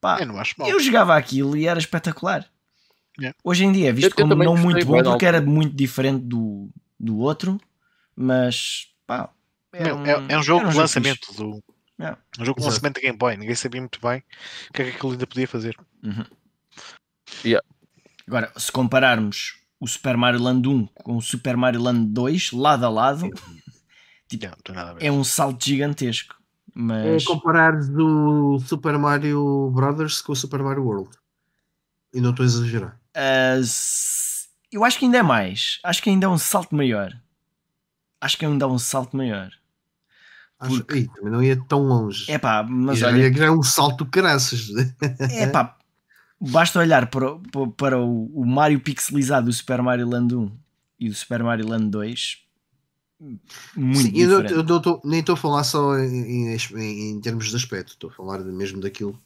pá, 0.00 0.18
Eu 0.20 0.26
não 0.26 0.38
acho 0.38 0.54
mal. 0.56 0.66
eu 0.68 0.80
jogava 0.80 1.14
aquilo 1.14 1.54
e 1.54 1.66
era 1.68 1.78
espetacular. 1.78 2.48
Yeah. 3.20 3.36
Hoje 3.44 3.64
em 3.64 3.72
dia 3.72 3.90
é 3.90 3.92
visto 3.92 4.06
Eu- 4.06 4.10
eu 4.10 4.16
como 4.16 4.30
também 4.30 4.46
não 4.46 4.56
muito 4.56 4.86
bom 4.86 5.02
porque 5.02 5.26
era 5.26 5.40
muito 5.42 5.76
diferente 5.76 6.24
do, 6.24 6.70
do 6.98 7.18
outro, 7.18 7.60
mas 8.16 8.88
pá, 9.06 9.28
era 9.72 9.94
Meu, 9.94 10.06
é, 10.06 10.32
é 10.32 10.38
um 10.38 10.42
jogo 10.42 10.66
de 10.68 10.76
lançamento 10.76 11.32
do, 11.34 11.62
Yeah. 12.00 12.16
Um 12.38 12.44
jogo 12.44 12.54
com 12.60 12.60
Exato. 12.62 12.74
lançamento 12.76 12.94
da 12.94 13.00
Game 13.02 13.18
Boy, 13.18 13.36
ninguém 13.36 13.54
sabia 13.56 13.80
muito 13.80 14.00
bem 14.00 14.22
o 14.70 14.72
que 14.72 14.82
é 14.82 14.84
que 14.86 14.96
aquilo 14.96 15.12
ainda 15.12 15.26
podia 15.26 15.48
fazer. 15.48 15.76
Agora, 18.26 18.52
se 18.56 18.70
compararmos 18.70 19.56
o 19.80 19.86
Super 19.86 20.16
Mario 20.16 20.40
Land 20.42 20.68
1 20.68 20.86
com 20.94 21.16
o 21.16 21.20
Super 21.22 21.56
Mario 21.56 21.82
Land 21.82 22.06
2, 22.12 22.52
lado 22.52 22.84
a 22.86 22.88
lado, 22.88 23.28
Yeah, 24.32 24.54
não 24.56 24.62
tem 24.62 24.74
nada 24.74 24.90
a 24.90 24.94
ver. 24.94 25.04
é 25.04 25.10
um 25.10 25.24
salto 25.24 25.64
gigantesco. 25.64 26.36
É 26.78 26.80
Mas 26.80 27.24
comparar 27.24 27.72
do 27.80 28.58
Super 28.60 28.96
Mario 28.98 29.70
Brothers 29.74 30.20
com 30.20 30.32
o 30.32 30.36
Super 30.36 30.62
Mario 30.62 30.84
World. 30.84 31.10
E 32.14 32.20
não 32.20 32.30
estou 32.30 32.44
a 32.44 32.46
exagerar. 32.46 33.00
se- 33.64 34.46
eu 34.70 34.84
acho 34.84 34.98
que 34.98 35.04
ainda 35.06 35.18
é 35.18 35.22
mais. 35.22 35.78
Acho 35.82 36.02
que 36.02 36.10
ainda 36.10 36.26
é 36.26 36.28
um 36.28 36.38
salto 36.38 36.74
maior. 36.74 37.12
Acho 38.20 38.36
que 38.38 38.44
ainda 38.46 38.64
é 38.64 38.68
um 38.68 38.78
salto 38.78 39.16
maior. 39.16 39.50
Acho 40.60 40.76
Porque- 40.84 41.08
também 41.14 41.32
não 41.32 41.42
ia 41.42 41.56
tão 41.68 41.80
longe. 41.82 42.30
É 42.30 42.38
pá, 42.38 42.62
mas 42.68 42.98
já, 42.98 43.08
olha, 43.08 43.32
já 43.32 43.44
é 43.46 43.50
um 43.50 43.62
salto 43.62 44.04
caraças. 44.06 44.68
é 45.18 45.46
pá, 45.48 45.76
basta 46.40 46.78
olhar 46.78 47.06
para, 47.10 47.32
o- 47.32 47.68
para 47.72 47.98
o, 47.98 48.26
o 48.34 48.44
Mario 48.46 48.80
pixelizado 48.80 49.46
do 49.46 49.52
Super 49.52 49.82
Mario 49.82 50.08
Land 50.08 50.34
1 50.34 50.52
e 51.00 51.08
do 51.08 51.14
Super 51.14 51.42
Mario 51.42 51.68
Land 51.68 51.88
2. 51.90 52.44
Muito 53.76 54.00
Sim, 54.00 54.12
eu, 54.16 54.42
eu 54.44 54.62
não 54.62 54.80
tô- 54.80 55.00
nem 55.04 55.20
estou 55.20 55.32
a 55.34 55.36
falar 55.36 55.64
só 55.64 55.98
em, 55.98 56.54
em- 56.54 57.10
em 57.10 57.20
termos 57.20 57.50
de 57.50 57.56
aspecto, 57.56 57.92
estou 57.92 58.10
a 58.10 58.12
falar 58.12 58.38
mesmo 58.40 58.80
daquilo 58.80 59.18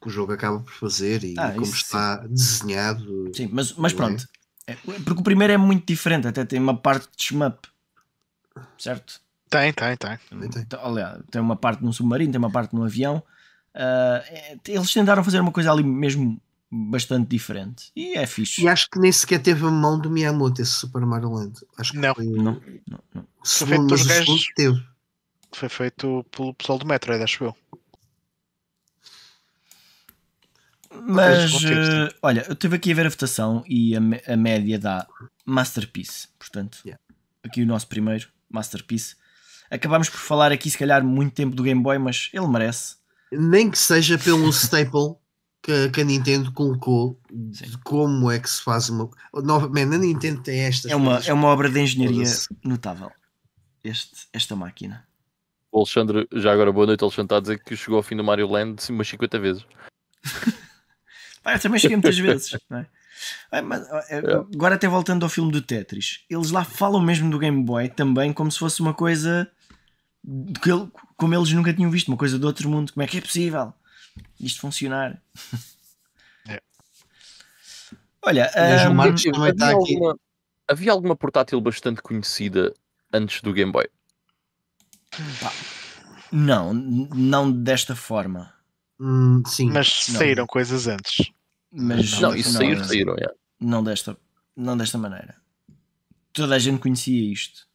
que 0.00 0.08
o 0.08 0.10
jogo 0.10 0.32
acaba 0.32 0.60
por 0.60 0.72
fazer 0.72 1.22
e 1.24 1.34
Ah, 1.38 1.52
como 1.52 1.70
está 1.72 2.16
desenhado. 2.26 3.30
Sim, 3.34 3.48
mas, 3.52 3.72
mas 3.74 3.92
é? 3.92 3.96
pronto. 3.96 4.26
É, 4.66 4.74
porque 5.04 5.20
o 5.20 5.24
primeiro 5.24 5.52
é 5.52 5.56
muito 5.56 5.86
diferente, 5.86 6.26
até 6.26 6.44
tem 6.44 6.58
uma 6.58 6.76
parte 6.76 7.08
de 7.16 7.22
shmup. 7.24 7.68
Certo? 8.78 9.20
Tem, 9.48 9.72
tem, 9.72 9.96
tem. 9.96 10.18
Tem. 10.48 10.62
Então, 10.62 10.84
Aliás, 10.84 11.20
tem 11.30 11.40
uma 11.40 11.56
parte 11.56 11.82
num 11.84 11.92
submarino, 11.92 12.32
tem 12.32 12.38
uma 12.38 12.50
parte 12.50 12.74
num 12.74 12.82
avião. 12.84 13.22
É- 13.74 14.56
eles 14.68 14.92
tentaram 14.92 15.22
fazer 15.22 15.40
uma 15.40 15.52
coisa 15.52 15.70
ali 15.70 15.84
mesmo 15.84 16.40
bastante 16.70 17.28
diferente. 17.28 17.90
E 17.94 18.14
é 18.14 18.26
fixe. 18.26 18.62
E 18.62 18.68
acho 18.68 18.88
que 18.90 18.98
nem 18.98 19.12
sequer 19.12 19.40
teve 19.40 19.64
a 19.66 19.70
mão 19.70 19.98
do 19.98 20.10
Miyamoto 20.10 20.60
esse 20.62 20.72
Super 20.72 21.02
Mario 21.06 21.30
Land. 21.32 21.54
Acho 21.78 21.92
que 21.92 21.98
Não. 21.98 22.14
foi 22.14 22.24
Não, 22.26 22.60
não, 22.88 23.00
não. 23.14 23.22
o 23.22 23.46
Foi 23.46 23.66
segundo, 23.68 23.96
feito 23.98 24.30
mas 24.30 24.44
teve. 24.54 24.86
Foi 25.52 25.68
feito 25.68 26.24
pelo 26.30 26.54
pessoal 26.54 26.78
do 26.78 26.86
Metroid, 26.86 27.22
acho 27.22 27.44
eu. 27.44 27.56
Mas, 31.08 31.52
eh, 31.64 32.08
olha, 32.22 32.44
eu 32.46 32.52
estive 32.54 32.76
aqui 32.76 32.92
a 32.92 32.94
ver 32.94 33.06
a 33.06 33.10
votação 33.10 33.62
e 33.68 33.94
a, 33.96 34.00
a 34.32 34.36
média 34.36 34.78
dá 34.78 35.06
Masterpiece. 35.44 36.28
Portanto, 36.38 36.78
Yeah. 36.84 37.00
aqui 37.44 37.62
o 37.62 37.66
nosso 37.66 37.86
primeiro, 37.86 38.28
Masterpiece. 38.48 39.14
Acabámos 39.70 40.08
por 40.08 40.18
falar 40.18 40.52
aqui, 40.52 40.70
se 40.70 40.78
calhar, 40.78 41.04
muito 41.04 41.34
tempo 41.34 41.54
do 41.54 41.62
Game 41.62 41.82
Boy, 41.82 41.98
mas 41.98 42.30
ele 42.32 42.46
merece. 42.46 42.96
Nem 43.32 43.70
que 43.70 43.78
seja 43.78 44.16
pelo 44.16 44.48
staple 44.52 45.16
que, 45.66 45.88
que 45.90 46.00
a 46.00 46.04
Nintendo 46.04 46.52
colocou 46.52 47.20
de 47.28 47.76
como 47.78 48.30
é 48.30 48.38
que 48.38 48.48
se 48.48 48.62
faz 48.62 48.88
uma. 48.88 49.10
Novamente, 49.34 49.96
a 49.96 49.98
Nintendo 49.98 50.40
tem 50.40 50.60
estas. 50.60 50.88
É 50.88 50.94
uma, 50.94 51.18
é 51.18 51.32
uma 51.32 51.48
obra 51.48 51.68
de 51.68 51.80
engenharia 51.80 52.24
notável. 52.62 53.10
Este, 53.82 54.28
esta 54.32 54.54
máquina. 54.54 55.04
O 55.72 55.78
Alexandre, 55.80 56.28
já 56.34 56.52
agora 56.52 56.70
boa 56.70 56.86
noite, 56.86 57.02
Alexandre 57.02 57.24
está 57.26 57.36
a 57.38 57.40
dizer 57.40 57.64
que 57.64 57.76
chegou 57.76 57.96
ao 57.96 58.02
fim 58.04 58.14
do 58.16 58.22
Mario 58.22 58.48
Land 58.48 58.80
sim, 58.80 58.92
umas 58.92 59.08
50 59.08 59.38
vezes. 59.40 59.66
Pá, 61.42 61.54
eu 61.54 61.60
também 61.60 61.80
cheguei 61.80 61.96
muitas 61.96 62.16
vezes. 62.16 62.56
não 62.70 62.78
é? 62.78 63.62
Mas, 63.62 63.88
eh, 64.08 64.22
Agora 64.54 64.76
até 64.76 64.86
voltando 64.86 65.24
ao 65.24 65.28
filme 65.28 65.50
do 65.50 65.60
Tetris, 65.60 66.24
eles 66.30 66.52
lá 66.52 66.62
falam 66.64 67.00
mesmo 67.00 67.28
do 67.28 67.40
Game 67.40 67.64
Boy 67.64 67.88
também 67.88 68.32
como 68.32 68.52
se 68.52 68.58
fosse 68.60 68.80
uma 68.80 68.94
coisa 68.94 69.50
que 70.62 70.70
ele- 70.70 70.88
como 71.16 71.34
eles 71.34 71.50
nunca 71.52 71.72
tinham 71.74 71.90
visto, 71.90 72.06
uma 72.08 72.16
coisa 72.16 72.38
do 72.38 72.46
outro 72.46 72.68
mundo. 72.70 72.92
Como 72.92 73.02
é 73.02 73.06
que 73.08 73.18
é 73.18 73.20
possível 73.20 73.72
isto 74.40 74.60
funcionar? 74.60 75.22
É. 76.48 76.60
Olha, 78.22 78.48
Marcos 78.94 79.24
também 79.24 79.50
havia, 79.50 79.66
aqui. 79.66 79.94
alguma, 79.94 80.18
havia 80.68 80.92
alguma 80.92 81.16
portátil 81.16 81.60
bastante 81.60 82.00
conhecida 82.00 82.72
antes 83.12 83.40
do 83.42 83.52
Game 83.52 83.72
Boy? 83.72 83.88
não, 86.30 86.72
n- 86.72 87.08
não 87.14 87.50
desta 87.50 87.96
forma. 87.96 88.52
Hum, 89.00 89.42
sim, 89.46 89.70
Mas 89.70 90.06
Não. 90.08 90.18
saíram 90.18 90.46
coisas 90.46 90.86
antes. 90.86 91.30
Mas 91.70 92.18
Não, 92.20 92.34
isso 92.34 92.52
saíram, 92.52 92.80
não, 92.80 92.86
saíram. 92.88 93.14
é. 93.18 93.26
não 93.60 93.82
desta, 93.84 94.16
não 94.56 94.76
desta 94.76 94.96
maneira. 94.98 95.36
Toda 96.32 96.54
a 96.54 96.58
gente 96.58 96.80
conhecia 96.80 97.32
isto, 97.32 97.66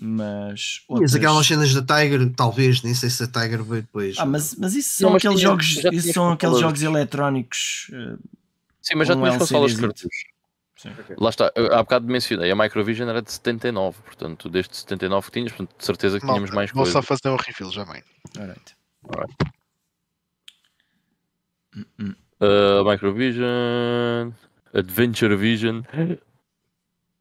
mas 0.00 0.82
outras- 0.88 1.14
aquelas 1.14 1.46
cenas 1.46 1.72
da 1.74 1.82
Tiger, 1.96 2.30
talvez, 2.34 2.82
nem 2.82 2.94
sei 2.94 3.08
se 3.10 3.22
a 3.22 3.26
Tiger 3.26 3.62
veio 3.62 3.82
depois. 3.82 4.16
Ah, 4.18 4.26
mas, 4.26 4.54
mas 4.56 4.74
isso 4.74 5.02
Não, 5.02 5.08
são 5.08 5.12
mas 5.12 5.20
aqueles 5.24 5.38
tinha- 5.40 5.48
jogos, 5.50 5.94
isso 5.94 6.12
são 6.12 6.32
aqueles 6.32 6.58
jogos 6.60 6.82
eletrónicos. 6.82 7.90
eh, 7.92 8.16
Sim, 8.82 8.94
mas 8.96 9.08
já 9.08 9.14
tinhas 9.16 9.36
consolas 9.36 9.72
de 9.74 9.84
LCDzito. 9.84 10.08
cartucho. 10.10 10.36
Sim. 10.76 11.14
Lá 11.18 11.30
está, 11.30 11.50
eu 11.56 11.72
há 11.74 11.78
bocado 11.82 12.06
mencionei, 12.06 12.50
a 12.50 12.54
Microvision 12.54 13.08
era 13.08 13.22
de 13.22 13.32
79, 13.32 13.96
portanto, 14.04 14.48
desde 14.50 14.76
79 14.76 15.26
que 15.28 15.32
tinhas, 15.32 15.52
portanto, 15.52 15.78
de 15.78 15.84
certeza 15.84 16.20
que 16.20 16.26
tínhamos 16.26 16.50
Malta, 16.50 16.54
mais 16.56 16.70
Vou 16.70 16.84
coisas. 16.84 16.92
só 16.92 17.02
fazer 17.02 17.30
um 17.34 17.36
refill 17.36 17.70
já 17.72 17.84
bem. 17.86 18.02
alright. 18.38 18.74
Uh, 22.40 22.84
Microvision, 22.84 24.32
Adventure 24.74 25.34
Vision, 25.36 25.80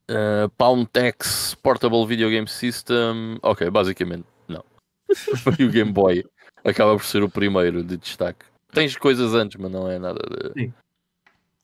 uh, 0.10 0.50
Poundtex 0.58 1.56
Portable 1.62 2.06
Video 2.08 2.30
Game 2.30 2.48
System. 2.48 3.38
Ok, 3.42 3.70
basicamente, 3.70 4.26
não. 4.48 4.64
Foi 5.38 5.66
o 5.66 5.72
Game 5.72 5.92
Boy. 5.92 6.24
Acaba 6.64 6.96
por 6.96 7.06
ser 7.06 7.24
o 7.24 7.30
primeiro 7.30 7.84
de 7.84 7.98
destaque. 7.98 8.46
Tens 8.72 8.96
coisas 8.98 9.34
antes, 9.34 9.60
mas 9.60 9.72
não 9.72 9.90
é 9.90 10.00
nada 10.00 10.20
de, 10.20 10.62
Sim. 10.62 10.74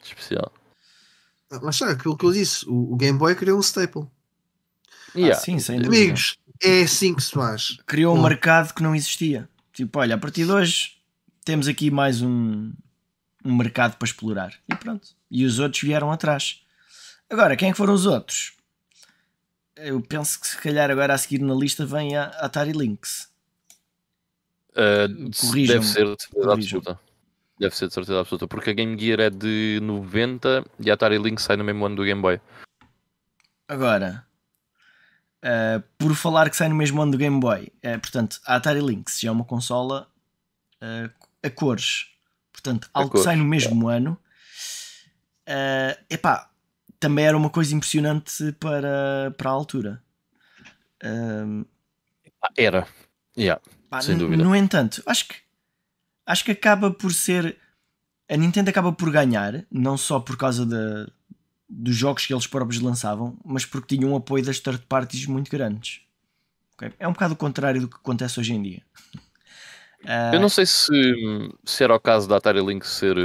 de 0.02 0.08
especial. 0.08 0.52
Ah, 1.52 1.60
Mas 1.62 1.76
está, 1.76 1.90
aquilo 1.92 2.16
que 2.16 2.26
eu 2.26 2.32
disse, 2.32 2.66
o, 2.68 2.94
o 2.94 2.96
Game 2.96 3.18
Boy 3.18 3.36
criou 3.36 3.58
um 3.58 3.62
staple. 3.62 4.08
Yeah. 5.16 5.36
Ah, 5.38 5.40
sim, 5.40 5.60
sem 5.60 5.82
dúvida. 5.82 5.98
Amigos, 5.98 6.38
é 6.64 6.84
assim 6.84 7.14
que 7.14 7.24
se 7.24 7.32
faz. 7.32 7.78
Criou 7.86 8.14
um 8.16 8.22
Bom. 8.22 8.30
mercado 8.30 8.74
que 8.74 8.82
não 8.82 8.96
existia. 8.96 9.50
Tipo, 9.74 10.00
olha, 10.00 10.16
a 10.16 10.18
partir 10.18 10.46
de 10.46 10.52
hoje 10.52 10.98
temos 11.44 11.68
aqui 11.68 11.92
mais 11.92 12.22
um, 12.22 12.72
um 13.44 13.56
mercado 13.56 13.98
para 13.98 14.06
explorar. 14.06 14.54
E 14.70 14.76
pronto. 14.76 15.10
E 15.30 15.44
os 15.44 15.60
outros 15.60 15.82
vieram 15.82 16.12
atrás. 16.12 16.61
Agora, 17.32 17.56
quem 17.56 17.70
é 17.70 17.72
que 17.72 17.78
foram 17.78 17.94
os 17.94 18.06
outros? 18.06 18.54
Eu 19.78 20.02
penso 20.02 20.40
que 20.40 20.48
se 20.48 20.58
calhar 20.58 20.92
agora 20.92 21.14
a 21.14 21.18
seguir 21.18 21.40
na 21.40 21.56
lista 21.56 21.86
vem 21.86 22.18
a 22.18 22.26
Atari 22.26 22.74
Lynx. 22.74 23.32
Uh, 24.72 25.08
deve 25.66 25.86
ser 25.86 26.14
de 26.14 26.22
certeza 26.24 26.52
absoluta. 26.54 27.00
Deve 27.58 27.76
ser 27.76 27.88
de 27.88 27.94
certeza 27.94 28.20
absoluta, 28.20 28.48
porque 28.48 28.72
a 28.72 28.74
Game 28.74 29.00
Gear 29.00 29.22
é 29.22 29.30
de 29.30 29.80
90 29.82 30.66
e 30.80 30.92
a 30.92 30.94
Atari 30.94 31.18
Lynx 31.18 31.44
sai 31.44 31.56
no 31.56 31.64
mesmo 31.64 31.86
ano 31.86 31.96
do 31.96 32.04
Game 32.04 32.22
Boy. 32.22 32.42
Agora, 33.66 34.28
uh, 35.42 35.82
por 35.98 36.14
falar 36.16 36.50
que 36.50 36.58
sai 36.58 36.68
no 36.68 36.76
mesmo 36.76 37.02
ano 37.02 37.14
do 37.14 37.18
Game 37.18 37.40
Boy, 37.40 37.72
uh, 37.78 38.00
portanto, 38.02 38.42
a 38.46 38.58
Atari 38.58 38.82
Lynx 38.82 39.22
já 39.22 39.30
é 39.30 39.32
uma 39.32 39.46
consola 39.46 40.06
uh, 40.82 41.10
a 41.42 41.50
cores. 41.50 42.08
Portanto, 42.52 42.90
A 42.94 43.00
algo 43.00 43.12
cores, 43.12 43.24
que 43.24 43.30
sai 43.30 43.38
no 43.38 43.46
mesmo 43.46 43.88
ano. 43.88 44.18
Uh, 45.48 45.98
epá, 46.10 46.51
também 47.02 47.26
era 47.26 47.36
uma 47.36 47.50
coisa 47.50 47.76
impressionante 47.76 48.54
para, 48.54 49.34
para 49.38 49.50
a 49.50 49.54
altura. 49.54 50.02
Um, 51.04 51.66
Ah, 52.42 52.50
era. 52.56 52.88
Yeah. 53.38 53.62
pá, 53.90 54.02
Sem 54.02 54.18
dúvida. 54.18 54.44
No 54.44 54.56
entanto, 54.56 55.04
acho 55.06 55.28
que 55.28 55.36
acho 56.26 56.46
que 56.46 56.52
acaba 56.52 56.92
por 56.92 57.12
ser 57.14 57.58
a 58.30 58.38
Nintendo 58.38 58.70
acaba 58.70 58.94
por 58.94 59.12
ganhar, 59.12 59.66
não 59.70 59.98
só 59.98 60.20
por 60.20 60.38
causa 60.38 60.66
da, 60.66 61.08
dos 61.68 61.96
jogos 61.96 62.26
que 62.26 62.34
eles 62.34 62.48
próprios 62.48 62.82
lançavam, 62.82 63.38
mas 63.44 63.66
porque 63.66 63.96
tinham 63.98 64.14
um 64.14 64.16
apoio 64.16 64.46
das 64.46 64.60
third 64.60 64.84
parties 64.88 65.26
muito 65.26 65.52
grandes. 65.52 66.02
Ok? 66.76 66.94
É 66.98 67.08
um 67.08 67.12
bocado 67.14 67.34
o 67.34 67.38
contrário 67.38 67.82
do 67.82 67.90
que 67.90 67.96
acontece 67.98 68.40
hoje 68.40 68.54
em 68.54 68.62
dia. 68.62 68.82
Ah, 70.04 70.32
Eu 70.34 70.40
não 70.40 70.50
sei 70.50 70.66
se, 70.66 70.90
se 71.64 71.84
era 71.84 71.94
o 71.94 72.00
caso 72.00 72.28
da 72.28 72.38
Atari 72.38 72.60
Lynx 72.60 72.88
ser 72.90 73.16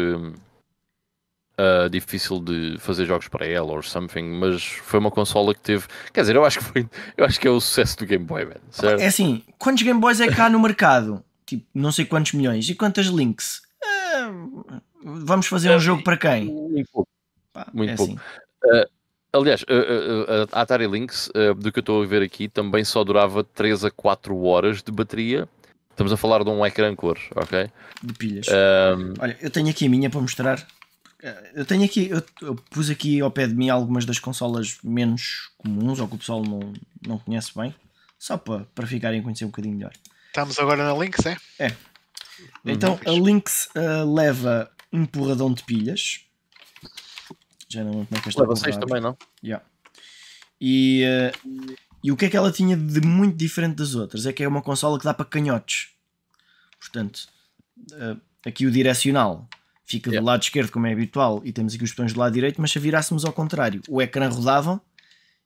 ah, 1.58 1.88
difícil 1.88 2.40
de 2.40 2.76
fazer 2.78 3.06
jogos 3.06 3.28
para 3.28 3.46
ela 3.46 3.72
ou 3.72 3.82
something, 3.82 4.22
mas 4.22 4.62
foi 4.62 4.98
uma 5.00 5.10
consola 5.10 5.54
que 5.54 5.60
teve. 5.60 5.86
Quer 6.12 6.20
dizer, 6.22 6.36
eu 6.36 6.44
acho 6.44 6.58
que 6.58 6.64
foi. 6.64 6.88
Eu 7.16 7.24
acho 7.24 7.38
que 7.40 7.48
é 7.48 7.50
o 7.50 7.60
sucesso 7.60 7.96
do 7.98 8.06
Game 8.06 8.24
Boy, 8.24 8.44
man, 8.44 8.54
certo? 8.70 9.00
É 9.00 9.06
assim, 9.06 9.42
quantos 9.58 9.82
Game 9.82 10.00
Boys 10.00 10.20
é 10.20 10.28
que 10.28 10.40
há 10.40 10.48
no 10.50 10.60
mercado? 10.60 11.22
Tipo, 11.44 11.64
não 11.74 11.92
sei 11.92 12.04
quantos 12.04 12.32
milhões. 12.32 12.68
E 12.68 12.74
quantas 12.74 13.06
Links? 13.06 13.62
Ah, 13.84 14.30
vamos 15.04 15.46
fazer 15.46 15.70
um 15.74 15.78
jogo 15.80 16.02
para 16.02 16.16
quem? 16.16 16.46
Muito 16.46 16.88
pouco. 16.92 17.08
Pá, 17.52 17.68
Muito 17.72 17.90
é 17.92 17.96
pouco. 17.96 18.12
assim. 18.64 18.84
Aliás, 19.32 19.64
a- 20.52 20.60
Atari 20.62 20.86
Lynx, 20.86 21.30
do 21.58 21.70
que 21.70 21.78
eu 21.78 21.80
estou 21.80 22.02
a 22.02 22.06
ver 22.06 22.22
aqui, 22.22 22.48
também 22.48 22.84
só 22.84 23.04
durava 23.04 23.44
3 23.44 23.84
a 23.84 23.90
4 23.90 24.36
horas 24.42 24.82
de 24.82 24.90
bateria. 24.90 25.46
Estamos 25.90 26.12
a 26.12 26.16
falar 26.16 26.42
de 26.42 26.50
um 26.50 26.64
ecrã 26.64 26.94
cor, 26.94 27.18
ok? 27.34 27.70
de 28.02 28.12
pilhas. 28.14 28.46
Ahm, 28.48 29.14
Olha, 29.18 29.36
eu 29.40 29.50
tenho 29.50 29.68
aqui 29.68 29.86
a 29.86 29.88
minha 29.90 30.10
para 30.10 30.20
mostrar. 30.20 30.66
Eu 31.54 31.64
tenho 31.64 31.84
aqui, 31.84 32.08
eu, 32.08 32.22
eu 32.42 32.54
pus 32.54 32.90
aqui 32.90 33.20
ao 33.20 33.30
pé 33.30 33.46
de 33.46 33.54
mim 33.54 33.68
algumas 33.68 34.04
das 34.04 34.18
consolas 34.18 34.78
menos 34.82 35.50
comuns 35.58 35.98
ou 35.98 36.08
que 36.08 36.14
o 36.14 36.18
pessoal 36.18 36.42
não, 36.42 36.72
não 37.06 37.18
conhece 37.18 37.50
bem, 37.56 37.74
só 38.18 38.36
para, 38.36 38.64
para 38.74 38.86
ficarem 38.86 39.20
a 39.20 39.22
conhecer 39.22 39.44
um 39.44 39.48
bocadinho 39.48 39.74
melhor. 39.74 39.92
Estamos 40.28 40.58
agora 40.58 40.84
na 40.84 40.94
Lynx, 40.94 41.24
é? 41.26 41.36
É. 41.58 41.76
Então 42.64 43.00
a 43.06 43.10
Lynx 43.10 43.68
uh, 43.74 44.14
leva 44.14 44.70
um 44.92 45.06
porradão 45.06 45.52
de 45.52 45.62
pilhas. 45.64 46.20
Já 47.68 47.82
não 47.82 48.04
como 48.04 48.08
é 48.12 48.20
que 48.20 48.28
esta 48.28 48.42
Leva 48.42 48.54
6 48.54 48.76
também, 48.76 49.00
não? 49.00 49.16
Yeah. 49.42 49.64
E, 50.60 51.04
uh, 51.04 51.76
e 52.04 52.12
o 52.12 52.16
que 52.16 52.26
é 52.26 52.30
que 52.30 52.36
ela 52.36 52.52
tinha 52.52 52.76
de 52.76 53.00
muito 53.00 53.36
diferente 53.36 53.76
das 53.76 53.94
outras? 53.94 54.26
É 54.26 54.32
que 54.32 54.44
é 54.44 54.48
uma 54.48 54.62
consola 54.62 54.98
que 54.98 55.04
dá 55.04 55.12
para 55.12 55.26
canhotes. 55.26 55.88
Portanto, 56.78 57.28
uh, 57.92 58.20
aqui 58.44 58.66
o 58.66 58.70
direcional 58.70 59.48
fica 59.86 60.10
yeah. 60.10 60.20
do 60.20 60.26
lado 60.26 60.42
esquerdo, 60.42 60.70
como 60.70 60.86
é 60.86 60.92
habitual, 60.92 61.40
e 61.44 61.52
temos 61.52 61.74
aqui 61.74 61.84
os 61.84 61.90
botões 61.90 62.12
do 62.12 62.20
lado 62.20 62.32
direito, 62.32 62.60
mas 62.60 62.72
se 62.72 62.78
virássemos 62.78 63.24
ao 63.24 63.32
contrário, 63.32 63.80
o 63.88 64.02
ecrã 64.02 64.28
rodava 64.28 64.80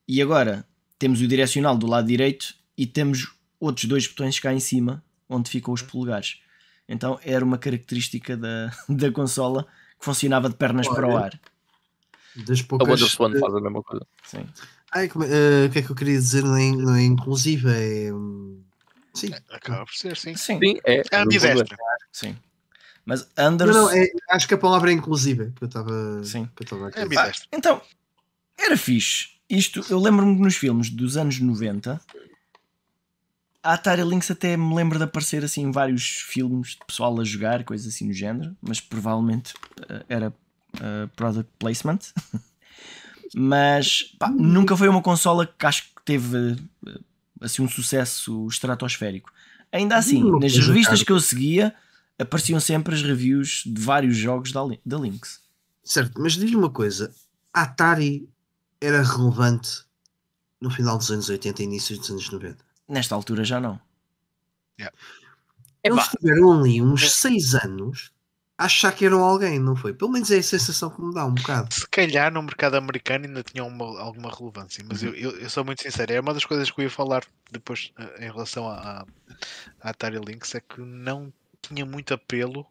e 0.08 0.20
agora 0.20 0.66
temos 0.98 1.20
o 1.20 1.28
direcional 1.28 1.76
do 1.76 1.86
lado 1.86 2.08
direito 2.08 2.54
e 2.76 2.86
temos 2.86 3.32
outros 3.60 3.84
dois 3.84 4.06
botões 4.06 4.40
cá 4.40 4.52
em 4.52 4.58
cima, 4.58 5.04
onde 5.28 5.50
ficam 5.50 5.72
os 5.72 5.82
polegares. 5.82 6.40
Então 6.88 7.20
era 7.22 7.44
uma 7.44 7.58
característica 7.58 8.36
da, 8.36 8.72
da 8.88 9.12
consola 9.12 9.66
que 9.98 10.04
funcionava 10.04 10.48
de 10.48 10.56
pernas 10.56 10.86
Olha, 10.88 10.96
para 10.96 11.08
o 11.08 11.16
ar. 11.16 11.40
Das 12.46 12.62
poucas... 12.62 12.88
A 12.88 12.90
Wonder 12.92 13.08
Swan 13.08 13.38
faz 13.38 13.54
a 13.54 13.60
mesma 13.60 13.82
coisa. 13.82 14.06
Sim. 14.24 14.46
Ai, 14.92 15.08
como, 15.08 15.24
uh, 15.24 15.66
o 15.68 15.70
que 15.70 15.78
é 15.78 15.82
que 15.82 15.90
eu 15.90 15.94
queria 15.94 16.18
dizer? 16.18 16.42
Não 16.42 16.56
é, 16.56 16.70
não 16.70 16.96
é 16.96 17.02
inclusive, 17.02 17.68
é. 17.70 18.12
Hum, 18.12 18.62
sim. 19.14 19.30
Acaba 19.50 19.84
por 19.84 19.94
ser, 19.94 20.16
sim. 20.16 20.34
Sim, 20.34 20.58
sim 20.58 20.80
é. 20.84 21.02
É 21.10 21.16
ambidestra. 21.18 21.76
Sim. 22.10 22.36
Mas 23.04 23.28
Anders. 23.36 23.74
Não, 23.74 23.86
não, 23.86 23.90
é, 23.90 24.06
acho 24.30 24.46
que 24.46 24.54
a 24.54 24.58
palavra 24.58 24.90
é 24.90 24.94
inclusiva 24.94 25.52
que 25.56 25.64
eu 25.64 25.68
estava. 25.68 26.24
Sim. 26.24 26.48
Que 26.54 26.72
eu 26.72 26.88
é 26.88 27.02
ambidestra. 27.02 27.46
Ah, 27.50 27.56
então, 27.56 27.82
era 28.58 28.76
fixe. 28.76 29.30
Isto, 29.48 29.84
eu 29.90 29.98
lembro-me 29.98 30.38
nos 30.38 30.54
filmes 30.54 30.90
dos 30.90 31.16
anos 31.16 31.40
90, 31.40 32.00
a 33.62 33.74
Atari 33.74 34.02
Lynx 34.02 34.30
até 34.30 34.56
me 34.56 34.74
lembro 34.74 34.96
de 34.96 35.04
aparecer 35.04 35.44
assim 35.44 35.62
em 35.62 35.70
vários 35.70 36.04
filmes 36.04 36.70
de 36.70 36.78
pessoal 36.86 37.18
a 37.20 37.24
jogar, 37.24 37.64
coisas 37.64 37.92
assim 37.92 38.06
no 38.06 38.12
género, 38.12 38.56
mas 38.62 38.80
provavelmente 38.80 39.52
uh, 39.80 40.04
era 40.08 40.28
uh, 40.28 41.08
product 41.14 41.50
placement. 41.58 41.98
mas 43.34 44.14
pá, 44.18 44.30
nunca 44.30 44.76
foi 44.76 44.88
uma 44.88 45.02
consola 45.02 45.46
que 45.46 45.66
acho 45.66 45.84
que 45.84 46.02
teve 46.04 46.52
uh, 46.86 47.04
assim 47.40 47.62
um 47.62 47.68
sucesso 47.68 48.46
estratosférico. 48.46 49.30
Ainda 49.72 49.96
assim, 49.96 50.22
nas 50.40 50.56
revistas 50.56 51.02
que 51.02 51.12
eu 51.12 51.20
seguia, 51.20 51.74
apareciam 52.20 52.60
sempre 52.60 52.94
as 52.94 53.02
reviews 53.02 53.62
de 53.66 53.80
vários 53.80 54.16
jogos 54.16 54.52
da, 54.52 54.60
da 54.84 54.98
Lynx. 54.98 55.40
Certo, 55.82 56.20
mas 56.20 56.34
diz-me 56.34 56.56
uma 56.56 56.70
coisa: 56.70 57.12
a 57.52 57.62
Atari 57.62 58.28
era 58.80 59.02
relevante 59.02 59.84
no 60.60 60.70
final 60.70 60.98
dos 60.98 61.10
anos 61.10 61.28
80 61.28 61.62
e 61.62 61.64
início 61.64 61.96
dos 61.96 62.10
anos 62.10 62.30
90? 62.30 62.58
Nesta 62.88 63.14
altura 63.14 63.44
já 63.44 63.60
não. 63.60 63.80
Yeah. 64.78 64.96
Eles 65.82 66.08
tiveram 66.08 66.52
ali 66.52 66.82
uns 66.82 67.10
6 67.10 67.54
anos 67.54 68.12
a 68.58 68.66
achar 68.66 68.92
que 68.92 69.06
eram 69.06 69.24
alguém, 69.24 69.58
não 69.58 69.74
foi? 69.74 69.94
Pelo 69.94 70.10
menos 70.10 70.30
é 70.30 70.38
a 70.38 70.42
sensação 70.42 70.90
que 70.90 71.00
me 71.00 71.14
dá 71.14 71.24
um 71.24 71.32
bocado. 71.32 71.74
Se 71.74 71.88
calhar 71.88 72.30
no 72.30 72.42
mercado 72.42 72.74
americano 72.74 73.24
ainda 73.24 73.42
tinham 73.42 73.66
uma, 73.66 73.98
alguma 73.98 74.30
relevância, 74.30 74.84
mas 74.86 75.02
uhum. 75.02 75.08
eu, 75.08 75.14
eu, 75.14 75.30
eu, 75.40 75.50
sou 75.50 75.64
muito 75.64 75.82
sincero, 75.82 76.12
é 76.12 76.20
uma 76.20 76.34
das 76.34 76.44
coisas 76.44 76.70
que 76.70 76.80
eu 76.80 76.84
ia 76.84 76.90
falar 76.90 77.24
depois 77.50 77.90
eh, 77.98 78.26
em 78.26 78.30
relação 78.30 78.68
à, 78.68 79.06
à 79.80 79.90
Atari 79.90 80.18
Lynx 80.18 80.54
é 80.54 80.60
que 80.60 80.82
não 80.82 81.32
tinha 81.62 81.84
muito 81.84 82.14
apelo 82.14 82.66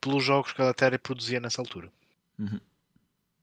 pelos 0.00 0.24
jogos 0.24 0.52
que 0.52 0.62
a 0.62 0.70
Atari 0.70 0.98
produzia 0.98 1.40
nessa 1.40 1.60
altura. 1.60 1.90
Uhum. 2.38 2.60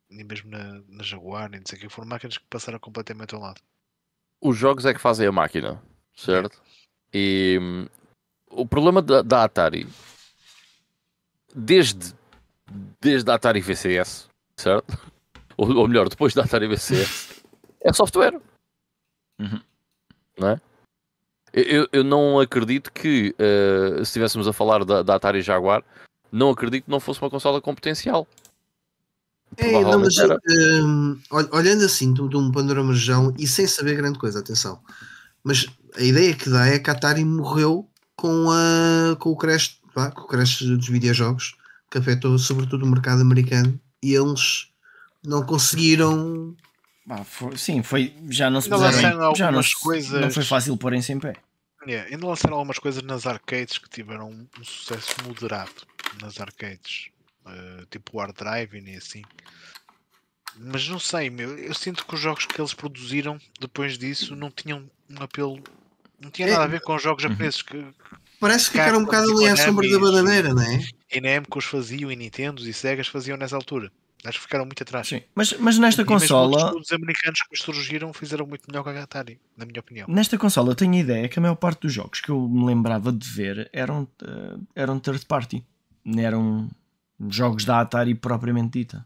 Nem 0.09 0.25
mesmo 0.25 0.49
na, 0.49 0.81
na 0.87 1.03
Jaguar, 1.03 1.49
nem 1.49 1.61
sei 1.65 1.77
o 1.77 1.81
que. 1.81 1.89
Foram 1.89 2.07
máquinas 2.07 2.37
que 2.37 2.45
passaram 2.49 2.79
completamente 2.79 3.35
ao 3.35 3.41
lado. 3.41 3.61
Os 4.41 4.57
jogos 4.57 4.85
é 4.85 4.93
que 4.93 4.99
fazem 4.99 5.27
a 5.27 5.31
máquina, 5.31 5.81
certo? 6.15 6.61
E 7.13 7.57
hum, 7.61 7.87
o 8.49 8.65
problema 8.65 9.01
da, 9.01 9.21
da, 9.21 9.43
Atari, 9.43 9.87
desde, 11.55 12.13
desde 13.01 13.29
a 13.29 13.35
Atari 13.35 13.61
VCS, 13.61 14.29
certo? 14.55 14.97
Ou, 15.57 15.75
ou 15.75 15.87
melhor, 15.87 16.07
depois 16.07 16.35
da 16.35 16.43
Atari 16.43 16.67
VCS, 16.67 17.43
é 17.81 17.91
software. 17.91 18.39
Uhum. 19.39 19.59
Não 20.37 20.49
é? 20.49 20.61
Eu, 21.53 21.87
eu 21.91 22.03
não 22.03 22.39
acredito 22.39 22.91
que, 22.91 23.33
uh, 23.39 23.97
se 23.97 24.03
estivéssemos 24.03 24.47
a 24.47 24.53
falar 24.53 24.83
da, 24.83 25.01
da, 25.01 25.15
Atari 25.15 25.41
Jaguar, 25.41 25.83
não 26.31 26.49
acredito 26.49 26.85
que 26.85 26.91
não 26.91 26.99
fosse 26.99 27.21
uma 27.21 27.29
consola 27.29 27.61
com 27.61 27.73
potencial. 27.73 28.27
É, 29.55 29.71
não, 29.71 29.99
mas, 29.99 30.17
um, 30.83 31.19
olhando 31.51 31.85
assim 31.85 32.13
de, 32.13 32.27
de 32.27 32.35
um 32.35 32.51
panorama 32.51 32.93
geral 32.93 33.33
e 33.39 33.47
sem 33.47 33.65
saber 33.65 33.95
grande 33.95 34.19
coisa, 34.19 34.39
atenção, 34.39 34.79
mas 35.41 35.67
a 35.95 36.01
ideia 36.01 36.33
que 36.33 36.49
dá 36.49 36.67
é 36.67 36.77
que 36.77 36.89
a 36.89 36.93
Atari 36.93 37.23
morreu 37.23 37.87
com, 38.15 38.51
a, 38.51 39.15
com, 39.15 39.31
o, 39.31 39.37
crash, 39.37 39.79
pá, 39.93 40.11
com 40.11 40.21
o 40.21 40.27
crash 40.27 40.61
dos 40.63 40.89
videojogos 40.89 41.55
que 41.89 41.97
afetou 41.97 42.37
sobretudo 42.37 42.83
o 42.83 42.89
mercado 42.89 43.21
americano 43.21 43.79
e 44.03 44.13
eles 44.13 44.67
não 45.23 45.43
conseguiram. 45.43 46.55
Ah, 47.09 47.23
foi, 47.23 47.57
sim, 47.57 47.81
foi, 47.83 48.13
já 48.29 48.49
não 48.49 48.59
se 48.59 48.69
puseram, 48.69 49.33
já 49.33 49.51
não, 49.51 49.61
coisas... 49.81 50.21
não 50.21 50.29
foi 50.29 50.43
fácil 50.43 50.75
porem-se 50.75 51.13
em 51.13 51.19
pé. 51.19 51.35
Yeah, 51.87 52.09
ainda 52.11 52.27
lançaram 52.27 52.55
algumas 52.55 52.79
coisas 52.79 53.01
nas 53.01 53.25
arcades 53.25 53.77
que 53.77 53.89
tiveram 53.89 54.29
um, 54.29 54.63
sucesso 54.63 55.15
moderado 55.25 55.71
nas 56.21 56.37
arcades, 56.41 57.07
uh, 57.45 57.85
tipo 57.89 58.19
Hard 58.19 58.35
Drive 58.35 58.73
e 58.73 58.95
assim. 58.95 59.23
Mas 60.57 60.87
não 60.89 60.99
sei, 60.99 61.29
meu, 61.29 61.57
eu 61.57 61.73
sinto 61.73 62.05
que 62.05 62.13
os 62.13 62.19
jogos 62.19 62.45
que 62.45 62.59
eles 62.59 62.73
produziram 62.73 63.39
depois 63.59 63.97
disso 63.97 64.35
não 64.35 64.51
tinham 64.51 64.89
um 65.09 65.23
apelo, 65.23 65.63
não 66.19 66.29
tinha 66.29 66.49
é, 66.49 66.51
nada 66.51 66.65
a 66.65 66.67
ver 66.67 66.81
com 66.81 66.93
os 66.93 67.01
jogos 67.01 67.23
japoneses 67.23 67.61
que 67.61 67.85
parece 68.37 68.65
que 68.65 68.71
ficaram 68.71 68.99
um 68.99 69.05
bocado 69.05 69.31
ali 69.31 69.47
à 69.47 69.55
sombra 69.55 69.87
da 69.87 69.99
bananeira, 69.99 70.53
não 70.53 70.63
é? 70.63 70.83
E 71.09 71.21
Namco 71.21 71.59
os 71.59 71.65
faziam 71.65 72.11
e 72.11 72.17
Nintendos 72.17 72.67
e 72.67 72.73
Segas 72.73 73.07
faziam 73.07 73.37
nessa 73.37 73.55
altura. 73.55 73.89
Acho 74.27 74.39
que 74.39 74.43
ficaram 74.43 74.65
muito 74.65 74.83
atrás. 74.83 75.07
Sim. 75.07 75.21
Mas, 75.33 75.53
mas 75.53 75.77
nesta 75.77 76.01
e 76.01 76.05
consola. 76.05 76.75
Os 76.75 76.91
americanos 76.91 77.39
que 77.49 77.55
surgiram 77.55 78.11
fizeram 78.11 78.45
muito 78.45 78.63
melhor 78.69 78.83
que 78.83 78.89
a 78.89 79.03
Atari, 79.03 79.39
na 79.55 79.65
minha 79.65 79.79
opinião. 79.79 80.07
Nesta 80.09 80.37
consola, 80.37 80.71
eu 80.71 80.75
tenho 80.75 80.93
a 80.93 80.97
ideia 80.97 81.29
que 81.29 81.39
a 81.39 81.41
maior 81.41 81.55
parte 81.55 81.81
dos 81.81 81.93
jogos 81.93 82.19
que 82.19 82.29
eu 82.29 82.47
me 82.47 82.65
lembrava 82.65 83.11
de 83.11 83.27
ver 83.29 83.69
eram, 83.71 84.03
uh, 84.03 84.67
eram 84.75 84.99
third 84.99 85.25
party, 85.25 85.65
não 86.03 86.21
eram 86.21 86.69
jogos 87.29 87.63
da 87.63 87.79
Atari 87.79 88.13
propriamente 88.15 88.79
dita. 88.79 89.05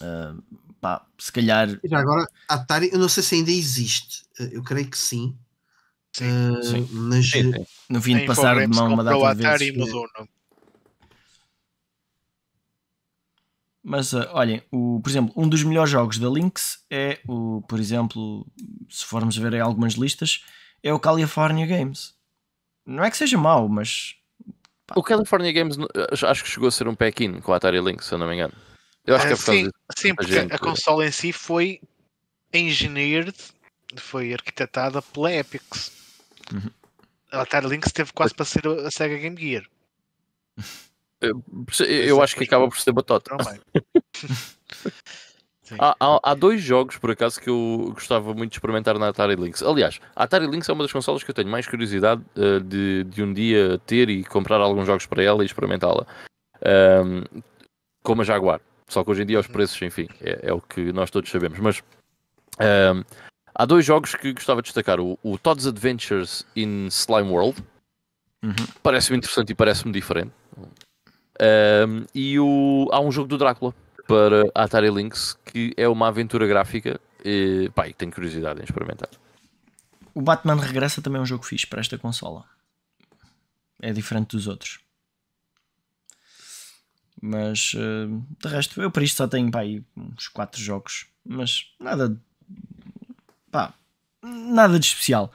Uh, 0.00 0.42
pá, 0.80 1.06
se 1.16 1.30
calhar. 1.32 1.68
E 1.82 1.94
agora, 1.94 2.26
a 2.48 2.54
Atari, 2.54 2.90
eu 2.92 2.98
não 2.98 3.08
sei 3.08 3.22
se 3.22 3.36
ainda 3.36 3.50
existe, 3.52 4.24
eh, 4.40 4.50
eu 4.52 4.62
creio 4.62 4.88
que 4.88 4.98
sim. 4.98 5.36
Sim, 6.12 6.50
uh, 6.50 6.62
sim. 6.64 6.88
Mas 6.90 7.30
sim, 7.30 7.52
sim. 7.52 7.66
no 7.88 8.02
fim 8.02 8.16
de 8.16 8.26
passar 8.26 8.58
de 8.58 8.66
mão 8.66 8.92
uma 8.94 9.04
data 9.04 9.34
de 9.34 9.42
vezes. 9.42 9.76
Mudou, 9.76 10.08
não? 10.18 10.28
Mas 13.82 14.12
uh, 14.12 14.28
olhem, 14.32 14.62
o, 14.70 15.00
por 15.00 15.08
exemplo, 15.08 15.32
um 15.36 15.48
dos 15.48 15.62
melhores 15.62 15.90
jogos 15.90 16.18
da 16.18 16.28
Lynx 16.28 16.84
é 16.90 17.20
o, 17.26 17.62
por 17.68 17.78
exemplo, 17.78 18.46
se 18.88 19.04
formos 19.04 19.36
ver 19.36 19.54
em 19.54 19.60
algumas 19.60 19.94
listas, 19.94 20.44
é 20.82 20.92
o 20.92 21.00
California 21.00 21.66
Games. 21.66 22.14
Não 22.84 23.04
é 23.04 23.10
que 23.10 23.16
seja 23.16 23.38
mau, 23.38 23.68
mas. 23.68 24.16
Pá. 24.86 24.94
O 24.96 25.02
California 25.02 25.52
Games 25.52 25.76
acho 26.26 26.42
que 26.42 26.50
chegou 26.50 26.68
a 26.68 26.72
ser 26.72 26.88
um 26.88 26.94
pack-in 26.94 27.40
com 27.40 27.52
a 27.52 27.56
Atari 27.56 27.80
Lynx, 27.80 28.06
se 28.06 28.14
eu 28.14 28.18
não 28.18 28.26
me 28.26 28.34
engano. 28.34 28.54
Eu 29.06 29.16
acho 29.16 29.26
que 29.26 29.32
é 29.32 29.36
por 29.36 29.42
sim, 29.42 29.70
sim, 29.96 30.14
porque 30.14 30.32
gente... 30.32 30.52
a 30.52 30.58
consola 30.58 31.06
em 31.06 31.10
si 31.10 31.32
foi 31.32 31.80
engineered, 32.52 33.34
foi 33.96 34.34
arquitetada 34.34 35.00
pela 35.00 35.32
Epix. 35.32 35.92
Uhum. 36.52 36.70
A 37.30 37.42
Atari 37.42 37.66
Lynx 37.66 37.92
teve 37.92 38.12
quase 38.12 38.34
para 38.34 38.44
ser 38.44 38.66
a 38.66 38.90
Sega 38.90 39.16
Game 39.16 39.40
Gear. 39.40 39.64
Eu, 41.20 41.42
eu 41.86 42.22
acho 42.22 42.36
que 42.36 42.44
acaba 42.44 42.68
por 42.68 42.78
ser 42.78 42.92
batota. 42.92 43.36
há, 45.78 45.96
há, 45.98 46.20
há, 46.22 46.34
dois 46.34 46.62
jogos, 46.62 46.96
por 46.96 47.10
acaso, 47.10 47.40
que 47.40 47.50
eu 47.50 47.90
gostava 47.92 48.32
muito 48.34 48.50
de 48.50 48.56
experimentar 48.56 48.98
na 48.98 49.08
Atari 49.08 49.34
Lynx. 49.34 49.62
Aliás, 49.62 50.00
a 50.14 50.24
Atari 50.24 50.46
Lynx 50.46 50.68
é 50.68 50.72
uma 50.72 50.84
das 50.84 50.92
consolas 50.92 51.24
que 51.24 51.30
eu 51.30 51.34
tenho 51.34 51.48
mais 51.48 51.66
curiosidade 51.66 52.22
uh, 52.36 52.60
de, 52.60 53.04
de 53.04 53.22
um 53.22 53.32
dia 53.32 53.80
ter 53.84 54.08
e 54.08 54.24
comprar 54.24 54.60
alguns 54.60 54.86
jogos 54.86 55.06
para 55.06 55.22
ela 55.22 55.42
e 55.42 55.46
experimentá-la. 55.46 56.06
Um, 56.64 57.24
como 58.02 58.22
a 58.22 58.24
Jaguar. 58.24 58.60
Só 58.86 59.04
que 59.04 59.10
hoje 59.10 59.22
em 59.22 59.26
dia 59.26 59.38
os 59.38 59.46
uhum. 59.46 59.52
preços, 59.52 59.80
enfim, 59.82 60.08
é, 60.20 60.48
é 60.48 60.52
o 60.52 60.60
que 60.60 60.92
nós 60.92 61.10
todos 61.10 61.30
sabemos. 61.30 61.58
Mas 61.58 61.82
um, 62.58 63.04
há 63.54 63.66
dois 63.66 63.84
jogos 63.84 64.14
que 64.14 64.32
gostava 64.32 64.62
de 64.62 64.66
destacar: 64.66 64.98
o, 65.00 65.18
o 65.22 65.36
Todd's 65.36 65.66
Adventures 65.66 66.46
in 66.56 66.86
Slime 66.88 67.28
World. 67.28 67.62
Uhum. 68.42 68.54
Parece-me 68.82 69.18
interessante 69.18 69.50
e 69.50 69.54
parece-me 69.54 69.92
diferente. 69.92 70.32
Um, 71.40 72.04
e 72.14 72.38
o, 72.38 72.88
há 72.90 73.00
um 73.00 73.12
jogo 73.12 73.28
do 73.28 73.38
Drácula 73.38 73.72
para 74.08 74.50
Atari 74.54 74.90
Lynx 74.90 75.38
que 75.44 75.72
é 75.76 75.86
uma 75.86 76.08
aventura 76.08 76.46
gráfica 76.46 77.00
e 77.24 77.70
pá, 77.74 77.84
tenho 77.92 78.12
curiosidade 78.12 78.60
em 78.60 78.64
experimentar. 78.64 79.10
O 80.14 80.20
Batman 80.20 80.56
Regressa 80.56 81.00
também 81.00 81.18
é 81.18 81.22
um 81.22 81.26
jogo 81.26 81.44
fixe 81.44 81.66
para 81.66 81.80
esta 81.80 81.96
consola. 81.96 82.44
É 83.80 83.92
diferente 83.92 84.36
dos 84.36 84.48
outros. 84.48 84.80
Mas 87.20 87.72
de 87.72 88.48
resto, 88.48 88.80
eu 88.80 88.90
para 88.90 89.04
isto 89.04 89.16
só 89.16 89.28
tenho 89.28 89.50
pá, 89.50 89.60
uns 89.96 90.28
4 90.28 90.60
jogos. 90.60 91.06
Mas 91.24 91.66
nada. 91.78 92.20
Pá, 93.50 93.74
nada 94.22 94.78
de 94.78 94.86
especial. 94.86 95.32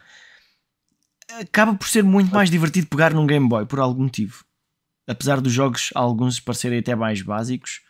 acaba 1.39 1.75
por 1.75 1.87
ser 1.87 2.03
muito 2.03 2.33
mais 2.33 2.49
divertido 2.49 2.87
pegar 2.87 3.13
num 3.13 3.27
Game 3.27 3.47
Boy 3.47 3.65
por 3.65 3.79
algum 3.79 4.03
motivo. 4.03 4.43
Apesar 5.07 5.41
dos 5.41 5.51
jogos, 5.51 5.89
alguns 5.93 6.39
parecerem 6.39 6.79
até 6.79 6.95
mais 6.95 7.21
básicos, 7.21 7.81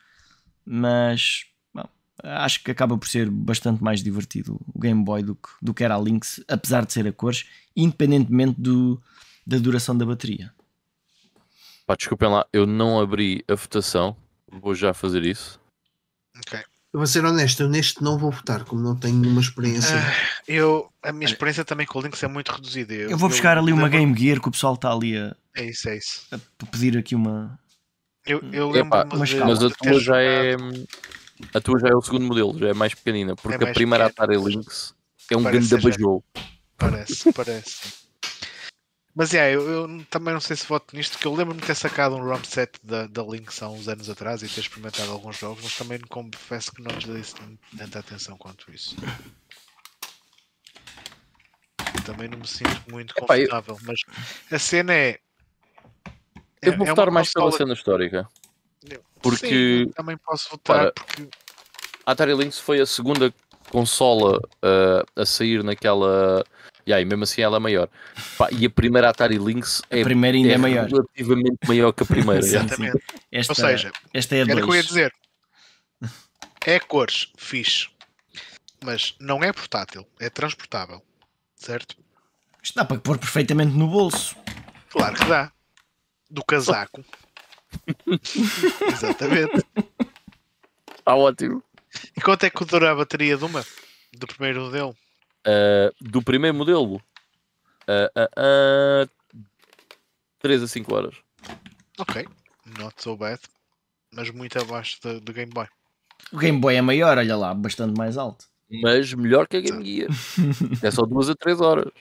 mas 0.66 1.46
bom, 1.74 1.88
acho 2.24 2.64
que 2.64 2.72
acaba 2.72 2.98
por 2.98 3.08
ser 3.08 3.30
bastante 3.30 3.84
mais 3.84 4.02
divertido 4.02 4.60
o 4.74 4.80
Game 4.80 5.04
Boy 5.04 5.22
do 5.22 5.36
que, 5.36 5.50
do 5.62 5.74
que 5.74 5.84
era 5.84 5.96
a 5.96 6.00
Lynx, 6.00 6.44
apesar 6.48 6.86
de 6.86 6.94
ser 6.94 7.08
a 7.08 7.14
cores, 7.14 7.48
independentemente 7.76 8.60
do, 8.60 9.02
da 9.46 9.58
duração 9.58 9.96
da 9.96 10.06
bateria. 10.06 10.54
Pá, 11.86 11.96
desculpem 11.96 12.30
lá, 12.30 12.48
eu 12.52 12.66
não 12.66 13.00
abri 13.00 13.44
a 13.48 13.56
votação, 13.56 14.16
vou 14.50 14.74
já 14.74 14.94
fazer 14.94 15.24
isso. 15.26 15.60
Ok. 16.38 16.64
Eu 16.94 17.00
vou 17.00 17.08
ser 17.08 17.26
honesto, 17.26 17.64
eu 17.64 17.70
neste 17.70 18.04
não 18.04 18.20
vou 18.20 18.30
votar, 18.30 18.64
como 18.66 18.80
não 18.82 18.96
tenho 18.96 19.16
nenhuma 19.16 19.42
experiência. 19.42 19.96
Ah, 19.98 20.14
eu, 20.48 20.88
a 21.02 21.12
minha 21.12 21.26
experiência 21.26 21.66
também 21.66 21.88
com 21.88 21.98
o 21.98 22.02
Lynx 22.04 22.22
é 22.22 22.28
muito 22.28 22.52
reduzida. 22.52 22.94
Eu 22.94 23.18
vou 23.18 23.30
buscar 23.30 23.58
ali 23.58 23.74
uma 23.74 23.86
lembro- 23.86 23.98
Game 24.00 24.16
Gear 24.20 24.40
que 24.40 24.48
o 24.48 24.52
pessoal 24.52 24.76
está 24.76 24.92
ali 24.92 25.18
a, 25.18 25.36
É 25.56 25.66
isso, 25.66 25.90
é 25.90 25.98
isso. 25.98 26.22
a 26.32 26.66
pedir 26.68 26.96
aqui 26.98 27.16
uma. 27.16 27.60
Eu, 28.26 28.42
eu 28.54 28.70
Epá, 28.76 29.00
lembro-me 29.02 29.20
mas 29.20 29.30
de. 29.30 29.36
Mas 29.38 29.64
a 29.64 29.70
tua 29.72 30.00
já 30.00 30.22
é. 30.22 30.56
A 31.54 31.60
tua 31.60 31.80
já 31.80 31.88
é 31.90 31.96
o 31.96 32.02
segundo 32.02 32.26
modelo, 32.26 32.58
já 32.60 32.68
é 32.70 32.74
mais 32.76 32.94
pequenina, 32.94 33.36
porque 33.36 33.58
mais 33.58 33.72
a 33.72 33.74
primeira 33.74 34.10
pequena. 34.10 34.34
Atari 34.36 34.54
Lynx 34.56 34.94
é 35.32 35.36
um 35.36 35.44
Parece 35.44 35.68
grande 35.68 35.68
ser 35.68 35.82
já- 35.82 35.90
bajou. 35.98 36.24
Parece, 36.78 37.34
parece. 37.34 38.03
Mas 39.16 39.32
é, 39.34 39.54
eu, 39.56 39.70
eu 39.70 40.06
também 40.10 40.34
não 40.34 40.42
sei 40.42 40.56
se 40.56 40.66
voto 40.66 40.96
nisto, 40.96 41.20
que 41.20 41.28
eu 41.28 41.36
lembro-me 41.36 41.62
de 41.62 41.68
ter 41.68 41.76
sacado 41.76 42.16
um 42.16 42.24
ROM 42.24 42.44
set 42.44 42.80
da, 42.84 43.06
da 43.06 43.22
Lynx 43.22 43.62
há 43.62 43.70
uns 43.70 43.88
anos 43.88 44.10
atrás 44.10 44.42
e 44.42 44.50
ter 44.50 44.62
experimentado 44.62 45.12
alguns 45.12 45.38
jogos, 45.38 45.64
mas 45.64 45.76
também 45.78 46.00
confesso 46.10 46.72
que 46.72 46.82
não 46.82 46.90
lhes 46.96 47.06
dei 47.06 47.22
assim 47.22 47.58
tanta 47.78 48.00
atenção 48.00 48.36
quanto 48.38 48.72
isso. 48.72 48.96
Também 52.06 52.28
não 52.28 52.40
me 52.40 52.48
sinto 52.48 52.82
muito 52.90 53.14
Epá, 53.18 53.38
eu- 53.38 53.48
confortável, 53.48 53.78
mas 53.84 54.00
a 54.52 54.60
cena 54.60 54.94
é. 54.94 55.20
Eu 56.62 56.74
é- 56.74 56.78
vou 56.78 56.88
é 56.88 56.90
votar 56.90 57.12
mais 57.12 57.32
pela 57.32 57.52
cena 57.52 57.74
histórica. 57.74 58.28
porque- 59.22 59.48
Sim, 59.48 59.82
eu 59.84 59.94
também 59.94 60.18
posso 60.18 60.50
votar 60.50 60.80
Ora, 60.88 60.92
porque 60.94 61.30
A 62.06 62.12
Atari 62.12 62.34
Lynx 62.34 62.60
foi 62.60 62.82
a 62.82 62.86
segunda 62.86 63.34
consola 63.70 64.38
uh, 64.40 65.22
a 65.22 65.26
sair 65.26 65.64
naquela. 65.64 66.44
E 66.86 66.92
aí, 66.94 67.06
mesmo 67.06 67.24
assim 67.24 67.42
ela 67.42 67.58
é 67.58 67.60
maior. 67.60 67.90
Pá, 68.38 68.50
e 68.52 68.66
a 68.66 68.70
primeira 68.70 69.10
Atari 69.10 69.38
Lynx 69.38 69.82
é, 69.90 70.02
A 70.02 70.04
primeira 70.04 70.38
ainda 70.38 70.52
é, 70.54 70.58
maior. 70.58 70.88
relativamente 70.90 71.58
maior 71.68 71.92
que 71.94 72.04
a 72.04 72.06
primeira. 72.06 72.42
Sim, 72.44 72.52
já. 72.52 72.60
Exatamente. 72.64 73.04
Esta, 73.32 73.52
Ou 73.52 73.56
seja, 73.56 73.92
esta 74.14 74.36
é 74.36 74.40
a 74.40 74.42
Era 74.42 74.54
o 74.54 74.56
que 74.56 74.62
eu 74.72 74.76
ia 74.76 74.82
2. 74.84 74.88
dizer. 74.88 75.14
É 76.66 76.80
cores, 76.80 77.32
fixe. 77.38 77.90
Mas 78.84 79.16
não 79.20 79.44
é 79.44 79.52
portátil, 79.54 80.06
é 80.20 80.30
transportável. 80.30 81.02
Certo? 81.56 81.96
Isto 82.62 82.76
dá 82.76 82.86
para 82.86 82.98
pôr 83.00 83.18
perfeitamente 83.18 83.72
no 83.74 83.88
bolso. 83.88 84.36
Claro 84.90 85.16
que 85.16 85.26
dá. 85.26 85.52
Do 86.30 86.44
casaco. 86.44 87.04
Exatamente. 88.92 89.66
Está 90.98 91.16
ótimo. 91.16 91.64
E 92.16 92.22
quanto 92.22 92.46
é 92.46 92.50
que 92.50 92.66
dura 92.66 92.92
a 92.92 92.96
bateria 92.96 93.38
de 93.38 93.44
uma? 93.46 93.66
Do 94.14 94.28
primeiro 94.28 94.62
modelo? 94.62 94.96
Uh, 95.46 95.92
do 96.00 96.22
primeiro 96.22 96.56
modelo, 96.56 96.96
uh, 96.96 99.06
uh, 99.06 99.10
3 100.40 100.64
a 100.64 100.68
5 100.68 100.96
horas. 100.96 101.16
Ok. 102.00 102.26
Not 102.80 102.96
so 103.02 103.16
bad. 103.18 103.40
Mas 104.12 104.30
muito 104.30 104.58
abaixo 104.60 104.98
da- 105.04 105.20
do 105.20 105.34
Game 105.34 105.52
Boy. 105.52 105.68
O 106.32 106.38
Game 106.38 106.60
Boy 106.60 106.76
é 106.76 106.82
maior, 106.82 107.18
olha 107.18 107.36
lá, 107.36 107.54
bastante 107.54 107.98
mais 107.98 108.18
alto. 108.18 108.46
Mas 108.82 109.14
melhor 109.14 109.48
que 109.48 109.58
a 109.58 109.62
Game 109.62 109.84
Gear. 109.86 110.10
é 110.82 110.92
só 110.92 111.06
2 111.06 111.30
a 111.30 111.36
3 111.36 111.60
horas. 111.62 111.92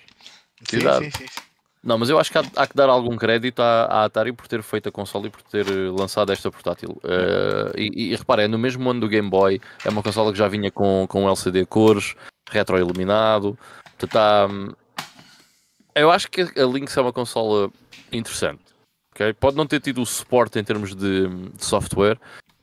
Sim, 0.69 0.81
sim, 0.81 1.11
sim, 1.11 1.27
sim. 1.29 1.41
Não, 1.83 1.99
mas 1.99 2.09
eu 2.09 2.19
acho 2.19 2.31
que 2.31 2.39
há, 2.39 2.45
há 2.55 2.67
que 2.67 2.77
dar 2.77 2.89
algum 2.89 3.17
crédito 3.17 3.61
à, 3.61 3.85
à 3.87 4.05
Atari 4.05 4.33
por 4.33 4.47
ter 4.47 4.63
feito 4.63 4.89
a 4.89 4.93
console 4.93 5.27
e 5.27 5.31
por 5.31 5.43
ter 5.43 5.67
eh, 5.67 5.91
lançado 5.91 6.31
esta 6.31 6.49
portátil. 6.49 6.97
Eh, 7.03 7.73
e, 7.77 8.13
e 8.13 8.17
repara, 8.17 8.45
é 8.45 8.49
no 8.49 8.57
mesmo 8.57 8.89
ano 8.89 9.01
do 9.01 9.09
Game 9.09 9.29
Boy, 9.29 9.61
é 9.85 9.89
uma 9.89 10.03
consola 10.03 10.31
que 10.31 10.39
já 10.39 10.47
vinha 10.47 10.71
com, 10.71 11.05
com 11.09 11.27
LCD 11.29 11.67
cores, 11.67 12.15
retroiluminado. 12.53 13.59
Portanto, 13.99 14.17
há, 14.17 14.47
hum, 14.47 14.73
eu 15.95 16.11
acho 16.11 16.31
que 16.31 16.43
a 16.43 16.65
Lynx 16.67 16.97
é 16.97 17.01
uma 17.01 17.13
consola 17.13 17.71
interessante. 18.13 18.63
ok? 19.15 19.33
Pode 19.35 19.57
não 19.57 19.67
ter 19.67 19.81
tido 19.81 20.03
o 20.03 20.07
suporte 20.07 20.59
em 20.59 20.65
termos 20.65 20.95
de, 20.95 21.29
de 21.29 21.65
software, 21.65 22.19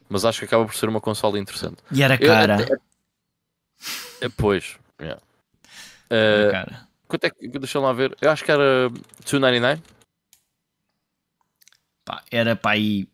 mas 0.07 0.25
acho 0.25 0.39
que 0.39 0.45
acaba 0.45 0.65
por 0.65 0.75
ser 0.75 0.87
uma 0.89 1.01
consola 1.01 1.37
interessante. 1.39 1.77
E 1.91 2.01
era 2.03 2.15
Eu- 2.15 2.27
cara. 2.27 2.55
até- 2.55 2.77
é, 4.21 4.29
pois, 4.29 4.77
yeah. 5.01 5.21
Era 6.09 6.47
Eh, 6.47 6.51
cara. 6.51 6.87
quanto 7.07 7.23
é 7.25 7.29
que, 7.29 7.47
deixa 7.47 7.79
lá 7.79 7.93
ver, 7.93 8.17
eu 8.21 8.29
acho 8.31 8.43
que 8.43 8.51
era 8.51 8.89
299. 9.23 9.81
Pá, 12.03 12.23
era 12.31 12.55
para 12.55 12.71
aí. 12.71 13.07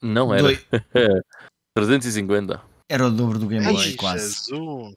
Não 0.00 0.32
era. 0.32 0.42
doi- 0.42 0.64
350. 1.74 2.60
Era 2.88 3.06
o 3.06 3.10
dobro 3.10 3.38
do 3.38 3.48
Game 3.48 3.64
Boy, 3.66 3.76
Ai, 3.84 3.92
quase. 3.94 4.34
Jesus. 4.34 4.94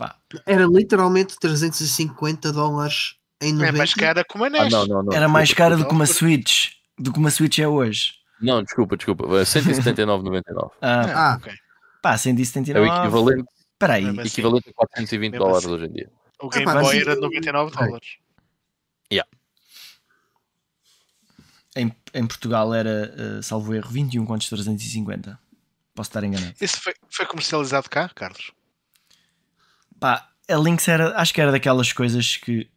Pá, 0.00 0.16
Era 0.46 0.64
literalmente 0.64 1.38
350 1.38 2.50
dólares 2.52 3.16
em 3.38 3.52
90. 3.52 3.68
É 3.68 3.72
mais 3.76 3.92
cara 3.94 4.24
que 4.24 4.34
uma 4.34 4.46
Ah, 4.46 4.50
NES. 4.50 4.72
não, 4.72 4.86
não, 4.86 5.02
não. 5.02 5.12
era 5.12 5.28
mais 5.28 5.52
cara 5.52 5.76
do 5.76 5.86
que 5.86 5.92
uma. 5.92 6.06
Switch. 6.06 6.70
Do 6.98 7.12
que 7.12 7.18
uma 7.18 7.30
Switch 7.30 7.58
é 7.58 7.68
hoje. 7.68 8.14
Não, 8.40 8.62
desculpa, 8.62 8.96
desculpa. 8.96 9.24
É 9.38 9.44
179,99. 9.44 10.70
Ah, 10.80 11.02
Ah, 11.02 11.32
Ah. 11.32 11.36
ok. 11.36 11.52
pá, 12.02 12.12
É 12.12 12.14
o 12.14 12.18
179. 12.18 12.88
equivalente, 12.88 13.48
Espera 13.74 13.92
aí. 13.94 14.04
Mesmo 14.04 14.20
assim. 14.22 14.28
equivalente 14.30 14.70
a 14.70 14.72
420 14.72 15.32
Mesmo 15.32 15.44
dólares 15.44 15.64
assim. 15.66 15.74
hoje 15.74 15.84
em 15.84 15.92
dia. 15.92 16.10
O 16.40 16.48
Game 16.48 16.64
pá, 16.64 16.80
Boy 16.80 16.98
era 16.98 17.16
99 17.16 17.72
Ai. 17.76 17.86
dólares. 17.86 18.08
Em, 21.76 21.94
em 22.14 22.26
Portugal 22.26 22.74
era, 22.74 23.14
eh, 23.16 23.42
salvo 23.42 23.72
erro, 23.74 23.88
21 23.90 24.26
contos 24.26 24.48
350. 24.48 25.38
Posso 25.94 26.10
estar 26.10 26.24
enganado. 26.24 26.52
Isso 26.60 26.80
foi, 26.80 26.92
foi 27.08 27.26
comercializado 27.26 27.88
cá, 27.88 28.08
Carlos? 28.08 28.50
Pá, 30.00 30.30
a 30.48 30.56
Lynx 30.56 30.88
era, 30.88 31.16
acho 31.20 31.32
que 31.32 31.40
era 31.40 31.52
daquelas 31.52 31.92
coisas 31.92 32.36
que 32.36 32.68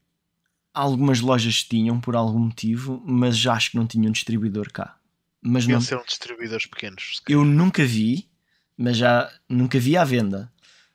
algumas 0.74 1.22
lojas 1.22 1.64
tinham 1.64 2.00
por 2.00 2.16
algum 2.16 2.40
motivo, 2.40 3.02
mas 3.06 3.38
já 3.38 3.54
acho 3.54 3.72
que 3.72 3.78
não 3.78 3.88
tinham 3.88 4.12
distribuidor 4.12 4.72
cá. 4.72 4.98
Mas 5.42 5.66
não, 5.68 5.82
ser 5.82 5.98
um 5.98 6.04
distribuidores 6.04 6.66
pequenos. 6.66 7.22
eu 7.28 7.44
nunca 7.44 7.84
vi, 7.86 8.30
mas 8.78 8.98
já 8.98 9.32
nunca 9.50 9.80
vi 9.80 9.98
à 9.98 10.04
venda. 10.04 10.52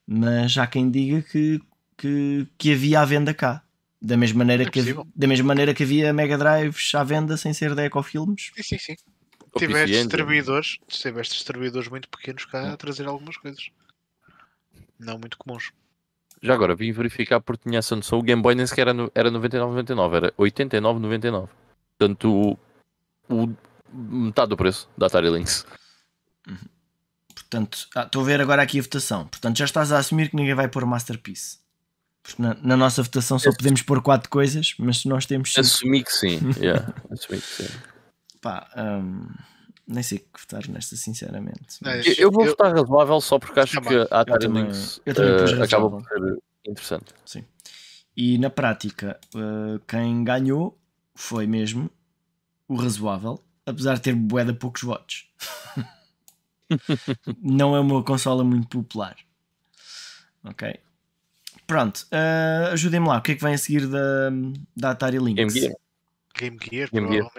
Mas 0.06 0.56
há 0.56 0.66
quem 0.66 0.90
diga 0.90 1.20
que, 1.22 1.60
que, 1.96 2.46
que 2.56 2.72
havia 2.72 3.00
à 3.00 3.04
venda 3.04 3.34
cá. 3.34 3.62
Da 4.00 4.16
mesma, 4.16 4.38
maneira 4.38 4.62
É 4.62 4.70
que, 4.70 4.78
hav- 4.78 4.86
possível. 4.86 5.08
da 5.14 5.26
mesma 5.26 5.46
maneira 5.48 5.74
que 5.74 5.82
havia 5.82 6.12
Mega 6.12 6.38
Drives 6.38 6.94
à 6.94 7.02
venda 7.04 7.36
sem 7.36 7.52
ser 7.52 7.74
da 7.74 7.84
Ecofilmes. 7.84 8.52
Sim, 8.56 8.62
sim, 8.62 8.78
sim. 8.78 8.96
Tiveste 9.56 9.82
Engine. 9.90 9.98
distribuidores, 10.04 10.78
tiveste 10.88 11.34
distribuidores 11.34 11.88
muito 11.88 12.08
pequenos 12.08 12.44
cá 12.44 12.72
a 12.72 12.76
trazer 12.76 13.06
algumas 13.06 13.36
coisas. 13.36 13.70
Não 14.98 15.18
muito 15.18 15.36
comuns. 15.36 15.72
Já 16.42 16.54
agora, 16.54 16.74
vim 16.74 16.92
verificar 16.92 17.40
porque 17.40 17.68
tinha 17.68 17.78
essa 17.80 17.96
noção. 17.96 18.18
O 18.18 18.22
Game 18.22 18.40
Boy 18.40 18.54
nem 18.54 18.66
sequer 18.66 18.82
era, 18.82 18.94
no- 18.94 19.10
era 19.14 19.30
99,99, 19.30 20.14
era 20.16 20.32
89,99. 20.38 21.48
Portanto, 21.98 22.58
o, 23.28 23.34
o- 23.34 23.54
metade 23.92 24.50
do 24.50 24.56
preço 24.56 24.88
da 24.96 25.06
Atari 25.06 25.30
Lynx. 25.30 25.66
Portanto, 27.34 27.88
ah, 27.94 28.02
estou 28.02 28.22
a 28.22 28.24
ver 28.24 28.40
agora 28.40 28.62
aqui 28.62 28.78
a 28.78 28.82
votação. 28.82 29.26
Portanto, 29.26 29.56
já 29.58 29.64
estás 29.64 29.92
a 29.92 29.98
assumir 29.98 30.28
que 30.30 30.36
ninguém 30.36 30.54
vai 30.54 30.68
pôr 30.68 30.84
Masterpiece. 30.84 31.58
Na, 32.38 32.54
na 32.62 32.76
nossa 32.76 33.02
votação 33.02 33.38
só 33.38 33.50
podemos 33.52 33.80
pôr 33.80 34.02
quatro 34.02 34.28
coisas, 34.28 34.74
mas 34.78 34.98
se 34.98 35.08
nós 35.08 35.24
temos 35.24 35.48
cinco, 35.50 35.60
Assumi 35.66 36.04
que 36.04 36.12
sim. 36.12 36.38
yeah, 36.60 36.92
assumi 37.10 37.40
que 37.40 37.46
sim. 37.46 37.68
pá, 38.42 38.68
hum, 38.76 39.26
nem 39.88 40.02
sei 40.02 40.18
que 40.18 40.26
votar 40.38 40.68
nesta, 40.68 40.94
sinceramente. 40.96 41.78
Mas- 41.80 42.06
Eu, 42.06 42.14
eu 42.18 42.30
vou 42.30 42.44
votar 42.44 42.74
razoável 42.74 43.20
só 43.20 43.38
porque 43.38 43.58
acho 43.58 43.80
Também. 43.80 44.06
que 44.06 44.14
a 44.14 44.20
Atari 44.20 44.46
também- 44.46 44.64
Lynx 44.64 45.00
eu 45.06 45.14
também 45.14 45.60
eh, 45.60 45.64
acaba 45.64 45.90
por 45.90 46.02
ser 46.02 46.38
interessante. 46.66 47.14
E 48.16 48.36
na 48.36 48.50
prática, 48.50 49.18
uh, 49.34 49.78
quem 49.86 50.24
ganhou 50.24 50.76
foi 51.14 51.46
mesmo 51.46 51.88
o 52.66 52.74
razoável, 52.74 53.42
apesar 53.64 53.94
de 53.94 54.00
ter 54.02 54.14
de 54.14 54.52
poucos 54.54 54.82
votos. 54.82 55.30
Não 57.40 57.74
é 57.76 57.80
uma 57.80 58.02
consola 58.02 58.44
muito 58.44 58.82
popular. 58.82 59.16
Ok. 60.44 60.78
Pronto, 61.66 62.06
uh, 62.12 62.72
ajudem-me 62.72 63.08
lá. 63.08 63.18
O 63.18 63.22
que 63.22 63.32
é 63.32 63.34
que 63.36 63.42
vem 63.42 63.54
a 63.54 63.58
seguir 63.58 63.86
da, 63.86 64.30
da 64.76 64.90
Atari 64.90 65.18
Lynx? 65.18 65.36
Game 65.36 65.50
Gear. 65.50 65.74
Game 66.34 66.58
Gear, 66.60 66.88
Game 66.92 67.08
Gear. 67.12 67.30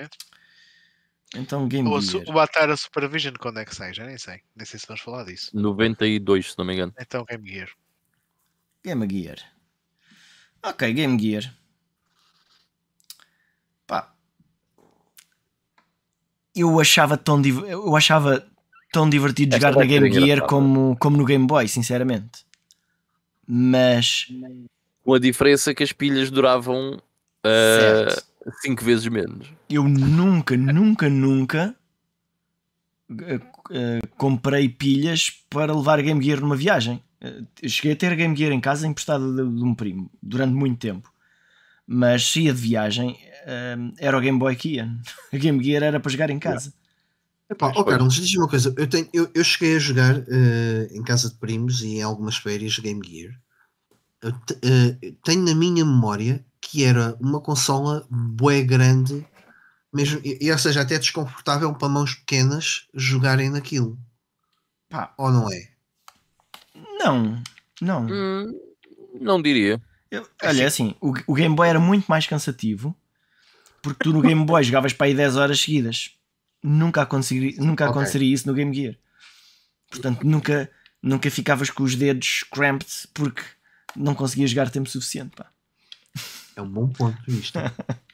Então, 1.35 1.68
Game 1.68 1.88
Ou 1.88 2.01
Gear. 2.01 2.23
o 2.27 2.39
Atari 2.39 2.76
Supervision 2.76 3.34
quando 3.39 3.60
é 3.60 3.65
que 3.65 3.76
sai? 3.76 3.93
Já 3.93 4.06
nem 4.06 4.18
sei. 4.18 4.41
Nem 4.56 4.65
sei 4.65 4.80
se 4.80 4.88
vamos 4.88 5.01
falar 5.01 5.26
disso. 5.26 5.51
92, 5.53 6.51
se 6.51 6.57
não 6.57 6.65
me 6.65 6.73
engano. 6.73 6.93
Então 6.99 7.23
Game 7.26 7.47
Gear. 7.47 7.69
Game 8.84 9.07
Gear. 9.11 9.38
Ok, 10.64 10.91
Game 10.93 11.22
Gear. 11.22 11.53
Pá. 13.85 14.11
Eu 16.56 16.80
achava 16.80 17.15
tão, 17.18 17.41
div- 17.41 17.64
eu 17.68 17.95
achava 17.95 18.45
tão 18.91 19.07
divertido 19.10 19.56
Esta 19.56 19.68
jogar 19.72 19.80
na 19.81 19.85
Game 19.85 20.11
Gear 20.11 20.47
como, 20.47 20.97
como 20.97 21.15
no 21.15 21.26
Game 21.26 21.45
Boy, 21.45 21.68
sinceramente. 21.68 22.43
Mas 23.47 24.27
Com 25.03 25.14
a 25.14 25.19
diferença 25.19 25.73
que 25.73 25.84
as 25.84 25.91
pilhas 25.91 26.30
duravam 26.31 26.99
Uh, 27.39 27.80
Certo. 27.80 28.28
Cinco 28.61 28.84
vezes 28.84 29.07
menos. 29.07 29.48
Eu 29.70 29.84
nunca, 29.84 30.56
nunca, 30.57 31.10
nunca 31.10 31.76
eh, 33.22 33.40
eh, 33.72 33.99
comprei 34.18 34.70
pilhas 34.70 35.30
para 35.49 35.76
levar 35.76 36.02
Game 36.02 36.24
Gear 36.24 36.40
numa 36.40 36.56
viagem. 36.56 37.03
Eh, 37.22 37.44
cheguei 37.68 37.94
a 37.94 37.95
ter 37.95 38.16
Game 38.16 38.36
Gear 38.36 38.52
em 38.52 38.61
casa 38.61 38.88
emprestada 38.88 39.26
de, 39.28 39.36
de 39.56 39.64
um 39.64 39.74
primo 39.76 40.10
durante 40.22 40.53
muito 40.53 40.78
tempo. 40.80 41.11
Mas 41.86 42.24
se 42.28 42.41
ia 42.44 42.53
de 42.53 42.61
viagem, 42.61 43.18
era 43.98 44.16
o 44.16 44.22
Game 44.22 44.38
Boy 44.38 44.56
que 44.56 44.76
ia. 44.76 44.88
A 45.34 45.38
Game 45.38 45.64
Gear 45.64 45.82
era 45.82 45.99
para 45.99 46.11
jogar 46.11 46.30
em 46.30 46.38
casa. 46.38 46.72
Epá, 47.49 47.74
ó 47.76 47.84
Carlos, 47.84 48.14
diz-me 48.14 48.38
uma 48.38 48.48
coisa. 48.48 48.72
Eu, 48.78 48.86
tenho, 48.88 49.10
eu, 49.11 49.28
eu 49.34 49.44
cheguei 49.44 49.76
a 49.76 49.80
jogar 49.80 50.18
eh, 50.28 50.88
em 50.91 51.02
casa 51.02 51.30
de 51.32 51.36
primos 51.38 51.82
e 51.82 51.95
em 51.98 52.03
algumas 52.03 52.38
férias 52.38 52.78
Game 52.78 53.02
Gear. 53.03 53.34
Eu 54.22 54.32
te- 54.34 54.60
eh, 54.61 55.14
tenho 55.24 55.41
na 55.44 55.56
minha 55.56 55.84
memória 55.84 56.45
que 56.61 56.84
era 56.84 57.15
uma 57.19 57.40
consola 57.41 58.06
bué 58.10 58.61
grande, 58.64 59.26
mesmo, 59.94 60.19
e, 60.23 60.38
e, 60.41 60.52
ou 60.52 60.57
seja, 60.57 60.81
até 60.81 60.98
desconfortável 60.99 61.73
para 61.73 61.90
mãos 61.90 62.14
pequenas 62.15 62.88
jogarem 62.94 63.49
naquilo. 63.49 63.98
Pá, 64.90 65.14
Ou 65.18 65.31
não 65.31 65.52
é? 65.52 65.69
não, 66.99 67.41
não. 67.81 68.07
Hum, 68.07 68.60
não 69.19 69.41
diria. 69.41 69.81
Eu- 70.11 70.27
olha, 70.44 70.68
assim, 70.68 70.95
o, 71.02 71.14
o 71.27 71.34
Game 71.34 71.56
Boy 71.56 71.69
era 71.69 71.80
muito 71.80 72.07
mais 72.07 72.26
cansativo 72.26 72.95
porque 73.81 74.03
tu 74.03 74.11
no 74.14 74.22
Game 74.22 74.44
Boy 74.45 74.61
jogavas 74.65 74.94
para 74.94 75.07
aí 75.07 75.14
10 75.14 75.36
horas 75.38 75.60
seguidas. 75.60 76.11
Nunca 76.61 77.02
aconteceria, 77.03 77.56
nunca 77.57 77.86
Ok. 77.86 77.91
aconteceria 77.91 78.34
isso 78.34 78.48
no 78.48 78.53
Game 78.53 78.73
Gear. 78.76 78.95
Portanto, 79.90 80.23
nunca, 80.26 80.69
nunca 81.02 81.31
ficavas 81.31 81.69
com 81.69 81.84
os 81.84 81.95
dedos 81.95 82.44
cramped 82.52 83.07
porque 83.14 83.41
não 83.95 84.14
conseguias 84.14 84.49
jogar 84.52 84.69
tempo 84.69 84.90
suficiente. 84.90 85.36
Pá. 85.36 85.49
É 86.55 86.61
um 86.61 86.67
bom 86.69 86.88
ponto 86.88 87.17
isto. 87.27 87.57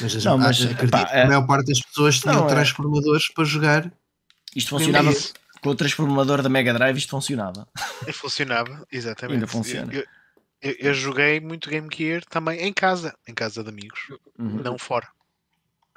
Mas, 0.00 0.24
Não, 0.24 0.38
mas, 0.38 0.60
a- 0.62 0.70
acredito 0.70 0.90
pá, 0.90 1.04
que 1.04 1.14
é- 1.14 1.22
a 1.22 1.26
maior 1.26 1.46
parte 1.46 1.66
das 1.66 1.80
pessoas 1.80 2.18
tinham 2.18 2.34
Não, 2.36 2.46
é- 2.46 2.48
transformadores 2.48 3.28
para 3.32 3.44
jogar. 3.44 3.92
Isto 4.54 4.70
funcionava 4.70 5.12
com 5.60 5.68
o 5.68 5.74
transformador 5.74 6.40
da 6.42 6.48
Mega 6.48 6.72
Drive, 6.72 6.96
isto 6.96 7.10
funcionava. 7.10 7.68
E 8.06 8.12
funcionava, 8.12 8.86
exatamente. 8.90 9.34
Ainda 9.34 9.46
funciona. 9.46 9.92
Eu, 9.92 10.04
eu- 10.62 10.76
eu 10.78 10.94
joguei 10.94 11.40
muito 11.40 11.68
Game 11.68 11.88
Gear 11.94 12.24
também 12.24 12.60
em 12.62 12.72
casa, 12.72 13.14
em 13.28 13.34
casa 13.34 13.62
de 13.62 13.68
amigos, 13.68 14.00
Uhum. 14.38 14.62
não 14.62 14.78
fora. 14.78 15.06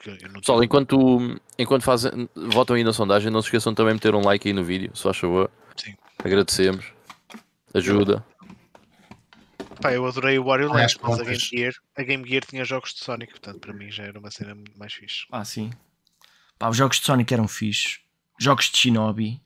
Não 0.06 0.40
Pessoal, 0.42 0.60
tenho- 0.60 0.64
enquanto, 0.66 1.40
enquanto 1.58 1.84
fazem, 1.84 2.30
votam 2.36 2.76
aí 2.76 2.84
na 2.84 2.92
sondagem, 2.94 3.32
não 3.32 3.42
se 3.42 3.48
esqueçam 3.48 3.74
também 3.74 3.94
de 3.94 3.96
meter 4.06 4.14
um 4.14 4.22
like 4.22 4.46
aí 4.48 4.54
no 4.54 4.64
vídeo, 4.64 4.92
se 4.94 5.04
faz 5.04 5.18
favor. 5.18 5.50
Sim. 5.78 5.96
Agradecemos. 6.24 6.86
Ajuda. 7.74 8.26
Pá, 9.82 9.94
eu 9.94 10.06
adorei 10.06 10.38
o 10.38 10.44
Wario 10.46 10.68
Land, 10.70 10.86
as 10.86 10.98
mas 11.02 11.20
a. 11.20 11.24
Game, 11.24 11.38
Gear, 11.38 11.74
a 11.98 12.04
Game 12.04 12.28
Gear 12.30 12.44
tinha 12.46 12.66
jogos 12.66 12.94
de 12.94 13.00
Sonic, 13.04 13.32
portanto 13.32 13.60
para 13.60 13.74
mim 13.74 13.90
já 13.92 14.04
era 14.04 14.20
uma 14.20 14.30
cena 14.32 14.54
muito 14.56 14.78
mais 14.78 14.94
fixe. 14.94 15.26
Ah, 15.32 15.46
sim. 15.46 15.72
Pá, 16.58 16.70
os 16.70 16.76
jogos 16.78 17.00
de 17.00 17.06
Sonic 17.06 17.34
eram 17.34 17.48
fixe. 17.48 18.00
Jogos 18.40 18.70
de 18.70 18.78
Shinobi. 18.78 19.42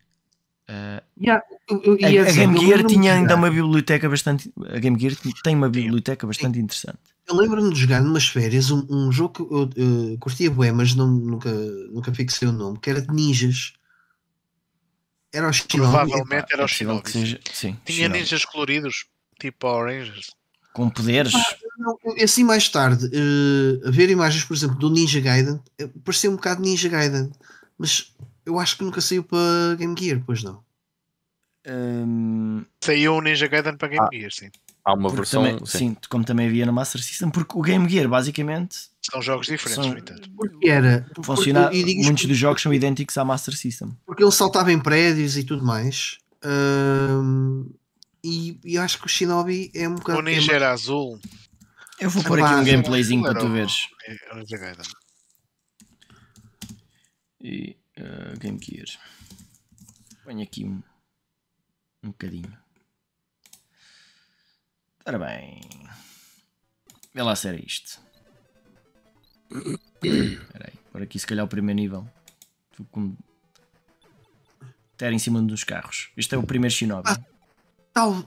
Eh, 0.68 1.04
Yeah, 1.22 1.44
eu- 1.70 1.84
eu- 1.84 1.94
A, 2.02 2.30
a 2.30 2.32
Game 2.32 2.56
eu 2.56 2.62
Gear 2.62 2.84
tinha 2.86 3.14
ainda 3.14 3.36
uma 3.36 3.50
biblioteca 3.52 4.10
bastante. 4.10 4.52
A 4.70 4.80
Game 4.80 5.00
Gear 5.00 5.14
tem 5.44 5.56
uma 5.56 5.70
biblioteca 5.70 6.26
bastante 6.26 6.58
interessante. 6.58 6.98
Eu 7.28 7.36
lembro-me 7.36 7.74
de 7.74 7.80
jogar 7.80 8.02
numas 8.02 8.28
férias 8.28 8.72
um, 8.72 8.86
um 8.90 9.12
jogo 9.12 9.34
que 9.34 9.54
eu, 9.54 9.70
eu 10.12 10.18
curtia 10.20 10.50
bué, 10.50 10.72
mas 10.72 10.96
não, 10.96 11.08
nunca, 11.08 11.50
nunca 11.92 12.14
fixei 12.14 12.48
o 12.48 12.52
nome, 12.52 12.80
que 12.80 12.90
era 12.90 13.02
de 13.02 13.14
ninjas. 13.14 13.74
Era 15.32 15.48
o 15.50 15.54
Shinobi. 15.54 15.78
Provavelmente 15.92 16.54
era 16.54 16.64
o 16.64 16.68
Shinobi. 16.68 17.10
seja- 17.10 17.40
sim, 17.52 17.78
Tinha 17.86 17.98
Shinobi. 17.98 18.20
ninjas 18.20 18.46
coloridos, 18.46 19.06
tipo 19.40 19.58
Power 19.60 19.86
Rangers. 19.94 20.32
Com 20.74 20.90
poderes. 20.90 21.34
Não, 21.78 21.98
assim 22.24 22.44
mais 22.44 22.68
tarde, 22.70 23.10
a 23.86 23.92
ver 23.92 24.10
imagens, 24.10 24.44
por 24.44 24.56
exemplo, 24.56 24.78
do 24.78 24.90
Ninja 24.90 25.20
Gaiden, 25.20 25.60
eh, 25.78 25.88
parecia 26.04 26.30
um 26.32 26.36
bocado 26.36 26.62
Ninja 26.62 26.90
Gaiden, 26.90 27.32
mas 27.78 28.14
eu 28.46 28.60
acho 28.60 28.78
que 28.78 28.84
nunca 28.84 29.00
saiu 29.02 29.24
para 29.24 29.76
Game 29.78 29.96
Gear, 29.98 30.22
pois 30.26 30.42
não. 30.44 30.64
Hum, 31.66 32.66
Saiu 32.84 33.16
o 33.16 33.22
Ninja 33.22 33.48
Gaiden 33.48 33.78
para 33.78 33.88
Game 33.88 34.08
Gear, 34.12 34.32
sim. 34.32 34.50
Há 34.86 34.94
uma 34.94 35.04
porque 35.04 35.16
versão. 35.18 35.44
também- 35.44 35.66
sim. 35.66 35.78
sim, 35.78 35.98
como 36.10 36.26
também 36.26 36.48
havia 36.48 36.66
na 36.66 36.72
Master 36.74 37.02
System, 37.02 37.30
porque 37.30 37.58
o 37.58 37.62
Game 37.62 37.88
Gear 37.88 38.08
basicamente 38.10 38.76
São 39.10 39.22
jogos 39.22 39.48
diferentes, 39.48 39.84
São- 39.86 39.94
no 39.94 39.98
entanto. 40.00 40.30
Porque 40.36 40.68
era. 40.68 41.06
porque- 41.16 41.24
funciona. 41.24 41.70
e 41.72 41.84
digo 41.84 42.00
isto 42.02 42.06
Muitos 42.08 42.26
dos 42.26 42.38
jogos 42.38 42.62
são 42.62 42.74
idênticos 42.74 43.18
à 43.18 43.24
Master 43.24 43.56
System. 43.56 43.96
porque 44.06 44.24
ele 44.24 44.32
saltava 44.32 44.72
em 44.74 44.80
prédios 44.80 45.38
e 45.38 45.44
tudo 45.44 45.64
mais. 45.64 46.18
Ahm, 46.44 47.66
e, 48.24 48.58
e 48.64 48.78
acho 48.78 49.00
que 49.00 49.06
o 49.06 49.10
Shinobi 49.10 49.70
é 49.76 49.88
um 49.88 49.96
bocado. 49.96 50.20
O 50.20 50.22
Ninja 50.22 50.54
era 50.54 50.72
azul, 50.72 51.20
Eu 52.00 52.10
vou 52.10 52.24
pôr 52.24 52.42
aqui 52.42 52.54
um 52.54 52.64
gameplayzinho 52.64 53.22
para 53.22 53.38
tu 53.38 53.50
veres. 53.50 53.90
é 54.08 54.58
Gaiden. 54.58 54.86
E, 57.42 57.78
uh, 58.00 58.40
Game 58.40 58.58
Gear. 58.64 58.88
Ponho 60.24 60.42
aqui 60.42 60.64
um, 60.64 60.82
um 62.02 62.08
bocadinho. 62.08 62.58
Ora 65.06 65.20
bem. 65.20 65.62
Vê 67.14 67.22
lá 67.22 67.36
se 67.36 67.50
era 67.50 67.62
isto. 67.62 68.02
Espera 70.02 70.72
aí. 70.72 70.80
Por 70.94 71.02
aqui 71.02 71.20
se 71.20 71.28
calhar 71.28 71.44
o 71.44 71.50
primeiro 71.50 71.82
nível. 71.82 72.10
Tu 72.72 72.86
com... 72.86 73.18
Até 74.94 75.08
era 75.08 75.16
em 75.16 75.20
cima 75.20 75.42
dos 75.42 75.66
carros. 75.66 76.12
Este 76.16 76.36
é 76.36 76.38
o 76.38 76.44
primeiro 76.44 76.74
Shinobi. 76.74 77.10
Ah. 77.10 77.33
Tal. 77.94 78.24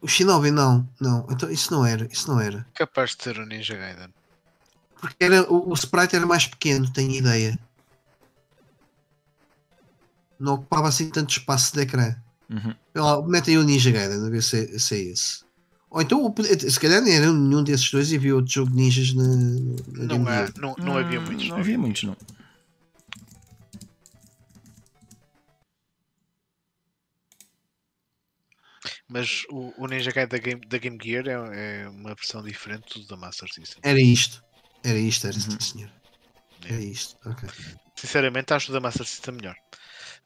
O 0.00 0.08
Shinobi 0.08 0.50
não, 0.50 0.86
não. 1.00 1.26
Então 1.30 1.50
isso 1.50 1.72
não 1.72 1.84
era, 1.84 2.06
isso 2.12 2.30
não 2.30 2.40
era. 2.40 2.66
Capaz 2.74 3.14
de 3.16 3.22
ser 3.22 3.38
o 3.38 3.46
Ninja 3.46 3.74
Gaiden. 3.76 4.12
Porque 5.00 5.24
era, 5.24 5.42
o, 5.52 5.70
o 5.70 5.74
sprite 5.74 6.16
era 6.16 6.26
mais 6.26 6.46
pequeno, 6.46 6.90
tenho 6.92 7.10
ideia. 7.12 7.58
Não 10.38 10.54
ocupava 10.54 10.88
assim 10.88 11.10
tanto 11.10 11.30
espaço 11.30 11.72
de 11.74 11.82
ecrã. 11.82 12.14
Uhum. 12.50 12.74
Lá, 12.94 13.22
mete 13.26 13.50
aí 13.50 13.58
o 13.58 13.62
Ninja 13.64 13.90
Gaiden 13.90 14.26
a 14.26 14.30
ver 14.30 14.42
se, 14.42 14.64
é- 14.74 14.78
se 14.78 14.94
é 14.94 14.98
esse. 15.12 15.44
Ou 15.90 16.02
então, 16.02 16.34
se 16.58 16.80
calhar 16.80 17.00
nem 17.00 17.14
era 17.14 17.32
nenhum 17.32 17.62
desses 17.62 17.88
dois 17.90 18.10
e 18.10 18.16
havia 18.16 18.34
outro 18.34 18.52
jogo 18.52 18.70
de 18.72 18.76
ninjas 18.76 19.14
na, 19.14 19.24
na 19.24 20.04
Não, 20.18 20.24
Gear. 20.24 20.52
não, 20.58 20.74
não 20.78 20.98
havia 20.98 21.20
Hum, 21.20 21.24
muitos. 21.24 21.48
Não 21.48 21.56
havia 21.58 21.78
muitos, 21.78 22.02
não. 22.02 22.16
Mas 29.08 29.44
o, 29.50 29.72
o 29.76 29.86
Ninja 29.86 30.10
Gaiden 30.10 30.28
da 30.28 30.38
Game, 30.38 30.66
da 30.66 30.78
Game 30.78 30.98
Gear 31.02 31.26
é, 31.28 31.82
é 31.82 31.88
uma 31.88 32.14
versão 32.14 32.42
diferente 32.42 32.98
do 33.00 33.06
da 33.06 33.16
Master 33.16 33.52
System. 33.52 33.80
Era 33.82 34.00
isto. 34.00 34.42
Era 34.82 34.98
isto, 34.98 35.26
era 35.26 35.36
Uhum. 35.36 35.40
sim, 35.42 35.60
senhor. 35.60 35.92
Era 36.64 36.80
isto. 36.80 37.16
Ok. 37.28 37.48
Sinceramente, 37.96 38.52
acho 38.54 38.70
o 38.70 38.74
da 38.74 38.80
Master 38.80 39.06
System 39.06 39.34
melhor. 39.34 39.56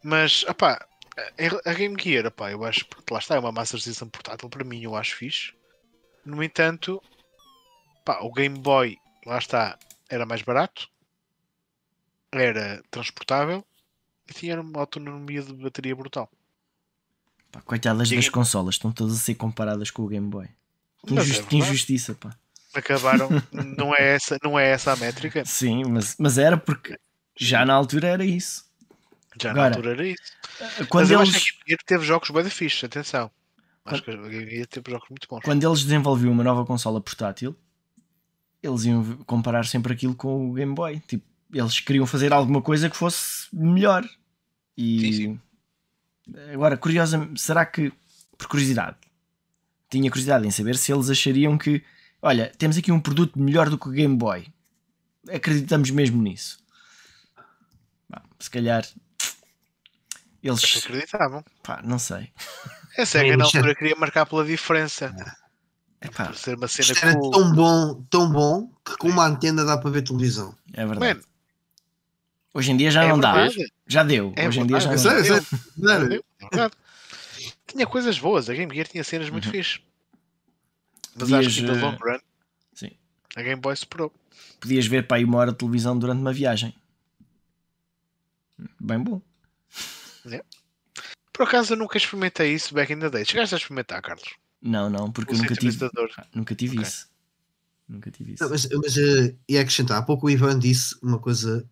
Mas, 0.02 0.44
opá, 0.44 0.86
a, 1.16 1.70
a 1.70 1.74
Game 1.74 1.96
Gear, 2.00 2.26
opá, 2.26 2.50
eu 2.50 2.64
acho 2.64 2.84
que 2.84 3.12
lá 3.12 3.18
está, 3.18 3.34
é 3.34 3.38
uma 3.38 3.52
Master 3.52 3.80
System 3.80 4.08
portátil, 4.08 4.48
para 4.48 4.64
mim 4.64 4.82
eu 4.82 4.94
acho 4.94 5.16
fixe. 5.16 5.52
No 6.24 6.42
entanto, 6.42 7.02
pá, 8.04 8.20
o 8.20 8.32
Game 8.32 8.58
Boy, 8.58 8.96
lá 9.26 9.38
está, 9.38 9.78
era 10.08 10.24
mais 10.24 10.42
barato, 10.42 10.88
era 12.32 12.82
transportável 12.90 13.64
e 14.28 14.34
tinha 14.34 14.60
uma 14.60 14.80
autonomia 14.80 15.42
de 15.42 15.52
bateria 15.54 15.96
brutal. 15.96 16.30
Pá, 17.50 17.60
coitadas 17.62 18.08
Diga- 18.08 18.20
das 18.20 18.28
consolas, 18.28 18.74
estão 18.74 18.92
todas 18.92 19.14
a 19.14 19.18
ser 19.20 19.34
comparadas 19.34 19.90
com 19.90 20.02
o 20.02 20.08
Game 20.08 20.28
Boy. 20.28 20.48
Que, 21.06 21.14
Mas 21.14 21.24
é 21.26 21.30
injusti- 21.30 21.46
que 21.48 21.56
injustiça, 21.56 22.14
pá. 22.14 22.30
Acabaram, 22.74 23.28
não 23.78 23.94
é 23.94 24.14
essa, 24.14 24.36
não 24.42 24.58
é 24.58 24.70
essa 24.70 24.92
a 24.92 24.96
métrica, 24.96 25.44
Sim, 25.44 25.84
mas, 25.84 26.16
mas 26.18 26.36
era 26.38 26.56
porque 26.58 26.98
já 27.36 27.64
na 27.64 27.72
altura 27.74 28.08
era 28.08 28.24
isso. 28.24 28.64
já 29.40 29.50
Agora, 29.50 29.70
na 29.70 29.76
altura 29.76 29.92
era 29.92 30.06
isso. 30.06 30.22
Quando 30.88 31.04
Mas 31.04 31.10
eu 31.10 31.20
eles, 31.22 31.34
acho 31.34 31.44
que 31.44 31.50
a 31.50 31.52
Game 31.54 31.64
Gear 31.68 31.78
teve 31.86 32.04
jogos 32.04 32.30
bem 32.30 32.44
fixe, 32.50 32.84
atenção. 32.84 33.30
Acho 33.84 34.02
que 34.02 34.10
a 34.10 34.16
Game 34.16 34.50
Gear 34.50 34.66
teve 34.66 34.90
jogos 34.90 35.08
muito 35.08 35.26
bons. 35.28 35.40
quando 35.42 35.64
eles 35.66 35.82
desenvolviam 35.82 36.32
uma 36.32 36.44
nova 36.44 36.66
consola 36.66 37.00
portátil, 37.00 37.56
eles 38.62 38.84
iam 38.84 39.02
comparar 39.24 39.64
sempre 39.64 39.92
aquilo 39.94 40.14
com 40.14 40.50
o 40.50 40.52
Game 40.52 40.74
Boy. 40.74 41.00
Tipo, 41.06 41.24
eles 41.52 41.80
queriam 41.80 42.06
fazer 42.06 42.32
alguma 42.32 42.60
coisa 42.60 42.90
que 42.90 42.96
fosse 42.96 43.46
melhor. 43.52 44.06
E 44.76 45.00
Sim, 45.00 45.12
sim. 45.12 45.40
Agora, 46.52 46.76
curiosa, 46.76 47.28
será 47.36 47.64
que, 47.66 47.92
por 48.36 48.48
curiosidade, 48.48 48.96
tinha 49.90 50.10
curiosidade 50.10 50.46
em 50.46 50.50
saber 50.50 50.76
se 50.76 50.92
eles 50.92 51.08
achariam 51.10 51.56
que, 51.56 51.82
olha, 52.20 52.52
temos 52.58 52.76
aqui 52.76 52.92
um 52.92 53.00
produto 53.00 53.38
melhor 53.38 53.70
do 53.70 53.78
que 53.78 53.88
o 53.88 53.92
Game 53.92 54.16
Boy. 54.16 54.46
Acreditamos 55.30 55.90
mesmo 55.90 56.22
nisso. 56.22 56.58
Bah, 58.08 58.22
se 58.38 58.50
calhar 58.50 58.84
Eles 60.42 60.62
eles, 60.62 60.84
acreditavam. 60.84 61.44
pá, 61.62 61.80
não 61.84 61.98
sei. 61.98 62.30
A 62.96 63.04
SEGA 63.06 63.36
na 63.36 63.44
altura 63.44 63.74
queria 63.74 63.96
marcar 63.96 64.26
pela 64.26 64.44
diferença. 64.44 65.14
Epá, 66.00 66.26
Por 66.26 66.36
ser 66.36 66.56
uma 66.56 66.68
cena 66.68 66.92
Isto 66.92 67.04
era 67.04 67.14
cool. 67.18 67.30
tão 67.30 67.52
bom, 67.52 68.02
tão 68.08 68.30
bom 68.32 68.72
que 68.84 68.96
com 68.98 69.08
uma 69.08 69.26
antena 69.26 69.64
dá 69.64 69.76
para 69.76 69.90
ver 69.90 70.02
televisão. 70.02 70.54
é 70.72 70.86
verdade. 70.86 71.14
Mano, 71.14 71.28
Hoje 72.54 72.72
em 72.72 72.76
dia 72.76 72.90
já 72.90 73.04
é 73.04 73.08
não 73.08 73.18
dá. 73.20 73.48
Já 73.88 74.02
deu. 74.04 74.32
É 74.36 74.46
Hoje 74.46 74.60
em 74.60 74.66
dia 74.66 74.78
já 74.80 74.90
não 74.90 74.96
verdade. 74.98 75.28
dá. 75.28 75.40
Sério, 75.40 75.44
sério, 75.46 75.62
sério. 76.10 76.24
É 76.40 76.48
verdade. 76.50 76.74
Tinha 77.66 77.86
coisas 77.86 78.18
boas. 78.18 78.48
A 78.48 78.54
Game 78.54 78.72
Gear 78.74 78.86
tinha 78.86 79.02
cenas 79.02 79.30
muito 79.30 79.50
fixe. 79.50 79.80
Mas 81.14 81.28
Podias, 81.30 81.46
acho 81.46 81.56
que 81.56 81.62
no 81.62 81.74
eh, 81.76 81.80
long 81.80 81.96
run, 82.00 82.18
Sim. 82.74 82.90
A 83.34 83.42
Game 83.42 83.60
Boy 83.60 83.74
superou. 83.74 84.12
Podias 84.60 84.86
ver 84.86 85.06
para 85.06 85.16
aí 85.16 85.24
uma 85.24 85.38
hora 85.38 85.50
de 85.52 85.58
televisão 85.58 85.98
durante 85.98 86.20
uma 86.20 86.32
viagem. 86.32 86.74
Bem 88.80 88.98
bom. 89.00 89.20
Por 91.32 91.46
acaso 91.46 91.74
eu 91.74 91.76
nunca 91.76 91.96
experimentei 91.96 92.52
isso 92.52 92.74
back 92.74 92.92
in 92.92 92.98
the 92.98 93.08
day. 93.10 93.24
Chegaste 93.24 93.54
a 93.54 93.58
experimentar, 93.58 94.02
Carlos? 94.02 94.28
Não, 94.60 94.90
não, 94.90 95.10
porque 95.12 95.32
O 95.32 95.36
eu 95.36 95.38
nunca 95.38 95.54
tive. 95.54 95.78
Ah, 96.16 96.26
nunca 96.34 96.54
tive 96.54 96.76
Ok. 96.78 96.88
isso. 96.88 97.08
Nunca 97.88 98.10
tive 98.10 98.34
isso. 98.34 98.42
Não, 98.42 98.50
mas, 98.50 98.68
mas 98.70 98.96
eh, 98.98 99.34
ia 99.48 99.60
acrescentar, 99.60 99.98
há 99.98 100.02
pouco 100.02 100.26
o 100.26 100.30
Ivan 100.30 100.58
disse 100.58 100.96
uma 101.00 101.18
coisa, 101.18 101.64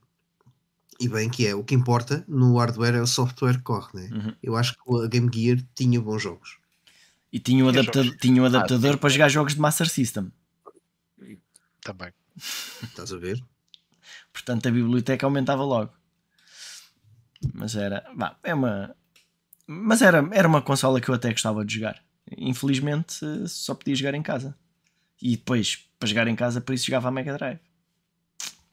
e 0.98 1.08
bem, 1.08 1.28
que 1.28 1.46
é 1.46 1.54
o 1.54 1.62
que 1.62 1.74
importa 1.74 2.24
no 2.26 2.56
hardware 2.58 2.94
é 2.94 3.00
o 3.00 3.06
software 3.06 3.56
que 3.58 3.62
corre, 3.62 3.88
né? 3.94 4.08
Uhum. 4.12 4.34
Eu 4.42 4.56
acho 4.56 4.74
que 4.74 5.04
a 5.04 5.06
Game 5.08 5.30
Gear 5.32 5.58
tinha 5.74 6.00
bons 6.00 6.22
jogos. 6.22 6.58
E 7.32 7.38
tinha 7.38 7.64
um, 7.64 7.68
adapta- 7.68 8.02
jogos. 8.02 8.18
tinha 8.20 8.42
um 8.42 8.46
adaptador 8.46 8.96
para 8.98 9.10
jogar 9.10 9.28
jogos 9.28 9.54
de 9.54 9.60
Master 9.60 9.88
System. 9.88 10.32
Também. 11.82 12.12
Estás 12.82 13.12
a 13.12 13.16
ver? 13.18 13.42
Portanto, 14.32 14.68
a 14.68 14.70
biblioteca 14.70 15.26
aumentava 15.26 15.64
logo. 15.64 15.92
Mas 17.52 17.74
era. 17.76 18.04
vá, 18.14 18.36
é 18.42 18.54
uma. 18.54 18.94
Mas 19.66 20.02
era, 20.02 20.26
era 20.32 20.48
uma 20.48 20.62
consola 20.62 21.00
que 21.00 21.08
eu 21.08 21.14
até 21.14 21.30
gostava 21.30 21.64
de 21.64 21.74
jogar. 21.74 22.02
Infelizmente, 22.36 23.20
só 23.48 23.74
podia 23.74 23.94
jogar 23.94 24.14
em 24.14 24.22
casa. 24.22 24.56
E 25.20 25.36
depois, 25.36 25.88
para 25.98 26.08
jogar 26.08 26.28
em 26.28 26.36
casa, 26.36 26.60
por 26.60 26.74
isso 26.74 26.86
jogava 26.86 27.08
a 27.08 27.10
Mega 27.10 27.32
Drive. 27.36 27.60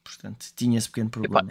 Portanto, 0.04 0.48
tinha 0.56 0.78
esse 0.78 0.88
pequeno 0.90 1.10
problema. 1.10 1.50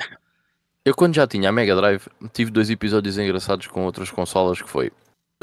Eu 0.84 0.94
quando 0.94 1.14
já 1.14 1.26
tinha 1.26 1.48
a 1.48 1.52
Mega 1.52 1.76
Drive, 1.76 2.09
tive 2.32 2.50
dois 2.50 2.68
episódios 2.68 3.16
engraçados 3.16 3.68
com 3.68 3.84
outras 3.84 4.10
consolas 4.10 4.60
que 4.60 4.68
foi 4.68 4.90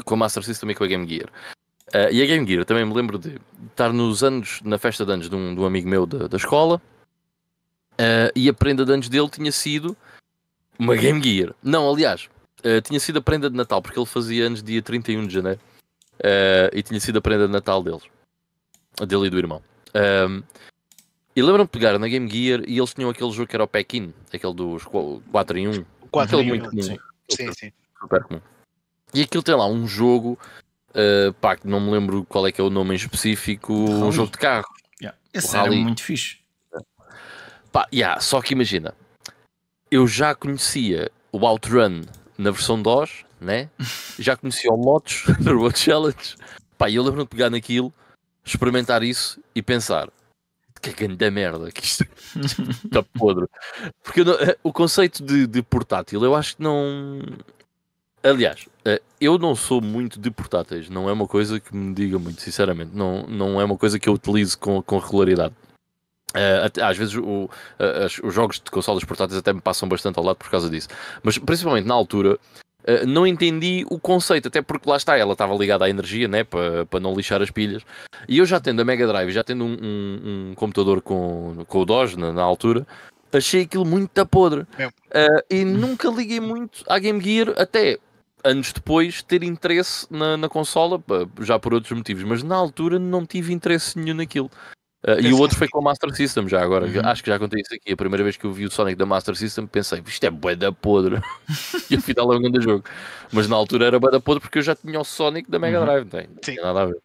com 0.04 0.14
a 0.14 0.16
Master 0.16 0.42
System 0.42 0.70
e 0.70 0.74
com 0.74 0.84
a 0.84 0.86
Game 0.86 1.08
Gear. 1.08 1.30
Ah, 1.92 2.10
e 2.10 2.22
a 2.22 2.26
Game 2.26 2.46
Gear, 2.46 2.64
também 2.64 2.84
me 2.84 2.94
lembro 2.94 3.18
de 3.18 3.38
estar 3.70 3.92
nos 3.92 4.22
anos, 4.22 4.60
na 4.62 4.76
festa 4.76 5.04
de 5.04 5.12
anos 5.12 5.30
de 5.30 5.34
um, 5.34 5.54
de 5.54 5.60
um 5.60 5.64
amigo 5.64 5.88
meu 5.88 6.04
da, 6.04 6.28
da 6.28 6.36
escola, 6.36 6.80
ah, 7.98 8.30
e 8.36 8.48
a 8.48 8.52
prenda 8.52 8.84
de 8.84 8.92
anos 8.92 9.08
dele 9.08 9.28
tinha 9.30 9.50
sido 9.50 9.96
uma 10.78 10.94
Game 10.94 11.22
Gear. 11.22 11.54
Não, 11.62 11.90
aliás, 11.90 12.28
ah, 12.62 12.80
tinha 12.82 13.00
sido 13.00 13.18
a 13.18 13.22
prenda 13.22 13.48
de 13.48 13.56
Natal, 13.56 13.80
porque 13.80 13.98
ele 13.98 14.06
fazia 14.06 14.46
anos 14.46 14.62
dia 14.62 14.82
31 14.82 15.26
de 15.26 15.34
janeiro, 15.34 15.60
e 16.72 16.82
tinha 16.82 17.00
sido 17.00 17.18
a 17.18 17.22
prenda 17.22 17.46
de 17.46 17.52
Natal 17.52 17.82
deles, 17.82 18.02
dele 19.06 19.26
e 19.26 19.30
do 19.30 19.38
irmão. 19.38 19.62
E 21.34 21.42
lembram-me 21.42 21.64
de 21.64 21.70
pegar 21.70 21.98
na 21.98 22.08
Game 22.08 22.28
Gear 22.28 22.62
e 22.66 22.76
eles 22.76 22.92
tinham 22.92 23.08
aquele 23.08 23.30
jogo 23.30 23.48
que 23.48 23.54
era 23.54 23.64
o 23.64 23.68
Pack-In, 23.68 24.12
aquele 24.32 24.54
dos 24.54 24.84
4 24.84 25.58
em 25.58 25.68
1, 25.68 25.84
O 26.02 26.08
4 26.08 26.36
aquele 26.36 26.42
em 26.42 26.48
muito 26.48 26.66
um. 26.66 26.70
comum, 26.70 26.82
sim. 26.82 26.98
Sim, 27.30 27.52
sim. 27.52 27.72
super 28.00 28.24
comum. 28.24 28.40
E 29.14 29.22
aquilo 29.22 29.42
tem 29.42 29.54
lá 29.54 29.66
um 29.66 29.86
jogo, 29.86 30.38
uh, 30.90 31.32
pá, 31.34 31.56
que 31.56 31.68
não 31.68 31.80
me 31.80 31.90
lembro 31.90 32.24
qual 32.24 32.46
é 32.46 32.52
que 32.52 32.60
é 32.60 32.64
o 32.64 32.70
nome 32.70 32.94
em 32.94 32.96
específico, 32.96 33.72
um 33.72 34.10
jogo 34.10 34.32
de 34.32 34.38
carro. 34.38 34.68
Yeah. 35.00 35.16
Esse 35.32 35.56
era 35.56 35.70
muito 35.70 36.02
fixe. 36.02 36.38
Pá, 37.70 37.86
yeah, 37.92 38.20
só 38.20 38.42
que 38.42 38.52
imagina, 38.52 38.92
eu 39.90 40.08
já 40.08 40.34
conhecia 40.34 41.10
o 41.30 41.46
Outrun 41.46 42.02
na 42.36 42.50
versão 42.50 42.82
DOS, 42.82 43.24
né? 43.40 43.70
Já 44.18 44.36
conhecia 44.36 44.70
o 44.70 44.76
Motos 44.76 45.24
no 45.40 45.58
Road 45.58 45.78
Challenge. 45.78 46.36
Pá, 46.76 46.90
e 46.90 46.96
eu 46.96 47.02
lembro-me 47.02 47.24
de 47.24 47.30
pegar 47.30 47.50
naquilo, 47.50 47.92
experimentar 48.44 49.02
isso 49.02 49.40
e 49.54 49.62
pensar 49.62 50.10
que 50.80 50.92
grande 50.92 51.30
merda 51.30 51.70
que 51.70 51.84
isto 51.84 52.04
está 52.84 53.02
podre. 53.18 53.46
Porque 54.02 54.24
não- 54.24 54.34
eh, 54.34 54.56
o 54.62 54.72
conceito 54.72 55.22
de, 55.22 55.46
de 55.46 55.62
portátil, 55.62 56.22
eu 56.24 56.34
acho 56.34 56.56
que 56.56 56.62
não. 56.62 57.20
Aliás, 58.22 58.66
eh, 58.84 59.00
eu 59.20 59.38
não 59.38 59.54
sou 59.56 59.80
muito 59.80 60.20
de 60.20 60.30
portáteis, 60.30 60.90
não 60.90 61.08
é 61.08 61.12
uma 61.12 61.26
coisa 61.26 61.58
que 61.58 61.74
me 61.74 61.94
diga 61.94 62.18
muito, 62.18 62.40
sinceramente. 62.42 62.90
Não, 62.94 63.22
não 63.26 63.60
é 63.60 63.64
uma 63.64 63.76
coisa 63.78 63.98
que 63.98 64.08
eu 64.08 64.12
utilizo 64.12 64.58
com, 64.58 64.82
com 64.82 64.98
regularidade. 64.98 65.54
Eh, 66.34 66.70
às 66.82 66.96
vezes 66.96 67.14
o- 67.16 67.48
os 68.22 68.34
jogos 68.34 68.60
de 68.60 68.70
consolas 68.70 69.02
portáteis 69.04 69.38
até 69.38 69.52
me 69.52 69.60
passam 69.60 69.88
bastante 69.88 70.18
ao 70.18 70.24
lado 70.24 70.36
por 70.36 70.50
causa 70.50 70.68
disso. 70.70 70.88
Mas 71.22 71.38
principalmente 71.38 71.86
na 71.86 71.94
altura, 71.94 72.38
eh, 72.90 73.06
não 73.06 73.26
entendi 73.26 73.84
o 73.90 73.98
conceito, 73.98 74.48
até 74.48 74.60
porque 74.62 74.88
lá 74.88 74.96
está, 74.96 75.16
ela 75.16 75.32
estava 75.32 75.54
ligada 75.54 75.84
à 75.84 75.90
energia, 75.90 76.26
né, 76.28 76.44
para 76.44 77.00
não 77.00 77.14
lixar 77.14 77.40
as 77.42 77.50
pilhas. 77.50 77.82
E 78.28 78.38
eu 78.38 78.46
já 78.46 78.58
tendo 78.60 78.80
a 78.80 78.84
Mega 78.84 79.06
Drive, 79.06 79.30
já 79.30 79.44
tendo 79.44 79.64
um, 79.64 79.76
um- 79.82 80.50
um 80.50 80.54
computador 80.54 81.00
com, 81.00 81.64
com 81.68 81.78
o 81.80 81.84
DOS 81.84 82.16
na, 82.16 82.32
na 82.32 82.42
altura, 82.42 82.86
achei 83.32 83.62
aquilo 83.62 83.84
muito 83.84 84.26
podre. 84.26 84.66
Eh, 85.12 85.44
e 85.50 85.64
nunca 85.64 86.08
liguei 86.08 86.40
muito 86.40 86.82
à 86.88 86.98
Game 86.98 87.20
Gear, 87.22 87.54
até 87.56 87.98
anos 88.42 88.72
depois 88.72 89.22
ter 89.22 89.42
interesse 89.42 90.06
na, 90.10 90.36
na 90.36 90.48
consola, 90.48 91.02
já 91.40 91.58
por 91.58 91.74
outros 91.74 91.92
motivos, 91.96 92.24
mas 92.24 92.42
na 92.42 92.56
altura 92.56 92.98
não 92.98 93.26
tive 93.26 93.52
interesse 93.52 93.98
nenhum 93.98 94.16
naquilo. 94.16 94.50
Uh, 95.02 95.18
e 95.20 95.32
o 95.32 95.38
outro 95.38 95.56
assim. 95.56 95.58
foi 95.58 95.68
com 95.68 95.78
a 95.78 95.82
Master 95.82 96.14
System 96.14 96.46
já 96.46 96.62
agora. 96.62 96.86
Uhum. 96.86 97.00
Acho 97.04 97.22
que 97.24 97.30
já 97.30 97.38
contei 97.38 97.62
isso 97.62 97.74
aqui. 97.74 97.92
A 97.92 97.96
primeira 97.96 98.22
vez 98.22 98.36
que 98.36 98.44
eu 98.44 98.52
vi 98.52 98.66
o 98.66 98.70
Sonic 98.70 98.96
da 98.96 99.06
Master 99.06 99.34
System 99.34 99.66
pensei, 99.66 100.02
isto 100.06 100.24
é 100.24 100.30
bué 100.30 100.54
da 100.54 100.70
podre. 100.70 101.20
e 101.90 101.96
afinal 101.96 102.32
é 102.32 102.36
um 102.36 102.42
grande 102.42 102.62
jogo. 102.62 102.84
Mas 103.32 103.48
na 103.48 103.56
altura 103.56 103.86
era 103.86 103.98
bué 103.98 104.10
da 104.10 104.20
podre 104.20 104.40
porque 104.40 104.58
eu 104.58 104.62
já 104.62 104.76
tinha 104.76 105.00
o 105.00 105.04
Sonic 105.04 105.50
da 105.50 105.58
Mega 105.58 105.80
Uhum. 105.80 105.86
Drive. 105.86 106.04
Não 106.04 106.10
tem, 106.10 106.26
não 106.28 106.36
tinha 106.36 106.62
nada 106.62 106.82
a 106.82 106.86
ver. 106.86 106.98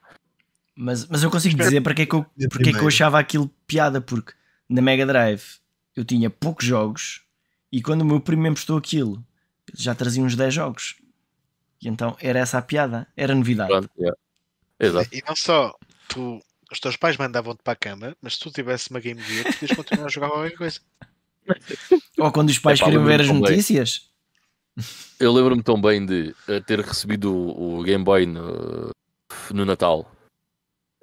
Mas, 0.76 1.08
mas 1.08 1.24
eu 1.24 1.32
consigo 1.32 1.58
dizer 1.58 1.80
porque 1.82 2.02
é, 2.02 2.06
que 2.06 2.16
eu, 2.16 2.26
porque 2.50 2.70
é 2.70 2.74
que 2.74 2.80
eu 2.80 2.88
achava 2.88 3.18
aquilo 3.18 3.50
piada, 3.66 4.02
porque 4.02 4.34
na 4.68 4.82
Mega 4.82 5.06
Drive 5.06 5.60
eu 5.96 6.04
tinha 6.04 6.30
poucos 6.30 6.66
jogos 6.66 7.24
e 7.72 7.82
quando 7.82 8.02
o 8.02 8.06
meu 8.06 8.20
primo 8.20 8.44
me 8.44 8.50
emprestou 8.50 8.78
aquilo, 8.78 9.24
já 9.74 9.96
trazia 9.96 10.22
uns 10.22 10.36
10 10.36 10.54
jogos. 10.54 10.96
E 11.82 11.88
então 11.88 12.18
era 12.20 12.40
essa 12.40 12.58
a 12.58 12.62
piada, 12.62 13.08
era 13.16 13.34
novidade. 13.34 13.70
Pronto, 13.70 13.90
yeah. 13.98 14.18
Exato. 14.80 15.10
E 15.14 15.24
não 15.26 15.36
só 15.36 15.74
tu, 16.10 16.42
os 16.72 16.80
teus 16.80 16.96
pais 16.96 17.18
mandavam-te 17.18 17.62
para 17.64 17.74
a 17.74 17.76
cama, 17.76 18.16
mas 18.22 18.36
se 18.36 18.40
tu 18.40 18.52
tivesse 18.52 18.90
uma 18.90 19.00
Game 19.00 19.22
Gear, 19.22 19.46
podias 19.46 19.72
continuar 19.78 20.06
a 20.06 20.10
jogar 20.10 20.30
qualquer 20.30 20.58
coisa. 20.58 20.80
Ou 22.18 22.32
quando 22.32 22.50
os 22.50 22.60
pais 22.60 22.80
Epá, 22.80 22.86
queriam 22.90 23.06
ver 23.06 23.22
as 23.22 23.30
notícias. 23.30 24.10
Eu 25.20 25.32
lembro-me 25.32 25.64
tão 25.64 25.80
bem 25.80 26.06
de 26.06 26.36
eh, 26.48 26.60
ter 26.60 26.80
recebido 26.82 27.34
o, 27.34 27.80
o 27.80 27.84
Game 27.84 28.04
Boy 28.04 28.26
no, 28.26 28.90
no 29.52 29.66
Natal 29.66 30.12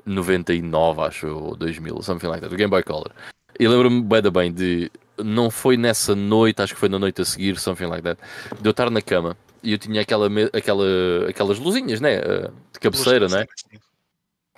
99, 0.04 1.00
acho, 1.02 1.26
ou 1.28 1.56
2000, 1.56 2.02
something 2.02 2.26
like 2.26 2.42
that, 2.42 2.52
o 2.52 2.56
Game 2.56 2.70
Boy 2.70 2.82
Color. 2.82 3.12
E 3.58 3.66
lembro-me 3.66 4.02
bem, 4.02 4.22
da 4.22 4.30
bem 4.30 4.52
de. 4.52 4.90
Não 5.18 5.50
foi 5.50 5.76
nessa 5.76 6.14
noite, 6.14 6.60
acho 6.60 6.74
que 6.74 6.80
foi 6.80 6.88
na 6.88 6.98
noite 6.98 7.22
a 7.22 7.24
seguir, 7.24 7.58
something 7.58 7.86
like 7.86 8.02
that, 8.02 8.20
de 8.60 8.68
eu 8.68 8.70
estar 8.70 8.90
na 8.90 9.00
cama 9.00 9.36
e 9.62 9.72
eu 9.72 9.78
tinha 9.78 10.00
aquela, 10.00 10.28
aquela, 10.52 10.84
aquelas 11.28 11.58
luzinhas, 11.58 12.00
né? 12.00 12.14
eh, 12.14 12.50
De 12.72 12.80
cabeceira, 12.80 13.28
né? 13.28 13.46
Sim. 13.54 13.78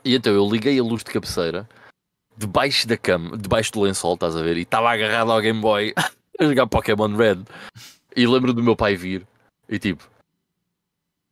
E 0.04 0.14
então 0.14 0.32
eu 0.32 0.48
liguei 0.48 0.78
a 0.78 0.82
luz 0.82 1.02
de 1.02 1.10
cabeceira 1.10 1.68
debaixo 2.36 2.86
da 2.86 2.96
cama, 2.96 3.36
debaixo 3.36 3.72
do 3.72 3.80
lençol, 3.80 4.14
estás 4.14 4.36
a 4.36 4.42
ver? 4.42 4.56
E 4.56 4.62
estava 4.62 4.90
agarrado 4.92 5.30
ao 5.32 5.40
Game 5.40 5.60
Boy 5.60 5.92
a 6.38 6.44
jogar 6.44 6.66
Pokémon 6.66 7.14
Red. 7.16 7.38
E 8.16 8.26
lembro 8.26 8.52
do 8.52 8.62
meu 8.62 8.76
pai 8.76 8.96
vir 8.96 9.26
e 9.68 9.78
tipo, 9.78 10.06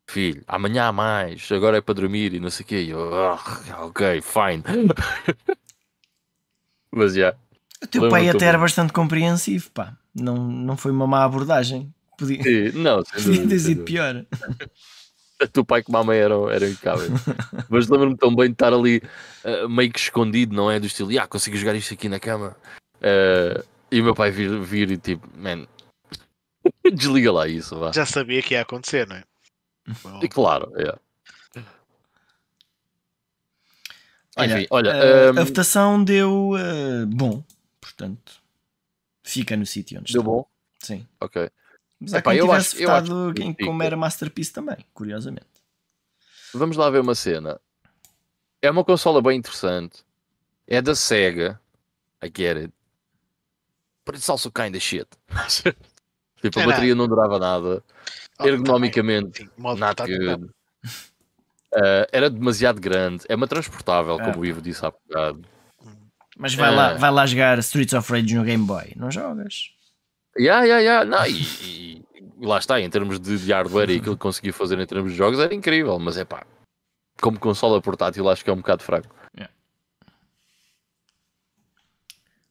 filho, 0.09 0.43
amanhã 0.49 0.87
há 0.87 0.93
mais, 0.93 1.51
agora 1.53 1.79
é 1.79 1.81
para 1.81 1.95
dormir 1.95 2.35
e 2.35 2.41
não 2.41 2.51
sei 2.51 2.65
o 2.65 2.67
quê. 2.67 2.83
E 2.83 2.91
eu, 2.91 3.15
"Ah, 3.15 3.39
ok, 3.87 4.21
fine. 4.23 4.63
Mas 6.91 7.15
já, 7.15 7.35
O 7.83 7.87
teu 7.87 8.09
pai 8.11 8.29
até 8.29 8.47
era 8.47 8.59
bastante 8.59 8.93
compreensivo, 8.93 9.71
pá. 9.71 9.97
Não, 10.15 10.37
não 10.37 10.77
foi 10.77 10.93
uma 10.93 11.07
má 11.07 11.25
abordagem. 11.25 11.93
Podia, 12.19 12.43
Sim, 12.43 12.73
não, 12.79 13.03
podia 13.13 13.49
ter 13.49 13.59
sido 13.59 13.85
pior. 13.85 14.27
Tanto 15.47 15.61
o 15.61 15.65
pai 15.65 15.83
como 15.83 15.99
a 15.99 16.05
mãe 16.05 16.19
eram, 16.19 16.49
eram 16.49 16.69
impecáveis. 16.69 17.11
Mas 17.69 17.89
lembro-me 17.89 18.17
tão 18.17 18.35
bem 18.35 18.47
de 18.47 18.53
estar 18.53 18.73
ali 18.73 19.03
eh, 19.43 19.67
meio 19.67 19.93
que 19.93 19.99
escondido, 19.99 20.55
não 20.55 20.71
é? 20.71 20.79
Do 20.79 20.87
estilo, 20.87 21.11
ah, 21.19 21.27
consigo 21.27 21.57
jogar 21.57 21.75
isto 21.75 21.93
aqui 21.95 22.09
na 22.09 22.21
cama. 22.21 22.57
Eh, 23.01 23.65
e 23.91 24.01
o 24.01 24.05
meu 24.05 24.15
pai 24.15 24.31
vir, 24.31 24.61
vir 24.61 24.91
e 24.91 24.97
tipo, 24.97 25.29
man, 25.37 25.67
desliga 26.95 27.33
lá 27.33 27.49
isso, 27.49 27.79
vá. 27.79 27.93
Já 27.93 28.07
sabia 28.07 28.43
que 28.43 28.55
ia 28.55 28.63
acontecer, 28.63 29.07
não 29.07 29.17
é? 29.17 29.25
E 30.23 30.29
claro, 30.29 30.71
é. 30.77 30.97
Olha, 34.35 34.55
Enfim, 34.55 34.67
olha, 34.71 34.91
eh, 34.91 35.29
ehm, 35.29 35.39
a 35.39 35.45
votação 35.45 36.03
deu 36.03 36.53
eh, 36.57 37.05
bom, 37.07 37.45
portanto, 37.79 38.41
fica 39.23 39.57
no 39.57 39.67
sítio 39.67 39.99
onde 40.01 40.11
deu 40.11 40.23
está. 40.23 40.33
bom? 40.33 40.47
Sim. 40.79 41.07
Ok. 41.21 41.51
Mas 42.03 42.15
há 42.15 42.19
Epá, 42.19 42.31
quem 42.33 42.41
eu 42.41 42.47
tivesse 42.47 42.75
acho- 42.77 42.83
eu 42.83 42.91
acho 42.93 43.33
quem, 43.35 43.55
como 43.55 43.83
era 43.83 43.97
Masterpiece 43.97 44.53
também, 44.53 44.77
curiosamente. 44.93 45.47
Vamos 46.53 46.77
lá 46.77 46.91
ver 46.91 47.01
uma 47.01 47.15
cena. 47.15 47.61
É 48.61 48.71
uma 48.71 48.85
consola 48.85 49.23
bem 49.23 49.39
interessante. 49.39 50.05
É 50.67 50.83
da 50.83 50.95
Sega. 50.95 51.61
I 52.23 52.27
get 52.27 52.57
it. 52.57 52.73
But 54.05 54.17
it's 54.17 54.29
also 54.29 54.51
kind 54.51 54.75
of 54.75 54.81
shit. 54.81 55.07
tipo, 56.43 56.59
a 56.59 56.63
É 56.63 56.67
bateria 56.67 56.95
não 56.95 57.07
durava 57.09 57.39
nada. 57.39 57.83
oh, 58.39 58.47
Ergonomicamente, 58.47 59.49
não. 59.57 59.75
good. 59.77 60.51
Uh, 61.75 62.05
era 62.13 62.29
demasiado 62.29 62.79
grande. 62.79 63.25
É 63.31 63.35
uma 63.35 63.47
transportável, 63.47 64.21
É. 64.21 64.25
como 64.27 64.41
o 64.43 64.45
Ivo 64.45 64.61
disse 64.61 64.85
há 64.85 64.91
bocado. 64.91 65.43
Mas 66.37 66.55
vai, 66.55 66.69
É. 66.71 66.77
lá, 66.77 66.95
vai 66.95 67.11
lá 67.11 67.25
jogar 67.25 67.59
Streets 67.61 67.95
of 67.95 68.13
Rage 68.13 68.35
no 68.35 68.45
Game 68.45 68.67
Boy. 68.67 68.93
Não 68.95 69.11
jogas? 69.11 69.71
Yeah, 70.39 70.65
yeah, 70.65 70.81
yeah. 70.81 71.05
Não, 71.05 71.25
e, 71.27 71.99
e- 71.99 72.05
lá 72.41 72.59
está, 72.59 72.81
em 72.81 72.91
termos 72.91 73.21
de, 73.21 73.39
de 73.39 73.53
hardware 73.53 73.91
e 73.91 73.97
aquilo 73.97 74.17
que 74.17 74.23
conseguia 74.23 74.53
fazer 74.53 74.79
em 74.79 74.87
termos 74.87 75.13
de 75.13 75.19
jogos 75.19 75.39
era 75.39 75.55
incrível, 75.55 75.99
mas 75.99 76.17
é 76.17 76.25
pá, 76.25 76.45
como 77.21 77.39
consola 77.39 77.81
portátil 77.81 78.29
acho 78.29 78.43
que 78.45 78.51
é 78.51 78.53
um 78.53 78.57
bocado 78.57 78.83
fraco. 78.83 79.15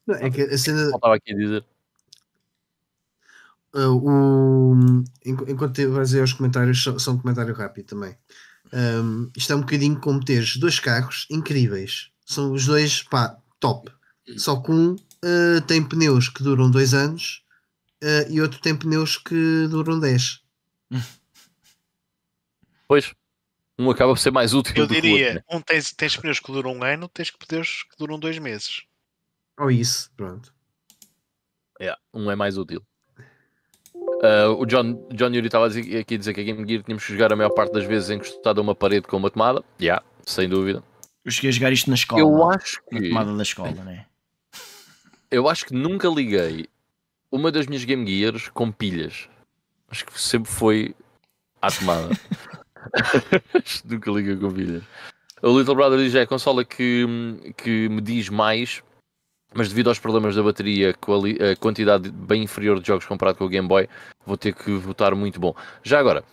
Não, 0.06 0.16
é 0.16 0.30
que 0.30 0.41
a 0.41 0.58
cena. 0.58 0.90
Faltava 0.91 1.16
aqui 1.16 1.34
a 1.34 1.38
dizer. 1.38 1.66
Uh, 3.74 3.95
o, 3.95 5.03
enquanto 5.26 5.91
vais 5.91 6.12
ver 6.12 6.24
os 6.24 6.34
comentários, 6.34 6.84
só, 6.84 6.98
só 6.99 7.12
um 7.12 7.18
comentário 7.18 7.53
rápido 7.53 7.86
também. 7.86 8.18
Um, 8.74 9.32
isto 9.36 9.53
é 9.53 9.56
um 9.56 9.62
bocadinho 9.62 9.99
como 9.99 10.24
teres 10.24 10.58
dois 10.58 10.80
carros 10.80 11.26
incríveis. 11.30 12.10
São 12.26 12.52
os 12.52 12.66
dois, 12.66 13.03
pá, 13.03 13.38
top. 13.60 13.90
Só 14.38 14.58
que 14.58 14.72
um 14.72 14.94
uh, 14.95 15.62
tem 15.68 15.84
pneus 15.84 16.28
que 16.28 16.44
duram 16.44 16.70
dois 16.70 16.94
anos 16.94 17.44
uh, 18.03 18.30
e 18.32 18.41
outro 18.41 18.60
tem 18.61 18.76
pneus 18.76 19.18
que 19.18 19.68
duram 19.69 19.99
10. 19.99 20.41
Pois, 22.88 23.14
um 23.80 23.90
acaba 23.90 24.11
por 24.14 24.19
ser 24.19 24.32
mais 24.32 24.53
útil. 24.53 24.73
Eu 24.76 24.86
do 24.86 24.94
que 24.94 24.99
o 24.99 25.02
diria, 25.02 25.28
outro, 25.28 25.36
né? 25.49 25.57
um 25.57 25.61
tens, 25.61 25.94
tens 25.94 26.18
pneus 26.18 26.40
que 26.41 26.52
duram 26.52 26.73
um 26.73 26.84
ano, 26.84 27.07
tens 27.07 27.32
pneus 27.32 27.84
que 27.84 27.98
duram 27.98 28.19
dois 28.19 28.38
meses. 28.38 28.84
Ou 29.57 29.72
isso, 29.72 30.11
pronto. 30.18 30.53
Yeah, 31.80 31.98
um 32.14 32.30
é 32.30 32.36
mais 32.36 32.57
útil. 32.57 32.86
Uh, 33.95 34.52
o 34.60 34.65
John, 34.65 35.07
John 35.14 35.30
Yuri 35.34 35.48
estava 35.48 35.65
a 35.65 35.68
dizer- 35.69 35.98
aqui 35.99 36.15
a 36.15 36.18
dizer 36.18 36.34
que 36.34 36.41
a 36.41 36.44
Game 36.44 36.68
Gear 36.68 36.84
tínhamos 36.84 37.06
que 37.06 37.14
jogar 37.14 37.32
a 37.32 37.36
maior 37.36 37.49
parte 37.52 37.72
das 37.72 37.86
vezes 37.86 38.10
encostado 38.10 38.60
a 38.60 38.61
uma 38.61 38.76
parede 38.76 39.07
com 39.07 39.15
uma 39.18 39.32
tomada. 39.32 39.64
Yeah, 39.80 40.03
sem 40.26 40.48
dúvida. 40.49 40.84
Eu 41.23 41.32
cheguei 41.32 41.49
a 41.49 41.53
jogar 41.53 41.72
isto 41.72 41.90
na 41.90 41.95
escola. 41.95 42.19
Eu 42.22 42.49
acho 42.49 42.82
Na 42.91 42.99
que 42.99 43.07
tomada 43.10 43.36
da 43.38 43.44
escola, 43.44 43.72
né? 43.86 44.06
eu 45.32 45.48
acho 45.48 45.65
que 45.65 45.73
nunca 45.73 46.10
liguei 46.10 46.68
uma 47.32 47.52
das 47.52 47.68
minhas 47.68 47.84
Game 47.86 48.06
Gears 48.06 48.49
com 48.49 48.72
pilhas. 48.72 49.30
Acho 49.90 50.06
que 50.06 50.20
sempre 50.20 50.52
foi 50.52 50.95
à 51.62 51.72
tomada. 51.72 52.10
Nunca 53.86 54.12
liguei 54.12 54.36
com 54.36 54.52
pilhas. 54.52 54.84
O 55.41 55.58
Little 55.58 55.76
Brother 55.76 55.99
diz 55.99 56.14
é 56.14 56.22
a 56.22 56.28
consola 56.28 56.64
que, 56.64 57.06
que 57.58 57.90
me 57.90 57.99
diz 58.02 58.30
mais, 58.30 58.84
mas 59.53 59.70
devido 59.70 59.90
aos 59.90 59.98
problemas 59.99 60.36
da 60.36 60.44
bateria, 60.44 60.91
a 60.91 61.56
quantidade 61.56 62.12
bem 62.12 62.44
inferior 62.44 62.80
de 62.80 62.88
jogos 62.88 63.06
comparado 63.06 63.38
com 63.40 63.45
o 63.45 63.49
Game 63.49 63.68
Boy, 63.68 63.88
vou 64.26 64.38
ter 64.38 64.53
que 64.53 64.72
votar 64.72 65.16
muito 65.16 65.40
bom. 65.40 65.56
Já 65.84 65.99
agora, 65.99 66.24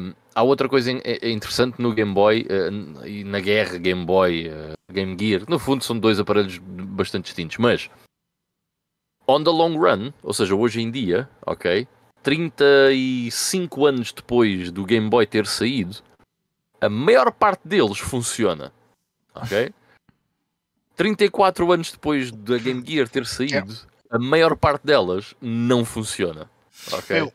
hum, 0.00 0.12
há 0.34 0.42
outra 0.42 0.68
coisa 0.68 0.90
é- 0.90 1.28
é 1.28 1.30
interessante 1.30 1.80
no 1.80 1.94
Game 1.94 2.12
Boy 2.12 2.44
eh, 2.48 3.06
e 3.08 3.22
na 3.24 3.38
guerra 3.38 3.78
Game 3.78 4.04
Boy, 4.04 4.48
eh, 4.48 4.72
Game 4.92 5.16
Gear. 5.18 5.44
No 5.48 5.58
fundo, 5.58 5.84
são 5.84 5.96
dois 5.96 6.18
aparelhos 6.18 6.58
bastante 6.58 7.26
distintos, 7.26 7.58
mas 7.58 7.88
on 9.26 9.42
the 9.44 9.50
long 9.50 9.76
run, 9.78 10.12
ou 10.22 10.32
seja, 10.32 10.54
hoje 10.54 10.80
em 10.80 10.90
dia, 10.90 11.28
ok, 11.46 11.86
35 12.22 13.86
anos 13.86 14.12
depois 14.12 14.70
do 14.70 14.84
Game 14.84 15.08
Boy 15.08 15.26
ter 15.26 15.46
saído, 15.46 15.96
a 16.80 16.88
maior 16.88 17.30
parte 17.32 17.66
deles 17.66 17.98
funciona, 17.98 18.72
ok? 19.34 19.72
34 20.96 21.72
anos 21.72 21.90
depois 21.92 22.30
da 22.30 22.58
Game 22.58 22.84
Gear 22.86 23.08
ter 23.08 23.26
saído, 23.26 23.74
a 24.10 24.18
maior 24.18 24.56
parte 24.56 24.84
delas 24.86 25.34
não 25.40 25.84
funciona, 25.84 26.50
ok? 26.92 27.20
Eu- 27.20 27.32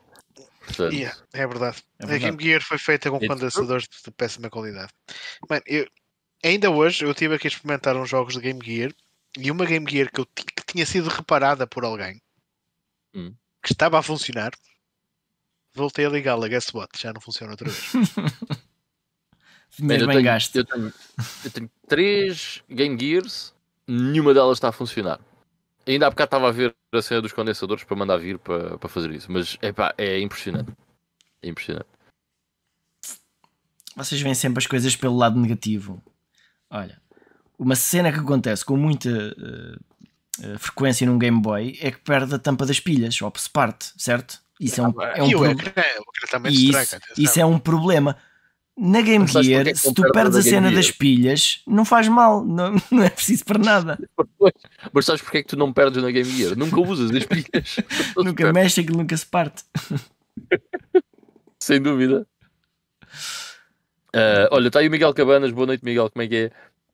Yeah, 0.91 1.17
é 1.31 1.47
verdade. 1.47 1.81
É 1.97 2.03
A 2.03 2.07
verdade. 2.07 2.19
Game 2.35 2.43
Gear 2.43 2.61
foi 2.61 2.77
feita 2.77 3.09
com 3.09 3.17
condensadores 3.19 3.87
de 4.03 4.11
péssima 4.11 4.49
qualidade. 4.49 4.91
Mano, 5.49 5.61
eu, 5.65 5.87
ainda 6.43 6.69
hoje 6.69 7.05
eu 7.05 7.13
tive 7.15 7.35
aqui 7.35 7.47
a 7.47 7.49
experimentar 7.51 7.95
uns 7.95 8.09
jogos 8.09 8.33
de 8.33 8.41
Game 8.41 8.59
Gear 8.61 8.91
e 9.37 9.49
uma 9.49 9.65
Game 9.65 9.89
Gear 9.89 10.11
que, 10.11 10.19
eu 10.19 10.25
que 10.67 10.73
tinha 10.73 10.85
sido 10.85 11.09
reparada 11.09 11.65
por 11.65 11.85
alguém 11.85 12.21
Hum. 13.15 13.33
que 13.63 13.71
estava 13.71 13.97
a 13.97 14.03
funcionar. 14.03 14.51
Voltei 15.73 16.05
a 16.05 16.09
ligá-la, 16.09 16.47
guess 16.47 16.73
what? 16.73 16.89
Já 16.99 17.13
não 17.13 17.21
funciona 17.21 17.53
outra 17.53 17.69
vez. 17.69 17.91
Dinheiro 19.79 20.03
eu, 20.05 20.07
tenho, 20.07 20.23
gasto. 20.23 20.55
eu, 20.55 20.65
tenho, 20.65 20.93
eu 21.45 21.51
tenho 21.51 21.71
três 21.87 22.63
Game 22.69 22.99
Gears, 22.99 23.53
nenhuma 23.87 24.33
delas 24.33 24.57
está 24.57 24.69
a 24.69 24.71
funcionar. 24.71 25.19
Ainda 25.85 26.07
há 26.07 26.09
bocado 26.09 26.27
estava 26.27 26.47
a 26.49 26.51
ver 26.51 26.75
a 26.91 27.01
cena 27.01 27.21
dos 27.21 27.31
condensadores 27.31 27.83
para 27.83 27.95
mandar 27.95 28.17
vir 28.17 28.39
para, 28.39 28.77
para 28.77 28.89
fazer 28.89 29.11
isso, 29.11 29.31
mas 29.31 29.57
epá, 29.61 29.93
é 29.97 30.19
impressionante. 30.19 30.71
É 31.41 31.47
impressionante. 31.47 31.87
Vocês 33.95 34.19
veem 34.21 34.35
sempre 34.35 34.59
as 34.59 34.67
coisas 34.67 34.95
pelo 34.95 35.15
lado 35.15 35.39
negativo. 35.39 36.01
Olha, 36.69 37.01
uma 37.57 37.75
cena 37.75 38.11
que 38.11 38.19
acontece 38.19 38.65
com 38.65 38.75
muita 38.77 39.09
eh, 39.09 39.77
frequência 40.59 41.05
num 41.07 41.17
Game 41.17 41.39
Boy 41.41 41.77
é 41.81 41.91
que 41.91 41.99
perde 41.99 42.35
a 42.35 42.39
tampa 42.39 42.65
das 42.65 42.79
pilhas, 42.79 43.21
ou 43.21 43.31
se 43.35 43.49
parte, 43.49 43.91
certo? 43.97 44.39
Isso 44.59 44.81
é 44.81 44.87
um, 44.87 45.01
é 45.01 45.23
um 45.23 45.29
e 45.29 45.35
o 45.35 45.39
pro- 45.39 45.51
ecrã, 45.51 45.71
o 45.71 46.09
ecrã 46.15 46.27
também 46.31 46.51
e 46.51 46.55
se 46.55 46.69
isso, 46.69 46.97
isso 47.17 47.39
é 47.39 47.45
um 47.45 47.59
problema. 47.59 48.17
Na 48.79 49.01
Game 49.01 49.25
Gear, 49.27 49.65
que 49.65 49.75
se 49.75 49.91
tu 49.91 50.03
perde 50.03 50.13
perdes 50.13 50.35
a 50.35 50.41
cena 50.43 50.69
Gear? 50.69 50.73
das 50.75 50.91
pilhas, 50.91 51.63
não 51.65 51.83
faz 51.83 52.07
mal, 52.07 52.45
não, 52.45 52.75
não 52.91 53.03
é 53.03 53.09
preciso 53.09 53.43
para 53.43 53.57
nada. 53.57 53.97
Mas 54.93 55.05
sabes 55.05 55.21
porque 55.23 55.39
é 55.39 55.41
que 55.41 55.47
tu 55.47 55.57
não 55.57 55.73
perdes 55.73 56.01
na 56.03 56.11
Game 56.11 56.29
Gear? 56.29 56.55
Nunca 56.55 56.79
usas 56.79 57.09
as 57.09 57.25
pilhas. 57.25 57.77
nunca 58.15 58.53
mexe, 58.53 58.81
aquilo 58.81 58.97
nunca 58.97 59.17
se 59.17 59.25
parte. 59.25 59.63
Sem 61.59 61.81
dúvida. 61.81 62.27
Ah, 64.13 64.47
olha, 64.51 64.67
está 64.67 64.79
aí 64.79 64.87
o 64.87 64.91
Miguel 64.91 65.13
Cabanas. 65.13 65.51
Boa 65.51 65.67
noite, 65.67 65.83
Miguel. 65.83 66.09
Como 66.09 66.23
é 66.23 66.27
que 66.27 66.35
é? 66.35 66.51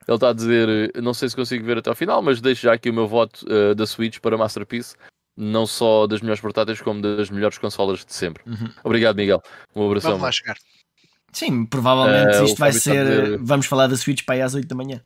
Ele 0.07 0.15
está 0.15 0.29
a 0.29 0.33
dizer: 0.33 0.91
eh, 0.95 1.01
Não 1.01 1.13
sei 1.13 1.29
se 1.29 1.35
consigo 1.35 1.65
ver 1.65 1.77
até 1.77 1.89
ao 1.89 1.95
final, 1.95 2.21
mas 2.21 2.41
deixo 2.41 2.63
já 2.63 2.73
aqui 2.73 2.89
o 2.89 2.93
meu 2.93 3.07
voto 3.07 3.45
eh, 3.49 3.73
da 3.75 3.85
Switch 3.87 4.19
para 4.19 4.37
Masterpiece. 4.37 4.95
Não 5.35 5.65
só 5.65 6.05
das 6.05 6.21
melhores 6.21 6.41
portáteis, 6.41 6.79
como 6.81 7.01
das 7.01 7.29
melhores 7.31 7.57
consolas 7.57 8.05
de 8.05 8.13
sempre. 8.13 8.43
Uhum. 8.45 8.69
Obrigado, 8.83 9.15
Miguel. 9.15 9.41
Um 9.75 9.87
abração. 9.87 10.11
Vamos 10.11 10.23
lá 10.23 10.31
chegar. 10.31 10.55
Sim, 11.31 11.65
provavelmente 11.65 12.35
Eh, 12.37 12.43
isto 12.43 12.57
vai 12.59 12.69
a 12.69 12.73
ser. 12.73 13.05
dizer- 13.05 13.39
Vamos 13.41 13.65
falar 13.65 13.87
da 13.87 13.95
Switch 13.97 14.23
para 14.23 14.35
aí 14.35 14.41
às 14.43 14.53
8 14.53 14.67
da 14.67 14.75
manhã. 14.75 15.01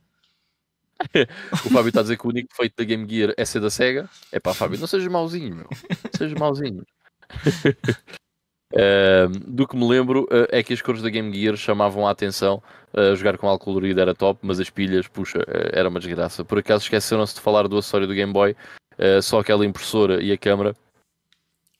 O 1.65 1.69
Fábio 1.69 1.87
está 1.89 1.99
a 1.99 2.03
dizer 2.03 2.17
que 2.17 2.25
o 2.25 2.29
único 2.29 2.53
feito 2.55 2.73
da 2.75 2.83
Game 2.83 3.07
Gear 3.09 3.33
é 3.37 3.45
ser 3.45 3.59
da 3.61 3.69
SEGA. 3.69 4.09
É 4.31 4.39
pá, 4.39 4.53
Fábio, 4.53 4.79
não 4.79 4.87
sejas 4.87 5.07
mauzinho, 5.07 5.55
meu. 5.55 5.67
Não 5.69 6.11
sejas 6.17 6.33
mauzinho. 6.39 6.83
Ahm, 8.75 9.31
do 9.47 9.65
que 9.67 9.77
me 9.77 9.87
lembro 9.87 10.27
ah, 10.29 10.47
é 10.49 10.61
que 10.61 10.73
as 10.73 10.81
cores 10.81 11.01
da 11.01 11.09
Game 11.09 11.33
Gear 11.33 11.55
chamavam 11.55 12.07
a 12.07 12.11
atenção. 12.11 12.61
Ah, 12.93 13.15
jogar 13.15 13.37
com 13.37 13.47
álcool 13.47 13.65
colorido 13.65 14.01
era 14.01 14.13
top, 14.13 14.39
mas 14.43 14.59
as 14.59 14.69
pilhas, 14.69 15.07
puxa, 15.07 15.39
ah, 15.47 15.69
era 15.71 15.87
uma 15.89 15.99
desgraça. 15.99 16.43
Por 16.43 16.59
acaso 16.59 16.83
esqueceram-se 16.83 17.35
de 17.35 17.41
falar 17.41 17.67
do 17.67 17.77
acessório 17.77 18.07
do 18.07 18.13
Game 18.13 18.33
Boy, 18.33 18.55
só 19.21 19.39
aquela 19.39 19.65
impressora 19.65 20.21
e 20.21 20.31
a 20.31 20.37
câmera. 20.37 20.75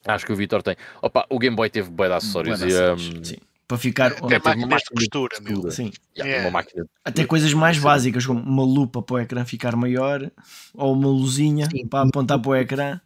Acho 0.06 0.24
que 0.24 0.32
o 0.32 0.36
Vitor 0.36 0.62
tem. 0.62 0.76
Opa, 1.02 1.26
o 1.28 1.38
Game 1.38 1.54
Boy 1.56 1.68
teve 1.68 1.90
bué 1.90 2.08
de 2.08 2.14
acessórios. 2.14 2.58
De 2.60 2.64
e, 2.64 2.68
acessórios, 2.68 3.08
ahm, 3.16 3.24
Sim. 3.24 3.36
Para 3.66 3.76
ficar. 3.76 4.12
Até 4.12 4.24
uma 4.24 4.38
de 4.38 4.44
máquina 4.44 4.76
de 4.78 4.84
costura, 4.94 5.36
meu. 5.42 5.52
costura. 5.60 5.72
Sim. 5.72 5.92
yeah, 6.16 6.36
É. 6.36 6.40
uma 6.40 6.50
máquina 6.50 6.84
de 6.84 6.90
Até 7.04 7.26
coisas 7.26 7.52
mais 7.52 7.76
Sim. 7.76 7.82
básicas, 7.82 8.24
como 8.24 8.40
uma 8.40 8.62
lupa 8.64 9.02
para 9.02 9.14
o 9.14 9.18
ecrã 9.18 9.44
ficar 9.44 9.76
maior, 9.76 10.30
ou 10.72 10.94
uma 10.94 11.08
luzinha 11.08 11.68
Sim. 11.70 11.86
para 11.86 12.08
apontar 12.08 12.38
para 12.40 12.50
o 12.50 12.56
ecrã. 12.56 12.98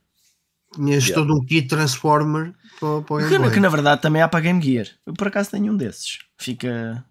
Tinhas 0.74 1.04
Yeah. 1.06 1.14
todo 1.14 1.38
um 1.38 1.44
kit 1.44 1.68
Transformer 1.68 2.54
para, 2.80 3.02
para 3.02 3.14
o 3.14 3.18
Game 3.28 3.44
Que, 3.48 3.54
que 3.54 3.60
na 3.60 3.68
verdade 3.68 4.00
também 4.02 4.22
há 4.22 4.28
para 4.28 4.40
Game 4.40 4.62
Gear. 4.62 4.86
Eu 5.06 5.12
por 5.14 5.28
acaso 5.28 5.50
tenho 5.50 5.72
um 5.72 5.76
desses. 5.76 6.20
Fica. 6.38 7.04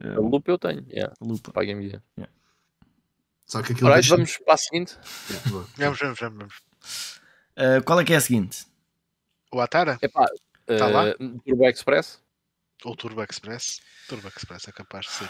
eh, 0.00 0.14
A 0.14 0.20
lupa 0.20 0.50
eu 0.50 0.58
tenho, 0.58 0.84
yeah, 0.90 1.12
lupa. 1.20 1.50
para 1.52 1.62
a 1.62 1.66
Game 1.66 1.88
Gear. 1.88 2.02
Só 3.46 3.62
que 3.62 3.72
aquilo 3.72 3.88
Alright, 3.88 4.02
deixa- 4.08 4.16
vamos 4.16 4.36
para 4.44 4.54
a 4.54 4.56
seguinte. 4.56 4.96
Yeah. 5.30 5.50
Vamos, 5.78 5.98
vamos, 5.98 6.18
vamos. 6.20 6.38
vamos. 6.38 6.54
Eh, 7.56 7.80
qual 7.82 8.00
é 8.00 8.04
que 8.04 8.12
é 8.12 8.16
a 8.16 8.20
seguinte? 8.20 8.66
O 9.52 9.60
Atara 9.60 9.98
Epá, 10.02 10.26
Tá 10.66 10.86
lá? 10.88 11.08
eh, 11.08 11.14
Turbo 11.46 11.66
Express. 11.68 12.20
ou 12.84 12.94
Turbo 12.96 13.22
Express? 13.22 13.80
Turbo 14.08 14.28
Express 14.28 14.68
é 14.68 14.72
capaz 14.72 15.06
de 15.06 15.12
ser. 15.12 15.28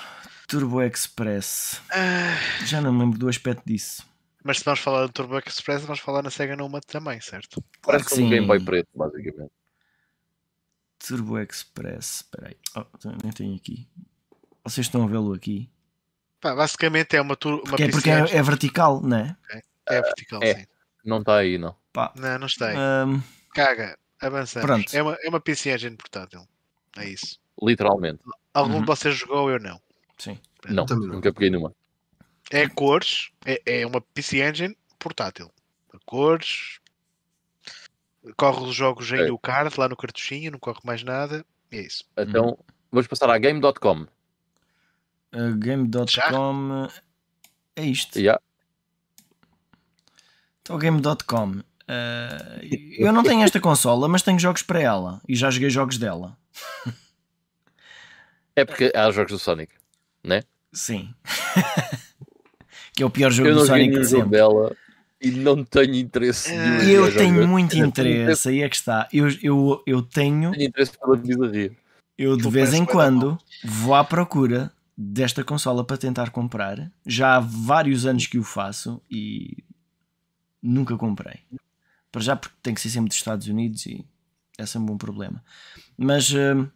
Turbo 0.49 0.83
Express. 0.83 1.81
Ah, 1.93 2.65
Já 2.65 2.81
não 2.81 2.93
me 2.93 3.01
lembro 3.05 3.19
do 3.19 3.29
aspecto 3.29 3.63
disso. 3.67 4.03
Mas 4.47 4.59
se 4.59 4.65
vamos 4.65 4.81
falar 4.81 5.07
do 5.07 5.13
Turbo 5.13 5.39
Express, 5.39 5.83
vamos 5.83 6.01
falar 6.01 6.23
na 6.23 6.31
Sega 6.31 6.57
Nomad 6.57 6.83
também, 6.87 7.21
certo? 7.21 7.61
Claro 7.83 7.99
Parece 7.99 8.07
que 8.09 8.15
um 8.15 8.17
sim. 8.25 8.31
Game 8.31 8.47
Boy 8.47 8.61
preto, 8.65 8.89
basicamente. 8.95 9.51
Turbo 10.99 11.39
Express. 11.39 12.17
Espera 12.23 12.49
aí. 12.49 12.57
Oh, 12.77 12.85
nem 13.23 13.33
tenho 13.33 13.55
aqui. 13.57 13.89
Vocês 14.65 14.87
estão 14.87 15.05
a 15.05 15.07
vê-lo 15.07 15.33
aqui. 15.33 15.71
Pá, 16.41 16.55
basicamente 16.55 17.17
é 17.17 17.21
uma, 17.21 17.37
tur- 17.37 17.61
uma 17.61 17.63
Porque, 17.65 17.85
é, 17.85 17.89
porque 17.91 18.11
PC 18.11 18.35
é, 18.35 18.39
é 18.39 18.43
vertical, 18.43 19.01
não 19.03 19.17
é? 19.19 19.37
é 19.87 20.03
vertical, 20.03 20.43
é. 20.43 20.55
sim. 20.61 20.67
Não 21.05 21.19
está 21.21 21.37
aí, 21.37 21.57
não. 21.59 21.75
Pá. 21.93 22.13
Não, 22.17 22.39
não 22.39 22.47
está 22.47 22.69
aí. 22.69 22.77
Ahm, 22.77 23.21
Caga, 23.55 23.97
avançamos. 24.21 24.67
Pronto. 24.67 24.95
É 24.97 25.03
uma, 25.03 25.15
é 25.23 25.29
uma 25.29 25.41
PC 25.41 25.73
Engine 25.75 25.97
portátil. 25.97 26.47
É 26.97 27.09
isso. 27.09 27.39
Literalmente. 27.63 28.21
Algum 28.53 28.75
Uhum. 28.75 28.81
de 28.81 28.87
vocês 28.87 29.15
jogou, 29.17 29.51
eu 29.51 29.59
não. 29.61 29.81
sim. 30.19 30.39
Não, 30.69 30.85
Também 30.85 31.07
não. 31.09 31.15
nunca 31.17 31.33
peguei 31.33 31.51
numa. 31.51 31.73
É 32.51 32.69
cores, 32.69 33.31
é, 33.45 33.81
é 33.81 33.87
uma 33.87 34.01
PC 34.01 34.47
Engine 34.49 34.77
portátil. 34.99 35.51
Cores, 36.05 36.79
corre 38.37 38.65
os 38.65 38.75
jogos 38.75 39.11
em 39.11 39.27
É. 39.27 39.33
o 39.33 39.39
card, 39.39 39.75
lá 39.79 39.89
no 39.89 39.97
cartuchinho, 39.97 40.53
não 40.53 40.59
corre 40.59 40.81
mais 40.85 41.03
nada. 41.03 41.45
E 41.71 41.79
é 41.79 41.81
isso. 41.83 42.05
Então, 42.17 42.59
vamos 42.91 43.07
passar 43.09 43.29
à 43.31 43.39
Game.com. 43.39 44.07
Uh, 45.35 45.57
Game.com 45.59 46.89
é 47.75 47.85
isto. 47.85 48.19
Yeah. 48.19 48.41
Então, 50.63 50.79
Game.com. 50.79 51.63
Uh, 51.89 52.97
eu 52.99 53.13
não 53.13 53.23
tenho 53.23 53.43
esta 53.43 53.61
consola, 53.61 54.09
mas 54.09 54.23
tenho 54.23 54.39
jogos 54.39 54.63
para 54.63 54.81
ela 54.81 55.21
e 55.29 55.37
já 55.37 55.51
joguei 55.51 55.71
jogos 55.71 55.99
dela. 55.99 56.37
É 58.57 58.65
porque 58.65 58.91
há 58.95 59.11
jogos 59.11 59.33
do 59.33 59.39
Sonic. 59.39 59.73
Sim. 60.73 61.15
que 62.97 63.03
é 63.03 63.07
o 63.07 63.11
pior 63.11 63.31
jogo 63.31 63.51
Eu 63.51 63.55
do 63.57 63.67
Sonic 63.67 63.99
de 64.01 64.07
sempre. 64.07 64.39
e 65.21 65.31
não 65.31 65.63
tenho 65.63 65.95
interesse 65.95 66.51
nenhum 66.51 66.81
em 66.83 66.89
Eu 66.89 67.05
jogar 67.07 67.19
tenho 67.19 67.47
muito 67.47 67.77
Eu 67.77 67.87
interesse, 67.87 68.49
aí 68.49 68.63
é 68.63 68.69
que 68.69 68.77
está. 68.77 69.07
Eu, 69.13 69.29
eu, 69.43 69.83
eu 69.87 70.03
tenho, 70.03 70.51
Tenho 70.53 70.65
interesse 70.69 70.99
pela 70.99 71.17
bizarria. 71.17 71.73
eu 72.17 72.37
de 72.37 72.49
vez 72.49 72.73
em 72.73 72.85
quando 72.87 73.39
vou 73.63 73.95
à 73.95 74.03
procura 74.03 74.73
desta 74.97 75.45
consola 75.45 75.85
para 75.85 75.99
tentar 75.99 76.31
comprar. 76.31 76.91
Já 77.05 77.37
há 77.37 77.41
vários 77.41 78.07
anos 78.07 78.27
que 78.27 78.39
o 78.39 78.43
faço 78.43 79.01
e 79.11 79.63
nunca 80.63 80.97
comprei. 80.97 81.41
Para 82.11 82.23
já 82.23 82.35
porque 82.35 82.57
tem 82.63 82.73
que 82.73 82.81
ser 82.81 82.89
sempre 82.89 83.09
dos 83.09 83.19
Estados 83.19 83.47
Unidos 83.47 83.85
e 83.85 84.05
é 84.57 84.65
sempre 84.65 84.91
um 84.91 84.97
problema. 84.97 85.45
Mas 85.99 86.33
hum, 86.33 86.67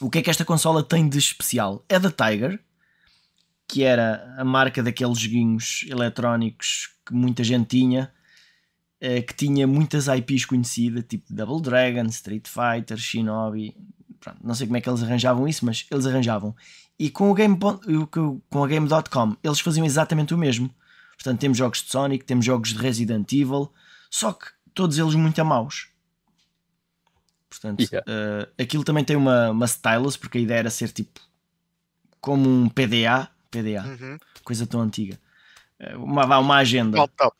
o 0.00 0.08
que 0.08 0.18
é 0.18 0.22
que 0.22 0.30
esta 0.30 0.44
consola 0.44 0.80
tem 0.82 1.08
de 1.08 1.18
especial? 1.18 1.84
É 1.88 1.98
da 1.98 2.10
Tiger, 2.10 2.60
que 3.66 3.82
era 3.82 4.34
a 4.38 4.44
marca 4.44 4.82
daqueles 4.82 5.18
joguinhos 5.18 5.84
eletrónicos 5.88 6.90
que 7.06 7.14
muita 7.14 7.42
gente 7.44 7.68
tinha, 7.68 8.12
eh, 9.00 9.22
que 9.22 9.34
tinha 9.34 9.66
muitas 9.66 10.06
IPs 10.06 10.44
conhecidas, 10.44 11.04
tipo 11.08 11.32
Double 11.32 11.60
Dragon, 11.62 12.04
Street 12.06 12.46
Fighter, 12.48 12.96
Shinobi. 12.96 13.76
Pronto, 14.20 14.38
não 14.42 14.54
sei 14.54 14.66
como 14.66 14.76
é 14.76 14.80
que 14.80 14.88
eles 14.88 15.02
arranjavam 15.02 15.46
isso, 15.46 15.64
mas 15.66 15.86
eles 15.90 16.06
arranjavam. 16.06 16.54
E 16.98 17.10
com 17.10 17.30
o 17.30 17.34
Game, 17.34 17.58
com 17.58 18.64
a 18.64 18.68
Game.com 18.68 19.36
eles 19.42 19.60
faziam 19.60 19.84
exatamente 19.84 20.32
o 20.32 20.38
mesmo. 20.38 20.72
Portanto, 21.16 21.40
temos 21.40 21.58
jogos 21.58 21.82
de 21.82 21.90
Sonic, 21.90 22.24
temos 22.24 22.44
jogos 22.44 22.70
de 22.70 22.78
Resident 22.78 23.30
Evil, 23.32 23.70
só 24.10 24.32
que 24.32 24.46
todos 24.72 24.98
eles 24.98 25.14
muito 25.14 25.38
a 25.40 25.44
maus. 25.44 25.88
Portanto, 27.48 27.80
Yeah. 27.80 28.04
eh, 28.56 28.62
aquilo 28.62 28.82
também 28.84 29.04
tem 29.04 29.16
uma, 29.16 29.50
uma 29.50 29.66
stylus, 29.66 30.16
porque 30.16 30.38
a 30.38 30.40
ideia 30.40 30.58
era 30.58 30.70
ser 30.70 30.90
tipo 30.90 31.20
como 32.20 32.48
um 32.48 32.68
PDA, 32.68 33.28
PDA, 33.62 33.84
Uhum. 33.84 34.18
coisa 34.42 34.66
tão 34.66 34.80
antiga. 34.80 35.18
Eh, 35.78 35.96
Uma, 35.96 36.38
uma 36.38 36.56
agenda. 36.56 36.98
Laptop. 36.98 37.36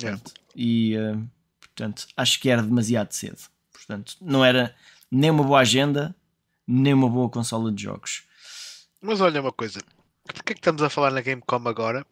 Yeah. 0.00 0.18
Portanto, 0.20 0.40
e 0.54 0.94
eh, 0.96 1.16
portanto, 1.60 2.06
acho 2.16 2.40
que 2.40 2.48
era 2.50 2.62
demasiado 2.62 3.12
cedo. 3.12 3.38
Portanto, 3.72 4.16
não 4.20 4.44
era 4.44 4.74
nem 5.10 5.30
uma 5.30 5.44
boa 5.44 5.60
agenda, 5.60 6.14
nem 6.66 6.92
uma 6.94 7.08
boa 7.08 7.28
consola 7.30 7.70
de 7.72 7.82
jogos. 7.82 8.24
Mas 9.00 9.20
olha 9.20 9.40
uma 9.40 9.52
coisa. 9.52 9.80
Porquê 10.24 10.54
que 10.54 10.60
estamos 10.60 10.82
a 10.82 10.90
falar 10.90 11.10
na 11.12 11.20
Gamecom 11.20 11.68
agora 11.68 12.04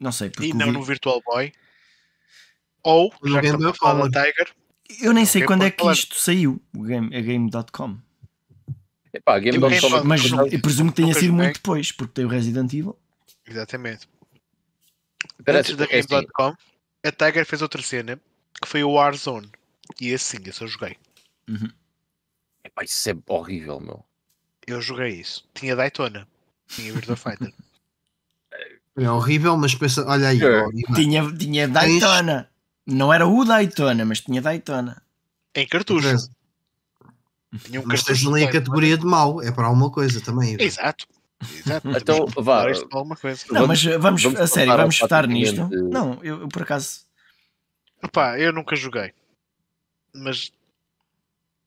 Não 0.00 0.10
sei, 0.10 0.30
porque 0.30 0.48
e 0.48 0.52
não 0.52 0.66
vi- 0.66 0.72
no 0.72 0.82
Virtual 0.82 1.22
Boy? 1.24 1.52
Ou, 2.82 3.12
No 3.22 3.32
já 3.32 3.40
que 3.40 3.46
estamos 3.46 3.66
a 3.66 3.74
falar 3.74 4.08
da. 4.08 4.24
Tiger, 4.24 4.52
eu 5.00 5.12
nem 5.12 5.24
sei 5.24 5.44
quando 5.44 5.62
é 5.64 5.70
que 5.70 5.78
Color. 5.78 5.92
isto 5.94 6.16
saiu, 6.16 6.60
o 6.74 6.82
game, 6.82 7.14
a 7.16 7.20
Game.com. 7.20 7.98
Epá, 9.12 9.38
Game 9.38 9.58
Game 9.58 9.80
Boy 9.80 9.90
Boy- 9.90 10.02
Mas 10.04 10.24
eu 10.52 10.60
presumo 10.60 10.90
que 10.90 10.96
tenha 11.02 11.14
sido 11.14 11.32
muito 11.32 11.54
depois, 11.54 11.92
porque 11.92 12.12
tem 12.14 12.24
o 12.24 12.28
Resident 12.28 12.72
Evil. 12.72 12.96
exatamente. 13.46 14.08
Parece- 15.44 15.72
Antes 15.72 15.76
da 15.88 15.94
é 15.94 15.98
assim, 16.00 16.08
Game.com, 16.08 16.54
a 17.04 17.12
Tiger 17.12 17.46
fez 17.46 17.62
outra 17.62 17.82
cena 17.82 18.20
que 18.60 18.68
foi 18.68 18.82
o 18.84 18.90
Warzone. 18.92 19.50
E 20.00 20.08
esse 20.10 20.36
sim, 20.36 20.42
esse 20.44 20.62
eu 20.62 20.68
joguei. 20.68 20.96
epá, 22.64 22.82
isso 22.84 23.08
é 23.10 23.14
horrível, 23.28 23.80
meu. 23.80 24.04
Eu 24.66 24.80
joguei 24.80 25.10
isso. 25.10 25.48
Tinha 25.54 25.76
Daytona. 25.76 26.26
Tinha 26.68 26.92
Virtua 26.92 27.16
Fighter. 27.16 27.52
É 28.98 29.10
horrível, 29.10 29.54
mas 29.58 29.74
pensa, 29.74 30.06
olha 30.08 30.28
aí, 30.28 30.40
É. 30.42 30.64
Tinha, 30.94 31.30
tinha 31.36 31.68
Daytona. 31.68 32.48
Não 32.86 33.12
era 33.12 33.26
o 33.26 33.44
Daytona, 33.44 34.06
mas 34.06 34.20
tinha 34.22 34.40
Daytona. 34.40 35.02
Em 35.54 35.66
cartucho. 35.68 36.08
Tinha 37.64 37.80
um 37.80 37.84
mas 37.86 38.02
tens 38.02 38.26
ali 38.26 38.42
a 38.44 38.46
de 38.46 38.52
categoria 38.52 38.96
de 38.98 39.04
mau, 39.04 39.42
é 39.42 39.50
para 39.52 39.66
alguma 39.66 39.90
coisa 39.90 40.20
também. 40.20 40.56
Exato. 40.60 41.06
Exato. 41.54 41.88
Então, 41.90 42.26
vá. 42.42 42.66
alguma 42.92 43.16
coisa. 43.16 43.44
Não, 43.50 43.62
Vamos- 43.66 43.84
mas 43.84 43.96
vamos, 44.00 44.22
vamos 44.22 44.40
a 44.40 44.46
sério, 44.46 44.76
vamos 44.76 44.94
estar 44.94 45.26
nisto. 45.26 45.56
praticamente- 45.56 45.92
Não, 45.92 46.18
eu, 46.22 46.40
eu 46.40 46.48
por 46.48 46.62
acaso. 46.62 47.00
Epá, 48.02 48.38
eu 48.38 48.52
nunca 48.52 48.74
joguei. 48.76 49.12
Mas 50.14 50.50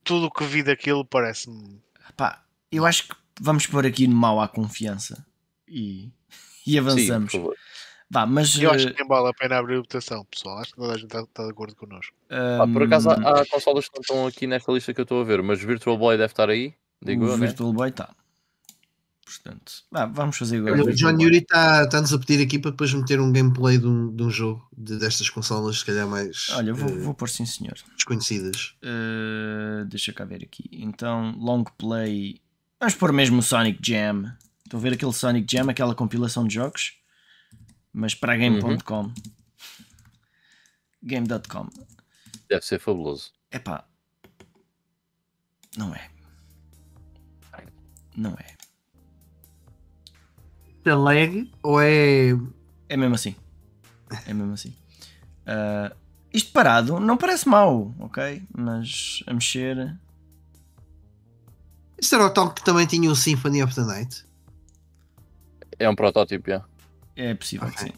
tudo 0.03 0.26
o 0.28 0.32
que 0.32 0.44
vi 0.44 0.64
daquilo 0.64 1.06
parece-me. 1.06 1.80
Pá, 2.18 2.44
eu 2.72 2.86
acho 2.86 3.07
que 3.10 3.16
vamos 3.40 3.68
pôr 3.68 3.86
aqui 3.86 4.07
no 4.07 4.16
mal 4.16 4.40
à 4.41 4.48
confiança 4.48 5.24
e, 5.68 6.06
e 6.66 6.72
Sim, 6.72 6.80
avançamos. 6.80 7.32
por 7.32 7.38
favor. 7.40 7.56
Vá, 8.11 8.26
mas. 8.26 8.56
Eu 8.57 8.72
acho 8.72 8.88
uh, 8.88 8.91
que 8.91 8.99
nem 8.99 9.07
vale 9.07 9.30
a 9.30 9.34
pena 9.34 9.57
abrir 9.57 9.76
a 9.76 9.80
votação, 9.80 10.26
pessoal. 10.26 10.57
Acho 10.57 10.72
que 10.72 10.77
toda 10.77 10.94
a 10.94 10.98
gente 10.98 11.06
está, 11.06 11.22
está 11.22 11.44
de 11.44 11.52
acordo 11.52 11.76
connosco. 11.76 12.15
Pá, 12.27 12.68
por 12.68 12.84
acaso 12.84 13.10
há, 13.10 13.14
há 13.14 13.45
consolas 13.45 13.88
que 13.88 13.95
não 13.95 14.02
estão 14.02 14.27
aqui 14.27 14.48
nesta 14.48 14.72
lista 14.72 14.94
que 14.94 15.02
eu 15.02 15.03
estou 15.03 15.22
a 15.22 15.23
ver, 15.23 15.44
mas 15.44 15.61
Virtual 15.61 15.98
Boy 15.98 16.18
deve 16.18 16.31
estar 16.31 16.49
aí, 16.49 16.73
digo 17.02 17.26
o 17.26 17.30
eu, 17.30 17.38
né? 17.38 17.48
Virtual 17.48 17.72
Boy 17.72 17.90
está. 17.90 18.10
Portanto, 19.30 19.73
vá, 19.91 20.07
vamos 20.07 20.38
fazer 20.38 20.57
agora. 20.57 20.84
O 20.84 20.91
John. 20.91 21.11
Yuri 21.22 21.38
está-nos 21.38 22.11
a 22.11 22.18
pedir 22.18 22.41
aqui 22.44 22.57
para 22.57 22.72
depois 22.72 22.91
meter 22.91 23.19
um 23.19 23.31
gameplay 23.31 23.77
de 23.77 23.86
um, 23.86 24.11
de 24.11 24.23
um 24.23 24.30
jogo 24.31 24.68
de, 24.76 24.98
destas 24.98 25.30
consolas, 25.30 25.80
se 25.80 25.86
calhar 25.86 26.07
mais 26.07 26.49
Olha, 26.49 26.73
vou, 26.73 26.90
eh, 26.90 26.98
vou 26.98 27.14
pôr 27.14 27.30
sim, 27.30 27.45
senhor. 27.45 27.76
desconhecidas. 27.95 28.76
Uh, 28.84 29.86
deixa 29.86 30.11
cá 30.11 30.26
ver 30.26 30.44
aqui. 30.44 30.68
Então, 30.72 31.36
long 31.38 31.64
play. 31.77 32.41
Vamos 32.80 32.95
pôr 32.95 33.14
mesmo 33.14 33.38
o 33.38 33.44
Sonic 33.44 33.80
Jam. 33.88 34.36
Estão 34.65 34.80
a 34.80 34.84
ver 34.84 34.94
aquele 34.94 35.14
Sonic 35.14 35.45
Jam, 35.52 35.69
aquela 35.69 35.94
compilação 35.94 36.48
de 36.48 36.56
jogos? 36.56 36.98
Mas 37.94 38.14
para 38.16 38.34
a 38.34 38.38
game.com. 38.38 39.11
Game.com. 41.03 41.70
Deve 42.49 42.66
ser 42.66 42.80
fabuloso. 42.80 43.32
Epá. 43.52 43.86
Não 45.78 45.94
é. 45.94 46.10
Não 48.16 48.32
é. 48.32 48.60
É 50.84 50.94
lag 50.94 51.52
ou 51.61 51.80
é. 51.82 52.30
É 52.88 52.98
mesmo 52.98 53.16
assim. 53.16 53.36
É 54.26 54.34
mesmo 54.34 54.53
assim. 54.53 54.76
Uh, 55.45 55.95
isto 56.34 56.52
parado 56.52 56.99
não 56.99 57.18
parece 57.18 57.48
mau, 57.48 57.94
ok? 57.99 58.44
Mas 58.56 59.24
a 59.28 59.34
mexer. 59.34 59.95
Este 61.98 62.16
era 62.16 62.26
o 62.26 62.30
tal 62.30 62.53
que 62.53 62.64
também 62.64 62.88
tinha 62.88 63.10
o 63.11 63.16
Symphony 63.16 63.61
of 63.61 63.76
the 63.76 63.82
Night. 63.82 64.26
É 65.78 65.90
um 65.90 65.95
protótipo, 65.95 66.49
já. 66.49 66.66
É 67.21 67.33
possível 67.33 67.67
que 67.69 67.75
Ok. 67.83 67.87
sim. 67.91 67.93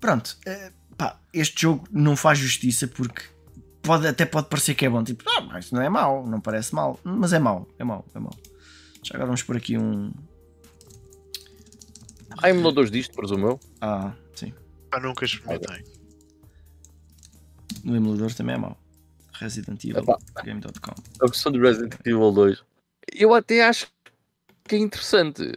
Pronto, 0.00 0.36
eh, 0.46 0.72
pá, 0.96 1.18
este 1.32 1.62
jogo 1.62 1.86
não 1.90 2.16
faz 2.16 2.38
justiça 2.38 2.86
porque 2.88 3.22
pode, 3.82 4.06
até 4.06 4.24
pode 4.26 4.48
parecer 4.48 4.74
que 4.74 4.86
é 4.86 4.88
bom. 4.88 5.04
Tipo, 5.04 5.24
ah, 5.30 5.42
mas 5.42 5.70
não 5.70 5.82
é 5.82 5.88
mau, 5.88 6.26
não 6.26 6.40
parece 6.40 6.74
mau. 6.74 6.98
Mas 7.04 7.32
é 7.32 7.38
mau, 7.38 7.68
é 7.78 7.84
mau, 7.84 8.04
é 8.14 8.18
mau. 8.18 8.34
Já 9.02 9.14
agora 9.14 9.26
vamos 9.26 9.42
por 9.42 9.56
aqui 9.56 9.76
um. 9.78 10.12
Há 12.42 12.50
emuladores 12.50 12.90
disto, 12.90 13.14
presumo 13.14 13.46
eu. 13.46 13.60
Ah, 13.80 14.12
sim. 14.34 14.52
Pá, 14.90 14.98
nunca 15.00 15.24
experimentei. 15.24 15.84
No 17.84 17.94
emulador 17.96 18.32
também 18.34 18.54
é 18.54 18.58
mau. 18.58 18.78
Resident 19.34 19.84
Evil. 19.84 20.04
Game.com. 20.42 20.94
A 21.20 21.26
versão 21.26 21.52
do 21.52 21.60
Resident 21.60 21.94
Evil 22.04 22.32
2. 22.32 22.62
Eu 23.12 23.34
até 23.34 23.62
acho 23.66 23.86
que 24.64 24.74
é 24.76 24.78
interessante. 24.78 25.52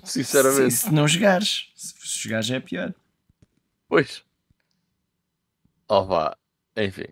Sinceramente. 0.04 0.72
Se, 0.72 0.86
se 0.86 0.92
não 0.92 1.06
jogares, 1.06 1.68
se 1.76 2.28
jogares 2.28 2.50
é 2.50 2.60
pior. 2.60 2.94
Pois. 3.88 4.24
Oh 5.88 6.04
vá. 6.04 6.36
Enfim. 6.76 7.06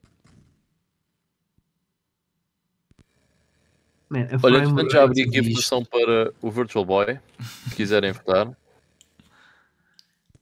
Man, 4.09 4.29
Olha, 4.43 4.59
entretanto 4.59 4.93
já 4.93 5.05
abri 5.05 5.23
aqui 5.23 5.39
a 5.39 5.43
votação 5.43 5.85
para 5.85 6.35
o 6.43 6.51
Virtual 6.51 6.85
Boy. 6.85 7.19
Se 7.69 7.77
quiserem 7.77 8.13
votar. 8.13 8.49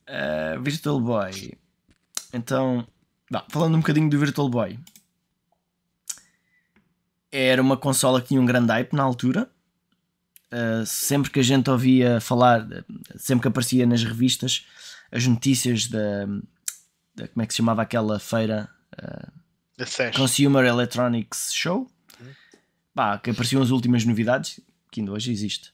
Uh, 0.08 0.60
Virtual 0.62 1.00
Boy. 1.00 1.52
Então, 2.32 2.86
vá, 3.30 3.44
falando 3.48 3.76
um 3.76 3.80
bocadinho 3.80 4.10
do 4.10 4.18
Virtual 4.18 4.48
Boy. 4.48 4.78
Era 7.30 7.62
uma 7.62 7.76
consola 7.76 8.20
que 8.20 8.28
tinha 8.28 8.40
um 8.40 8.46
grande 8.46 8.72
hype 8.72 8.92
na 8.92 9.04
altura. 9.04 9.48
Uh, 10.52 10.84
sempre 10.84 11.30
que 11.30 11.38
a 11.38 11.44
gente 11.44 11.70
ouvia 11.70 12.20
falar, 12.20 12.66
sempre 13.16 13.42
que 13.42 13.48
aparecia 13.48 13.86
nas 13.86 14.02
revistas, 14.02 14.66
as 15.12 15.26
notícias 15.26 15.86
da, 15.86 16.26
da 17.14 17.28
como 17.28 17.42
é 17.42 17.46
que 17.46 17.52
se 17.52 17.58
chamava 17.58 17.82
aquela 17.82 18.18
feira 18.18 18.68
SES. 19.78 20.16
Consumer 20.16 20.64
Electronics 20.64 21.52
Show, 21.54 21.90
pá, 22.94 23.18
que 23.18 23.30
apareciam 23.30 23.62
as 23.62 23.70
últimas 23.70 24.04
novidades, 24.04 24.60
que 24.90 25.00
ainda 25.00 25.12
hoje 25.12 25.32
existe. 25.32 25.68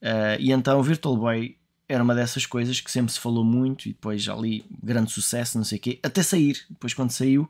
Uh, 0.00 0.38
e 0.38 0.52
então 0.52 0.78
o 0.78 0.82
Virtual 0.82 1.16
Boy 1.16 1.58
era 1.88 2.02
uma 2.02 2.14
dessas 2.14 2.46
coisas 2.46 2.80
que 2.80 2.90
sempre 2.90 3.12
se 3.12 3.18
falou 3.18 3.44
muito 3.44 3.86
e 3.86 3.92
depois 3.92 4.26
ali 4.28 4.64
grande 4.82 5.10
sucesso, 5.10 5.58
não 5.58 5.64
sei 5.64 5.78
o 5.78 5.80
quê, 5.80 5.98
até 6.02 6.22
sair. 6.22 6.64
Depois 6.70 6.94
quando 6.94 7.10
saiu, 7.10 7.48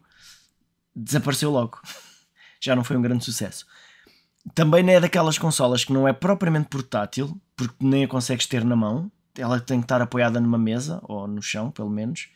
desapareceu 0.96 1.50
logo. 1.50 1.80
Já 2.60 2.74
não 2.74 2.82
foi 2.82 2.96
um 2.96 3.02
grande 3.02 3.24
sucesso. 3.24 3.66
Também 4.54 4.82
não 4.82 4.92
é 4.92 5.00
daquelas 5.00 5.36
consolas 5.38 5.84
que 5.84 5.92
não 5.92 6.08
é 6.08 6.12
propriamente 6.12 6.68
portátil, 6.68 7.38
porque 7.56 7.74
nem 7.80 8.04
a 8.04 8.08
consegues 8.08 8.46
ter 8.46 8.64
na 8.64 8.74
mão. 8.74 9.10
Ela 9.36 9.60
tem 9.60 9.78
que 9.80 9.84
estar 9.84 10.00
apoiada 10.02 10.40
numa 10.40 10.58
mesa, 10.58 10.98
ou 11.04 11.26
no 11.28 11.40
chão, 11.42 11.70
pelo 11.70 11.90
menos. 11.90 12.28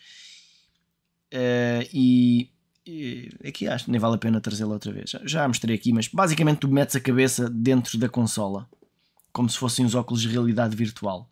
Uh, 1.32 1.82
e, 1.92 2.50
e 2.86 3.28
aqui 3.46 3.66
acho 3.66 3.86
que 3.86 3.90
nem 3.90 4.00
vale 4.00 4.14
a 4.14 4.18
pena 4.18 4.40
trazê-la 4.40 4.72
outra 4.74 4.92
vez. 4.92 5.10
Já, 5.10 5.20
já 5.24 5.44
a 5.44 5.48
mostrei 5.48 5.74
aqui, 5.74 5.92
mas 5.92 6.06
basicamente 6.08 6.58
tu 6.58 6.68
metes 6.68 6.94
a 6.94 7.00
cabeça 7.00 7.48
dentro 7.50 7.98
da 7.98 8.08
consola, 8.08 8.68
como 9.32 9.48
se 9.50 9.58
fossem 9.58 9.84
os 9.84 9.94
óculos 9.94 10.22
de 10.22 10.28
realidade 10.28 10.76
virtual. 10.76 11.28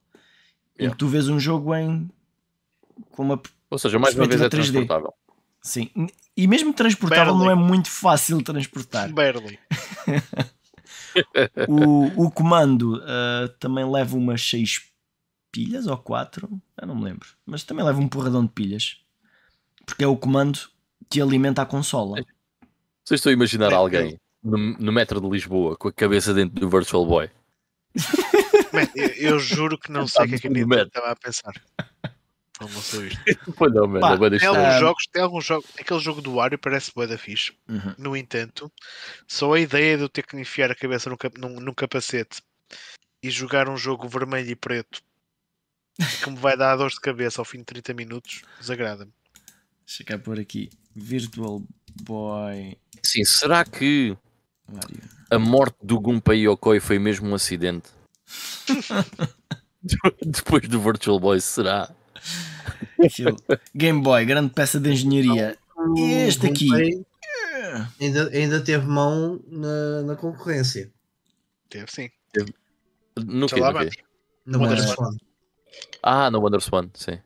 Em 0.78 0.84
Yeah. 0.84 0.94
que 0.94 0.98
tu 0.98 1.06
vês 1.06 1.28
um 1.28 1.38
jogo 1.38 1.74
em 1.76 2.10
com 3.10 3.22
uma 3.22 3.40
Ou 3.70 3.78
seja, 3.78 3.98
mais 3.98 4.14
uma 4.16 4.26
vez 4.26 4.40
é 4.40 4.48
Perspectiva 4.48 4.80
3D. 4.80 4.86
transportável. 4.86 5.14
Sim, 5.60 5.90
e 6.36 6.46
mesmo 6.48 6.72
transportável 6.72 7.34
Barely. 7.34 7.44
não 7.44 7.50
é 7.50 7.54
muito 7.54 7.88
fácil 7.90 8.42
transportar. 8.42 9.12
Barely. 9.12 9.58
O, 11.68 12.26
o 12.26 12.30
comando 12.30 13.02
ah, 13.04 13.48
também 13.58 13.90
leva 13.90 14.16
umas 14.16 14.42
6 14.48 14.92
pilhas 15.50 15.86
ou 15.86 15.96
4, 15.96 16.48
eu 16.80 16.86
não 16.86 16.96
me 16.96 17.04
lembro, 17.04 17.28
mas 17.44 17.62
também 17.62 17.84
leva 17.84 18.00
um 18.00 18.08
porradão 18.08 18.44
de 18.44 18.50
pilhas, 18.52 19.00
porque 19.84 20.02
é 20.02 20.06
o 20.06 20.16
comando 20.16 20.58
que 21.10 21.20
alimenta 21.20 21.60
a 21.60 21.66
consola. 21.66 22.24
Vocês 23.04 23.18
estão 23.18 23.30
a 23.30 23.34
imaginar 23.34 23.68
Bem, 23.68 23.76
alguém 23.76 24.20
no, 24.42 24.56
no 24.56 24.92
metro 24.92 25.20
de 25.20 25.28
Lisboa 25.28 25.76
com 25.76 25.88
a 25.88 25.92
cabeça 25.92 26.32
dentro 26.32 26.58
do 26.58 26.68
Virtual 26.68 27.04
Boy? 27.06 27.30
Man, 28.72 28.88
eu, 28.94 29.08
eu 29.08 29.38
juro 29.38 29.78
que 29.78 29.92
não 29.92 30.08
sei 30.08 30.24
o 30.24 30.28
que 30.28 30.34
é 30.36 30.38
que 30.38 30.46
a 30.46 30.50
Nintendo 30.50 30.82
estava 30.82 31.10
a 31.10 31.16
pensar. 31.16 31.52
Não 32.68 32.82
sei 32.82 33.08
isto. 33.08 33.52
Pô, 33.54 33.68
não, 33.68 33.86
mano, 33.86 34.00
Pá, 34.00 34.30
Tem 34.38 34.48
alguns 34.48 34.78
jogos, 34.80 35.06
tem 35.12 35.22
alguns 35.22 35.44
jogos. 35.44 35.70
Aquele 35.78 36.00
jogo 36.00 36.20
do 36.22 36.34
Wario 36.34 36.58
parece 36.58 36.92
bué 36.94 37.06
da 37.06 37.18
fixe. 37.18 37.52
Uhum. 37.68 37.94
No 37.98 38.16
entanto, 38.16 38.70
só 39.26 39.52
a 39.54 39.60
ideia 39.60 39.96
de 39.96 40.02
eu 40.04 40.08
ter 40.08 40.26
que 40.26 40.36
enfiar 40.36 40.70
a 40.70 40.74
cabeça 40.74 41.08
num, 41.10 41.16
num- 41.38 41.60
num 41.60 41.74
capacete 41.74 42.42
e 43.22 43.30
jogar 43.30 43.68
um 43.68 43.76
jogo 43.76 44.08
vermelho 44.08 44.50
e 44.50 44.56
preto 44.56 45.02
que 46.22 46.30
me 46.30 46.36
vai 46.38 46.56
dar 46.56 46.74
dor 46.76 46.90
de 46.90 47.00
cabeça 47.00 47.40
ao 47.40 47.44
fim 47.44 47.58
de 47.58 47.64
30 47.64 47.94
minutos 47.94 48.42
desagrada-me. 48.58 49.12
Deixa 49.86 50.02
cá 50.04 50.18
pôr 50.18 50.40
aqui 50.40 50.70
Virtual 50.96 51.62
Boy 52.02 52.76
Sim, 53.04 53.24
será 53.24 53.64
que 53.64 54.16
Mario. 54.66 55.00
a 55.30 55.38
morte 55.38 55.76
do 55.82 56.00
Gunpei 56.00 56.46
Yokoi 56.46 56.80
foi 56.80 56.98
mesmo 56.98 57.28
um 57.28 57.34
acidente? 57.34 57.90
Depois 60.24 60.66
do 60.68 60.80
Virtual 60.80 61.18
Boy, 61.18 61.40
será? 61.40 61.90
Aquilo. 63.04 63.36
Game 63.74 64.02
Boy, 64.02 64.24
grande 64.24 64.52
peça 64.52 64.78
de 64.78 64.90
engenharia. 64.90 65.56
Este 66.26 66.46
aqui. 66.46 66.68
Ainda, 68.00 68.28
ainda 68.28 68.60
teve 68.60 68.86
mão 68.86 69.42
na, 69.48 70.02
na 70.02 70.16
concorrência. 70.16 70.92
Teve 71.68 71.90
sim. 71.90 72.10
No 73.16 73.48
Já 73.48 73.56
quê? 73.56 73.60
lá 73.60 73.72
no 73.72 73.90
quê? 73.90 74.02
Mas- 74.46 74.60
WonderSwan. 74.60 75.16
Ah, 76.02 76.30
no 76.30 76.40
WonderSwan, 76.40 76.90
sim. 76.94 77.18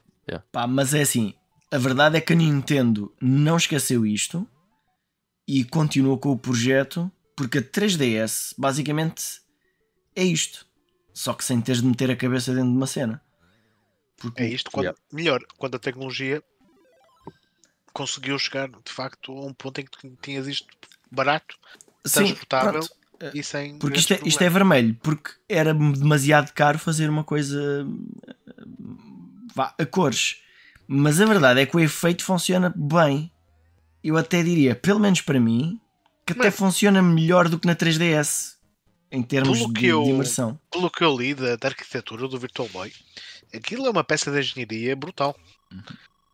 Pá, 0.52 0.66
mas 0.66 0.92
é 0.92 1.02
assim, 1.02 1.34
a 1.70 1.78
verdade 1.78 2.16
é 2.16 2.20
que 2.20 2.32
a 2.32 2.36
Nintendo 2.36 3.12
não 3.20 3.56
esqueceu 3.56 4.04
isto 4.04 4.46
e 5.46 5.64
continua 5.64 6.18
com 6.18 6.30
o 6.30 6.38
projeto 6.38 7.10
porque 7.36 7.58
a 7.58 7.62
3DS 7.62 8.54
basicamente 8.58 9.40
é 10.14 10.24
isto. 10.24 10.66
Só 11.12 11.32
que 11.32 11.44
sem 11.44 11.60
teres 11.60 11.80
de 11.80 11.86
meter 11.86 12.10
a 12.10 12.16
cabeça 12.16 12.52
dentro 12.52 12.70
de 12.70 12.76
uma 12.76 12.86
cena. 12.86 13.22
Porque 14.16 14.42
É 14.42 14.46
isto, 14.48 14.70
quando, 14.70 14.84
Yeah. 14.86 15.00
melhor, 15.12 15.42
quando 15.58 15.74
a 15.74 15.78
tecnologia 15.78 16.42
conseguiu 17.92 18.38
chegar 18.38 18.68
de 18.68 18.92
facto 18.92 19.32
a 19.32 19.46
um 19.46 19.52
ponto 19.54 19.80
em 19.80 19.84
que 19.84 20.10
tinhas 20.22 20.46
isto 20.46 20.66
barato 21.10 21.56
Sim, 22.04 22.24
transportável 22.26 22.80
pronto. 22.80 23.36
e 23.36 23.42
sem. 23.42 23.78
Porque 23.78 23.98
isto 23.98 24.12
é, 24.14 24.20
isto 24.24 24.42
é 24.42 24.48
vermelho, 24.50 24.94
porque 25.02 25.30
era 25.48 25.72
demasiado 25.74 26.52
caro 26.52 26.78
fazer 26.78 27.08
uma 27.08 27.24
coisa 27.24 27.86
vá, 29.54 29.74
a 29.78 29.86
cores. 29.86 30.42
Mas 30.86 31.20
a 31.20 31.26
verdade 31.26 31.60
é 31.60 31.66
que 31.66 31.76
o 31.76 31.80
efeito 31.80 32.24
funciona 32.24 32.72
bem. 32.76 33.30
Eu 34.04 34.16
até 34.16 34.42
diria, 34.42 34.74
pelo 34.74 35.00
menos 35.00 35.20
para 35.20 35.40
mim, 35.40 35.80
que 36.24 36.32
até 36.32 36.44
Mas- 36.46 36.56
funciona 36.56 37.02
melhor 37.02 37.48
do 37.48 37.58
que 37.58 37.66
na 37.66 37.74
3DS 37.74 38.56
em 39.10 39.22
termos 39.22 39.58
de, 39.58 39.72
que 39.72 39.86
eu- 39.86 40.04
de 40.04 40.10
imersão. 40.10 40.60
Pelo 40.70 40.90
que 40.90 41.02
eu 41.02 41.16
li 41.16 41.34
da, 41.34 41.56
da 41.56 41.68
arquitetura 41.68 42.28
do 42.28 42.38
Virtual 42.38 42.68
Boy, 42.68 42.92
aquilo 43.54 43.86
é 43.86 43.90
uma 43.90 44.04
peça 44.04 44.30
de 44.30 44.38
engenharia 44.40 44.94
brutal. 44.96 45.36
Uhum. 45.72 45.82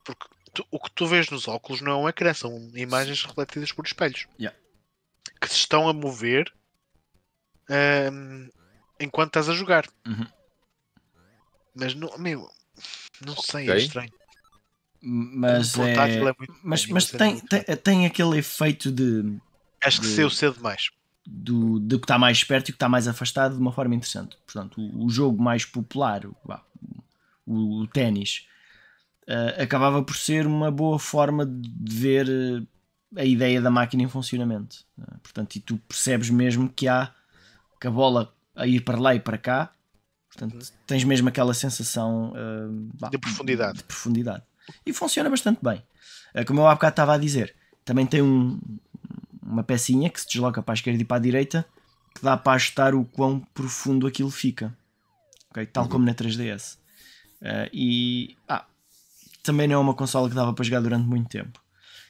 Porque 0.05 0.27
tu- 0.55 0.67
o 0.71 0.79
que 0.81 0.91
tu 0.91 1.07
vês 1.07 1.31
nos 1.31 1.49
óculos 1.49 1.81
não 1.81 1.93
é 1.93 1.97
um 1.97 2.09
ecrã, 2.09 2.33
são 2.35 2.71
imagens 2.75 3.25
refletidas 3.25 3.73
por 3.73 3.87
espelhos 3.87 4.27
Yeah. 4.39 4.57
que 5.41 5.49
se 5.49 5.57
estão 5.57 5.89
a 5.89 5.93
mover 5.93 6.53
ahm, 7.71 8.49
enquanto 9.01 9.29
estás 9.29 9.49
a 9.49 9.55
jogar. 9.55 9.87
Uhum. 10.07 10.27
Mas 11.75 11.95
não, 11.95 12.17
meu, 12.19 12.49
não 13.25 13.35
sei, 13.37 13.65
Ok. 13.69 13.75
é 13.75 13.79
estranho. 13.79 14.13
Mas, 15.01 15.75
O 15.77 15.83
é, 15.83 15.95
é 15.95 16.21
muito- 16.39 16.61
mas, 16.63 16.87
mas 16.87 17.05
ser 17.07 17.19
tem, 17.19 17.41
tem, 17.41 17.63
tem 17.77 18.07
aquele 18.07 18.39
efeito 18.39 18.91
de, 18.93 19.37
Acho 19.83 20.01
que 20.01 20.07
de- 20.07 20.15
saiu 20.15 20.31
cedo 20.31 20.55
demais. 20.57 20.91
do, 21.27 21.81
do 21.81 21.99
que 21.99 22.05
está 22.05 22.19
mais 22.19 22.45
perto 22.45 22.69
e 22.69 22.71
o 22.71 22.73
que 22.73 22.77
está 22.77 22.89
mais 22.89 23.09
afastado 23.09 23.55
de 23.55 23.61
uma 23.61 23.73
forma 23.73 23.95
interessante. 23.97 24.37
Portanto, 24.47 24.81
o, 24.81 25.07
o 25.07 25.11
jogo 25.11 25.43
mais 25.43 25.65
popular, 25.65 26.25
o, 26.27 26.37
o, 27.47 27.83
o 27.83 27.87
ténis, 27.87 28.47
eh, 29.27 29.63
acabava 29.63 30.03
por 30.03 30.17
ser 30.17 30.47
uma 30.47 30.71
boa 30.71 30.99
forma 30.99 31.47
de 31.47 31.95
ver 31.95 32.29
eh, 32.29 33.21
a 33.21 33.25
ideia 33.25 33.61
da 33.61 33.71
máquina 33.71 34.03
em 34.03 34.09
funcionamento. 34.09 34.85
Eh, 35.01 35.17
portanto, 35.23 35.57
e 35.57 35.61
tu 35.61 35.77
percebes 35.79 36.31
mesmo 36.31 36.69
que 36.69 36.89
há 36.89 37.13
que 37.81 37.87
a 37.87 37.91
bola 37.91 38.33
a 38.55 38.67
ir 38.67 38.81
para 38.81 38.99
lá 38.99 39.15
e 39.15 39.21
para 39.21 39.39
cá. 39.39 39.73
Portanto, 40.29 40.73
tens 40.87 41.05
mesmo 41.05 41.29
aquela 41.29 41.53
sensação 41.53 42.33
vá, 42.95 43.09
De 43.11 43.19
profundidade. 43.19 43.79
de 43.79 43.85
profundidade. 43.85 44.43
E 44.87 44.93
funciona 44.93 45.29
bastante 45.29 45.61
bem. 45.63 45.83
Como 46.47 46.61
eu 46.61 46.67
há 46.67 46.75
bocado 46.75 46.93
estava 46.93 47.15
a 47.15 47.19
dizer, 47.19 47.55
também 47.85 48.07
tem 48.07 48.23
um, 48.23 48.59
uma 49.43 49.63
pecinha 49.63 50.09
que 50.09 50.19
se 50.21 50.27
desloca 50.27 50.63
para 50.63 50.73
a 50.73 50.77
esquerda 50.77 51.03
e 51.03 51.05
para 51.05 51.19
a 51.19 51.21
direita 51.21 51.67
que 52.15 52.23
dá 52.23 52.37
para 52.37 52.53
ajustar 52.55 52.95
o 52.95 53.05
quão 53.05 53.41
profundo 53.53 54.07
aquilo 54.07 54.31
fica. 54.31 54.75
Ok? 55.51 55.67
Tal 55.67 55.89
como 55.89 56.05
na 56.07 56.15
3DS. 56.15 56.79
Eh, 57.43 57.71
e 57.73 58.37
ah, 58.49 58.65
também 59.43 59.67
não 59.69 59.75
é 59.75 59.79
uma 59.79 59.95
consola 59.95 60.29
que 60.29 60.35
dava 60.35 60.53
para 60.55 60.65
jogar 60.65 60.81
durante 60.81 61.07
muito 61.07 61.29
tempo. 61.29 61.61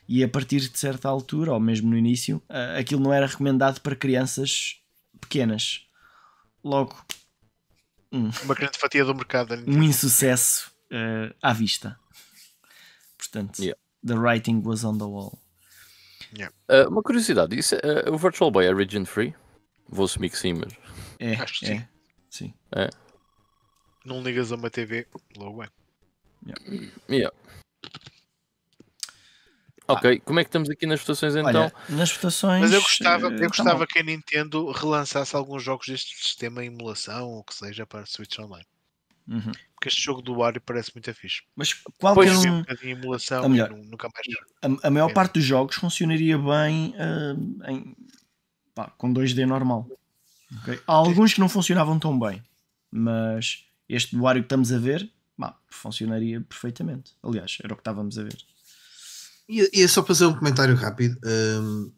E 0.08 0.22
a 0.22 0.28
partir 0.28 0.60
de 0.68 0.78
certa 0.78 1.08
altura, 1.08 1.52
ou 1.52 1.60
mesmo 1.60 1.88
no 1.90 1.96
início, 1.96 2.42
eh, 2.48 2.78
aquilo 2.78 3.00
não 3.02 3.12
era 3.12 3.26
recomendado 3.26 3.80
para 3.80 3.96
crianças 3.96 4.80
pequenas. 5.20 5.86
Logo, 6.62 6.94
Uma 8.10 8.54
grande 8.54 8.78
fatia 8.78 9.04
do 9.04 9.14
mercado. 9.14 9.54
um 9.66 9.82
insucesso 9.82 10.70
eh, 10.90 11.34
à 11.40 11.52
vista. 11.52 11.98
Portanto, 13.16 13.60
Yeah. 13.62 13.78
the 14.06 14.14
writing 14.14 14.60
was 14.64 14.84
on 14.84 14.98
the 14.98 15.04
wall. 15.04 15.38
Ah, 16.68 16.88
uma 16.88 17.02
curiosidade, 17.02 17.56
isso, 17.58 17.74
é- 17.76 18.08
o 18.10 18.16
Virtual 18.18 18.50
Boy 18.50 18.66
é 18.66 18.74
region 18.74 19.04
free? 19.04 19.34
Vou 19.88 20.04
assumir 20.06 20.30
que 20.30 20.38
sim, 20.38 20.54
mas. 20.54 20.72
É, 21.18 21.34
Acho 21.34 21.60
que 21.60 21.66
é, 21.66 21.88
sim. 22.30 22.54
Não 24.04 24.22
ligas 24.22 24.50
a 24.52 24.56
uma 24.56 24.70
TV, 24.70 25.06
logo 25.36 25.62
é. 25.62 25.68
Yeah. 27.08 27.34
Ok, 29.88 30.20
como 30.20 30.38
é 30.40 30.44
que 30.44 30.48
estamos 30.48 30.70
aqui 30.70 30.86
nas 30.86 31.00
votações 31.00 31.34
então? 31.34 31.62
Olha, 31.64 31.72
nas 31.88 32.10
votações. 32.12 32.60
Mas 32.62 32.72
eu 32.72 32.80
gostava, 32.80 33.26
eh, 33.28 33.34
eu 33.34 33.40
tá 33.40 33.46
gostava 33.48 33.78
mal. 33.80 33.86
que 33.86 33.98
a 33.98 34.02
Nintendo 34.02 34.70
relançasse 34.70 35.34
alguns 35.36 35.62
jogos 35.62 35.86
deste 35.88 36.16
sistema 36.22 36.64
em 36.64 36.68
emulação 36.68 37.28
ou 37.28 37.44
que 37.44 37.54
seja 37.54 37.84
para 37.84 38.06
Switch 38.06 38.38
Online. 38.38 38.66
Uhum. 39.28 39.52
Porque 39.74 39.88
este 39.88 40.00
jogo 40.00 40.22
do 40.22 40.34
Wario 40.36 40.60
parece 40.60 40.92
muito 40.94 41.12
fixe. 41.14 41.42
Mas 41.54 41.74
qualquer 41.74 42.14
Pois, 42.14 42.42
Vi 42.42 42.48
um, 42.50 42.58
um 42.60 42.88
emulação 42.88 43.42
Ou 43.42 43.48
melhor, 43.48 43.70
e 43.72 43.74
nu- 43.76 43.84
nunca 43.84 44.08
mais. 44.08 44.78
a, 44.82 44.86
a 44.86 44.90
maior 44.90 45.10
É. 45.10 45.14
parte 45.14 45.34
dos 45.34 45.44
jogos 45.44 45.76
funcionaria 45.76 46.38
bem 46.38 46.94
eh, 46.96 47.70
em, 47.70 47.96
pá, 48.74 48.88
com 48.96 49.12
2D 49.12 49.44
normal. 49.46 49.86
ok? 50.62 50.80
Há 50.86 50.92
alguns 50.92 51.34
que 51.34 51.40
não 51.40 51.48
funcionavam 51.48 51.98
tão 51.98 52.18
bem, 52.18 52.42
mas 52.90 53.64
este 53.94 54.16
do 54.16 54.22
Wario 54.22 54.42
que 54.42 54.46
estamos 54.46 54.72
a 54.72 54.78
ver 54.78 55.10
pá, 55.36 55.56
funcionaria 55.68 56.40
perfeitamente. 56.40 57.12
Aliás, 57.22 57.58
era 57.62 57.72
o 57.72 57.76
que 57.76 57.80
estávamos 57.80 58.18
a 58.18 58.22
ver. 58.22 58.36
E, 59.48 59.82
é 59.82 59.88
só 59.88 60.04
fazer 60.04 60.26
um 60.26 60.34
comentário 60.34 60.74
rápido 60.74 61.18
hum, 61.24 61.92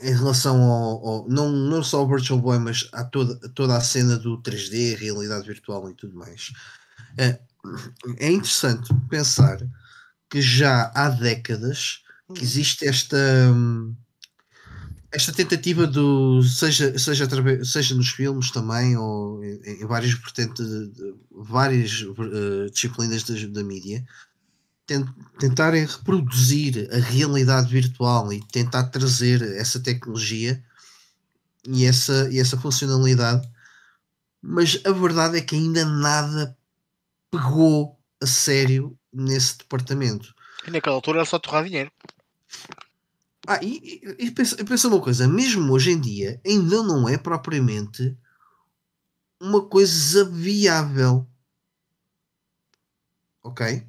em 0.00 0.12
relação 0.14 0.60
ao, 0.62 1.06
ao- 1.06 1.28
não, 1.28 1.50
não 1.50 1.82
só 1.82 1.98
ao 2.00 2.08
Virtual 2.08 2.40
Boy, 2.40 2.58
mas 2.58 2.88
a 2.92 3.04
toda, 3.04 3.38
a 3.46 3.48
toda 3.50 3.76
a 3.76 3.80
cena 3.80 4.18
do 4.18 4.40
3D, 4.42 4.96
realidade 4.96 5.46
virtual 5.46 5.88
e 5.90 5.94
tudo 5.94 6.16
mais. 6.16 6.52
É, 7.18 7.38
é 8.18 8.30
interessante 8.30 8.92
pensar 9.08 9.58
que 10.30 10.40
já 10.40 10.90
há 10.94 11.08
décadas 11.10 12.02
que 12.34 12.42
existe 12.42 12.86
esta 12.86 13.16
hum, 13.52 13.94
esta 15.16 15.32
tentativa 15.32 15.86
do 15.86 16.42
seja 16.42 16.98
seja 16.98 17.26
seja 17.64 17.94
nos 17.94 18.10
filmes 18.10 18.50
também 18.50 18.96
ou 18.96 19.42
em, 19.42 19.80
em 19.80 19.86
de, 20.62 20.86
de- 20.88 21.14
várias 21.30 22.02
eh, 22.02 22.70
disciplinas 22.70 23.24
da, 23.24 23.34
da 23.48 23.64
mídia 23.64 24.06
ten- 24.86 25.06
tentarem 25.38 25.84
reproduzir 25.84 26.88
a 26.92 26.98
realidade 26.98 27.68
virtual 27.68 28.32
e 28.32 28.40
tentar 28.52 28.84
trazer 28.84 29.42
essa 29.56 29.80
tecnologia 29.80 30.62
e 31.66 31.84
essa, 31.84 32.28
e 32.30 32.38
essa 32.38 32.56
funcionalidade, 32.56 33.48
mas 34.40 34.80
a 34.84 34.92
verdade 34.92 35.38
é 35.38 35.40
que 35.40 35.56
ainda 35.56 35.84
nada 35.84 36.56
pegou 37.30 37.98
a 38.22 38.26
sério 38.26 38.96
nesse 39.12 39.58
departamento. 39.58 40.32
E 40.66 40.70
naquela 40.70 40.94
altura 40.94 41.18
era 41.18 41.26
só 41.26 41.38
torrar 41.38 41.64
dinheiro. 41.64 41.90
Ah, 43.46 43.60
e, 43.62 44.00
e, 44.18 44.26
e 44.26 44.30
pensa, 44.30 44.56
pensa 44.64 44.88
uma 44.88 45.00
coisa, 45.00 45.28
mesmo 45.28 45.72
hoje 45.72 45.90
em 45.90 46.00
dia, 46.00 46.40
ainda 46.44 46.82
não 46.82 47.08
é 47.08 47.16
propriamente 47.16 48.16
uma 49.40 49.64
coisa 49.64 50.24
viável. 50.24 51.26
Ok? 53.42 53.86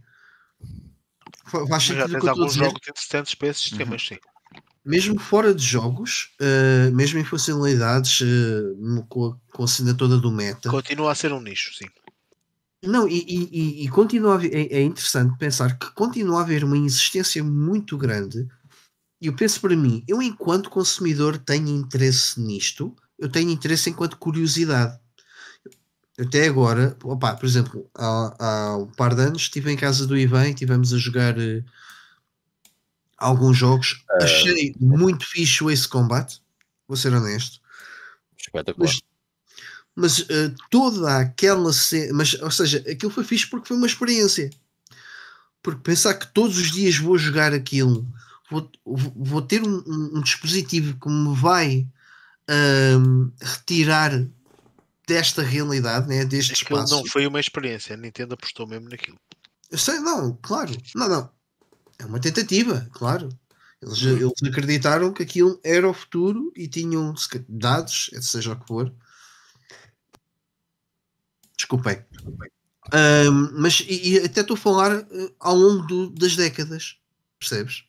Faz 1.46 1.84
já 1.84 2.08
sentido 2.08 2.18
o 2.18 2.20
tens 2.20 2.28
alguns 2.28 2.54
jogos 2.54 2.80
interessantes 2.82 3.34
para 3.36 3.48
esses 3.48 3.64
Uhum. 3.64 3.70
sistemas, 3.70 4.08
sim. 4.08 4.18
Mesmo 4.86 5.20
fora 5.20 5.54
de 5.54 5.64
jogos, 5.64 6.34
eh, 6.40 6.90
mesmo 6.92 7.20
em 7.20 7.24
funcionalidades, 7.24 8.22
no- 8.78 9.06
com, 9.08 9.26
a, 9.26 9.38
com 9.56 9.64
a 9.64 9.68
cena 9.68 9.94
toda 9.94 10.18
do 10.18 10.32
meta. 10.32 10.70
Continua 10.70 11.12
a 11.12 11.16
ser 11.16 11.34
um 11.34 11.42
nicho, 11.42 11.74
sim. 11.74 11.88
Não, 12.84 13.08
e, 13.08 13.18
e- 13.28 13.84
e- 13.86 13.90
continua 13.90 14.38
a 14.40 14.46
é, 14.46 14.78
é 14.78 14.82
interessante 14.84 15.36
pensar 15.38 15.78
que 15.80 15.92
continua 15.94 16.40
a 16.40 16.42
haver 16.44 16.64
uma 16.64 16.78
insistência 16.78 17.44
muito 17.44 17.98
grande. 17.98 18.48
E 19.19 19.27
eu 19.27 19.35
penso 19.35 19.60
para 19.60 19.76
mim, 19.76 20.03
eu 20.07 20.22
enquanto 20.22 20.69
consumidor 20.69 21.38
tenho 21.38 21.69
interesse 21.69 22.39
nisto, 22.39 22.95
eu 23.18 23.30
tenho 23.30 23.49
interesse 23.49 23.89
enquanto 23.89 24.18
curiosidade. 24.18 24.99
Até 26.19 26.48
agora, 26.48 26.98
opá, 27.03 27.35
por 27.35 27.45
exemplo, 27.45 27.89
há, 27.95 28.35
há 28.39 28.77
um 28.77 28.88
par 28.88 29.14
de 29.14 29.22
anos 29.22 29.44
estive 29.44 29.72
em 29.72 29.77
casa 29.77 30.06
do 30.07 30.18
Ivan 30.18 30.48
e 30.48 30.52
estivemos 30.52 30.94
a 30.94 30.98
jogar 30.98 31.38
eh, 31.39 31.64
alguns 33.18 33.57
jogos. 33.57 34.03
Achei 34.22 34.76
muito 34.80 35.27
fixe 35.27 35.64
o 35.64 35.69
Ace 35.69 35.88
Combat, 35.88 36.39
vou 36.88 36.98
ser 36.98 37.14
honesto. 37.14 37.60
Espetacular. 38.38 38.89
Mas, 38.89 39.02
mas 39.95 40.30
eh, 40.30 40.53
toda 40.72 41.18
aquela 41.18 41.72
cena, 41.73 42.14
mas, 42.14 42.34
ou 42.35 42.52
seja, 42.52 42.84
aquilo 42.89 43.11
foi 43.11 43.23
fixe 43.23 43.48
porque 43.48 43.68
foi 43.68 43.77
uma 43.77 43.88
experiência. 43.88 44.49
Porque 45.61 45.81
pensar 45.81 46.15
que 46.15 46.34
todos 46.34 46.57
os 46.57 46.72
dias 46.72 46.98
vou 46.98 47.18
jogar 47.18 47.53
aquilo, 47.53 48.07
vou, 48.49 48.72
vou- 48.86 49.41
ter 49.41 49.61
um, 49.64 49.78
um- 49.86 50.18
um 50.18 50.22
dispositivo 50.22 50.98
que 50.99 51.10
me 51.10 51.36
vai 51.36 51.88
ahm, 52.48 53.30
retirar 53.41 54.11
desta 55.07 55.41
realidade, 55.41 56.07
né, 56.07 56.26
deste 56.26 56.52
Aquilo 56.53 56.80
espaço. 56.80 56.95
não 56.95 57.06
foi 57.06 57.26
uma 57.28 57.40
experiência. 57.40 57.94
A 57.94 57.98
Nintendo 57.98 58.34
apostou 58.34 58.68
mesmo 58.68 58.90
naquilo. 58.90 59.18
Eu 59.72 59.78
sei, 59.78 59.99
não, 59.99 60.38
claro, 60.41 60.72
não, 60.95 61.07
não. 61.10 61.30
É 61.99 62.06
uma 62.06 62.19
tentativa, 62.19 62.88
claro. 62.94 63.30
Eles, 63.82 64.02
eles 64.02 64.34
acreditaram 64.44 65.14
que 65.14 65.24
aquilo 65.24 65.60
era 65.64 65.88
o 65.88 65.94
futuro 65.94 66.52
e 66.56 66.68
tinham 66.68 67.14
dados, 67.48 68.10
eh, 68.14 68.22
seja 68.22 68.53
o 68.53 68.60
que 68.60 68.68
for. 68.68 68.91
Desculpem. 71.57 72.03
Ahm, 72.94 73.49
mas 73.53 73.82
e, 73.82 74.14
e 74.14 74.18
até 74.19 74.41
estou 74.41 74.56
a 74.56 74.60
falar 74.60 74.91
eh, 74.99 75.32
ao 75.40 75.56
longo 75.56 75.86
do- 75.86 76.10
das 76.11 76.36
décadas, 76.36 76.98
percebes? 77.40 77.84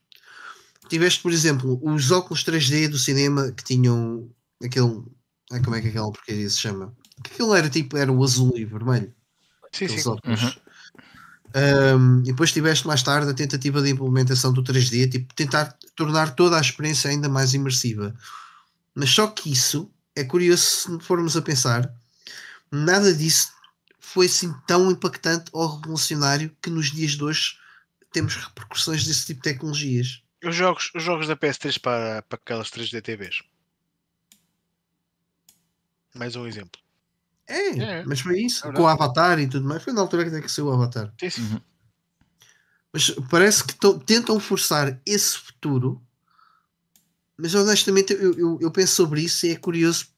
Tiveste, 0.89 1.23
por 1.23 1.33
exemplo, 1.33 1.79
os 1.83 2.11
óculos 2.11 2.45
3D 2.45 2.89
do 2.89 2.99
cinema 2.99 3.53
que 3.53 3.65
tinham 3.65 4.31
aquele. 4.63 5.03
ai, 5.53 5.63
como 5.63 5.77
é 5.77 5.81
que 5.81 5.89
aquela 5.89 6.11
porcaria 6.11 6.49
se 6.49 6.59
chama? 6.59 6.95
Que 7.23 7.33
aquilo 7.33 7.55
era 7.55 7.69
tipo, 7.69 7.97
era 7.97 8.13
o 8.13 8.23
azul 8.23 8.57
e 8.57 8.65
vermelho 8.65 9.13
Sim, 9.73 9.85
aqueles 9.85 10.03
sim. 10.03 10.09
óculos. 10.09 10.43
Uhum. 10.43 10.69
Um, 11.55 12.21
e 12.21 12.25
depois 12.25 12.53
tiveste 12.53 12.87
mais 12.87 13.03
tarde 13.03 13.31
a 13.31 13.35
tentativa 13.35 13.81
de 13.81 13.91
implementação 13.91 14.53
do 14.53 14.63
3D, 14.63 15.11
tipo, 15.11 15.33
tentar 15.35 15.77
tornar 15.97 16.35
toda 16.35 16.59
a 16.59 16.61
experiência 16.61 17.11
ainda 17.11 17.29
mais 17.29 17.55
imersiva. 17.55 18.15
Mas 18.95 19.11
só 19.11 19.27
que 19.27 19.51
isso 19.51 19.91
é 20.15 20.25
curioso 20.25 20.63
se 20.63 20.99
formos 21.01 21.37
a 21.37 21.43
pensar, 21.43 21.93
nada 22.71 23.15
disso 23.15 23.51
foi 23.99 24.27
assim 24.27 24.55
tão 24.67 24.91
impactante 24.91 25.51
ou 25.53 25.77
revolucionário 25.77 26.55
que 26.63 26.71
nos 26.71 26.91
dias 26.91 27.13
de 27.13 27.25
hoje 27.25 27.57
temos 28.13 28.37
repercussões 28.37 29.07
desse 29.07 29.27
tipo 29.27 29.43
de 29.43 29.53
tecnologias. 29.53 30.23
Os 30.45 30.55
jogos, 30.55 30.91
os 30.95 31.03
jogos 31.03 31.27
da 31.27 31.37
PS3 31.37 31.81
para, 31.81 32.23
para 32.23 32.37
aquelas 32.37 32.71
3D 32.71 33.03
TVs. 33.03 33.43
Mais 36.15 36.37
um 36.37 36.47
exemplo. 36.47 36.81
É, 37.47 37.69
É, 37.79 38.05
mas 38.05 38.21
foi 38.21 38.41
isso, 38.41 38.67
é 38.67 38.73
com 38.73 38.83
o 38.83 38.87
Avatar 38.87 39.39
e 39.39 39.49
tudo 39.49 39.67
mais. 39.67 39.83
Foi 39.83 39.93
na 39.93 40.01
altura 40.01 40.41
que 40.41 40.49
saiu 40.49 40.67
o 40.67 40.73
Avatar. 40.73 41.13
Sim, 41.19 41.31
sim. 41.31 41.43
Uhum. 41.43 41.61
Mas 42.93 43.11
parece 43.31 43.65
que 43.65 43.75
tentam 44.05 44.39
forçar 44.39 45.01
esse 45.05 45.39
futuro. 45.39 46.03
Mas 47.37 47.55
honestamente, 47.55 48.13
eu, 48.13 48.35
eu, 48.35 48.59
eu 48.61 48.71
penso 48.71 48.95
sobre 48.95 49.23
isso 49.23 49.47
e 49.47 49.53
é 49.53 49.57
curioso 49.57 50.09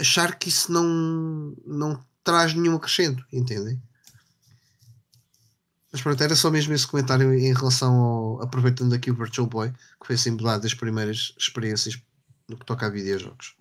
achar 0.00 0.38
que 0.38 0.48
isso 0.48 0.72
não, 0.72 1.54
não 1.66 2.04
traz 2.22 2.54
nenhum 2.54 2.76
acrescento, 2.76 3.24
entendem? 3.32 3.80
Mas 5.90 6.02
pronto, 6.02 6.22
era 6.22 6.36
só 6.36 6.50
mesmo 6.50 6.74
esse 6.74 6.86
comentário 6.86 7.32
em 7.32 7.52
relação 7.52 7.94
ao. 7.94 8.42
aproveitando 8.42 8.94
aqui 8.94 9.10
o 9.10 9.14
Virtual 9.14 9.46
Boy, 9.46 9.72
que 9.72 10.06
foi 10.06 10.16
assim 10.16 10.32
mudado 10.32 10.62
das 10.62 10.74
primeiras 10.74 11.34
experiências 11.38 12.00
no 12.46 12.58
que 12.58 12.66
toca 12.66 12.86
a 12.86 12.90
videojogos. 12.90 13.56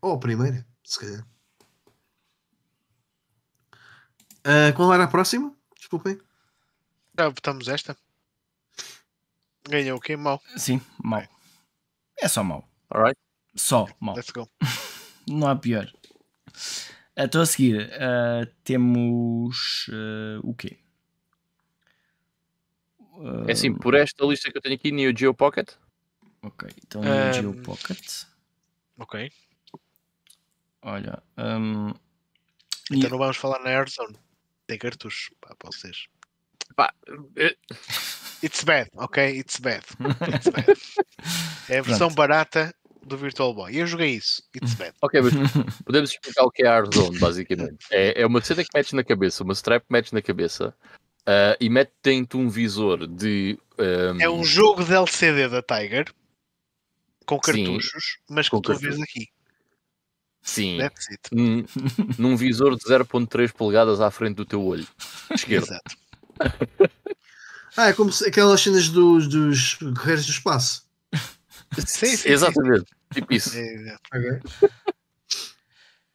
Ou 0.00 0.14
a 0.14 0.18
primeira, 0.18 0.66
se 0.82 0.98
calhar. 0.98 1.26
Ah, 4.44 4.72
qual 4.74 4.92
era 4.92 5.04
a 5.04 5.08
próxima? 5.08 5.54
Desculpem. 5.76 6.18
Já 7.18 7.28
votamos 7.28 7.68
esta. 7.68 7.96
Ganhou 9.68 9.98
o 9.98 10.00
quê? 10.00 10.16
Mal. 10.16 10.42
Sim, 10.56 10.80
mau. 11.02 11.22
É 12.18 12.26
só 12.26 12.42
mau. 12.42 12.66
Alright. 12.88 13.18
Só 13.54 13.86
mau. 14.00 14.16
Let's 14.16 14.30
go. 14.30 14.48
Não 15.28 15.46
há 15.46 15.56
pior. 15.56 15.92
Então 17.16 17.42
a 17.42 17.46
seguir 17.46 17.92
ah, 18.00 18.46
temos 18.64 19.86
ah, 19.92 20.40
o 20.42 20.54
quê? 20.54 20.78
Ah, 23.20 23.44
É 23.48 23.52
assim, 23.52 23.74
por 23.74 23.94
esta 23.94 24.24
lista 24.24 24.50
que 24.50 24.56
eu 24.58 24.62
tenho 24.62 24.74
aqui, 24.74 24.90
Neo 24.92 25.16
Geo 25.16 25.34
Pocket. 25.34 25.70
Ok, 26.42 26.68
então 26.86 27.02
Neo 27.02 27.32
Geo. 27.34 27.62
Pocket. 27.62 28.00
Ok. 28.98 29.30
Olha, 30.82 31.22
hum, 31.38 31.92
Então 32.90 33.10
não 33.10 33.18
vamos 33.18 33.36
falar 33.36 33.58
na 33.60 33.70
Airzone. 33.70 34.16
Tem 34.66 34.78
cartuchos 34.78 35.30
pá, 35.40 35.54
para 35.58 35.70
vocês. 35.70 36.06
Pá, 36.76 36.92
eh, 37.36 37.56
It's 38.42 38.64
bad, 38.64 38.88
ok? 38.96 39.38
It's 39.38 39.58
bad. 39.60 39.84
It's 40.34 40.48
bad. 40.48 40.80
É 41.68 41.78
a 41.78 41.82
versão 41.82 42.08
Pronto. 42.08 42.14
barata 42.16 42.74
do 43.04 43.16
Virtual 43.18 43.52
Boy. 43.52 43.76
Eu 43.76 43.86
joguei 43.86 44.14
isso. 44.14 44.42
It's 44.56 44.72
bad. 44.74 44.94
ok, 45.02 45.20
mas 45.20 45.32
podemos 45.84 46.10
explicar 46.10 46.44
o 46.44 46.50
que 46.50 46.62
é 46.62 46.68
a 46.68 46.76
Airzone, 46.76 47.18
basicamente. 47.18 47.84
É, 47.90 48.22
é 48.22 48.26
uma 48.26 48.40
cena 48.40 48.62
que 48.64 48.70
metes 48.74 48.92
na 48.94 49.04
cabeça, 49.04 49.44
uma 49.44 49.52
strap 49.52 49.84
que 49.86 49.92
metes 49.92 50.12
na 50.12 50.22
cabeça 50.22 50.74
ah, 51.26 51.56
e 51.60 51.68
mete-te 51.68 52.36
um 52.36 52.48
visor 52.48 53.06
de. 53.06 53.58
ahm, 53.78 54.20
É 54.20 54.28
um 54.28 54.44
jogo 54.44 54.84
de 54.84 54.92
LCD 54.94 55.48
da 55.48 55.62
Tiger 55.62 56.12
com 57.26 57.36
Sim. 57.44 57.64
cartuchos, 57.64 58.18
mas 58.28 58.48
que 58.48 58.56
tu 58.56 58.62
cartuchos. 58.62 58.82
vês 58.82 59.00
aqui. 59.00 59.28
Sim, 60.42 60.78
num, 61.30 61.64
num 62.18 62.36
visor 62.36 62.74
de 62.74 62.82
0.3 62.82 63.52
polegadas 63.52 64.00
à 64.00 64.10
frente 64.10 64.36
do 64.36 64.44
teu 64.46 64.64
olho 64.64 64.86
esquerdo. 65.34 65.64
Exato. 65.64 65.96
Ah, 67.76 67.86
é 67.88 67.92
como 67.92 68.12
se, 68.12 68.26
aquelas 68.26 68.60
cenas 68.60 68.88
dos, 68.88 69.28
dos 69.28 69.78
guerreiros 69.80 70.26
do 70.26 70.32
espaço. 70.32 70.84
Sim, 71.78 72.06
sim, 72.08 72.16
sim. 72.16 72.28
Exatamente, 72.30 72.90
tipo 73.14 73.32
isso. 73.32 73.56
É, 73.56 73.74
exato. 73.74 74.00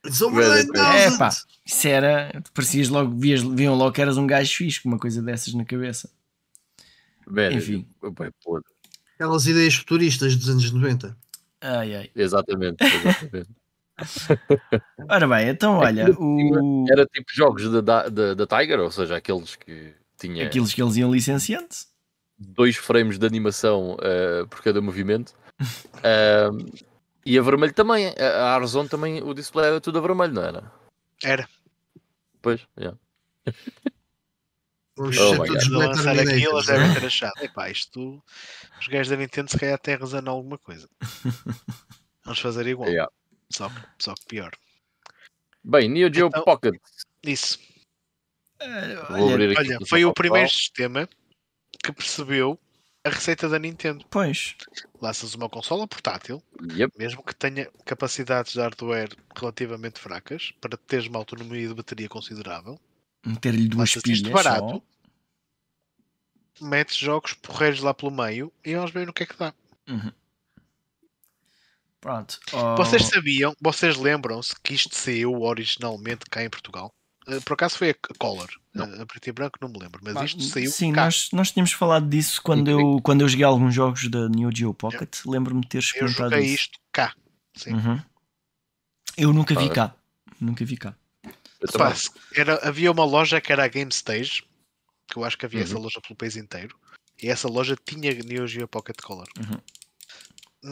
It's 0.06 0.22
over 0.22 0.40
Well, 0.42 0.66
9000. 0.66 0.84
é 0.84 1.18
pá, 1.18 1.30
isso 1.66 1.88
era. 1.88 2.44
Parecias 2.54 2.90
logo, 2.90 3.16
vias, 3.18 3.42
viam 3.42 3.76
logo 3.76 3.92
que 3.92 4.02
eras 4.02 4.18
um 4.18 4.28
gajo 4.28 4.56
fixe 4.56 4.82
com 4.82 4.90
uma 4.90 5.00
coisa 5.00 5.22
dessas 5.22 5.54
na 5.54 5.66
cabeça. 5.66 6.10
Man, 7.28 7.52
Enfim. 7.54 7.88
bem, 8.02 8.30
podre. 8.44 8.70
Aquelas 9.16 9.48
ideias 9.48 9.76
futuristas 9.76 10.36
dos 10.36 10.50
anos 10.50 10.70
90. 10.72 11.18
Ai 11.62 11.96
ai. 11.96 12.12
Exatamente, 12.16 12.84
exatamente. 12.84 13.50
Ora 15.10 15.26
bem, 15.28 15.48
então 15.50 15.78
olha, 15.78 16.12
o, 16.20 16.86
Era 16.92 17.06
tipo 17.06 17.28
jogos 17.34 17.72
da, 17.72 18.10
da, 18.10 18.34
da, 18.34 18.46
Tiger, 18.46 18.80
ou 18.82 18.92
seja, 18.92 19.16
aqueles 19.16 19.56
que 19.56 19.94
tinha 20.18 20.46
aqueles 20.46 20.74
que 20.74 20.82
eles 20.84 20.98
iam 20.98 21.14
licenciando. 21.14 21.70
dois 22.38 22.76
frames 22.76 23.18
de 23.18 23.26
animação 23.26 23.98
eh, 24.02 24.46
por 24.50 24.62
cada 24.62 24.82
movimento. 24.82 25.34
Ahm, 26.04 26.66
e 27.26 27.38
a 27.38 27.42
vermelho 27.42 27.74
também. 27.74 28.14
A 28.18 28.56
Arzon 28.56 28.88
também, 28.88 29.22
o 29.24 29.34
display 29.34 29.68
era 29.68 29.82
tudo 29.82 29.98
a 29.98 30.02
vermelho, 30.02 30.34
não 30.34 30.44
era? 30.44 30.72
Era. 31.24 31.50
Pois, 32.42 32.62
yeah. 32.78 32.98
Vamos 34.98 35.18
Oh 35.18 35.36
todos 35.46 35.64
de 35.66 35.72
lançar 35.72 36.18
aquilo, 36.18 36.54
eles 36.54 36.68
devem 36.68 36.92
é? 36.92 36.94
ter 36.94 37.06
achado. 37.06 37.34
Epá, 37.44 37.70
isto. 37.70 38.24
Os 38.80 38.88
gajos 38.88 39.10
da 39.10 39.18
Nintendo 39.18 39.52
se 39.52 39.60
calhar 39.60 39.80
razão 40.00 40.22
em 40.22 40.30
alguma 40.30 40.58
coisa. 40.58 40.88
Vamos 42.24 42.40
fazer 42.40 42.66
igual. 42.68 42.90
Yeah. 42.90 43.12
Só, 43.50 43.70
que, 43.70 43.82
só 44.00 44.14
que 44.14 44.26
pior. 44.26 44.52
Bem, 45.64 45.90
Neo 45.90 46.14
Geo 46.14 46.28
Então- 46.28 46.44
Pocket. 46.44 46.76
Isso. 47.24 47.60
Vou 49.10 49.34
abrir 49.34 49.52
aqui 49.52 49.68
Olha, 49.68 49.80
o 49.82 49.86
foi 49.86 50.06
o 50.06 50.14
primeiro 50.14 50.50
sistema 50.50 51.10
que 51.84 51.92
percebeu 51.92 52.60
a 53.06 53.10
receita 53.10 53.48
da 53.48 53.60
Nintendo. 53.60 54.04
Pois, 54.10 54.56
Lanças 55.00 55.36
uma 55.36 55.48
consola 55.48 55.88
portátil, 55.88 56.42
Yep. 56.72 56.98
mesmo 56.98 57.24
que 57.24 57.36
tenha 57.36 57.70
capacidades 57.86 58.54
de 58.54 58.60
hardware 58.60 59.16
relativamente 59.36 60.00
fracas, 60.00 60.52
para 60.60 60.76
teres 60.76 61.06
uma 61.08 61.20
autonomia 61.20 61.68
de 61.68 61.74
bateria 61.76 62.10
considerável, 62.10 62.80
meter-lhe 63.26 63.68
duas 63.68 63.92
lanças 63.96 64.04
isto 64.06 64.26
pilhas 64.26 64.44
barato, 64.44 64.84
só. 66.60 66.66
metes 66.66 66.98
jogos 66.98 67.34
porreiros 67.34 67.80
lá 67.82 67.94
pelo 67.94 68.12
meio 68.12 68.52
e 68.64 68.74
vamos 68.76 68.92
ver 68.92 69.06
no 69.06 69.14
que 69.14 69.24
é 69.24 69.26
que 69.28 69.38
dá. 69.38 69.54
Pronto. 72.02 72.40
Oh, 72.54 72.76
Vocês 72.76 73.06
sabiam, 73.08 73.56
vocês 73.62 73.98
lembram-se 73.98 74.56
que 74.64 74.74
isto 74.74 74.96
saiu 74.96 75.42
originalmente 75.42 76.26
cá 76.30 76.44
em 76.44 76.50
Portugal? 76.50 76.94
Uh, 77.28 77.42
por 77.42 77.54
acaso 77.54 77.78
foi 77.78 77.90
a 77.90 77.96
Color, 78.18 78.50
a, 78.78 79.02
a 79.02 79.06
preto 79.06 79.28
e 79.28 79.32
branco, 79.32 79.58
não 79.62 79.70
me 79.70 79.80
lembro, 79.80 80.00
mas 80.04 80.30
isto 80.30 80.44
saiu. 80.44 80.70
Sim, 80.70 80.94
cá. 80.94 81.06
nós, 81.06 81.30
nós 81.32 81.52
tínhamos 81.52 81.72
falado 81.72 82.08
disso 82.08 82.42
quando 82.42 82.70
eu, 82.70 83.00
quando 83.02 83.22
eu 83.22 83.28
joguei 83.30 83.46
alguns 83.46 83.74
jogos 83.74 84.08
da 84.10 84.30
Neo 84.30 84.50
Geo 84.56 84.74
Pocket. 84.74 85.26
Lembro-me 85.26 85.62
de 85.62 85.68
ter 85.70 85.78
Eu 85.78 85.80
experimentado 85.80 86.30
joguei 86.32 86.46
isso. 86.46 86.56
isto 86.64 86.80
cá. 86.92 87.16
Sim. 87.56 87.74
Uhum. 87.74 88.02
Eu 89.18 89.34
nunca 89.34 89.56
vi 89.56 89.66
Ah, 89.66 89.74
cá. 89.74 89.96
Nunca 90.40 90.64
vi 90.66 90.78
cá. 90.78 90.96
Eu 91.60 91.68
Pá, 91.78 91.94
era, 92.36 92.60
havia 92.68 92.92
uma 92.92 93.06
loja 93.06 93.42
que 93.42 93.52
era 93.52 93.64
a 93.64 93.68
Game 93.68 93.90
Stage, 93.92 94.44
que 95.08 95.18
eu 95.18 95.24
acho 95.24 95.38
que 95.38 95.46
havia 95.46 95.62
essa 95.64 95.76
Uhum. 95.76 95.82
loja 95.84 96.00
pelo 96.02 96.16
país 96.16 96.36
inteiro, 96.36 96.78
e 97.24 97.30
essa 97.30 97.48
loja 97.48 97.76
tinha 97.86 98.14
Neo 98.14 98.46
Geo 98.46 98.68
Pocket 98.68 99.02
Color. 99.02 99.28
Uhum. 99.40 99.58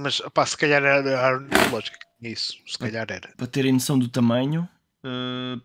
Mas 0.01 0.19
pá, 0.33 0.45
se 0.45 0.57
calhar 0.57 0.83
era 0.83 1.27
a 1.29 1.37
única 1.37 1.67
loja 1.69 1.91
que 1.91 1.97
tinha 2.19 2.31
isso, 2.33 2.57
se 2.67 2.77
calhar 2.77 3.07
era. 3.09 3.33
Para 3.37 3.47
terem 3.47 3.71
noção 3.71 3.97
do 3.97 4.09
tamanho, 4.09 4.67
uh, 5.03 5.61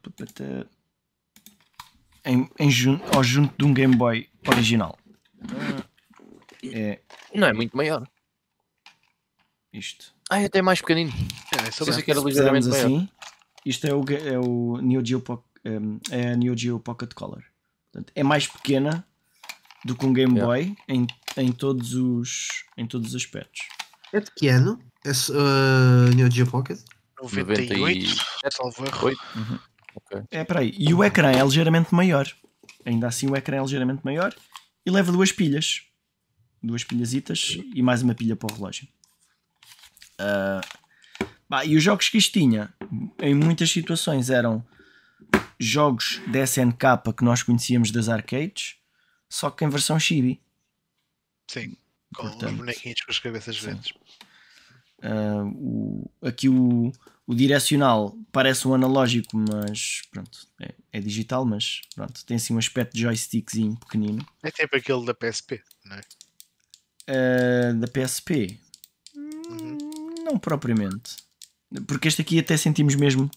em, 2.25 2.49
em 2.59 2.71
jun- 2.71 3.01
ao 3.15 3.23
junto 3.23 3.55
de 3.59 3.65
um 3.65 3.73
Game 3.75 3.95
Boy 3.97 4.29
original. 4.47 4.99
É 6.63 7.01
Não 7.35 7.47
é 7.49 7.53
muito 7.53 7.77
maior. 7.77 8.07
isto. 9.73 10.13
Ah, 10.31 10.41
é 10.41 10.47
até 10.47 10.61
mais 10.61 10.81
pequenino. 10.81 11.13
É, 11.57 11.69
essa 11.69 11.85
Pensei 11.85 11.87
mesmo. 11.87 12.03
que 12.03 12.11
era 12.11 12.21
ligeiramente 12.21 12.69
maior. 12.69 12.85
assim, 12.85 13.09
isto 13.65 13.87
é 13.87 13.95
o, 13.95 14.03
ga- 14.03 14.19
é 14.19 14.39
o 14.39 14.79
Neo 14.83 15.05
Geo, 15.05 15.21
Po- 15.21 15.45
um, 15.65 15.99
é 16.11 16.33
a 16.33 16.37
Neo 16.37 16.57
Geo 16.57 16.79
Pocket 16.81 17.13
Color. 17.15 17.43
Portanto, 17.93 18.13
é 18.15 18.23
mais 18.23 18.47
pequena 18.47 19.07
do 19.85 19.95
que 19.97 20.05
um 20.05 20.13
Game 20.13 20.35
Yeah. 20.39 20.47
Boy 20.47 20.77
em, 20.89 21.07
em, 21.37 21.53
todos 21.53 21.95
os, 21.95 22.49
em 22.77 22.87
todos 22.87 23.11
os 23.11 23.15
aspectos. 23.15 23.61
É 24.13 24.21
de 24.21 24.31
que 24.35 24.49
ano? 24.49 24.79
Esse 25.05 25.31
uh, 25.33 26.15
Neo 26.15 26.31
Geo 26.31 26.47
Pocket? 26.47 26.79
98, 27.23 27.75
97, 27.79 28.55
salvo 28.57 28.85
erro. 28.85 29.07
Oito. 29.07 29.21
Ok. 29.99 30.23
É 30.31 30.45
para 30.45 30.61
aí. 30.61 30.73
E 30.79 30.95
o 30.95 31.03
ecrã 31.03 31.31
é 31.33 31.43
ligeiramente 31.43 31.95
maior. 31.95 32.27
Ainda 32.85 33.09
assim, 33.09 33.29
o 33.29 33.37
ecrã 33.37 33.57
é 33.59 33.61
ligeiramente 33.63 34.05
maior 34.05 34.35
e 34.87 34.91
leva 34.91 35.11
duas 35.13 35.33
pilhas. 35.33 35.83
Duas 36.63 36.85
pilhasitas 36.85 37.59
e 37.75 37.83
mais 37.83 38.03
uma 38.03 38.15
pilha 38.15 38.35
para 38.37 38.53
o 38.53 38.57
relógio. 38.57 38.89
Ah, 40.19 40.61
pá, 41.49 41.65
e 41.65 41.77
os 41.77 41.83
jogos 41.83 42.09
que 42.09 42.19
isto 42.19 42.33
tinha, 42.33 42.73
em 43.21 43.35
muitas 43.35 43.71
situações, 43.71 44.31
eram 44.31 44.65
jogos 45.59 46.21
da 46.29 46.41
SNK 46.41 47.13
que 47.17 47.25
nós 47.25 47.43
conhecíamos 47.43 47.91
das 47.91 48.09
arcades, 48.09 48.77
só 49.29 49.51
que 49.51 49.65
em 49.65 49.69
versão 49.69 49.99
chibi. 49.99 50.41
Sim, 51.49 51.77
com 52.15 52.23
Portanto, 52.23 52.51
os 52.53 52.57
bonequinhos 52.59 53.01
com 53.03 53.11
as 53.11 53.19
cabeças 53.19 53.57
sim. 53.57 53.67
grandes. 53.67 53.93
Ah, 55.03 55.45
o- 55.45 56.11
aqui 56.23 56.49
o, 56.49 56.93
o 57.29 57.35
direcional 57.35 58.17
parece 58.33 58.67
um 58.67 58.73
analógico, 58.73 59.37
mas 59.37 60.01
pronto, 60.11 60.49
é, 60.61 60.75
é 60.95 60.99
digital, 61.01 61.45
mas 61.45 61.83
pronto, 61.95 62.25
tem 62.25 62.39
assim 62.39 62.55
um 62.55 62.59
aspecto 62.59 62.95
de 62.95 63.03
joystickzinho 63.03 63.77
pequenino. 63.77 64.27
É 64.43 64.51
tipo 64.51 64.75
aquele 64.75 65.05
da 65.05 65.13
PSP, 65.15 65.63
não 65.85 65.97
é? 65.97 66.01
Ah, 67.07 67.73
da 67.75 67.87
PSP, 67.87 68.59
Uhum. 69.15 69.79
não 70.25 70.39
propriamente, 70.39 71.17
porque 71.87 72.09
este 72.09 72.23
aqui 72.23 72.39
até 72.39 72.57
sentimos 72.57 72.95
mesmo 72.95 73.31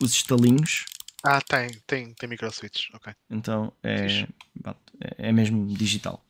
os 0.00 0.12
estalinhos, 0.14 0.86
Ah, 1.22 1.40
tem, 1.40 1.70
tem, 1.86 2.14
tem 2.14 2.28
micro 2.28 2.50
switch, 2.50 2.88
ok. 2.94 3.12
então 3.30 3.72
é, 3.82 4.22
é 4.22 5.28
é 5.28 5.32
mesmo 5.32 5.66
digital. 5.66 6.24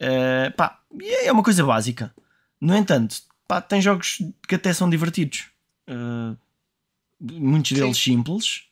Ah, 0.00 0.50
pá, 0.56 0.82
é 1.00 1.30
uma 1.30 1.42
coisa 1.42 1.64
básica. 1.64 2.12
No 2.60 2.74
entanto, 2.76 3.16
pá, 3.46 3.60
tem 3.60 3.80
jogos 3.80 4.18
que 4.48 4.54
até 4.56 4.72
são 4.74 4.90
divertidos. 4.90 5.46
Ah, 5.88 6.36
muitos 7.20 7.72
deles 7.72 7.96
simples. 7.98 8.64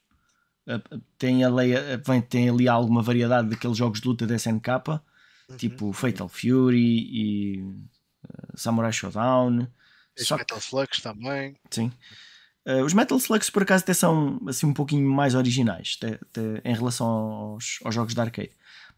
Ah, 0.66 0.80
tem, 1.18 1.44
ali, 1.44 1.74
ah, 1.76 2.00
vem, 2.06 2.20
tem 2.20 2.48
ali 2.48 2.68
alguma 2.68 3.02
variedade 3.02 3.48
daqueles 3.48 3.76
jogos 3.76 4.00
de 4.00 4.08
luta 4.08 4.26
da 4.26 4.34
SNK, 4.36 4.68
Uhum. 5.48 5.56
tipo 5.56 5.92
Fatal 5.92 6.28
Fury 6.28 6.78
e 7.10 7.64
ah, 8.28 8.52
Samurai 8.54 8.92
Showdown. 8.92 9.66
Os 10.18 10.26
Só 10.26 10.34
que- 10.36 10.40
Metal 10.42 10.58
Slugs 10.58 11.00
também. 11.00 11.56
Sim. 11.70 11.90
Uh, 12.66 12.84
os 12.84 12.92
Metal 12.92 13.16
Slugs 13.16 13.48
por 13.48 13.62
acaso 13.62 13.82
até 13.82 13.94
são 13.94 14.38
assim 14.46 14.66
um 14.66 14.74
pouquinho 14.74 15.08
mais 15.10 15.34
originais 15.34 15.96
até- 16.02 16.14
até 16.20 16.60
em 16.68 16.74
relação 16.74 17.06
aos, 17.06 17.78
aos 17.82 17.94
jogos 17.94 18.12
de 18.14 18.20
arcade. 18.20 18.50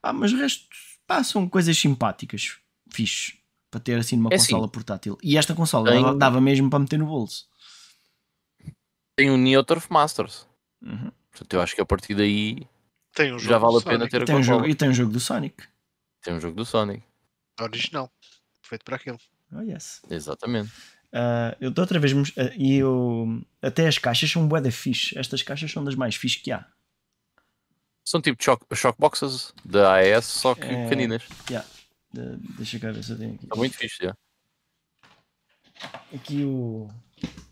Pá, 0.03 0.13
mas 0.13 0.33
o 0.33 0.37
resto 0.39 0.65
pá, 1.07 1.23
são 1.23 1.49
coisas 1.49 1.79
simpáticas, 1.79 2.59
fixe, 2.91 3.35
para 3.71 3.79
ter 3.79 3.97
assim 3.99 4.17
numa 4.17 4.31
É 4.33 4.35
assim, 4.35 4.47
consola 4.55 4.67
portátil. 4.69 5.17
E 5.23 5.37
esta 5.37 5.55
consola 5.55 5.89
tem- 5.93 6.19
dava 6.19 6.41
mesmo 6.41 6.69
para 6.69 6.81
meter 6.81 6.99
no 6.99 7.07
bolso. 7.07 7.49
Tem 9.21 9.31
o 9.31 9.37
Neo 9.37 9.63
Turf 9.63 9.91
Masters. 9.91 10.49
Uhum. 10.81 11.13
Portanto, 11.31 11.53
eu 11.53 11.61
acho 11.61 11.75
que 11.75 11.81
a 11.83 11.85
partir 11.85 12.15
daí 12.15 12.67
Tem 13.15 13.35
um 13.35 13.39
jogo 13.39 13.51
já 13.51 13.59
vale 13.59 13.77
a 13.77 13.81
pena 13.83 13.99
Sonic, 13.99 14.11
ter 14.11 14.23
a 14.23 14.25
tem, 14.25 14.35
um 14.35 14.43
jogo, 14.43 14.67
e 14.67 14.75
tem 14.75 14.89
um 14.89 14.95
jogo 14.95 15.13
do 15.13 15.21
Sonic. 15.21 15.63
Tem 16.23 16.33
um 16.33 16.41
jogo 16.41 16.57
do 16.57 16.65
Sonic. 16.65 17.05
original, 17.61 18.11
feito 18.63 18.83
para 18.83 18.97
aquilo. 18.97 19.19
Oh, 19.53 19.61
yes. 19.61 20.01
Exatamente. 20.09 20.73
Uh, 21.13 21.53
eu 21.61 21.71
de 21.71 21.79
outra 21.79 21.99
vez 21.99 22.15
uh, 22.15 22.25
e 22.57 22.77
eu 22.77 23.43
até 23.61 23.87
as 23.87 23.99
caixas 23.99 24.31
são 24.31 24.49
bué 24.49 24.59
da 24.63 24.73
fixe. 24.73 25.19
Estas 25.19 25.43
caixas 25.43 25.71
são 25.71 25.85
das 25.85 25.95
mais 25.95 26.17
fixe 26.17 26.39
que 26.41 26.51
há. 26.51 26.67
São 28.03 28.23
tipo 28.23 28.43
shock, 28.43 28.65
shockboxes 28.75 29.53
da 29.63 29.97
AES, 29.97 30.25
só 30.25 30.55
que 30.55 30.65
É. 30.65 30.85
pequeninas. 30.85 31.25
Yeah. 31.51 31.69
De- 32.11 32.39
deixa 32.57 32.79
cá 32.79 32.91
ver 32.91 33.05
se 33.05 33.13
eu 33.13 33.19
tenho 33.19 33.35
aqui. 33.35 33.47
São 33.47 33.57
muito 33.59 33.77
fixe, 33.77 33.99
já. 34.03 34.17
Aqui 36.15 36.43
o. 36.43 36.89
Tu- 37.21 37.29
tu- 37.29 37.51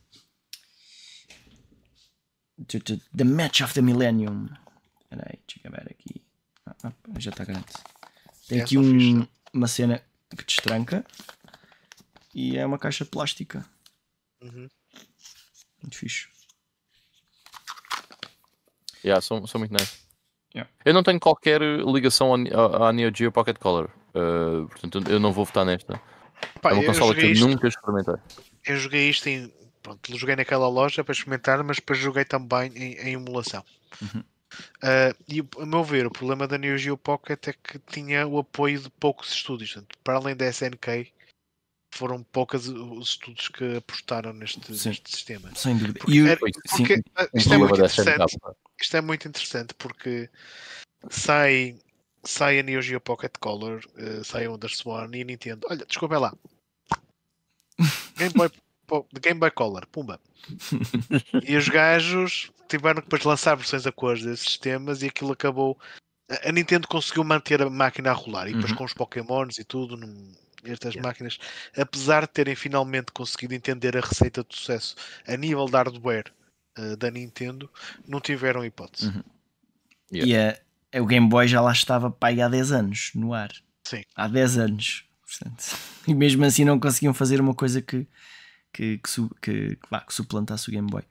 The 3.17 3.25
Match 3.25 3.61
of 3.63 3.75
the 3.75 3.83
Millennium. 3.83 4.49
Espera 5.03 5.27
aí, 5.31 5.39
deixa 5.47 5.61
eu 5.65 5.71
ver 5.71 5.91
aqui. 5.91 6.23
Ah, 6.67 6.75
ah, 6.85 6.93
já 7.19 7.31
está 7.31 7.45
grande. 7.45 7.65
Tem 8.49 8.59
É 8.61 8.63
aqui 8.63 8.75
só 8.75 8.81
um- 8.81 9.27
uma 9.53 9.67
cena 9.69 10.03
que 10.37 10.45
destranca 10.45 11.05
e 12.35 12.57
é 12.59 12.67
uma 12.67 12.79
caixa 12.79 13.05
plástica. 13.05 13.65
Uhum. 14.43 14.69
Muito 15.83 15.97
fixe. 15.97 16.29
Yeah, 19.05 19.21
são, 19.21 19.47
são 19.47 19.59
muito 19.61 19.73
nice. 19.73 19.99
Yeah. 20.55 20.71
Eu 20.85 20.93
não 20.93 21.03
tenho 21.03 21.21
qualquer 21.21 21.61
ligação 21.63 22.35
à, 22.35 22.93
Neo 22.93 23.13
Geo 23.15 23.31
Pocket 23.31 23.59
Color. 23.59 23.91
Uh, 24.15 24.67
portanto, 24.69 25.09
eu 25.11 25.21
não 25.21 25.33
vou 25.33 25.45
votar 25.45 25.65
nesta. 25.65 26.01
Pá, 26.61 26.71
é 26.71 26.75
uma 26.75 26.83
eu, 26.83 26.87
consola 26.87 27.15
que 27.15 27.21
eu 27.21 27.31
isto, 27.33 27.47
nunca 27.47 27.69
experimentei. 27.69 28.15
eu 28.67 28.77
joguei 28.77 29.09
isto 29.09 29.29
em. 29.29 29.53
Pronto, 29.83 30.17
joguei 30.19 30.37
naquela 30.37 30.69
loja 30.69 31.03
para 31.05 31.13
experimentar, 31.13 31.63
mas 31.65 31.77
depois 31.77 31.99
joguei 31.99 32.25
também 32.25 32.73
em, 32.75 32.95
em 32.95 33.13
emulação. 33.15 33.65
Uhum. 34.03 34.23
Ah, 34.83 35.15
e 35.29 35.41
a 35.61 35.67
meu 35.67 35.85
ver, 35.85 36.07
o 36.07 36.11
problema 36.11 36.47
da 36.49 36.59
Neo 36.59 36.79
Geo 36.79 36.97
Pocket 36.97 37.49
é 37.49 37.53
que 37.53 37.79
tinha 37.81 38.27
o 38.27 38.39
apoio 38.39 38.81
de 38.81 38.91
poucos 38.91 39.33
estúdios. 39.33 39.73
Portanto, 39.73 39.99
para 40.03 40.17
além 40.17 40.37
da 40.37 40.47
SNK, 40.47 41.13
foram 41.95 42.23
poucos 42.23 42.69
os 42.69 43.11
estúdios 43.11 43.49
que 43.49 43.77
apostaram 43.77 44.33
neste, 44.33 44.77
Sim. 44.77 44.89
neste 44.91 45.11
sistema. 45.11 45.55
Sem 45.55 45.77
dúvida. 45.77 45.99
Porque 46.01 46.17
E 46.17 46.23
o- 46.23 46.27
sim, 46.67 46.87
Porque 46.87 46.95
um 47.35 47.39
isto 47.39 47.55
é 47.55 47.59
muito 47.59 47.75
interessante. 47.75 48.37
Isto 48.81 48.97
é 48.97 49.01
muito 49.01 49.29
interessante 49.29 49.75
porque 49.75 50.31
sai, 51.11 51.79
sai 52.23 52.61
a 52.61 52.63
Neo 52.63 52.81
Geo 52.83 53.01
Pocket 53.01 53.33
Color, 53.41 53.81
eh, 53.97 54.23
sai 54.25 54.47
a 54.47 54.51
Wonderswan 54.51 55.11
e 55.15 55.23
a 55.23 55.25
Nintendo. 55.25 55.67
Olha, 55.71 55.85
desculpa 55.85 56.15
é 56.15 56.19
lá. 56.19 56.35
Game 58.17 58.33
Boy, 58.35 58.51
Game 59.21 59.39
Boy 59.41 59.51
Color, 59.51 59.87
pumba. 59.87 60.21
e 61.47 61.57
os 61.57 61.69
gajos 61.69 62.51
tiveram 62.69 62.97
que 63.01 63.07
depois 63.07 63.25
lançar 63.25 63.55
versões 63.55 63.87
a 63.87 63.93
cores 63.93 64.23
desses 64.23 64.45
sistemas 64.47 65.03
e 65.03 65.07
aquilo 65.07 65.33
acabou. 65.33 65.79
A 66.45 66.53
Nintendo 66.53 66.87
conseguiu 66.87 67.25
manter 67.25 67.63
a 67.63 67.71
máquina 67.71 68.11
a 68.11 68.15
rolar 68.15 68.49
e 68.49 68.53
depois 68.53 68.71
Uhum. 68.73 68.77
com 68.79 68.85
os 68.85 68.93
Pokémons 68.93 69.59
e 69.59 69.65
tudo, 69.65 69.97
num- 69.97 70.35
estas 70.65 70.93
Yeah. 70.95 71.09
máquinas, 71.09 71.39
apesar 71.77 72.23
de 72.27 72.33
terem 72.33 72.55
finalmente 72.57 73.13
conseguido 73.13 73.55
entender 73.55 73.97
a 73.97 74.01
receita 74.01 74.45
de 74.47 74.55
sucesso 74.57 74.95
a 75.27 75.37
nível 75.37 75.65
de 75.67 75.73
hardware 75.73 76.33
eh, 76.77 76.97
da 76.97 77.11
Nintendo, 77.11 77.71
não 78.07 78.21
tiveram 78.21 78.65
hipótese. 78.65 79.07
Uhum. 79.09 79.23
Yeah. 80.13 80.31
E 80.33 80.37
a- 80.37 80.59
é 80.93 81.01
o 81.01 81.07
Game 81.07 81.29
Boy 81.29 81.49
já 81.49 81.61
lá 81.61 81.73
estava 81.73 82.15
aí 82.21 82.41
há 82.43 82.49
10 82.49 82.73
anos 82.73 83.11
no 83.15 83.33
ar. 83.35 83.51
Sim. 83.87 84.03
Há 84.15 84.29
10 84.29 84.59
anos. 84.59 85.05
Portanto, 85.23 85.65
e 86.07 86.15
mesmo 86.15 86.45
assim 86.45 86.65
não 86.65 86.79
conseguiam 86.79 87.15
fazer 87.15 87.41
uma 87.41 87.55
coisa 87.55 87.81
que, 87.83 88.07
que, 88.73 88.99
que, 88.99 89.11
su- 89.11 89.31
que, 89.41 89.77
que, 89.77 90.01
que 90.07 90.15
suplantasse 90.15 90.69
o 90.69 90.73
Game 90.73 90.89
Boy. 90.89 91.03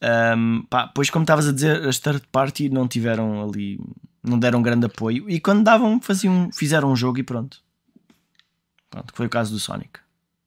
Ahm, 0.00 0.62
pá, 0.68 0.88
pois, 0.88 1.10
como 1.10 1.22
estavas 1.22 1.46
a 1.48 1.52
dizer, 1.52 1.86
as 1.86 1.98
third 1.98 2.26
party 2.32 2.68
não 2.68 2.88
tiveram 2.88 3.42
ali, 3.48 3.78
não 4.22 4.38
deram 4.38 4.60
grande 4.62 4.86
apoio 4.86 5.30
e 5.30 5.38
quando 5.40 5.62
davam, 5.62 6.00
faziam, 6.00 6.50
fizeram 6.52 6.90
um 6.90 6.96
jogo 6.96 7.18
e 7.20 7.22
pronto. 7.22 7.62
Pronto, 8.90 9.12
que 9.12 9.16
foi 9.16 9.26
o 9.26 9.30
caso 9.30 9.52
do 9.52 9.60
Sonic. 9.60 10.00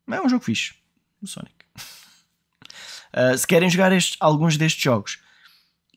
Mas 0.05 0.19
é 0.19 0.21
um 0.21 0.29
jogo 0.29 0.43
fixe, 0.43 0.73
o 1.21 1.27
Sonic. 1.27 1.53
Ah, 3.17 3.37
se 3.37 3.47
querem 3.47 3.69
jogar 3.69 3.93
alguns 4.19 4.57
destes 4.57 4.83
jogos, 4.83 5.19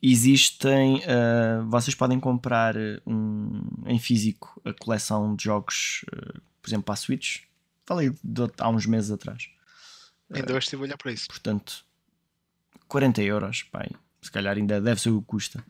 existem. 0.00 1.02
ah, 1.04 1.64
vocês 1.66 1.92
podem 1.94 2.20
comprar 2.20 2.76
ah, 2.76 3.00
um, 3.04 3.60
em 3.86 3.98
físico 3.98 4.60
a 4.64 4.72
coleção 4.72 5.34
de 5.34 5.42
jogos, 5.42 6.04
ah, 6.12 6.38
por 6.62 6.68
exemplo, 6.68 6.84
para 6.84 6.92
a 6.94 6.96
Switch. 6.96 7.40
Falei 7.84 8.10
de, 8.22 8.42
há 8.58 8.68
uns 8.68 8.86
meses 8.86 9.10
atrás. 9.10 9.48
Ainda 10.32 10.52
hoje 10.52 10.66
estive 10.66 10.82
a 10.82 10.84
olhar 10.86 10.96
para 10.96 11.12
isso. 11.12 11.26
Portanto, 11.28 11.84
40 12.86 13.22
euros, 13.22 13.62
pai. 13.64 13.88
Se 14.20 14.30
calhar 14.30 14.56
ainda 14.56 14.80
deve 14.80 15.00
ser 15.00 15.10
o 15.10 15.20
que 15.20 15.26
custa. 15.26 15.64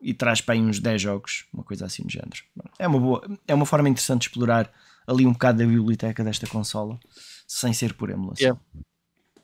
e 0.00 0.14
traz 0.14 0.40
para 0.40 0.54
aí 0.54 0.60
uns 0.60 0.80
10 0.80 1.02
jogos, 1.02 1.46
uma 1.52 1.62
coisa 1.62 1.84
assim 1.84 2.02
do 2.02 2.10
género. 2.10 2.42
É 2.78 2.88
uma, 2.88 2.98
boa, 2.98 3.38
é 3.46 3.54
uma 3.54 3.66
forma 3.66 3.88
interessante 3.88 4.22
de 4.22 4.28
explorar 4.28 4.72
ali 5.06 5.26
um 5.26 5.32
bocado 5.32 5.58
da 5.58 5.66
biblioteca 5.66 6.24
desta 6.24 6.46
consola, 6.46 6.98
sem 7.46 7.72
ser 7.72 7.92
por 7.94 8.08
emulação. 8.08 8.42
Yeah. 8.42 8.60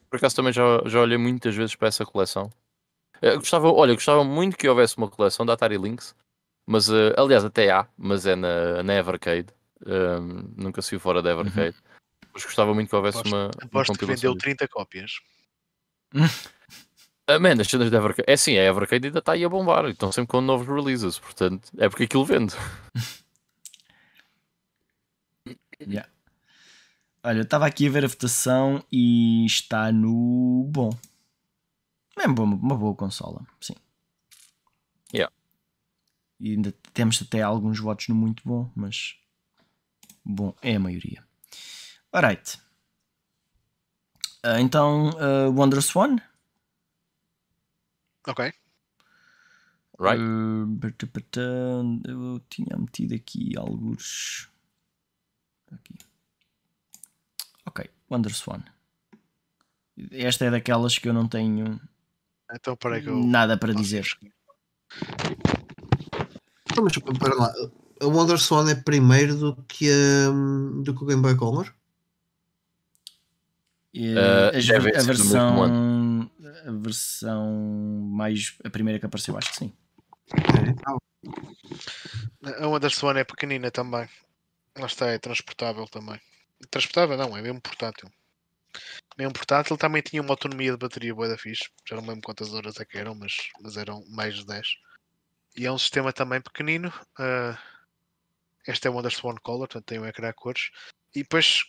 Por 0.08 0.16
acaso 0.16 0.36
também 0.36 0.52
já, 0.52 0.62
já 0.86 1.00
olhei 1.00 1.18
muitas 1.18 1.54
vezes 1.54 1.74
para 1.74 1.88
essa 1.88 2.06
coleção. 2.06 2.50
Eu 3.20 3.38
gostava, 3.38 3.70
olha, 3.70 3.90
eu 3.90 3.96
gostava 3.96 4.24
muito 4.24 4.56
que 4.56 4.68
houvesse 4.68 4.96
uma 4.96 5.08
coleção 5.08 5.44
da 5.44 5.54
Atari 5.54 5.76
Lynx, 5.76 6.14
mas 6.66 6.88
uh, 6.88 7.12
aliás 7.16 7.44
até 7.44 7.70
há, 7.70 7.86
mas 7.96 8.26
é 8.26 8.36
na, 8.36 8.82
na 8.82 8.94
Evercade. 8.94 9.48
Um, 9.84 10.54
nunca 10.56 10.80
se 10.80 10.98
fora 10.98 11.20
da 11.20 11.32
Evercade. 11.32 11.76
Uhum. 11.76 11.95
Mas 12.36 12.44
gostava 12.44 12.74
muito 12.74 12.90
que 12.90 12.94
houvesse 12.94 13.16
aposto, 13.16 13.34
uma. 13.34 13.50
Aposto 13.62 13.90
uma 13.92 13.98
que 13.98 14.04
vendeu 14.04 14.36
30 14.36 14.68
cópias. 14.68 15.20
Ah, 17.28 17.40
man, 17.40 17.60
as 17.60 17.66
cenas 17.66 17.90
da 17.90 17.96
Evercade. 17.96 18.30
É 18.30 18.36
sim, 18.36 18.56
a 18.56 18.62
Evercade 18.62 19.08
ainda 19.08 19.18
está 19.18 19.32
aí 19.32 19.44
a 19.44 19.48
bombar. 19.48 19.86
Estão 19.86 20.12
sempre 20.12 20.28
com 20.28 20.40
novos 20.40 20.68
releases. 20.68 21.18
Portanto, 21.18 21.72
é 21.76 21.88
porque 21.88 22.04
aquilo 22.04 22.24
vende. 22.24 22.54
yeah. 25.80 26.08
Olha, 27.24 27.38
eu 27.38 27.42
estava 27.42 27.66
aqui 27.66 27.88
a 27.88 27.90
ver 27.90 28.04
a 28.04 28.06
votação 28.06 28.80
e 28.92 29.44
está 29.44 29.90
no 29.90 30.68
bom. 30.70 30.96
É 32.16 32.28
uma 32.28 32.34
boa, 32.36 32.48
uma 32.48 32.76
boa 32.76 32.94
consola, 32.94 33.44
sim. 33.60 33.74
Yeah. 35.12 35.34
E 36.38 36.52
ainda 36.52 36.72
temos 36.92 37.20
até 37.20 37.42
alguns 37.42 37.80
votos 37.80 38.06
no 38.06 38.14
muito 38.14 38.40
bom, 38.46 38.70
mas 38.76 39.16
bom 40.24 40.54
é 40.62 40.76
a 40.76 40.80
maioria. 40.80 41.25
Alright. 42.16 42.58
Uh, 44.42 44.58
então, 44.58 45.10
uh, 45.10 45.50
Wonder 45.52 45.82
Swan. 45.82 46.16
Ok. 48.26 48.54
Right. 50.00 50.22
Uh, 50.22 50.66
eu 52.08 52.40
tinha 52.48 52.74
metido 52.78 53.14
aqui 53.14 53.52
alguns. 53.58 54.48
Aqui. 55.70 55.94
Ok, 57.66 57.90
Wonder 58.10 58.32
Swan. 58.32 58.62
Esta 60.10 60.46
é 60.46 60.50
daquelas 60.50 60.96
que 60.96 61.10
eu 61.10 61.12
não 61.12 61.28
tenho 61.28 61.78
então, 62.50 62.76
para 62.76 62.98
que 62.98 63.08
eu... 63.08 63.16
nada 63.16 63.58
para 63.58 63.74
dizer. 63.74 64.06
Então, 66.70 66.82
mas 66.82 66.96
para 67.18 67.34
lá, 67.34 67.52
a 68.00 68.06
Wonder 68.06 68.38
Swan 68.38 68.70
é 68.70 68.74
primeiro 68.74 69.36
do 69.36 69.56
que, 69.64 69.90
a, 69.90 70.82
do 70.82 70.94
que 70.94 71.04
o 71.04 71.06
Game 71.06 71.20
Boy 71.20 71.36
Color? 71.36 71.74
Uh, 73.96 74.52
a, 74.54 75.00
a 75.00 75.02
versão 75.02 76.30
a 76.66 76.70
versão 76.72 77.50
mais 78.10 78.58
a 78.64 78.70
primeira 78.70 78.98
que 78.98 79.06
apareceu 79.06 79.36
acho 79.38 79.50
que 79.50 79.56
sim. 79.56 79.72
É. 82.44 82.62
a 82.62 82.66
Wonder 82.66 82.90
Swan 82.90 83.16
é 83.18 83.24
pequenina 83.24 83.70
também. 83.70 84.08
Lá 84.76 84.86
está, 84.86 85.06
é 85.06 85.18
transportável 85.18 85.86
também. 85.86 86.20
Transportável 86.70 87.16
não, 87.16 87.36
é 87.36 87.42
mesmo 87.42 87.60
portátil. 87.60 88.10
Mesmo 89.16 89.32
portátil 89.32 89.76
também 89.78 90.02
tinha 90.02 90.20
uma 90.20 90.32
autonomia 90.32 90.72
de 90.72 90.76
bateria 90.76 91.14
boa 91.14 91.28
da 91.28 91.38
fixe. 91.38 91.70
Já 91.88 91.96
não 91.96 92.06
lembro 92.06 92.22
quantas 92.22 92.52
horas 92.52 92.78
é 92.78 92.84
que 92.84 92.98
eram 92.98 93.14
mas, 93.14 93.34
mas 93.62 93.76
eram 93.76 94.04
mais 94.08 94.34
de 94.34 94.46
10 94.46 94.66
e 95.56 95.64
é 95.64 95.72
um 95.72 95.78
sistema 95.78 96.12
também 96.12 96.40
pequenino 96.40 96.92
uh, 97.18 97.56
este 98.66 98.86
é 98.86 98.90
o 98.90 98.94
Wonder 98.94 99.12
Swan 99.12 99.36
Color 99.42 99.68
portanto 99.68 99.86
tem 99.86 99.98
um 99.98 100.06
ecrã 100.06 100.28
a 100.28 100.34
cores. 100.34 100.70
E 101.14 101.22
depois 101.22 101.64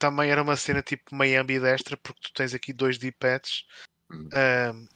também 0.00 0.30
era 0.30 0.42
uma 0.42 0.56
cena 0.56 0.82
tipo 0.82 1.14
meio 1.14 1.40
ambidestra, 1.40 1.96
porque 1.98 2.20
tu 2.22 2.32
tens 2.32 2.54
aqui 2.54 2.72
dois 2.72 2.98
D-pads. 2.98 3.66
Hum. 4.10 4.28
Um, 4.34 4.88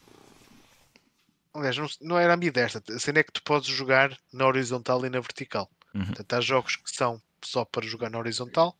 aliás, 1.60 1.76
não, 1.76 1.86
não, 2.00 2.18
era 2.18 2.34
ambidestra. 2.34 2.82
A 2.88 2.98
cena 2.98 3.20
é 3.20 3.22
que 3.22 3.32
tu 3.32 3.42
podes 3.44 3.68
jogar 3.68 4.18
na 4.32 4.46
horizontal 4.46 5.04
e 5.04 5.10
na 5.10 5.20
vertical. 5.20 5.70
Uhum. 5.94 6.06
Portanto, 6.06 6.32
há 6.32 6.40
jogos 6.40 6.76
que 6.76 6.90
são 6.90 7.22
só 7.44 7.64
para 7.66 7.86
jogar 7.86 8.10
na 8.10 8.18
horizontal, 8.18 8.76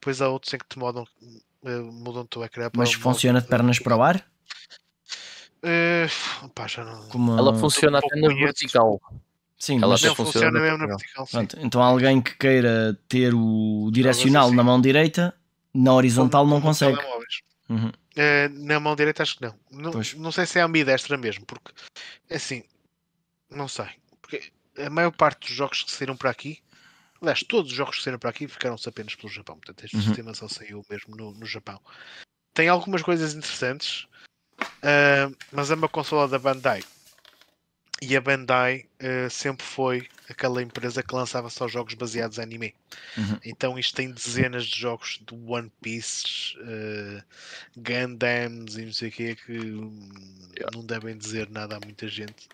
depois 0.00 0.20
há 0.20 0.28
outros 0.28 0.52
em 0.52 0.58
que 0.58 0.66
te 0.68 0.78
mudam, 0.78 1.06
uh, 1.62 1.92
mudam 1.92 2.22
o 2.22 2.26
teu 2.26 2.42
ecrã 2.42 2.68
para 2.68 2.80
Mas 2.80 2.92
funciona 2.92 3.40
de 3.40 3.46
pernas 3.46 3.78
para 3.78 3.96
o 3.96 4.02
ar? 4.02 4.26
Uh, 5.62 6.48
pá, 6.48 6.66
não... 6.78 7.08
Como... 7.08 7.38
Ela 7.38 7.54
funciona 7.54 8.00
até 8.00 8.20
na 8.20 8.28
vertical. 8.34 9.00
Sim, 9.56 9.76
ela 9.76 9.92
mas 9.92 10.02
não 10.02 10.16
funciona, 10.16 10.58
mesmo 10.58 10.78
na 10.78 10.86
vertical. 10.86 11.24
Pronto, 11.28 11.56
então 11.60 11.80
alguém 11.80 12.20
que 12.20 12.36
queira 12.36 12.98
ter 13.08 13.32
o 13.32 13.88
direcional 13.92 14.50
na 14.50 14.64
mão 14.64 14.80
direita 14.80 15.32
na 15.74 15.92
horizontal 15.92 16.46
não 16.46 16.60
consegue. 16.60 16.98
Uhum. 17.68 17.88
Uh, 17.88 18.66
na 18.66 18.78
mão 18.78 18.94
direita 18.94 19.22
acho 19.22 19.36
que 19.36 19.42
não. 19.42 19.54
Não, 19.70 19.92
não 20.16 20.32
sei 20.32 20.46
se 20.46 20.58
é 20.58 20.62
ambidestra 20.62 21.16
mesmo, 21.16 21.46
porque 21.46 21.72
assim, 22.30 22.62
não 23.50 23.68
sei. 23.68 23.88
Porque 24.20 24.52
a 24.78 24.90
maior 24.90 25.10
parte 25.12 25.46
dos 25.46 25.56
jogos 25.56 25.82
que 25.82 25.90
saíram 25.90 26.16
para 26.16 26.30
aqui, 26.30 26.58
aliás, 27.20 27.42
todos 27.42 27.70
os 27.70 27.76
jogos 27.76 27.96
que 27.96 28.04
saíram 28.04 28.18
para 28.18 28.30
aqui 28.30 28.46
ficaram-se 28.46 28.88
apenas 28.88 29.14
pelo 29.14 29.32
Japão. 29.32 29.56
Portanto, 29.56 29.84
este 29.84 29.96
uhum. 29.96 30.02
sistema 30.02 30.34
só 30.34 30.48
saiu 30.48 30.84
mesmo 30.90 31.16
no, 31.16 31.32
no 31.32 31.46
Japão. 31.46 31.80
Tem 32.52 32.68
algumas 32.68 33.02
coisas 33.02 33.34
interessantes, 33.34 34.06
uh, 34.60 35.34
mas 35.50 35.70
é 35.70 35.74
uma 35.74 35.88
consola 35.88 36.28
da 36.28 36.38
Bandai 36.38 36.82
e 38.02 38.16
a 38.16 38.20
Bandai 38.20 38.86
uh, 39.00 39.30
sempre 39.30 39.64
foi 39.64 40.08
aquela 40.28 40.60
empresa 40.60 41.04
que 41.04 41.14
lançava 41.14 41.48
só 41.48 41.68
jogos 41.68 41.94
baseados 41.94 42.36
em 42.36 42.42
anime. 42.42 42.74
Uhum. 43.16 43.38
Então 43.44 43.78
isto 43.78 43.94
tem 43.94 44.10
dezenas 44.10 44.64
de 44.66 44.76
jogos 44.76 45.20
de 45.24 45.32
One 45.46 45.70
Piece, 45.80 46.56
uh, 46.58 47.22
Gundams 47.76 48.76
e 48.76 48.86
não 48.86 48.92
sei 48.92 49.08
o 49.08 49.12
que 49.12 49.36
que 49.36 49.52
não 50.74 50.84
devem 50.84 51.16
dizer 51.16 51.48
nada 51.48 51.76
a 51.76 51.80
muita 51.80 52.08
gente. 52.08 52.48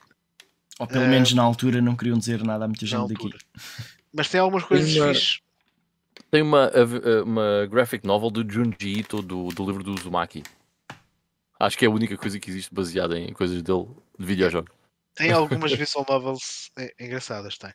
Ou 0.78 0.86
pelo 0.86 1.06
uh, 1.06 1.08
menos 1.08 1.32
na 1.32 1.42
altura 1.42 1.80
não 1.80 1.96
queriam 1.96 2.18
dizer 2.18 2.44
nada 2.44 2.66
a 2.66 2.68
muita 2.68 2.84
gente 2.84 3.08
daqui. 3.08 3.30
Mas 4.12 4.28
tem 4.28 4.40
algumas 4.40 4.64
coisas 4.64 4.92
tem 4.92 5.00
uma, 5.00 5.14
fixes. 5.14 5.40
Tem 6.30 6.42
uma, 6.42 6.70
uma 7.24 7.66
graphic 7.70 8.06
novel 8.06 8.30
do 8.30 8.52
Junji 8.52 8.98
Ito 8.98 9.22
do, 9.22 9.48
do 9.48 9.64
livro 9.64 9.82
do 9.82 9.94
Uzumaki. 9.94 10.42
Acho 11.58 11.78
que 11.78 11.86
é 11.86 11.88
a 11.88 11.90
única 11.90 12.18
coisa 12.18 12.38
que 12.38 12.50
existe 12.50 12.72
baseada 12.72 13.18
em 13.18 13.32
coisas 13.32 13.62
dele 13.62 13.86
de 14.18 14.26
videojogo. 14.26 14.77
Tem 15.18 15.32
algumas 15.32 15.72
visual 15.72 16.06
novels 16.08 16.70
engraçadas, 16.98 17.58
tem. 17.58 17.72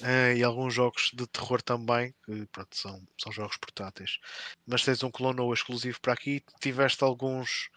Uh, 0.00 0.36
e 0.36 0.42
alguns 0.42 0.74
jogos 0.74 1.10
de 1.14 1.26
terror 1.26 1.62
também, 1.62 2.14
que 2.24 2.46
pronto, 2.46 2.76
são, 2.76 3.02
são 3.20 3.32
jogos 3.32 3.56
portáteis. 3.56 4.18
Mas 4.66 4.84
tens 4.84 5.02
um 5.02 5.10
clono 5.10 5.52
exclusivo 5.52 6.00
para 6.00 6.12
aqui. 6.12 6.42
Tiveste 6.60 7.04
alguns 7.04 7.70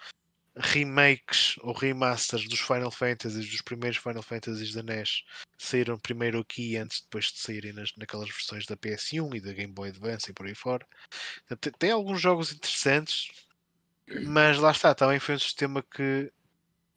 remakes 0.56 1.56
ou 1.62 1.74
remasters 1.74 2.48
dos 2.48 2.60
Final 2.60 2.92
Fantasies, 2.92 3.50
dos 3.50 3.62
primeiros 3.62 3.98
Final 3.98 4.22
Fantasies 4.22 4.74
da 4.74 4.84
NES, 4.84 5.24
saíram 5.58 5.98
primeiro 5.98 6.40
aqui 6.40 6.76
antes 6.76 7.02
depois 7.02 7.26
de 7.26 7.40
saírem 7.40 7.74
nas, 7.74 7.92
naquelas 7.96 8.30
versões 8.30 8.66
da 8.66 8.76
PS1 8.76 9.36
e 9.36 9.40
da 9.42 9.54
Game 9.54 9.74
Boy 9.74 9.90
Advance 9.90 10.30
e 10.30 10.34
por 10.34 10.46
aí 10.46 10.56
fora. 10.56 10.86
Tem, 11.60 11.72
tem 11.80 11.92
alguns 11.92 12.20
jogos 12.20 12.52
interessantes, 12.52 13.32
mas 14.26 14.58
lá 14.58 14.72
está, 14.72 14.94
também 14.94 15.20
foi 15.20 15.36
um 15.36 15.40
sistema 15.40 15.82
que 15.84 16.32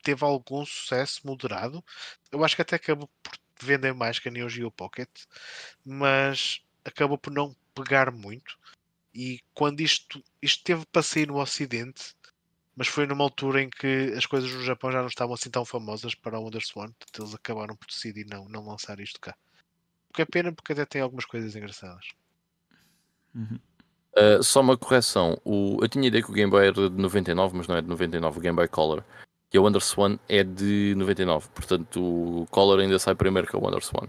teve 0.05 0.25
algum 0.25 0.65
sucesso 0.65 1.21
moderado. 1.27 1.83
Eu 2.31 2.45
acho 2.45 2.55
que 2.55 2.63
até 2.63 2.77
acabou 2.77 3.09
por 3.23 3.33
vender 3.61 3.95
mais 3.95 4.19
que 4.19 4.29
a 4.29 4.31
Neo 4.31 4.49
Geo 4.49 4.71
Pocket, 4.71 5.09
mas 5.85 6.61
acabou 6.85 7.19
por 7.19 7.33
não 7.33 7.57
pegar 7.75 8.11
muito. 8.13 8.57
E 9.15 9.41
quando 9.55 9.81
isto, 9.81 10.23
isto 10.43 10.63
teve 10.65 10.85
para 10.87 11.03
sair 11.03 11.29
no 11.29 11.41
Ocidente, 11.41 12.15
mas 12.77 12.89
foi 12.89 13.07
numa 13.07 13.25
altura 13.25 13.63
em 13.63 13.71
que 13.71 14.13
as 14.17 14.27
coisas 14.27 14.53
no 14.53 14.63
Japão 14.63 14.91
já 14.91 15.01
não 15.01 15.09
estavam 15.09 15.35
assim 15.35 15.51
tão 15.51 15.65
famosas 15.65 16.15
para 16.15 16.39
o 16.39 16.43
Wonderswan, 16.43 16.91
portanto 16.93 17.23
eles 17.23 17.35
acabaram 17.35 17.77
por 17.77 17.87
decidir 17.87 18.27
não, 18.27 18.49
não 18.49 18.67
lançar 18.67 18.99
isto 18.99 19.21
cá. 19.21 19.35
O 20.11 20.13
que 20.13 20.23
é 20.23 20.25
pena 20.25 20.53
porque 20.53 20.73
até 20.73 20.85
tem 20.85 21.01
algumas 21.01 21.25
coisas 21.25 21.55
engraçadas. 21.55 22.09
Uhum. 23.35 23.59
Uh, 24.17 24.43
só 24.43 24.61
uma 24.61 24.77
correção, 24.77 25.41
o, 25.45 25.79
eu 25.83 25.89
tinha 25.89 26.07
ideia 26.07 26.23
que 26.23 26.31
o 26.31 26.35
Game 26.35 26.51
Boy 26.51 26.67
era 26.67 26.89
de 26.89 26.97
99, 26.97 27.57
mas 27.57 27.67
não 27.67 27.77
é 27.77 27.83
de 27.83 27.89
99, 27.89 28.39
o 28.39 28.41
Game 28.41 28.55
Boy 28.55 28.69
Color 28.69 29.05
e 29.55 29.59
o 29.59 29.81
Swan 29.81 30.19
é 30.29 30.43
de 30.43 30.95
99. 30.97 31.49
Portanto, 31.51 32.03
o 32.03 32.47
Color 32.51 32.81
ainda 32.81 32.99
sai 32.99 33.15
primeiro 33.15 33.47
que 33.47 33.57
o 33.57 33.81
Swan. 33.81 34.09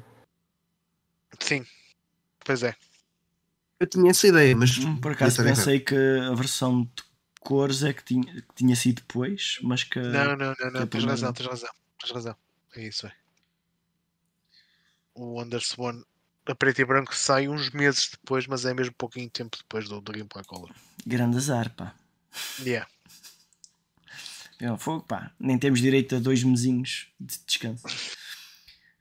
Sim, 1.39 1.63
pois 2.43 2.63
é. 2.63 2.76
Eu 3.80 3.85
tinha 3.85 4.09
essa 4.09 4.27
ideia, 4.27 4.55
mas 4.55 4.76
hum, 4.80 4.97
por 4.97 5.11
acaso 5.11 5.43
pensei 5.43 5.80
que 5.80 5.95
a 5.95 6.34
versão 6.34 6.84
de 6.84 7.03
cores 7.41 7.84
é 7.84 7.93
que 7.93 8.03
tinha, 8.03 8.23
que 8.23 8.55
tinha 8.55 8.76
sido 8.76 9.01
depois, 9.01 9.59
mas 9.61 9.84
que. 9.84 9.99
Não, 9.99 10.35
não, 10.35 10.55
não, 10.59 10.72
não. 10.72 10.88
tens 10.88 11.03
razão, 11.03 11.31
tens 11.31 11.47
razão, 11.47 11.69
tens 11.99 12.11
razão. 12.11 12.35
É 12.76 12.88
isso, 12.88 13.05
é. 13.05 13.13
O 15.13 15.43
Swan 15.61 16.01
a 16.47 16.55
preto 16.55 16.81
e 16.81 16.85
branco 16.85 17.15
sai 17.15 17.47
uns 17.47 17.69
meses 17.69 18.09
depois, 18.09 18.47
mas 18.47 18.65
é 18.65 18.73
mesmo 18.73 18.93
pouquinho 18.95 19.30
tempo 19.30 19.57
depois 19.57 19.88
do, 19.88 20.01
do 20.01 20.11
Game 20.11 20.27
Boy 20.31 20.43
Color. 20.43 20.72
Grande 21.05 21.38
azar, 21.38 21.69
pá. 21.76 21.93
Yeah. 22.59 22.88
Eu, 24.60 24.77
fogo, 24.77 25.03
pá, 25.03 25.32
nem 25.40 25.57
temos 25.57 25.80
direito 25.82 26.15
a 26.15 26.19
dois 26.19 26.44
mesinhos 26.44 27.07
de 27.19 27.38
descanso. 27.45 27.84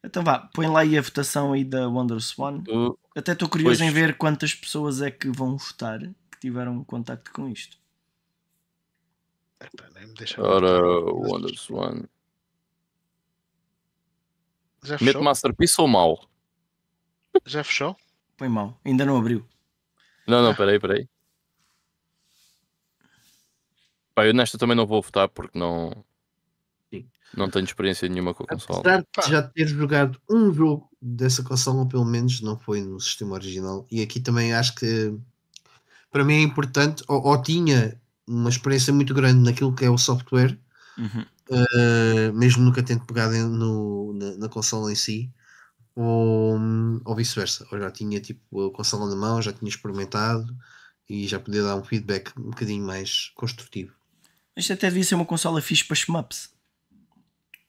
Então 0.03 0.23
vá, 0.23 0.39
põe 0.53 0.67
lá 0.67 0.81
aí 0.81 0.99
a 0.99 1.03
votação 1.03 1.53
aí 1.53 1.65
da 1.65 1.89
Wonder 1.89 2.21
Swan. 2.21 2.63
Uh, 2.69 2.99
Até 3.17 3.33
estou 3.33 3.49
curioso 3.49 3.79
pois. 3.79 3.91
em 3.91 3.93
ver 3.93 4.17
quantas 4.17 4.55
pessoas 4.55 5.01
é 5.01 5.11
que 5.11 5.29
vão 5.31 5.57
votar 5.57 6.01
que 6.01 6.41
tiveram 6.41 6.85
contacto 6.85 7.33
com 7.33 7.49
isto. 7.49 7.79
Ora, 10.39 10.83
Wonder 10.83 11.57
Swan. 11.57 12.03
Já 14.83 14.95
Mete 14.95 15.05
fechou? 15.05 15.23
Masterpiece 15.23 15.81
ou 15.81 15.89
mau? 15.89 16.29
Já 17.47 17.65
fechou? 17.65 17.97
Põe 18.37 18.49
mal. 18.49 18.79
Ainda 18.85 19.07
não 19.07 19.17
abriu. 19.17 19.47
Não, 20.27 20.43
não, 20.43 20.55
peraí, 20.55 20.79
peraí. 20.79 21.09
Pá, 24.15 24.27
eu 24.27 24.35
nesta 24.35 24.57
também 24.57 24.77
não 24.77 24.87
vou 24.87 25.03
votar 25.03 25.29
porque 25.29 25.59
não. 25.59 26.05
Sim. 26.93 27.07
Não 27.37 27.51
tenho 27.51 27.65
experiência 27.65 28.09
nenhuma 28.09 28.33
com 28.33 28.45
a 28.45 28.47
consola. 28.47 28.79
Apesar 28.81 29.05
Pá. 29.13 29.23
de 29.23 29.31
já 29.31 29.43
ter 29.43 29.67
jogado 29.67 30.21
um 30.31 30.53
jogo 30.53 30.89
dessa 31.03 31.43
consola, 31.43 31.87
pelo 31.89 32.05
menos 32.05 32.41
não 32.41 32.59
foi 32.59 32.81
no 32.81 33.01
sistema 33.01 33.35
original. 33.35 33.87
E 33.91 34.03
aqui 34.03 34.21
também 34.21 34.55
acho 34.55 34.75
que 34.77 35.15
para 36.11 36.25
mim 36.25 36.35
é 36.35 36.43
importante, 36.43 37.03
ou, 37.09 37.23
ou 37.27 37.43
tinha 37.43 38.01
uma 38.27 38.49
experiência 38.49 38.93
muito 38.93 39.13
grande 39.13 39.41
naquilo 39.41 39.75
que 39.75 39.85
é 39.85 39.91
o 39.91 39.99
software, 39.99 40.57
Uhum. 40.97 41.25
eh, 41.51 42.31
mesmo 42.33 42.63
nunca 42.65 42.83
tendo 42.85 43.05
pegado 43.05 43.35
no, 43.49 44.13
na, 44.15 44.37
na 44.37 44.49
consola 44.49 44.93
em 44.93 44.95
si, 44.95 45.31
ou, 45.97 46.57
ou 47.05 47.15
vice-versa. 47.17 47.67
Ou 47.73 47.79
já 47.79 47.91
tinha 47.91 48.21
tipo 48.21 48.67
a 48.67 48.73
consola 48.73 49.09
na 49.09 49.17
mão, 49.17 49.43
já 49.43 49.53
tinha 49.53 49.69
experimentado 49.69 50.57
e 51.09 51.27
já 51.27 51.39
podia 51.41 51.63
dar 51.65 51.77
um 51.77 51.85
feedback 51.85 52.33
um 52.39 52.51
bocadinho 52.51 52.87
mais 52.87 53.31
construtivo. 53.35 53.93
Isto 54.57 54.73
até 54.73 54.89
devia 54.89 55.05
ser 55.05 55.15
uma 55.17 55.27
consola 55.27 55.61
fixe 55.61 55.85
para 55.85 55.97
shmups. 55.97 56.55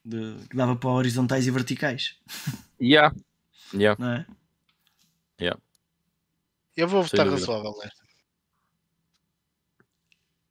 De- 0.03 0.47
que 0.49 0.55
dava 0.55 0.75
para 0.75 0.89
horizontais 0.89 1.47
e 1.47 1.51
verticais. 1.51 2.19
Yeah. 2.79 3.15
Yeah. 3.73 3.99
Não 4.03 4.13
é? 4.13 4.25
Eu 6.75 6.87
vou 6.89 7.07
Sem 7.07 7.11
votar 7.11 7.29
razoável 7.29 7.73
nesta. 7.81 8.03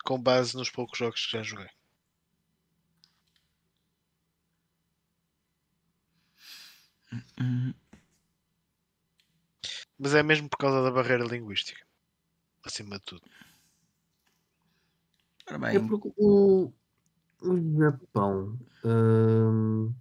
Com 0.04 0.20
base 0.20 0.56
nos 0.56 0.70
poucos 0.70 0.98
jogos 0.98 1.26
que 1.26 1.32
já 1.32 1.42
joguei. 1.42 1.68
Uhum. 7.38 7.74
Mas 9.98 10.14
é 10.14 10.22
mesmo 10.22 10.48
por 10.48 10.56
causa 10.56 10.82
da 10.82 10.90
barreira 10.90 11.24
linguística. 11.24 11.86
Acima 12.64 12.98
de 12.98 13.04
tudo. 13.04 13.22
Ora 15.54 15.70
É 15.70 15.78
bem, 15.78 15.88
porque 15.88 16.12
o, 16.16 16.72
o 17.40 17.78
Japão. 17.78 18.58
hum, 18.84 19.94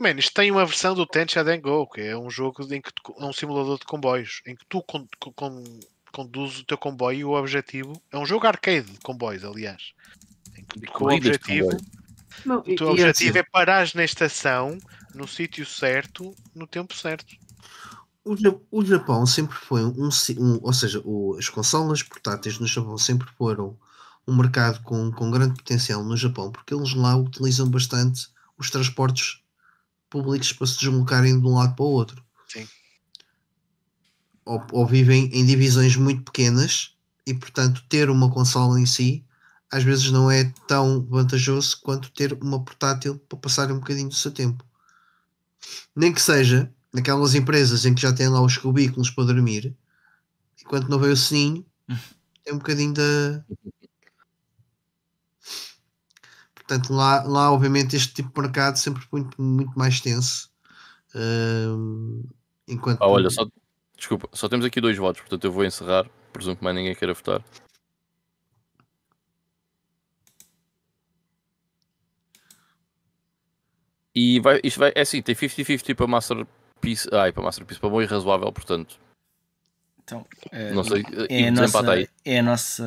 Man, 0.00 0.18
isto 0.18 0.34
tem 0.34 0.50
uma 0.50 0.64
versão 0.66 0.94
do 0.94 1.06
Tencha 1.06 1.42
Go, 1.58 1.88
que 1.88 2.00
é 2.02 2.16
um 2.16 2.30
jogo 2.30 2.62
em 2.72 2.80
que 2.82 2.92
tu- 2.92 3.14
é 3.18 3.24
um 3.24 3.32
simulador 3.32 3.78
de 3.78 3.86
comboios, 3.86 4.42
em 4.46 4.54
que 4.54 4.64
tu 4.68 4.82
con, 4.82 5.06
con- 5.18 5.32
con- 5.32 5.80
conduzes 6.12 6.60
o 6.60 6.64
teu 6.64 6.76
comboio 6.78 7.18
e 7.18 7.24
o 7.24 7.32
objetivo 7.32 8.00
é 8.10 8.18
um 8.18 8.26
jogo 8.26 8.46
arcade 8.46 8.90
de 8.92 8.98
comboios, 9.00 9.44
aliás. 9.44 9.92
Em 10.56 10.64
que, 10.64 10.80
De 10.80 10.86
o 10.98 11.06
objetivo, 11.14 11.82
não, 12.44 12.58
o 12.58 12.62
teu 12.62 12.74
e- 12.74 12.90
e 12.90 12.92
objetivo 12.92 13.30
assim, 13.30 13.38
é 13.38 13.42
parar 13.42 13.88
na 13.94 14.04
estação, 14.04 14.78
no 15.14 15.26
sítio 15.26 15.64
certo, 15.64 16.36
no 16.54 16.66
tempo 16.66 16.94
certo. 16.94 17.34
o, 18.24 18.34
o 18.70 18.84
Japão 18.84 19.24
sempre 19.24 19.56
foi 19.56 19.82
um, 19.84 20.08
um- 20.38 20.60
ou 20.62 20.72
seja, 20.72 21.00
o- 21.04 21.36
as 21.38 21.48
consolas 21.48 22.02
portáteis 22.02 22.58
no 22.58 22.66
Japão 22.66 22.98
sempre 22.98 23.26
foram 23.38 23.78
um 24.26 24.36
mercado 24.36 24.82
com, 24.82 25.10
com 25.12 25.30
grande 25.30 25.54
potencial 25.54 26.02
no 26.02 26.16
Japão, 26.16 26.50
porque 26.50 26.74
eles 26.74 26.94
lá 26.94 27.16
utilizam 27.16 27.68
bastante 27.68 28.28
os 28.58 28.70
transportes 28.70 29.40
públicos 30.10 30.52
para 30.52 30.66
se 30.66 30.78
deslocarem 30.78 31.40
de 31.40 31.46
um 31.46 31.54
lado 31.54 31.74
para 31.74 31.84
o 31.84 31.88
outro. 31.88 32.24
Sim. 32.48 32.66
Ou, 34.44 34.64
ou 34.72 34.86
vivem 34.86 35.30
em 35.32 35.44
divisões 35.44 35.96
muito 35.96 36.22
pequenas 36.22 36.96
e, 37.26 37.34
portanto, 37.34 37.84
ter 37.88 38.10
uma 38.10 38.30
consola 38.30 38.80
em 38.80 38.86
si 38.86 39.26
às 39.70 39.82
vezes 39.82 40.10
não 40.10 40.30
é 40.30 40.44
tão 40.66 41.04
vantajoso 41.04 41.80
quanto 41.82 42.10
ter 42.12 42.32
uma 42.40 42.64
portátil 42.64 43.18
para 43.28 43.38
passar 43.38 43.70
um 43.72 43.78
bocadinho 43.78 44.08
do 44.08 44.14
seu 44.14 44.30
tempo. 44.30 44.64
Nem 45.94 46.12
que 46.12 46.22
seja 46.22 46.72
naquelas 46.92 47.34
empresas 47.34 47.84
em 47.84 47.94
que 47.94 48.00
já 48.00 48.12
têm 48.12 48.28
lá 48.28 48.40
os 48.40 48.56
cubículos 48.56 49.10
para 49.10 49.24
dormir, 49.24 49.76
enquanto 50.62 50.88
não 50.88 50.98
veio 50.98 51.12
o 51.12 51.16
sininho, 51.16 51.66
é 52.46 52.52
um 52.52 52.58
bocadinho 52.58 52.94
da. 52.94 53.44
Portanto, 56.66 56.92
lá, 56.92 57.22
lá 57.22 57.52
obviamente 57.52 57.94
este 57.94 58.12
tipo 58.14 58.32
de 58.34 58.40
mercado 58.40 58.76
sempre 58.76 59.00
foi 59.02 59.20
muito, 59.20 59.40
muito 59.40 59.78
mais 59.78 60.00
tenso. 60.00 60.50
Ahm, 61.14 62.24
enquanto 62.66 63.00
Ah, 63.00 63.06
olha, 63.08 63.30
só, 63.30 63.46
desculpa, 63.96 64.28
só 64.32 64.48
temos 64.48 64.66
aqui 64.66 64.80
dois 64.80 64.98
votos, 64.98 65.20
portanto 65.20 65.44
eu 65.44 65.52
vou 65.52 65.64
encerrar. 65.64 66.10
Presumo 66.32 66.56
que 66.56 66.64
mais 66.64 66.74
ninguém 66.74 66.94
queira 66.94 67.14
votar. 67.14 67.42
E 74.12 74.40
vai, 74.40 74.60
isto 74.64 74.80
vai, 74.80 74.92
é 74.94 75.02
assim, 75.02 75.22
tem 75.22 75.34
50-50 75.34 75.94
para 75.94 76.06
Masterpiece, 76.06 77.08
ai, 77.12 77.32
para 77.32 77.42
Masterpiece, 77.44 77.78
para 77.78 77.90
bom 77.90 78.02
e 78.02 78.06
razoável, 78.06 78.50
portanto, 78.52 78.98
então, 80.06 80.24
eh, 80.52 80.70
não 80.70 80.84
sei, 80.84 81.02
é, 81.28 81.48
a 81.48 81.50
nossa, 81.50 81.92
aí. 81.92 82.08
é, 82.24 82.38
a 82.38 82.42
nossa, 82.44 82.84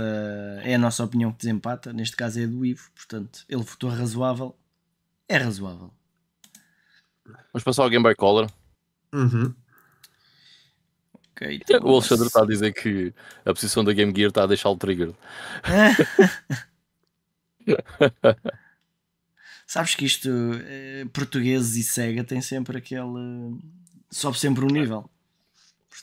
é 0.64 0.76
a 0.76 0.78
nossa 0.78 1.04
opinião 1.04 1.34
que 1.34 1.40
desempata. 1.40 1.91
Neste 1.91 2.16
caso 2.16 2.40
é 2.40 2.46
a 2.46 2.48
do 2.48 2.66
Ivo. 2.66 2.90
Portanto, 2.96 3.44
ele 3.50 3.62
votou 3.62 3.90
razoável. 3.90 4.56
É 5.28 5.36
razoável. 5.36 5.91
Vamos 7.26 7.66
passar 7.66 7.84
ao 7.84 7.90
Game 7.90 8.02
Boy 8.02 8.16
Color. 8.16 8.50
Uhum. 9.14 9.54
Ok, 11.34 11.60
então 11.62 11.82
O 11.84 11.96
Alexandre 11.96 12.28
está 12.28 12.44
a 12.44 12.46
dizer 12.46 12.74
que 12.74 13.14
a 13.46 13.54
posição 13.54 13.84
da 13.84 13.91
Game 13.91 14.14
Gear 14.16 14.30
está 14.30 14.44
a 14.44 14.48
deixar 14.48 14.70
o 14.70 14.78
trigger. 14.78 15.14
Sabes 19.68 19.94
que 19.94 20.06
isto, 20.06 20.30
eh, 20.64 21.06
portugueses 21.12 21.76
e 21.76 21.84
Sega 21.84 22.24
tem 22.24 22.41
sempre 22.41 22.78
aquele. 22.78 23.60
Sobe 24.10 24.40
sempre 24.40 24.64
um 24.64 24.70
nível. 24.70 25.10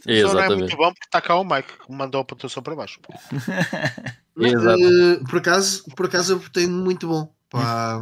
Só 0.02 0.10
não 0.10 0.14
é 0.14 0.18
Exatamente. 0.18 0.58
muito 0.58 0.76
bom 0.76 0.92
porque 0.92 1.06
está 1.06 1.20
cá 1.20 1.36
o 1.36 1.44
Mike 1.44 1.72
que 1.84 1.92
mandou 1.92 2.20
a 2.20 2.24
pontuação 2.24 2.62
para 2.62 2.76
baixo. 2.76 3.00
Exato. 4.38 4.82
Eh, 4.82 5.24
por, 5.28 5.38
acaso, 5.38 5.84
por 5.96 6.06
acaso 6.06 6.34
eu 6.34 6.38
votei 6.38 6.66
muito 6.66 7.08
bom 7.08 7.32
para, 7.48 8.00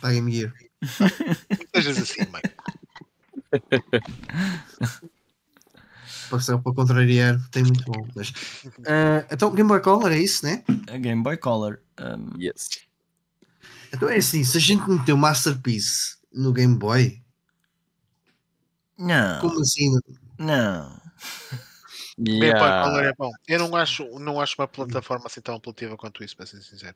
para 0.00 0.10
a 0.10 0.12
Game 0.12 0.32
Gear. 0.32 0.52
Sejas 1.74 1.98
assim, 1.98 2.22
Mike. 2.32 2.54
Para, 6.30 6.58
contrariar, 6.74 7.38
votei 7.38 7.62
muito 7.62 7.84
bom. 7.84 8.06
Mas, 8.16 8.32
eh, 8.86 9.26
então, 9.30 9.54
Game 9.54 9.68
Boy 9.68 9.80
Color 9.80 10.12
é 10.12 10.18
isso, 10.18 10.44
né? 10.44 10.64
A 10.90 10.96
Game 10.96 11.22
Boy 11.22 11.36
Color. 11.36 11.80
um, 12.00 12.40
Yes. 12.40 12.84
Então 13.92 14.08
é 14.08 14.16
assim: 14.16 14.42
se 14.42 14.56
a 14.56 14.60
gente 14.60 14.88
meteu 14.90 15.16
Masterpiece 15.16 16.16
no 16.32 16.52
Game 16.52 16.76
Boy, 16.76 17.22
não, 18.98 19.40
como 19.40 19.60
assim? 19.60 19.96
não. 20.38 21.03
Yeah. 22.18 22.84
Color 22.84 23.04
é 23.04 23.12
bom. 23.18 23.30
Eu 23.48 23.58
não 23.58 23.74
acho, 23.74 24.04
não 24.20 24.40
acho 24.40 24.54
uma 24.58 24.68
plataforma 24.68 25.26
assim 25.26 25.40
tão 25.40 25.56
apelativa 25.56 25.96
quanto 25.96 26.22
isso, 26.22 26.36
para 26.36 26.46
ser 26.46 26.62
sincero. 26.62 26.94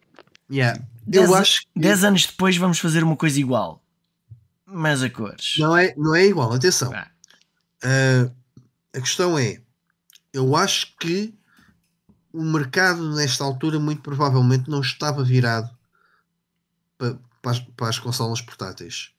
Yeah. 0.50 0.80
Dez, 1.06 1.28
Eu 1.28 1.34
acho 1.34 1.62
que 1.62 1.66
10 1.80 2.04
anos 2.04 2.26
depois 2.26 2.56
vamos 2.56 2.78
fazer 2.78 3.02
uma 3.02 3.16
coisa 3.16 3.38
igual. 3.40 3.82
Mas 4.64 5.02
a 5.02 5.10
cores. 5.10 5.56
não 5.58 5.76
é, 5.76 5.94
não 5.96 6.14
é 6.14 6.24
igual. 6.26 6.52
Atenção. 6.52 6.92
Ah. 6.94 7.08
Uh, 7.82 8.32
a 8.94 9.00
questão 9.00 9.38
é: 9.38 9.60
eu 10.32 10.54
acho 10.54 10.94
que 10.98 11.34
o 12.32 12.42
mercado, 12.44 13.14
nesta 13.16 13.42
altura, 13.42 13.78
muito 13.80 14.02
provavelmente 14.02 14.70
não 14.70 14.80
estava 14.80 15.24
virado 15.24 15.70
pa- 16.96 17.16
para, 17.42 17.50
as, 17.52 17.58
para 17.60 17.88
as 17.88 17.98
consolas 17.98 18.40
portáteis. 18.40 19.10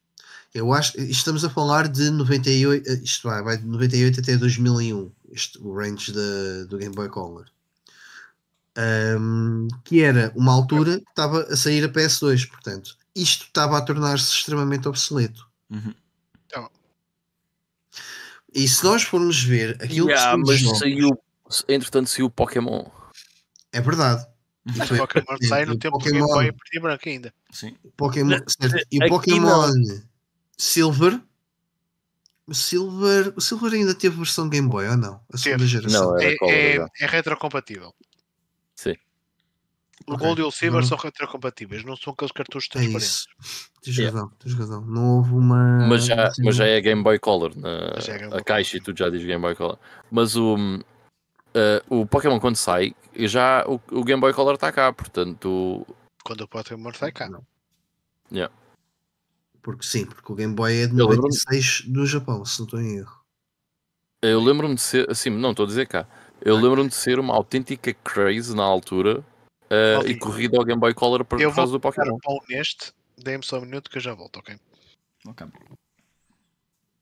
Eu 0.54 0.74
acho 0.74 1.00
estamos 1.00 1.46
a 1.46 1.50
falar 1.50 1.88
de 1.88 2.10
98, 2.10 2.90
eh, 2.90 2.94
isto 3.04 3.28
vai, 3.28 3.42
vai 3.44 3.58
de 3.58 3.66
98 3.66 4.20
até 4.20 4.36
2001, 4.36 5.12
este, 5.32 5.60
o 5.60 5.74
range 5.76 6.12
da- 6.12 6.66
do 6.68 6.78
Game 6.78 6.96
Boy 6.96 7.08
Color. 7.10 7.46
Um, 8.78 9.68
que 9.84 10.02
era 10.02 10.32
uma 10.36 10.54
altura 10.54 11.00
que 11.00 11.10
estava 11.10 11.42
a 11.44 11.56
sair 11.58 11.84
a 11.84 11.90
PS2, 11.90 12.46
portanto, 12.46 12.98
isto 13.16 13.46
estava 13.46 13.78
a 13.78 13.82
tornar-se 13.82 14.34
extremamente 14.34 14.88
obsoleto. 14.88 15.46
Uhum. 15.70 15.94
E 18.54 18.68
se 18.68 18.84
nós 18.84 19.04
formos 19.04 19.44
ver 19.44 19.78
aquilo 19.82 20.10
Yeah, 20.10 20.32
que 20.36 20.44
mas 20.50 20.60
jogos- 20.60 20.80
saiu, 20.80 21.10
entretanto 21.68 22.10
saiu 22.10 22.26
o 22.26 22.30
Pokémon. 22.32 22.86
é 23.72 23.82
verdade. 23.82 24.26
E 24.66 24.78
Mas 24.78 24.88
foi- 24.90 24.98
Pokémon 24.98 25.38
sai 25.48 25.66
no 25.66 25.74
o 25.74 25.78
tempo 25.80 25.98
do 25.98 26.04
Game 26.04 26.20
Pokémon- 26.20 26.34
Boy 26.36 26.52
preto 26.52 26.76
e 26.76 26.80
branco 26.80 27.10
ainda. 27.10 27.34
Sim. 27.52 27.76
Pokémon, 27.98 28.38
certo, 28.48 28.86
e 28.92 28.98
o 29.00 29.02
aqui 29.04 29.10
Pokémon 29.10 29.72
Silver. 30.60 31.20
O 32.46 32.54
Silver, 32.54 33.34
o 33.36 33.42
Silver 33.42 33.74
ainda 33.74 33.94
teve 33.94 34.18
versão 34.18 34.50
Game 34.50 34.68
Boy 34.68 34.88
ou 34.90 34.98
não? 34.98 35.22
A 35.32 35.38
segunda 35.38 35.60
Teve. 35.66 35.68
geração. 35.72 36.12
Não, 36.14 36.18
É, 36.20 36.36
é, 36.42 36.76
é 37.00 37.06
retrocompatível. 37.06 37.94
Sim. 38.76 38.96
O 40.08 40.14
Ok. 40.14 40.26
Gold 40.26 40.42
e 40.42 40.44
o 40.44 40.52
Silver 40.52 40.82
Não. 40.82 40.88
são 40.88 40.98
retrocompatíveis, 40.98 41.84
não 41.84 41.96
são 41.96 42.14
aqueles 42.14 42.32
cartuchos 42.32 42.68
É 42.72 42.74
transparentes. 42.74 43.08
isso. 43.08 43.28
Tens 43.84 43.98
Yeah. 43.98 44.18
razão, 44.20 44.36
tens 44.40 44.54
razão. 44.56 44.82
Não 44.82 45.18
houve 45.18 45.34
uma. 45.34 45.88
Mas 45.88 46.06
já, 46.06 46.32
mas 46.44 46.56
já 46.56 46.66
é 46.66 46.82
Game 46.82 47.04
Boy 47.04 47.20
Color. 47.20 47.56
Na, 47.56 47.70
é 47.98 48.02
Game 48.18 48.24
a 48.26 48.30
Boy 48.30 48.44
caixa 48.44 48.78
e 48.78 48.82
tu 48.82 48.94
já 48.98 49.10
dizes 49.10 49.28
Game 49.28 49.42
Boy 49.42 49.56
Color. 49.56 49.78
Mas 50.10 50.36
o, 50.36 50.58
eh, 51.54 51.84
o 51.88 52.06
Pokémon 52.08 52.40
quando 52.40 52.56
sai, 52.56 52.96
já 53.16 53.64
o, 53.68 53.80
o 53.92 54.04
Game 54.04 54.20
Boy 54.20 54.34
Color 54.34 54.56
está 54.56 54.72
cá, 54.72 54.92
portanto. 54.92 55.86
Quando 56.24 56.42
o 56.42 56.48
Pokémon 56.48 56.92
sai 56.94 57.12
cá. 57.12 57.30
Não. 57.30 57.46
Yeah. 58.32 58.52
Porque 59.70 59.86
sim, 59.86 60.04
porque 60.04 60.32
o 60.32 60.36
Game 60.36 60.56
Boy 60.56 60.74
é 60.82 60.88
de 60.88 60.94
Eu 61.00 61.06
lembro-me- 61.08 61.30
96 61.30 61.82
do 61.82 62.04
Japão, 62.08 62.44
se 62.44 62.58
não 62.58 62.66
estou 62.66 62.82
em 62.82 62.98
erro. 62.98 63.20
Eu 64.20 64.42
lembro-me 64.44 64.74
de 64.74 64.82
ser, 64.82 65.08
assim, 65.08 65.30
não 65.30 65.52
estou 65.52 65.66
a 65.66 65.68
dizer 65.68 65.88
cá, 65.88 66.08
eu 66.42 66.56
lembro-me 66.56 66.90
de 66.90 66.96
ser 66.96 67.20
uma 67.20 67.36
autêntica 67.36 67.94
craze 67.94 68.56
na 68.56 68.64
altura 68.64 69.24
Ok. 70.00 70.10
e 70.10 70.18
corrida 70.18 70.58
ao 70.58 70.66
Game 70.66 70.80
Boy 70.82 70.92
Color 70.96 71.24
por, 71.24 71.40
Eu 71.40 71.52
por 71.52 71.58
causa 71.58 71.70
vou 71.70 71.80
do 71.80 71.82
Pokémon. 71.84 72.16
um 72.16 72.20
pau 72.20 72.40
neste. 72.50 72.92
Dê-me 73.16 73.46
só 73.46 73.60
um 73.60 73.66
minuto 73.66 73.92
que 73.92 73.98
eu 73.98 74.02
já 74.02 74.16
volto, 74.16 74.38
ok? 74.40 74.58
Ok. 75.28 75.48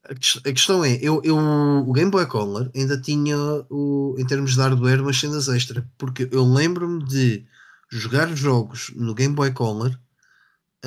A 0.03 0.51
questão 0.51 0.83
é, 0.83 0.97
eu, 1.01 1.21
eu, 1.23 1.37
o 1.37 1.93
Game 1.93 2.11
Boy 2.11 2.25
Color 2.27 2.69
ainda 2.75 2.99
tinha, 2.99 3.37
o, 3.69 4.13
em 4.17 4.25
termos 4.27 4.55
de 4.55 4.59
hardware, 4.59 5.01
umas 5.01 5.17
cenas 5.17 5.47
extra, 5.47 5.89
porque 5.97 6.27
eu 6.33 6.43
lembro-me 6.43 7.03
de 7.05 7.45
jogar 7.89 8.27
jogos 8.35 8.91
no 8.95 9.13
Game 9.15 9.33
Boy 9.33 9.53
Color 9.53 9.97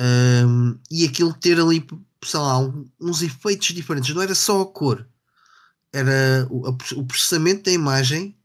hum, 0.01 0.77
e 0.89 1.05
aquilo 1.05 1.33
ter 1.33 1.59
ali, 1.59 1.85
sei 2.23 2.39
lá, 2.39 2.59
um- 2.59 2.85
uns 2.99 3.21
efeitos 3.21 3.67
diferentes, 3.69 4.13
não 4.13 4.21
era 4.21 4.35
só 4.35 4.61
a 4.61 4.65
cor, 4.65 5.07
era 5.93 6.47
o, 6.49 6.67
a 6.67 6.69
o 6.95 7.05
processamento 7.05 7.63
da 7.63 7.71
imagem 7.71 8.35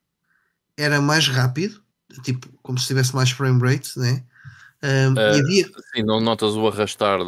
era 0.76 1.00
mais 1.00 1.26
rápido, 1.28 1.80
tipo, 2.22 2.48
como 2.62 2.78
se 2.78 2.86
tivesse 2.86 3.14
mais 3.14 3.30
frame 3.30 3.60
rate, 3.60 3.98
né? 3.98 4.24
Hum, 4.82 5.14
Eh, 5.16 5.36
e 5.36 5.40
havia, 5.40 5.70
Sim, 5.94 6.02
não 6.04 6.20
notas 6.20 6.54
o 6.54 6.66
arrastar 6.68 7.18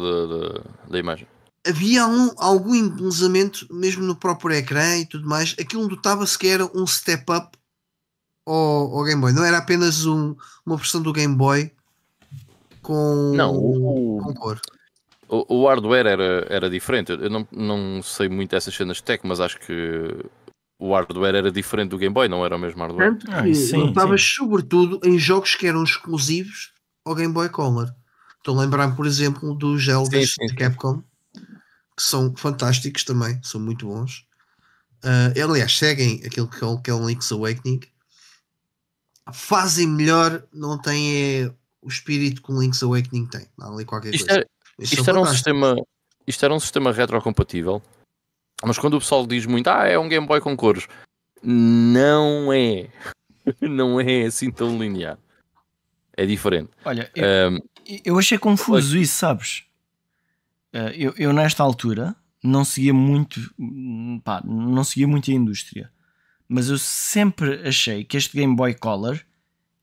da 0.89 0.99
imagem. 0.99 1.27
havia 1.67 2.05
um- 2.07 2.31
algum 2.37 2.73
embelezamento 2.75 3.67
mesmo 3.73 4.03
no 4.03 4.15
próprio 4.15 4.55
ecrã 4.55 4.97
e 4.97 5.05
tudo 5.05 5.27
mais. 5.27 5.55
Aquilo 5.59 5.87
notava-se 5.87 6.37
que 6.37 6.47
era 6.47 6.65
um 6.77 6.85
step 6.87 7.25
up 7.31 7.57
ao, 8.45 8.97
ao 8.97 9.03
Game 9.03 9.19
Boy, 9.21 9.33
não 9.33 9.43
era 9.43 9.57
apenas 9.57 10.05
um- 10.05 10.35
uma 10.65 10.77
versão 10.77 11.01
do 11.01 11.11
Game 11.13 11.35
Boy 11.35 11.71
com, 12.89 13.33
Não, 13.35 13.55
o- 13.55 14.19
com 14.23 14.33
cor. 14.33 14.59
O, 15.27 15.59
o 15.61 15.67
hardware 15.67 16.07
era, 16.07 16.47
era 16.49 16.69
diferente. 16.69 17.11
Eu 17.11 17.29
não, 17.29 17.47
não 17.51 18.01
sei 18.01 18.27
muito 18.27 18.49
dessas 18.49 18.73
cenas 18.73 18.97
de 18.97 19.03
tech, 19.03 19.25
mas 19.27 19.39
acho 19.39 19.59
que 19.59 20.25
o 20.79 20.91
hardware 20.91 21.35
era 21.35 21.51
diferente 21.51 21.91
do 21.91 21.99
Game 21.99 22.11
Boy, 22.11 22.27
não 22.27 22.43
era 22.43 22.55
o 22.55 22.59
mesmo 22.59 22.79
hardware. 22.81 23.11
Tanto 23.11 23.31
Ah, 23.31 23.45
notavas 23.77 24.23
sobretudo 24.23 24.99
em 25.03 25.19
jogos 25.19 25.53
que 25.53 25.67
eram 25.67 25.83
exclusivos 25.83 26.73
ao 27.05 27.13
Game 27.13 27.31
Boy 27.31 27.47
Color. 27.49 27.93
Estou 28.37 28.57
a 28.57 28.61
lembrar, 28.63 28.95
por 28.95 29.05
exemplo, 29.05 29.53
dos 29.53 29.83
sim, 29.83 30.47
de. 30.47 30.55
Capcom, 30.55 31.03
que 31.95 32.01
são 32.01 32.35
fantásticos 32.35 33.03
também, 33.03 33.39
são 33.43 33.61
muito 33.61 33.85
bons. 33.85 34.25
Ah, 35.03 35.31
aliás, 35.43 35.77
seguem 35.77 36.23
aquilo 36.25 36.47
que 36.47 36.63
é, 36.63 36.65
o- 36.67 36.81
que 36.81 36.89
é 36.89 36.93
o 36.93 37.07
Link's 37.07 37.31
Awakening. 37.31 37.81
Fazem 39.31 39.85
melhor, 39.87 40.43
não 40.51 40.75
têm 40.81 41.53
o 41.81 41.87
espírito 41.87 42.41
que 42.41 42.51
o 42.51 42.59
Link's 42.59 42.83
Awakening 42.83 43.27
tem. 43.27 43.47
Ali 43.61 43.85
qualquer 43.85 44.13
Isto, 44.13 44.27
coisa. 44.27 44.41
era, 44.41 44.49
isto 44.79 45.09
era 45.09 45.19
um 45.19 45.25
sistema, 45.25 45.75
isto 46.27 46.45
era 46.45 46.53
um 46.53 46.59
sistema 46.59 46.91
retrocompatível, 46.91 47.81
mas 48.63 48.77
quando 48.77 48.95
o 48.95 48.99
pessoal 48.99 49.25
diz 49.25 49.45
muito, 49.45 49.67
ah, 49.69 49.85
é 49.85 49.97
um 49.97 50.09
Game 50.09 50.27
Boy 50.27 50.41
com 50.41 50.55
cores, 50.55 50.87
não 51.43 52.51
é. 52.53 52.89
Não 53.61 53.99
é 53.99 54.25
assim 54.25 54.51
tão 54.51 54.77
linear. 54.77 55.17
É 56.15 56.23
diferente. 56.23 56.69
Olha, 56.85 57.09
eu, 57.15 57.25
Ahm, 57.25 57.59
eu 58.05 58.19
achei 58.19 58.37
confuso 58.37 58.95
isso, 58.95 59.15
sabes? 59.15 59.63
Eh, 60.71 60.93
eu, 60.95 61.13
eu 61.17 61.33
nesta 61.33 61.63
altura 61.63 62.15
não 62.43 62.63
seguia 62.63 62.93
muito, 62.93 63.39
hum, 63.57 64.21
pá, 64.23 64.41
não 64.45 64.83
seguia 64.83 65.07
muito 65.07 65.31
a 65.31 65.33
indústria, 65.33 65.91
mas 66.47 66.69
eu 66.69 66.77
sempre 66.77 67.67
achei 67.67 68.03
que 68.03 68.17
este 68.17 68.37
Game 68.37 68.55
Boy 68.55 68.75
Color 68.75 69.19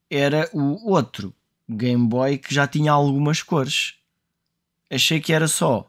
era 0.08 0.48
o 0.52 0.90
outro 0.90 1.34
Game 1.68 2.06
Boy 2.06 2.38
que 2.38 2.54
já 2.54 2.66
tinha 2.66 2.92
algumas 2.92 3.42
cores. 3.42 3.94
Achei 4.90 5.20
que 5.20 5.32
era 5.32 5.48
só 5.48 5.88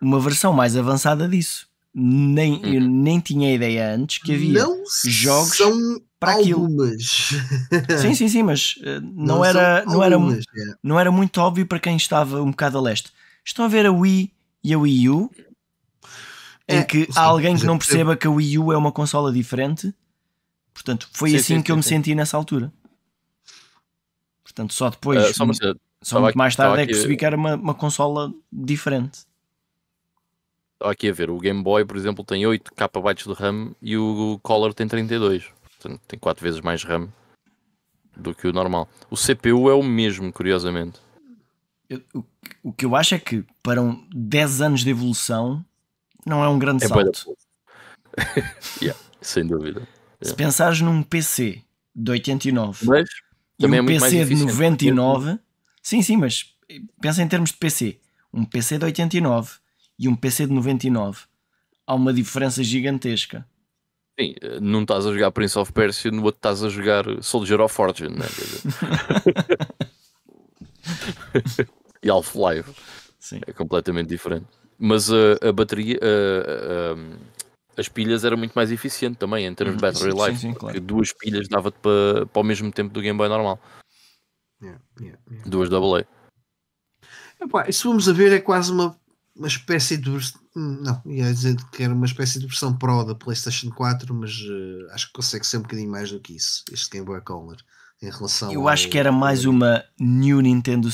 uma 0.00 0.20
versão 0.20 0.52
mais 0.52 0.76
avançada 0.76 1.28
disso. 1.28 1.68
Nem, 1.92 2.60
eu 2.64 2.80
nem 2.80 3.18
tinha 3.18 3.52
ideia 3.52 3.92
antes 3.94 4.18
que 4.18 4.32
havia. 4.32 4.62
não 4.64 4.84
jogos 5.06 5.56
são 5.56 6.00
para 6.20 6.34
aquilo. 6.34 6.60
algumas. 6.62 7.30
Sim, 8.00 8.14
sim, 8.14 8.28
sim, 8.28 8.42
mas 8.44 8.76
eh, 8.84 9.00
não, 9.00 9.36
são 9.36 9.44
era, 9.44 9.84
não, 9.84 10.02
era, 10.04 10.14
algumas, 10.14 10.38
é. 10.38 10.74
não 10.82 11.00
era 11.00 11.10
muito 11.10 11.40
óbvio 11.40 11.66
para 11.66 11.80
quem 11.80 11.96
estava 11.96 12.40
um 12.42 12.50
bocado 12.50 12.78
a 12.78 12.80
leste. 12.80 13.10
Estão 13.44 13.64
a 13.64 13.68
ver 13.68 13.86
a 13.86 13.90
Wii 13.92 14.32
e 14.62 14.72
a 14.74 14.78
Wii 14.78 15.08
U, 15.08 15.30
em 16.68 16.78
É, 16.78 16.84
que 16.84 17.06
sim, 17.06 17.12
há 17.16 17.22
alguém 17.22 17.56
que 17.56 17.64
não 17.64 17.74
eu 17.74 17.78
perceba 17.78 18.16
que 18.16 18.26
a 18.26 18.30
Wii 18.30 18.58
U 18.58 18.72
é 18.72 18.76
uma 18.76 18.92
consola 18.92 19.32
diferente. 19.32 19.92
Portanto, 20.72 21.08
foi 21.12 21.30
Sim, 21.30 21.36
assim 21.36 21.56
sim, 21.56 21.62
que 21.62 21.72
eu 21.72 21.74
sim, 21.74 21.78
me 21.78 21.82
sim. 21.82 21.88
senti 21.88 22.14
nessa 22.14 22.36
altura. 22.36 22.72
Portanto, 24.60 24.74
só 24.74 24.90
depois, 24.90 25.18
ah, 25.24 25.32
só 25.32 25.52
cena, 25.54 25.76
só 26.02 26.16
muito 26.18 26.28
aqui- 26.30 26.38
mais 26.38 26.54
tarde 26.54 26.82
é 26.82 26.86
que 26.86 26.92
percebi 26.92 27.16
que 27.16 27.24
era 27.24 27.34
uma, 27.36 27.54
uma 27.54 27.74
consola 27.74 28.30
diferente. 28.52 29.20
Estava 30.74 30.92
aqui 30.92 31.08
a 31.08 31.12
ver, 31.12 31.30
o 31.30 31.38
Game 31.38 31.62
Boy, 31.62 31.84
por 31.86 31.96
exemplo, 31.96 32.22
tem 32.24 32.46
8 32.46 32.72
KB 32.74 33.14
de 33.14 33.32
RAM 33.32 33.74
e 33.80 33.96
o 33.96 34.38
Color 34.42 34.74
tem 34.74 34.86
32. 34.86 35.46
Portanto, 35.80 36.00
tem 36.06 36.18
4 36.18 36.42
vezes 36.42 36.60
mais 36.60 36.84
RAM 36.84 37.08
do 38.16 38.34
que 38.34 38.46
o 38.46 38.52
normal. 38.52 38.86
O 39.10 39.16
CPU 39.16 39.70
é 39.70 39.74
o 39.74 39.82
mesmo, 39.82 40.30
curiosamente. 40.30 41.00
Eu- 41.88 42.02
o, 42.14 42.24
o 42.62 42.72
que 42.72 42.84
eu 42.84 42.94
acho 42.94 43.14
é 43.14 43.18
que 43.18 43.42
para 43.62 43.80
um 43.80 44.06
10 44.14 44.60
anos 44.60 44.84
de 44.84 44.90
evolução 44.90 45.64
não 46.26 46.44
é 46.44 46.48
um 46.48 46.58
grande 46.58 46.84
É 46.84 46.88
salto. 46.88 47.34
yeah, 48.82 48.98
sem 49.22 49.46
dúvida. 49.46 49.88
Se 50.20 50.34
pensares 50.34 50.82
num 50.82 51.02
PC 51.02 51.62
de 51.94 52.10
89 52.10 52.86
Mas 52.86 53.08
também 53.60 53.78
é 53.78 53.82
um 53.82 53.84
mais 53.84 54.02
PC 54.02 54.16
de 54.16 54.22
eficiente. 54.22 54.52
99, 54.52 55.38
sim, 55.82 56.02
sim, 56.02 56.16
mas 56.16 56.54
pensa 57.00 57.22
em 57.22 57.28
termos 57.28 57.50
de 57.50 57.56
PC. 57.56 57.98
Um 58.32 58.44
PC 58.44 58.78
de 58.78 58.84
89 58.84 59.52
e 59.98 60.08
um 60.08 60.16
PC 60.16 60.46
de 60.46 60.52
99, 60.52 61.20
há 61.86 61.94
uma 61.94 62.12
diferença 62.12 62.62
gigantesca. 62.62 63.46
Sim, 64.18 64.34
não 64.60 64.82
estás 64.82 65.06
a 65.06 65.12
jogar 65.12 65.30
Prince 65.30 65.58
of 65.58 65.72
Persia, 65.72 66.10
no 66.10 66.22
outro 66.24 66.38
estás 66.38 66.62
a 66.62 66.68
jogar 66.68 67.04
Soldier 67.22 67.60
of 67.60 67.74
Fortune, 67.74 68.16
né? 68.16 68.26
E 72.02 72.10
Half-Life. 72.10 72.70
Sim. 73.18 73.40
É 73.46 73.52
completamente 73.52 74.08
diferente. 74.08 74.46
Mas 74.78 75.10
uh, 75.10 75.38
a 75.42 75.52
bateria, 75.52 75.98
uh, 75.98 76.96
um, 76.96 77.16
as 77.80 77.88
pilhas 77.88 78.24
era 78.24 78.36
muito 78.36 78.52
mais 78.52 78.70
eficiente 78.70 79.16
também 79.18 79.46
em 79.46 79.54
termos 79.54 79.76
de 79.76 79.82
Uhum, 79.84 79.92
battery 79.92 80.12
sim, 80.12 80.24
life. 80.26 80.38
sim, 80.40 80.48
porque 80.52 80.60
claro. 80.60 80.80
duas 80.80 81.12
pilhas 81.12 81.48
dava-te 81.48 81.78
para, 81.80 82.26
para 82.26 82.40
o 82.40 82.44
mesmo 82.44 82.70
tempo 82.70 82.92
do 82.92 83.00
Game 83.00 83.16
Boy 83.18 83.28
normal. 83.28 83.58
Yeah, 84.62 84.80
yeah, 85.00 85.18
yeah. 85.30 85.50
Duas 85.50 85.70
AA. 85.72 86.04
Epá, 87.40 87.70
se 87.72 87.82
formos 87.82 88.08
a 88.08 88.12
ver, 88.12 88.32
é 88.32 88.38
quase 88.40 88.70
uma, 88.70 88.96
uma 89.34 89.48
espécie 89.48 89.96
de. 89.96 90.10
Não, 90.54 91.00
ia 91.06 91.32
dizer 91.32 91.56
que 91.72 91.82
era 91.82 91.94
uma 91.94 92.04
espécie 92.06 92.38
de 92.38 92.46
versão 92.46 92.76
Pro 92.76 93.04
da 93.04 93.14
PlayStation 93.14 93.70
4, 93.70 94.12
mas 94.14 94.30
eh, 94.32 94.92
acho 94.94 95.06
que 95.06 95.12
consegue 95.14 95.46
ser 95.46 95.58
um 95.58 95.62
bocadinho 95.62 95.90
mais 95.90 96.10
do 96.12 96.20
que 96.20 96.34
isso, 96.36 96.62
este 96.70 96.90
Game 96.90 97.06
Boy 97.06 97.20
Color, 97.22 97.56
em 98.02 98.10
relação 98.10 98.52
Eu 98.52 98.68
acho 98.68 98.84
ao- 98.86 98.90
que 98.90 98.98
era 98.98 99.10
mais 99.10 99.44
uma 99.46 99.82
New 99.98 100.40
Nintendo, 100.42 100.88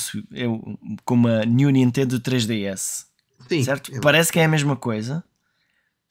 como 1.05 1.27
a 1.27 1.45
New 1.45 1.71
Nintendo 1.71 2.21
3DS. 2.21 3.07
Sim, 3.49 3.65
certo? 3.65 3.93
é- 3.95 4.01
Parece 4.01 4.33
que 4.33 4.39
é 4.39 4.45
a 4.45 4.49
mesma 4.49 4.77
coisa, 4.77 5.25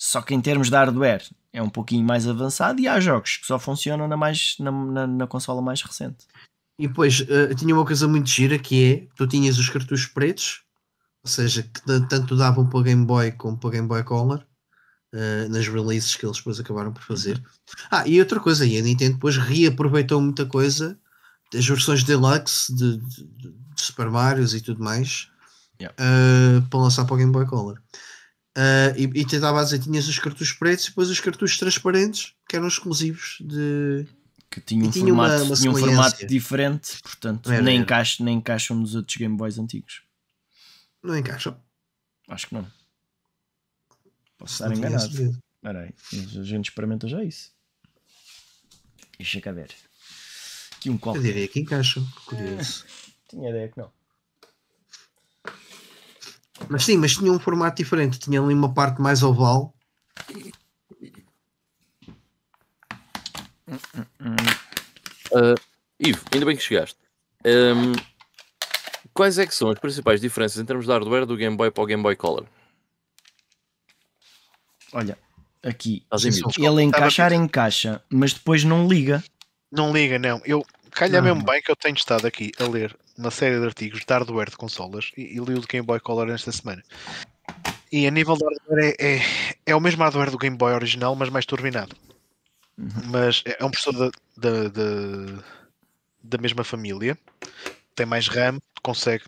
só 0.06 0.22
que 0.22 0.34
em 0.36 0.42
termos 0.42 0.70
de 0.70 0.76
hardware 0.76 1.24
é 1.52 1.62
um 1.62 1.70
pouquinho 1.70 2.06
mais 2.06 2.28
avançado 2.28 2.80
e 2.80 2.88
há 2.88 3.00
jogos 3.00 3.38
que 3.38 3.48
só 3.48 3.58
funcionam 3.58 4.08
na, 4.08 4.16
mais, 4.16 4.56
na, 4.60 4.72
na, 4.72 5.08
na 5.08 5.28
consola 5.28 5.62
mais 5.62 5.82
recente. 5.82 6.26
E 6.78 6.88
depois 6.88 7.26
eh, 7.28 7.56
tinha 7.56 7.74
uma 7.74 7.86
coisa 7.86 8.08
muito 8.08 8.30
gira 8.30 8.60
que 8.60 8.84
é: 8.84 9.08
tu 9.16 9.26
tinhas 9.26 9.58
os 9.58 9.70
cartuchos 9.70 10.06
pretos, 10.08 10.62
ou 11.24 11.30
seja, 11.30 11.64
que 11.64 11.82
tanto 12.08 12.36
davam 12.36 12.70
para 12.70 12.84
Game 12.84 13.06
Boy 13.06 13.32
como 13.32 13.58
para 13.58 13.72
Game 13.72 13.88
Boy 13.88 14.04
Color, 14.04 14.46
eh, 15.14 15.48
nas 15.50 15.68
releases 15.68 16.16
que 16.16 16.26
eles 16.26 16.38
depois 16.38 16.60
acabaram 16.60 16.94
por 16.94 17.02
fazer. 17.02 17.42
Ah, 17.90 18.08
e 18.08 18.20
outra 18.20 18.40
coisa, 18.40 18.66
e 18.66 18.78
a 18.78 18.82
Nintendo 18.82 19.16
depois 19.16 19.38
reaproveitou 19.38 20.22
muita 20.22 20.46
coisa 20.46 21.00
das 21.52 21.66
versões 21.66 22.04
deluxe 22.04 22.76
de, 22.76 22.98
de, 22.98 23.24
de 23.24 23.82
Super 23.82 24.10
Marios 24.12 24.54
e 24.54 24.62
tudo 24.62 24.84
mais 24.84 25.30
Yeah. 25.80 25.94
eh, 26.00 26.62
para 26.70 26.80
lançar 26.80 27.04
para 27.04 27.16
o 27.16 27.18
Game 27.18 27.34
Boy 27.34 27.46
Color. 27.46 27.82
Eh, 28.58 28.94
e, 28.98 29.04
e 29.22 29.26
tentava 29.26 29.64
dizer: 29.64 29.80
tinhas 29.80 30.08
os 30.08 30.18
cartuchos 30.20 30.54
pretos 30.54 30.86
e 30.86 30.90
depois 30.90 31.10
os 31.10 31.20
cartuchos 31.20 31.58
transparentes 31.58 32.34
que 32.48 32.56
eram 32.56 32.68
exclusivos 32.68 33.38
de. 33.42 34.08
Que 34.50 34.62
tinha 34.62 34.86
um, 34.86 34.92
tinha 34.92 35.14
uma- 35.14 35.28
formato, 35.28 35.46
uma 35.46 35.56
tinha 35.58 35.72
um 35.72 35.76
formato 35.76 36.26
diferente, 36.28 36.98
portanto 37.04 37.52
Era, 37.52 37.62
nem, 37.62 37.76
era. 37.76 37.84
encaixa, 37.84 38.24
nem 38.24 38.38
encaixam 38.38 38.78
nos 38.78 38.96
outros 38.96 39.18
Game 39.18 39.36
Boys 39.36 39.58
antigos. 39.60 40.02
Não 41.04 41.18
encaixam. 41.18 41.60
Acho 42.30 42.48
que 42.48 42.54
não. 42.54 42.66
Posso 44.38 44.64
Não 44.64 44.72
estar 44.72 44.78
enganado. 44.88 45.12
certeza. 45.12 45.40
Espera 45.56 45.82
aí, 45.82 45.94
a 46.40 46.44
gente 46.44 46.70
experimenta 46.70 47.08
já 47.08 47.24
isso. 47.24 47.52
Deixa 49.18 49.42
cá 49.42 49.52
ver. 49.52 49.72
Aqui 50.78 50.90
um 50.90 50.94
Eu 50.94 51.00
copo. 51.00 51.20
diria 51.22 51.48
que 51.48 51.60
encaixam. 51.60 52.06
Curioso. 52.26 52.86
Tinha 53.30 53.50
ideia 53.50 53.68
que 53.68 53.78
não. 53.78 53.92
Mas 56.70 56.86
sim, 56.86 56.98
mas 56.98 57.16
tinha 57.16 57.32
um 57.32 57.40
formato 57.40 57.78
diferente. 57.78 58.20
Tinha 58.20 58.42
ali 58.42 58.54
uma 58.54 58.74
parte 58.74 59.02
mais 59.02 59.24
oval. 59.24 59.74
Uh, 65.32 65.56
Ivo, 66.00 66.22
ainda 66.32 66.46
bem 66.46 66.56
que 66.56 66.64
chegaste. 66.64 66.98
Um, 67.46 67.94
quais 69.14 69.38
é 69.38 69.46
que 69.46 69.54
são 69.54 69.70
as 69.70 69.80
principais 69.80 70.22
diferenças 70.22 70.62
em 70.62 70.66
termos 70.66 70.86
de 70.86 70.92
hardware 70.92 71.26
do 71.26 71.38
Game 71.38 71.56
Boy 71.56 71.72
para 71.72 71.84
o 71.84 71.86
Game 71.86 72.02
Boy 72.02 72.16
Color? 72.16 72.46
Olha, 74.94 75.18
aqui. 75.64 76.06
Em. 76.58 76.66
Ele 76.66 76.84
encaixar 76.84 77.34
encaixa, 77.34 78.02
mas 78.10 78.34
depois 78.34 78.64
não 78.64 78.88
liga. 78.88 79.24
Não 79.72 79.92
liga, 79.92 80.18
não. 80.18 80.42
Eu 80.46 80.66
calha 80.92 81.22
Não. 81.22 81.36
mesmo 81.36 81.44
bem 81.44 81.62
que 81.62 81.70
eu 81.70 81.76
tenho 81.76 81.96
estado 81.96 82.26
aqui 82.26 82.52
a 82.58 82.64
ler 82.64 82.96
uma 83.18 83.32
série 83.32 83.60
de 83.60 83.66
artigos 83.66 84.02
de 84.02 84.14
hardware 84.14 84.50
de 84.50 84.58
consolas 84.58 85.12
e, 85.18 85.22
e 85.22 85.40
li 85.40 85.54
o 85.54 85.62
do 85.62 85.68
Game 85.68 85.86
Boy 85.86 86.00
Color 86.00 86.30
esta 86.30 86.52
semana. 86.52 86.84
E 87.92 88.08
a 88.08 88.12
nível 88.12 88.36
de 88.36 88.44
hardware 88.44 88.96
é, 89.00 89.16
é, 89.16 89.22
é 89.68 89.76
o 89.76 89.80
mesmo 89.80 90.04
hardware 90.04 90.32
do 90.32 90.38
Game 90.38 90.58
Boy 90.58 90.74
original, 90.74 91.16
mas 91.16 91.30
mais 91.30 91.46
turbinado. 91.46 91.96
Mas 92.78 93.42
é 93.46 93.58
é 93.60 93.66
um 93.66 93.72
processador 93.72 94.12
da, 94.36 94.68
da, 94.68 95.44
da, 96.22 96.38
mesma 96.38 96.64
família. 96.64 97.18
Tem 97.96 98.06
mais 98.06 98.28
RAM, 98.28 98.60
consegue 98.84 99.24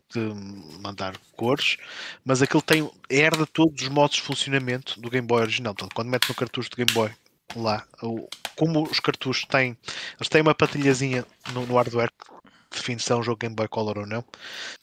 mandar 0.82 1.18
cores, 1.38 1.78
mas 2.26 2.42
aquilo 2.42 2.62
tem 2.62 2.90
herda 3.10 3.46
todos 3.48 3.82
os 3.82 3.88
modos 3.88 4.18
de 4.18 4.22
funcionamento 4.22 5.00
do 5.00 5.10
Game 5.10 5.26
Boy 5.26 5.44
original. 5.44 5.74
Portanto, 5.74 5.96
quando 5.96 6.10
mete 6.10 6.28
no 6.28 6.36
cartucho 6.36 6.70
do 6.70 6.76
Game 6.76 6.92
Boy 6.92 7.10
lá, 7.56 7.86
o- 8.04 8.28
como 8.58 8.84
os 8.84 9.00
cartuchos 9.00 9.46
têm, 9.46 9.78
eles 10.20 10.28
têm 10.30 10.42
uma 10.42 10.54
patilhazinha 10.54 11.26
no, 11.54 11.66
no 11.66 11.76
hardware 11.76 12.12
que 12.12 12.37
define 12.78 13.00
se 13.00 13.12
é 13.12 13.16
um 13.16 13.24
jogo 13.24 13.40
Game 13.40 13.56
Boy 13.56 13.68
Color 13.68 14.00
ou 14.00 14.06
não, 14.06 14.24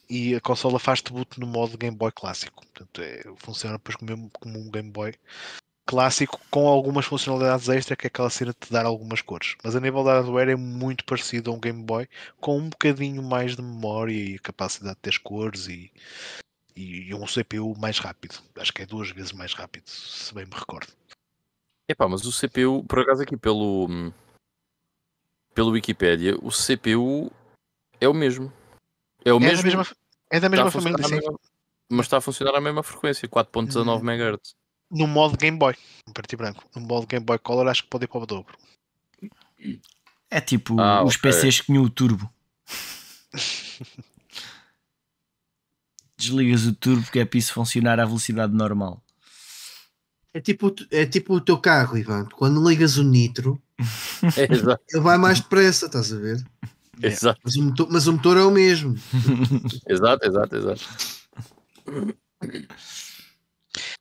e 0.09 0.35
a 0.35 0.41
consola 0.41 0.79
faz-te 0.79 1.13
boot 1.13 1.39
no 1.41 1.47
modo 1.47 1.79
Game 1.79 1.97
Boy 1.97 2.13
clássico. 2.13 2.65
Portanto, 2.67 3.03
é- 3.03 3.23
funciona 3.39 3.77
depois 3.77 3.97
como, 3.97 4.31
como 4.31 4.59
um 4.59 4.71
Game 4.71 4.91
Boy 4.91 5.15
clássico 5.87 6.41
com 6.51 6.67
algumas 6.67 7.05
funcionalidades 7.05 7.69
extra 7.69 7.97
que 7.97 8.07
é 8.07 8.09
aquela 8.09 8.31
cena 8.31 8.53
de 8.53 8.67
te 8.67 8.73
dar 8.73 8.87
algumas 8.87 9.21
cores. 9.21 9.57
Mas 9.63 9.77
a 9.77 9.81
nível 9.81 10.03
de 10.03 10.11
hardware 10.11 10.49
é 10.51 10.57
muito 10.57 11.05
parecido 11.05 11.51
a 11.51 11.55
um 11.55 11.61
Game 11.61 11.83
Boy 11.83 12.09
com 12.41 12.59
um 12.59 12.69
bocadinho 12.69 13.23
mais 13.23 13.57
de 13.57 13.63
memória 13.63 14.13
e 14.13 14.39
capacidade 14.39 14.97
de 14.97 15.03
ter 15.03 15.19
cores 15.21 15.69
e, 15.69 15.93
e 16.75 17.15
um 17.15 17.27
CPU 17.27 17.79
mais 17.79 17.99
rápido. 17.99 18.37
Acho 18.57 18.73
que 18.73 18.83
é 18.83 18.87
duas 18.87 19.11
vezes 19.11 19.33
mais 19.33 19.53
rápido, 19.53 19.89
se 19.89 20.35
bem 20.35 20.47
me 20.47 20.55
recordo. 20.55 20.93
Epá, 21.89 22.09
mas 22.09 22.25
o 22.25 22.33
CPU, 22.33 22.83
por 22.85 23.01
acaso 23.01 23.23
aqui 23.23 23.37
pelo, 23.37 23.89
pelo 25.55 25.73
Wikipedia, 25.73 26.35
o 26.43 26.51
CPU 26.51 27.31
é 28.05 28.09
o 28.09 28.15
mesmo. 28.15 28.53
É 29.25 29.33
o 29.33 29.37
É 29.37 29.41
da 29.41 29.47
mesmo. 29.47 29.65
mesma, 29.65 29.87
é 30.31 30.41
da 30.41 30.47
está 30.47 30.47
a 30.47 30.51
mesma 30.51 30.71
funcionar 30.71 30.99
família, 30.99 31.09
sim. 31.09 31.15
mesma- 31.27 31.41
mas 31.91 32.07
está 32.07 32.17
a 32.19 32.21
funcionar 32.21 32.55
à 32.57 32.61
mesma 32.61 32.83
frequência, 32.83 33.29
4.19 33.29 34.03
Hum. 34.03 34.11
MHz. 34.11 34.55
No 34.91 35.07
modo 35.07 35.37
Game 35.37 35.59
Boy, 35.59 35.75
em 36.09 36.13
preto 36.13 36.33
e 36.33 36.37
branco. 36.37 36.65
No 36.77 36.83
modo 36.83 37.07
Game 37.07 37.25
Boy 37.25 37.39
Color 37.39 37.69
acho 37.69 37.83
que 37.85 37.89
pode 37.89 38.05
ir 38.05 38.09
para 38.09 38.19
o 38.23 38.27
dobro. 38.27 38.57
É 40.31 40.41
tipo 40.41 40.79
Ah, 40.81 41.03
os 41.03 41.17
ok. 41.17 41.31
PCs 41.31 41.61
que 41.61 41.67
tinham 41.67 41.83
o 41.83 41.91
turbo. 41.91 42.31
Desligas 46.17 46.65
o 46.67 46.75
turbo 46.75 47.11
que 47.11 47.19
é 47.19 47.25
para 47.25 47.39
isso 47.39 47.53
funcionar 47.53 47.99
à 47.99 48.05
velocidade 48.05 48.53
normal. 48.55 49.03
É 50.33 50.41
tipo, 50.41 50.75
é 50.91 51.07
tipo 51.07 51.35
o 51.35 51.41
teu 51.41 51.59
carro, 51.59 51.97
Ivan. 51.99 52.27
Quando 52.27 52.67
ligas 52.69 52.97
o 52.97 53.03
nitro, 53.05 53.61
É, 54.37 54.45
ele 54.45 55.01
vai 55.03 55.19
mais 55.19 55.41
depressa, 55.41 55.87
estás 55.87 56.13
a 56.13 56.17
ver? 56.17 56.45
Exato, 57.03 57.41
Mas 57.45 57.57
o 57.57 57.63
motor, 57.63 57.89
mas 57.91 58.07
o 58.07 58.13
motor 58.13 58.37
é 58.37 58.43
o 58.43 58.51
mesmo. 58.51 58.95
exato, 59.89 60.27
exato, 60.27 60.57
exato. 60.57 60.85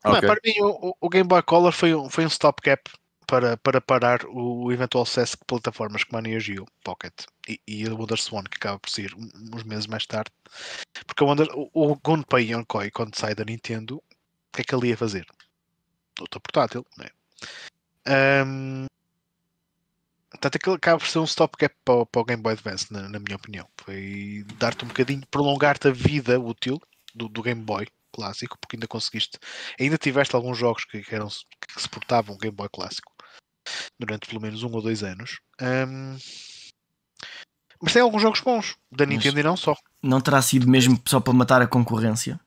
Não, 0.04 0.16
é, 0.16 0.22
para 0.22 0.40
mim, 0.44 0.54
o, 0.60 0.96
o 1.00 1.10
Game 1.10 1.28
Boy 1.28 1.42
Color 1.44 1.72
foi 1.72 1.96
um, 1.96 2.10
foi 2.10 2.26
um 2.26 2.30
stopgap 2.30 2.82
para, 3.26 3.58
para 3.58 3.82
parar 3.82 4.26
o, 4.26 4.72
eventual 4.72 5.06
sucesso 5.06 5.38
de 5.38 5.46
plataformas 5.48 6.04
como 6.04 6.20
a 6.20 6.22
Neo 6.22 6.40
Geo 6.40 6.66
Pocket 6.84 7.14
e, 7.48 7.60
e 7.68 7.88
a 7.88 7.94
Wonder 7.94 8.20
Swan, 8.20 8.44
que 8.44 8.58
acaba 8.58 8.80
por 8.80 8.90
sair 8.90 9.14
um- 9.16 9.56
uns 9.56 9.64
meses 9.64 9.88
mais 9.88 10.06
tarde. 10.06 10.30
Porque 11.08 11.24
a 11.24 11.28
Wonder, 11.28 11.48
o, 11.54 11.70
o 11.74 11.96
Gunpei 11.96 12.52
Yokoi, 12.54 12.92
quando 12.92 13.16
sai 13.16 13.34
da 13.34 13.44
Nintendo, 13.44 13.98
o 13.98 14.04
que 14.54 14.62
é 14.62 14.64
que 14.64 14.76
ele 14.76 14.90
ia 14.90 14.98
fazer? 14.98 15.26
Outra 16.20 16.40
portátil, 16.40 16.86
não 16.98 17.06
é? 17.06 17.12
Ahm, 18.06 18.86
Portanto, 20.44 20.58
aquilo 20.58 20.76
acaba 20.76 21.00
por 21.00 21.08
ser 21.08 21.20
um 21.20 21.24
stopgap 21.24 21.74
para, 21.86 21.96
o- 21.96 22.06
para 22.06 22.22
o 22.22 22.26
Game 22.26 22.42
Boy 22.44 22.52
Advance, 22.52 22.92
na, 22.92 23.08
na 23.08 23.18
minha 23.18 23.38
opinião. 23.38 23.66
Foi 23.80 24.44
dar-te 24.60 24.84
um 24.84 24.90
bocadinho, 24.90 25.26
prolongar-te 25.32 25.88
a 25.88 25.92
vida 25.92 26.38
útil 26.38 26.82
do, 27.16 27.30
do 27.30 27.42
Game 27.42 27.62
Boy 27.62 27.88
clássico, 28.14 28.58
porque 28.60 28.76
ainda 28.76 28.86
conseguiste, 28.86 29.40
ainda 29.80 29.98
tiveste 29.98 30.36
alguns 30.36 30.58
jogos 30.58 30.84
que, 30.84 31.02
que 31.02 31.16
eram, 31.16 31.30
que 31.30 31.82
suportavam 31.82 32.36
o 32.36 32.38
Game 32.38 32.54
Boy 32.54 32.68
clássico 32.68 33.14
durante 33.98 34.28
pelo 34.28 34.42
menos 34.42 34.64
um 34.64 34.72
ou 34.74 34.82
dois 34.82 35.02
anos. 35.02 35.40
Ahm, 35.62 36.18
mas 37.82 37.94
tem 37.94 38.02
alguns 38.02 38.22
jogos 38.22 38.42
bons 38.42 38.76
da 38.92 39.06
Nintendo 39.06 39.40
e 39.40 39.44
não 39.44 39.56
só. 39.56 39.78
Não 40.02 40.20
terá 40.20 40.42
sido 40.42 40.68
mesmo 40.68 41.02
só 41.08 41.22
para 41.22 41.32
matar 41.34 41.62
a 41.62 41.68
concorrência? 41.68 42.38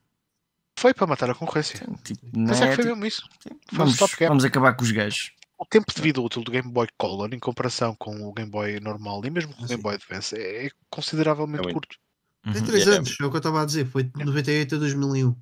Foi 0.79 0.93
para 0.93 1.07
matar 1.07 1.31
a 1.31 1.35
concorrência. 1.35 1.81
Tipo, 2.05 2.21
Mas 2.35 2.61
é 2.61 2.65
é, 2.65 2.69
que 2.69 2.75
foi 2.75 2.85
tipo, 2.85 2.97
mesmo 2.97 3.07
isso. 3.07 3.29
Foi 3.41 3.53
um 3.53 3.57
vamos, 3.73 3.95
stopgap. 3.95 4.29
vamos 4.29 4.45
acabar 4.45 4.75
com 4.77 4.83
os 4.85 4.91
gajos. 4.91 5.33
O 5.59 5.65
tempo 5.65 5.93
de 5.95 6.03
vida 6.03 6.21
útil 6.21 6.43
do 6.45 6.51
Game 6.51 6.71
Boy 6.71 6.87
Color 6.99 7.33
em 7.33 7.39
comparação 7.39 7.95
com 7.97 8.15
o 8.29 8.33
Game 8.33 8.51
Boy 8.51 8.79
normal 8.81 9.25
e 9.25 9.31
mesmo 9.31 9.55
com 9.55 9.65
o. 9.65 9.67
Game 9.67 9.83
Boy 9.83 9.95
Advance 9.95 10.37
é 10.37 10.69
consideravelmente 10.91 11.69
É 11.69 11.73
curto. 11.73 11.97
Tem 12.45 12.61
Uhum. 12.61 12.65
3 12.67 12.87
É. 12.87 12.91
anos, 12.91 13.17
é 13.21 13.25
o 13.25 13.31
que 13.31 13.37
eu 13.37 13.39
estava 13.39 13.63
a 13.63 13.65
dizer. 13.65 13.87
Foi 13.87 14.05
de 14.05 14.25
98 14.25 14.75
a 14.75 14.79
2001. 14.79 15.35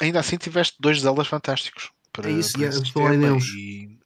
Ainda 0.00 0.18
assim 0.20 0.36
tiveste 0.36 0.76
dois 0.80 1.00
Zeldas 1.00 1.28
fantásticos. 1.28 1.90
Para, 2.12 2.28
É 2.28 2.32
isso, 2.32 2.52
para 2.54 2.66
é, 2.66 2.72
sistema. 2.72 3.38
E... 3.54 3.98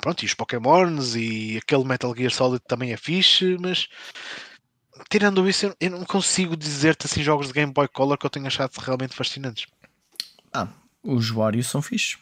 Pronto, 0.00 0.22
e 0.22 0.26
os 0.26 0.34
Pokémons 0.34 1.14
e 1.16 1.56
aquele 1.58 1.84
Metal 1.84 2.14
Gear 2.14 2.30
Solid 2.30 2.62
também 2.68 2.92
é 2.92 2.96
fixe, 2.96 3.56
mas 3.58 3.88
tirando 5.10 5.48
isso, 5.48 5.66
eu- 5.66 5.76
eu 5.80 5.90
não 5.90 6.04
consigo 6.04 6.56
dizer-te 6.56 7.06
assim 7.06 7.22
jogos 7.22 7.46
de 7.48 7.52
Game 7.54 7.72
Boy 7.72 7.88
Color 7.88 8.18
que 8.18 8.26
eu 8.26 8.30
tenho 8.30 8.46
achado 8.46 8.76
realmente 8.78 9.14
fascinantes. 9.16 9.66
Ah, 10.52 10.68
os 11.02 11.30
Warriors 11.30 11.68
são 11.68 11.80
fixes. 11.80 12.18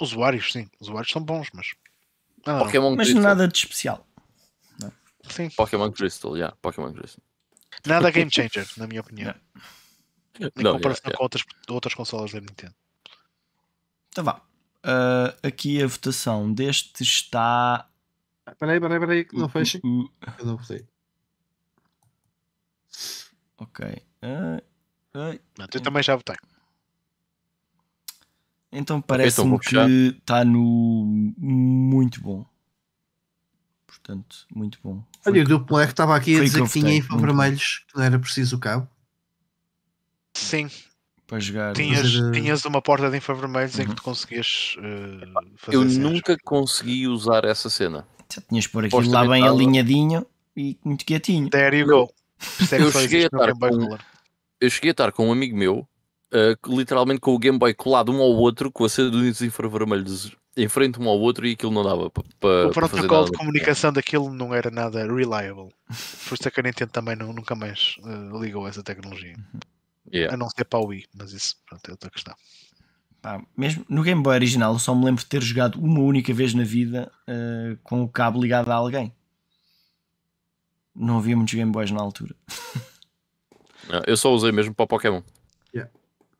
Usuários, 0.00 0.52
sim, 0.52 0.68
usuários 0.80 1.10
são 1.10 1.22
bons, 1.22 1.48
mas. 1.54 1.74
Ah, 2.44 2.52
não. 2.52 2.58
Pokémon 2.64 2.94
Mas 2.96 3.06
Crystal. 3.08 3.22
nada 3.22 3.48
de 3.48 3.56
especial. 3.58 4.06
Sim, 5.28 5.50
Pokémon 5.50 5.90
Crystal, 5.90 6.36
yeah, 6.36 6.56
Pokémon 6.62 6.92
Crystal. 6.92 7.20
nada 7.84 8.10
game 8.12 8.30
changer, 8.30 8.68
na 8.76 8.86
minha 8.86 9.00
opinião. 9.00 9.34
Em 10.38 10.62
Não, 10.62 10.74
comparação 10.74 11.02
yeah, 11.06 11.16
com 11.16 11.22
outras, 11.24 11.42
outras 11.68 11.94
consolas 11.94 12.30
da 12.32 12.40
Nintendo. 12.40 12.74
Então 14.08 14.22
vá. 14.22 14.40
Ah, 14.84 15.34
aqui 15.42 15.82
a 15.82 15.86
votação 15.88 16.52
deste 16.52 17.02
está. 17.02 17.88
Peraí, 18.56 18.78
peraí, 18.78 19.00
peraí, 19.00 19.24
que 19.24 19.36
não 19.36 19.48
fecha. 19.48 19.80
Uh, 19.82 20.02
uh, 20.04 20.10
Eu 20.38 20.46
não 20.46 20.62
sei. 20.62 20.86
ok. 23.58 23.84
Ah, 24.22 24.62
ai. 25.14 25.40
Pronto, 25.54 25.74
eu 25.76 25.82
também 25.82 26.02
já 26.04 26.14
votei. 26.14 26.36
Então 28.78 28.98
então 28.98 29.00
parece-me 29.00 29.58
fechar. 29.58 29.86
que 29.86 30.16
está 30.18 30.44
no 30.44 31.04
muito 31.38 32.20
bom. 32.20 32.44
Portanto, 33.86 34.46
muito 34.54 34.78
bom. 34.82 35.02
Foi 35.22 35.32
Olha, 35.32 35.42
o 35.42 35.46
duplo 35.46 35.78
R 35.78 35.88
estava 35.90 36.14
aqui 36.14 36.36
a 36.36 36.40
dizer 36.44 36.62
que 36.62 36.66
que 36.68 36.80
tinha 36.80 36.94
infravermelhos, 36.94 37.84
que 37.88 37.96
não 37.96 38.04
era 38.04 38.18
preciso 38.18 38.56
o 38.56 38.58
cabo. 38.60 38.88
Sim, 40.34 40.68
para 41.26 41.40
jogar. 41.40 41.72
tinhas, 41.74 42.14
eh, 42.14 42.30
tinhas 42.32 42.64
uma 42.64 42.80
porta 42.82 43.10
de 43.10 43.16
infravermelhos 43.16 43.78
em 43.78 43.84
que 43.84 43.88
Uhum. 43.90 43.94
tu 43.96 44.02
conseguias 44.02 44.76
eh, 44.78 45.26
fazer 45.56 45.76
Eu 45.76 45.88
cenas. 45.88 45.96
nunca 45.96 46.36
consegui 46.44 47.08
usar 47.08 47.44
essa 47.44 47.70
cena. 47.70 48.06
Já 48.32 48.42
tinhas 48.42 48.64
de 48.64 48.70
pôr 48.70 48.84
aquilo 48.84 49.10
lá 49.10 49.26
bem 49.26 49.46
alinhadinho 49.46 50.26
e 50.56 50.78
muito 50.84 51.04
quietinho. 51.04 51.48
There 51.48 51.76
you 51.78 51.86
go. 51.86 52.12
É 52.70 52.76
que 52.76 52.82
eu 52.82 52.92
cheguei 52.92 53.22
a 53.22 53.26
estar 53.26 53.52
com- 53.52 53.58
Color. 53.58 54.00
Eu 54.60 54.70
cheguei 54.70 54.90
a 54.90 54.92
estar 54.92 55.10
com 55.12 55.28
um 55.28 55.32
amigo 55.32 55.56
meu, 55.56 55.88
uh, 56.32 56.74
literalmente 56.74 57.20
com 57.20 57.34
o 57.34 57.38
Game 57.38 57.58
Boy 57.58 57.74
colado 57.74 58.12
um 58.12 58.20
ao 58.20 58.32
outro, 58.32 58.70
com 58.70 58.84
a 58.84 58.88
cena 58.88 59.10
de 59.10 59.16
unidos 59.16 59.42
infravermelhos 59.42 60.36
em 60.56 60.68
frente 60.68 60.98
um 60.98 61.08
ao 61.08 61.20
outro 61.20 61.46
e 61.46 61.52
aquilo 61.52 61.70
não 61.70 61.84
dava 61.84 62.10
para 62.10 62.68
O 62.68 62.70
protocolo 62.70 63.26
de 63.26 63.32
comunicação 63.32 63.92
daquilo 63.92 64.32
não 64.32 64.54
era 64.54 64.70
nada 64.70 65.06
reliable. 65.06 65.70
Por 66.26 66.34
isso 66.34 66.48
é 66.48 66.50
que 66.50 66.60
a 66.60 66.62
Nintendo 66.62 66.90
também 66.90 67.14
não, 67.14 67.32
nunca 67.32 67.54
mais 67.54 67.96
eh, 68.02 68.38
ligou 68.40 68.66
essa 68.66 68.82
tecnologia. 68.82 69.36
Yeah. 70.10 70.34
A 70.34 70.36
não 70.36 70.48
ser 70.48 70.64
para 70.64 70.78
o 70.78 70.86
Wii, 70.86 71.04
mas 71.14 71.32
isso 71.32 71.56
pronto, 71.68 71.86
é 71.86 71.90
outra 71.90 72.10
questão. 72.10 72.34
Pá, 73.20 73.42
mesmo 73.54 73.84
no 73.88 74.02
Game 74.02 74.22
Boy 74.22 74.34
original, 74.34 74.72
eu 74.72 74.78
só 74.78 74.94
me 74.94 75.04
lembro 75.04 75.22
de 75.22 75.28
ter 75.28 75.42
jogado 75.42 75.78
uma 75.78 76.00
única 76.00 76.32
vez 76.32 76.54
na 76.54 76.64
vida 76.64 77.12
ah, 77.28 77.76
com 77.82 78.02
o 78.02 78.08
cabo 78.08 78.40
ligado 78.40 78.70
a 78.70 78.74
alguém. 78.74 79.12
Não 80.94 81.18
havia 81.18 81.36
muitos 81.36 81.52
Game 81.52 81.70
Boys 81.70 81.90
na 81.90 82.00
altura. 82.00 82.34
Não, 83.88 84.02
Eu 84.06 84.16
só 84.16 84.32
usei 84.32 84.50
mesmo 84.50 84.74
para 84.74 84.84
o 84.84 84.88
Pokémon. 84.88 85.22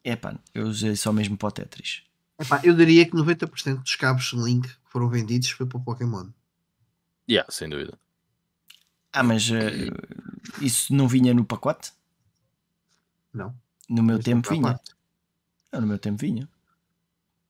É 0.07 0.15
pá, 0.15 0.39
eu 0.55 0.68
usei 0.68 0.94
só 0.94 1.12
mesmo 1.12 1.36
para 1.36 1.49
o 1.49 1.51
Tetris. 1.51 2.05
Epá, 2.39 2.60
eu 2.62 2.76
diria 2.76 3.05
que 3.05 3.10
90% 3.10 3.83
dos 3.83 3.97
cabos 3.97 4.33
Link 4.35 4.68
que 4.68 4.76
foram 4.85 5.09
vendidos 5.09 5.51
foi 5.51 5.67
para 5.67 5.78
o 5.78 5.83
Pokémon. 5.83 6.28
Yeah, 7.28 7.51
sem 7.51 7.68
dúvida. 7.68 7.99
Ah, 9.12 9.25
mas 9.25 9.51
ah, 9.51 10.62
isso 10.62 10.94
não 10.94 11.09
vinha 11.09 11.35
no 11.35 11.44
pacote? 11.44 11.91
Não. 13.35 13.52
No 13.89 14.01
meu 14.01 14.18
Mas 14.18 14.25
tempo 14.25 14.49
a 14.49 14.52
vinha. 14.52 14.62
parte. 14.62 14.94
Ah, 15.73 15.81
no 15.81 15.89
meu 15.89 15.99
tempo 15.99 16.18
vinha. 16.20 16.49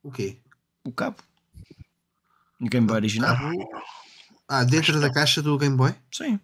O 0.02 0.10
quê? 0.10 0.39
O 0.83 0.91
cabo. 0.91 1.18
No 2.59 2.70
Game 2.70 2.86
Boy 2.86 2.97
original? 2.97 3.36
Cabo? 3.36 3.68
Ah, 4.49 4.65
dentro 4.65 4.99
da 4.99 5.12
caixa 5.12 5.43
do 5.43 5.59
Game 5.59 5.76
Boy? 5.76 5.94
Sim. 6.10 6.41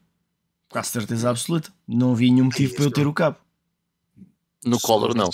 Quase 0.69 0.91
certeza 0.91 1.31
absoluta. 1.31 1.73
Não 1.89 2.13
havia 2.13 2.31
nenhum 2.31 2.45
motivo 2.45 2.75
para 2.75 2.85
eu 2.85 2.91
ter 2.91 3.07
o 3.07 3.15
cabo. 3.15 3.39
No 4.63 4.79
Color 4.79 5.15
não. 5.15 5.31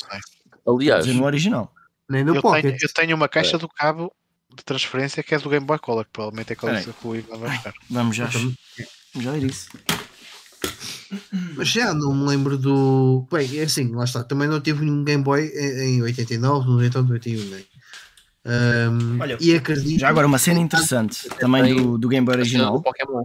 Aliás, 0.69 1.07
no 1.07 1.25
original. 1.25 1.73
Nem 2.09 2.25
no 2.25 2.35
Eu 2.35 2.43
Pocket. 2.43 2.63
tenho, 2.63 2.77
eu 2.81 2.93
tenho 2.93 3.17
uma 3.17 3.29
caixa 3.29 3.59
do 3.59 3.69
cabo 3.69 4.13
de 4.55 4.65
transferência 4.65 5.23
que 5.23 5.35
é 5.35 5.39
do 5.39 5.49
Game 5.49 5.65
Boy 5.65 5.79
Color, 5.79 6.05
que 6.05 6.11
provavelmente 6.13 6.51
é 6.51 6.53
aquela 6.55 6.81
que 6.81 7.07
o 7.07 7.17
Ivan 7.17 7.39
vai 7.39 7.51
buscar. 7.51 7.75
Vamos 7.91 8.17
já, 8.17 8.27
Então, 8.27 8.41
vamos 9.15 9.25
já 9.25 9.37
ir 9.37 9.45
isso. 9.45 9.69
Mas 11.57 11.69
já 11.69 11.95
não 11.95 12.15
me 12.15 12.29
lembro 12.29 12.59
do. 12.59 13.27
Bem, 13.31 13.59
é 13.59 13.63
assim, 13.63 13.95
lá 13.95 14.05
está. 14.05 14.23
Também 14.23 14.49
não 14.49 14.61
tive 14.61 14.85
nenhum 14.85 15.05
Game 15.05 15.23
Boy 15.23 15.47
em 15.55 15.97
em 15.97 16.03
89, 16.03 16.69
90 16.69 16.99
ou 16.99 17.05
91, 17.05 17.45
né? 17.45 17.63
Um, 18.45 19.21
Olha, 19.21 19.37
e 19.41 19.55
acredito. 19.55 20.01
Já 20.01 20.09
agora, 20.09 20.27
uma 20.27 20.39
cena 20.39 20.61
interessante 20.61 21.29
também 21.39 21.75
do, 21.75 21.99
do 21.99 22.09
Game 22.09 22.25
Boy 22.25 22.37
original. 22.37 22.81
Pokémon. 22.83 23.23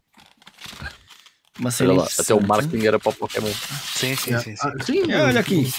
Uma 1.60 1.72
cena 1.72 1.92
Olha 1.92 2.02
lá, 2.02 2.10
até 2.18 2.34
o 2.34 2.42
marketing 2.42 2.86
era 2.86 3.00
para 3.00 3.10
o 3.10 3.16
Pokémon. 3.16 3.48
Sim, 3.48 4.16
sim, 4.16 4.38
sim. 4.40 4.56
sim. 4.56 4.56
Ah, 4.62 4.74
sim, 4.84 5.14
Olha 5.14 5.40
aqui. 5.40 5.72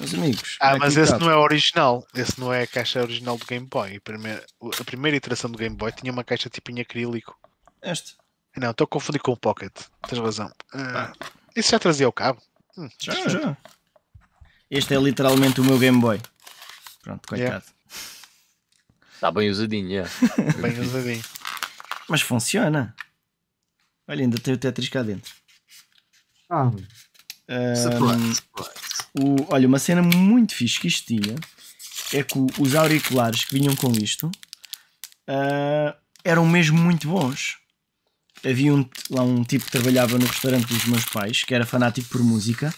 Meus 0.00 0.14
amigos. 0.14 0.56
Ah, 0.60 0.70
olha 0.70 0.78
mas 0.80 0.96
esse 0.96 1.16
não 1.18 1.30
é 1.30 1.36
original. 1.36 2.06
Esse 2.14 2.40
não 2.40 2.52
é 2.52 2.62
a 2.62 2.66
caixa 2.66 3.00
original 3.00 3.38
do 3.38 3.46
Game 3.46 3.66
Boy. 3.66 3.96
A 3.96 4.00
primeira, 4.00 4.44
a 4.80 4.84
primeira 4.84 5.16
iteração 5.16 5.50
do 5.50 5.58
Game 5.58 5.76
Boy 5.76 5.92
tinha 5.92 6.12
uma 6.12 6.24
caixa 6.24 6.50
tipo 6.50 6.70
em 6.72 6.80
acrílico. 6.80 7.38
Este. 7.82 8.16
Não, 8.56 8.70
estou 8.70 8.84
a 8.84 8.88
confundir 8.88 9.20
com 9.20 9.32
o 9.32 9.36
Pocket. 9.36 9.72
Tens 10.08 10.18
razão. 10.18 10.50
Ah, 10.72 11.12
isso 11.54 11.70
já 11.70 11.78
trazia 11.78 12.08
o 12.08 12.12
cabo? 12.12 12.40
Hum, 12.76 12.88
Já, 13.00 13.28
já. 13.28 13.56
Este 14.70 14.94
é 14.94 14.98
literalmente 14.98 15.60
o 15.60 15.64
meu 15.64 15.78
Game 15.78 16.00
Boy. 16.00 16.20
Pronto, 17.02 17.28
coitado. 17.28 17.48
Yeah. 17.48 17.66
Está 19.14 19.30
bem 19.30 19.48
usadinho, 19.48 20.00
é. 20.00 20.04
Bem 20.60 20.80
usadinho. 20.80 21.24
Mas 22.08 22.20
funciona. 22.20 22.94
Olha, 24.08 24.22
ainda 24.22 24.38
tem 24.38 24.54
o 24.54 24.58
Tetris 24.58 24.88
cá 24.88 25.02
dentro. 25.02 25.32
Ah, 26.50 26.70
Surprise, 27.76 28.34
surprise. 28.36 28.70
o, 29.14 29.46
olha, 29.52 29.68
uma 29.68 29.78
cena 29.78 30.02
muito 30.02 30.54
fixe 30.54 30.80
que 30.80 30.88
isto 30.88 31.06
tinha 31.06 31.34
é 32.12 32.22
que 32.22 32.38
os 32.58 32.74
auriculares 32.74 33.44
que 33.44 33.54
vinham 33.58 33.74
com 33.76 33.90
isto 33.92 34.30
ah, 35.26 35.94
eram 36.24 36.46
mesmo 36.46 36.78
muito 36.78 37.08
bons. 37.08 37.56
Havia 38.44 38.74
um, 38.74 38.88
lá 39.10 39.22
um 39.22 39.42
tipo 39.42 39.64
que 39.64 39.70
trabalhava 39.70 40.18
no 40.18 40.26
restaurante 40.26 40.66
dos 40.66 40.84
meus 40.84 41.04
pais 41.06 41.42
que 41.44 41.54
era 41.54 41.64
fanático 41.66 42.08
por 42.08 42.22
música. 42.22 42.74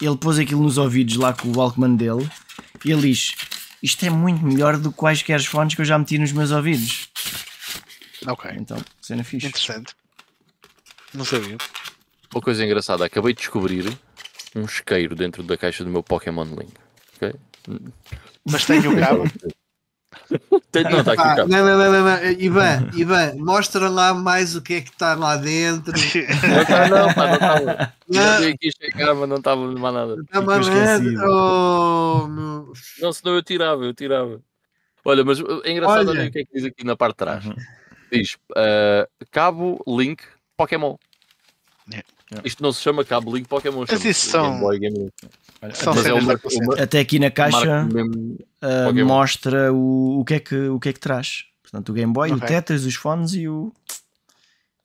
Ele 0.00 0.16
pôs 0.16 0.38
aquilo 0.38 0.62
nos 0.62 0.78
ouvidos 0.78 1.16
lá 1.16 1.32
com 1.34 1.48
o 1.48 1.56
Walkman 1.56 1.96
dele 1.96 2.30
e 2.84 2.90
ele 2.90 3.08
diz: 3.12 3.34
Isto 3.82 4.06
é 4.06 4.10
muito 4.10 4.42
melhor 4.44 4.78
do 4.78 4.90
que 4.90 4.96
quaisquer 4.96 5.42
fones 5.42 5.74
que 5.74 5.82
eu 5.82 5.84
já 5.84 5.98
meti 5.98 6.16
nos 6.18 6.32
meus 6.32 6.50
ouvidos. 6.50 7.08
Ok, 8.26 8.50
Então, 8.56 8.82
cena 9.00 9.22
fixe. 9.24 9.46
interessante. 9.46 9.94
Não 11.12 11.24
sabia. 11.24 11.56
Uma 12.32 12.40
coisa 12.40 12.64
engraçada, 12.64 13.04
acabei 13.04 13.32
de 13.32 13.40
descobrir 13.40 13.86
um 14.54 14.62
isqueiro 14.62 15.14
dentro 15.14 15.42
da 15.42 15.56
caixa 15.56 15.84
do 15.84 15.90
meu 15.90 16.02
Pokémon 16.02 16.44
Link. 16.44 16.72
Ok? 17.16 17.34
Mas 18.44 18.64
tenho 18.64 18.92
o 18.92 18.98
cabo. 18.98 19.24
Tem- 20.70 20.84
Não, 20.84 21.00
está 21.00 21.12
aqui 21.12 21.22
o 21.22 21.36
cabo. 21.36 21.48
não, 21.48 21.64
não, 21.64 21.78
não, 21.78 21.92
não, 21.92 22.04
não. 22.04 22.30
Ivan, 22.38 22.90
Ivan, 22.94 23.34
mostra 23.38 23.88
lá 23.88 24.14
mais 24.14 24.54
o 24.54 24.62
que 24.62 24.74
é 24.74 24.80
que 24.80 24.90
está 24.90 25.14
lá 25.14 25.36
dentro. 25.36 25.92
Não, 25.92 26.64
tá, 26.66 26.88
não, 26.88 27.14
pá, 27.14 27.26
não 27.26 27.34
estava. 27.34 27.92
Não. 28.10 28.42
Eu 28.42 28.52
aqui 28.52 28.68
a 28.68 28.84
checar, 28.84 29.14
mas 29.14 29.28
não 29.28 29.36
estava 29.36 29.60
mais 29.60 29.94
nada. 29.94 30.16
Está 30.20 30.40
mais 30.40 30.66
esquecido. 30.66 31.12
nada. 31.12 31.28
Oh, 31.30 32.26
meu. 32.26 32.72
Não, 33.00 33.12
senão 33.12 33.34
eu 33.36 33.42
tirava, 33.42 33.84
eu 33.84 33.94
tirava. 33.94 34.40
Olha, 35.04 35.24
mas 35.24 35.38
uh, 35.40 35.62
é 35.64 35.70
engraçado 35.70 36.08
Olha. 36.08 36.20
olha 36.20 36.28
o 36.28 36.32
que 36.32 36.40
é 36.40 36.44
que 36.44 36.52
diz 36.52 36.64
aqui 36.64 36.84
na 36.84 36.96
parte 36.96 37.12
de 37.12 37.18
trás. 37.18 37.46
Uhum. 37.46 37.54
Diz 38.10 38.34
uh, 38.50 39.08
cabo 39.30 39.80
Link 39.86 40.24
Pokémon. 40.56 40.96
Yeah. 42.32 42.46
Isto 42.46 42.62
não 42.62 42.72
se 42.72 42.80
chama 42.80 43.04
cabo 43.04 43.34
Link 43.34 43.48
Pokémon. 43.48 43.84
Mas 43.88 44.04
isso 44.04 44.30
são- 44.30 44.50
Game 44.50 44.60
Boy, 44.60 44.78
Game 44.78 45.12
São 45.74 45.94
Mas 45.94 46.06
é 46.06 46.12
uma, 46.12 46.34
uma 46.34 46.82
Até 46.82 47.00
aqui 47.00 47.18
na 47.18 47.30
caixa 47.30 47.86
uh, 47.86 49.04
mostra 49.04 49.72
o, 49.72 50.20
o, 50.20 50.24
que 50.24 50.34
é 50.34 50.40
que, 50.40 50.68
o 50.68 50.78
que 50.78 50.90
é 50.90 50.92
que 50.92 51.00
traz. 51.00 51.46
Portanto, 51.62 51.88
o 51.88 51.92
Game 51.92 52.12
Boy, 52.12 52.30
Ok. 52.32 52.44
o 52.44 52.46
Tetris, 52.46 52.84
os 52.84 52.94
fones 52.94 53.32
e 53.34 53.48
o. 53.48 53.72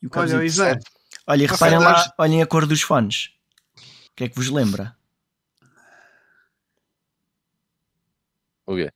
E 0.02 0.08
o 0.08 0.12
Olha. 0.16 0.44
Ivan, 0.44 0.80
Olha, 1.28 1.44
e 1.44 1.48
reparem 1.48 1.80
lá, 1.80 2.14
olhem 2.18 2.42
a 2.42 2.46
cor 2.48 2.66
dos 2.68 2.82
fones. 2.82 3.32
O 3.78 4.16
que 4.16 4.24
é 4.26 4.30
que 4.30 4.36
vos 4.36 4.50
lembra? 4.50 4.96
O 8.66 8.76
quê? 8.76 8.92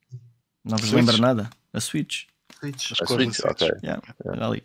Não 0.64 0.78
vos 0.78 0.90
Switch. 0.90 0.94
lembra 0.95 1.18
nada? 1.18 1.50
A 1.74 1.80
Switch. 1.80 2.26
Switch. 2.60 2.92
As 2.94 3.02
A 3.02 3.06
Switch? 3.06 3.40
Ok. 3.44 3.68
Switch. 3.68 3.84
Yeah, 3.84 4.02
olha 4.26 4.45
ali. 4.45 4.64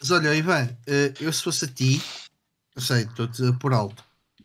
Mas 0.00 0.10
olha, 0.10 0.34
Ivan, 0.34 0.68
eh, 0.86 1.12
eu 1.20 1.32
se 1.32 1.42
fosse 1.42 1.64
a 1.64 1.68
ti, 1.68 2.00
eu 2.76 2.82
sei, 2.82 3.02
estou-te 3.02 3.42
por 3.58 3.72
alto. 3.72 4.04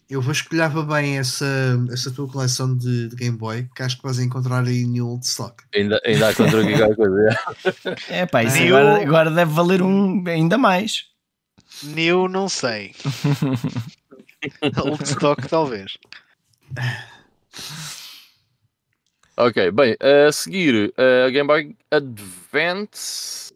Eu 0.10 0.22
vasculhava 0.22 0.84
bem 0.84 1.18
essa, 1.18 1.46
essa 1.92 2.12
tua 2.12 2.28
coleção 2.28 2.76
de, 2.78 3.08
de 3.10 3.16
Game 3.16 3.38
Boy, 3.38 3.68
que 3.76 3.82
acho 3.82 3.98
que 3.98 4.04
vais 4.04 4.20
encontrar 4.20 4.64
aí 4.66 4.82
em 4.84 5.02
old 5.02 5.26
stock. 5.26 5.64
Ainda, 5.74 6.00
ainda 6.06 6.30
há 6.30 6.36
contra 6.36 6.62
aqui 6.62 6.76
qualquer 6.76 6.96
coisa. 6.96 7.30
é. 8.10 8.22
É 8.22 8.26
pá, 8.26 8.44
isso 8.44 8.58
New- 8.58 8.76
agora, 8.76 9.02
agora 9.02 9.32
deve 9.32 9.54
valer 9.54 9.82
um 9.82 10.24
ainda 10.28 10.58
mais. 10.58 11.06
New, 11.84 12.28
não 12.28 12.48
sei. 12.50 12.94
Old 14.84 15.04
stock, 15.04 15.48
talvez. 15.48 15.98
Ok, 19.38 19.72
bem, 19.72 19.96
a 20.00 20.32
seguir, 20.32 20.94
a 20.98 21.30
Game 21.30 21.48
Boy 21.48 21.76
Advance. 21.92 23.53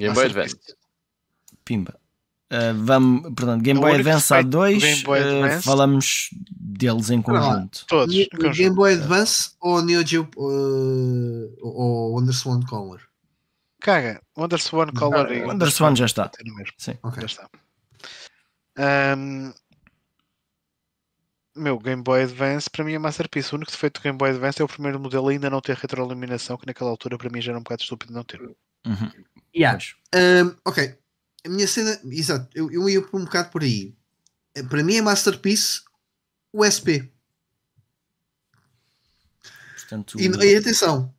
Game 0.00 0.14
Boy. 0.14 0.26
Advance. 0.26 0.56
Pimba. 1.64 2.00
Uh, 2.52 2.74
vamos, 2.74 3.22
portanto, 3.22 3.62
Game 3.62 3.78
O 3.78 3.82
Boy 3.82 3.94
Advance 3.94 4.32
respeito 4.34 4.50
do 4.50 4.58
A2, 4.58 4.80
Game 4.80 5.02
Boy 5.04 5.20
uh, 5.20 5.44
Advance- 5.44 5.62
falamos 5.64 6.28
deles 6.50 7.10
em 7.10 7.22
conjunto. 7.22 7.86
Todos. 7.86 8.14
Em 8.14 8.28
conjunto. 8.28 8.56
Game 8.56 8.74
Boy 8.74 8.94
Advance 8.94 9.50
ou 9.60 9.80
Neo 9.82 10.04
Geo 10.04 10.28
eh, 10.36 11.58
ou 11.62 12.12
Wonderswan 12.14 12.60
Color? 12.62 13.00
Caga. 13.80 14.20
WonderSwan 14.36 14.92
Color 14.92 15.32
e 15.32 15.42
WonderSwan 15.44 15.94
já 15.94 16.06
está. 16.06 16.28
Tem 16.28 16.44
no 16.50 16.56
mesmo. 16.56 16.74
Sim. 16.76 16.98
Ok. 17.02 17.20
Já 17.20 17.26
está. 17.26 17.50
Ahm, 18.76 19.52
meu 21.56 21.78
Game 21.78 22.02
Boy 22.02 22.22
Advance 22.24 22.68
para 22.68 22.84
mim 22.84 22.94
é 22.94 22.98
Masterpiece. 22.98 23.52
O 23.52 23.56
único 23.56 23.70
defeito 23.70 24.00
do 24.00 24.02
Game 24.02 24.18
Boy 24.18 24.30
Advance 24.30 24.60
é 24.60 24.64
o 24.64 24.68
primeiro 24.68 24.98
modelo 24.98 25.28
ainda 25.28 25.48
não 25.48 25.60
ter 25.60 25.76
retroiluminação, 25.76 26.56
que 26.56 26.66
naquela 26.66 26.90
altura 26.90 27.16
para 27.16 27.30
mim 27.30 27.40
já 27.40 27.52
era 27.52 27.58
um 27.58 27.62
bocado 27.62 27.82
estúpido 27.82 28.12
não 28.12 28.24
ter. 28.24 28.40
Uhum. 28.86 29.10
Yeah. 29.54 29.78
Pois. 29.78 29.94
Um, 30.14 30.54
ok, 30.64 30.98
a 31.44 31.48
minha 31.48 31.66
cena, 31.66 31.98
exato, 32.04 32.48
eu, 32.54 32.70
eu 32.70 32.88
ia 32.88 33.02
por 33.02 33.20
um 33.20 33.24
bocado 33.24 33.50
por 33.50 33.62
aí. 33.62 33.94
Eh, 34.54 34.62
Para 34.62 34.82
mim 34.82 34.96
é 34.96 35.02
Masterpiece 35.02 35.82
USP. 36.52 37.10
Portanto, 39.76 40.20
E, 40.20 40.26
e 40.26 40.56
atenção, 40.56 41.12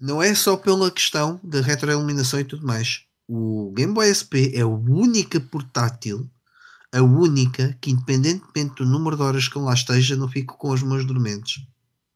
não 0.00 0.22
é 0.22 0.34
só 0.34 0.56
pela 0.56 0.90
questão 0.90 1.40
da 1.42 1.60
retroiluminação 1.60 2.40
e 2.40 2.44
tudo 2.44 2.66
mais. 2.66 3.04
O 3.28 3.72
Game 3.76 3.92
Boy 3.92 4.08
SP 4.10 4.52
é 4.54 4.62
a 4.62 4.66
única 4.66 5.38
portátil, 5.40 6.28
a 6.92 7.00
única 7.02 7.76
que, 7.80 7.90
independentemente 7.90 8.76
do 8.76 8.86
número 8.86 9.16
de 9.16 9.22
horas 9.22 9.46
que 9.46 9.56
eu 9.56 9.62
lá 9.62 9.74
esteja, 9.74 10.16
não 10.16 10.28
fico 10.28 10.56
com 10.56 10.70
os 10.70 10.82
meus 10.82 11.04
dormentes. 11.06 11.64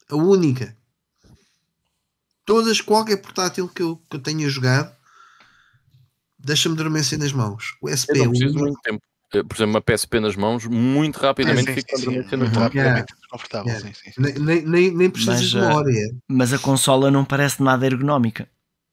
A 0.08 0.16
única. 0.16 0.76
Todas, 2.44 2.81
qualquer 2.81 3.16
portátil 3.18 3.68
que 3.68 3.82
eu, 3.82 3.97
que 4.10 4.16
eu 4.16 4.20
tenha 4.20 4.48
jogado, 4.48 4.94
deixa-me 6.39 6.76
dormência 6.76 7.16
nas 7.18 7.32
mãos. 7.32 7.76
O 7.81 7.89
SP 7.89 8.12
Eu 8.18 8.23
é 8.23 8.24
não 8.26 8.31
preciso 8.31 8.50
único. 8.55 8.64
muito 8.64 8.81
tempo. 8.82 9.02
Eh, 9.32 9.42
Por 9.42 9.55
exemplo, 9.56 9.70
uma 9.74 9.81
PSP 9.81 10.20
nas 10.20 10.36
mãos, 10.36 10.66
muito 10.66 11.16
rapidamente 11.18 11.66
sim, 11.66 11.74
fico 11.74 11.89
sim, 11.89 11.94
com 11.97 11.98
sim, 11.98 12.05
dormência 12.05 12.36
muito 12.36 12.50
nas 12.50 12.52
mãos. 12.56 12.62
rapidamente 12.64 13.14
desconfortável. 13.20 13.73
Yeah. 13.73 13.89
Sim, 13.89 13.94
sim, 13.94 14.12
sim. 14.12 14.20
Nem, 14.40 14.62
nem, 14.62 14.90
nem, 14.92 15.10
precisas 15.10 15.40
Mas, 15.40 15.50
de 15.50 15.58
eh, 15.58 15.60
memória. 15.60 16.16
mas 16.28 16.52
a 16.52 16.58
consola 16.58 17.10
não 17.10 17.24
parece 17.24 17.62
nada 17.62 17.86
ergonómica. 17.86 18.48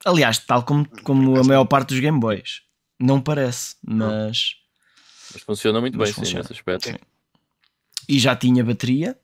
Aliás, 0.05 0.39
tal 0.39 0.63
como, 0.63 0.88
como 1.03 1.38
a 1.39 1.43
maior 1.43 1.65
parte 1.65 1.89
dos 1.89 1.99
Game 1.99 2.19
Boys. 2.19 2.61
Não 2.99 3.21
parece, 3.21 3.75
mas. 3.85 4.55
Mas 5.33 5.43
funciona 5.43 5.80
muito 5.80 5.97
Mas 5.97 6.09
bem, 6.09 6.13
sim, 6.13 6.21
funciona. 6.21 6.41
nesse 6.41 6.53
aspecto. 6.53 6.88
Sim. 6.89 6.95
E 8.09 8.17
já 8.19 8.35
tinha 8.35 8.63
bateria. 8.63 9.17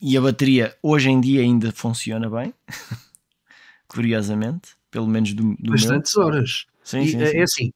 E 0.00 0.16
a 0.16 0.20
bateria 0.20 0.76
hoje 0.82 1.10
em 1.10 1.20
dia 1.20 1.42
ainda 1.42 1.72
funciona 1.72 2.28
bem. 2.30 2.54
Curiosamente. 3.88 4.70
Pelo 4.90 5.06
menos 5.06 5.32
do, 5.34 5.42
do 5.42 5.56
meu. 5.60 5.72
Bastantes 5.72 6.16
horas. 6.16 6.66
Sim, 6.82 7.00
E, 7.00 7.10
sim, 7.10 7.22
é 7.22 7.26
sim. 7.26 7.38
é 7.38 7.42
assim, 7.42 7.72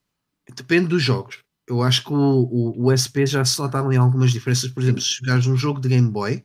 depende 0.56 0.88
dos 0.88 1.02
jogos. 1.02 1.38
Eu 1.66 1.82
acho 1.82 2.04
que 2.04 2.12
o, 2.12 2.16
o, 2.16 2.86
o 2.86 2.92
SP 2.92 3.24
já 3.24 3.44
se 3.44 3.58
notaram 3.58 3.92
em 3.92 3.96
algumas 3.96 4.32
diferenças. 4.32 4.70
Por 4.70 4.82
exemplo, 4.82 5.00
se 5.00 5.16
jogares 5.16 5.46
um 5.46 5.56
jogo 5.56 5.80
de 5.80 5.88
Game 5.88 6.10
Boy, 6.10 6.44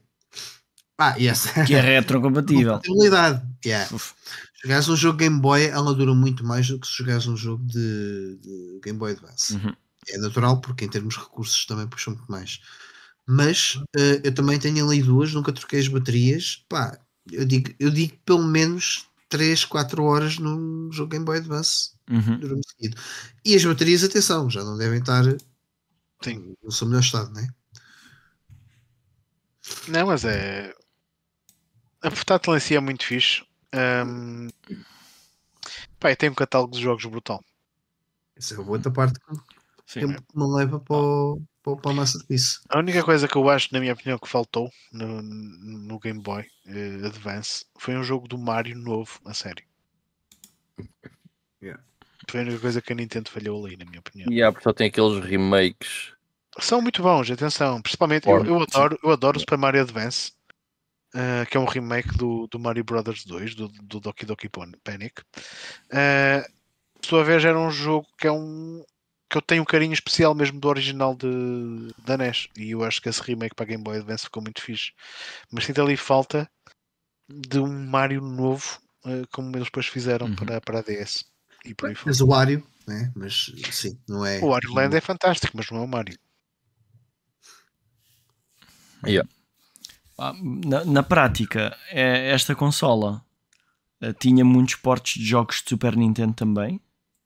ah, 1.00 1.16
yes. 1.18 1.46
Que 1.66 1.76
é 1.76 1.82
retrocompatível. 1.82 2.74
Compatibilidade. 2.74 3.42
Yeah. 3.66 3.96
Uf. 3.96 4.14
Se 4.56 4.64
jogares 4.64 4.90
um 4.90 4.96
jogo 4.98 5.18
Game 5.18 5.40
Boy, 5.40 5.66
ela 5.66 5.96
dura 5.96 6.14
muito 6.14 6.46
mais 6.46 6.68
do 6.68 6.78
que 6.78 6.86
se 6.86 6.98
jogares 6.98 7.26
um 7.26 7.38
jogo 7.38 7.64
de, 7.66 8.38
de 8.42 8.82
Game 8.84 9.00
Boy 9.00 9.14
Advance. 9.14 9.54
Uhum. 9.54 9.74
É 10.10 10.18
natural, 10.18 10.60
porque 10.60 10.84
em 10.84 10.90
termos 10.90 11.16
de 11.16 11.22
recursos 11.22 11.66
também 11.66 11.88
puxam 11.88 12.14
muito 12.14 12.30
mais. 12.30 12.60
Mas 13.32 13.80
eh, 13.96 14.22
eu 14.24 14.34
também 14.34 14.58
tenho 14.60 14.84
ali 14.84 15.04
duas, 15.04 15.32
nunca 15.34 15.54
troquei 15.54 15.80
as 15.80 15.88
baterias. 15.88 16.66
Pá, 16.68 16.98
eu 17.32 17.46
digo, 17.46 17.72
eu 17.80 17.92
digo 17.92 18.18
pelo 18.26 18.44
menos 18.44 19.06
3, 19.30 19.64
4 19.64 20.04
horas 20.04 20.40
num 20.40 20.92
jogo 20.92 21.12
Game 21.12 21.24
Boy 21.24 21.38
Advance 21.38 21.92
Uhum. 22.10 22.40
durante 22.40 22.68
seguido. 22.72 23.00
E 23.46 23.56
as 23.56 23.64
baterias, 23.64 24.04
atenção, 24.04 24.50
já 24.50 24.64
não 24.64 24.76
devem 24.76 25.00
estar 25.00 25.24
Sim. 26.24 26.56
no 26.64 26.72
seu 26.72 26.88
melhor 26.88 27.02
estado, 27.02 27.32
né? 27.32 27.48
Não, 29.88 30.08
mas 30.08 30.26
é. 30.26 30.74
A 32.02 32.10
portátil 32.10 32.58
em 32.58 32.60
si 32.60 32.76
é 32.76 32.80
muito 32.80 33.06
fixe. 33.06 33.44
E 36.04 36.16
tem 36.16 36.32
um 36.32 36.34
catálogo 36.34 36.76
de 36.76 36.82
jogos 36.82 37.06
brutal. 37.06 37.44
Essa 38.36 38.56
é 38.56 38.58
a 38.58 38.62
outra 38.62 38.90
parte 38.90 39.20
que 39.20 39.36
Sim. 39.86 40.14
que 40.14 40.38
me 40.38 40.56
leva 40.56 40.80
para 40.80 40.96
o, 40.96 41.42
para, 41.70 41.74
o- 41.74 41.78
para 41.78 41.92
o 41.92 41.96
Masterpiece. 41.96 42.60
A 42.70 42.80
única 42.80 43.04
coisa 43.04 43.28
que 43.28 43.36
eu 43.36 43.50
acho, 43.50 43.70
na 43.72 43.80
minha 43.80 43.94
opinião, 43.94 44.18
que 44.18 44.28
faltou 44.28 44.72
no, 44.92 45.22
no 45.22 46.00
Game 46.00 46.22
Boy 46.22 46.46
eh, 46.68 47.06
Advance 47.06 47.66
foi 47.78 47.96
um 47.98 48.04
jogo 48.04 48.28
do 48.28 48.38
Mario 48.38 48.78
novo, 48.78 49.20
a 49.26 49.34
sério. 49.34 49.64
Yeah. 51.62 51.82
Foi 52.30 52.40
a 52.40 52.44
única 52.44 52.60
coisa 52.60 52.82
que 52.82 52.94
a 52.94 52.96
Nintendo 52.96 53.30
falhou 53.30 53.66
ali, 53.66 53.78
na 53.78 53.86
minha 53.86 54.00
opinião. 54.00 54.32
E 54.32 54.42
há, 54.42 54.52
porque 54.52 54.64
só 54.64 54.74
tem 54.74 54.88
aqueles 54.88 55.24
remakes. 55.24 56.14
São 56.60 56.82
muito 56.82 57.02
bons, 57.02 57.30
atenção. 57.30 57.82
Principalmente, 57.82 58.28
eu, 58.28 58.46
eu 58.46 58.62
adoro, 58.62 59.00
eu 59.04 59.12
adoro 59.12 59.38
o 59.38 59.40
Super 59.40 59.58
Mario 59.58 59.82
Advance, 59.82 60.34
eh, 61.14 61.46
que 61.46 61.58
é 61.58 61.60
um 61.60 61.66
remake 61.66 62.18
do, 62.18 62.48
do 62.48 62.60
Mario 62.60 62.84
Brothers 62.84 63.26
2, 63.26 63.56
do, 63.56 63.68
do 63.68 64.00
Doki 64.00 64.26
Doki 64.26 64.50
Panic. 64.84 65.22
Uh, 65.92 66.60
por 67.02 67.08
sua 67.08 67.24
vez, 67.24 67.44
era 67.46 67.58
um 67.58 67.72
jogo 67.72 68.08
que 68.18 68.28
é 68.28 68.32
um 68.32 68.84
que 69.30 69.38
eu 69.38 69.42
tenho 69.42 69.62
um 69.62 69.66
carinho 69.66 69.94
especial 69.94 70.34
mesmo 70.34 70.60
do 70.60 70.68
original 70.68 71.16
de, 71.16 71.28
da 72.04 72.16
NES. 72.18 72.48
E 72.58 72.72
eu 72.72 72.84
acho 72.84 73.02
que 73.02 73.10
esse 73.10 73.22
remake 73.22 73.56
para 73.56 73.66
Game 73.68 73.84
Boy 73.84 73.98
Advance 73.98 74.24
ficou 74.24 74.42
muito 74.42 74.62
fixe. 74.62 74.92
Mas 75.52 75.66
sinto 75.66 75.82
ali 75.82 75.96
falta 75.96 76.50
de 77.30 77.60
um 77.60 77.86
Mario 77.88 78.22
novo, 78.22 78.80
eh, 79.06 79.24
como 79.32 79.56
eles 79.56 79.66
depois 79.66 79.86
fizeram 79.86 80.28
Uhum. 80.28 80.36
para, 80.36 80.60
para 80.62 80.80
a 80.80 80.82
DS. 80.82 81.26
E 81.64 81.76
por 81.76 81.90
aí. 81.90 81.96
Mas 82.06 82.20
o 82.22 82.28
Wario, 82.28 82.66
né? 82.88 83.12
mas 83.16 83.52
sim, 83.72 84.00
não 84.08 84.26
é. 84.26 84.40
O 84.42 84.48
Wario 84.50 84.74
Land 84.74 84.96
é 84.96 85.02
fantástico, 85.02 85.56
mas 85.56 85.70
não 85.70 85.80
é 85.80 85.84
o 85.84 85.88
Mario. 85.88 86.18
Ah, 90.18 90.34
Na, 90.34 90.84
na 90.84 91.04
prática, 91.04 91.78
é- 91.90 92.32
esta 92.32 92.54
consola 92.56 93.24
eh, 94.02 94.14
tinha 94.14 94.44
muitos 94.44 94.76
portes 94.76 95.22
de 95.22 95.28
jogos 95.28 95.62
de 95.62 95.70
Super 95.70 95.96
Nintendo 95.96 96.34
também. 96.34 96.82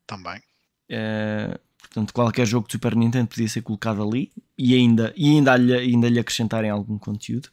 Também. 0.06 0.42
Eh, 0.90 1.60
portanto, 1.94 2.14
qualquer 2.14 2.48
jogo 2.48 2.66
de 2.68 2.74
Super 2.74 2.96
Nintendo 2.96 3.28
podia 3.28 3.48
ser 3.48 3.62
colocado 3.62 4.02
ali 4.02 4.32
e 4.58 4.74
ainda, 4.74 5.14
e 5.16 5.30
ainda, 5.30 5.56
lhe, 5.56 5.74
ainda 5.74 6.10
lhe 6.10 6.20
acrescentarem 6.20 6.72
algum 6.72 6.98
conteúdo. 6.98 7.50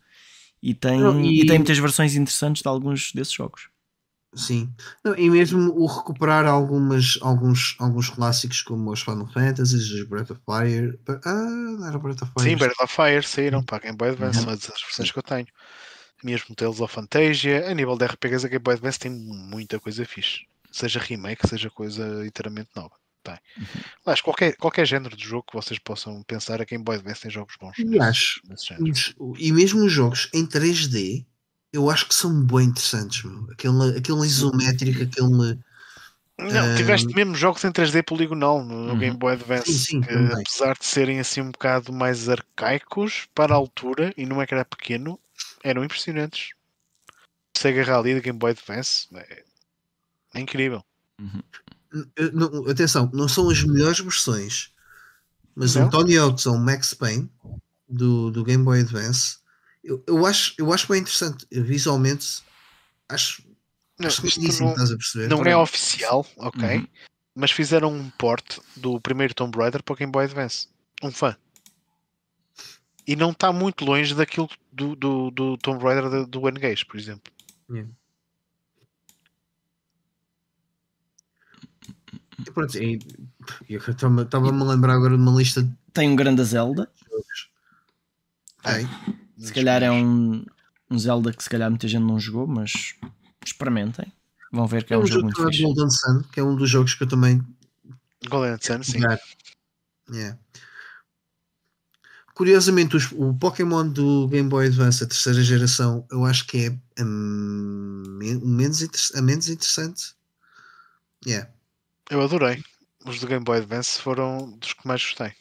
E 0.62 0.74
tem, 0.74 1.00
Não, 1.00 1.20
e... 1.20 1.42
e- 1.42 1.46
tem 1.46 1.58
muitas 1.58 1.78
versões 1.78 2.14
interessantes 2.14 2.62
de 2.62 2.68
alguns 2.68 3.12
desses 3.12 3.32
jogos. 3.34 3.68
Sim. 4.34 4.72
Não, 5.04 5.16
e 5.18 5.28
mesmo 5.28 5.72
o 5.72 5.86
recuperar 5.86 6.46
algumas, 6.46 7.18
alguns, 7.20 7.74
alguns 7.80 8.08
clássicos 8.10 8.62
como 8.62 8.92
os 8.92 9.02
Final 9.02 9.26
Fantasies, 9.26 9.90
os 9.90 10.04
Breath 10.04 10.30
of 10.30 10.40
Fire. 10.44 10.98
Ah, 11.24 11.34
não 11.34 11.86
era 11.86 11.98
Breath 11.98 12.22
of 12.22 12.32
Fire. 12.32 12.50
Sim, 12.50 12.56
Breath 12.56 12.80
of 12.80 12.94
Fire 12.94 13.22
saíram 13.24 13.62
para 13.62 13.78
a 13.78 13.80
Game 13.80 13.96
Boy 13.96 14.10
Advance, 14.10 14.40
são 14.40 14.52
as 14.52 14.70
as 14.70 14.80
versões 14.82 15.10
que 15.10 15.18
eu 15.18 15.22
tenho. 15.22 15.48
Mesmo 16.22 16.54
Tales 16.54 16.80
of 16.80 16.94
Fantasia, 16.94 17.68
a 17.68 17.74
nível 17.74 17.96
de 17.96 18.04
RPGs, 18.04 18.46
a 18.46 18.48
Game 18.48 18.62
Boy 18.62 18.74
Advance 18.74 18.98
tem 19.00 19.10
muita 19.10 19.80
coisa 19.80 20.04
fixe. 20.04 20.46
Seja 20.70 21.00
remake, 21.00 21.48
seja 21.48 21.68
coisa 21.68 22.24
inteiramente 22.24 22.70
nova. 22.76 22.99
Tem. 23.22 23.38
Aliás, 24.04 24.20
qualquer, 24.22 24.56
qualquer 24.56 24.86
género 24.86 25.14
de 25.16 25.24
jogo 25.24 25.44
que 25.48 25.54
vocês 25.54 25.78
possam 25.78 26.22
pensar, 26.22 26.60
a 26.60 26.64
Game 26.64 26.82
Boy 26.82 26.96
Advance 26.96 27.20
tem 27.22 27.30
jogos 27.30 27.54
bons. 27.60 27.76
E 27.78 28.00
acho-. 28.00 28.40
Os- 29.18 29.36
E 29.38 29.52
mesmo 29.52 29.84
os 29.84 29.92
jogos 29.92 30.28
em 30.32 30.46
3D, 30.46 31.26
eu 31.72 31.90
acho 31.90 32.06
que 32.08 32.14
são 32.14 32.42
bem 32.46 32.66
interessantes. 32.66 33.22
Meu. 33.24 33.46
Aquele, 33.52 33.98
aquele 33.98 34.20
isométrico, 34.26 35.02
aquele. 35.02 35.58
Não, 36.38 36.74
tiveste 36.74 37.14
mesmo 37.14 37.34
jogos 37.34 37.62
em 37.64 37.70
3D 37.70 38.02
poligonal 38.02 38.64
no, 38.64 38.92
Uhum. 38.92 38.98
Game 38.98 39.16
Boy 39.18 39.34
Advance, 39.34 39.70
Sim, 39.70 39.78
sim, 39.78 40.00
que, 40.00 40.14
apesar 40.32 40.74
de 40.78 40.86
serem 40.86 41.20
assim 41.20 41.42
um 41.42 41.50
bocado 41.50 41.92
mais 41.92 42.30
arcaicos 42.30 43.28
para 43.34 43.52
a 43.52 43.56
altura 43.56 44.14
e 44.16 44.24
não 44.24 44.40
é 44.40 44.46
que 44.46 44.54
era 44.54 44.64
pequeno, 44.64 45.20
eram 45.62 45.84
impressionantes. 45.84 46.52
Sega 47.54 47.82
Rally 47.84 48.14
da 48.14 48.20
Game 48.20 48.38
Boy 48.38 48.52
Advance 48.52 49.06
é, 49.14 49.44
é 50.34 50.40
incrível. 50.40 50.82
Eh, 51.20 51.26
não, 52.32 52.68
atenção, 52.68 53.10
não 53.12 53.28
são 53.28 53.50
as 53.50 53.62
melhores 53.62 54.00
versões, 54.00 54.72
mas 55.54 55.74
Não? 55.74 55.86
o 55.86 55.90
Tony 55.90 56.16
Hawk's 56.16 56.46
ou 56.46 56.54
o 56.54 56.58
Max 56.58 56.94
Payne 56.94 57.30
do, 57.88 58.30
do 58.30 58.44
Game 58.44 58.64
Boy 58.64 58.80
Advance, 58.80 59.38
eu, 59.82 60.02
eu, 60.06 60.24
acho, 60.24 60.54
eu 60.58 60.72
acho 60.72 60.86
bem 60.88 61.00
interessante. 61.00 61.46
Eu, 61.50 61.64
visualmente, 61.64 62.42
acho. 63.08 63.42
Não, 63.98 64.08
acho 64.08 64.22
não, 64.22 64.70
estás 64.70 64.90
a 64.90 64.96
perceber? 64.96 65.28
não 65.28 65.42
é 65.44 65.56
oficial, 65.56 66.26
ok? 66.36 66.78
Uhum. 66.78 66.86
Mas 67.34 67.50
fizeram 67.50 67.92
um 67.92 68.10
port 68.10 68.58
do 68.76 69.00
primeiro 69.00 69.34
Tomb 69.34 69.56
Raider 69.56 69.82
para 69.82 69.92
o 69.92 69.96
Game 69.96 70.12
Boy 70.12 70.24
Advance. 70.24 70.68
Um 71.02 71.10
fã. 71.10 71.36
E 73.06 73.16
não 73.16 73.30
está 73.30 73.52
muito 73.52 73.84
longe 73.84 74.14
daquilo 74.14 74.48
do, 74.72 74.94
do, 74.94 75.30
do 75.30 75.58
Tomb 75.58 75.82
Raider 75.82 76.10
do, 76.10 76.26
do 76.26 76.48
N-Gage, 76.48 76.84
por 76.84 76.98
exemplo. 76.98 77.32
E 77.70 77.84
pronto, 82.52 82.76
eu 82.78 83.78
Estava-me 83.78 84.62
a 84.62 84.64
lembrar 84.64 84.94
agora 84.94 85.16
de 85.16 85.22
uma 85.22 85.32
lista 85.32 85.62
de 85.62 85.70
Tem 85.92 86.08
um 86.08 86.16
grande 86.16 86.42
Zelda, 86.44 86.88
tem. 88.62 88.88
se 89.38 89.52
calhar 89.52 89.82
é 89.82 89.90
um, 89.90 90.44
um 90.90 90.98
Zelda 90.98 91.32
que 91.32 91.42
se 91.42 91.48
calhar 91.50 91.70
muita 91.70 91.88
gente 91.88 92.02
não 92.04 92.18
jogou, 92.20 92.46
mas 92.46 92.94
experimentem. 93.44 94.12
Vão 94.52 94.66
ver 94.66 94.84
que 94.84 94.92
é, 94.92 94.96
É 94.96 94.98
um 94.98 95.02
um 95.02 95.06
jogo 95.06 95.20
jogo 95.30 95.42
muito 95.42 95.52
fixe. 95.52 95.62
Golden 95.62 95.90
Sun, 95.90 96.22
que 96.32 96.40
é 96.40 96.42
um 96.44 96.56
dos 96.56 96.68
jogos 96.68 96.94
que 96.94 97.02
eu 97.04 97.08
também 97.08 97.42
Golden 98.28 98.58
Sun, 98.60 98.82
sim. 98.82 98.98
Yeah. 100.12 100.36
Curiosamente, 102.34 102.96
os- 102.96 103.12
o 103.12 103.34
Pokémon 103.34 103.86
do 103.88 104.26
Game 104.28 104.48
Boy 104.48 104.66
Advance, 104.66 105.04
a 105.04 105.06
terceira 105.06 105.42
geração, 105.42 106.06
eu 106.10 106.24
acho 106.24 106.46
que 106.46 106.66
é 106.66 107.02
o 107.02 107.04
menos, 107.04 108.82
a 109.14 109.20
menos 109.22 109.48
interessante. 109.48 110.14
Yeah. 111.26 111.50
Eu 112.10 112.20
adorei. 112.22 112.62
Os 113.06 113.20
do 113.20 113.26
Game 113.26 113.44
Boy 113.44 113.58
Advance 113.58 114.00
foram 114.00 114.50
dos 114.58 114.72
que 114.72 114.86
mais 114.86 115.02
gostei. 115.02 115.32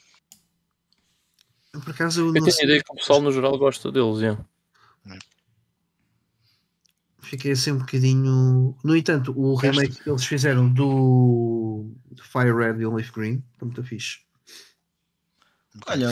Por 1.72 1.90
acaso 1.90 2.20
eu 2.20 2.26
Eu 2.26 2.32
não 2.32 2.34
tenho 2.34 2.46
a 2.46 2.50
sei, 2.50 2.64
ideia 2.64 2.82
que 2.82 2.92
o 2.92 2.96
pessoal 2.96 3.20
no 3.20 3.32
geral 3.32 3.58
gosta 3.58 3.92
deles. 3.92 4.20
yeah. 4.20 4.42
fiquei 7.30 7.52
assim 7.52 7.72
um 7.72 7.78
bocadinho. 7.78 8.76
No 8.82 8.96
entanto, 8.96 9.32
o 9.36 9.54
remake 9.54 10.02
que 10.02 10.10
eles 10.10 10.24
fizeram 10.24 10.72
do, 10.72 11.92
do 12.10 12.24
Fire 12.24 12.52
Red 12.52 12.80
e 12.80 12.86
o 12.86 12.94
Leaf 12.94 13.12
Green 13.12 13.44
está 13.52 13.64
muito 13.66 13.82
fixe. 13.84 14.18
Olha, 15.86 16.10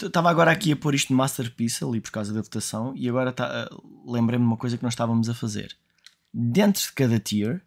estava 0.00 0.30
agora 0.30 0.52
aqui 0.52 0.72
a 0.72 0.76
pôr 0.76 0.94
isto 0.94 1.12
no 1.12 1.16
Masterpiece 1.16 1.84
ali 1.84 2.00
por 2.00 2.12
causa 2.12 2.32
da 2.32 2.40
votação 2.40 2.92
e 2.96 3.08
agora 3.08 3.32
tá, 3.32 3.68
uh, 3.70 4.12
lembrei-me 4.12 4.44
de 4.44 4.48
uma 4.48 4.56
coisa 4.56 4.76
que 4.76 4.82
nós 4.82 4.92
estávamos 4.92 5.28
a 5.28 5.34
fazer. 5.34 5.76
Dentro 6.32 6.82
de 6.82 6.92
cada 6.92 7.18
tier 7.18 7.64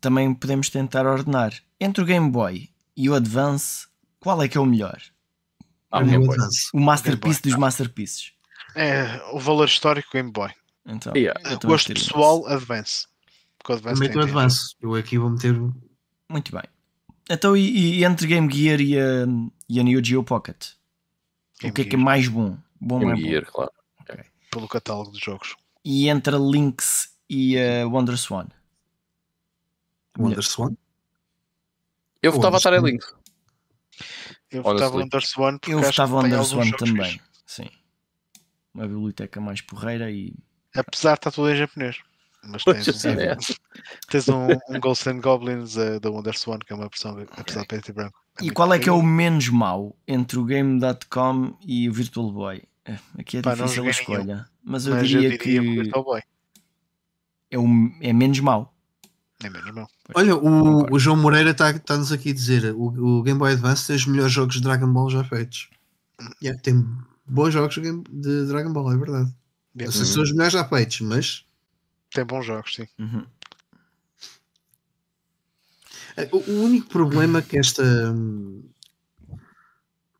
também 0.00 0.32
podemos 0.34 0.68
tentar 0.68 1.06
ordenar 1.06 1.52
entre 1.78 2.02
o 2.02 2.06
Game 2.06 2.30
Boy 2.30 2.70
e 2.96 3.08
o 3.08 3.14
Advance 3.14 3.90
qual 4.20 4.42
é 4.42 4.48
que 4.48 4.58
é 4.58 4.60
o 4.60 4.66
melhor? 4.66 5.00
Ah, 5.90 6.00
mim, 6.00 6.10
Game 6.10 6.24
o 6.24 6.26
Boy. 6.26 6.36
Advance. 6.36 6.68
O 6.74 6.80
Masterpiece 6.80 7.40
Boy, 7.42 7.50
dos 7.50 7.58
Masterpieces. 7.58 8.32
É 8.76 9.20
o 9.32 9.40
valor 9.40 9.66
histórico 9.66 10.10
Game 10.12 10.30
Boy. 10.30 10.50
Então, 10.86 11.12
Yeah. 11.16 11.40
Gosto 11.64 11.92
pessoal, 11.92 12.46
Advance. 12.46 13.06
Porque 13.58 13.72
o 13.72 13.76
Advance 13.76 13.94
Também 13.96 14.12
tem 14.12 14.20
o. 14.20 14.24
Advance. 14.24 14.74
Eu 14.80 14.94
aqui 14.94 15.18
vou 15.18 15.30
meter. 15.30 15.54
Muito 16.28 16.52
bem. 16.52 16.62
Então, 17.28 17.56
e, 17.56 17.98
e 17.98 18.04
entre 18.04 18.26
Game 18.26 18.52
Gear 18.52 18.80
e 18.80 18.98
a, 18.98 19.26
e 19.68 19.80
a 19.80 19.82
Neo 19.82 20.04
Geo 20.04 20.22
Pocket? 20.22 20.68
Game 21.60 21.70
o 21.70 21.74
que 21.74 21.82
é 21.82 21.84
que 21.84 21.90
é 21.94 21.98
Gear, 21.98 22.04
mais 22.04 22.28
bom? 22.28 22.56
Bom 22.80 22.98
Game 23.00 23.14
bom? 23.14 23.28
Gear, 23.28 23.46
claro. 23.46 23.72
Pelo 24.50 24.68
catálogo 24.68 25.12
de 25.12 25.24
jogos. 25.24 25.56
E 25.84 26.08
entre 26.08 26.34
a 26.34 26.38
Lynx 26.38 27.10
e 27.28 27.56
a 27.56 27.86
Wonder 27.86 28.18
Swan? 30.20 30.28
Wonder 30.28 30.44
Swan. 30.44 30.76
Eu 32.22 32.32
votava 32.32 32.58
a 32.62 32.78
Links. 32.78 33.14
Eu 34.50 34.62
votava 34.62 34.96
Under 34.98 35.22
Swan 35.24 35.58
porque 35.58 35.74
Eu 35.74 35.80
votava 35.80 36.22
que 36.22 36.28
tem 36.28 36.38
Wonder 36.38 36.38
alguns 36.38 36.48
Swan 36.48 36.64
jogos 36.64 36.78
também. 36.78 37.20
Sim. 37.46 37.70
Uma 38.74 38.86
biblioteca 38.86 39.40
mais 39.40 39.60
porreira 39.60 40.10
e. 40.10 40.34
Apesar 40.74 41.14
de 41.14 41.18
estar 41.18 41.30
tudo 41.30 41.50
em 41.50 41.56
japonês. 41.56 41.98
Mas 42.42 42.64
tens, 42.64 43.04
um, 43.04 43.10
é. 43.10 43.36
tens 44.08 44.28
um, 44.28 44.46
um 44.68 44.80
Ghosts 44.80 45.06
and 45.08 45.20
Goblins 45.20 45.76
uh, 45.76 46.00
da 46.00 46.10
Wonder 46.10 46.36
Swan, 46.38 46.58
que 46.58 46.72
é 46.72 46.76
uma 46.76 46.88
versão, 46.88 47.18
apesar 47.36 47.60
de 47.62 47.66
preto 47.66 47.90
e 47.90 47.92
branco. 47.92 48.18
E 48.38 48.44
muito 48.44 48.54
qual 48.54 48.72
é 48.72 48.78
que 48.78 48.88
é 48.88 48.92
o 48.92 49.02
menos 49.02 49.48
mau 49.50 49.94
entre 50.08 50.38
o 50.38 50.44
Game.com 50.44 51.58
e 51.60 51.88
o 51.88 51.92
Virtual 51.92 52.32
Boy? 52.32 52.62
É, 52.84 52.98
Aqui 53.18 53.38
é 53.38 53.42
Pá, 53.42 53.54
difícil 53.54 53.82
a 53.82 53.84
nenhum. 53.84 53.90
escolha. 53.90 54.50
Mas 54.64 54.86
eu 54.86 54.94
Mas 54.94 55.08
diria, 55.08 55.28
eu 55.28 55.38
diria 55.38 55.38
que 55.38 55.60
Virtual 55.60 56.04
Boy. 56.04 56.22
é, 57.50 57.58
o, 57.58 57.66
é 58.00 58.12
menos 58.12 58.40
mau. 58.40 58.74
É 59.42 59.48
menos 59.48 59.72
mal. 59.72 59.88
Olha, 60.14 60.36
o, 60.36 60.92
o 60.92 60.98
João 60.98 61.16
Moreira 61.16 61.50
está-nos 61.50 62.12
aqui 62.12 62.30
a 62.30 62.34
dizer: 62.34 62.74
o, 62.74 63.18
o 63.18 63.22
Game 63.22 63.38
Boy 63.38 63.52
Advance 63.52 63.86
tem 63.86 63.96
os 63.96 64.06
melhores 64.06 64.32
jogos 64.32 64.56
de 64.56 64.62
Dragon 64.62 64.92
Ball 64.92 65.10
já 65.10 65.24
feitos. 65.24 65.70
Yeah, 66.42 66.60
tem 66.60 66.86
bons 67.26 67.52
jogos 67.52 67.74
de 67.76 68.46
Dragon 68.46 68.72
Ball, 68.72 68.92
é 68.92 68.96
verdade. 68.96 69.34
Bem, 69.74 69.86
Não 69.86 69.92
sei 69.92 70.04
se 70.04 70.12
são 70.12 70.22
os 70.22 70.32
melhores 70.32 70.52
já 70.52 70.64
feitos, 70.64 71.00
mas 71.00 71.44
Tem 72.12 72.24
bons 72.24 72.44
jogos, 72.44 72.74
sim. 72.74 72.86
Uhum. 72.98 73.24
O, 76.32 76.36
o 76.50 76.64
único 76.64 76.88
problema 76.88 77.40
que 77.40 77.56
esta 77.56 77.82
hum, 78.12 78.62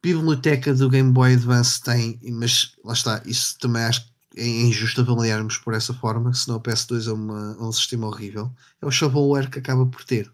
biblioteca 0.03 0.73
do 0.73 0.89
Game 0.89 1.13
Boy 1.13 1.35
Advance 1.35 1.83
tem, 1.83 2.19
mas 2.33 2.75
lá 2.85 2.95
está, 2.95 3.23
isso 3.27 3.59
também 3.59 3.83
acho 3.83 4.07
que 4.07 4.13
é 4.37 4.47
injusto 4.47 5.01
avaliarmos 5.01 5.59
por 5.59 5.75
essa 5.75 5.93
forma, 5.93 6.33
senão 6.33 6.59
o 6.59 6.61
PS2 6.61 7.09
é, 7.09 7.13
uma, 7.13 7.57
é 7.59 7.63
um 7.63 7.73
sistema 7.73 8.07
horrível. 8.07 8.51
É 8.81 8.87
o 8.87 8.91
shovelware 8.91 9.51
que 9.51 9.59
acaba 9.59 9.85
por 9.87 10.05
ter. 10.05 10.31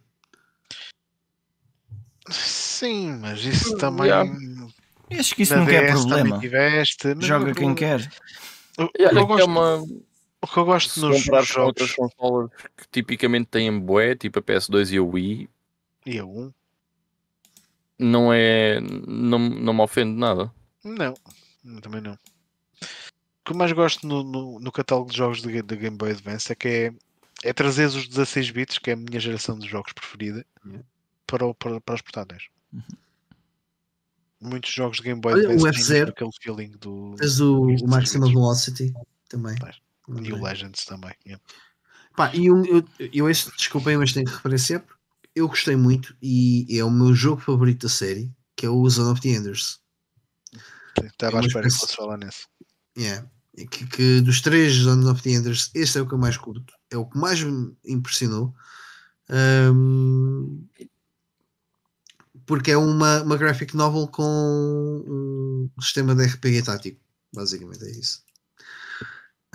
Sim, 2.29 3.17
mas 3.21 3.45
isso 3.45 3.77
também. 3.79 4.07
Yeah. 4.07 4.31
Acho 5.19 5.35
que 5.35 5.43
isso 5.43 5.57
nunca 5.57 5.73
é 5.73 5.93
problema. 5.93 6.39
tiveste, 6.39 7.15
Joga 7.21 7.55
quem 7.55 7.75
quer. 7.75 8.09
Que 8.09 8.83
eu 8.83 8.91
é 8.95 9.09
que 9.09 9.19
é 9.19 9.25
gosto, 9.25 9.47
uma, 9.47 9.77
o 10.43 10.47
que 10.47 10.57
eu 10.59 10.65
gosto 10.65 10.93
se 10.93 11.01
nos 11.01 11.25
com 11.25 11.35
outras 11.35 11.49
jogos 11.49 11.93
consolas 11.93 12.51
que 12.77 12.89
tipicamente 12.91 13.47
têm 13.47 13.79
bué, 13.79 14.15
tipo 14.15 14.39
a 14.39 14.43
PS2 14.43 14.93
e 14.93 14.99
a 14.99 15.03
Wii, 15.03 15.49
e 16.05 16.19
a 16.19 16.25
1, 16.25 16.53
não 17.99 18.33
é. 18.33 18.81
não, 18.81 19.39
não 19.39 19.73
me 19.73 19.81
ofende 19.81 20.19
nada. 20.19 20.53
não, 20.85 21.15
também 21.81 22.01
não. 22.03 22.19
O 23.47 23.51
que 23.51 23.53
eu 23.53 23.57
mais 23.59 23.71
gosto 23.71 24.05
no, 24.05 24.25
no, 24.25 24.59
no 24.59 24.73
catálogo 24.73 25.09
de 25.13 25.17
jogos 25.19 25.41
da 25.41 25.49
Game 25.77 25.97
Boy 25.97 26.11
Advance 26.11 26.51
é 26.51 26.55
que 26.57 26.67
é, 26.67 26.93
é 27.45 27.53
trazer 27.53 27.87
os 27.87 28.09
16 28.09 28.51
bits, 28.51 28.79
que 28.79 28.91
é 28.91 28.95
a 28.95 28.97
minha 28.97 29.21
geração 29.21 29.57
de 29.57 29.69
jogos 29.69 29.93
preferida, 29.93 30.45
Yeah. 30.67 30.85
para, 31.29 31.47
o- 31.47 31.55
para, 31.55 31.81
para 31.81 31.95
os 31.95 32.03
portáteis. 32.03 32.49
Muitos 34.41 34.73
jogos 34.73 34.97
de 34.97 35.05
Game 35.05 35.21
Boy 35.21 35.35
Olha, 35.35 35.43
o 35.51 35.53
Advance 35.53 35.63
têm 35.63 35.71
F-Zero. 35.81 35.99
mesmo 36.07 36.11
aquele 36.11 36.31
feeling 36.43 36.71
do. 36.79 37.15
Tens 37.19 37.39
o, 37.39 37.63
o 37.63 37.89
Maximum. 37.89 38.27
Velocity 38.27 38.93
também. 39.29 39.55
E 40.25 40.33
o 40.33 40.43
Legends 40.43 40.85
também. 40.85 41.15
yeah. 41.25 41.41
Pá, 42.17 42.35
e 42.35 42.51
um, 42.51 42.65
eu, 42.65 42.85
eu 42.99 43.31
este, 43.31 43.55
desculpem, 43.57 43.97
mas 43.97 44.13
tenho 44.13 44.27
que 44.27 44.33
referenciar 44.33 44.85
eu 45.37 45.47
gostei 45.47 45.77
muito 45.77 46.17
e 46.21 46.67
é 46.77 46.83
o 46.83 46.91
meu 46.91 47.15
jogo 47.15 47.41
favorito 47.43 47.83
da 47.87 47.93
série, 47.93 48.33
que 48.57 48.65
é 48.67 48.71
o 48.71 48.89
Zone 48.91 49.13
of 49.13 49.21
the 49.21 49.29
Enders. 49.29 49.79
Estava 51.05 51.37
à 51.37 51.41
uma 51.41 51.47
espera 51.47 51.69
que 51.69 51.75
fosse 51.75 51.95
falar 51.95 52.17
nesse. 52.17 52.47
Yeah. 52.99 53.31
Que, 53.57 53.87
que 53.87 54.21
dos 54.21 54.41
três 54.43 54.75
Zone 54.75 55.07
of 55.07 55.23
the 55.23 55.31
Enders, 55.31 55.71
este 55.75 55.99
é 55.99 56.03
o 56.03 56.07
que 56.07 56.13
eu 56.13 56.19
mais 56.19 56.37
curto, 56.37 56.75
é 56.91 56.97
o 56.97 57.07
que 57.07 57.17
mais 57.17 57.43
me 57.43 57.75
impressionou. 57.87 58.55
Ahm, 59.31 60.67
porque 62.47 62.71
é 62.71 62.77
uma, 62.77 63.23
uma 63.23 63.37
graphic 63.37 63.75
novel 63.77 64.07
com 64.09 64.23
um 65.07 65.71
sistema 65.81 66.15
de 66.15 66.27
RPG 66.27 66.63
tático, 66.63 67.01
basicamente 67.33 67.85
é 67.85 67.91
isso. 67.91 68.27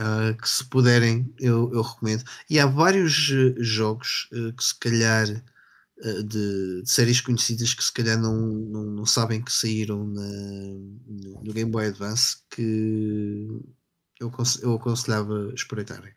Ah, 0.04 0.34
que 0.34 0.50
se 0.50 0.64
puderem, 0.66 1.32
eu, 1.40 1.72
eu 1.74 1.82
recomendo. 1.84 2.24
E 2.50 2.60
há 2.60 2.66
vários 2.66 3.30
eh, 3.32 3.54
jogos 3.60 4.28
eh, 4.34 4.52
que 4.58 4.64
se 4.64 4.76
calhar 4.80 5.30
eh, 5.30 6.24
de, 6.24 6.82
de 6.82 6.90
séries 6.90 7.22
conhecidas 7.22 7.74
que 7.76 7.84
se 7.84 7.94
calhar 7.94 8.18
não, 8.20 8.36
não, 8.36 8.84
não 8.84 9.06
sabem 9.06 9.44
que 9.44 9.52
saíram 9.54 10.08
na, 10.08 10.24
no, 11.08 11.44
no 11.44 11.54
Game 11.54 11.70
Boy 11.70 11.86
Advance 11.88 12.38
que 12.50 13.48
eu, 14.22 14.32
eu 14.62 14.76
aconselhava 14.76 15.52
espreitarem. 15.54 16.14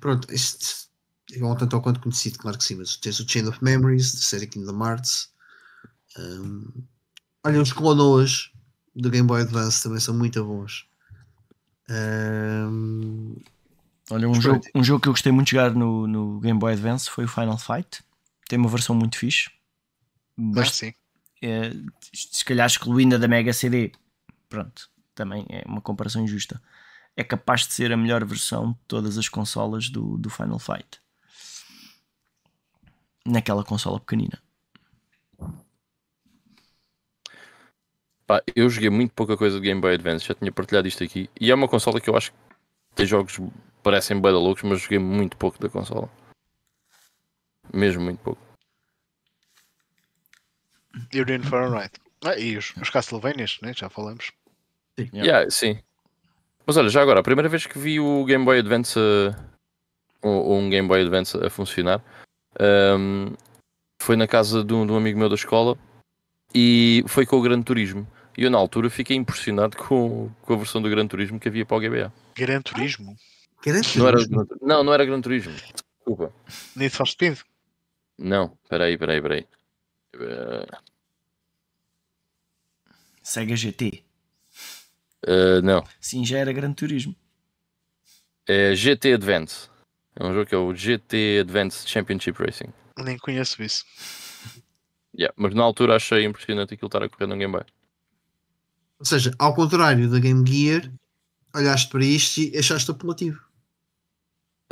Pronto, 0.00 0.32
este 0.32 0.88
é 1.32 1.44
um 1.44 1.54
tanto 1.56 1.74
ou 1.76 1.82
quanto 1.82 2.00
conhecido, 2.00 2.38
claro 2.38 2.56
que 2.56 2.64
sim, 2.64 2.76
mas 2.76 2.96
tens 2.96 3.18
o 3.20 3.28
Chain 3.28 3.46
of 3.48 3.62
Memories, 3.62 4.14
da 4.14 4.20
série 4.20 4.46
Kingdom 4.46 4.84
Hearts. 4.84 5.32
Um, 6.18 6.84
olha, 7.44 7.60
os 7.60 7.72
Clonoas 7.72 8.50
do 8.94 9.10
Game 9.10 9.26
Boy 9.26 9.42
Advance 9.42 9.82
também 9.82 10.00
são 10.00 10.14
muito 10.16 10.42
bons. 10.44 10.86
Um, 11.90 13.36
Olha, 14.10 14.28
um 14.28 14.40
jogo, 14.40 14.60
um 14.74 14.82
jogo 14.82 15.02
que 15.02 15.08
eu 15.08 15.12
gostei 15.12 15.30
muito 15.32 15.48
de 15.48 15.52
jogar 15.52 15.74
no, 15.74 16.06
no 16.06 16.40
Game 16.40 16.58
Boy 16.58 16.72
Advance 16.72 17.10
foi 17.10 17.24
o 17.24 17.28
Final 17.28 17.58
Fight. 17.58 18.02
Tem 18.48 18.58
uma 18.58 18.68
versão 18.68 18.94
muito 18.94 19.18
fixe. 19.18 19.50
Ah, 20.38 20.42
Bast- 20.54 20.76
sim. 20.76 20.94
é, 21.42 21.72
se 22.14 22.44
calhar 22.44 22.66
excluindo 22.66 23.16
a 23.16 23.18
da 23.18 23.28
Mega 23.28 23.52
CD, 23.52 23.92
pronto, 24.48 24.88
também 25.14 25.44
é 25.50 25.62
uma 25.66 25.80
comparação 25.82 26.22
injusta. 26.22 26.60
É 27.18 27.24
capaz 27.24 27.66
de 27.66 27.72
ser 27.72 27.92
a 27.92 27.96
melhor 27.96 28.24
versão 28.24 28.70
de 28.70 28.78
todas 28.86 29.18
as 29.18 29.28
consolas 29.28 29.88
do, 29.88 30.16
do 30.16 30.30
Final 30.30 30.60
Fight. 30.60 31.02
Naquela 33.26 33.64
consola 33.64 33.98
pequenina. 33.98 34.40
Pá, 38.24 38.40
eu 38.54 38.70
joguei 38.70 38.88
muito 38.88 39.14
pouca 39.14 39.36
coisa 39.36 39.58
de 39.58 39.66
Game 39.66 39.80
Boy 39.80 39.94
Advance, 39.94 40.24
já 40.24 40.32
tinha 40.32 40.52
partilhado 40.52 40.86
isto 40.86 41.02
aqui. 41.02 41.28
E 41.40 41.50
é 41.50 41.54
uma 41.56 41.66
consola 41.66 42.00
que 42.00 42.08
eu 42.08 42.16
acho 42.16 42.30
que 42.30 42.38
tem 42.94 43.04
jogos 43.04 43.36
que 43.36 43.50
parecem 43.82 44.20
bem 44.20 44.30
loucos, 44.30 44.62
mas 44.62 44.80
joguei 44.80 45.00
muito 45.00 45.36
pouco 45.36 45.58
da 45.58 45.68
consola. 45.68 46.08
Mesmo 47.74 48.00
muito 48.00 48.20
pouco. 48.20 48.40
You're 51.12 51.34
in 51.34 51.42
for 51.42 51.64
a 51.64 51.80
ride. 51.80 51.98
Ah, 52.24 52.38
e 52.38 52.56
os, 52.56 52.72
os 52.76 52.90
Castlevanias, 52.90 53.58
né? 53.60 53.72
já 53.74 53.90
falamos. 53.90 54.30
Yeah. 54.96 55.24
Yeah, 55.24 55.50
sim. 55.50 55.82
Mas 56.68 56.76
olha, 56.76 56.90
já 56.90 57.00
agora, 57.00 57.20
a 57.20 57.22
primeira 57.22 57.48
vez 57.48 57.66
que 57.66 57.78
vi 57.78 57.98
o 57.98 58.26
Game 58.26 58.44
Boy 58.44 58.58
Advance 58.58 58.98
a- 58.98 59.34
ou, 60.20 60.58
um 60.58 60.68
Game 60.68 60.86
Boy 60.86 61.00
Advance 61.00 61.34
a 61.42 61.48
funcionar 61.48 62.04
ahm, 62.60 63.32
foi 64.02 64.16
na 64.16 64.26
casa 64.28 64.62
de 64.62 64.74
um, 64.74 64.86
de 64.86 64.92
um 64.92 64.96
amigo 64.98 65.18
meu 65.18 65.30
da 65.30 65.34
escola 65.34 65.78
e 66.54 67.02
foi 67.08 67.24
com 67.24 67.36
o 67.36 67.40
Gran 67.42 67.62
Turismo. 67.62 68.06
E 68.36 68.44
eu 68.44 68.50
na 68.50 68.58
altura 68.58 68.90
fiquei 68.90 69.16
impressionado 69.16 69.78
com, 69.80 70.30
com 70.42 70.52
a 70.52 70.56
versão 70.58 70.82
do 70.82 70.90
Gran 70.90 71.06
Turismo 71.06 71.40
que 71.40 71.48
havia 71.48 71.64
para 71.64 71.76
o 71.78 71.80
GBA. 71.80 72.12
Gran 72.36 72.60
Turismo, 72.60 73.16
Garanto 73.64 73.98
Não 73.98 74.06
era, 74.06 74.18
não, 74.60 74.84
não 74.84 74.92
era 74.92 75.06
Gran 75.06 75.22
Turismo. 75.22 75.54
Desculpa. 75.54 76.30
Need 76.76 76.94
for 76.94 77.08
Speed. 77.08 77.38
Não, 78.18 78.56
peraí, 78.68 78.98
peraí, 78.98 79.22
peraí. 79.22 79.46
Eh, 80.20 80.66
Sega 83.22 83.56
GT. 83.56 84.04
Eh, 85.26 85.60
não, 85.62 85.84
Sim, 86.00 86.24
já 86.24 86.38
era 86.38 86.52
Gran 86.52 86.72
Turismo. 86.72 87.14
é 88.48 88.74
GT 88.74 89.14
Advance. 89.14 89.68
É 90.16 90.24
um 90.24 90.32
jogo 90.32 90.46
que 90.46 90.54
é 90.54 90.58
o 90.58 90.74
GT 90.74 91.40
Advance 91.40 91.88
Championship 91.88 92.42
Racing. 92.42 92.72
Nem 92.98 93.16
conheço 93.18 93.62
isso. 93.62 93.84
Yeah, 95.14 95.32
mas 95.36 95.54
na 95.54 95.62
altura 95.62 95.96
achei 95.96 96.24
impressionante 96.24 96.74
aquilo 96.74 96.88
estar 96.88 97.02
a 97.02 97.08
correr 97.08 97.26
no 97.26 97.36
Game 97.36 97.52
Boy. 97.52 97.64
Ou 98.98 99.04
seja, 99.04 99.32
ao 99.38 99.54
contrário 99.54 100.10
da 100.10 100.18
Game 100.18 100.44
Gear, 100.46 100.92
olhaste 101.54 101.88
para 101.90 102.04
isto 102.04 102.40
e 102.40 102.58
achaste 102.58 102.90
apelativo. 102.90 103.40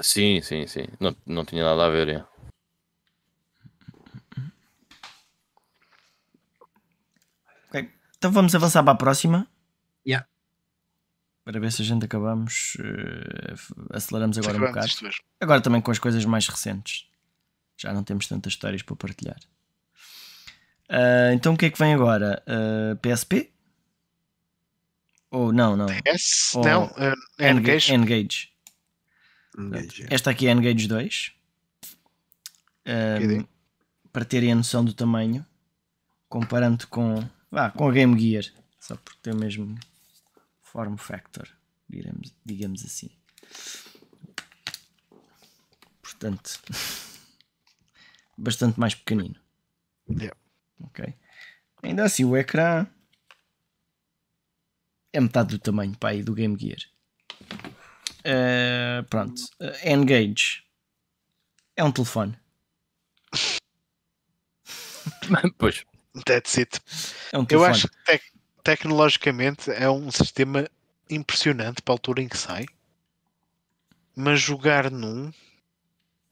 Sim, 0.00 0.40
sim, 0.42 0.66
sim. 0.66 0.86
Não, 1.00 1.16
não 1.24 1.44
tinha 1.44 1.64
nada 1.64 1.86
a 1.86 1.90
ver. 1.90 2.26
Então 8.18 8.32
vamos 8.32 8.54
avançar 8.54 8.82
para 8.82 8.92
a 8.92 8.96
próxima. 8.96 9.46
Yeah. 10.06 10.26
Para 11.46 11.60
ver 11.60 11.70
se 11.70 11.80
a 11.80 11.84
gente 11.84 12.04
acabamos. 12.04 12.76
eh, 12.80 13.54
aceleramos 13.90 14.36
agora 14.36 14.56
um 14.56 14.60
bocado. 14.62 14.88
Agora 15.40 15.60
também 15.60 15.80
com 15.80 15.92
as 15.92 15.98
coisas 16.00 16.24
mais 16.24 16.48
recentes. 16.48 17.06
Já 17.78 17.92
não 17.92 18.02
temos 18.02 18.26
tantas 18.26 18.54
histórias 18.54 18.82
para 18.82 18.96
partilhar. 18.96 19.38
Ah, 20.88 21.32
então 21.32 21.54
o 21.54 21.56
que 21.56 21.66
é 21.66 21.70
que 21.70 21.78
vem 21.78 21.94
agora? 21.94 22.42
Ah, 22.48 22.96
PSP? 23.00 23.52
Ou 25.30 25.52
não, 25.52 25.76
não. 25.76 25.86
S? 26.04 26.56
Oh, 26.56 26.62
Não, 26.64 26.86
uh, 26.86 27.14
N-Gage. 27.38 27.92
N-Gage. 27.92 28.50
Engage. 29.56 30.06
Esta 30.10 30.30
aqui 30.30 30.46
é 30.48 30.50
a 30.50 30.52
N-Gage 30.52 30.88
2. 30.88 31.32
Ah, 32.86 33.20
ideia. 33.20 33.48
para 34.12 34.24
terem 34.24 34.50
a 34.50 34.56
noção 34.56 34.84
do 34.84 34.92
tamanho, 34.92 35.46
comparando 36.28 36.88
com, 36.88 37.22
vá, 37.52 37.70
com 37.70 37.88
a 37.88 37.92
Game 37.92 38.18
Gear, 38.18 38.44
só 38.80 38.96
porque 38.96 39.20
tem 39.22 39.32
o 39.32 39.36
mesmo 39.36 39.78
form 40.76 40.96
factor, 40.98 41.48
digamos, 41.88 42.34
digamos 42.44 42.84
assim. 42.84 43.08
Portanto, 46.02 46.60
bastante 48.36 48.78
mais 48.78 48.94
pequenino. 48.94 49.40
Yeah. 50.10 50.36
Ok. 50.82 51.14
Ainda 51.82 52.04
assim, 52.04 52.24
o 52.26 52.36
ecrã 52.36 52.86
é 55.14 55.18
metade 55.20 55.48
do 55.56 55.58
tamanho 55.58 55.96
pá, 55.96 56.10
aí 56.10 56.22
do 56.22 56.34
Game 56.34 56.58
Gear. 56.60 56.78
Eh, 58.22 59.02
pronto, 59.08 59.40
Eh, 59.60 59.92
N-Gage 59.94 60.62
é 61.74 61.82
um 61.84 61.90
telefone. 61.92 62.38
pois, 65.56 65.84
That's 66.26 66.58
it. 66.58 66.80
É 67.32 67.38
um 67.38 67.42
Eu 67.42 67.46
telefone. 67.46 67.70
acho 67.70 67.88
que 67.88 67.96
tecnologicamente 68.66 69.70
é 69.70 69.88
um 69.88 70.10
sistema 70.10 70.68
impressionante 71.08 71.80
para 71.80 71.92
a 71.92 71.94
altura 71.94 72.20
em 72.20 72.28
que 72.28 72.36
sai, 72.36 72.66
mas 74.16 74.40
jogar 74.40 74.90
num 74.90 75.32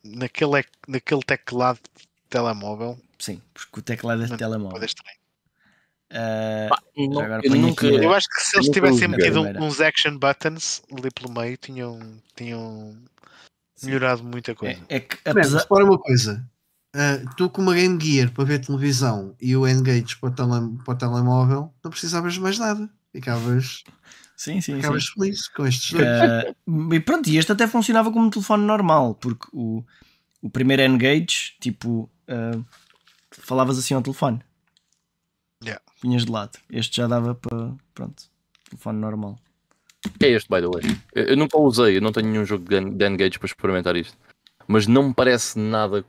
naquele, 0.03 0.65
naquele 0.89 1.23
teclado 1.23 1.79
de 1.97 2.09
telemóvel 2.29 2.99
Sim, 3.21 3.41
porque 3.55 3.79
o 3.79 3.83
teclado 3.83 4.25
é 4.25 4.27
de 4.27 4.37
telemóvel. 4.37 4.73
pode 4.73 4.87
estranho. 4.87 5.19
Não, 7.09 7.21
agora 7.21 7.41
eu 7.45 7.55
nunca. 7.55 7.87
aqui 7.87 7.97
Eu 7.97 8.13
acho 8.13 8.29
que 8.29 8.41
se 8.41 8.57
eles 8.57 8.69
tivessem 8.69 9.07
metido 9.07 9.41
uns 9.63 9.81
action 9.81 10.19
buttons 10.19 10.83
ali 10.91 11.11
pelo 11.13 11.33
meio, 11.33 11.57
tinham, 11.57 12.21
tinham 12.35 12.97
melhorado 13.81 14.25
muita 14.25 14.57
coisa. 14.57 14.85
é, 14.89 14.97
é 14.97 15.01
que 15.01 15.19
mas 15.25 15.37
apesar. 15.37 15.61
repara 15.61 15.85
uma 15.85 15.99
coisa. 15.99 16.45
Uh, 16.94 17.34
tu 17.36 17.50
com 17.50 17.62
uma 17.62 17.74
Game 17.74 17.98
Gear 18.00 18.31
para 18.31 18.44
ver 18.44 18.60
televisão 18.60 19.34
e 19.40 19.56
o 19.56 19.66
N-Gage 19.66 20.16
para, 20.16 20.31
o 20.31 20.32
tele, 20.32 20.78
para 20.84 20.94
o 20.94 20.97
telemóvel, 20.97 21.74
não 21.82 21.90
precisavas 21.90 22.34
de 22.34 22.40
mais 22.40 22.58
nada. 22.58 22.89
Ficavas, 23.12 23.84
sim, 24.36 24.60
sim, 24.60 24.76
ficavas 24.76 25.05
sim. 25.05 25.12
feliz 25.14 25.48
com 25.48 25.66
estes 25.66 25.92
dois. 25.92 26.05
Uh, 26.66 26.94
e 26.94 27.00
pronto, 27.00 27.28
e 27.28 27.36
este 27.36 27.52
até 27.52 27.66
funcionava 27.66 28.10
como 28.10 28.26
um 28.26 28.31
telefone 28.31 28.64
normal, 28.64 29.14
porque 29.14 29.47
o, 29.52 29.84
o 30.40 30.50
primeiro 30.50 30.82
N-Gage, 30.82 31.56
tipo, 31.60 32.10
uh, 32.28 32.64
falavas 33.31 33.78
assim 33.78 33.94
ao 33.94 34.02
telefone. 34.02 34.40
Yeah. 35.62 35.81
Punhas 36.00 36.24
de 36.24 36.31
lado. 36.32 36.58
Este 36.68 36.97
já 36.97 37.06
dava 37.06 37.34
para, 37.34 37.73
pronto, 37.94 38.24
telefone 38.68 38.98
normal. 38.98 39.39
Que 40.18 40.26
é 40.26 40.31
este, 40.32 40.50
by 40.50 40.60
the 40.60 40.68
way? 40.68 40.98
Eu, 41.14 41.24
eu 41.28 41.36
nunca 41.36 41.56
usei, 41.56 41.97
eu 41.97 42.02
não 42.02 42.12
tenho 42.12 42.28
nenhum 42.28 42.44
jogo 42.44 42.68
de 42.68 42.76
N- 42.76 42.94
de 42.94 43.05
N-Gage 43.06 43.39
para 43.39 43.47
experimentar 43.47 43.97
isto. 43.97 44.16
Mas 44.66 44.86
não 44.86 45.08
me 45.08 45.14
parece 45.14 45.58
nada 45.58 46.05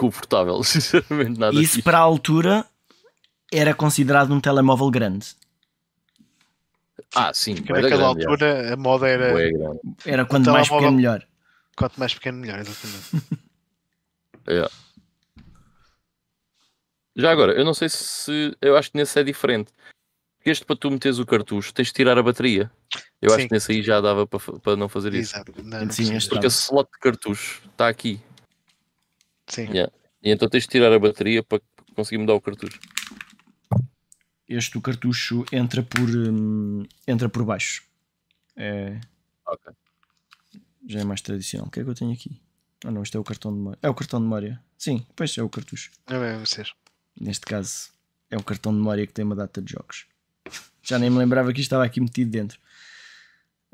confortável, 0.00 0.62
sinceramente, 0.64 1.38
nada 1.38 1.54
Isso 1.54 1.74
fixe. 1.74 1.82
para 1.82 1.98
a 1.98 2.02
altura 2.02 2.66
era 3.52 3.74
considerado 3.74 4.32
um 4.32 4.40
telemóvel 4.40 4.90
grande. 4.90 5.28
Ah, 7.14 7.32
sim, 7.34 7.56
Porque 7.56 7.72
naquela 7.72 8.14
grande, 8.14 8.24
altura 8.26 8.72
a 8.74 8.76
moda 8.76 9.08
era. 9.08 9.32
Era 10.06 10.24
quanto 10.24 10.50
mais 10.50 10.68
telemóvel- 10.68 10.76
pequeno 10.78 10.96
melhor. 10.96 11.26
quanto 11.76 11.98
mais 11.98 12.14
pequeno 12.14 12.38
melhor, 12.38 12.58
exatamente. 12.60 13.10
É. 14.46 14.66
Já 17.14 17.30
agora, 17.30 17.52
eu 17.52 17.64
não 17.64 17.74
sei 17.74 17.88
se. 17.88 18.56
Eu 18.60 18.76
acho 18.76 18.90
que 18.90 18.96
nesse 18.96 19.18
é 19.20 19.22
diferente. 19.22 19.70
Porque 20.38 20.50
este 20.50 20.64
para 20.64 20.74
tu 20.76 20.90
meteres 20.90 21.18
o 21.18 21.26
cartucho 21.26 21.72
tens 21.74 21.88
de 21.88 21.92
tirar 21.94 22.16
a 22.18 22.22
bateria. 22.22 22.70
Eu 23.20 23.28
acho 23.30 23.42
Sim. 23.42 23.48
que 23.48 23.54
nesse 23.54 23.72
aí 23.72 23.82
já 23.82 24.00
dava 24.00 24.26
para, 24.26 24.40
para 24.58 24.76
não 24.76 24.88
fazer 24.88 25.12
isso. 25.14 25.34
Exato. 25.36 25.52
Não, 25.62 25.84
não 25.84 25.90
Sim, 25.92 26.18
Porque 26.28 26.46
a 26.46 26.48
slot 26.48 26.90
de 26.90 26.98
cartucho 26.98 27.62
está 27.70 27.88
aqui. 27.88 28.20
Sim. 29.50 29.64
Yeah. 29.70 29.92
E 30.22 30.30
então 30.30 30.48
tens 30.48 30.62
de 30.64 30.68
tirar 30.70 30.92
a 30.92 30.98
bateria 30.98 31.42
para 31.42 31.60
conseguir 31.94 32.18
mudar 32.18 32.34
o 32.34 32.40
cartucho. 32.40 32.78
Este 34.48 34.76
o 34.78 34.80
cartucho 34.80 35.44
entra 35.52 35.82
por, 35.82 36.08
hum, 36.08 36.84
entra 37.06 37.28
por 37.28 37.44
baixo. 37.44 37.82
É, 38.56 39.00
Ok. 39.46 39.72
já 40.88 41.00
é 41.00 41.04
mais 41.04 41.20
tradicional. 41.20 41.68
O 41.68 41.70
que 41.70 41.80
é 41.80 41.84
que 41.84 41.90
eu 41.90 41.94
tenho 41.94 42.12
aqui? 42.12 42.40
Ah 42.84 42.90
não, 42.90 43.02
isto 43.02 43.16
é 43.16 43.20
o 43.20 43.24
cartão 43.24 43.52
de 43.52 43.58
memória. 43.58 43.78
É 43.82 43.88
o 43.88 43.94
cartão 43.94 44.18
de 44.18 44.24
memória. 44.24 44.60
Sim, 44.76 45.06
pois 45.14 45.36
é 45.38 45.42
o 45.42 45.48
cartucho. 45.48 45.90
Não 46.08 46.16
é 46.22 46.32
mesmo 46.32 46.46
ser. 46.46 46.70
Neste 47.20 47.46
caso 47.46 47.90
é 48.30 48.36
o 48.36 48.42
cartão 48.42 48.72
de 48.72 48.78
memória 48.78 49.06
que 49.06 49.12
tem 49.12 49.24
uma 49.24 49.36
data 49.36 49.60
de 49.62 49.72
jogos. 49.72 50.06
Já 50.82 50.98
nem 50.98 51.10
me 51.10 51.18
lembrava 51.18 51.52
que 51.52 51.60
isto 51.60 51.68
estava 51.68 51.84
aqui 51.84 52.00
metido 52.00 52.30
dentro. 52.30 52.58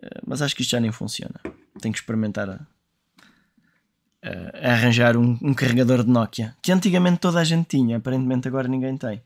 Eh, 0.02 0.20
Mas 0.26 0.42
acho 0.42 0.55
que 0.55 0.62
isto 0.62 0.72
já 0.72 0.80
nem 0.80 0.92
funciona. 0.92 1.40
Tenho 1.80 1.92
que 1.94 2.00
experimentar 2.00 2.66
a, 4.62 4.72
arranjar 4.72 5.16
um, 5.16 5.38
um 5.42 5.55
carregador 5.55 6.02
de 6.05 6.10
Nokia. 6.10 6.56
Que 6.62 6.72
antigamente 6.72 7.18
toda 7.20 7.40
a 7.40 7.44
gente 7.44 7.66
tinha, 7.68 7.96
aparentemente 7.98 8.48
agora 8.48 8.68
ninguém 8.68 8.96
tem. 8.96 9.22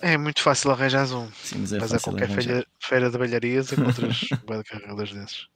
É 0.00 0.16
muito 0.16 0.42
fácil 0.42 0.70
arranjar 0.70 1.06
um. 1.12 1.30
Sim, 1.32 1.58
mas 1.60 1.72
é 1.72 1.78
Mas 1.78 1.92
a 1.92 1.94
fácil 1.98 2.12
qualquer 2.12 2.24
arranjar. 2.30 2.42
feira, 2.44 2.66
feira 2.80 3.10
de 3.10 3.18
balharias 3.18 3.72
encontras 3.72 4.16
de 4.20 4.64
carregadores 4.64 5.12
desses. 5.12 5.46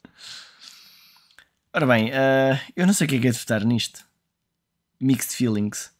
Ora 1.74 1.86
bem, 1.86 2.10
eh, 2.12 2.60
eu 2.76 2.86
não 2.86 2.92
sei 2.92 3.06
o 3.06 3.10
que 3.10 3.16
é 3.16 3.20
que 3.20 3.28
é 3.28 3.30
de 3.30 3.38
votar 3.38 3.64
nisto. 3.64 4.04
Mixed 5.00 5.34
feelings. 5.36 5.90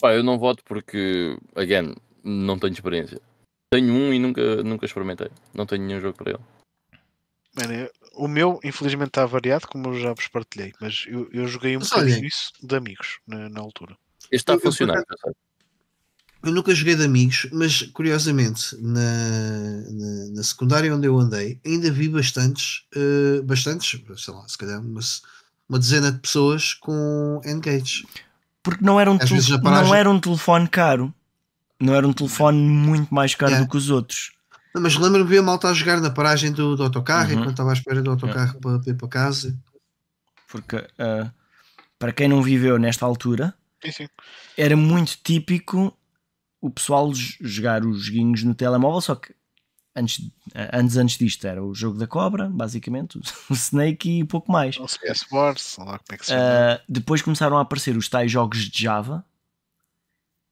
Pá, 0.00 0.14
eu 0.14 0.22
não 0.22 0.38
voto 0.38 0.62
porque, 0.64 1.36
again, 1.56 1.94
não 2.22 2.58
tenho 2.58 2.72
experiência. 2.72 3.20
Tenho 3.72 3.92
um 3.92 4.12
e 4.12 4.18
nunca, 4.18 4.62
nunca 4.62 4.86
experimentei. 4.86 5.28
Não 5.52 5.66
tenho 5.66 5.84
nenhum 5.84 6.00
jogo 6.00 6.16
para 6.16 6.30
ele. 6.32 6.40
Mano, 7.56 7.72
eu- 7.72 7.90
o 8.24 8.28
meu, 8.28 8.60
infelizmente, 8.62 9.08
está 9.08 9.24
variado, 9.26 9.66
como 9.68 9.88
eu 9.88 10.00
já 10.00 10.12
vos 10.12 10.28
partilhei, 10.28 10.72
mas 10.80 11.04
eu, 11.06 11.28
eu 11.32 11.46
joguei 11.48 11.76
um 11.76 11.80
Mas 11.80 11.88
bocadinho 11.90 12.16
olhem. 12.16 12.26
isso 12.28 12.52
de 12.62 12.76
amigos 12.76 13.18
na, 13.26 13.48
na 13.48 13.60
altura. 13.60 13.96
Este 14.30 14.36
está 14.36 14.52
Eu- 14.52 14.56
a 14.56 14.58
eu 14.58 14.62
funcionar. 14.62 15.02
sei. 15.22 15.32
Eu 16.42 16.52
nunca 16.52 16.74
joguei 16.74 16.94
de 16.96 17.04
amigos, 17.04 17.46
mas 17.52 17.82
curiosamente 17.92 18.74
na, 18.80 19.82
na, 19.90 20.26
na 20.36 20.42
secundária 20.42 20.94
onde 20.94 21.06
eu 21.06 21.18
andei 21.18 21.60
ainda 21.66 21.90
vi 21.90 22.08
bastantes, 22.08 22.86
eh, 22.96 23.42
bastantes, 23.42 24.00
sei 24.16 24.32
lá, 24.34 24.48
se 24.48 24.56
calhar 24.56 24.80
uma, 24.80 25.00
uma 25.68 25.78
dezena 25.78 26.10
de 26.10 26.18
pessoas 26.18 26.72
com 26.72 27.42
N-Gage. 27.44 28.06
Porque 28.62 28.82
não 28.82 28.98
era 28.98 29.10
um, 29.10 29.18
não 29.62 29.94
era 29.94 30.10
um 30.10 30.18
telefone 30.18 30.66
caro. 30.66 31.14
Não 31.78 31.94
era 31.94 32.06
um 32.08 32.12
telefone 32.12 32.58
muito 32.58 33.14
mais 33.14 33.34
caro 33.34 33.52
Yeah. 33.52 33.66
do 33.66 33.70
que 33.70 33.76
os 33.76 33.90
outros. 33.90 34.32
Não, 34.74 34.80
mas 34.82 34.94
lembro-me 34.96 35.24
de 35.24 35.30
ver 35.30 35.38
a 35.38 35.42
malta 35.42 35.68
a 35.68 35.74
jogar 35.74 36.00
na 36.00 36.10
paragem 36.10 36.52
do, 36.52 36.76
do 36.76 36.82
autocarro, 36.84 37.28
Uhum. 37.28 37.34
enquanto 37.34 37.50
estava 37.50 37.70
à 37.70 37.72
espera 37.72 38.02
do 38.02 38.10
autocarro 38.10 38.60
para, 38.60 38.78
para 38.78 38.90
ir 38.90 38.94
para 38.96 39.08
casa. 39.08 39.58
Porque 40.48 40.76
ah, 40.98 41.30
para 41.98 42.12
quem 42.12 42.28
não 42.28 42.42
viveu 42.42 42.78
nesta 42.78 43.04
altura, 43.04 43.54
Sim, 43.84 43.92
sim. 43.92 44.08
era 44.56 44.76
muito 44.76 45.16
típico 45.22 45.96
o 46.60 46.70
pessoal 46.70 47.10
jogar 47.14 47.84
os 47.84 48.02
joguinhos 48.04 48.42
no 48.44 48.54
telemóvel, 48.54 49.00
só 49.00 49.14
que 49.14 49.34
antes, 49.96 50.30
antes, 50.72 50.96
antes 50.96 51.18
disto 51.18 51.46
era 51.46 51.62
o 51.64 51.74
jogo 51.74 51.98
da 51.98 52.06
cobra, 52.06 52.48
basicamente, 52.48 53.18
o, 53.18 53.22
Snake 53.54 54.20
e 54.20 54.24
pouco 54.24 54.52
mais. 54.52 54.76
O 54.78 54.86
CS 54.86 55.26
Wars, 55.32 55.76
lá 55.78 55.98
como 55.98 56.04
é 56.12 56.16
que 56.16 56.24
se 56.26 56.32
chama. 56.32 56.42
Ah, 56.44 56.80
depois 56.88 57.22
começaram 57.22 57.56
a 57.58 57.62
aparecer 57.62 57.96
os 57.96 58.08
tais 58.08 58.30
jogos 58.30 58.68
de 58.68 58.82
Java 58.82 59.24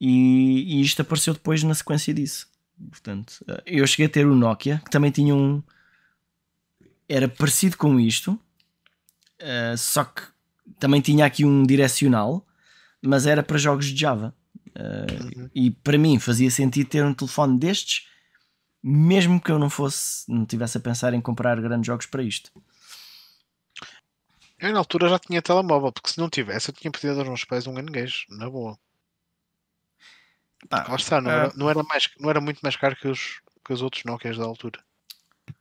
e, 0.00 0.78
e 0.78 0.80
isto 0.80 1.02
apareceu 1.02 1.34
depois 1.34 1.62
na 1.62 1.74
sequência 1.74 2.12
disso. 2.14 2.48
Portanto, 2.90 3.44
ah, 3.48 3.62
eu 3.66 3.86
cheguei 3.86 4.06
a 4.06 4.08
ter 4.10 4.26
o 4.26 4.34
Nokia 4.34 4.80
que 4.84 4.90
também 4.90 5.10
tinha 5.10 5.34
um. 5.34 5.62
Era 7.08 7.28
parecido 7.28 7.76
com 7.76 7.98
isto, 7.98 8.38
ah, 9.40 9.76
só 9.76 10.04
que 10.04 10.22
também 10.78 11.00
tinha 11.00 11.24
aqui 11.24 11.44
um 11.44 11.64
direcional, 11.64 12.46
mas 13.02 13.26
era 13.26 13.42
para 13.42 13.58
jogos 13.58 13.86
de 13.86 14.00
Java. 14.00 14.34
Ah, 14.74 15.06
Uhum. 15.36 15.50
e 15.54 15.70
para 15.70 15.98
mim 15.98 16.18
fazia 16.18 16.50
sentido 16.50 16.88
ter 16.88 17.04
um 17.04 17.14
telefone 17.14 17.58
destes, 17.58 18.06
mesmo 18.82 19.40
que 19.40 19.50
eu 19.50 19.58
não 19.58 19.68
fosse, 19.68 20.30
não 20.30 20.46
tivesse 20.46 20.76
a 20.78 20.80
pensar 20.80 21.12
em 21.14 21.20
comprar 21.20 21.60
grandes 21.60 21.86
jogos 21.86 22.06
para 22.06 22.22
isto. 22.22 22.50
Eu 24.58 24.72
na 24.72 24.78
altura 24.78 25.08
já 25.08 25.18
tinha 25.18 25.40
telemóvel, 25.42 25.92
porque 25.92 26.10
se 26.10 26.18
não 26.18 26.28
tivesse, 26.28 26.70
eu 26.70 26.74
tinha 26.74 26.90
pedido 26.90 27.18
aos 27.18 27.28
meus 27.28 27.44
pais 27.44 27.66
um 27.66 27.78
N-Gage, 27.78 28.26
na 28.28 28.50
boa. 28.50 28.78
Pá, 30.68 30.86
Lá 30.88 30.96
está, 30.96 31.20
não, 31.20 31.30
era, 31.30 31.52
não, 31.54 31.70
era 31.70 31.82
mais, 31.82 32.08
não 32.18 32.30
era 32.30 32.40
muito 32.40 32.60
mais 32.60 32.76
caro 32.76 32.96
que 32.96 33.08
os, 33.08 33.40
que 33.64 33.72
os 33.72 33.82
outros 33.82 34.04
Nokias 34.04 34.36
da 34.36 34.44
altura. 34.44 34.80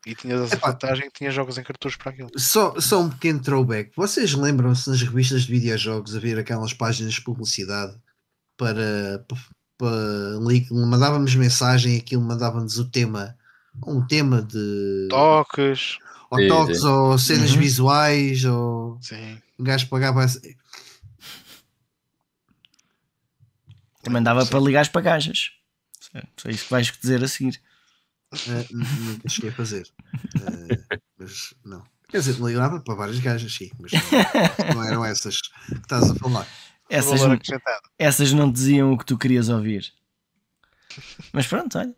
E 0.06 0.16
tinhas 0.16 0.42
essa 0.42 0.56
Epá. 0.56 0.72
vantagem 0.72 1.06
que 1.09 1.17
tinha 1.19 1.32
jogos 1.32 1.58
em 1.58 1.64
cartuchos 1.64 1.98
para 1.98 2.11
aquilo. 2.11 2.30
Só, 2.35 2.80
só 2.80 3.01
um 3.01 3.09
pequeno 3.09 3.40
throwback. 3.42 3.92
Vocês 3.95 4.34
lembram-se 4.34 4.90
nas 4.90 5.01
revistas 5.01 5.43
de 5.43 5.51
videojogos 5.51 6.16
haver 6.16 6.38
aquelas 6.38 6.74
páginas 6.74 7.14
de 7.14 7.22
publicidade 7.22 7.95
para, 8.58 9.24
para, 9.77 10.40
mandávamos 10.72 11.35
mensagem 11.35 11.95
e 11.95 12.00
aquilo 12.00 12.22
mandava-nos 12.22 12.77
o 12.80 12.90
tema, 12.90 13.38
um 13.85 14.06
tema 14.06 14.42
de 14.42 15.08
Toques, 15.09 16.00
ou 16.30 16.40
Sim, 16.40 16.48
toques 16.50 16.80
sim. 16.82 16.88
ou 16.88 17.17
cenas 17.17 17.51
Uhum. 17.51 17.59
visuais 17.59 18.43
ou 18.43 18.98
sim. 19.01 19.42
um 19.58 19.64
gajo 19.64 19.88
pagava 19.88 20.24
assim. 20.24 20.53
Também 24.08 24.24
dava 24.24 24.45
para 24.45 24.60
ligar 24.60 24.88
para 24.90 25.02
gajas. 25.02 25.52
É 26.14 26.52
isso 26.52 26.66
que 26.66 26.72
vais 26.72 26.92
dizer 26.92 27.24
a 27.24 27.27
seguir. 27.27 27.61
Eh, 28.34 28.66
n- 28.72 28.86
nunca 29.02 29.30
cheguei 29.30 29.50
a 29.50 29.53
fazer. 29.53 29.88
Eh, 30.42 30.98
mas 31.18 31.53
não. 31.64 31.84
Quer 32.10 32.19
dizer, 32.19 32.36
ligava 32.44 32.80
para 32.80 32.95
várias 32.95 33.19
gajas, 33.19 33.53
sim, 33.53 33.69
mas 33.80 33.92
não, 33.92 34.76
não 34.76 34.84
eram 34.84 35.06
essas 35.06 35.42
que 35.42 35.74
estás 35.74 36.10
a 36.10 36.16
falar. 36.16 36.48
Essas, 36.90 37.22
acrescentado. 37.22 37.82
essas 38.00 38.32
não 38.32 38.50
diziam 38.50 38.94
o 38.94 38.98
que 38.98 39.06
tu 39.06 39.18
querias 39.18 39.50
ouvir. 39.50 39.92
Mas 41.34 41.45
pronto, 41.45 41.77
olha. 41.77 41.94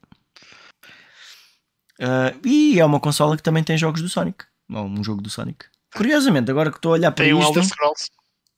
Ah, 2.01 2.33
e 2.43 2.79
é 2.79 2.85
uma 2.85 2.99
consola 2.99 3.37
que 3.37 3.43
também 3.43 3.63
tem 3.63 3.77
jogos 3.77 4.01
do 4.01 4.09
Sonic. 4.09 4.45
Ou 4.71 4.85
um 4.85 5.03
jogo 5.03 5.21
do 5.21 5.29
Sonic. 5.29 5.65
Curiosamente, 5.95 6.49
agora 6.49 6.71
que 6.71 6.77
estou 6.77 6.91
a 6.91 6.95
olhar 6.95 7.11
para 7.11 7.25
Tem 7.25 7.33
um 7.33 7.41
Elder 7.41 7.61
isto, 7.63 7.73
Scrolls. 7.73 8.09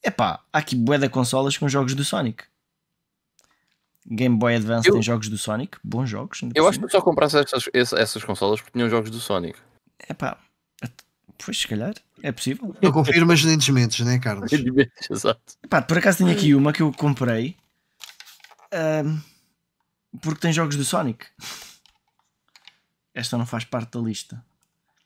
epá, 0.03 0.43
há 0.53 0.57
aqui 0.59 0.75
bué 0.75 0.97
de 0.97 1.09
consolas 1.09 1.57
com 1.57 1.67
jogos 1.67 1.95
do 1.95 2.03
Sonic. 2.05 2.43
Game 4.05 4.37
Boy 4.37 4.55
Advance 4.55 4.87
Eu- 4.87 4.93
tem 4.93 5.03
jogos 5.03 5.29
do 5.29 5.37
Sonic, 5.37 5.77
bons 5.83 6.09
jogos. 6.09 6.41
Eu 6.55 6.67
acho 6.67 6.79
que 6.79 6.89
só 6.89 7.01
comprasse 7.01 7.37
essas, 7.37 7.69
essas, 7.73 7.99
essas 7.99 8.23
consolas 8.23 8.59
porque 8.59 8.73
tinham 8.73 8.89
jogos 8.89 9.09
do 9.11 9.19
Sonic. 9.19 9.57
Epá, 10.09 10.37
pois 11.43 11.59
se 11.59 11.67
calhar, 11.67 11.93
é 12.23 12.31
possível. 12.31 12.75
Não 12.81 12.91
confirmas 12.91 13.43
nem 13.43 13.57
desmentes, 13.57 14.05
né, 14.05 14.17
Carlos? 14.19 14.51
Exato. 15.09 15.41
Pá, 15.69 15.81
por 15.81 15.97
acaso 15.97 16.19
tenho 16.19 16.31
aqui 16.31 16.55
uma 16.55 16.73
que 16.73 16.81
eu 16.81 16.91
comprei 16.91 17.55
ahm, 18.71 19.19
porque 20.21 20.39
tem 20.41 20.51
jogos 20.53 20.75
do 20.75 20.83
Sonic. 20.83 21.25
Esta 23.13 23.37
não 23.37 23.45
faz 23.45 23.65
parte 23.65 23.97
da 23.97 23.99
lista. 23.99 24.43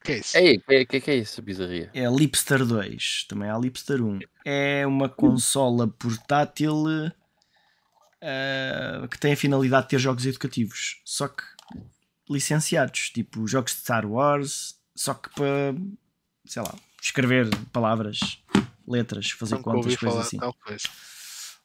Que 0.03 0.11
é 0.13 0.17
isso? 0.19 0.37
Ei, 0.37 0.57
o 0.57 0.61
que, 0.61 0.85
que, 0.85 1.01
que 1.01 1.11
é 1.11 1.15
isso, 1.15 1.41
bizarria? 1.41 1.89
É 1.93 2.05
a 2.05 2.11
Lipster 2.11 2.63
2, 2.63 3.25
também 3.27 3.49
há 3.49 3.55
a 3.55 3.59
Lipster 3.59 4.01
1. 4.03 4.19
É 4.45 4.85
uma 4.85 5.09
consola 5.09 5.87
portátil 5.87 7.11
ah, 8.27 9.07
que 9.07 9.19
tem 9.19 9.33
a 9.33 9.37
finalidade 9.37 9.83
de 9.83 9.89
ter 9.91 9.99
jogos 9.99 10.25
educativos, 10.25 10.99
só 11.05 11.27
que 11.27 11.43
licenciados, 12.27 13.11
tipo 13.11 13.47
jogos 13.47 13.71
de 13.73 13.81
Star 13.81 14.05
Wars, 14.05 14.79
só 14.95 15.13
que 15.13 15.29
para, 15.29 15.75
sei 16.45 16.63
lá, 16.63 16.73
escrever 16.99 17.47
palavras 17.71 18.41
letras, 18.87 19.29
fazer 19.29 19.55
Nunca 19.57 19.71
contas, 19.71 19.95
coisas 19.95 20.19
assim. 20.19 20.39
coisa. 20.39 20.89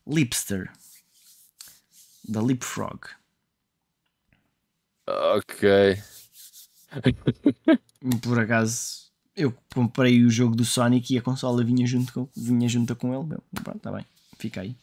Lipster. 0.06 0.70
Da 2.28 2.42
Leapfrog. 2.42 3.00
Ok. 5.06 6.02
Por 8.22 8.38
acaso, 8.38 9.10
eu 9.34 9.56
comprei 9.72 10.24
o 10.24 10.30
jogo 10.30 10.54
do 10.54 10.64
Sonic 10.64 11.14
e 11.14 11.18
a 11.18 11.22
consola 11.22 11.64
vinha 11.64 11.86
junto 11.86 12.12
com, 12.12 12.28
vinha 12.36 12.68
junto 12.68 12.94
com 12.94 13.14
ele. 13.14 13.24
Meu. 13.24 13.42
Pronto, 13.62 13.78
tá 13.78 13.90
bem. 13.90 14.04
Fica 14.38 14.60
aí. 14.60 14.76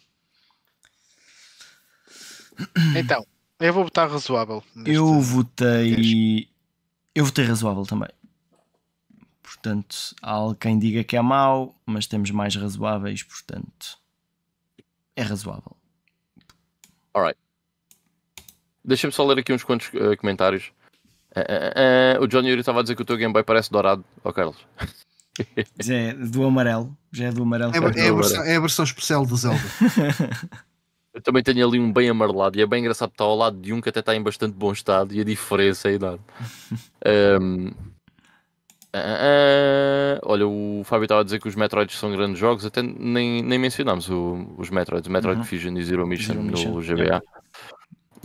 Então, 2.96 3.26
eu 3.60 3.74
vou 3.74 3.84
botar 3.84 4.08
razoável. 4.08 4.64
Eu 4.86 5.20
votei. 5.20 6.50
Eu 7.14 7.26
votei 7.26 7.46
razoável 7.46 7.86
também. 7.86 8.10
Portanto, 9.42 10.16
há 10.22 10.56
quem 10.60 10.78
diga 10.78 11.04
que 11.04 11.18
é 11.18 11.22
mau, 11.22 11.76
mas 11.86 12.06
temos 12.06 12.32
mais 12.32 12.56
razoáveis, 12.56 13.24
portanto. 13.24 13.98
É 15.16 15.24
razoável. 15.24 15.76
Deixa-me 18.88 19.12
só 19.12 19.26
ler 19.26 19.40
aqui 19.40 19.52
uns 19.52 19.66
quantos 19.66 19.90
eh, 19.94 20.16
comentários. 20.16 20.72
Eh, 21.36 21.74
eh, 22.16 22.20
o 22.22 22.28
John 22.28 22.40
Yuri 22.40 22.62
estava 22.62 22.80
a 22.80 22.82
dizer 22.84 22.96
que 22.96 23.02
o 23.02 23.06
teu 23.06 23.18
Game 23.18 23.34
Boy 23.34 23.44
parece 23.44 23.70
dourado. 23.70 24.06
Ó 24.24 24.32
Carlos. 24.32 24.58
Já 25.78 25.94
é 25.94 26.14
do 26.14 26.46
amarelo. 26.46 26.98
Já 27.12 27.26
é 27.26 27.32
do 27.32 27.44
amarelo. 27.44 27.76
É, 27.76 27.92
que 27.92 28.00
é 28.00 28.08
a 28.08 28.14
versão, 28.14 28.44
é 28.44 28.56
a 28.56 28.60
versão 28.62 28.86
especial 28.86 29.26
do 29.26 29.36
Zelda. 29.36 29.60
Eu 31.18 31.22
também 31.24 31.42
tenho 31.42 31.68
ali 31.68 31.80
um 31.80 31.92
bem 31.92 32.10
amarelado 32.10 32.60
e 32.60 32.62
é 32.62 32.66
bem 32.68 32.80
engraçado 32.82 33.10
estar 33.10 33.24
ao 33.24 33.36
lado 33.36 33.58
de 33.60 33.74
um 33.74 33.82
que 33.82 33.90
até 33.90 34.02
está 34.02 34.16
em 34.16 34.22
bastante 34.22 34.54
bom 34.54 34.72
estado 34.72 35.16
e 35.16 35.20
a 35.20 35.24
diferença 35.24 35.90
é 35.90 35.94
enorme. 35.94 36.22
Ah, 38.94 40.16
ah, 40.16 40.20
olha, 40.24 40.48
o 40.48 40.82
Fábio 40.86 41.04
estava 41.04 41.22
a 41.22 41.24
dizer 41.24 41.40
que 41.42 41.48
os 41.48 41.56
Metroids 41.56 42.00
são 42.00 42.12
grandes 42.12 42.40
jogos, 42.40 42.66
até 42.66 42.82
nem, 42.82 43.44
nem 43.44 43.60
mencionámos 43.60 44.10
o- 44.10 44.48
os 44.58 44.70
Metroids, 44.72 45.08
Metroid 45.10 45.40
Uhum. 45.40 45.46
Fusion 45.46 45.78
e 45.78 45.84
Zero 45.84 46.08
Mission 46.08 46.34
Zero 46.34 46.42
no 46.44 46.52
Mission, 46.52 46.82
GBA. 46.82 47.22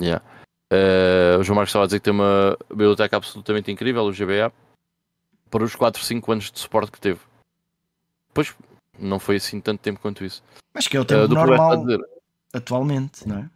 Yeah. 0.01 0.25
Eh, 0.73 1.37
o 1.39 1.43
João 1.43 1.57
Marcos 1.57 1.71
estava 1.71 1.85
a 1.85 1.87
dizer 1.87 1.99
que 1.99 2.05
tem 2.05 2.15
uma 2.15 2.57
biblioteca 2.71 3.17
absolutamente 3.17 3.71
incrível, 3.71 4.03
o 4.05 4.13
GBA, 4.13 4.51
para 5.51 5.65
os 5.65 5.75
4, 5.75 6.03
5 6.03 6.33
anos 6.33 6.51
de 6.51 6.59
suporte 6.61 6.93
que 6.93 7.01
teve. 7.01 7.21
Pois, 8.33 8.55
não 8.99 9.19
foi 9.19 9.37
assim 9.37 9.61
tanto 9.61 9.81
tempo 9.81 10.01
quanto 10.01 10.25
isso. 10.25 10.43
Acho 10.75 10.89
que 10.89 10.97
é 10.97 11.01
o 11.01 11.05
tempo 11.05 11.25
a 11.25 11.29
normal 11.29 11.85
dizer, 11.85 12.01
atualmente, 12.53 13.27
não 13.27 13.39
é? 13.39 13.51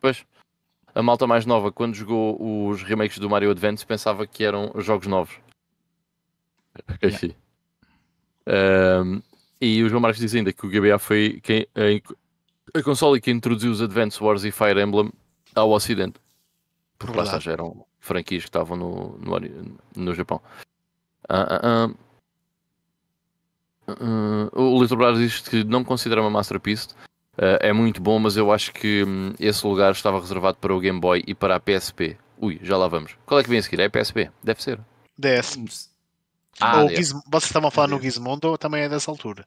Pois. 0.00 0.24
A 0.94 1.02
malta 1.02 1.26
mais 1.26 1.46
nova, 1.46 1.70
quando 1.70 1.94
jogou 1.94 2.68
os 2.68 2.82
remakes 2.82 3.18
do 3.18 3.30
Mario 3.30 3.50
Advance, 3.50 3.86
pensava 3.86 4.26
que 4.26 4.42
eram 4.42 4.72
jogos 4.78 5.06
novos. 5.06 5.36
Enfim. 7.02 7.34
Ahm, 8.46 9.20
e 9.60 9.82
o 9.82 9.88
João 9.88 10.00
Marcos 10.00 10.20
diz 10.20 10.34
ainda 10.34 10.52
que 10.52 10.66
o 10.66 10.70
GBA 10.70 10.98
foi 10.98 11.40
quem, 11.42 11.66
a, 11.74 12.78
a 12.78 12.82
console 12.82 13.20
que 13.20 13.30
introduziu 13.30 13.70
os 13.70 13.80
Advance 13.80 14.22
Wars 14.22 14.42
e 14.42 14.50
Fire 14.50 14.80
Emblem 14.80 15.12
ao 15.54 15.70
Ocidente. 15.70 16.18
Porque 16.98 17.16
lá 17.16 17.38
já 17.38 17.52
eram 17.52 17.86
franquias 18.00 18.42
que 18.42 18.48
estavam 18.48 18.76
no, 18.76 19.18
no, 19.18 19.78
no 19.96 20.14
Japão. 20.14 20.40
Ah, 21.28 21.60
ah. 21.62 21.90
Ah, 23.86 24.48
o 24.52 24.80
Little 24.80 24.96
Brother 24.96 25.20
diz 25.20 25.40
que 25.40 25.64
não 25.64 25.84
considera 25.84 26.20
uma 26.20 26.30
masterpiece. 26.30 26.88
Ah, 27.42 27.58
é 27.62 27.72
muito 27.72 28.02
bom, 28.02 28.18
mas 28.18 28.36
eu 28.36 28.52
acho 28.52 28.70
que 28.70 29.02
hum, 29.02 29.32
esse 29.40 29.66
lugar 29.66 29.92
estava 29.92 30.20
reservado 30.20 30.58
para 30.58 30.74
o 30.74 30.78
Game 30.78 31.00
Boy 31.00 31.24
e 31.26 31.34
para 31.34 31.56
a 31.56 31.60
PSP. 31.60 32.18
Ui, 32.38 32.60
já 32.62 32.76
lá 32.76 32.86
vamos. 32.86 33.16
Qual 33.24 33.40
é 33.40 33.42
que 33.42 33.48
vem 33.48 33.58
a 33.58 33.62
seguir? 33.62 33.80
É 33.80 33.86
a 33.86 33.90
PSP? 33.90 34.30
Deve 34.42 34.62
ser. 34.62 34.78
DS. 35.18 35.88
Ah, 36.60 36.82
Ou. 36.82 36.88
Giz- 36.90 37.12
Vocês 37.12 37.44
estavam 37.44 37.68
a 37.68 37.70
falar 37.70 37.88
no 37.88 38.00
Gizmondo, 38.00 38.58
também 38.58 38.82
é 38.82 38.88
dessa 38.90 39.10
altura. 39.10 39.46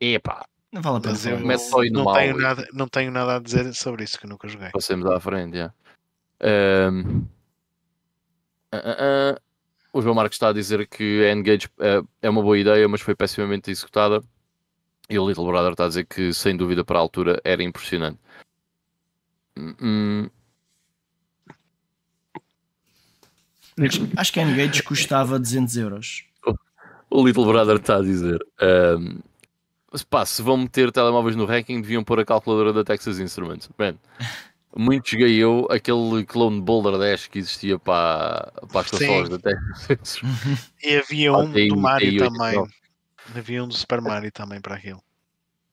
Epá, 0.00 0.46
Não 0.72 0.80
vale 0.80 0.96
a 0.96 1.00
pena. 1.00 1.18
Eu 1.30 1.40
no 1.40 1.92
não, 1.92 2.04
mal, 2.04 2.14
tenho 2.14 2.36
nada, 2.38 2.68
não 2.72 2.88
tenho 2.88 3.10
nada 3.10 3.36
a 3.36 3.38
dizer 3.38 3.72
sobre 3.74 4.04
isso, 4.04 4.18
que 4.18 4.24
eu 4.24 4.30
nunca 4.30 4.48
joguei. 4.48 4.70
passemos 4.70 5.06
à 5.10 5.20
frente, 5.20 5.56
já. 5.58 5.72
Ahm, 6.40 7.22
ah, 8.72 8.76
ah, 8.84 8.96
ah. 9.36 9.40
O 9.92 10.02
João 10.02 10.14
Marcos 10.14 10.34
está 10.36 10.48
a 10.48 10.52
dizer 10.52 10.86
que 10.88 11.24
a 11.24 11.32
Engage 11.32 11.68
eh, 11.78 12.02
é 12.22 12.28
uma 12.28 12.42
boa 12.42 12.58
ideia, 12.58 12.88
mas 12.88 13.00
foi 13.00 13.14
pessimamente 13.14 13.70
executada. 13.70 14.20
E 15.08 15.18
o 15.18 15.28
Little 15.28 15.46
Brother 15.46 15.72
está 15.72 15.84
a 15.84 15.88
dizer 15.88 16.06
que, 16.06 16.32
sem 16.32 16.56
dúvida, 16.56 16.84
para 16.84 16.98
a 16.98 17.02
altura 17.02 17.40
era 17.44 17.62
impressionante. 17.62 18.18
Hum, 19.56 20.28
Acho 24.16 24.32
que 24.32 24.40
a 24.40 24.42
N-Gage 24.44 24.82
custava 24.84 25.38
200 25.38 25.76
euros. 25.76 26.24
O 27.10 27.24
Little 27.26 27.44
Brother 27.44 27.76
está 27.76 27.96
a 27.96 28.02
dizer: 28.02 28.38
ahm, 28.60 29.18
pá, 30.08 30.24
se 30.24 30.40
vão 30.42 30.56
meter 30.56 30.90
telemóveis 30.92 31.34
no 31.36 31.44
ranking, 31.44 31.80
deviam 31.80 32.02
pôr 32.04 32.20
a 32.20 32.24
calculadora 32.24 32.72
da 32.72 32.84
Texas 32.84 33.18
Instruments. 33.18 33.68
Man, 33.76 33.96
muito 34.76 35.10
joguei 35.10 35.34
eu 35.36 35.66
aquele 35.70 36.24
clone 36.24 36.60
Boulder 36.60 36.98
Dash 36.98 37.26
que 37.28 37.38
existia 37.38 37.78
para, 37.78 38.52
para 38.70 38.80
as 38.80 38.90
consolas 38.90 39.28
da 39.28 39.38
Texas 39.38 39.90
Instruments. 40.00 40.72
E 40.82 40.96
havia 40.96 41.30
Ah, 41.32 41.38
um 41.38 41.52
tem- 41.52 41.68
do 41.68 41.76
Mario 41.76 42.16
também. 42.30 42.66
Havia 43.36 43.62
um 43.64 43.68
do 43.68 43.74
Super 43.74 44.00
Mario 44.00 44.30
também 44.32 44.60
para 44.60 44.74
aquilo. 44.76 45.02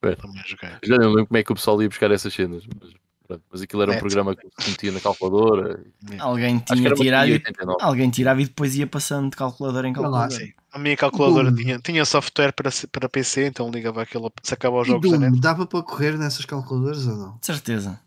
É. 0.04 0.16
Também 0.16 0.42
joguei. 0.46 0.70
Já 0.84 0.98
não 0.98 1.10
lembro 1.10 1.28
como 1.28 1.38
é 1.38 1.44
que 1.44 1.52
o 1.52 1.56
pessoal 1.56 1.82
ia 1.82 1.88
buscar 1.90 2.10
essas 2.12 2.34
cenas. 2.34 2.64
Mas, 2.80 2.92
pronto, 3.28 3.44
mas 3.52 3.62
aquilo 3.62 3.82
era 3.84 3.92
um 3.92 3.94
Net. 3.94 4.02
programa 4.02 4.36
que 4.36 4.48
se 4.60 4.72
metia 4.72 4.92
na 4.92 5.00
calculadora. 5.00 5.84
Alguém 6.20 6.60
tinha 6.60 6.94
tirado, 6.94 7.30
e- 7.30 7.34
89. 7.34 7.78
alguém 7.84 8.10
tirava 8.10 8.42
e 8.42 8.46
depois 8.46 8.76
ia 8.76 8.88
passando 8.88 9.30
de 9.30 9.38
calculadora 9.38 9.88
em 9.88 9.92
lá, 9.92 9.96
calculadora. 10.02 10.32
Sim. 10.32 10.52
A 10.74 10.80
minha 10.80 10.96
calculadora 10.98 11.52
Doom. 11.52 11.58
tinha, 11.58 11.80
tinha 11.80 12.06
software 12.06 12.52
para, 12.54 12.70
para 12.92 13.10
PC, 13.10 13.46
então 13.48 13.70
ligava 13.70 14.02
aquilo, 14.02 14.32
sacava 14.42 14.82
os 14.82 14.88
jogos. 14.88 15.12
Doom, 15.12 15.40
dava 15.40 15.66
para 15.68 15.84
correr 15.84 16.18
nessas 16.18 16.46
calculadoras 16.46 17.06
ou 17.06 17.18
não? 17.18 17.38
De 17.40 17.46
certeza. 17.46 18.00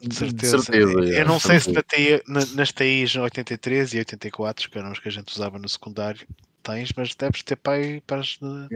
De 0.00 0.14
certeza. 0.14 0.58
certeza, 0.58 0.92
eu 0.92 1.22
é, 1.22 1.24
não 1.24 1.38
sei 1.40 1.58
se 1.60 1.72
certeza. 1.72 1.74
na 1.74 1.82
TI, 1.82 2.22
na- 2.50 2.56
nas 2.56 2.72
TIs 2.72 3.14
83 3.16 3.94
e 3.94 3.98
84, 3.98 4.68
que 4.70 4.76
eram 4.78 4.90
os 4.92 4.98
que 4.98 5.08
a 5.08 5.12
gente 5.12 5.32
usava 5.32 5.58
no 5.58 5.68
secundário, 5.68 6.26
tens, 6.62 6.92
mas 6.96 7.14
deves 7.14 7.42
ter 7.42 7.56
pai 7.56 8.02
para 8.06 8.22
de- 8.22 8.68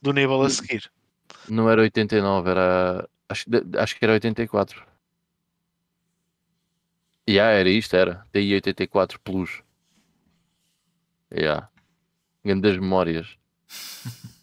do 0.00 0.12
nível 0.12 0.42
a 0.42 0.50
seguir. 0.50 0.90
Não 1.48 1.68
era 1.68 1.82
89, 1.82 2.50
era. 2.50 3.08
Acho, 3.28 3.44
que- 3.44 3.78
acho 3.78 3.96
que 3.98 4.04
era 4.04 4.12
84. 4.14 4.82
Yeah, 7.28 7.58
era 7.58 7.68
isto, 7.70 7.94
era. 7.96 8.24
TI 8.32 8.54
84 8.54 9.18
Plus. 9.20 9.62
Yeah. 11.32 11.68
Grandes 12.44 12.76
memórias. 12.76 13.36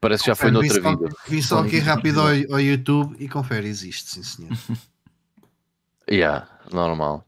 Parece 0.00 0.22
que 0.24 0.30
já 0.30 0.34
foi 0.36 0.50
noutra 0.50 0.74
vim 0.74 0.82
só- 0.82 0.96
vida. 0.96 1.14
Vim 1.28 1.42
só 1.42 1.58
aqui 1.60 1.78
rápido 1.78 2.20
ao, 2.20 2.28
ao 2.28 2.60
YouTube 2.60 3.16
e 3.18 3.28
confere, 3.28 3.66
existe, 3.68 4.10
sim 4.10 4.22
senhor. 4.22 4.52
Yeah, 6.10 6.48
normal. 6.72 7.22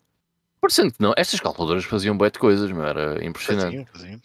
Parecendo 0.59 0.91
que 0.91 1.03
não, 1.03 1.13
estas 1.15 1.39
calculadoras 1.39 1.85
faziam 1.85 2.17
bem 2.17 2.31
de 2.31 2.39
coisas, 2.39 2.73
meu, 2.73 2.83
era 2.83 3.23
impressionante. 3.23 3.85
Faziam, 3.85 3.87
faziam. 3.93 4.21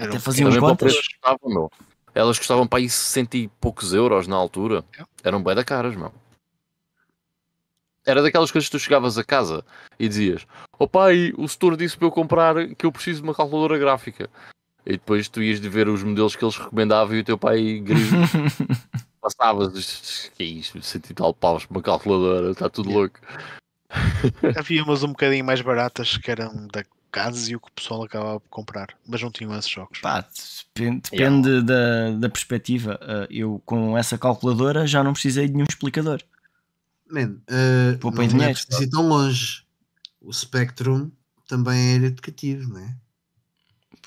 Até 0.00 0.18
faziam 0.18 0.50
o 0.50 0.60
contas. 0.60 0.94
custavam, 0.94 1.50
meu. 1.50 1.72
Elas 2.14 2.38
custavam 2.38 2.66
para 2.66 2.78
aí 2.78 2.88
60 2.88 3.36
e 3.36 3.48
poucos 3.48 3.92
euros 3.92 4.26
na 4.26 4.36
altura. 4.36 4.84
Yeah. 4.92 5.10
Eram 5.22 5.42
bem 5.42 5.54
da 5.54 5.64
caras, 5.64 5.94
meu. 5.94 6.12
Era 8.06 8.22
daquelas 8.22 8.50
coisas 8.50 8.68
que 8.68 8.76
tu 8.76 8.80
chegavas 8.80 9.18
a 9.18 9.24
casa 9.24 9.64
e 9.98 10.08
dizias: 10.08 10.46
Oh 10.78 10.86
pai, 10.86 11.32
o 11.36 11.46
setor 11.48 11.76
disse 11.76 11.96
para 11.96 12.06
eu 12.06 12.12
comprar 12.12 12.74
que 12.74 12.86
eu 12.86 12.92
preciso 12.92 13.20
de 13.20 13.28
uma 13.28 13.34
calculadora 13.34 13.78
gráfica. 13.78 14.30
E 14.86 14.92
depois 14.92 15.28
tu 15.28 15.42
ias 15.42 15.60
de 15.60 15.68
ver 15.68 15.88
os 15.88 16.04
modelos 16.04 16.36
que 16.36 16.44
eles 16.44 16.56
recomendavam 16.56 17.16
e 17.16 17.20
o 17.20 17.24
teu 17.24 17.36
pai 17.36 17.80
grita, 17.80 18.16
passavas, 19.20 20.30
que 20.36 20.42
é 20.44 20.46
isto, 20.46 20.80
100 20.80 21.02
e 21.10 21.14
tal 21.14 21.34
paus 21.34 21.66
para 21.66 21.76
uma 21.76 21.82
calculadora, 21.82 22.52
está 22.52 22.68
tudo 22.68 22.92
louco. 22.92 23.18
Havia 24.56 24.84
umas 24.84 25.02
um 25.02 25.08
bocadinho 25.08 25.44
mais 25.44 25.60
baratas 25.60 26.16
que 26.16 26.30
eram 26.30 26.68
da 26.68 26.84
casa 27.10 27.50
e 27.50 27.56
o 27.56 27.60
que 27.60 27.68
o 27.68 27.72
pessoal 27.72 28.02
acabava 28.04 28.40
por 28.40 28.48
comprar, 28.48 28.88
mas 29.06 29.22
não 29.22 29.30
tinham 29.30 29.56
esses 29.58 29.70
jogos. 29.70 30.00
Pá, 30.00 30.26
depende, 30.74 31.10
depende 31.10 31.62
da, 31.62 32.10
da 32.12 32.28
perspectiva. 32.28 32.98
Uh, 33.02 33.26
Eu 33.30 33.62
com 33.64 33.96
essa 33.96 34.18
calculadora 34.18 34.86
já 34.86 35.02
não 35.02 35.12
precisei 35.12 35.46
de 35.46 35.54
nenhum 35.54 35.66
explicador. 35.68 36.20
Man, 37.10 37.36
uh, 37.48 38.10
não 38.10 38.22
é 38.22 38.26
dinheiro. 38.26 38.52
preciso 38.52 38.82
ir 38.82 38.90
tão 38.90 39.08
longe. 39.08 39.64
O 40.20 40.32
Spectrum 40.32 41.10
também 41.46 41.94
era 41.96 42.06
educativo, 42.06 42.68
não 42.72 42.80
é? 42.80 42.96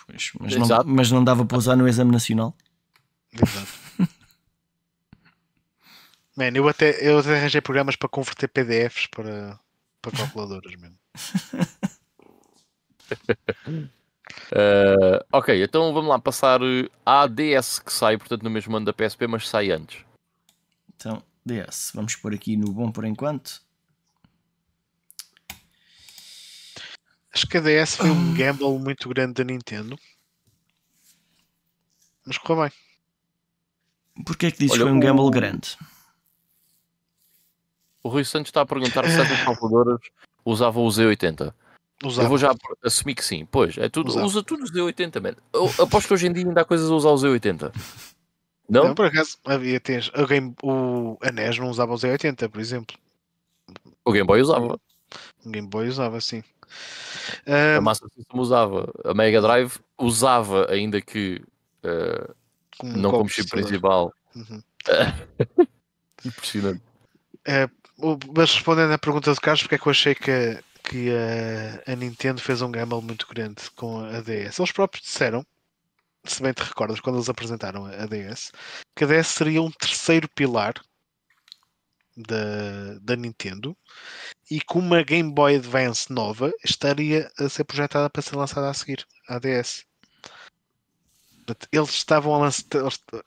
Pois, 0.05 0.31
mas, 0.39 0.55
não, 0.55 0.83
mas 0.85 1.11
não 1.11 1.23
dava 1.23 1.45
para 1.45 1.57
usar 1.57 1.75
no 1.75 1.87
exame 1.87 2.11
nacional. 2.11 2.55
Exato. 3.31 3.79
Man, 6.35 6.51
eu 6.55 6.67
até, 6.67 7.05
eu 7.05 7.19
até 7.19 7.37
arranjei 7.37 7.61
programas 7.61 7.95
para 7.95 8.07
converter 8.07 8.47
PDFs 8.47 9.07
para, 9.07 9.59
para 10.01 10.11
calculadoras 10.11 10.73
mesmo. 10.75 10.97
Eh, 14.51 15.25
ok, 15.31 15.63
então 15.63 15.93
vamos 15.93 16.09
lá 16.09 16.19
passar 16.19 16.61
eh, 16.61 16.89
à 17.05 17.25
DS 17.27 17.81
que 17.83 17.91
sai, 17.91 18.17
portanto, 18.17 18.43
no 18.43 18.49
mesmo 18.49 18.75
ano 18.77 18.85
da 18.85 18.93
PSP, 18.93 19.27
mas 19.27 19.47
sai 19.47 19.71
antes. 19.71 20.03
Então, 20.95 21.23
DS, 21.45 21.91
vamos 21.95 22.15
pôr 22.15 22.33
aqui 22.33 22.55
no 22.57 22.71
bom 22.71 22.91
por 22.91 23.05
enquanto. 23.05 23.61
Acho 27.33 27.47
que 27.47 27.57
a 27.57 27.61
DS 27.61 27.95
foi 27.97 28.09
um 28.09 28.33
gamble 28.33 28.79
muito 28.79 29.07
grande 29.09 29.33
da 29.33 29.43
Nintendo. 29.43 29.97
mas 32.25 32.38
correu 32.38 32.63
bem. 32.69 34.23
Porquê 34.25 34.47
é 34.47 34.51
que 34.51 34.59
dizes 34.59 34.77
que 34.77 34.83
foi 34.83 34.91
um 34.91 34.99
gamble 34.99 35.23
o- 35.25 35.31
grande? 35.31 35.77
O 38.03 38.09
Rui 38.09 38.23
Santos 38.25 38.49
está 38.49 38.61
a 38.61 38.65
perguntar 38.65 39.07
se 39.09 39.19
essas 39.19 39.43
calculadoras 39.43 39.99
usavam 40.45 40.83
o 40.85 40.89
Z80. 40.89 41.53
Usava. 42.03 42.25
Eu 42.25 42.29
vou 42.29 42.37
já 42.37 42.55
assumir 42.83 43.15
que 43.15 43.25
sim. 43.25 43.45
Pois, 43.49 43.77
é 43.77 43.89
tudo, 43.89 44.17
usa 44.23 44.41
tudo 44.41 44.63
o 44.63 44.67
Z80, 44.67 45.21
man. 45.21 45.35
Eu 45.53 45.65
aposto 45.83 46.07
que 46.07 46.13
hoje 46.13 46.27
em 46.27 46.33
dia 46.33 46.47
ainda 46.47 46.61
há 46.61 46.65
coisas 46.65 46.89
a 46.89 46.93
usar 46.93 47.09
o 47.09 47.15
Z80. 47.15 47.73
Não? 48.69 48.89
Não, 48.89 48.95
por 48.95 49.07
acaso, 49.07 49.37
havia 49.45 49.79
tens, 49.79 50.11
a, 50.13 50.23
Game, 50.25 50.53
o, 50.63 51.17
a 51.21 51.31
NES 51.31 51.57
não 51.57 51.69
usava 51.69 51.93
o 51.93 51.97
Z80, 51.97 52.47
por 52.49 52.61
exemplo. 52.61 52.95
O 54.05 54.11
Game 54.11 54.25
Boy 54.27 54.41
usava. 54.41 54.79
O 55.43 55.49
Game 55.49 55.67
Boy 55.67 55.87
usava, 55.87 56.21
sim. 56.21 56.43
A 57.77 57.81
Master 57.81 58.07
System 58.15 58.39
usava. 58.39 58.93
A 59.03 59.13
Mega 59.13 59.41
Drive 59.41 59.73
usava, 59.97 60.71
ainda 60.71 61.01
que 61.01 61.41
um 62.83 62.91
não 62.95 63.11
como 63.11 63.27
chip 63.29 63.49
principal. 63.49 64.13
Uhum. 64.35 64.61
Impressionante. 66.25 66.81
O- 67.97 68.17
Mas 68.35 68.53
respondendo 68.53 68.91
à 68.93 68.97
pergunta 68.97 69.33
de 69.33 69.39
Carlos, 69.41 69.63
porque 69.63 69.75
é 69.75 69.77
que 69.77 69.87
eu 69.87 69.91
achei 69.91 70.15
que, 70.15 70.59
que 70.89 71.11
a, 71.11 71.91
a 71.91 71.95
Nintendo 71.95 72.41
fez 72.41 72.63
um 72.63 72.71
gamble 72.71 73.01
muito 73.01 73.27
grande 73.27 73.69
com 73.75 73.99
a 73.99 74.21
DS? 74.21 74.57
Eles 74.57 74.71
próprios 74.71 75.05
disseram, 75.05 75.45
se 76.23 76.41
bem 76.41 76.51
te 76.51 76.63
recordas, 76.63 76.99
quando 76.99 77.17
eles 77.17 77.29
apresentaram 77.29 77.85
a 77.85 78.07
DS, 78.07 78.51
que 78.95 79.03
a 79.03 79.07
DS 79.07 79.27
seria 79.27 79.61
um 79.61 79.69
terceiro 79.69 80.27
pilar 80.29 80.73
da, 82.17 82.97
da 83.01 83.15
Nintendo 83.15 83.77
e 84.49 84.59
que 84.59 84.77
uma 84.77 85.03
Game 85.03 85.31
Boy 85.31 85.57
Advance 85.57 86.11
nova 86.11 86.51
estaria 86.65 87.31
a 87.37 87.47
ser 87.47 87.65
projetada 87.65 88.09
para 88.09 88.21
ser 88.23 88.35
lançada 88.35 88.69
a 88.69 88.73
seguir 88.73 89.05
à 89.27 89.37
DS. 89.37 89.85
Eles 91.71 91.89
estavam 91.89 92.33
a 92.33 92.39
lançar. 92.39 92.65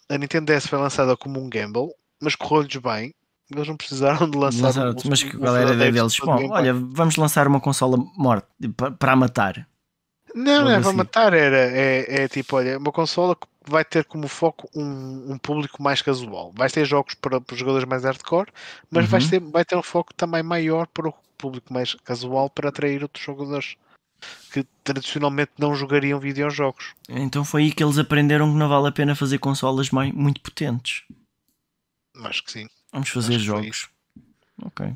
A 0.09 0.19
Nintendo 0.19 0.53
DS 0.53 0.67
foi 0.67 0.79
lançada 0.79 1.17
como 1.17 1.41
um 1.41 1.49
gamble, 1.49 1.93
mas 2.21 2.35
correu-lhes 2.35 2.77
bem. 2.77 3.15
Eles 3.55 3.69
não 3.69 3.77
precisaram 3.77 4.29
de 4.31 4.37
lançar. 4.39 4.71
Um- 4.89 4.95
mas 5.09 5.23
que 5.23 5.37
qual 5.37 5.57
era 5.57 5.71
a 5.71 5.75
ideia 5.75 5.93
deles? 5.93 6.17
Bom, 6.25 6.51
olha, 6.51 6.73
vamos 6.75 7.17
lançar 7.17 7.47
uma 7.47 7.61
consola 7.61 7.97
morte 8.17 8.47
pa- 8.77 8.91
para 8.91 9.15
matar. 9.17 9.69
Não, 10.35 10.63
não 10.65 10.71
é 10.71 10.81
para 10.81 10.89
assim. 10.89 10.97
matar, 10.97 11.35
era, 11.35 11.57
é, 11.59 12.23
é 12.25 12.29
tipo, 12.29 12.57
olha, 12.57 12.79
uma 12.79 12.91
consola 12.91 13.37
que 13.37 13.47
vai 13.67 13.85
ter 13.85 14.05
como 14.07 14.27
foco 14.29 14.69
um, 14.75 15.33
um 15.33 15.39
público 15.39 15.83
mais 15.83 16.01
casual. 16.01 16.51
Vai 16.57 16.71
ter 16.71 16.87
jogos 16.87 17.15
para, 17.15 17.39
para 17.41 17.53
os 17.53 17.61
jogadores 17.61 17.87
mais 17.87 18.05
hardcore, 18.05 18.51
mas 18.91 19.07
vai, 19.09 19.21
Uhum. 19.21 19.29
ter, 19.29 19.41
vai 19.41 19.65
ter 19.65 19.77
um 19.77 19.83
foco 19.83 20.15
também 20.15 20.43
maior 20.43 20.87
para 20.87 21.09
o 21.09 21.15
público 21.37 21.73
mais 21.73 21.95
casual 21.97 22.49
para 22.49 22.71
atrair 22.71 23.03
outros 23.03 23.23
jogadores 23.23 23.77
que 24.53 24.65
tradicionalmente 24.85 25.53
não 25.59 25.75
jogariam 25.75 26.19
videojogos. 26.19 26.95
Então 27.09 27.45
foi 27.45 27.65
aí 27.65 27.73
que 27.73 27.83
eles 27.85 27.99
aprenderam 27.99 28.51
que 28.51 28.57
não 28.59 28.69
vale 28.69 28.89
a 28.89 28.93
pena 28.93 29.15
fazer 29.15 29.39
consolas 29.39 29.91
mai- 29.91 30.13
muito 30.13 30.41
potentes. 30.41 31.03
Acho 32.25 32.43
que 32.45 32.53
sim. 32.53 32.69
Vamos 32.93 33.09
fazer 33.09 33.37
Acho 33.37 33.45
jogos. 33.45 33.89
Ok. 34.63 34.95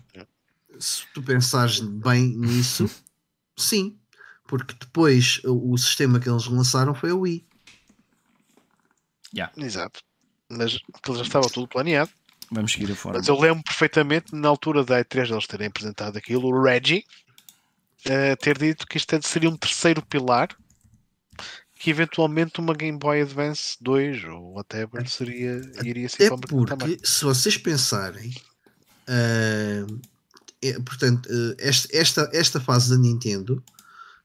Se 0.78 1.06
tu 1.14 1.22
pensares 1.22 1.80
bem 1.80 2.36
nisso, 2.36 2.88
sim. 3.56 3.98
Porque 4.46 4.74
depois 4.78 5.40
o 5.44 5.76
sistema 5.76 6.20
que 6.20 6.28
eles 6.28 6.46
lançaram 6.46 6.94
foi 6.94 7.10
o 7.10 7.20
Wii. 7.20 7.44
Exato. 9.56 10.00
Mas 10.48 10.78
aquilo 10.94 11.16
já 11.16 11.22
estava 11.22 11.48
tudo 11.48 11.66
planeado. 11.66 12.10
Vamos 12.52 12.72
seguir 12.72 12.92
a 12.92 12.94
forma. 12.94 13.18
Mas 13.18 13.26
eu 13.26 13.40
lembro 13.40 13.64
perfeitamente, 13.64 14.32
na 14.32 14.48
altura 14.48 14.84
da 14.84 15.04
E3 15.04 15.28
deles 15.28 15.46
terem 15.48 15.66
apresentado 15.66 16.16
aquilo, 16.16 16.46
o 16.46 16.62
Reggie 16.62 17.04
eh, 18.04 18.36
ter 18.36 18.56
dito 18.56 18.86
que 18.86 18.98
isto 18.98 19.20
seria 19.26 19.50
um 19.50 19.56
terceiro 19.56 20.00
pilar 20.02 20.48
que 21.86 21.90
eventualmente 21.90 22.58
uma 22.58 22.74
Game 22.74 22.98
Boy 22.98 23.22
Advance 23.22 23.76
2 23.80 24.24
ou 24.24 24.54
whatever 24.54 25.08
seria, 25.08 25.60
iria 25.84 26.08
ser 26.08 26.24
É 26.24 26.30
o 26.32 26.36
mercado 26.36 26.66
também. 26.66 26.96
porque, 26.96 27.06
se 27.06 27.24
vocês 27.24 27.56
pensarem, 27.56 28.34
ah, 29.06 29.86
é, 30.60 30.72
portanto, 30.80 31.28
ah, 31.30 31.54
esta, 31.56 31.96
esta, 31.96 32.30
esta 32.32 32.60
fase 32.60 32.90
da 32.90 33.00
Nintendo, 33.00 33.62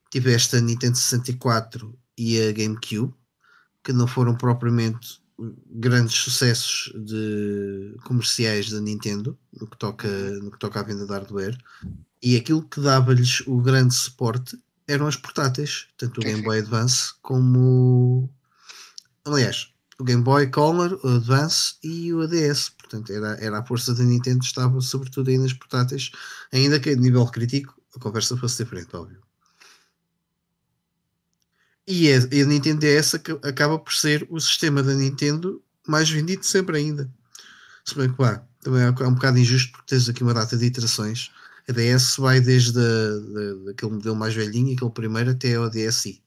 tiveste 0.09 0.55
a 0.55 0.59
Nintendo 0.59 0.97
64 0.97 1.95
e 2.17 2.41
a 2.41 2.51
GameCube, 2.51 3.13
que 3.83 3.93
não 3.93 4.07
foram 4.07 4.35
propriamente 4.35 5.21
grandes 5.67 6.15
sucessos 6.15 6.91
de 6.95 7.95
comerciais 8.05 8.71
da 8.71 8.81
Nintendo 8.81 9.37
no 9.53 9.67
que 9.67 9.77
toca, 9.77 10.07
no 10.39 10.49
que 10.49 10.57
toca 10.57 10.79
à 10.79 10.83
venda 10.83 11.05
de 11.05 11.11
hardware, 11.11 11.55
e 12.23 12.35
aquilo 12.35 12.67
que 12.67 12.81
dava-lhes 12.81 13.41
o 13.45 13.61
grande 13.61 13.93
suporte 13.93 14.57
eram 14.87 15.07
as 15.07 15.15
portáteis, 15.15 15.87
tanto 15.97 16.21
o 16.21 16.23
Game. 16.23 16.41
Boy 16.41 16.59
Advance 16.59 17.13
como 17.21 18.29
aliás, 19.25 19.71
o 19.99 20.03
Game 20.03 20.23
Boy 20.23 20.47
Color, 20.49 20.99
o 21.03 21.07
Advance 21.15 21.75
e 21.83 22.13
o 22.13 22.21
ADS. 22.21 22.69
Portanto, 22.69 23.11
era, 23.13 23.37
era 23.39 23.59
a 23.59 23.65
força 23.65 23.93
da 23.93 24.03
Nintendo, 24.03 24.43
estava 24.43 24.81
sobretudo 24.81 25.29
aí 25.29 25.37
nas 25.37 25.53
portáteis, 25.53 26.11
ainda 26.51 26.79
que 26.79 26.89
a 26.89 26.95
nível 26.95 27.25
crítico 27.27 27.79
a 27.95 27.99
conversa 27.99 28.35
fosse 28.37 28.63
diferente, 28.63 28.95
óbvio. 28.95 29.21
E 31.87 32.11
a, 32.11 32.17
e 32.31 32.41
a 32.41 32.45
Nintendo 32.45 32.79
DS 32.79 33.15
aca- 33.15 33.39
acaba 33.43 33.77
por 33.79 33.93
ser 33.93 34.25
o 34.29 34.39
sistema 34.39 34.83
da 34.83 34.93
Nintendo 34.93 35.63
mais 35.87 36.09
vendido 36.09 36.45
sempre 36.45 36.77
ainda. 36.77 37.11
Se 37.83 37.95
bem 37.95 38.09
que 38.09 38.15
pá, 38.17 38.43
também 38.61 38.81
é 38.81 38.85
é 38.85 39.07
um 39.07 39.13
bocado 39.13 39.39
injusto 39.39 39.71
porque 39.71 39.87
tens 39.87 40.07
aqui 40.07 40.23
uma 40.23 40.33
data 40.33 40.55
de 40.57 40.65
iterações. 40.65 41.31
A 41.71 41.73
DS 41.73 42.17
vai 42.17 42.39
desde 42.39 42.79
a, 42.79 42.83
da, 42.83 43.65
daquele 43.65 43.93
modelo 43.93 44.15
mais 44.15 44.33
velhinho, 44.33 44.75
aquele 44.75 44.91
primeiro, 44.91 45.31
até 45.31 45.55
ao 45.55 45.69
DSi. 45.69 46.21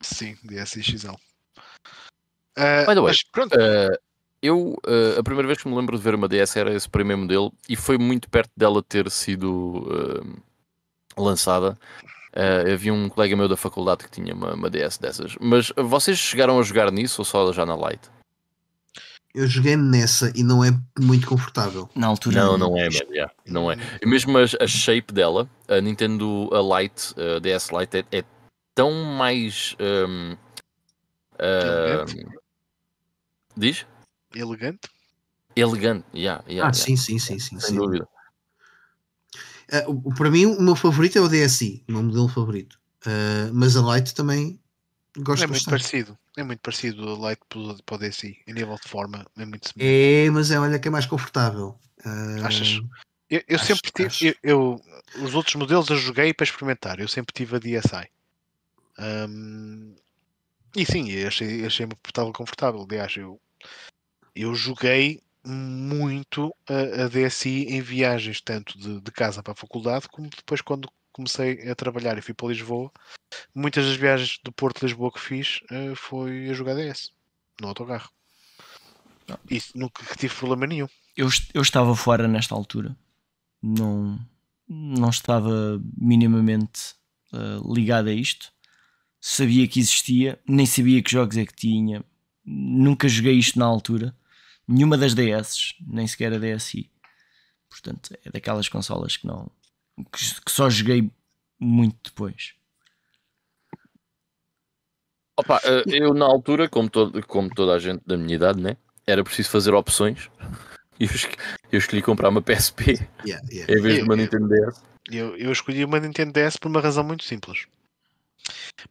Sim, 0.00 0.36
DSXL. 0.44 1.16
Uh, 2.58 2.86
By 2.86 2.94
the 2.94 3.00
way, 3.00 3.08
mas 3.08 3.22
pronto, 3.24 3.54
Eh, 3.58 3.98
eu, 4.42 4.76
eh, 4.86 5.18
a 5.18 5.22
primeira 5.22 5.46
vez 5.46 5.60
que 5.60 5.68
me 5.68 5.74
lembro 5.74 5.96
de 5.96 6.02
ver 6.02 6.14
uma 6.14 6.28
DS 6.28 6.56
era 6.56 6.72
esse 6.74 6.88
primeiro 6.88 7.22
modelo 7.22 7.52
e 7.68 7.76
foi 7.76 7.98
muito 7.98 8.30
perto 8.30 8.50
dela 8.56 8.82
ter 8.82 9.10
sido 9.10 9.86
eh, 9.90 11.20
lançada. 11.20 11.76
Eh, 12.32 12.72
havia 12.72 12.94
um 12.94 13.08
colega 13.08 13.36
meu 13.36 13.48
da 13.48 13.56
faculdade 13.56 14.04
que 14.04 14.10
tinha 14.10 14.34
uma, 14.34 14.54
uma 14.54 14.70
DS 14.70 14.98
dessas. 14.98 15.36
Mas 15.40 15.72
vocês 15.76 16.18
chegaram 16.18 16.58
a 16.58 16.62
jogar 16.62 16.90
nisso 16.92 17.22
ou 17.22 17.24
só 17.24 17.52
já 17.52 17.66
na 17.66 17.74
Lite? 17.74 18.08
Eu 19.36 19.46
joguei 19.46 19.76
nessa 19.76 20.32
e 20.34 20.42
não 20.42 20.64
é 20.64 20.70
muito 20.98 21.26
confortável. 21.26 21.90
Na 21.94 22.06
altura. 22.06 22.36
Não, 22.36 22.56
não 22.56 22.74
é, 22.78 22.88
yeah, 23.10 23.30
não 23.46 23.70
é. 23.70 23.76
E 24.00 24.06
mesmo 24.06 24.38
a, 24.38 24.42
a 24.42 24.66
shape 24.66 25.12
dela, 25.12 25.46
a 25.68 25.78
Nintendo 25.78 26.48
a 26.54 26.80
Lite, 26.80 27.14
a 27.20 27.38
DS 27.38 27.70
Lite, 27.70 27.98
é, 27.98 28.18
é 28.20 28.24
tão 28.74 28.90
mais. 29.04 29.76
ehm, 29.78 30.38
Elegante. 31.38 32.18
ehm, 32.18 32.38
diz? 33.54 33.86
elegante. 34.34 34.88
Elegante, 35.54 36.06
yeah, 36.14 36.42
yeah, 36.48 36.68
Ah, 36.68 36.72
yeah, 36.72 36.72
sim, 36.72 36.96
sim, 36.96 37.18
sim, 37.18 37.38
sim. 37.38 37.60
sem 37.60 37.70
sim. 37.74 37.76
dúvida. 37.76 38.08
O- 39.86 40.14
para 40.14 40.30
mim, 40.30 40.46
o 40.46 40.62
meu 40.62 40.74
favorito 40.76 41.18
é 41.18 41.20
o 41.20 41.28
DSi, 41.28 41.84
o 41.86 41.92
meu 41.92 42.02
modelo 42.04 42.28
favorito. 42.28 42.78
Ah, 43.04 43.50
mas 43.52 43.76
a 43.76 43.82
Lite 43.82 44.14
também 44.14 44.58
gosto 45.18 45.44
é 45.44 45.46
muito 45.46 45.64
bastante. 45.64 45.70
parecido. 45.70 46.18
É 46.36 46.42
muito 46.42 46.60
parecido 46.60 47.08
a 47.10 47.18
Light 47.18 47.40
para 47.48 47.58
o- 47.58 47.70
o 47.90 47.98
DSi. 47.98 48.38
Em 48.46 48.52
nível 48.54 48.76
de 48.82 48.88
forma, 48.88 49.26
é 49.36 49.44
muito 49.46 49.68
semelhante. 49.72 50.26
É, 50.26 50.30
mas 50.30 50.50
é, 50.50 50.58
olha 50.60 50.78
que 50.78 50.88
é 50.88 50.90
mais 50.90 51.06
confortável. 51.06 51.78
Ah, 52.04 52.46
Achas? 52.46 52.80
Eu, 53.28 53.42
eu 53.48 53.56
Acho- 53.56 53.66
sempre 53.66 53.90
tive. 54.08 54.36
Eu, 54.42 54.80
eu- 55.14 55.22
os 55.24 55.34
outros 55.34 55.54
modelos 55.56 55.88
eu 55.88 55.96
joguei 55.96 56.32
para 56.34 56.44
experimentar. 56.44 57.00
Eu 57.00 57.08
sempre 57.08 57.32
tive 57.34 57.56
a 57.56 57.58
DSi. 57.58 58.08
Ahm, 58.98 59.94
e 60.74 60.84
sim, 60.86 61.10
eu 61.10 61.28
achei, 61.28 61.64
achei-me 61.66 61.94
portável 61.96 62.32
confortável. 62.32 62.82
Aliás, 62.88 63.16
eu, 63.16 63.40
eu 64.34 64.54
joguei 64.54 65.20
muito 65.44 66.54
a, 66.68 67.04
a 67.04 67.08
DSi 67.08 67.66
em 67.68 67.80
viagens, 67.80 68.40
tanto 68.40 68.78
de, 68.78 69.00
de 69.00 69.10
casa 69.12 69.42
para 69.42 69.52
a 69.52 69.56
faculdade, 69.56 70.08
como 70.08 70.28
depois 70.28 70.60
quando 70.60 70.88
comecei 71.16 71.66
a 71.70 71.74
trabalhar 71.74 72.18
e 72.18 72.22
fui 72.22 72.34
para 72.34 72.48
Lisboa. 72.48 72.92
Muitas 73.54 73.86
das 73.86 73.96
viagens 73.96 74.38
do 74.44 74.52
Porto 74.52 74.80
de 74.80 74.86
Lisboa 74.86 75.10
que 75.10 75.18
fiz 75.18 75.60
eh, 75.70 75.94
foi 75.94 76.50
a 76.50 76.52
jogar 76.52 76.74
DS 76.74 77.10
no 77.58 77.68
autocarro. 77.68 78.10
E 79.50 79.60
nunca 79.74 80.04
tive 80.14 80.34
problema 80.34 80.66
nenhum. 80.66 80.86
Eu, 81.16 81.28
eu 81.54 81.62
estava 81.62 81.96
fora 81.96 82.28
nesta 82.28 82.54
altura. 82.54 82.94
Não, 83.62 84.20
não 84.68 85.08
estava 85.08 85.82
minimamente 85.96 86.94
eh, 87.32 87.60
ligado 87.66 88.08
a 88.08 88.12
isto. 88.12 88.52
Sabia 89.18 89.66
que 89.66 89.80
existia, 89.80 90.38
nem 90.46 90.66
sabia 90.66 91.02
que 91.02 91.10
jogos 91.10 91.38
é 91.38 91.46
que 91.46 91.56
tinha. 91.56 92.04
Nunca 92.44 93.08
joguei 93.08 93.38
isto 93.38 93.58
na 93.58 93.64
altura. 93.64 94.14
Nenhuma 94.68 94.98
das 94.98 95.14
DS, 95.14 95.74
nem 95.80 96.06
sequer 96.06 96.34
a 96.34 96.38
DSi. 96.38 96.90
Portanto, 97.70 98.14
é 98.22 98.30
daquelas 98.30 98.68
consolas 98.68 99.16
que 99.16 99.26
não. 99.26 99.50
Que, 100.04 100.40
que 100.44 100.50
só 100.50 100.68
joguei 100.68 101.10
muito 101.58 102.10
depois. 102.10 102.54
Opa, 105.38 105.60
eh, 105.64 105.82
eu 105.86 106.14
na 106.14 106.24
altura, 106.24 106.68
como, 106.68 106.88
todo, 106.88 107.24
como 107.26 107.50
toda 107.54 107.74
a 107.74 107.78
gente 107.78 108.02
da 108.06 108.16
minha 108.16 108.34
idade, 108.34 108.60
né? 108.60 108.76
Era 109.06 109.22
preciso 109.22 109.50
fazer 109.50 109.74
opções. 109.74 110.30
E 110.98 111.04
eu, 111.04 111.10
eu 111.72 111.78
escolhi 111.78 112.02
comprar 112.02 112.28
uma 112.30 112.40
PSP 112.42 112.92
yeah, 113.24 113.46
yeah. 113.50 113.72
em 113.72 113.82
vez 113.82 113.96
de 113.96 114.02
uma 114.02 114.14
Eu- 114.14 114.18
eu- 114.18 114.22
Nintendo 114.22 114.48
DS. 114.48 114.82
Eu, 115.08 115.36
eu 115.36 115.52
escolhi 115.52 115.84
uma 115.84 116.00
Nintendo 116.00 116.32
DS 116.32 116.56
por 116.58 116.68
uma 116.68 116.80
razão 116.80 117.04
muito 117.04 117.22
simples. 117.22 117.66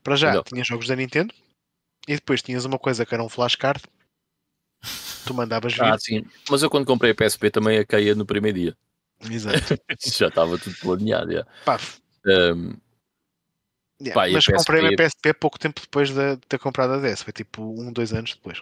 Para 0.02 0.16
já, 0.16 0.34
Não. 0.34 0.44
tinha 0.44 0.64
jogos 0.64 0.88
da 0.88 0.96
Nintendo, 0.96 1.34
E 2.08 2.14
depois 2.16 2.42
tinhas 2.42 2.64
uma 2.66 2.78
coisa 2.78 3.06
que 3.06 3.14
era 3.14 3.24
um 3.24 3.28
flashcard. 3.30 3.82
Tu 5.26 5.34
mandavas 5.34 5.74
vir. 5.74 5.84
Ah, 5.84 5.98
sim. 5.98 6.24
Mas 6.50 6.62
eu 6.62 6.70
quando 6.70 6.86
comprei 6.86 7.12
a 7.12 7.16
PSP 7.16 7.50
também 7.50 7.80
a 7.80 7.86
caía 7.86 8.14
no 8.14 8.26
primeiro 8.26 8.60
dia. 8.60 8.78
Exato. 9.30 9.58
Já 10.06 10.28
estava 10.28 10.58
tudo 10.58 10.76
planeado. 10.78 11.32
já. 11.32 11.46
Pá, 11.66 11.80
Um, 12.28 12.74
yeah, 14.02 14.14
Pá, 14.14 14.28
mas 14.32 14.46
comprei 14.46 14.88
a 14.88 14.98
PSP? 14.98 15.34
pouco 15.34 15.60
tempo 15.60 15.80
depois 15.80 16.10
de 16.10 16.38
ter 16.48 16.58
comprado 16.60 16.94
a 16.94 16.98
DS. 17.00 17.24
Foi 17.24 17.32
tipo 17.34 17.62
um, 17.62 17.92
dois 17.94 18.12
anos 18.14 18.34
depois. 18.34 18.62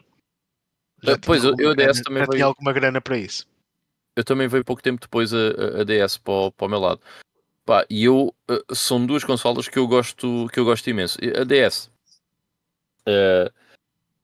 Ah, 1.06 1.18
pois, 1.18 1.42
tinha 1.42 1.54
eu- 1.54 1.72
a 1.72 1.76
DS 1.76 1.76
grana- 1.76 2.04
também 2.04 2.20
já 2.20 2.26
veio- 2.26 2.32
tinha 2.32 2.46
alguma 2.46 2.74
grana 2.74 3.02
para 3.02 3.18
isso. 3.18 3.46
eu 4.16 4.24
também 4.24 4.48
veio 4.48 4.64
pouco 4.64 4.82
tempo 4.84 5.02
depois 5.02 5.34
a, 5.34 5.82
a- 5.82 5.84
DS 5.84 6.20
para 6.20 6.34
o, 6.34 6.52
para 6.52 6.68
o 6.68 6.70
meu 6.70 6.80
lado. 6.80 7.02
Pá, 7.66 7.86
e 7.90 8.04
eu 8.04 8.34
uh, 8.52 8.76
são 8.76 9.06
duas 9.06 9.24
consolas 9.24 9.68
que 9.70 9.80
eu 9.80 9.88
gosto 9.88 10.48
que 10.52 10.60
eu 10.60 10.66
gosto 10.66 10.90
imenso. 10.90 11.18
A 11.40 11.44
DS. 11.46 11.90
uh, 13.08 13.52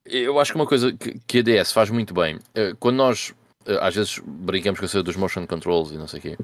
eu 0.05 0.39
acho 0.39 0.51
que 0.51 0.57
uma 0.57 0.67
coisa 0.67 0.91
que, 0.91 1.19
que 1.19 1.39
a 1.39 1.41
DS 1.41 1.73
faz 1.73 1.89
muito 1.89 2.13
bem, 2.13 2.35
uh, 2.37 2.75
quando 2.79 2.97
nós 2.97 3.33
às 3.81 3.95
vezes 3.95 4.19
brincamos 4.25 4.79
com 4.79 4.85
a 4.85 4.89
cena 4.89 5.03
dos 5.03 5.15
motion 5.15 5.45
controls 5.45 5.91
e 5.91 5.97
não 5.97 6.07
sei 6.07 6.19
o 6.19 6.21
quê. 6.21 6.37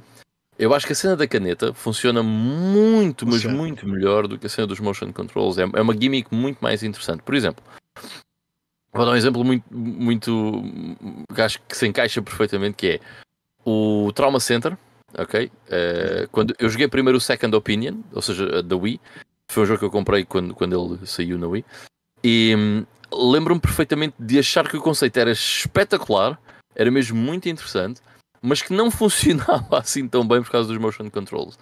Eu 0.57 0.73
acho 0.73 0.85
que 0.85 0.93
a 0.93 0.95
cena 0.95 1.17
da 1.17 1.27
caneta 1.27 1.73
funciona 1.73 2.23
muito, 2.23 3.25
mas 3.25 3.35
Funciona. 3.35 3.57
muito 3.57 3.87
melhor 3.87 4.25
do 4.27 4.37
que 4.37 4.45
a 4.45 4.49
cena 4.49 4.65
dos 4.65 4.79
motion 4.79 5.11
controls. 5.11 5.57
É, 5.57 5.63
é 5.63 5.81
uma 5.81 5.93
gimmick 5.93 6.33
muito 6.33 6.59
mais 6.61 6.81
interessante. 6.81 7.21
Por 7.23 7.35
exemplo, 7.35 7.63
vou 8.93 9.05
dar 9.05 9.11
um 9.11 9.15
exemplo 9.15 9.43
muito, 9.43 9.65
muito 9.73 10.63
que 11.33 11.41
acho 11.41 11.61
que 11.67 11.75
se 11.75 11.85
encaixa 11.85 12.21
perfeitamente, 12.21 12.77
que 12.77 12.87
é 12.87 12.99
o 13.65 14.11
Trauma 14.15 14.39
Center, 14.39 14.77
ok? 15.17 15.51
Eh, 15.69 16.27
quando 16.31 16.55
eu 16.57 16.69
joguei 16.69 16.87
primeiro 16.87 17.17
o 17.17 17.21
Second 17.21 17.53
Opinion, 17.55 17.97
ou 18.13 18.21
seja, 18.21 18.63
da 18.63 18.77
Wii, 18.77 19.01
foi 19.51 19.63
um 19.63 19.65
jogo 19.65 19.79
que 19.79 19.85
eu 19.85 19.91
comprei 19.91 20.23
quando, 20.23 20.55
quando 20.55 20.95
ele 20.95 21.05
saiu 21.05 21.37
na 21.37 21.47
Wii, 21.47 21.65
e 22.23 22.55
hum, 22.57 22.85
lembro-me 23.11 23.59
perfeitamente 23.59 24.15
de 24.17 24.39
achar 24.39 24.69
que 24.69 24.77
o 24.77 24.81
conceito 24.81 25.17
era 25.17 25.31
espetacular, 25.31 26.39
era 26.75 26.91
mesmo 26.91 27.17
muito 27.17 27.47
interessante, 27.49 28.01
mas 28.41 28.61
que 28.61 28.73
não 28.73 28.89
funcionava 28.91 29.79
assim 29.79 30.07
tão 30.07 30.27
bem 30.27 30.41
por 30.41 30.51
causa 30.51 30.67
dos 30.69 30.77
motion 30.77 31.09
controls. 31.09 31.57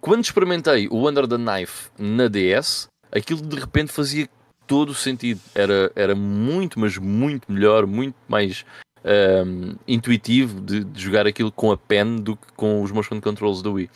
Quando 0.00 0.24
experimentei 0.24 0.88
o 0.88 1.08
Under 1.08 1.28
the 1.28 1.36
Knife 1.36 1.90
na 1.98 2.26
DS, 2.28 2.88
aquilo 3.12 3.40
de 3.40 3.56
repente 3.58 3.92
fazia 3.92 4.28
todo 4.66 4.90
o 4.90 4.94
sentido. 4.94 5.40
Era, 5.54 5.92
era 5.94 6.14
muito, 6.14 6.80
mas 6.80 6.98
muito 6.98 7.50
melhor, 7.50 7.86
muito 7.86 8.16
mais 8.28 8.64
um, 9.04 9.76
intuitivo 9.86 10.60
de, 10.60 10.82
de 10.84 11.00
jogar 11.00 11.26
aquilo 11.26 11.52
com 11.52 11.70
a 11.70 11.76
pen 11.76 12.16
do 12.16 12.36
que 12.36 12.52
com 12.56 12.82
os 12.82 12.90
motion 12.90 13.20
controls 13.20 13.62
do 13.62 13.74
Wii. 13.74 13.90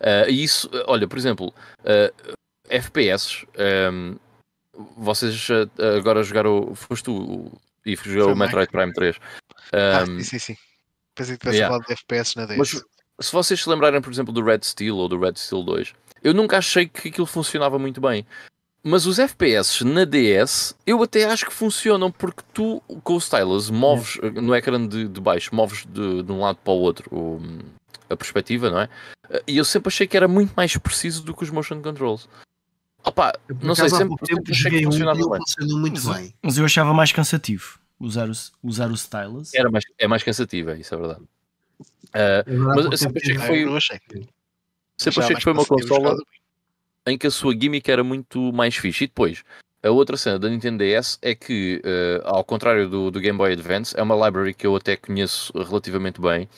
Uh, 0.00 0.28
e 0.28 0.42
isso, 0.42 0.68
olha, 0.86 1.06
por 1.06 1.18
exemplo, 1.18 1.52
uh, 1.80 2.34
FPS, 2.68 3.46
um, 3.92 4.16
vocês 4.96 5.48
uh, 5.50 5.70
agora 5.98 6.22
jogaram, 6.22 6.74
foste 6.74 7.10
o- 7.10 7.52
e 7.84 7.96
Foi 7.96 8.22
o 8.22 8.36
Metroid 8.36 8.70
Prime 8.70 8.92
3. 8.92 9.16
Ah, 9.72 10.04
Um, 10.08 10.18
sim, 10.18 10.22
sim, 10.24 10.38
sim. 10.38 10.56
Pensei 11.14 11.34
que 11.36 11.40
tivesse 11.40 11.58
yeah. 11.58 11.74
falado 11.74 11.86
de 11.86 11.92
FPS 11.92 12.36
na 12.36 12.46
mas 12.56 12.70
se 13.20 13.32
vocês 13.32 13.62
se 13.62 13.68
lembrarem, 13.68 14.00
por 14.00 14.10
exemplo, 14.10 14.32
do 14.32 14.42
Red 14.42 14.60
Steel 14.62 14.96
ou 14.96 15.08
do 15.08 15.18
Red 15.18 15.34
Steel 15.36 15.62
2, 15.62 15.92
eu 16.24 16.32
nunca 16.32 16.58
achei 16.58 16.88
que 16.88 17.08
aquilo 17.08 17.26
funcionava 17.26 17.78
muito 17.78 18.00
bem. 18.00 18.26
Mas 18.82 19.04
os 19.04 19.18
FPS 19.18 19.84
na 19.84 20.06
DS, 20.06 20.74
eu 20.86 21.02
até 21.02 21.24
acho 21.26 21.44
que 21.44 21.52
funcionam 21.52 22.10
porque 22.10 22.42
tu, 22.54 22.80
com 23.04 23.14
o 23.14 23.18
stylus, 23.18 23.68
moves 23.68 24.16
no 24.34 24.54
ecrã 24.54 24.86
de, 24.86 25.06
de 25.06 25.20
baixo, 25.20 25.54
moves 25.54 25.84
de, 25.86 26.22
de 26.22 26.32
um 26.32 26.40
lado 26.40 26.56
para 26.64 26.72
o 26.72 26.78
outro 26.78 27.14
o- 27.14 27.40
a 28.08 28.16
perspectiva, 28.16 28.70
não 28.70 28.80
é? 28.80 28.88
E 29.46 29.58
eu 29.58 29.64
sempre 29.66 29.88
achei 29.88 30.06
que 30.06 30.16
era 30.16 30.26
muito 30.26 30.54
mais 30.56 30.74
preciso 30.78 31.22
do 31.22 31.34
que 31.34 31.42
os 31.44 31.50
motion 31.50 31.82
controls. 31.82 32.26
Opa, 33.04 33.32
Eu, 33.48 33.56
não 33.62 33.74
sei, 33.74 33.88
sempre, 33.88 34.14
sempre 34.26 34.52
achei 34.52 34.70
que 34.70 34.86
um 34.86 34.90
funcionava 34.92 35.18
ele 35.20 35.28
bem. 35.30 35.38
funcionou 35.38 35.78
muito 35.78 36.00
Mas- 36.04 36.16
bem. 36.18 36.34
Mas 36.42 36.58
eu 36.58 36.64
achava 36.64 36.92
mais 36.94 37.12
cansativo 37.12 37.78
usar 37.98 38.28
o, 38.28 38.32
usar 38.62 38.90
o 38.90 38.94
stylus. 38.94 39.54
Era 39.54 39.70
mais, 39.70 39.84
é 39.98 40.06
mais 40.06 40.22
cansativo, 40.22 40.70
é 40.70 40.78
isso 40.78 40.94
é 40.94 40.98
verdade. 40.98 41.20
Há 42.12 42.44
Mas 42.46 42.84
eu 42.86 42.96
sempre 42.96 43.22
achei 43.22 43.36
que 43.36 43.46
foi- 43.46 43.64
eu 43.64 43.76
achei. 43.76 44.00
sempre 44.98 45.20
achei 45.22 45.36
que 45.36 45.42
foi 45.42 45.52
uma 45.52 45.64
consola 45.64 46.16
em 47.06 47.16
que 47.16 47.26
a 47.26 47.30
sua 47.30 47.52
gimmick 47.58 47.90
era 47.90 48.04
muito 48.04 48.52
mais 48.52 48.76
fixe. 48.76 49.04
E 49.04 49.06
depois, 49.06 49.42
a 49.82 49.90
outra 49.90 50.16
cena 50.16 50.38
da 50.38 50.48
Nintendo 50.48 50.78
DS 50.84 51.18
é 51.22 51.34
que, 51.34 51.80
eh, 51.84 52.20
ao 52.24 52.44
contrário 52.44 52.88
do, 52.88 53.10
do 53.10 53.20
Game 53.20 53.36
Boy 53.38 53.52
Advance, 53.52 53.98
é 53.98 54.02
uma 54.02 54.14
library 54.26 54.52
que 54.54 54.66
eu 54.66 54.76
até 54.76 54.96
conheço 54.96 55.52
relativamente 55.56 56.20
bem, 56.20 56.48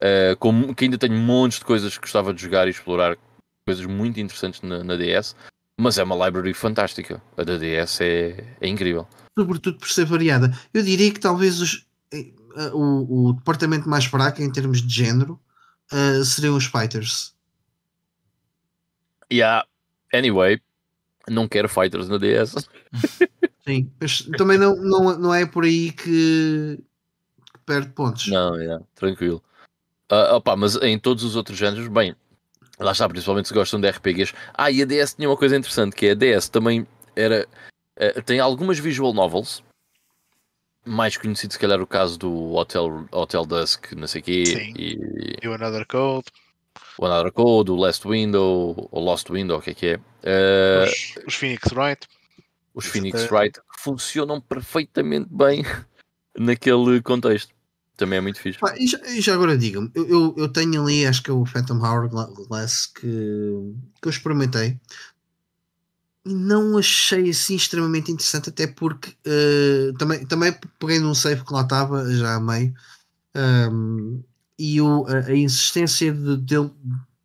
eh, 0.00 0.34
com, 0.40 0.74
que 0.74 0.84
ainda 0.84 0.98
tenho 0.98 1.14
montes 1.16 1.58
de 1.60 1.64
coisas 1.64 1.94
que 1.96 2.00
gostava 2.02 2.34
de 2.34 2.42
jogar 2.42 2.66
e 2.66 2.70
explorar, 2.70 3.16
coisas 3.64 3.86
muito 3.86 4.18
interessantes 4.18 4.60
na, 4.62 4.82
na 4.82 4.96
DS, 4.96 5.36
mas 5.82 5.98
é 5.98 6.02
uma 6.04 6.14
library 6.26 6.54
fantástica. 6.54 7.20
A 7.36 7.42
da 7.44 7.56
DS 7.58 8.00
é, 8.00 8.56
é 8.60 8.68
incrível. 8.68 9.06
sobretudo 9.36 9.78
por 9.78 9.88
ser 9.88 10.04
variada. 10.06 10.56
Eu 10.72 10.82
diria 10.82 11.12
que 11.12 11.20
talvez 11.20 11.60
os- 11.60 11.86
eh, 12.12 12.30
eh, 12.56 12.70
o, 12.72 13.28
o 13.28 13.32
departamento 13.34 13.88
mais 13.88 14.04
fraco 14.04 14.40
em 14.42 14.50
termos 14.52 14.80
de 14.82 14.94
género 14.94 15.40
eh, 15.92 16.22
seriam 16.24 16.56
os 16.56 16.66
fighters. 16.66 17.34
Yeah. 19.32 19.66
Anyway, 20.12 20.60
não 21.28 21.48
quero 21.48 21.68
fighters 21.68 22.08
na 22.08 22.18
DS. 22.18 22.54
Sim, 23.66 23.90
mas 24.00 24.22
também 24.36 24.58
não, 24.58 24.76
não, 24.76 25.18
não 25.18 25.34
é 25.34 25.46
por 25.46 25.64
aí 25.64 25.92
que, 25.92 26.78
que 27.52 27.60
perde 27.64 27.90
pontos. 27.90 28.26
Não, 28.28 28.56
yeah, 28.56 28.84
tranquilo. 28.94 29.42
Ah, 30.10 30.36
opa, 30.36 30.54
mas 30.56 30.76
em 30.76 30.98
todos 30.98 31.24
os 31.24 31.36
outros 31.36 31.56
géneros, 31.56 31.88
bem, 31.88 32.14
lá 32.82 32.92
está, 32.92 33.08
principalmente 33.08 33.48
se 33.48 33.54
gostam 33.54 33.80
de 33.80 33.88
RPGs. 33.88 34.34
Ah, 34.54 34.70
e 34.70 34.82
a 34.82 34.84
DS 34.86 35.14
tinha 35.14 35.28
uma 35.28 35.36
coisa 35.36 35.56
interessante, 35.56 35.94
que 35.96 36.06
é 36.06 36.10
a 36.12 36.14
DS 36.14 36.48
também 36.48 36.86
era. 37.16 37.46
eh, 37.96 38.20
tem 38.22 38.40
algumas 38.40 38.78
visual 38.78 39.12
novels, 39.12 39.62
mais 40.84 41.16
conhecido 41.16 41.52
se 41.52 41.58
calhar 41.58 41.80
o 41.80 41.86
caso 41.86 42.18
do 42.18 42.54
Hotel, 42.54 43.06
Hotel 43.12 43.46
Dusk, 43.46 43.92
não 43.92 44.06
sei 44.06 44.20
o 44.20 44.24
quê, 44.24 44.44
Sim. 44.46 44.74
e 44.76 45.36
E 45.42 45.48
o 45.48 45.52
Another 45.54 45.86
Code. 45.86 46.26
o 46.98 47.06
Another 47.06 47.32
Code, 47.32 47.70
o 47.70 47.76
Last 47.76 48.06
Window, 48.08 48.88
ou 48.90 49.04
Lost 49.04 49.28
Window, 49.30 49.58
o 49.58 49.62
que 49.62 49.70
é 49.70 49.74
que 49.74 49.86
é. 49.86 50.00
Eh, 50.24 50.84
Os, 50.84 51.24
os 51.28 51.34
Phoenix 51.34 51.70
Wright. 51.72 52.06
os 52.74 52.86
Phoenix 52.86 53.30
Wright, 53.30 53.60
funcionam 53.78 54.40
perfeitamente 54.40 55.28
bem 55.30 55.62
naquele 56.36 57.00
contexto. 57.02 57.52
Também 58.02 58.18
é 58.18 58.20
muito 58.20 58.40
fixe. 58.40 58.58
E, 58.78 58.86
já, 58.86 58.98
e 59.06 59.20
já 59.20 59.34
agora 59.34 59.56
digam-me, 59.56 59.90
eu, 59.94 60.08
eu, 60.08 60.34
eu 60.36 60.48
tenho 60.48 60.82
ali, 60.82 61.06
acho 61.06 61.22
que 61.22 61.30
é 61.30 61.32
o 61.32 61.46
Phantom 61.46 61.78
Hourglass 61.80 62.86
que, 62.86 63.00
que 63.00 64.08
eu 64.08 64.10
experimentei 64.10 64.78
e 66.24 66.34
não 66.34 66.78
achei 66.78 67.30
assim 67.30 67.56
extremamente 67.56 68.10
interessante, 68.12 68.48
até 68.48 68.66
porque 68.66 69.16
eh, 69.24 69.92
também, 69.98 70.24
também 70.26 70.52
peguei 70.78 70.98
num 71.00 71.14
save 71.14 71.44
que 71.44 71.52
lá 71.52 71.62
estava 71.62 72.12
já 72.14 72.34
a 72.36 72.40
meio 72.40 72.72
ehm, 73.34 74.20
e 74.58 74.80
o, 74.80 75.06
a, 75.08 75.18
a 75.26 75.36
insistência 75.36 76.12
de, 76.12 76.36
de, 76.38 76.56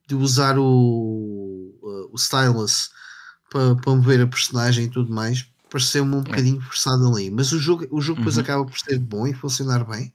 de 0.08 0.16
usar 0.16 0.58
o, 0.60 1.74
eh, 1.84 2.10
o 2.12 2.16
stylus 2.16 2.90
para, 3.50 3.76
para 3.76 3.96
mover 3.96 4.22
a 4.22 4.28
personagem 4.28 4.86
e 4.86 4.90
tudo 4.90 5.12
mais 5.14 5.48
pareceu-me 5.70 6.16
um 6.16 6.24
bocadinho 6.24 6.62
forçado 6.62 7.08
ali, 7.08 7.30
mas 7.30 7.52
o 7.52 7.60
jogo, 7.60 7.86
o 7.92 8.02
jogo 8.02 8.20
depois 8.20 8.38
Uhum. 8.38 8.44
acaba 8.44 8.66
por 8.66 8.80
ser 8.80 9.00
bom 9.00 9.28
e 9.28 9.34
funcionar 9.34 9.84
bem. 9.86 10.14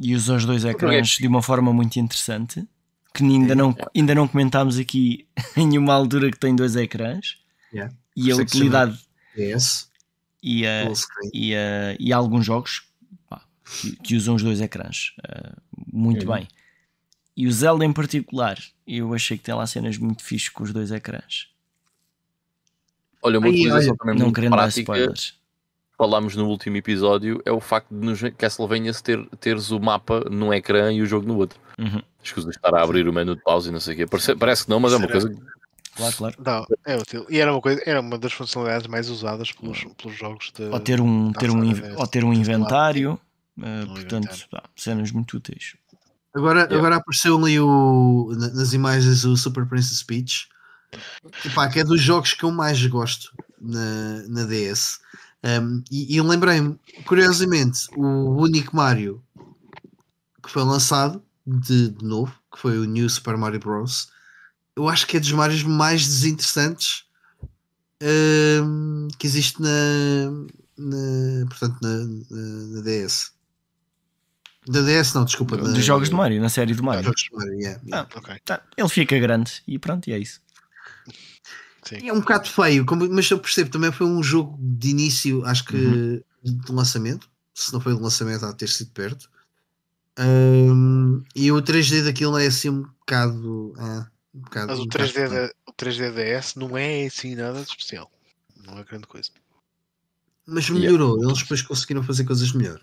E 0.00 0.14
usa 0.14 0.34
os 0.34 0.46
dois 0.46 0.64
ecrãs 0.64 1.10
de 1.10 1.26
uma 1.26 1.42
forma 1.42 1.72
muito 1.72 1.98
interessante. 2.00 2.66
Que 3.12 3.22
ainda 3.22 3.54
não, 3.54 3.76
ainda 3.94 4.14
não 4.14 4.26
comentámos 4.26 4.78
aqui 4.78 5.26
em 5.56 5.76
uma 5.76 5.92
altura 5.92 6.30
que 6.30 6.38
tem 6.38 6.56
dois 6.56 6.74
ecrãs. 6.74 7.38
Yeah. 7.72 7.94
E 8.16 8.32
a 8.32 8.34
é 8.34 8.38
utilidade 8.38 8.98
PS, 9.34 9.90
e, 10.42 10.64
e, 11.32 11.54
a, 11.54 11.96
e 11.98 12.12
há 12.12 12.16
alguns 12.16 12.46
jogos 12.46 12.82
pá, 13.28 13.42
que, 13.64 13.96
que 13.96 14.16
usam 14.16 14.34
os 14.34 14.42
dois 14.42 14.60
ecrãs 14.60 15.12
ah, 15.22 15.56
muito 15.92 16.26
Uhum. 16.26 16.34
bem. 16.34 16.48
E 17.36 17.46
o 17.46 17.52
Zelda 17.52 17.84
em 17.84 17.92
particular, 17.92 18.58
eu 18.86 19.14
achei 19.14 19.38
que 19.38 19.44
tem 19.44 19.54
lá 19.54 19.66
cenas 19.66 19.96
muito 19.96 20.22
fixes 20.22 20.48
com 20.48 20.64
os 20.64 20.72
dois 20.72 20.90
ecrãs. 20.90 21.48
Olha, 23.22 23.38
uma 23.38 23.48
Aí, 23.48 23.54
utilização 23.54 23.90
olha, 23.90 23.98
também 23.98 24.14
não 24.16 24.26
muito 24.26 24.34
querendo 24.34 24.50
dar 24.50 24.56
prática, 24.58 24.80
spoilers. 24.80 25.39
Falámos 26.00 26.34
no 26.34 26.46
último 26.48 26.78
episódio, 26.78 27.42
é 27.44 27.52
o 27.52 27.60
facto 27.60 27.88
de 27.90 28.06
nos 28.06 28.20
Castlevania 28.38 28.90
ter, 28.94 29.22
teres 29.38 29.70
o 29.70 29.78
mapa 29.78 30.24
num 30.30 30.50
ecrã 30.50 30.90
e 30.90 31.02
o 31.02 31.06
jogo 31.06 31.26
no 31.28 31.36
outro. 31.36 31.58
Uhum. 31.78 32.00
Escusa 32.22 32.48
de 32.48 32.56
estar 32.56 32.74
a 32.74 32.82
abrir 32.82 33.06
o 33.06 33.12
menu 33.12 33.36
de 33.36 33.42
pausa 33.42 33.68
e 33.68 33.72
não 33.72 33.80
sei 33.80 33.92
o 33.92 33.96
quê. 33.98 34.06
Parece, 34.06 34.34
parece 34.34 34.64
que 34.64 34.70
não, 34.70 34.80
mas 34.80 34.94
é 34.94 34.96
uma 34.96 35.06
Será? 35.06 35.20
coisa. 35.20 35.40
Claro, 35.94 36.16
claro. 36.16 36.36
Não, 36.38 36.66
é 36.86 36.96
útil. 36.96 37.26
E 37.28 37.38
era 37.38 37.52
uma, 37.52 37.60
coisa, 37.60 37.82
era 37.84 38.00
uma 38.00 38.16
das 38.16 38.32
funcionalidades 38.32 38.86
mais 38.86 39.10
usadas 39.10 39.52
pelos, 39.52 39.84
pelos 40.00 40.16
jogos 40.16 40.50
de. 40.56 40.62
Ou 40.64 40.80
ter 40.80 41.00
um, 41.02 41.32
ter 41.32 41.50
um, 41.50 41.98
ou 41.98 42.06
ter 42.06 42.24
um 42.24 42.32
inventário. 42.32 43.20
Um 43.58 43.86
portanto, 43.88 44.24
inventário. 44.24 44.48
pá, 44.50 44.62
cenas 44.74 45.12
muito 45.12 45.36
úteis. 45.36 45.74
Agora, 46.34 46.60
Yeah. 46.60 46.76
agora 46.78 46.96
apareceu 46.96 47.36
ali 47.36 47.60
o, 47.60 48.32
na- 48.38 48.48
nas 48.54 48.72
imagens 48.72 49.24
o 49.24 49.36
Super 49.36 49.66
Princess 49.66 50.02
Peach, 50.02 50.48
Epá, 51.44 51.68
que 51.68 51.80
é 51.80 51.84
dos 51.84 52.00
jogos 52.00 52.32
que 52.34 52.44
eu 52.44 52.50
mais 52.50 52.84
gosto 52.86 53.30
na, 53.60 54.22
na 54.28 54.44
DS. 54.44 55.00
Um, 55.42 55.82
e 55.90 56.16
e 56.16 56.20
lembrei-me, 56.20 56.78
curiosamente, 57.06 57.86
o 57.96 58.36
único 58.42 58.76
Mario 58.76 59.22
que 60.42 60.50
foi 60.50 60.62
lançado 60.64 61.22
de, 61.46 61.90
de 61.90 62.04
novo, 62.04 62.32
que 62.52 62.58
foi 62.58 62.78
o 62.78 62.84
New 62.84 63.08
Super 63.08 63.36
Mario 63.36 63.60
Bros. 63.60 64.10
Eu 64.76 64.88
acho 64.88 65.06
que 65.06 65.16
é 65.16 65.20
dos 65.20 65.32
Marios 65.32 65.62
mais 65.62 66.06
desinteressantes 66.06 67.04
hum, 68.02 69.08
que 69.18 69.26
existe 69.26 69.60
na, 69.60 69.68
na 70.78 71.46
portanto, 71.46 71.78
na, 71.82 71.96
na, 72.30 72.76
na 72.76 72.82
DS. 72.82 73.32
Da 74.66 74.80
DS, 74.82 75.14
não, 75.14 75.24
desculpa. 75.24 75.56
Dos 75.56 75.84
jogos 75.84 76.10
de 76.10 76.14
Mario, 76.14 76.40
na 76.40 76.48
série 76.50 76.74
do 76.74 76.82
Ah, 76.82 76.86
Mario. 76.86 77.04
jogos 77.04 77.22
de 77.22 77.30
Mario, 77.36 77.54
yeah, 77.54 77.80
yeah. 77.84 78.08
Ah, 78.14 78.18
Ok. 78.18 78.34
tá, 78.44 78.62
ele 78.76 78.88
fica 78.88 79.18
grande 79.18 79.62
e 79.66 79.78
pronto, 79.78 80.08
e 80.08 80.12
é 80.12 80.18
isso. 80.18 80.40
Sim. 81.82 82.08
É 82.08 82.12
um 82.12 82.20
bocado 82.20 82.48
feio, 82.48 82.84
como- 82.84 83.08
mas 83.10 83.30
eu 83.30 83.38
percebo 83.38 83.70
também 83.70 83.90
foi 83.92 84.06
um 84.06 84.22
jogo 84.22 84.56
de 84.60 84.90
início, 84.90 85.44
acho 85.46 85.64
que 85.64 85.76
Uhum. 85.76 86.22
de 86.44 86.72
lançamento. 86.72 87.28
Se 87.54 87.72
não 87.72 87.80
foi 87.80 87.94
de 87.94 88.00
lançamento, 88.00 88.44
há 88.46 88.50
de 88.52 88.56
ter 88.58 88.68
sido 88.68 88.90
perto. 88.92 89.28
Hum, 90.18 91.22
e 91.34 91.50
o 91.50 91.62
3D 91.62 92.02
daquilo 92.02 92.36
é 92.38 92.46
assim 92.46 92.68
um 92.68 92.82
bocado. 92.82 93.74
ah, 93.78 94.06
um 94.34 94.40
bocado 94.40 94.66
Mas 94.68 94.78
o 94.78 94.82
um 94.82 94.86
bocado 94.86 95.12
3D, 95.12 95.28
feio. 95.28 95.30
da, 95.48 95.52
o 95.66 95.72
3D 95.72 96.10
DS 96.12 96.58
não 96.58 96.76
é 96.76 97.06
assim 97.06 97.34
nada 97.34 97.62
de 97.62 97.68
especial. 97.68 98.10
Não 98.66 98.78
é 98.78 98.84
grande 98.84 99.06
coisa. 99.06 99.30
Mas 100.46 100.68
melhorou, 100.68 101.22
eles 101.22 101.38
depois 101.38 101.62
conseguiram 101.62 102.02
fazer 102.02 102.24
coisas 102.24 102.52
melhor. 102.52 102.80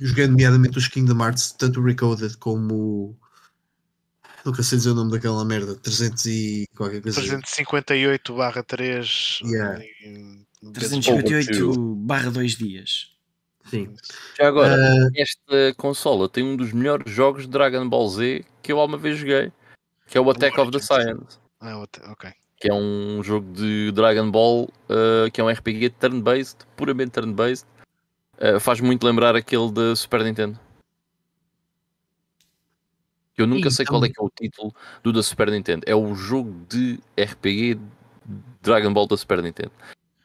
Joguei 0.00 0.26
nomeadamente 0.26 0.78
os 0.78 0.88
Kingdom 0.88 1.20
Hearts, 1.22 1.52
tanto 1.52 1.80
o 1.80 1.84
Recoded 1.84 2.36
como 2.38 2.74
o. 2.74 3.16
Nunca 4.44 4.62
sei 4.62 4.78
dizer 4.78 4.90
o 4.90 4.94
nome 4.94 5.10
daquela 5.10 5.44
merda, 5.44 5.74
300 5.76 6.26
e 6.26 6.66
qualquer 6.76 7.02
coisa. 7.02 7.20
358 7.20 8.34
barra 8.34 8.62
3 8.62 9.40
Yeah. 9.44 9.82
358 10.72 11.94
barra 11.96 12.30
2 12.30 12.56
dias. 12.56 13.12
Sim. 13.66 13.94
Já 14.38 14.48
agora, 14.48 14.74
Ah, 14.74 15.08
esta 15.14 15.74
consola 15.76 16.28
tem 16.28 16.42
um 16.44 16.56
dos 16.56 16.72
melhores 16.72 17.10
jogos 17.12 17.42
de 17.42 17.48
Dragon 17.48 17.86
Ball 17.88 18.08
Z 18.08 18.44
que 18.62 18.72
eu 18.72 18.80
alguma 18.80 18.96
vez 18.98 19.18
joguei, 19.18 19.52
que 20.06 20.16
é 20.16 20.20
o 20.20 20.30
Attack 20.30 20.58
of 20.58 20.70
the. 20.70 20.78
Science, 20.80 21.38
Ah, 21.60 21.78
ok. 21.78 22.30
que 22.56 22.70
é 22.70 22.74
um 22.74 23.22
jogo 23.22 23.52
de 23.52 23.92
Dragon 23.92 24.30
Ball 24.30 24.64
uh, 24.88 25.30
que 25.32 25.40
é 25.40 25.44
um 25.44 25.50
RPG 25.50 25.90
turn-based, 25.90 26.58
puramente 26.76 27.10
turn-based. 27.12 27.66
Uh, 28.40 28.58
faz 28.58 28.80
muito 28.80 29.04
lembrar 29.04 29.36
aquele 29.36 29.70
da 29.70 29.94
Super 29.94 30.22
Nintendo. 30.24 30.58
Eu 33.38 33.46
nunca 33.46 33.68
Ih, 33.68 33.70
sei 33.70 33.86
qual 33.86 34.04
é 34.04 34.08
que 34.08 34.20
é 34.20 34.22
o 34.22 34.28
título 34.28 34.74
do 35.00 35.12
da 35.12 35.22
Super 35.22 35.48
Nintendo. 35.50 35.84
É 35.86 35.94
o 35.94 36.12
jogo 36.14 36.66
de 36.68 36.98
RPG 37.16 37.78
Dragon 38.60 38.92
Ball 38.92 39.06
da 39.06 39.16
Super 39.16 39.40
Nintendo. 39.40 39.70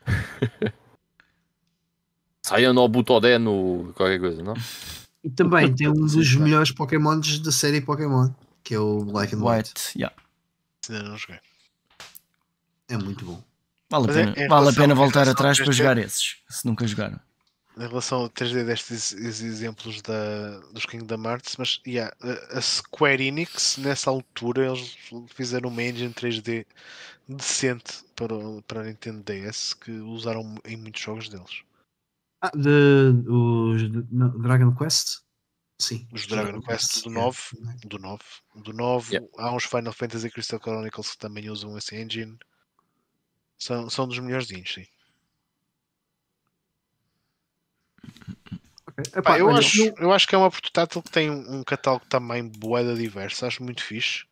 Saia 2.42 2.74
no 2.74 2.88
Butodé 2.88 3.38
no 3.38 3.94
qualquer 3.96 4.20
coisa, 4.20 4.42
não? 4.42 4.56
E 5.24 5.30
também 5.30 5.74
tem 5.74 5.88
um 5.88 5.94
dos 5.94 6.36
melhores 6.36 6.72
Pokémons 6.72 7.40
da 7.40 7.52
série 7.52 7.80
Pokémon, 7.80 8.30
que 8.64 8.74
é 8.74 8.80
o 8.80 9.06
Black 9.06 9.36
and 9.36 9.40
White. 9.40 9.70
White, 9.70 9.98
yeah. 9.98 10.16
Ainda 10.90 11.04
não 11.04 11.16
joguei. 11.16 11.40
É 12.90 12.98
muito 12.98 13.24
bom. 13.24 13.42
Vale 13.90 14.08
a 14.08 14.12
é- 14.12 14.14
pena, 14.14 14.34
em 14.38 14.48
vale 14.48 14.70
a 14.70 14.74
pena 14.74 14.96
voltar 14.96 15.30
atrás 15.30 15.58
para 15.58 15.68
3D, 15.68 15.78
jogar 15.78 15.98
esses, 16.00 16.38
se 16.50 16.66
nunca 16.66 16.86
jogaram. 16.88 17.20
Em 17.76 17.88
relação 17.88 18.20
ao 18.20 18.30
3D 18.30 18.64
destes 18.64 19.14
ex- 19.14 19.42
exemplos 19.42 20.02
da, 20.04 20.60
dos 20.72 20.86
Kingdom 20.86 21.24
Hearts, 21.24 21.56
mas 21.58 21.82
yeah, 21.88 22.16
a- 22.52 22.62
Square 22.62 23.24
Enix, 23.26 23.78
nessa 23.78 24.12
altura, 24.12 24.68
eles 24.68 24.96
fizeram 25.34 25.70
uma 25.70 25.82
engine 25.82 26.14
3D 26.14 26.68
decente 27.28 28.04
para, 28.16 28.36
o- 28.36 28.62
para 28.62 28.82
a 28.82 28.84
Nintendo 28.84 29.24
DS 29.24 29.74
que 29.76 29.92
usaram 29.92 30.56
em 30.66 30.78
muitos 30.78 31.02
jogos 31.02 31.30
deles. 31.30 31.64
Ah, 32.42 32.52
de, 32.56 32.70
os 33.28 33.90
de- 33.92 34.06
não, 34.12 34.40
Dragon 34.40 34.76
Quest? 34.76 35.22
Sim. 35.82 36.08
Os 36.12 36.28
Dragon 36.28 36.62
Quest 36.62 37.04
do 37.04 37.10
yeah. 37.10 37.24
9, 37.26 37.40
do 37.88 37.98
9, 37.98 38.24
do 38.56 38.74
9 38.74 39.14
Yeah. 39.16 39.28
há 39.40 39.52
uns 39.52 39.64
Final 39.64 39.94
Fantasy 39.94 40.30
Crystal 40.30 40.60
Chronicles 40.60 41.14
que 41.14 41.18
também 41.18 41.50
usam 41.50 41.76
esse 41.76 41.96
engine. 41.96 42.38
São, 43.58 43.90
são 43.90 44.08
dos 44.08 44.20
melhorzinhos, 44.20 44.72
sim. 44.74 44.86
Ok. 48.06 48.13
Pá, 48.13 48.13
Epá, 49.16 49.38
eu, 49.40 49.50
acho, 49.50 49.94
eu 49.98 50.12
acho 50.12 50.28
que 50.28 50.36
é 50.36 50.38
uma 50.38 50.52
portátil 50.52 51.02
que 51.02 51.10
tem 51.12 51.30
um 51.30 51.60
um 51.60 51.64
catálogo 51.64 52.06
também 52.08 52.48
boeda 52.48 52.96
diverso, 52.96 53.46
acho 53.46 53.64
muito 53.64 53.84
fixe. 53.84 54.26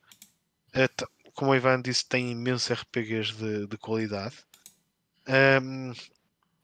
É, 0.74 0.88
como 1.34 1.52
o 1.52 1.56
Ivan 1.56 1.82
disse, 1.82 2.08
tem 2.08 2.32
imensos 2.32 2.70
RPGs 2.72 3.34
de, 3.36 3.68
de 3.68 3.78
qualidade. 3.78 4.36
Ahm, 5.28 5.94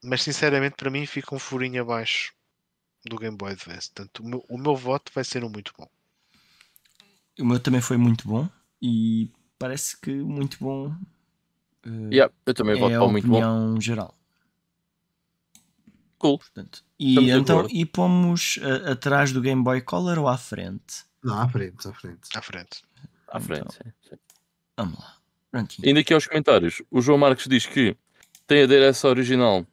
mas 0.04 0.24
sinceramente, 0.24 0.76
para 0.76 0.90
mim, 0.90 1.06
fica 1.06 1.36
um 1.36 1.40
furinho 1.40 1.82
abaixo 1.82 2.34
do 3.06 3.18
Game 3.18 3.38
Boy 3.38 3.54
Advance. 3.54 3.92
Portanto, 3.92 4.20
o 4.24 4.28
meu, 4.28 4.46
o 4.50 4.58
meu 4.58 4.76
voto 4.76 5.12
vai 5.14 5.24
ser 5.24 5.44
um 5.44 5.50
muito 5.50 5.74
bom. 5.78 5.88
O 7.40 7.46
meu 7.46 7.60
também 7.60 7.82
foi 7.82 7.98
muito 7.98 8.28
bom 8.28 8.50
e 8.82 9.32
parece 9.60 10.00
que 10.00 10.12
muito 10.12 10.58
bom 10.60 10.94
eh, 11.86 12.14
Yeah, 12.14 12.34
eu 12.46 12.54
também 12.54 12.78
voto 12.80 12.94
é 12.94 12.96
a 12.96 13.00
para 13.00 13.08
o 13.08 13.12
muito 13.12 13.28
bom. 13.28 13.38
opinião 13.38 13.82
geral. 13.82 14.17
Cool. 16.18 16.40
Portanto, 16.40 16.84
e 17.00 17.30
então 17.30 17.68
e 17.70 17.86
pomos 17.86 18.60
eh, 18.62 18.92
atrás 18.92 19.32
do 19.32 19.42
Game 19.42 19.64
Boy 19.64 19.82
Color 19.82 20.18
ou 20.20 20.28
à 20.28 20.38
frente? 20.38 21.06
Não, 21.24 21.40
à 21.40 21.48
frente, 21.48 21.88
à 21.88 21.94
frente. 21.94 22.20
À 22.36 22.42
frente. 22.42 22.84
À 23.28 23.40
frente, 23.40 23.62
Então. 23.62 23.72
sim, 23.72 23.92
sim. 24.10 24.16
Vamos 24.76 25.00
lá. 25.00 25.16
Prontinho. 25.52 25.90
Indo 25.90 26.00
aqui 26.00 26.14
aos 26.14 26.28
comentários, 26.28 26.82
o 26.92 27.02
João 27.02 27.18
Marques 27.18 27.48
diz 27.48 27.66
que 27.66 27.96
tem 28.46 28.64
a 28.64 28.66
DRS 28.66 29.04
original 29.06 29.66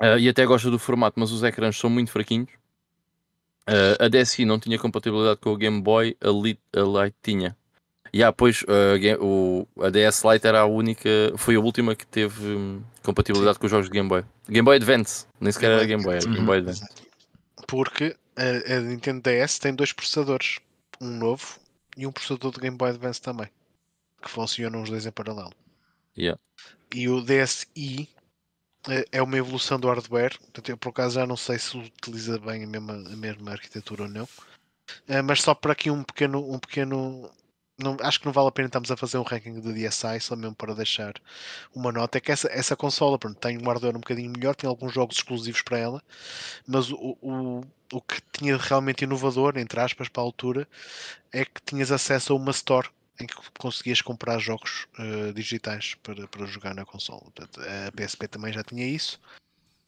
ah, 0.00 0.18
e 0.18 0.28
até 0.28 0.44
gosta 0.46 0.70
do 0.70 0.78
formato, 0.78 1.18
mas 1.18 1.30
os 1.32 1.42
ecrãs 1.42 1.76
são 1.76 1.90
muito 1.90 2.10
fraquinhos. 2.10 2.50
Ah, 3.66 4.04
a 4.04 4.08
DSi 4.08 4.44
não 4.44 4.58
tinha 4.58 4.78
compatibilidade 4.78 5.40
com 5.40 5.50
o 5.50 5.56
Game 5.56 5.80
Boy, 5.82 6.16
a 6.20 6.28
Lite, 6.30 6.62
a 6.74 6.80
Lite 7.04 7.16
tinha. 7.22 7.56
E 8.12 8.22
ah, 8.22 8.32
pois 8.32 8.64
a, 8.68 8.98
Ga- 8.98 9.18
o, 9.20 9.66
a 9.80 9.90
DS 9.90 10.22
Lite 10.24 10.46
era 10.46 10.60
a 10.60 10.66
única, 10.66 11.08
foi 11.36 11.56
a 11.56 11.60
última 11.60 11.94
que 11.94 12.06
teve 12.06 12.46
hum, 12.46 12.82
compatibilidade 13.02 13.58
com 13.58 13.66
os 13.66 13.70
jogos 13.70 13.86
de 13.86 13.92
Game 13.92 14.08
Boy. 14.08 14.24
Game 14.48 14.64
Boy 14.64 14.76
Advance, 14.76 15.26
nem 15.40 15.52
sequer 15.52 15.70
era 15.72 15.84
Game 15.84 16.02
Boy, 16.02 16.16
era 16.16 16.24
Game 16.26 16.38
Uhum. 16.38 16.46
Boy 16.46 16.58
Advance. 16.58 16.84
Porque 17.66 18.16
a, 18.36 18.74
a 18.76 18.80
Nintendo 18.80 19.22
DS 19.22 19.58
tem 19.58 19.74
dois 19.74 19.92
processadores. 19.92 20.58
Um 21.00 21.10
novo 21.18 21.58
e 21.96 22.06
um 22.06 22.12
processador 22.12 22.52
de 22.52 22.60
Game 22.60 22.76
Boy 22.76 22.90
Advance 22.90 23.20
também. 23.20 23.48
Que 24.22 24.30
funcionam 24.30 24.82
os 24.82 24.90
dois 24.90 25.06
em 25.06 25.12
paralelo. 25.12 25.52
Yeah. 26.16 26.40
E 26.94 27.08
o 27.08 27.20
DSi 27.20 28.08
eh, 28.88 29.04
é 29.12 29.22
uma 29.22 29.36
evolução 29.36 29.78
do 29.78 29.88
hardware. 29.88 30.36
Portanto, 30.38 30.68
eu 30.70 30.76
por 30.76 30.88
acaso 30.90 31.16
já 31.16 31.26
não 31.26 31.36
sei 31.36 31.58
se 31.58 31.76
utiliza 31.76 32.38
bem 32.38 32.64
a 32.64 32.66
mesma, 32.66 32.94
a 32.94 33.16
mesma 33.16 33.52
arquitetura 33.52 34.04
ou 34.04 34.08
não. 34.08 34.28
Eh, 35.06 35.22
mas 35.22 35.42
só 35.42 35.54
para 35.54 35.72
aqui 35.72 35.90
um 35.90 36.02
pequeno. 36.02 36.52
Um 36.52 36.58
pequeno 36.58 37.30
não, 37.78 37.96
acho 38.00 38.18
que 38.18 38.26
não 38.26 38.32
vale 38.32 38.48
a 38.48 38.52
pena 38.52 38.66
estarmos 38.66 38.90
a 38.90 38.96
fazer 38.96 39.18
um 39.18 39.22
ranking 39.22 39.60
de 39.60 39.72
DSi, 39.72 40.20
só 40.20 40.34
mesmo 40.34 40.54
para 40.54 40.74
deixar 40.74 41.14
uma 41.74 41.92
nota. 41.92 42.18
É 42.18 42.20
que 42.20 42.32
essa, 42.32 42.48
essa 42.48 42.76
consola 42.76 43.18
pronto, 43.18 43.38
tem 43.38 43.56
um 43.56 43.64
hardware 43.66 43.96
um 43.96 44.00
bocadinho 44.00 44.30
melhor, 44.30 44.56
tem 44.56 44.68
alguns 44.68 44.92
jogos 44.92 45.16
exclusivos 45.16 45.62
para 45.62 45.78
ela, 45.78 46.02
mas 46.66 46.90
o, 46.90 47.16
o, 47.22 47.60
o 47.92 48.02
que 48.02 48.20
tinha 48.32 48.56
realmente 48.56 49.04
inovador, 49.04 49.56
entre 49.56 49.80
aspas, 49.80 50.08
para 50.08 50.22
a 50.22 50.26
altura, 50.26 50.68
é 51.32 51.44
que 51.44 51.60
tinhas 51.64 51.92
acesso 51.92 52.32
a 52.32 52.36
uma 52.36 52.50
store 52.50 52.88
em 53.20 53.26
que 53.26 53.34
conseguias 53.58 54.00
comprar 54.02 54.38
jogos 54.38 54.86
eh, 54.98 55.32
digitais 55.32 55.94
para, 56.02 56.26
para 56.28 56.46
jogar 56.46 56.74
na 56.74 56.84
consola. 56.84 57.20
Portanto, 57.22 57.60
a 57.60 57.92
PSP 57.92 58.28
também 58.28 58.52
já 58.52 58.62
tinha 58.62 58.86
isso 58.86 59.20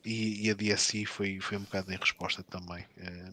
e, 0.05 0.47
e 0.47 0.51
a 0.51 0.55
DSi 0.55 1.07
foi, 1.07 1.41
foi 1.41 1.57
um 1.57 1.63
bocado 1.63 1.93
em 1.93 1.97
resposta 1.97 2.43
também. 2.43 2.85
Eh, 2.99 3.31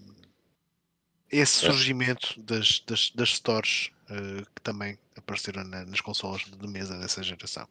esse 1.31 1.65
É. 1.65 1.69
surgimento 1.71 2.39
das, 2.41 2.81
das, 2.87 3.11
das 3.13 3.29
stores 3.35 3.91
eh, 4.09 4.43
que 4.55 4.61
também 4.61 4.97
apareceram 5.17 5.63
na- 5.63 5.85
nas 5.85 5.99
consolas 6.01 6.41
de 6.41 6.67
mesa 6.67 6.97
dessa 6.97 7.21
geração. 7.23 7.67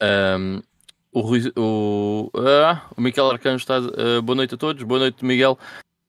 Um, 0.00 0.62
o, 1.12 1.20
Rui- 1.20 1.52
o, 1.56 2.30
ah, 2.36 2.82
o 2.96 3.00
Miquel 3.00 3.30
Arcanjo 3.30 3.56
está. 3.62 3.76
ah, 3.78 4.22
boa 4.22 4.36
noite 4.36 4.54
a 4.54 4.58
todos, 4.58 4.82
boa 4.84 5.00
noite, 5.00 5.24
Miguel. 5.24 5.58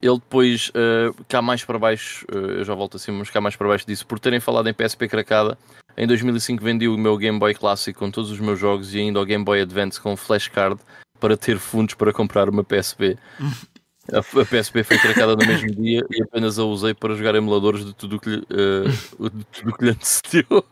Ele 0.01 0.15
depois, 0.19 0.71
ah, 0.75 1.13
cá 1.27 1.41
mais 1.41 1.63
para 1.65 1.79
baixo, 1.79 2.25
ah, 2.31 2.35
eu 2.35 2.63
já 2.63 2.75
volto 2.75 2.97
assim, 2.97 3.11
mas 3.11 3.29
cá 3.29 3.41
mais 3.41 3.55
para 3.55 3.67
baixo 3.67 3.85
disse: 3.87 4.05
por 4.05 4.19
terem 4.19 4.39
falado 4.39 4.67
em 4.69 4.73
PSP 4.73 5.07
cracada, 5.07 5.57
em 5.97 6.05
2005 6.05 6.63
vendi 6.63 6.87
o 6.87 6.97
meu 6.97 7.17
Game 7.17 7.39
Boy 7.39 7.55
Classic 7.55 7.97
com 7.97 8.11
todos 8.11 8.29
os 8.29 8.39
meus 8.39 8.59
jogos 8.59 8.93
e 8.93 8.99
ainda 8.99 9.19
o 9.19 9.25
Game 9.25 9.43
Boy 9.43 9.61
Advance 9.61 9.99
com 9.99 10.15
flashcard 10.15 10.79
para 11.19 11.35
ter 11.35 11.57
fundos 11.57 11.95
para 11.95 12.13
comprar 12.13 12.47
uma 12.49 12.63
PSP. 12.63 13.17
A, 14.13 14.21
PSP 14.45 14.83
foi 14.83 14.97
cracada 14.97 15.35
no 15.35 15.45
mesmo 15.45 15.69
dia 15.71 16.05
e 16.09 16.23
apenas 16.23 16.57
a 16.57 16.63
usei 16.63 16.93
para 16.93 17.15
jogar 17.15 17.35
emuladores 17.35 17.85
de 17.85 17.93
tudo 17.93 18.15
o 18.15 18.19
o 18.19 19.77
que 19.77 19.85
lhe 19.85 19.91
antecedeu. 19.91 20.65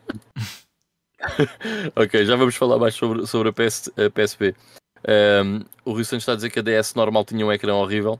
ok, 1.96 2.24
já 2.24 2.36
vamos 2.36 2.54
falar 2.56 2.78
mais 2.78 2.94
sobre, 2.94 3.26
sobre 3.26 3.48
a, 3.48 3.52
PS, 3.52 3.90
a 3.96 4.10
PSP. 4.10 4.54
Um, 5.06 5.64
o 5.84 5.92
Rui 5.92 6.04
Santos 6.04 6.22
está 6.22 6.32
a 6.32 6.36
dizer 6.36 6.50
que 6.50 6.58
a 6.58 6.62
DS 6.62 6.94
normal 6.94 7.24
tinha 7.24 7.46
um 7.46 7.52
ecrã 7.52 7.74
horrível 7.74 8.18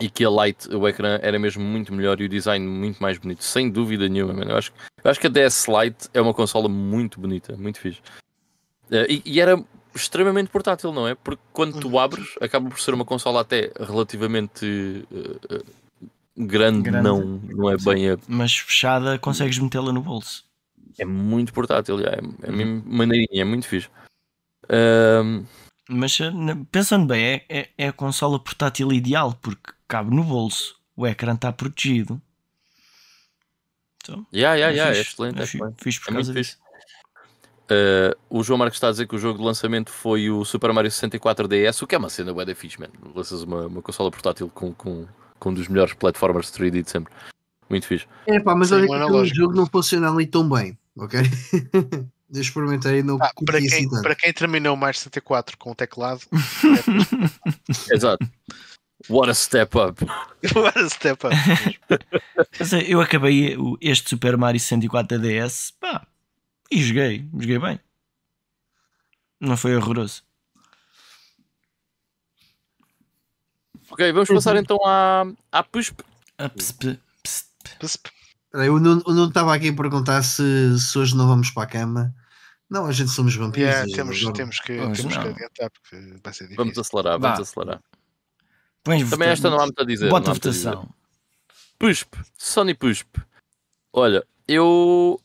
e 0.00 0.08
que 0.08 0.24
a 0.24 0.30
Lite, 0.30 0.74
o 0.74 0.88
ecrã, 0.88 1.18
era 1.22 1.38
mesmo 1.38 1.62
muito 1.62 1.92
melhor 1.92 2.20
e 2.20 2.24
o 2.24 2.28
design 2.28 2.66
muito 2.66 3.02
mais 3.02 3.18
bonito, 3.18 3.44
sem 3.44 3.70
dúvida 3.70 4.08
nenhuma. 4.08 4.32
mano. 4.32 4.52
Eu, 4.52 4.56
acho, 4.56 4.72
eu 5.02 5.10
acho 5.10 5.20
que 5.20 5.26
a 5.26 5.30
DS 5.30 5.66
Lite 5.68 6.08
é 6.12 6.20
uma 6.20 6.34
consola 6.34 6.68
muito 6.68 7.20
bonita, 7.20 7.56
muito 7.56 7.80
fixe. 7.80 8.00
Uh, 8.90 9.06
e, 9.08 9.22
e 9.24 9.40
era 9.40 9.62
extremamente 9.94 10.50
portátil, 10.50 10.92
não 10.92 11.06
é? 11.06 11.14
Porque 11.14 11.42
quando 11.52 11.78
tu 11.80 11.88
Uhum. 11.88 11.98
abres, 11.98 12.34
acaba 12.40 12.68
por 12.68 12.80
ser 12.80 12.94
uma 12.94 13.04
consola 13.04 13.40
até 13.40 13.70
relativamente 13.78 14.64
uh, 15.10 15.54
uh, 15.56 15.64
grande, 16.36 16.82
Grande. 16.82 17.02
Não, 17.08 17.24
não 17.24 17.70
é 17.70 17.76
bem 17.76 18.10
a 18.10 18.18
Mas 18.26 18.56
fechada 18.56 19.18
consegues 19.18 19.58
metê-la 19.58 19.92
no 19.92 20.02
bolso. 20.02 20.44
É 20.98 21.04
muito 21.04 21.52
portátil, 21.52 21.98
já. 21.98 22.08
é, 22.10 22.20
é 22.42 22.50
mesmo 22.52 22.82
maneirinho, 22.86 23.40
é 23.40 23.44
muito 23.44 23.66
fixe. 23.66 23.88
Ahm, 24.68 25.44
Mas 25.88 26.18
eh, 26.20 26.30
pensando 26.70 27.06
bem, 27.06 27.24
é, 27.24 27.44
é, 27.48 27.68
é 27.78 27.88
a 27.88 27.92
consola 27.92 28.38
portátil 28.38 28.92
ideal 28.92 29.34
porque 29.42 29.72
cabe 29.88 30.14
no 30.14 30.24
bolso, 30.24 30.76
o 30.96 31.06
ecrã 31.06 31.34
está 31.34 31.52
protegido. 31.52 32.20
Então, 34.02 34.26
yeah, 34.32 34.54
yeah, 34.54 34.72
é 34.72 34.76
yeah, 34.76 34.90
é 34.90 34.94
fixe, 35.02 35.12
excelente. 35.14 35.38
é 35.38 35.42
é 35.42 35.46
fi- 35.46 35.56
excelente. 35.56 35.82
fixe 35.82 36.00
por 36.00 36.10
É 36.10 36.12
causa 36.14 36.32
disso. 36.34 36.58
Uh, 37.64 38.14
o 38.28 38.42
João 38.42 38.58
Marcos 38.58 38.76
está 38.76 38.88
a 38.88 38.90
dizer 38.90 39.06
que 39.08 39.14
o 39.16 39.18
jogo 39.18 39.38
de 39.38 39.44
lançamento 39.44 39.90
foi 39.90 40.30
o 40.30 40.44
Super 40.44 40.72
Mario 40.72 40.90
64 40.90 41.48
DS, 41.48 41.80
o 41.82 41.86
que 41.86 41.94
é 41.94 41.98
uma 41.98 42.10
cena 42.10 42.32
bué 42.32 42.44
da 42.44 42.54
fixe, 42.54 42.78
man. 42.78 42.88
Lanças 43.14 43.42
uma, 43.42 43.66
uma 43.66 43.80
consola 43.82 44.10
portátil 44.10 44.48
com, 44.50 44.72
com, 44.74 45.06
com 45.38 45.50
um 45.50 45.54
dos 45.54 45.66
melhores 45.68 45.94
platformers 45.94 46.50
3D 46.50 46.82
de 46.82 46.90
sempre. 46.90 47.12
Muito 47.70 47.86
fixe. 47.86 48.06
É 48.26 48.38
pá, 48.38 48.54
mas 48.54 48.68
Sim, 48.68 48.74
olha 48.74 48.86
que 48.86 48.94
analógico. 48.94 49.36
jogo 49.36 49.54
não 49.54 49.66
funciona 49.66 50.10
ali 50.10 50.26
tão 50.26 50.46
bem, 50.48 50.78
ok? 50.96 51.20
Eu 52.34 52.40
experimentei 52.40 53.02
não 53.02 53.16
Ah, 53.22 53.30
para, 53.46 53.58
assim 53.58 53.88
quem, 53.88 54.02
para 54.02 54.14
quem 54.16 54.32
terminou 54.32 54.74
o 54.74 54.76
Mario 54.76 54.98
64 54.98 55.56
com 55.56 55.70
o 55.70 55.74
teclado, 55.74 56.20
Exato. 57.90 58.26
What 59.08 59.30
a 59.30 59.34
step 59.34 59.76
up. 59.76 60.04
agora 60.50 60.88
step 60.88 61.26
up. 61.26 61.36
É, 62.72 62.92
eu 62.92 63.00
acabei 63.00 63.56
o- 63.56 63.76
este 63.80 64.08
Super 64.10 64.36
Mario 64.36 64.58
64 64.60 65.18
DS 65.18 65.72
pá, 65.80 66.06
e 66.70 66.82
joguei, 66.82 67.28
joguei 67.32 67.58
bem. 67.58 67.80
Não 69.40 69.56
foi 69.56 69.76
horroroso. 69.76 70.22
Ok, 73.90 74.12
vamos 74.12 74.28
passar 74.28 74.56
então 74.56 74.78
à, 74.84 75.24
à 75.52 75.62
PUSP. 75.62 76.02
Ps, 76.56 76.72
Psp. 77.22 77.48
Espera 77.82 78.64
aí, 78.64 78.70
O 78.70 78.78
Nuno 78.80 79.02
o 79.06 79.12
Nuno 79.12 79.28
estava 79.28 79.54
aqui 79.54 79.68
a 79.68 79.74
perguntar 79.74 80.22
se, 80.22 80.78
se 80.78 80.98
hoje 80.98 81.16
não 81.16 81.28
vamos 81.28 81.50
para 81.50 81.64
a 81.64 81.66
cama. 81.66 82.14
Não, 82.68 82.86
a 82.86 82.92
gente 82.92 83.10
somos 83.10 83.34
vampiros. 83.36 83.68
Yeah, 83.70 83.92
temos, 83.94 84.18
agora- 84.20 84.34
temos, 84.34 84.58
que, 84.60 84.66
temos 84.76 84.96
que 85.16 85.28
adiantar 85.28 85.70
porque 85.70 85.96
vai 86.22 86.32
ser 86.32 86.44
difícil. 86.44 86.56
Vamos 86.56 86.78
acelerar, 86.78 87.18
vamos 87.20 87.36
Vá. 87.38 87.42
acelerar. 87.42 87.82
pões 88.82 89.10
Também 89.10 89.28
esta 89.28 89.50
não 89.50 89.58
há 89.60 89.64
muito 89.64 89.80
a 89.82 89.84
dizer. 89.84 90.08
Bota 90.08 90.30
a 90.30 90.34
a 90.34 90.38
dizer. 90.38 90.70
votação. 90.70 90.94
PUSP, 91.78 92.16
Sony 92.38 92.74
PUSP. 92.74 93.20
Olha, 93.92 94.26
eu 94.48 95.20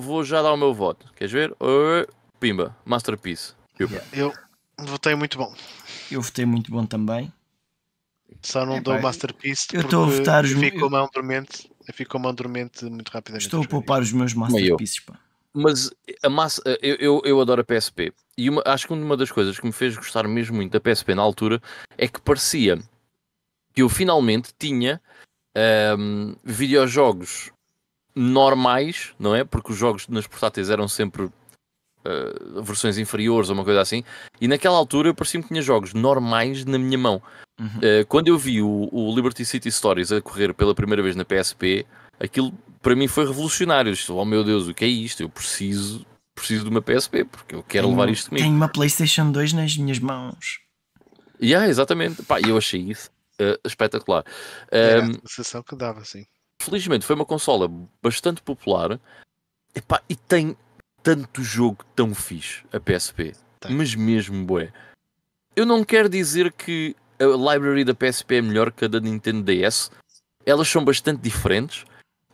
vou 0.00 0.24
já 0.24 0.42
dar 0.42 0.52
o 0.52 0.56
meu 0.56 0.72
voto. 0.72 1.12
Queres 1.14 1.32
ver? 1.32 1.50
Uh, 1.52 2.06
Pimba, 2.38 2.76
Masterpiece. 2.84 3.54
Eu 4.12 4.32
votei 4.78 5.14
muito 5.14 5.38
bom. 5.38 5.54
Eu 6.10 6.22
votei 6.22 6.44
muito 6.46 6.70
bom 6.70 6.86
também. 6.86 7.32
Só 8.42 8.64
não 8.64 8.74
Epá, 8.76 8.82
dou 8.92 9.00
Masterpiece 9.00 9.66
eu 9.72 9.80
estou 9.80 10.04
a 10.04 10.06
votar 10.08 10.44
os- 10.44 10.52
ficou 10.52 10.90
mão 10.90 11.08
dormente. 11.12 11.70
Ficou 11.92 12.20
mão 12.20 12.34
dormente 12.34 12.84
muito 12.84 13.08
rapidamente. 13.08 13.46
Estou 13.46 13.62
a 13.64 13.66
poupar 13.66 14.02
os 14.02 14.12
meus 14.12 14.34
masterpieces. 14.34 15.00
Pá. 15.00 15.18
Mas 15.52 15.90
a 16.22 16.28
massa, 16.28 16.62
eu, 16.82 16.96
eu, 16.96 17.22
eu 17.24 17.40
adoro 17.40 17.62
a 17.62 17.64
PSP. 17.64 18.12
E 18.36 18.48
uma- 18.50 18.62
acho 18.66 18.86
que 18.86 18.92
uma 18.92 19.16
das 19.16 19.32
coisas 19.32 19.58
que 19.58 19.66
me 19.66 19.72
fez 19.72 19.96
gostar 19.96 20.28
mesmo 20.28 20.56
muito 20.56 20.70
da 20.72 20.80
PSP 20.80 21.14
na 21.14 21.22
altura 21.22 21.60
é 21.96 22.06
que 22.06 22.20
parecia 22.20 22.78
que 23.74 23.82
eu 23.82 23.88
finalmente 23.88 24.52
tinha 24.58 25.00
ahm, 25.56 26.34
videojogos 26.44 27.50
normais, 28.18 29.12
não 29.18 29.34
é? 29.34 29.44
Porque 29.44 29.72
os 29.72 29.78
jogos 29.78 30.08
nas 30.08 30.26
portáteis 30.26 30.70
eram 30.70 30.88
sempre 30.88 31.30
ah, 32.04 32.62
versões 32.62 32.96
inferiores 32.96 33.50
ou 33.50 33.54
uma 33.54 33.64
coisa 33.64 33.80
assim. 33.80 34.02
E 34.40 34.48
naquela 34.48 34.76
altura 34.76 35.08
eu 35.08 35.14
parecia 35.14 35.42
que 35.42 35.48
tinha 35.48 35.60
jogos 35.60 35.92
normais 35.92 36.64
na 36.64 36.78
minha 36.78 36.96
mão. 36.96 37.22
Uhum. 37.60 37.66
Uh, 37.66 38.06
quando 38.06 38.28
eu 38.28 38.38
vi 38.38 38.62
o, 38.62 38.88
o 38.92 39.14
Liberty 39.14 39.44
City 39.44 39.70
Stories 39.70 40.12
a 40.12 40.20
correr 40.20 40.54
pela 40.54 40.74
primeira 40.74 41.02
vez 41.02 41.16
na 41.16 41.24
PSP, 41.24 41.84
aquilo 42.20 42.52
para 42.80 42.94
mim 42.94 43.08
foi 43.08 43.26
revolucionário. 43.26 43.90
Eu 43.90 43.94
disse, 43.94 44.10
oh 44.12 44.24
meu 44.24 44.44
Deus, 44.44 44.68
o 44.68 44.74
que 44.74 44.84
é 44.84 44.88
isto? 44.88 45.22
Eu 45.22 45.28
preciso, 45.28 46.06
preciso 46.34 46.64
de 46.64 46.70
uma 46.70 46.80
PSP 46.80 47.24
porque 47.24 47.56
eu 47.56 47.62
quero 47.62 47.90
levar 47.90 48.08
isto 48.08 48.28
comigo. 48.28 48.44
Tenho 48.44 48.56
uma 48.56 48.68
PlayStation 48.68 49.30
2 49.32 49.52
nas 49.52 49.76
minhas 49.76 49.98
mãos. 49.98 50.60
Yeah, 51.42 51.68
exatamente. 51.68 52.22
Pá, 52.22 52.40
eu 52.40 52.56
achei 52.56 52.80
isso 52.80 53.10
uh, 53.40 53.58
espetacular. 53.66 54.24
Era 54.70 55.04
Um, 55.04 55.10
a 55.10 55.28
sensação 55.28 55.62
que 55.62 55.76
dava, 55.76 56.00
assim. 56.00 56.24
Felizmente 56.60 57.04
foi 57.04 57.14
uma 57.14 57.24
consola 57.24 57.70
bastante 58.02 58.42
popular 58.42 58.98
Epá, 59.74 60.02
e 60.08 60.16
tem 60.16 60.56
tanto 61.02 61.42
jogo 61.42 61.84
tão 61.94 62.14
fixe 62.14 62.64
a 62.72 62.80
PSP, 62.80 63.34
Tem. 63.60 63.74
mas 63.74 63.94
mesmo 63.94 64.44
bué. 64.44 64.72
Eu 65.54 65.64
não 65.64 65.84
quero 65.84 66.08
dizer 66.08 66.52
que 66.52 66.96
a 67.18 67.24
library 67.24 67.84
da 67.84 67.94
PSP 67.94 68.36
é 68.36 68.42
melhor 68.42 68.72
que 68.72 68.84
a 68.84 68.88
da 68.88 69.00
Nintendo 69.00 69.42
DS, 69.42 69.90
elas 70.44 70.68
são 70.68 70.84
bastante 70.84 71.20
diferentes, 71.20 71.84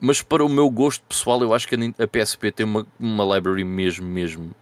mas 0.00 0.22
para 0.22 0.44
o 0.44 0.48
meu 0.48 0.70
gosto 0.70 1.02
pessoal, 1.04 1.40
eu 1.42 1.54
acho 1.54 1.66
que 1.68 1.74
a 1.74 2.06
PSP 2.06 2.52
tem 2.52 2.66
uma, 2.66 2.86
uma 2.98 3.34
library 3.34 3.64
mesmo, 3.64 4.06
mesmo 4.06 4.54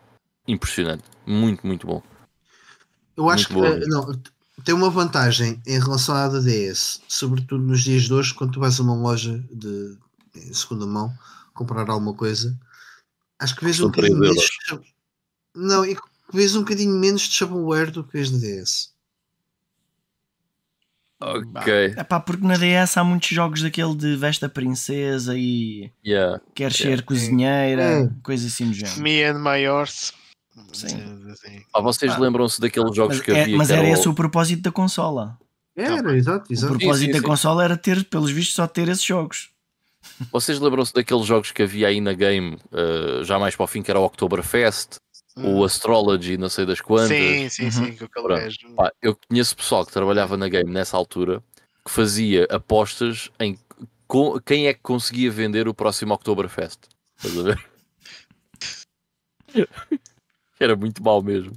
impressionante. 0.46 1.04
Muito, 1.26 1.66
muito 1.66 1.86
bom. 1.86 2.02
Eu 3.16 3.28
acho 3.28 3.52
Muito 3.52 3.68
que 3.68 3.76
boa. 3.76 3.84
eh, 3.84 3.88
não, 3.88 4.22
tem 4.64 4.74
uma 4.74 4.90
vantagem 4.90 5.60
em 5.66 5.78
relação 5.78 6.14
à 6.14 6.28
DS, 6.28 7.00
sobretudo 7.08 7.62
nos 7.64 7.82
dias 7.82 8.04
de 8.04 8.14
hoje, 8.14 8.32
quando 8.34 8.52
tu 8.52 8.60
vais 8.60 8.78
a 8.78 8.82
uma 8.82 8.94
loja 8.94 9.42
de 9.50 9.96
segunda 10.52 10.86
mão 10.86 11.12
comprar 11.54 11.88
alguma 11.90 12.14
coisa, 12.14 12.58
acho 13.38 13.54
que 13.56 13.64
vês 13.64 13.80
um 13.80 13.86
bocadinho 13.86 14.18
menos. 14.18 14.36
de- 14.36 14.80
Não, 15.54 15.84
e 15.84 15.96
vês 16.32 16.54
um 16.56 16.60
bocadinho 16.60 16.94
menos 16.98 17.22
de 17.22 17.34
shovelware 17.34 17.90
do 17.90 18.02
que 18.04 18.12
vês 18.14 18.30
na 18.30 18.38
DS. 18.38 18.90
Ok. 21.20 21.94
É 21.96 22.02
pá, 22.02 22.18
porque 22.18 22.44
na 22.44 22.56
DS 22.56 22.98
há 22.98 23.04
muitos 23.04 23.28
jogos 23.28 23.62
daquele 23.62 23.94
de 23.94 24.16
veste 24.16 24.44
a 24.44 24.48
princesa 24.48 25.36
e 25.36 25.90
Yeah. 26.04 26.40
quer 26.54 26.72
Yeah. 26.72 26.96
ser 26.96 27.02
cozinheira, 27.04 28.02
Hum. 28.02 28.20
coisa 28.24 28.46
assim 28.48 28.66
do 28.68 28.74
género. 28.74 29.00
Me 29.00 29.22
and 29.24 29.38
my 29.38 29.64
horse. 29.68 30.12
Sim. 30.72 31.30
Assim. 31.30 31.62
Ah, 31.74 31.80
vocês 31.80 32.12
Ah. 32.12 32.18
lembram-se 32.18 32.60
daqueles 32.60 32.94
jogos 32.94 33.16
Mas, 33.16 33.24
que 33.24 33.30
é- 33.32 33.42
havia 33.42 33.56
mas 33.56 33.68
que 33.68 33.72
era 33.74 33.82
o- 33.82 33.86
esse 33.92 34.08
o 34.08 34.14
propósito 34.14 34.62
da 34.62 34.70
consola. 34.72 35.38
Era, 35.74 36.14
exato, 36.16 36.50
O 36.50 36.52
exato. 36.52 36.76
propósito 36.78 37.06
sim, 37.06 37.12
da 37.12 37.18
sim. 37.20 37.24
consola 37.24 37.64
era 37.64 37.76
ter, 37.76 38.04
pelos 38.04 38.30
vistos, 38.30 38.54
só 38.56 38.66
ter 38.66 38.88
esses 38.88 39.02
jogos. 39.04 39.50
Vocês 40.30 40.58
lembram-se 40.60 40.92
daqueles 40.92 41.24
jogos 41.24 41.50
que 41.52 41.62
havia 41.62 41.88
aí 41.88 42.00
na 42.00 42.12
game, 42.12 42.58
uh, 42.70 43.24
já 43.24 43.38
mais 43.38 43.56
para 43.56 43.64
o 43.64 43.66
fim, 43.66 43.82
que 43.82 43.90
era 43.90 43.98
o 44.00 44.04
Oktoberfest, 44.04 44.96
o 45.36 45.64
Astrology, 45.64 46.36
não 46.36 46.50
sei 46.50 46.66
das 46.66 46.80
quantas. 46.82 47.08
Sim, 47.16 47.48
sim, 47.48 47.64
Uhum. 47.64 47.70
sim. 47.70 47.96
Com 47.96 48.06
Pronto. 48.08 48.40
gajo. 48.40 48.58
Pá, 48.76 48.92
eu 49.00 49.16
conheço 49.28 49.56
pessoal 49.56 49.86
que 49.86 49.92
trabalhava 49.92 50.36
na 50.36 50.48
game 50.48 50.70
nessa 50.70 50.96
altura 50.96 51.42
que 51.84 51.90
fazia 51.90 52.46
apostas 52.50 53.30
em 53.40 53.58
co- 54.06 54.38
quem 54.44 54.66
é 54.66 54.74
que 54.74 54.80
conseguia 54.82 55.30
vender 55.30 55.66
o 55.68 55.72
próximo 55.74 56.12
Oktoberfest. 56.12 56.80
Estás 57.16 57.38
a 57.38 57.42
ver? 57.42 57.64
Era 60.62 60.76
muito 60.76 61.02
mal 61.02 61.22
mesmo. 61.22 61.52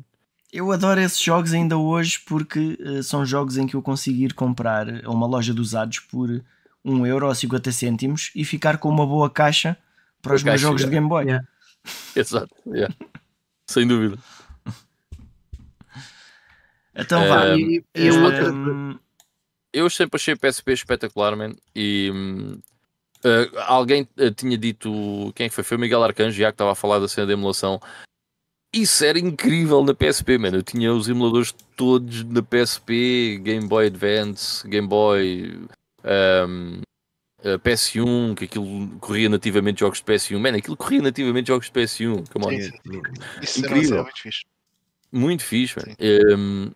Eu 0.52 0.72
adoro 0.72 1.00
esses 1.02 1.20
jogos 1.22 1.54
ainda 1.54 1.78
hoje 1.78 2.20
porque 2.26 2.78
eh, 2.82 3.02
são 3.02 3.26
jogos 3.26 3.58
em 3.58 3.68
que 3.68 3.76
eu 3.76 3.82
consigo 3.82 4.22
ir 4.24 4.34
comprar 4.34 5.04
a 5.06 5.10
uma 5.12 5.28
loja 5.28 5.54
de 5.54 5.60
usados 5.62 6.00
por 6.00 6.42
1 6.84 7.06
euro 7.06 7.28
ou 7.28 7.36
50 7.36 7.72
cêntimos 7.72 8.32
e 8.36 8.46
ficar 8.46 8.78
com 8.78 8.88
uma 8.90 9.06
boa 9.06 9.30
caixa 9.30 9.78
para 10.22 10.34
os 10.36 10.42
meus 10.44 10.54
caixa, 10.54 10.68
jogos 10.68 10.84
de. 10.86 10.90
Game 10.90 11.08
Boy. 11.10 11.26
Yeah. 11.26 11.48
Exato. 12.16 12.56
yeah. 12.68 12.94
Sem 13.68 13.86
dúvida. 13.88 14.18
Então 16.96 17.22
Eh, 17.22 17.28
vá. 17.30 17.48
E, 17.58 17.84
e 17.96 18.10
a 18.10 18.14
outra- 18.14 18.52
Hum, 18.52 18.98
Eu 19.74 19.90
sempre 19.90 20.16
achei 20.16 20.36
PSP 20.38 20.72
espetacular, 20.72 21.36
man. 21.36 21.52
E 21.76 22.10
hum, 22.14 22.58
eh, 23.26 23.50
alguém 23.68 24.08
eh, 24.18 24.32
tinha 24.32 24.58
dito. 24.58 25.34
Quem 25.36 25.48
é 25.48 25.50
que 25.50 25.56
foi? 25.56 25.66
Foi 25.66 25.76
o 25.76 25.80
Miguel 25.80 26.02
Arcanjo, 26.02 26.38
já 26.38 26.48
que 26.50 26.54
estava 26.54 26.72
a 26.72 26.76
falar 26.76 27.00
da 27.00 27.10
cena 27.10 27.28
de 27.28 27.34
emulação. 27.34 27.82
Isso 28.76 29.06
era 29.06 29.18
incrível 29.18 29.84
na 29.84 29.94
PSP, 29.94 30.38
man. 30.38 30.50
Eu 30.50 30.62
tinha 30.62 30.94
os 30.94 31.08
emuladores 31.08 31.56
todos 31.78 32.26
na 32.26 32.44
PSP, 32.44 33.40
Game 33.42 33.66
Boy 33.68 33.88
Advance, 33.88 34.68
Game 34.68 34.86
Boy, 34.86 35.66
hum, 36.48 36.82
eh, 37.42 37.58
PS1, 37.58 38.36
que 38.36 38.46
aquilo 38.46 38.90
corria 39.00 39.30
nativamente 39.30 39.80
jogos 39.80 40.00
de 40.00 40.04
PS1. 40.04 40.40
Man, 40.40 40.58
aquilo 40.58 40.76
corria 40.76 41.02
nativamente 41.02 41.48
jogos 41.48 41.68
de 41.68 41.72
PS1. 41.72 42.26
Come 42.34 42.46
on. 42.46 42.50
Sim, 42.50 42.62
sim. 42.62 43.02
Isso 43.42 43.66
era, 43.66 43.78
Incrível. 43.78 43.94
era 43.94 44.04
muito 44.04 44.22
fixe. 44.22 44.46
Muito 45.12 45.44
fixe, 45.44 45.76
man. 45.78 45.96
Sim. 45.96 46.36
Hum, 46.36 46.72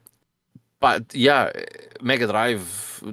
pá, 0.79 1.01
yeah, 1.13 1.51
Mega 2.01 2.25
Drive 2.25 2.63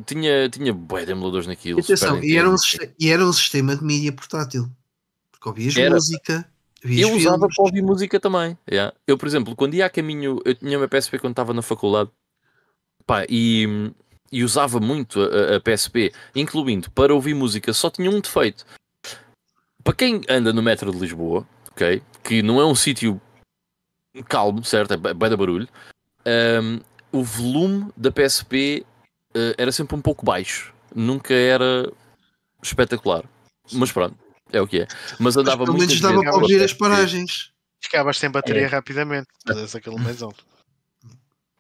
tinha, 0.07 0.49
tinha 0.49 0.73
bué 0.73 1.05
de 1.05 1.11
emuladores 1.11 1.49
naquilo. 1.49 1.81
Atenção, 1.81 2.23
e 2.23 2.37
era, 2.37 2.49
um, 2.49 2.57
e 3.01 3.11
era 3.11 3.25
um 3.25 3.33
sistema 3.33 3.75
de 3.75 3.83
mídia 3.83 4.13
portátil. 4.13 4.71
Porque 5.33 5.49
ouvias 5.49 5.77
Era. 5.77 5.95
música, 5.95 6.49
Eu 6.89 7.13
usava 7.13 7.39
filmes. 7.39 7.57
para 7.57 7.65
ouvir 7.65 7.83
música 7.83 8.21
também. 8.21 8.57
yeah. 8.71 8.95
Eu, 9.07 9.17
por 9.17 9.27
exemplo, 9.27 9.57
quando 9.57 9.75
ia 9.75 9.87
a 9.87 9.91
caminho, 9.91 10.41
eu 10.45 10.55
tinha 10.55 10.79
uma 10.79 10.89
PSP 10.89 11.19
quando 11.19 11.33
estava 11.33 11.53
na 11.53 11.63
faculdade 11.63 12.11
pá, 13.07 13.25
e, 13.29 13.93
e 14.31 14.43
usava 14.43 14.81
muito 14.81 15.21
a, 15.21 15.57
a 15.57 15.61
PSP, 15.61 16.13
incluindo 16.35 16.91
para 16.91 17.15
ouvir 17.15 17.35
música, 17.35 17.73
só 17.73 17.89
tinha 17.89 18.11
um 18.11 18.21
defeito. 18.21 18.67
Para 19.83 19.95
quem 19.95 20.21
anda 20.29 20.53
no 20.53 20.63
metro 20.63 20.91
de 20.91 20.99
Lisboa, 20.99 21.47
ok, 21.71 22.03
que 22.25 22.43
não 22.43 22.61
é 22.61 22.67
um 22.67 22.75
sítio 22.75 23.21
calmo, 24.29 24.65
certo? 24.65 24.95
É 24.95 24.97
bem 24.97 25.31
da 25.31 25.37
barulho. 25.37 25.69
hum, 26.63 26.81
o 27.13 27.23
volume 27.23 27.91
da 27.97 28.11
PSP 28.11 28.85
eh, 29.35 29.55
era 29.57 29.71
sempre 29.71 29.95
um 29.97 30.03
pouco 30.03 30.25
baixo, 30.25 30.75
nunca 30.95 31.33
era 31.33 31.91
espetacular. 32.63 33.25
Mas 33.73 33.93
pronto, 33.93 34.17
É 34.53 34.61
o 34.61 34.67
que 34.67 34.81
é. 34.81 34.87
Mas 35.19 35.37
andava 35.37 35.65
Pelo 35.65 35.77
muito 35.77 35.89
menos 35.89 36.01
dava 36.01 36.21
para 36.23 36.35
ouvir 36.37 36.63
as 36.63 36.73
paragens. 36.73 37.51
Ficavas 37.81 38.19
sem 38.19 38.31
bateria 38.31 38.63
É. 38.63 38.67
rapidamente. 38.67 39.29
Mas 39.47 39.75
aquele 39.75 39.97
mais 39.99 40.23
alto. 40.23 40.45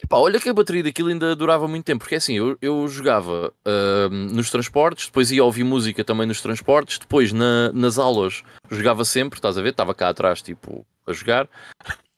Pá, 0.08 0.18
olha 0.18 0.38
que 0.38 0.48
a 0.48 0.54
bateria 0.54 0.82
daquilo 0.84 1.08
ainda 1.08 1.34
durava 1.34 1.66
muito 1.66 1.84
tempo, 1.84 2.00
porque 2.00 2.14
assim, 2.16 2.34
eu, 2.34 2.56
eu 2.60 2.86
jogava 2.86 3.52
ahm, 3.64 4.28
nos 4.34 4.50
transportes, 4.50 5.06
depois 5.06 5.32
ia 5.32 5.42
ouvir 5.42 5.64
música 5.64 6.04
também 6.04 6.26
nos 6.26 6.40
transportes, 6.40 6.98
depois 6.98 7.32
na- 7.32 7.72
nas 7.72 7.98
aulas 7.98 8.42
jogava 8.70 9.04
sempre, 9.04 9.38
estás 9.38 9.56
a 9.58 9.62
ver? 9.62 9.70
Estava 9.70 9.94
cá 9.94 10.10
atrás, 10.10 10.42
tipo, 10.42 10.86
a 11.06 11.12
jogar. 11.12 11.48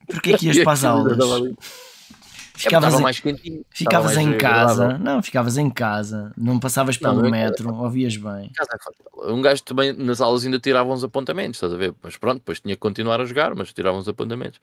Porquê 0.06 0.36
que 0.36 0.46
ias 0.48 0.58
para 0.64 0.72
as 0.72 0.84
aquilo 0.84 1.32
aulas? 1.32 1.54
É, 2.58 2.62
Ficavas, 2.62 2.94
em, 2.94 3.02
mais 3.02 3.20
quentinho. 3.20 3.64
ficavas 3.70 4.10
estava 4.10 4.22
em 4.24 4.30
mais 4.30 4.42
casa. 4.42 4.84
agradável. 4.84 5.04
Não, 5.04 5.22
ficavas 5.22 5.56
em 5.56 5.70
casa. 5.70 6.32
Não 6.36 6.58
passavas 6.58 6.98
Não, 7.00 7.10
pelo 7.10 7.22
não 7.22 7.30
metro, 7.30 7.74
ouvias 7.74 8.16
bem. 8.16 8.50
É. 8.58 9.32
Um 9.32 9.40
gajo 9.40 9.62
também 9.62 9.92
nas 9.92 10.20
aulas 10.20 10.44
ainda 10.44 10.58
tirava 10.58 10.92
uns 10.92 11.04
apontamentos, 11.04 11.56
estás 11.56 11.72
a 11.72 11.76
ver? 11.76 11.94
Mas 12.02 12.16
pronto, 12.16 12.38
depois 12.38 12.60
tinha 12.60 12.74
que 12.74 12.80
continuar 12.80 13.20
a 13.20 13.24
jogar, 13.24 13.54
mas 13.54 13.72
tirava 13.72 13.96
uns 13.96 14.08
apontamentos. 14.08 14.60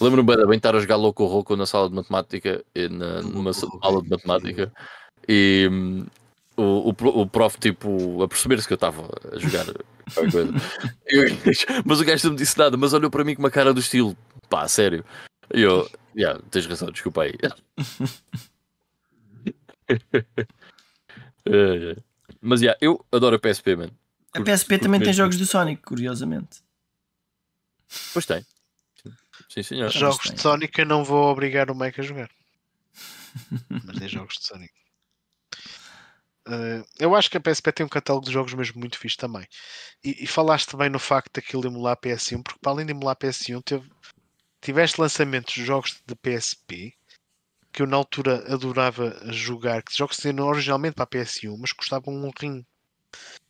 Lembro-me 0.00 0.46
bem 0.46 0.56
estar 0.56 0.74
a 0.74 0.80
jogar 0.80 0.96
louco 0.96 1.26
rouco 1.26 1.54
na 1.56 1.66
sala 1.66 1.88
de 1.88 1.94
matemática, 1.94 2.64
e 2.74 2.88
na, 2.88 3.20
numa 3.22 3.50
aula 3.82 4.02
de 4.02 4.08
matemática, 4.10 4.72
e 5.28 5.68
hum, 5.70 6.06
o, 6.56 6.90
o, 6.90 7.20
o 7.22 7.26
prof, 7.26 7.58
tipo, 7.58 8.22
a 8.22 8.28
perceber-se 8.28 8.66
que 8.66 8.72
eu 8.72 8.76
estava 8.76 9.08
a 9.32 9.38
jogar 9.38 9.66
coisa. 10.30 10.52
Eu- 11.06 11.26
mas 11.84 12.00
o 12.00 12.04
gajo 12.04 12.26
não 12.26 12.32
me 12.32 12.38
disse 12.38 12.56
nada, 12.58 12.76
mas 12.76 12.92
olhou 12.92 13.10
para 13.10 13.24
mim 13.24 13.34
com 13.34 13.42
uma 13.42 13.50
cara 13.50 13.72
do 13.74 13.80
estilo, 13.80 14.16
pá, 14.48 14.66
sério. 14.68 15.04
E 15.52 15.60
eu, 15.60 15.88
yeah, 16.16 16.40
tens 16.50 16.66
razão, 16.66 16.90
desculpa 16.90 17.22
aí. 17.22 17.32
É, 21.46 21.92
é. 21.92 21.96
Mas 22.40 22.62
yeah, 22.62 22.78
eu 22.80 23.04
adoro 23.12 23.36
a 23.36 23.38
PSP, 23.38 23.76
mano. 23.76 23.92
A 24.32 24.40
PSP 24.40 24.70
curto 24.70 24.82
também 24.84 24.98
tem 24.98 25.12
jogos 25.12 25.36
do 25.36 25.44
Sonic, 25.44 25.82
curiosamente. 25.82 26.62
Pois 28.14 28.24
tem. 28.24 28.44
Sim, 29.48 29.62
senhor. 29.62 29.90
Jogos 29.90 30.30
de 30.30 30.40
Sonic 30.40 30.78
eu 30.78 30.86
não 30.86 31.04
vou 31.04 31.30
obrigar 31.30 31.70
o 31.70 31.74
Mike 31.74 32.00
a 32.00 32.04
jogar. 32.04 32.30
Mas 33.68 33.98
tem 33.98 34.08
jogos 34.08 34.38
de 34.38 34.44
Sonic. 34.46 34.72
Eh, 36.46 36.84
eu 36.98 37.14
acho 37.14 37.30
que 37.30 37.36
a 37.36 37.40
PSP 37.40 37.72
tem 37.72 37.86
um 37.86 37.88
catálogo 37.88 38.26
de 38.26 38.32
jogos 38.32 38.52
mesmo 38.54 38.78
muito 38.78 38.98
fixe 38.98 39.16
também. 39.16 39.46
E, 40.02 40.24
e 40.24 40.26
falaste 40.26 40.76
bem 40.76 40.90
no 40.90 40.98
facto 40.98 41.32
daquilo 41.34 41.66
emular 41.66 41.96
PS1, 41.96 42.42
porque 42.42 42.58
para 42.60 42.72
além 42.72 42.86
de 42.86 42.92
emular 42.92 43.16
PS1, 43.16 43.62
teve, 43.62 43.90
tiveste 44.64 44.98
lançamentos 44.98 45.52
de 45.52 45.62
jogos 45.62 46.02
de 46.06 46.14
PSP 46.16 46.94
que 47.70 47.82
eu 47.82 47.86
na 47.86 47.96
altura 47.96 48.44
adorava 48.52 49.14
jogar, 49.30 49.82
que 49.82 49.94
jogos 49.94 50.16
que 50.16 50.22
saíram 50.22 50.46
originalmente 50.46 50.94
para 50.94 51.04
a 51.04 51.06
PS1, 51.06 51.56
mas 51.58 51.72
custavam 51.72 52.14
um 52.14 52.30
rim. 52.40 52.64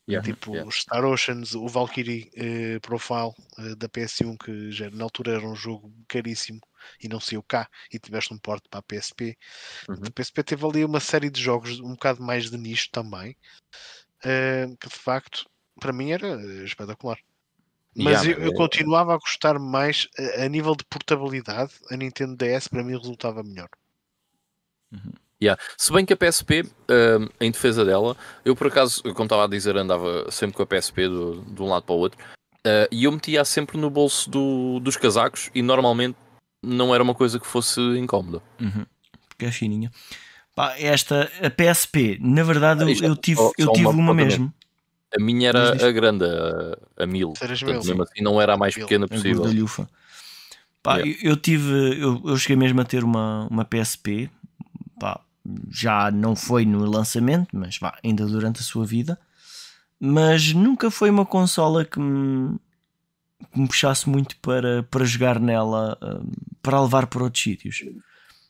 Yeah, 0.09 0.27
Tipo 0.27 0.51
yeah. 0.51 0.69
o 0.69 0.73
Star 0.73 1.05
Oceans, 1.05 1.55
o 1.55 1.67
Valkyrie 1.69 2.31
eh, 2.35 2.79
Profile 2.81 3.33
eh, 3.59 3.75
da 3.77 3.89
PS1, 3.89 4.37
que 4.39 4.71
já, 4.71 4.91
na 4.91 5.05
altura 5.05 5.37
era 5.37 5.47
um 5.47 5.55
jogo 5.55 5.95
caríssimo 6.09 6.61
e 7.03 7.09
não 7.09 7.21
saiu 7.21 7.43
cá, 7.43 7.69
e 7.93 7.99
tiveste 7.99 8.35
um 8.35 8.39
porte 8.39 8.69
para 8.69 8.81
a 8.81 8.83
PSP. 8.83 9.37
Uhum. 9.89 10.03
A 10.07 10.11
PSP 10.11 10.43
teve 10.43 10.67
ali 10.67 10.85
uma 10.85 11.01
série 11.01 11.31
de 11.31 11.41
jogos 11.41 11.81
um 11.81 11.93
bocado 11.93 12.23
mais 12.23 12.51
de 12.51 12.59
nicho 12.59 12.91
também, 12.91 13.37
eh, 14.25 14.67
que 14.81 14.89
de 14.89 14.97
facto 14.97 15.47
para 15.81 15.93
mim 15.93 16.11
era 16.11 16.65
espetacular. 16.65 17.19
Mas 17.97 18.23
Yeah, 18.25 18.31
eu, 18.41 18.47
eu 18.49 18.53
é- 18.53 18.57
continuava 18.57 19.15
a 19.15 19.19
gostar 19.19 19.59
mais 19.59 20.09
a, 20.39 20.45
a 20.45 20.49
nível 20.49 20.75
de 20.75 20.85
portabilidade, 20.85 21.73
a 21.91 21.97
Nintendo 21.97 22.37
DS 22.37 22.69
para 22.69 22.83
mim 22.83 22.97
resultava 22.97 23.43
melhor. 23.43 23.69
Yeah. 25.43 25.61
Se 25.77 25.93
bem 25.93 26.07
que 26.07 26.13
a 26.13 26.17
PSP, 26.17 26.63
hum, 26.63 27.29
em 27.41 27.51
defesa 27.51 27.85
dela, 27.85 28.17
eu 28.45 28.55
por 28.55 28.69
acaso, 28.69 29.03
como 29.15 29.25
estava 29.25 29.45
a 29.45 29.49
dizer, 29.49 29.77
andava 29.77 30.31
sempre 30.31 30.57
com 30.57 30.63
a 30.63 30.67
PSP 30.67 31.09
do, 31.09 31.43
de 31.43 31.61
um 31.63 31.69
lado 31.69 31.83
para 31.85 31.95
o 31.95 31.99
outro 31.99 32.19
uh, 32.67 32.89
e 32.91 33.05
eu 33.05 33.13
metia 33.13 33.45
sempre 33.45 33.77
no 33.77 33.91
bolso 33.91 34.31
do- 34.31 34.81
dos 34.81 34.97
casacos 34.97 35.51
e 35.55 35.61
normalmente 35.63 36.17
não 36.63 36.95
era 36.95 37.03
uma 37.03 37.15
coisa 37.15 37.39
que 37.41 37.47
fosse 37.47 37.81
incómoda. 37.99 38.41
Uhum. 38.61 38.87
Porque 39.29 39.45
é 39.47 39.51
fininha. 39.53 39.91
Pá, 40.55 40.79
esta, 40.79 41.31
a 41.43 41.51
PSP, 41.51 42.19
na 42.21 42.45
verdade, 42.45 42.83
Ah, 42.83 42.85
eu, 42.85 42.89
isto 42.91 43.05
eu 43.05 43.17
tive, 43.17 43.41
só- 43.41 43.53
eu 43.59 43.67
só 43.67 43.73
tive 43.73 43.87
uma 43.89 43.99
uma 44.13 44.15
mesmo. 44.15 44.55
A 45.17 45.23
minha 45.23 45.49
era 45.49 45.71
Diz, 45.71 45.73
diz. 45.73 45.83
a 45.85 45.93
grande, 45.93 46.25
a, 46.25 47.03
a 47.05 47.07
mil. 47.07 47.33
Portanto, 47.33 47.67
mesmo 47.87 48.03
assim 48.03 48.23
não 48.23 48.41
era 48.41 48.55
a 48.55 48.57
mais 48.57 48.77
Mil. 48.77 48.87
pequena 48.87 49.07
A 49.07 49.09
possível. 49.09 49.45
Pá, 50.83 50.97
Yeah. 50.99 51.19
eu, 51.23 51.31
eu 51.31 51.37
tive, 51.37 51.73
eu, 52.03 52.21
eu 52.25 52.37
cheguei 52.37 52.57
mesmo 52.57 52.81
a 52.81 52.85
ter 52.85 53.05
uma, 53.05 53.47
uma 53.51 53.65
PSP. 53.65 54.29
Pá, 55.01 55.21
já 55.71 56.11
não 56.11 56.35
foi 56.37 56.65
no 56.67 56.85
lançamento, 56.85 57.49
mas 57.57 57.79
vá, 57.79 57.97
ainda 58.05 58.27
durante 58.27 58.61
a 58.61 58.63
sua 58.63 58.85
vida. 58.85 59.19
Mas 60.01 60.53
nunca 60.53 60.91
foi 60.91 61.09
uma 61.09 61.25
consola 61.25 61.85
que 61.85 61.99
me, 61.99 62.59
que 63.53 63.61
me 63.61 63.67
puxasse 63.69 64.09
muito 64.09 64.37
para, 64.39 64.83
para 64.85 65.05
jogar 65.05 65.39
nela, 65.41 65.97
hum, 66.03 66.31
para 66.61 66.83
levar 66.83 67.07
para 67.07 67.23
outros 67.25 67.43
sítios. 67.43 67.83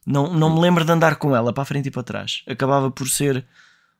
Não, 0.06 0.32
não 0.34 0.54
me 0.54 0.60
lembro 0.60 0.84
de 0.84 0.90
andar 0.92 1.16
com 1.16 1.34
ela 1.36 1.52
para 1.52 1.62
a 1.62 1.66
frente 1.66 1.86
e 1.86 1.90
para 1.90 2.02
trás. 2.02 2.42
Acabava 2.48 2.90
por 2.90 3.08
ser 3.08 3.44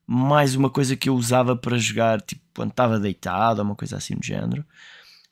mais 0.07 0.55
uma 0.55 0.71
coisa 0.71 0.97
que 0.97 1.09
eu 1.09 1.15
usava 1.15 1.57
para 1.57 1.79
jogar, 1.79 2.21
tipo 2.21 2.43
quando 2.55 2.71
estava 2.71 3.01
deitado, 3.01 3.61
ou 3.61 3.65
uma 3.67 3.75
coisa 3.75 3.97
assim 3.97 4.15
do 4.15 4.25
género. 4.25 4.65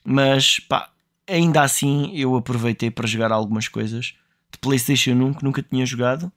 Mas 0.04 0.58
pá, 0.58 0.90
ainda 1.26 1.62
assim 1.62 2.10
eu 2.14 2.34
aproveitei 2.36 2.90
para 2.90 3.06
jogar 3.06 3.32
algumas 3.32 3.68
coisas 3.68 4.14
de 4.50 4.58
PlayStation 4.60 5.12
1 5.12 5.34
que 5.34 5.44
nunca 5.44 5.62
tinha 5.62 5.86
jogado. 5.86 6.32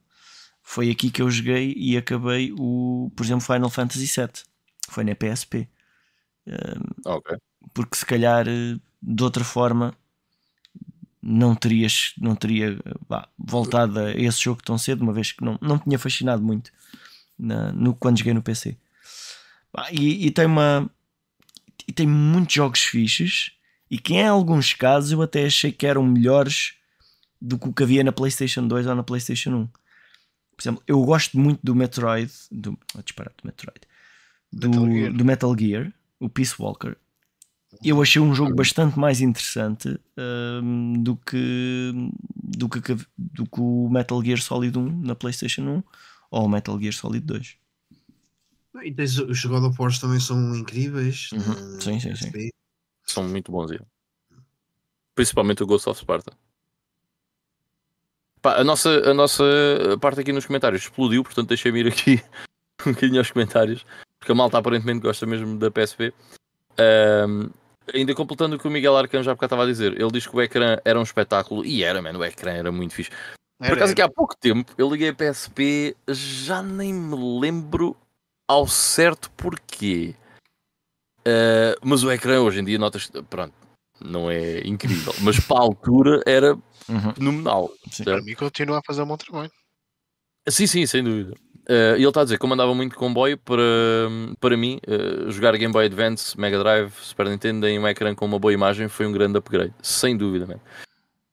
Foi 0.62 0.90
aqui 0.90 1.12
que 1.12 1.22
eu 1.22 1.30
joguei 1.30 1.74
e 1.78 1.98
acabei 1.98 2.54
o, 2.58 3.12
por 3.16 3.24
exemplo, 3.24 3.46
Final 3.46 3.70
Fantasy 3.70 4.06
VII. 4.06 4.44
Foi 4.90 5.04
na 5.04 5.16
PSP. 5.16 5.68
Ok. 7.06 7.38
Porque 7.74 7.98
se 7.98 8.06
calhar 8.06 8.48
eh, 8.48 8.78
de 9.02 9.24
outra 9.24 9.44
forma 9.44 9.94
não 11.22 11.56
terias 11.56 12.14
não 12.20 12.36
teria 12.36 12.80
vá, 13.10 13.28
voltado 13.38 14.00
a 14.00 14.12
esse 14.12 14.44
jogo 14.44 14.62
tão 14.64 14.78
cedo, 14.78 15.02
uma 15.02 15.12
vez 15.14 15.32
que 15.32 15.44
não, 15.44 15.58
não 15.60 15.80
tinha 15.80 15.98
fascinado 15.98 16.44
muito 16.44 16.72
na- 17.38 17.72
no, 17.72 17.94
quando 17.94 18.18
joguei 18.18 18.34
no 18.34 18.42
PC. 18.42 18.78
E, 19.92 20.28
e 20.28 20.32
tem 20.32 20.46
uma 20.46 20.90
e 21.88 21.92
tem 21.92 22.08
muitos 22.08 22.56
jogos 22.56 22.84
fixes 22.84 23.52
e 23.90 23.98
que 23.98 24.14
em 24.14 24.28
alguns 24.28 24.74
casos 24.74 25.12
eu 25.12 25.22
até 25.22 25.46
achei 25.46 25.72
que 25.72 25.86
eram 25.86 26.04
melhores 26.04 26.74
do 27.40 27.60
que 27.60 27.68
o 27.68 27.74
que 27.74 27.84
havia 27.84 28.04
na 28.04 28.12
PlayStation 28.12 28.68
2 28.68 28.88
ou 28.88 28.96
na 28.96 29.04
PlayStation 29.04 29.52
1. 29.52 29.68
Por 29.68 30.62
exemplo, 30.62 30.84
eu 30.88 31.04
gosto 31.04 31.38
muito 31.38 31.60
do 31.62 31.76
Metroid, 31.76 32.32
do, 32.52 32.78
oh, 32.98 33.02
disparate, 33.02 33.36
do 33.44 33.46
Metroid, 33.46 33.82
do 34.52 34.70
Metal 34.70 34.92
Gear. 34.92 35.14
do 35.14 35.26
Metal 35.26 35.58
Gear, 35.58 35.94
o 36.20 36.30
Peace 36.30 36.56
Walker. 36.58 36.96
Eu 37.84 38.02
achei 38.02 38.22
um 38.22 38.34
jogo 38.34 38.56
bastante 38.56 38.98
mais 38.98 39.20
interessante 39.20 40.00
hum, 40.64 40.94
do, 41.04 41.18
que, 41.18 41.92
do, 42.36 42.70
que, 42.70 42.80
do 43.18 43.46
que 43.46 43.60
o 43.60 43.90
Metal 43.90 44.24
Gear 44.24 44.42
Solid 44.42 44.78
1 44.78 45.02
na 45.02 45.14
PlayStation 45.14 45.62
1 45.62 45.84
ou 46.32 46.46
o 46.46 46.50
Metal 46.50 46.80
Gear 46.80 46.94
Solid 46.94 47.26
2. 47.26 47.58
E 48.84 48.92
tens 48.92 49.18
os 49.18 49.46
God 49.46 49.64
of 49.64 49.82
War 49.82 49.98
também 50.00 50.20
são 50.20 50.56
incríveis. 50.56 51.30
Uhum. 51.32 51.76
na 51.76 51.82
Sim, 51.82 52.00
sim, 52.00 52.16
sim. 52.16 52.50
São 53.04 53.24
muito 53.24 53.52
bons. 53.52 53.72
yeah. 53.72 53.86
Principalmente 55.14 55.64
o 55.64 55.66
Ghost 55.66 55.88
of 55.90 56.00
Sparta. 56.00 56.34
Pá, 58.42 58.58
a, 58.58 58.64
nossa, 58.64 58.90
a 59.10 59.14
nossa 59.14 59.44
parte 60.02 60.20
aqui 60.20 60.32
nos 60.34 60.46
comentários 60.46 60.84
explodiu, 60.84 61.24
portanto 61.24 61.48
deixei-me 61.48 61.80
ir 61.80 61.88
aqui 61.88 62.22
um 62.86 62.92
bocadinho 62.92 63.20
aos 63.20 63.32
comentários, 63.32 63.86
porque 64.20 64.32
a 64.32 64.36
malta 64.36 64.58
aparentemente 64.58 65.00
gosta 65.00 65.26
mesmo 65.26 65.58
da 65.58 65.72
PSP. 65.72 66.14
Ahm, 66.78 67.50
ainda 67.94 68.14
completando 68.14 68.56
o 68.56 68.60
que 68.60 68.68
o 68.68 68.72
Miguel 68.72 68.98
Arcan 68.98 69.24
já 69.24 69.34
estava 69.34 69.64
a 69.64 69.66
dizer, 69.66 70.00
ele 70.00 70.12
diz 70.12 70.28
que 70.28 70.36
o 70.36 70.42
ecrã 70.42 70.78
era 70.84 71.00
um 71.00 71.04
espetáculo, 71.04 71.66
e 71.66 71.84
era, 71.84 72.02
mano, 72.02 72.20
o 72.20 72.26
ecrã 72.26 72.52
era 72.52 72.72
muito 72.72 72.94
fixe. 72.94 73.12
Por 73.58 73.74
acaso 73.74 73.94
aqui 73.94 74.02
há 74.02 74.10
pouco 74.10 74.36
tempo 74.36 74.74
eu 74.78 74.90
liguei 74.90 75.10
a 75.10 75.14
PSP, 75.14 75.96
já 76.10 76.62
nem 76.62 76.94
me 76.94 77.40
lembro 77.40 77.96
ao 78.48 78.68
certo 78.68 79.32
porquê. 79.32 80.14
Ah, 81.26 81.76
mas 81.84 82.04
o 82.04 82.12
ecrã 82.12 82.42
hoje 82.42 82.60
em 82.60 82.66
dia 82.66 82.78
notas 82.78 83.10
pronto, 83.30 83.54
não 84.00 84.30
é 84.30 84.60
incrível, 84.68 85.14
mas 85.22 85.40
para 85.40 85.58
a 85.58 85.62
altura 85.62 86.22
era 86.26 86.56
Uhum. 86.88 87.14
fenomenal. 87.16 87.72
Sim. 87.92 88.04
Para 88.04 88.22
mim 88.22 88.36
continua 88.36 88.78
a 88.80 88.82
fazer 88.86 89.02
um 89.02 89.08
bom 89.08 89.18
trabalho. 89.18 89.52
Sim, 90.48 90.68
sim, 90.68 90.86
sem 90.86 91.04
dúvida. 91.04 91.34
E 91.68 91.94
ele 91.96 92.08
está 92.08 92.22
a 92.22 92.24
dizer, 92.24 92.38
como 92.38 92.54
andava 92.54 92.76
muito 92.76 92.92
de 92.92 92.98
comboio, 92.98 93.40
para, 93.40 93.64
para 94.40 94.56
mim, 94.56 94.80
ah, 94.88 95.32
jogar 95.32 95.58
Game 95.58 95.74
Boy 95.74 95.86
Advance, 95.86 96.40
Mega 96.40 96.60
Drive, 96.60 96.92
Super 97.02 97.28
Nintendo 97.28 97.66
em 97.68 97.80
um 97.80 97.88
ecrã 97.88 98.14
com 98.14 98.26
uma 98.26 98.38
boa 98.38 98.54
imagem 98.54 98.88
foi 98.88 99.08
um 99.08 99.12
grande 99.12 99.40
upgrade, 99.40 99.74
sem 99.82 100.16
dúvida, 100.16 100.46
man. 100.46 100.60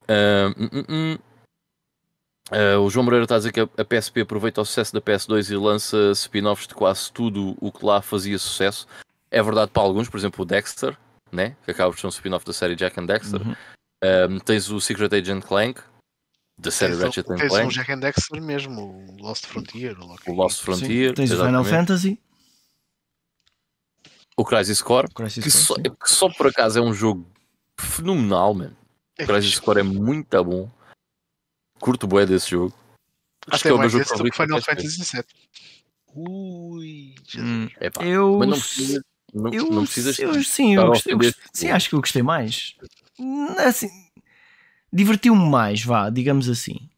Ah, 0.08 0.54
hum, 0.88 1.18
Ah, 2.50 2.78
o 2.78 2.90
João 2.90 3.04
Moreira 3.04 3.24
está 3.24 3.36
a 3.36 3.38
dizer 3.38 3.52
que 3.52 3.60
a, 3.60 3.84
PSP 3.84 4.22
aproveita 4.22 4.60
o 4.60 4.64
sucesso 4.64 4.92
da 4.92 5.00
PS2 5.00 5.50
e 5.50 5.56
lança 5.56 6.12
spin-offs 6.12 6.66
de 6.66 6.74
quase 6.74 7.12
tudo 7.12 7.56
o 7.60 7.70
que 7.70 7.84
lá 7.84 8.02
fazia 8.02 8.38
sucesso. 8.38 8.86
É 9.30 9.42
verdade 9.42 9.70
para 9.70 9.82
alguns, 9.82 10.08
por 10.08 10.18
exemplo 10.18 10.42
o 10.42 10.46
Dexter, 10.46 10.96
né? 11.30 11.56
que 11.64 11.70
acaba 11.70 11.90
por 11.90 11.98
ser 11.98 12.06
um 12.06 12.10
spin-off 12.10 12.44
da 12.44 12.52
série 12.52 12.74
Jack 12.76 12.98
and 13.00 13.06
Dexter. 13.06 13.40
Uhum. 13.40 13.54
Ah, 14.02 14.44
tens 14.44 14.68
o 14.70 14.80
Secret 14.80 15.14
Agent 15.14 15.44
Clank, 15.44 15.80
da 16.58 16.70
série 16.70 16.92
Tens, 16.92 17.02
Ratchet 17.02 17.28
um- 17.28 17.32
and 17.32 17.36
tens 17.36 17.52
um 17.52 17.56
Clank, 17.56 17.74
Jack 17.74 17.92
and 17.92 17.98
Dexter 18.00 18.42
mesmo, 18.42 19.06
o 19.18 19.22
Lost 19.22 19.46
Frontier. 19.46 19.98
o 19.98 20.06
o 20.06 20.14
é. 20.14 20.32
Lost 20.32 20.58
Sim. 20.58 20.64
Frontier. 20.64 21.14
Tens 21.14 21.30
o 21.30 21.36
Final. 21.44 21.64
Fantasy. 21.64 22.20
O 24.36 24.44
Crisis 24.44 24.80
Core, 24.80 25.08
Crisis 25.14 25.44
que 25.44 25.50
Core, 25.50 25.64
só, 25.64 25.74
sim. 25.74 25.82
que 25.82 26.10
só 26.10 26.28
por 26.30 26.46
acaso 26.46 26.78
é 26.78 26.82
um 26.82 26.92
jogo 26.94 27.26
fenomenal, 27.78 28.54
mano. 28.54 28.76
O 29.20 29.26
Crisis 29.26 29.58
Core 29.58 29.80
é 29.80 29.82
muito 29.82 30.44
bom. 30.44 30.70
Curto 31.82 32.06
bué 32.06 32.24
desse 32.24 32.48
jogo. 32.48 32.72
Acho 33.50 33.64
que 33.64 33.68
é 33.70 33.72
o 33.72 33.78
meu 33.78 33.88
jogo 33.88 34.02
esse 34.04 34.16
do 34.16 34.30
que 34.30 34.36
favorito 34.36 34.36
Final. 34.36 34.62
Fantasy 34.62 35.16
VII. 35.16 35.24
Ui. 36.14 37.14
Hum, 37.36 37.68
Epá, 37.80 38.04
eu, 38.04 38.38
mas 38.38 38.48
não 38.48 38.60
precisas, 38.60 39.02
não, 39.34 39.52
eu, 39.52 39.66
não 39.68 39.84
precisas 39.84 40.18
eu- 40.20 40.44
sim, 40.44 40.76
eu 40.76 40.86
gostei, 40.86 41.14
eu 41.14 41.18
sim, 41.52 41.70
acho 41.70 41.88
que 41.88 41.94
eu 41.96 42.00
gostei 42.00 42.22
mais. 42.22 42.76
Hum, 43.18 43.48
Assim, 43.58 43.90
divertiu-me 44.92 45.50
mais, 45.50 45.82
vá, 45.82 46.08
digamos 46.08 46.48
assim. 46.48 46.88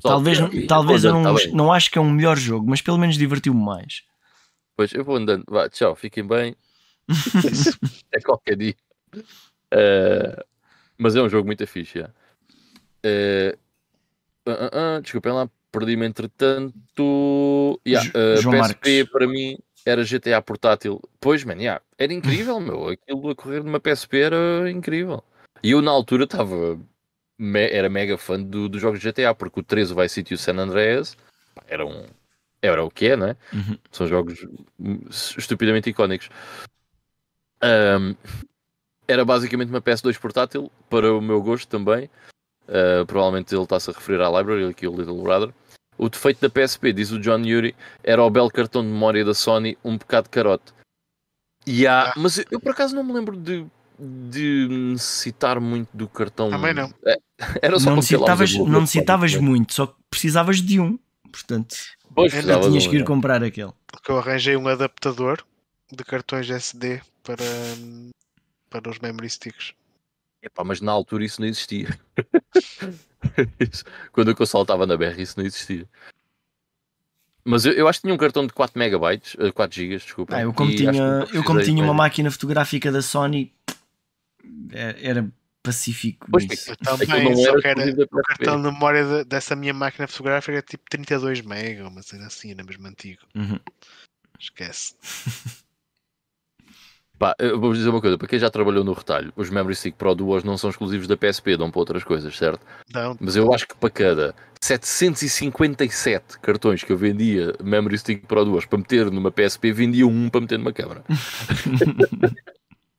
Talvez, 0.00 0.38
eu- 0.38 0.66
talvez 0.68 1.02
eu 1.02 1.12
não, 1.12 1.34
tá 1.34 1.46
não 1.52 1.72
acho 1.72 1.90
que 1.90 1.98
é 1.98 2.00
um 2.00 2.10
melhor 2.12 2.36
jogo, 2.36 2.70
mas 2.70 2.80
pelo 2.80 2.98
menos 2.98 3.16
divertiu-me 3.18 3.64
mais. 3.64 4.04
Pois, 4.76 4.92
eu 4.92 5.04
vou 5.04 5.16
andando. 5.16 5.42
Vá, 5.48 5.68
tchau, 5.68 5.96
fiquem 5.96 6.24
bem. 6.24 6.54
é 8.12 8.20
qualquer 8.20 8.56
dia. 8.56 8.76
Eh, 9.72 10.44
mas 10.96 11.16
é 11.16 11.20
um 11.22 11.28
jogo 11.28 11.46
muito 11.46 11.66
fixe. 11.66 12.06
Eh, 13.02 13.58
ah, 14.46 14.70
ah, 14.72 14.96
ah, 14.96 15.00
desculpem 15.00 15.32
lá, 15.32 15.48
perdi-me 15.72 16.06
entretanto. 16.06 17.80
Yeah, 17.86 18.10
João 18.40 18.54
PSP 18.58 18.58
Marques. 18.58 19.08
para 19.10 19.26
mim 19.26 19.58
era 19.86 20.02
GTA 20.04 20.40
portátil. 20.42 21.00
Pois, 21.20 21.44
man, 21.44 21.54
yeah, 21.56 21.82
era 21.98 22.12
incrível, 22.12 22.58
meu. 22.60 22.88
Aquilo 22.88 23.30
a 23.30 23.34
correr 23.34 23.62
numa 23.62 23.80
PSP 23.80 24.20
era 24.20 24.70
incrível. 24.70 25.22
E 25.62 25.70
eu 25.72 25.82
na 25.82 25.90
altura 25.90 26.24
estava. 26.24 26.78
me- 27.38 27.70
Era 27.70 27.88
mega 27.88 28.16
fã 28.16 28.40
do- 28.40 28.68
dos 28.68 28.80
jogos 28.80 29.00
de 29.00 29.04
GTA, 29.08 29.34
porque 29.34 29.60
o 29.60 29.62
13, 29.62 29.92
o 29.92 29.96
Vice 29.96 30.14
City 30.14 30.34
e 30.34 30.36
o 30.36 30.38
San 30.38 30.56
Andreas 30.56 31.16
eram. 31.66 32.06
Era 32.62 32.82
o 32.84 32.90
que 32.90 33.08
é, 33.08 33.16
não 33.16 33.26
é? 33.28 33.36
Uhum. 33.52 33.76
São 33.92 34.06
jogos 34.06 34.46
estupidamente 35.36 35.90
icónicos. 35.90 36.30
Ahm, 37.60 38.14
era 39.06 39.24
basicamente 39.24 39.68
uma 39.68 39.80
PS2 39.82 40.16
portátil, 40.18 40.70
para 40.88 41.12
o 41.12 41.20
meu 41.20 41.42
gosto 41.42 41.68
também. 41.68 42.08
Ah, 42.68 43.04
provavelmente 43.06 43.54
ele 43.54 43.62
está-se 43.62 43.90
a 43.90 43.92
referir 43.92 44.20
à 44.22 44.28
Library, 44.30 44.64
aqui 44.66 44.86
o 44.86 44.96
Little 44.96 45.22
Brother. 45.22 45.52
O 45.96 46.08
defeito 46.08 46.40
da 46.40 46.50
PSP, 46.50 46.92
diz 46.92 47.12
o 47.12 47.20
John 47.20 47.38
Yuri, 47.38 47.74
era 48.02 48.22
o 48.22 48.28
belo 48.30 48.50
cartão 48.50 48.82
de 48.82 48.88
memória 48.88 49.24
da 49.24 49.32
Sony, 49.34 49.78
um 49.84 49.96
bocado 49.96 50.28
carote. 50.28 50.72
E 51.66 51.86
há, 51.86 52.10
Ah. 52.10 52.14
mas 52.16 52.38
eu, 52.38 52.44
eu 52.50 52.60
por 52.60 52.72
acaso 52.72 52.94
não 52.96 53.04
me 53.04 53.12
lembro 53.12 53.36
de, 53.36 53.64
de 53.98 54.66
necessitar 54.70 55.60
muito 55.60 55.88
do 55.94 56.08
cartão. 56.08 56.50
Também 56.50 56.74
não. 56.74 56.92
É, 57.06 57.16
era 57.62 57.78
só 57.78 57.90
Não 57.90 57.96
necessitavas, 57.96 58.52
não 58.54 58.80
necessitavas 58.80 59.30
basicamente. 59.32 59.50
muito, 59.58 59.74
só 59.74 59.86
que 59.86 59.94
precisavas 60.10 60.56
de 60.60 60.80
um. 60.80 60.98
Portanto, 61.30 61.76
Pois, 62.14 62.32
Ainda 62.34 62.60
tinhas 62.60 62.86
que 62.86 62.96
ir 62.96 63.02
é. 63.02 63.04
comprar 63.04 63.42
aquele. 63.42 63.72
Porque 63.88 64.10
eu 64.12 64.18
arranjei 64.18 64.56
um 64.56 64.68
adaptador 64.68 65.44
de 65.90 66.04
cartões 66.04 66.48
SD 66.48 67.00
para, 67.24 67.42
para 68.70 68.88
os 68.90 68.98
memory 69.00 69.28
sticks. 69.30 69.72
Epá, 70.44 70.62
mas 70.62 70.80
na 70.80 70.92
altura 70.92 71.24
isso 71.24 71.40
não 71.40 71.48
existia. 71.48 71.88
Isso- 73.58 73.84
Quando 74.12 74.30
a 74.30 74.34
consola 74.34 74.62
estava 74.64 74.86
na 74.86 74.96
BR, 74.96 75.20
isso 75.22 75.38
não 75.38 75.46
existia. 75.46 75.88
Mas 77.42 77.64
eu, 77.64 77.72
eu 77.72 77.88
acho 77.88 77.98
que 77.98 78.02
tinha 78.06 78.14
um 78.14 78.18
cartão 78.18 78.46
de 78.46 78.52
4 78.52 78.78
megabytes, 78.78 79.34
eh, 79.38 79.50
4 79.50 79.74
gigas, 79.74 80.02
desculpa. 80.02 80.36
Ah, 80.36 80.42
eu 80.42 80.52
como 80.52 80.74
tinha, 80.74 80.92
eu 81.32 81.42
como 81.44 81.62
tinha 81.62 81.82
uma 81.82 81.94
máquina 81.94 82.30
fotográfica 82.30 82.92
da 82.92 83.00
Sony, 83.02 83.52
é- 84.70 85.08
era 85.10 85.30
pacífico. 85.62 86.26
Pois, 86.30 86.46
nisso. 86.46 86.70
Eu 86.70 86.74
Aquilo 86.74 86.98
também, 86.98 87.36
só 87.36 87.48
era 87.50 87.60
que 87.60 87.66
era, 87.68 88.06
o 88.12 88.22
cartão 88.22 88.56
de 88.62 88.70
memória 88.70 89.04
de- 89.04 89.24
dessa 89.24 89.56
minha 89.56 89.72
máquina 89.74 90.06
fotográfica 90.06 90.52
era 90.52 90.62
tipo 90.62 90.84
32 90.90 91.40
mega, 91.40 91.88
uma 91.88 92.02
cena 92.02 92.26
assim, 92.26 92.50
era 92.52 92.62
mesmo 92.62 92.86
antigo. 92.86 93.22
Uhum. 93.34 93.58
Esquece. 94.38 94.94
Pá, 97.18 97.34
eu 97.38 97.60
vou 97.60 97.72
dizer 97.72 97.88
uma 97.88 98.00
coisa, 98.00 98.18
para 98.18 98.26
quem 98.26 98.38
já 98.38 98.50
trabalhou 98.50 98.82
no 98.82 98.92
retalho, 98.92 99.32
os 99.36 99.48
Memory 99.48 99.76
Stick 99.76 99.94
Pro 99.96 100.14
Duos 100.14 100.42
não 100.42 100.58
são 100.58 100.70
exclusivos 100.70 101.06
da 101.06 101.16
PSP, 101.16 101.56
dão 101.56 101.70
para 101.70 101.78
outras 101.80 102.02
coisas, 102.02 102.36
certo? 102.36 102.60
Não, 102.92 103.16
Mas 103.20 103.36
eu 103.36 103.52
acho 103.54 103.68
que 103.68 103.76
para 103.76 103.90
cada 103.90 104.34
757 104.60 106.38
cartões 106.40 106.82
que 106.82 106.92
eu 106.92 106.96
vendia 106.96 107.54
Memory 107.62 107.98
Stick 107.98 108.26
Pro 108.26 108.44
Duos 108.44 108.66
para 108.66 108.78
meter 108.78 109.10
numa 109.10 109.30
PSP, 109.30 109.72
vendia 109.72 110.06
um 110.06 110.28
para 110.28 110.40
meter 110.40 110.58
numa 110.58 110.72
câmara. 110.72 111.04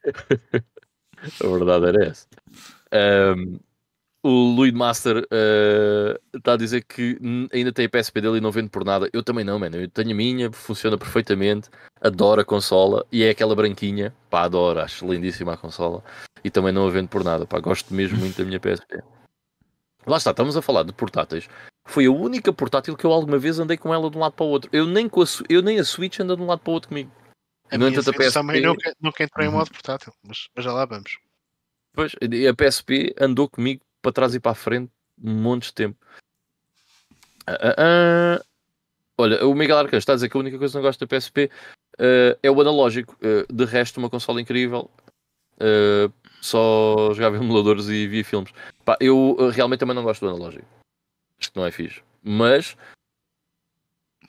A 1.43 1.47
verdade 1.47 1.87
era 1.87 2.05
essa. 2.05 2.27
Ahm, 2.91 3.59
o 4.25 4.55
Louis 4.55 4.73
Master 4.73 5.17
está 6.35 6.53
a 6.53 6.57
dizer 6.57 6.83
que 6.83 7.15
ainda 7.53 7.71
tem 7.71 7.85
a 7.85 7.89
PSP 7.89 8.21
dele 8.21 8.39
e 8.39 8.41
não 8.41 8.51
vende 8.51 8.69
por 8.69 8.83
nada. 8.83 9.07
Eu 9.13 9.21
também 9.21 9.45
não, 9.45 9.59
mano. 9.59 9.75
Eu 9.75 9.87
tenho 9.87 10.09
a 10.09 10.15
minha, 10.15 10.51
funciona 10.51 10.97
perfeitamente. 10.97 11.69
Adoro 12.01 12.41
a 12.41 12.45
consola 12.45 13.05
e 13.11 13.23
é 13.23 13.29
aquela 13.29 13.55
branquinha. 13.55 14.15
Pá, 14.27 14.41
adoro, 14.41 14.79
acho 14.79 15.05
lindíssima 15.05 15.53
a 15.53 15.57
consola. 15.57 16.03
E 16.43 16.49
também 16.49 16.73
não 16.73 16.87
a 16.87 16.89
vendo 16.89 17.07
por 17.07 17.23
nada. 17.23 17.45
Pá, 17.45 17.59
gosto 17.59 17.93
mesmo 17.93 18.17
muito 18.17 18.35
da 18.35 18.43
minha 18.43 18.59
PSP. 18.59 19.03
Lá 20.07 20.17
está, 20.17 20.31
estamos 20.31 20.57
a 20.57 20.61
falar 20.61 20.81
de 20.81 20.91
portáteis. 20.91 21.47
Foi 21.87 22.07
a 22.07 22.11
única 22.11 22.51
portátil 22.51 22.97
que 22.97 23.05
eu 23.05 23.11
alguma 23.11 23.37
vez 23.37 23.59
andei 23.59 23.77
com 23.77 23.93
ela 23.93 24.09
de 24.09 24.17
um 24.17 24.21
lado 24.21 24.33
para 24.33 24.45
o 24.45 24.49
outro. 24.49 24.71
Eu 24.73 24.87
nem, 24.87 25.07
com 25.07 25.21
a, 25.21 25.25
eu 25.47 25.61
nem 25.61 25.79
a 25.79 25.83
Switch 25.83 26.19
anda 26.19 26.35
de 26.35 26.41
um 26.41 26.47
lado 26.47 26.61
para 26.61 26.71
o 26.71 26.73
outro 26.73 26.89
comigo. 26.89 27.11
a 27.69 27.77
no 27.77 27.85
minha 27.85 27.99
entanto, 27.99 28.09
a 28.09 28.13
Switch 28.13 28.33
também 28.33 28.55
PSP 28.55 28.67
nunca, 28.67 28.95
nunca 28.99 29.23
entrou 29.23 29.45
em 29.45 29.49
Uhum. 29.49 29.55
modo 29.55 29.69
portátil, 29.69 30.11
mas, 30.27 30.47
mas 30.55 30.65
já 30.65 30.73
lá 30.73 30.83
vamos. 30.85 31.19
Pois, 31.93 32.11
a 32.13 32.53
PSP 32.53 33.13
andou 33.19 33.47
comigo 33.47 33.84
para 34.05 34.11
trás 34.11 34.35
e 34.35 34.39
para 34.39 34.51
a 34.51 34.55
frente 34.55 34.91
um 35.21 35.33
monte 35.33 35.65
de 35.67 35.73
tempo. 35.73 35.97
Ah, 37.47 37.57
ah, 37.59 37.75
ah. 37.77 38.45
Olha, 39.17 39.45
o 39.47 39.55
Miguel 39.55 39.77
Arcanjo 39.77 39.97
está 39.97 40.11
a 40.11 40.15
dizer 40.15 40.29
que 40.29 40.37
a 40.37 40.39
única 40.39 40.57
coisa 40.59 40.73
que 40.73 40.77
não 40.77 40.83
gosta 40.83 41.05
da 41.05 41.17
PSP 41.17 41.49
é 42.43 42.51
o 42.51 42.59
analógico. 42.61 43.17
De 43.49 43.63
resto, 43.63 43.97
uma 43.97 44.09
consola 44.09 44.41
incrível. 44.41 44.91
Só 46.41 47.13
jogava 47.13 47.37
emuladores 47.37 47.87
e 47.87 48.07
via 48.07 48.25
filmes. 48.25 48.51
Pá, 48.83 48.97
eu 48.99 49.37
realmente 49.51 49.79
também 49.79 49.95
não 49.95 50.03
gosto 50.03 50.19
do 50.25 50.29
analógico. 50.29 50.67
Acho 51.39 51.49
que 51.51 51.57
não 51.57 51.65
é 51.65 51.71
fixe. 51.71 52.01
Mas 52.21 52.75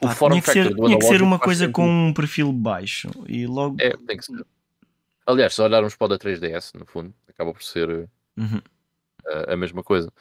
o 0.01 0.07
Pá, 0.07 0.15
form 0.15 0.33
tinha 0.35 0.43
que 0.43 0.47
factor 0.47 0.63
ser, 0.65 0.75
do 0.75 0.87
tinha 0.87 0.99
que 0.99 1.05
ser 1.05 1.23
uma 1.23 1.39
coisa 1.39 1.65
sentido. 1.65 1.75
com 1.75 1.89
um 1.89 2.15
perfil 2.15 2.53
baixo 2.53 3.11
e 3.27 3.45
logo. 3.45 3.77
É, 3.81 3.91
tem 4.07 4.17
que 4.17 4.25
ser. 4.25 4.47
Aliás, 5.27 5.53
se 5.53 5.61
olharmos 5.61 5.97
para 5.97 6.05
o 6.05 6.09
da 6.09 6.19
3DS, 6.19 6.79
no 6.79 6.87
fundo, 6.87 7.13
acaba 7.29 7.53
por 7.53 7.63
ser 7.63 7.91
uh, 7.91 8.09
Uhum. 8.37 8.61
A, 9.29 9.55
a 9.55 9.57
mesma 9.57 9.83
coisa. 9.83 10.13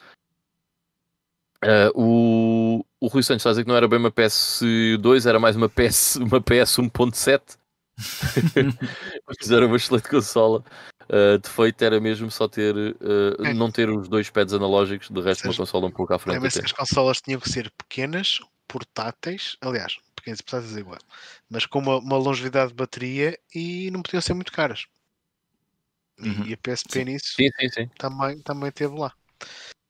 Uh, 1.64 1.90
o, 1.94 2.84
o 3.00 3.06
Rui 3.08 3.22
Santos 3.22 3.40
está 3.40 3.50
a 3.50 3.52
dizer 3.52 3.64
que 3.64 3.68
não 3.68 3.76
era 3.76 3.88
bem 3.88 3.98
uma 3.98 4.12
PS2, 4.12 5.26
era 5.26 5.40
mais 5.40 5.56
uma 5.56 5.68
PS, 5.68 6.16
uma 6.16 6.40
PS 6.40 6.78
1.7. 6.78 7.58
Mas 9.26 9.50
era 9.50 9.66
uma 9.66 9.76
excelente 9.76 10.08
consola. 10.08 10.62
Uh, 11.04 11.38
defeito 11.38 11.82
era 11.82 12.00
mesmo 12.00 12.30
só 12.30 12.48
ter 12.48 12.74
uh, 12.76 13.44
É. 13.44 13.54
não 13.54 13.70
ter 13.70 13.88
os 13.88 14.08
dois 14.08 14.28
pads 14.28 14.52
analógicos, 14.52 15.08
de 15.08 15.20
resto 15.20 15.44
uma 15.44 15.52
seja, 15.52 15.62
consola 15.62 15.86
um 15.86 15.90
pouco 15.90 16.12
à 16.12 16.18
frente. 16.18 16.40
Que 16.40 16.64
as 16.64 16.72
consolas 16.72 17.20
tinham 17.20 17.40
que 17.40 17.48
ser 17.48 17.72
pequenas, 17.78 18.40
portáteis, 18.68 19.56
aliás, 19.60 19.96
pequenas 20.16 20.40
e 20.40 20.42
portáteis 20.42 20.76
é 20.76 20.80
igual, 20.80 20.98
mas 21.48 21.64
com 21.64 21.78
uma, 21.78 21.98
uma 21.98 22.16
longevidade 22.16 22.70
de 22.70 22.74
bateria 22.74 23.38
e 23.54 23.90
não 23.92 24.02
podiam 24.02 24.20
ser 24.20 24.34
muito 24.34 24.52
caras. 24.52 24.86
E- 26.18 26.28
Uhum. 26.28 26.46
E 26.46 26.54
a 26.54 26.56
PSP 26.56 27.04
nisso 27.04 27.34
Sim, 27.36 27.48
sim, 27.60 27.68
sim. 27.68 27.90
também, 27.98 28.40
também 28.40 28.70
teve 28.70 28.96
lá. 28.96 29.12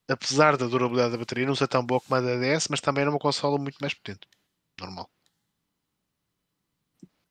Apesar 0.09 0.57
da 0.57 0.67
durabilidade 0.67 1.13
da 1.13 1.19
bateria 1.19 1.47
não 1.47 1.55
ser 1.55 1.69
tão 1.69 1.85
boa 1.85 2.01
como 2.01 2.17
a 2.17 2.21
da 2.21 2.37
DS, 2.37 2.69
mas 2.71 2.81
também 2.81 3.03
era 3.03 3.11
uma 3.11 3.19
consola 3.19 3.59
muito 3.59 3.79
mais 3.81 3.95
potente. 3.95 4.27
Normal. 4.81 5.09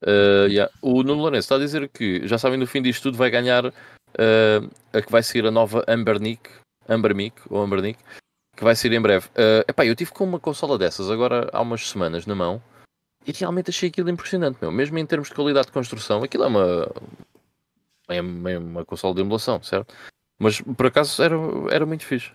Uh, 0.02 0.46
yeah. 0.48 0.72
O 0.82 1.02
Nuno 1.02 1.22
Lourenço 1.22 1.46
está 1.46 1.56
a 1.56 1.58
dizer 1.58 1.88
que 1.88 2.26
já 2.26 2.36
sabem 2.36 2.58
no 2.58 2.66
fim 2.66 2.82
disto 2.82 3.04
tudo 3.04 3.16
vai 3.16 3.30
ganhar 3.30 3.66
uh, 3.66 3.72
a 4.92 5.02
que 5.02 5.10
vai 5.10 5.22
sair 5.22 5.46
a 5.46 5.50
nova 5.50 5.84
Ambernick, 5.88 6.50
Ambernick 6.88 7.40
ou 7.48 7.62
Ambernick, 7.62 7.98
que 8.56 8.64
vai 8.64 8.76
sair 8.76 8.92
em 8.92 9.00
breve. 9.00 9.26
Uh, 9.28 9.64
epá, 9.68 9.86
eu 9.86 9.96
tive 9.96 10.12
com 10.12 10.24
uma 10.24 10.38
consola 10.38 10.76
dessas 10.78 11.10
agora 11.10 11.48
há 11.52 11.60
umas 11.62 11.88
semanas 11.88 12.26
na 12.26 12.34
mão 12.34 12.62
e 13.26 13.32
realmente 13.32 13.70
achei 13.70 13.88
aquilo 13.88 14.10
impressionante, 14.10 14.58
meu. 14.60 14.70
Mesmo 14.70 14.98
em 14.98 15.06
termos 15.06 15.28
de 15.28 15.34
qualidade 15.34 15.66
de 15.66 15.72
construção, 15.72 16.22
aquilo 16.22 16.44
é 16.44 16.46
uma 16.46 16.92
é 18.08 18.20
uma, 18.20 18.58
uma 18.58 18.84
consola 18.84 19.14
de 19.14 19.20
emulação, 19.20 19.62
certo? 19.62 19.94
Mas 20.38 20.60
por 20.60 20.86
acaso 20.86 21.22
era, 21.22 21.36
era 21.70 21.86
muito 21.86 22.04
fixe. 22.04 22.32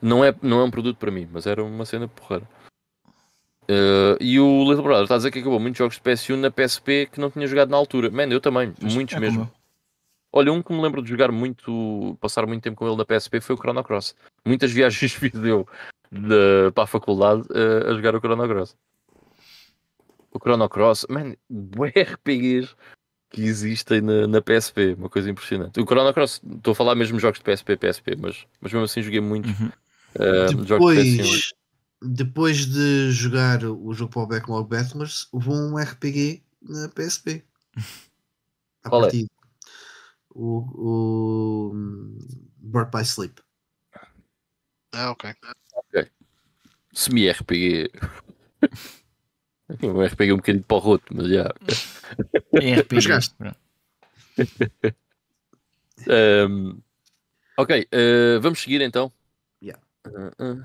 Não 0.00 0.24
é, 0.24 0.34
não 0.42 0.60
é 0.60 0.64
um 0.64 0.70
produto 0.70 0.96
para 0.98 1.10
mim, 1.10 1.28
mas 1.30 1.46
era 1.46 1.62
uma 1.62 1.84
cena 1.84 2.08
porreira. 2.08 2.48
Uh, 3.62 4.18
e 4.20 4.40
o 4.40 4.64
Little 4.64 4.82
Brother 4.82 5.04
está 5.04 5.14
a 5.14 5.18
dizer 5.18 5.30
que 5.30 5.38
acabou 5.38 5.60
muitos 5.60 5.78
jogos 5.78 5.94
de 5.94 6.02
PS1 6.02 6.36
na 6.36 6.50
PSP 6.50 7.06
que 7.06 7.20
não 7.20 7.30
tinha 7.30 7.46
jogado 7.46 7.70
na 7.70 7.76
altura. 7.76 8.10
Man, 8.10 8.26
eu 8.26 8.40
também, 8.40 8.74
muitos 8.80 9.14
É 9.14 9.16
como 9.16 9.20
mesmo. 9.20 9.42
eu. 9.42 9.62
Olha, 10.32 10.52
um 10.52 10.62
que 10.62 10.72
me 10.72 10.82
lembro 10.82 11.02
de 11.02 11.10
jogar 11.10 11.30
muito, 11.30 12.16
passar 12.20 12.46
muito 12.46 12.62
tempo 12.62 12.76
com 12.76 12.86
ele 12.86 12.96
na 12.96 13.04
PSP 13.04 13.40
foi 13.40 13.54
o 13.54 13.58
Chrono 13.58 13.84
Cross. 13.84 14.16
Muitas 14.44 14.72
viagens 14.72 15.12
fiz 15.12 15.34
eu 15.34 15.68
de, 16.10 16.72
para 16.74 16.84
a 16.84 16.86
faculdade 16.86 17.42
uh, 17.42 17.90
a 17.90 17.94
jogar 17.94 18.16
o 18.16 18.18
Chrono 18.18 18.48
Cross. 18.48 18.76
O 20.32 20.38
Chrono 20.40 20.68
Cross, 20.68 21.06
man, 21.08 21.36
RPGs 21.50 22.74
que 23.32 23.42
existem 23.42 24.02
na, 24.02 24.26
na 24.26 24.42
PSP, 24.42 24.94
uma 24.94 25.08
coisa 25.08 25.30
impressionante. 25.30 25.80
O 25.80 25.86
Chrono 25.86 26.12
Cross, 26.12 26.42
estou 26.56 26.72
a 26.72 26.74
falar 26.74 26.94
mesmo 26.94 27.16
de 27.16 27.22
jogos 27.22 27.38
de 27.38 27.44
PSP, 27.44 27.76
PSP, 27.78 28.16
mas, 28.16 28.46
mas 28.60 28.72
mesmo 28.72 28.84
assim 28.84 29.02
joguei 29.02 29.20
muito 29.20 29.48
Uhum. 29.48 29.70
uh, 30.16 30.66
jogos 30.66 30.94
de 30.94 31.00
PS1. 31.00 31.16
Depois, 31.16 31.54
depois 32.02 32.66
de 32.66 33.10
jogar 33.10 33.64
o 33.64 33.92
jogo 33.94 34.12
para 34.12 34.22
o 34.22 34.26
Backlog 34.26 34.68
Battles, 34.68 35.28
houve 35.32 35.48
um 35.48 35.78
RPG 35.78 36.42
na 36.60 36.88
PSP. 36.90 37.42
a 38.84 38.90
Qual 38.90 39.02
é? 39.02 39.04
partir 39.06 39.26
o, 40.34 41.70
o 41.70 41.70
hum, 41.74 42.18
Birth 42.58 42.90
by 42.90 43.02
Sleep. 43.02 43.40
Ah, 44.94 45.10
ok. 45.10 45.34
Semi-RPG. 46.92 47.90
um 49.82 50.02
RPG 50.02 50.32
um 50.32 50.36
bocadinho 50.36 50.64
para 50.64 50.76
o 50.76 50.80
roto, 50.80 51.04
mas 51.14 51.28
já. 51.28 51.52
É 52.60 52.80
RPG. 52.80 53.08
Um, 56.08 56.80
ok, 57.56 57.82
uh, 57.92 58.40
vamos 58.40 58.60
seguir 58.60 58.80
então. 58.80 59.12
Yeah. 59.62 59.80
Uh, 60.06 60.42
uh. 60.42 60.64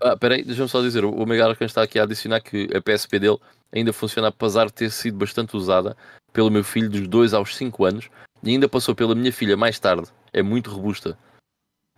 Ah, 0.00 0.16
peraí, 0.16 0.42
deixa-me 0.44 0.68
só 0.68 0.80
dizer: 0.80 1.04
o 1.04 1.10
o 1.10 1.26
Mega 1.26 1.46
Arcan 1.46 1.64
está 1.64 1.82
aqui 1.82 1.98
a 1.98 2.04
adicionar 2.04 2.40
que 2.40 2.68
a 2.74 2.80
PSP 2.80 3.18
dele 3.18 3.38
ainda 3.72 3.92
funciona 3.92 4.28
apesar 4.28 4.66
de 4.66 4.72
ter 4.72 4.90
sido 4.90 5.16
bastante 5.16 5.56
usada 5.56 5.96
pelo 6.32 6.50
meu 6.50 6.64
filho 6.64 6.88
dos 6.88 7.06
2 7.06 7.34
aos 7.34 7.56
5 7.56 7.84
anos 7.84 8.10
e 8.42 8.50
ainda 8.50 8.68
passou 8.68 8.94
pela 8.94 9.14
minha 9.14 9.32
filha 9.32 9.56
mais 9.56 9.78
tarde. 9.78 10.08
É 10.32 10.42
muito 10.42 10.70
robusta. 10.70 11.18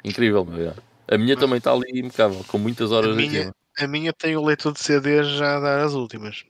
Incrível, 0.04 0.44
meu. 0.44 0.58
yeah. 0.58 0.82
A 1.08 1.18
minha 1.18 1.36
também 1.36 1.58
está 1.58 1.72
ali 1.72 1.98
impecável, 1.98 2.44
com 2.46 2.56
muitas 2.56 2.92
horas 2.92 3.12
A 3.12 3.14
minha-. 3.14 3.52
A 3.80 3.86
minha 3.86 4.12
tem 4.12 4.36
o 4.36 4.44
leitor 4.44 4.72
de 4.72 4.80
CD 4.80 5.22
já 5.24 5.56
a 5.56 5.60
dar 5.60 5.84
as 5.84 5.94
últimas. 5.94 6.44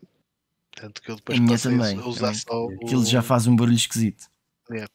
Tanto 0.75 1.01
que 1.03 1.11
eu 1.11 1.17
depois 1.17 1.39
A 1.39 1.43
minha 1.43 1.59
também, 1.59 1.99
a 1.99 2.07
usar 2.07 2.27
também. 2.29 2.35
só 2.41 2.67
o... 2.67 2.75
Aquilo 2.85 3.05
já 3.05 3.23
faz 3.23 3.47
um 3.47 3.55
barulho 3.55 3.77
esquisito. 3.77 4.25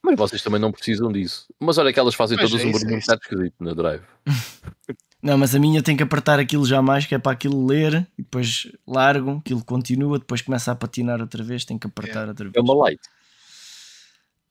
Mas 0.02 0.16
vocês 0.18 0.42
também 0.42 0.60
não 0.60 0.72
precisam 0.72 1.12
disso. 1.12 1.48
Mas 1.60 1.78
olha 1.78 1.92
que 1.92 2.00
elas 2.00 2.16
fazem 2.16 2.38
todas 2.38 2.54
é 2.54 2.66
um 2.66 2.72
barulho 2.72 2.96
é 2.96 3.00
bocado 3.00 3.22
esquisito 3.22 3.56
na 3.60 3.74
Drive. 3.74 4.04
Não, 5.22 5.40
mas 5.40 5.56
a 5.56 5.60
minha 5.60 5.82
tem 5.82 5.98
que 5.98 6.04
apertar 6.04 6.40
aquilo 6.40 6.64
já 6.68 6.84
mais, 6.84 7.08
que 7.08 7.16
é 7.16 7.18
para 7.18 7.32
aquilo 7.32 7.66
ler, 7.66 8.08
e 8.16 8.22
depois 8.22 8.72
largo, 8.86 9.38
aquilo 9.38 9.66
continua, 9.66 10.20
depois 10.20 10.44
começa 10.44 10.72
a 10.72 10.76
patinar 10.76 11.20
outra 11.20 11.44
vez, 11.44 11.66
tem 11.66 11.80
que 11.80 11.88
apertar 11.88 12.28
outra 12.28 12.46
vez. 12.46 12.56
É 12.56 12.62
uma 12.62 12.76
light. 12.84 13.02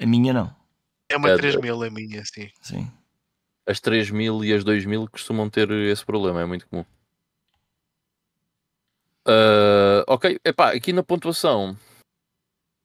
A 0.01 0.05
minha 0.05 0.33
não. 0.33 0.53
É 1.09 1.17
uma 1.17 1.31
É, 1.31 1.37
3000 1.37 1.81
a 1.81 1.91
minha, 1.91 2.25
sim. 2.25 2.51
Sim. 2.61 2.91
As 3.65 3.79
3000 3.79 4.45
e 4.45 4.53
as 4.53 4.65
2000 4.65 5.09
costumam 5.11 5.49
ter 5.49 5.71
esse 5.71 6.05
problema, 6.05 6.43
é 6.43 6.45
muito 6.45 6.67
comum. 6.67 6.85
Ah, 9.27 10.05
ok, 10.07 10.39
epá, 10.45 10.73
aqui 10.73 10.93
na 10.93 11.03
pontuação 11.03 11.77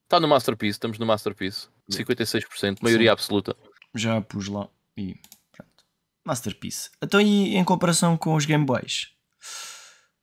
está 0.03 0.19
no 0.19 0.27
Masterpiece, 0.27 0.77
estamos 0.77 0.97
no 0.97 1.05
Masterpiece, 1.05 1.67
56%, 1.91 2.81
maioria 2.81 3.09
Sim. 3.09 3.11
absoluta. 3.11 3.55
Já 3.93 4.21
pus 4.21 4.47
lá 4.47 4.69
e 4.97 5.15
pronto. 5.51 5.85
Masterpiece. 6.25 6.89
Então 7.01 7.19
e 7.19 7.55
em 7.55 7.63
comparação 7.63 8.17
com 8.17 8.35
os 8.35 8.45
Game 8.45 8.65
Boys? 8.65 9.11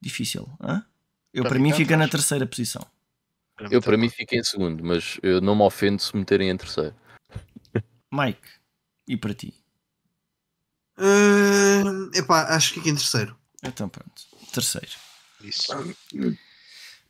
Difícil, 0.01 0.49
hã? 0.61 0.85
Eu 1.33 1.43
Para 1.43 1.51
para 1.51 1.59
mim 1.59 1.73
fica 1.73 1.97
na 1.97 2.09
terceira 2.09 2.47
posição. 2.47 2.85
Eu 3.71 3.81
para 3.81 3.97
mim 3.97 4.09
fico 4.09 4.35
em 4.35 4.43
segundo, 4.43 4.85
mas 4.85 5.19
eu 5.23 5.41
não 5.41 5.55
me 5.55 5.63
ofendo 5.63 6.01
se 6.01 6.17
meterem 6.17 6.51
em 6.51 6.57
terceiro. 6.57 6.95
Mike, 8.13 8.49
e 9.09 9.17
para 9.17 9.35
ti? 9.35 9.55
Uh, 10.99 12.11
epá, 12.15 12.55
acho 12.55 12.69
que 12.69 12.81
fica 12.81 12.91
em 12.91 12.95
terceiro. 12.95 13.37
Então 13.63 13.89
pronto, 13.89 14.23
terceiro. 14.53 15.06
Isso. 15.47 15.73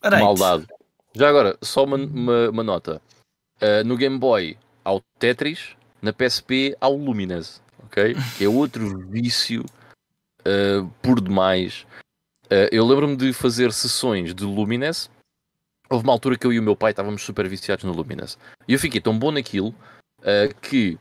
Alright. 0.03 0.23
Maldade. 0.25 0.67
Já 1.15 1.29
agora, 1.29 1.57
só 1.63 1.85
uma, 1.85 1.97
uma- 1.97 2.51
uma 2.51 2.63
nota. 2.63 3.01
Ah, 3.61 3.83
no 3.85 3.97
Game 3.97 4.19
Boy 4.19 4.57
há 4.85 4.93
o 4.95 5.01
Tetris, 5.19 5.75
na 6.03 6.13
PSP 6.13 6.77
há 6.81 6.89
o 6.89 6.97
Lumines, 6.97 7.63
ok? 7.85 8.15
Que 8.37 8.45
é 8.45 8.49
outro 8.49 8.99
vício 9.09 9.65
ah, 10.45 10.87
por 11.03 11.21
demais. 11.21 11.87
Ah, 12.51 12.69
eu 12.71 12.87
lembro-me 12.87 13.17
de 13.17 13.33
fazer 13.33 13.73
sessões 13.73 14.35
de 14.35 14.45
Lumines. 14.45 15.11
Houve 15.89 16.05
uma 16.05 16.13
altura 16.13 16.37
que 16.37 16.47
eu 16.47 16.53
e 16.53 16.59
o 16.59 16.63
meu 16.63 16.77
pai 16.77 16.91
estávamos 16.91 17.23
super 17.23 17.49
viciados 17.49 17.85
no 17.85 17.93
Lumines. 17.93 18.37
E 18.69 18.73
eu 18.73 18.79
fiquei 18.79 19.01
tão 19.01 19.17
bom 19.19 19.31
naquilo 19.31 19.75
que. 20.61 20.99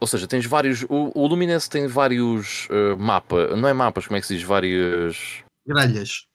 Ou 0.00 0.06
seja, 0.06 0.26
tens 0.26 0.44
vários. 0.46 0.82
O, 0.88 1.12
o 1.14 1.26
Lumines 1.28 1.68
tem 1.68 1.86
vários 1.86 2.66
mapas. 2.98 3.56
Não 3.56 3.68
é 3.68 3.72
mapas, 3.72 4.06
como 4.06 4.16
é 4.16 4.20
que 4.20 4.26
se 4.26 4.34
diz? 4.36 4.42
Vários. 4.42 5.44
Gralhas. 5.68 6.26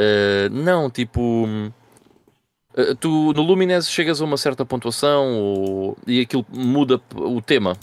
Uh, 0.00 0.48
não, 0.50 0.90
tipo. 0.90 1.46
uh, 2.76 2.94
tu 2.98 3.32
no 3.34 3.42
Lumines 3.42 3.88
chegas 3.88 4.20
a 4.20 4.24
uma 4.24 4.38
certa 4.38 4.64
pontuação 4.64 5.38
ou- 5.38 5.98
e 6.06 6.20
aquilo 6.20 6.44
muda 6.48 7.00
o 7.14 7.40
tema. 7.42 7.76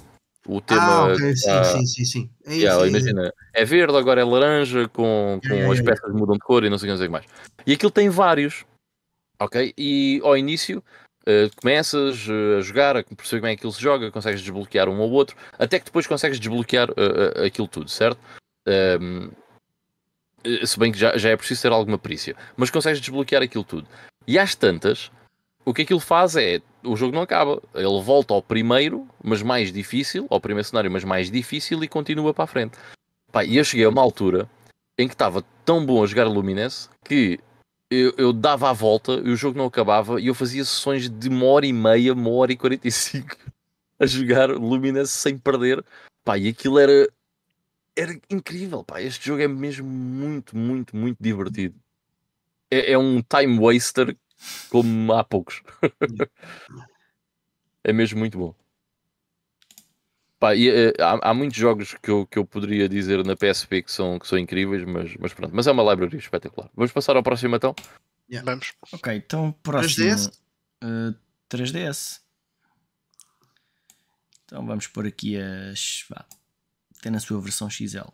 O 0.47 0.59
tema. 0.59 0.81
ah, 0.81 1.13
ok, 1.13 1.17
que 1.17 1.35
sim, 1.35 1.47
tá- 1.47 1.63
sim, 1.63 1.85
sim, 1.85 2.05
sim. 2.05 2.29
É 2.45 2.53
isso. 2.53 2.61
Yeah, 2.61 2.83
é 2.83 2.87
isso. 2.87 2.97
imagina, 2.97 3.33
é 3.53 3.63
verde, 3.63 3.95
agora 3.95 4.21
é 4.21 4.23
laranja, 4.23 4.89
com, 4.89 5.39
com 5.39 5.47
yeah, 5.47 5.71
as 5.71 5.77
yeah. 5.79 5.83
peças 5.83 6.11
mudam 6.13 6.33
de 6.33 6.39
cor 6.39 6.63
e 6.63 6.69
não 6.69 6.79
sei 6.79 6.91
o 6.91 6.97
que, 6.97 7.07
mais. 7.07 7.25
E 7.65 7.73
aquilo 7.73 7.91
tem 7.91 8.09
vários, 8.09 8.65
ok? 9.39 9.71
E 9.77 10.19
ao 10.23 10.35
início 10.35 10.83
uh, 11.27 11.55
começas 11.61 12.27
uh, 12.27 12.57
a 12.57 12.61
jogar, 12.61 12.97
a 12.97 13.03
perceber 13.03 13.39
como 13.39 13.47
é 13.47 13.49
que 13.51 13.59
aquilo 13.59 13.71
se 13.71 13.81
joga, 13.81 14.11
consegues 14.11 14.41
desbloquear 14.41 14.89
um 14.89 14.99
ou 14.99 15.11
outro, 15.11 15.37
até 15.59 15.77
que 15.77 15.85
depois 15.85 16.07
consegues 16.07 16.39
desbloquear 16.39 16.89
uh, 16.89 17.45
aquilo 17.45 17.67
tudo, 17.67 17.89
certo? 17.89 18.19
Um, 18.67 19.27
uh, 19.27 19.40
se 20.65 20.79
bem 20.79 20.91
que 20.91 20.97
já, 20.97 21.17
já 21.17 21.29
é 21.29 21.37
preciso 21.37 21.61
ter 21.61 21.71
alguma 21.71 21.97
perícia, 21.97 22.35
mas 22.55 22.69
consegues 22.69 22.99
desbloquear 22.99 23.43
aquilo 23.43 23.63
tudo. 23.63 23.87
E 24.27 24.37
às 24.37 24.55
tantas, 24.55 25.11
o 25.65 25.73
que 25.73 25.83
aquilo 25.83 25.99
faz 25.99 26.35
é 26.35 26.61
o 26.83 26.95
jogo 26.95 27.13
não 27.13 27.21
acaba, 27.21 27.61
ele 27.75 28.01
volta 28.01 28.33
ao 28.33 28.41
primeiro, 28.41 29.07
mas 29.23 29.41
mais 29.41 29.71
difícil, 29.71 30.25
ao 30.29 30.39
primeiro 30.39 30.67
cenário, 30.67 30.91
mas 30.91 31.03
mais 31.03 31.29
difícil 31.29 31.83
e 31.83 31.87
continua 31.87 32.33
para 32.33 32.45
a 32.45 32.47
frente. 32.47 32.77
Pá, 33.31 33.45
e 33.45 33.57
eu 33.57 33.63
cheguei 33.63 33.85
a 33.85 33.89
uma 33.89 34.01
altura 34.01 34.49
em 34.97 35.07
que 35.07 35.13
estava 35.13 35.43
tão 35.63 35.85
bom 35.85 36.03
a 36.03 36.07
jogar 36.07 36.27
Lumines 36.27 36.89
que 37.05 37.39
eu, 37.89 38.13
eu 38.17 38.33
dava 38.33 38.69
a 38.69 38.73
volta 38.73 39.13
e 39.13 39.29
o 39.29 39.35
jogo 39.35 39.57
não 39.57 39.65
acabava 39.65 40.19
e 40.19 40.27
eu 40.27 40.35
fazia 40.35 40.63
sessões 40.65 41.09
de 41.09 41.29
uma 41.29 41.45
hora 41.45 41.65
e 41.65 41.73
meia, 41.73 42.13
uma 42.13 42.29
hora 42.31 42.51
e 42.51 42.57
quarenta 42.57 42.87
e 42.87 42.91
cinco 42.91 43.35
a 43.99 44.05
jogar 44.05 44.49
Lumines 44.49 45.11
sem 45.11 45.37
perder. 45.37 45.83
Pá, 46.23 46.37
e 46.37 46.49
aquilo 46.49 46.79
era, 46.79 47.07
era 48.01 48.19
incrível. 48.29 48.83
Pá, 48.83 49.01
este 49.01 49.27
jogo 49.27 49.41
é 49.41 49.47
mesmo 49.47 49.87
muito, 49.87 50.57
muito, 50.57 50.95
muito 50.95 51.17
divertido. 51.19 51.79
É, 52.69 52.93
é 52.93 52.97
um 52.97 53.21
time 53.21 53.59
waster 53.59 54.17
como 54.69 55.13
há 55.13 55.23
poucos. 55.23 55.61
é 57.83 57.93
mesmo 57.93 58.19
muito 58.19 58.37
bom. 58.37 58.55
Pá, 60.39 60.55
e, 60.55 60.69
eh, 60.69 60.93
há, 60.99 61.29
há 61.29 61.33
muitos 61.33 61.57
jogos 61.57 61.95
que 62.01 62.09
eu, 62.09 62.25
que 62.25 62.39
eu 62.39 62.45
poderia 62.45 62.89
dizer 62.89 63.23
na 63.23 63.35
PSP 63.35 63.83
que 63.83 63.91
são, 63.91 64.17
que 64.17 64.27
são 64.27 64.39
incríveis, 64.39 64.83
mas, 64.83 65.15
mas 65.17 65.33
pronto. 65.33 65.53
Mas 65.53 65.67
é 65.67 65.71
uma 65.71 65.83
library 65.83 66.17
espetacular. 66.17 66.69
Vamos 66.73 66.91
passar 66.91 67.15
ao 67.15 67.21
próximo 67.21 67.55
então? 67.55 67.75
Vamos. 68.43 68.73
Ok, 68.91 69.13
então 69.13 69.51
próximo. 69.61 70.07
3DS? 70.07 70.39
uh, 70.83 71.15
3DS. 71.49 72.21
Então 74.45 74.65
vamos 74.65 74.87
pôr 74.87 75.05
aqui 75.05 75.37
as. 75.37 76.05
Vá, 76.09 76.25
tem 77.01 77.11
na 77.11 77.19
sua 77.19 77.39
versão 77.41 77.69
XL. 77.69 78.07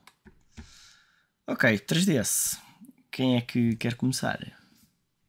Ok, 1.48 1.80
3DS. 1.80 2.60
Quem 3.12 3.38
é 3.38 3.42
que 3.42 3.76
quer 3.78 3.96
começar? 3.96 4.40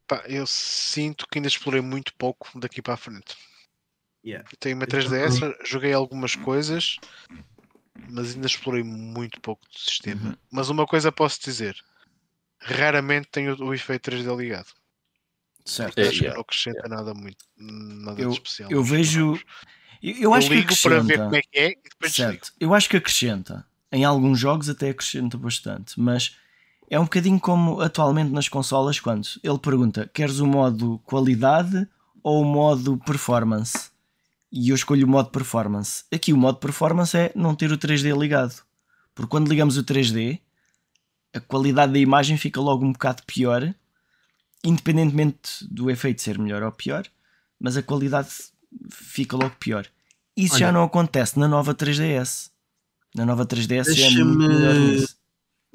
Pá, 0.06 0.22
eu 0.26 0.46
sinto 0.46 1.26
que 1.30 1.38
ainda 1.38 1.48
explorei 1.48 1.80
muito 1.80 2.14
pouco 2.14 2.58
daqui 2.58 2.82
para 2.82 2.94
a 2.94 2.96
frente. 2.96 3.36
Yeah. 4.24 4.46
Eu 4.50 4.58
tenho 4.58 4.76
uma 4.76 4.84
Eu 4.84 4.88
3DS, 4.88 5.54
joguei 5.64 5.92
algumas 5.92 6.34
coisas, 6.34 6.96
mas 8.10 8.34
ainda 8.34 8.46
explorei 8.46 8.82
muito 8.82 9.40
pouco 9.40 9.64
do 9.68 9.78
sistema. 9.78 10.30
Uhum. 10.30 10.36
Mas 10.50 10.68
uma 10.70 10.86
coisa 10.86 11.12
posso 11.12 11.40
dizer: 11.40 11.76
raramente 12.60 13.28
tenho 13.30 13.54
o 13.62 13.72
efeito 13.72 14.10
3D 14.10 14.36
ligado. 14.36 14.72
Certo. 15.64 15.98
É, 15.98 16.02
Acho 16.02 16.10
que 16.12 16.16
yeah, 16.24 16.34
não 16.34 16.40
acrescenta 16.42 16.88
nada 16.88 17.14
muito, 17.14 17.44
nada 17.56 18.20
Eu- 18.20 18.28
de 18.30 18.34
especial. 18.34 18.70
eu 18.70 18.82
vejo- 18.82 19.36
jogos. 19.36 19.44
Eu, 20.02 20.14
eu 20.14 20.34
Eu 20.34 20.34
acho 20.34 20.48
que 20.48 20.54
ligo 20.56 20.74
para 20.82 21.00
ver 21.00 21.20
acrescenta. 21.20 21.24
como 21.24 21.36
é 21.36 21.42
que 21.42 21.58
é 21.58 21.70
e 21.70 21.78
depois. 21.90 22.12
Certo. 22.14 22.52
Eu 22.58 22.74
acho 22.74 22.88
que 22.88 22.96
acrescenta. 22.96 23.66
Em 23.90 24.04
alguns 24.04 24.38
jogos 24.38 24.68
até 24.68 24.90
acrescenta 24.90 25.38
bastante, 25.38 25.98
mas 25.98 26.36
é 26.90 26.98
um 27.00 27.04
bocadinho 27.04 27.40
como 27.40 27.80
atualmente 27.80 28.30
nas 28.30 28.48
consolas 28.48 29.00
quando 29.00 29.26
ele 29.42 29.58
pergunta: 29.58 30.10
queres 30.12 30.38
o 30.40 30.46
modo 30.46 31.00
qualidade 31.04 31.86
ou 32.22 32.42
o 32.42 32.44
modo 32.44 32.98
performance? 32.98 33.90
E 34.50 34.70
eu 34.70 34.74
escolho 34.74 35.06
o 35.06 35.10
modo 35.10 35.30
performance. 35.30 36.04
Aqui 36.12 36.32
o 36.32 36.36
modo 36.36 36.58
performance 36.58 37.16
é 37.16 37.32
não 37.34 37.54
ter 37.54 37.70
o 37.70 37.78
3D 37.78 38.18
ligado. 38.18 38.62
Porque 39.14 39.30
quando 39.30 39.48
ligamos 39.48 39.76
o 39.76 39.84
3D, 39.84 40.40
a 41.34 41.40
qualidade 41.40 41.92
da 41.92 41.98
imagem 41.98 42.36
fica 42.38 42.60
logo 42.60 42.84
um 42.84 42.92
bocado 42.92 43.22
pior, 43.26 43.74
independentemente 44.64 45.66
do 45.70 45.90
efeito 45.90 46.22
ser 46.22 46.38
melhor 46.38 46.62
ou 46.62 46.72
pior, 46.72 47.04
mas 47.60 47.76
a 47.76 47.82
qualidade 47.82 48.28
fica 48.90 49.36
logo 49.36 49.54
pior. 49.58 49.86
Isso 50.36 50.58
já 50.58 50.66
Olha. 50.66 50.72
não 50.72 50.84
acontece 50.84 51.38
na 51.38 51.48
nova 51.48 51.74
3DS. 51.74 52.50
Na 53.14 53.26
nova 53.26 53.44
3DS 53.44 53.94
já 53.94 54.06
é 54.06 54.24
muito 54.24 54.48
melhor 54.48 54.74
nisso. 54.74 55.16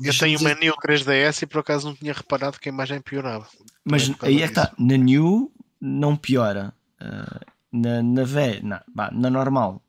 Eu 0.01 0.17
tenho 0.17 0.39
uma 0.39 0.53
New 0.55 0.73
3DS 0.75 1.43
e 1.43 1.45
por 1.45 1.59
acaso 1.59 1.87
não 1.87 1.95
tinha 1.95 2.13
reparado 2.13 2.59
que 2.59 2.69
a 2.69 2.71
imagem 2.71 3.01
piorava. 3.01 3.47
Mas 3.85 4.07
causa 4.09 4.25
aí 4.25 4.41
é 4.41 4.47
que 4.47 4.51
está. 4.51 4.71
Na 4.77 4.97
New 4.97 5.51
não 5.79 6.15
piora. 6.15 6.73
Ah, 6.99 7.41
na, 7.71 8.01
na 8.01 8.23
V, 8.23 8.61
na, 8.63 8.83
pá, 8.95 9.11
na 9.11 9.29
normal, 9.29 9.81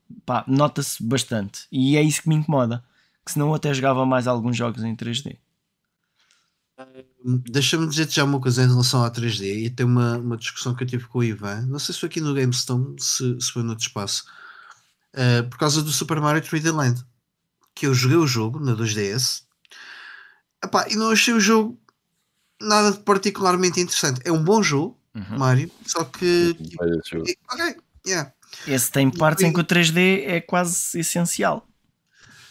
nota-se 0.47 1.02
bastante. 1.02 1.66
E 1.70 1.97
é 1.97 2.02
isso 2.02 2.23
que 2.23 2.28
me 2.28 2.34
incomoda. 2.34 2.83
Que 3.24 3.33
senão 3.33 3.49
eu 3.49 3.55
até 3.55 3.73
jogava 3.73 4.05
mais 4.05 4.26
alguns 4.26 4.57
jogos 4.57 4.83
em 4.83 4.94
3D. 4.94 5.39
Deixa-me 7.24 7.88
dizer-te 7.88 8.16
já 8.16 8.24
uma 8.24 8.40
coisa 8.40 8.62
em 8.62 8.68
relação 8.68 9.04
à 9.04 9.10
3D 9.10 9.66
e 9.66 9.70
tem 9.70 9.86
uma, 9.86 10.18
uma 10.18 10.36
discussão 10.36 10.74
que 10.74 10.82
eu 10.82 10.88
tive 10.88 11.06
com 11.06 11.20
o 11.20 11.24
Ivan. 11.24 11.62
Não 11.66 11.78
sei 11.78 11.94
se 11.94 12.00
foi 12.00 12.08
aqui 12.08 12.20
no 12.20 12.34
GameStone, 12.34 12.96
se, 12.98 13.40
se 13.40 13.52
foi 13.52 13.62
no 13.62 13.70
outro 13.70 13.86
espaço, 13.86 14.24
uh, 15.14 15.48
por 15.48 15.58
causa 15.58 15.82
do 15.82 15.92
Super 15.92 16.20
Mario 16.20 16.42
3D 16.42 16.74
Land. 16.74 17.04
Que 17.74 17.86
eu 17.86 17.94
joguei 17.94 18.16
o 18.16 18.26
jogo 18.26 18.60
na 18.60 18.72
2DS 18.72 19.44
epá, 20.64 20.86
e 20.88 20.96
não 20.96 21.10
achei 21.10 21.34
o 21.34 21.40
jogo 21.40 21.78
nada 22.60 22.92
de 22.92 22.98
particularmente 23.00 23.80
interessante. 23.80 24.20
É 24.24 24.32
um 24.32 24.42
bom 24.42 24.62
jogo, 24.62 24.98
uhum. 25.14 25.38
Mario, 25.38 25.70
só 25.86 26.04
que. 26.04 26.54
Tipo, 26.54 26.84
ok, 27.52 27.76
yeah. 28.06 28.32
Esse 28.66 28.90
tem 28.90 29.10
partes 29.10 29.44
e, 29.44 29.46
em 29.46 29.52
que 29.52 29.60
o 29.60 29.64
3D 29.64 30.24
é 30.26 30.40
quase 30.40 30.98
essencial, 30.98 31.68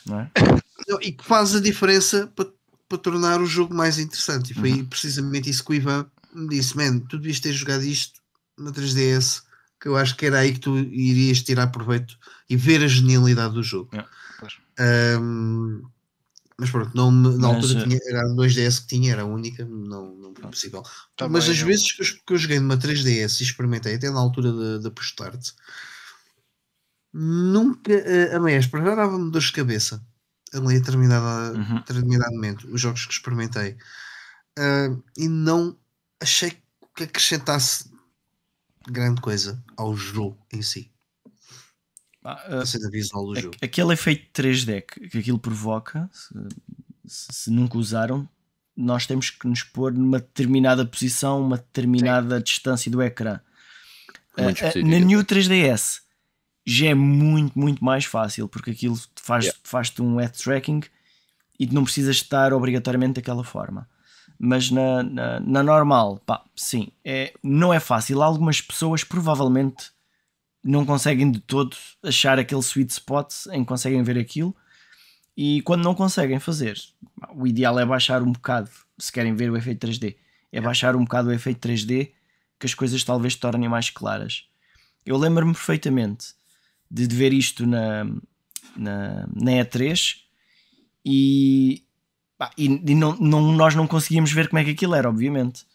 não 0.05 0.19
é? 0.19 0.31
E 1.01 1.13
que 1.13 1.23
faz 1.23 1.55
a 1.55 1.61
diferença 1.61 2.27
para 2.35 2.45
para 2.93 2.97
tornar 2.99 3.41
o 3.41 3.45
jogo 3.45 3.73
mais 3.73 3.97
interessante. 3.97 4.51
E 4.51 4.53
foi 4.53 4.72
uhum. 4.73 4.85
precisamente 4.85 5.49
isso 5.49 5.63
que 5.63 5.72
o 5.72 5.73
Ivan 5.73 6.05
me 6.33 6.47
disse: 6.49 6.77
Man, 6.77 6.99
tu 6.99 7.17
devias 7.17 7.39
ter 7.39 7.51
jogado 7.51 7.83
isto 7.83 8.22
na 8.57 8.72
3DS, 8.72 9.41
que 9.81 9.88
eu 9.88 9.97
acho 9.97 10.15
que 10.15 10.27
era 10.27 10.39
aí 10.39 10.53
que 10.53 10.59
tu 10.59 10.77
irias 10.77 11.41
tirar 11.41 11.67
proveito 11.67 12.17
e 12.47 12.55
ver 12.55 12.83
a 12.83 12.88
genialidade 12.88 13.55
do 13.55 13.63
jogo. 13.63 13.89
Um, 14.80 15.83
mas 16.57 16.69
pronto, 16.69 16.91
não, 16.95 17.09
na 17.11 17.31
mas, 17.31 17.65
altura 17.65 17.83
tinha, 17.83 17.99
era 18.05 18.22
a 18.22 18.35
2DS 18.35 18.81
que 18.81 18.88
tinha, 18.88 19.11
era 19.11 19.23
a 19.23 19.25
única, 19.25 19.65
não, 19.65 20.13
não 20.15 20.35
foi 20.35 20.49
possível. 20.49 20.83
Tá 21.17 21.27
mas 21.27 21.49
as 21.49 21.59
vezes 21.59 21.91
que 21.91 22.03
eu, 22.03 22.07
que 22.27 22.33
eu, 22.33 22.38
joguei 22.38 22.59
numa 22.59 22.77
3DS 22.77 23.41
e 23.41 23.43
experimentei, 23.43 23.95
até 23.95 24.11
na 24.11 24.19
altura 24.19 24.80
da, 24.80 24.91
post-start, 24.91 25.49
nunca, 27.11 27.91
a 28.35 28.39
maestra 28.39 28.83
já 28.83 28.95
dava-me 28.95 29.31
dor 29.31 29.41
de 29.41 29.51
cabeça 29.51 30.03
ali 30.53 30.75
a 30.75 30.80
determinada, 30.80 31.57
uhum. 31.57 31.75
determinado 31.75 32.32
momento, 32.32 32.67
os 32.72 32.80
jogos 32.80 33.06
que 33.06 33.14
experimentei, 33.14 33.77
uh, 34.59 35.03
e 35.17 35.27
não 35.27 35.77
achei 36.22 36.57
que 36.95 37.03
acrescentasse 37.03 37.91
grande 38.88 39.22
coisa 39.22 39.64
ao 39.75 39.95
jogo 39.95 40.38
em 40.51 40.61
si. 40.61 40.91
Ah, 42.23 42.45
uh, 42.49 42.59
a 42.59 42.65
cena 42.65 42.90
visual 42.90 43.25
do 43.25 43.40
jogo. 43.40 43.57
Aquele 43.61 43.93
efeito 43.93 44.41
3D 44.41 44.82
que, 44.82 45.09
que 45.09 45.17
aquilo 45.17 45.40
provoca, 45.40 46.09
se, 47.06 47.27
se, 47.32 47.51
nunca 47.51 47.77
usaram, 47.77 48.27
nós 48.75 49.06
temos 49.06 49.30
que 49.30 49.48
nos 49.48 49.64
pôr 49.64 49.93
numa 49.93 50.19
determinada 50.19 50.85
posição, 50.85 51.41
uma 51.41 51.57
determinada 51.57 52.38
Sim. 52.38 52.43
distância 52.43 52.91
do 52.91 53.01
ecrã. 53.01 53.40
Uh, 54.38 54.88
na 54.88 54.99
New 54.99 55.23
3DS 55.23 56.02
já 56.66 56.88
é 56.88 56.93
muito, 56.93 57.58
muito 57.58 57.83
mais 57.83 58.06
fácil, 58.06 58.48
porque 58.48 58.72
aquilo 58.72 58.98
faz, 59.16 59.45
yeah. 59.45 59.59
faz-te 59.64 60.01
um 60.01 60.17
head 60.17 60.38
tracking 60.38 60.82
e 61.59 61.67
não 61.67 61.83
precisas 61.83 62.16
estar 62.17 62.53
obrigatoriamente 62.53 63.16
daquela 63.16 63.43
forma. 63.43 63.88
Mas 64.40 64.72
na, 64.72 65.03
na, 65.03 65.40
na, 65.40 65.64
normal, 65.64 66.19
pá, 66.25 66.43
sim, 66.56 66.90
é, 67.03 67.33
não 67.43 67.74
é 67.74 67.80
fácil. 67.80 68.22
Algumas 68.22 68.61
pessoas 68.61 69.03
provavelmente 69.03 69.92
não 70.64 70.85
conseguem 70.85 71.30
de 71.32 71.40
todo 71.40 71.75
achar 72.01 72.40
aquele 72.40 72.61
sweet 72.61 72.92
spot 72.92 73.32
em 73.51 73.61
que 73.61 73.67
conseguem 73.67 74.01
ver 74.01 74.17
aquilo. 74.17 74.56
E 75.35 75.61
quando 75.61 75.83
não 75.83 75.95
conseguem 75.95 76.40
fazer, 76.40 76.77
o 77.35 77.48
ideal 77.48 77.80
é 77.80 77.85
baixar 77.85 78.22
um 78.22 78.32
bocado, 78.32 78.69
se 78.98 79.11
querem 79.11 79.35
ver 79.35 79.51
o 79.51 79.58
efeito 79.58 79.85
3D, 79.85 80.16
é 80.51 80.61
baixar 80.61 80.95
um 80.95 81.03
bocado 81.03 81.30
o 81.30 81.33
efeito 81.33 81.67
3D 81.67 82.11
que 82.59 82.66
as 82.66 82.74
coisas 82.74 83.03
talvez 83.03 83.33
se 83.33 83.40
tornem 83.40 83.67
mais 83.67 83.90
claras. 83.90 84.48
Eu 85.06 85.17
lembro-me 85.17 85.53
perfeitamente 85.53 86.33
de, 86.93 87.07
de 87.07 87.15
ver 87.15 87.33
isto 87.33 87.65
na, 87.65 88.05
na, 88.77 89.27
na 89.33 89.51
E3 89.51 90.17
e, 91.03 91.83
pá, 92.38 92.51
e, 92.55 92.65
e 92.65 92.95
não, 92.95 93.17
não, 93.17 93.41
nós 93.51 93.73
não 93.73 93.88
conseguíamos 93.88 94.31
ver 94.31 94.47
como 94.47 94.59
é 94.59 94.63
que 94.63 94.69
aquilo 94.69 94.93
era, 94.93 95.09
obviamente. 95.09 95.65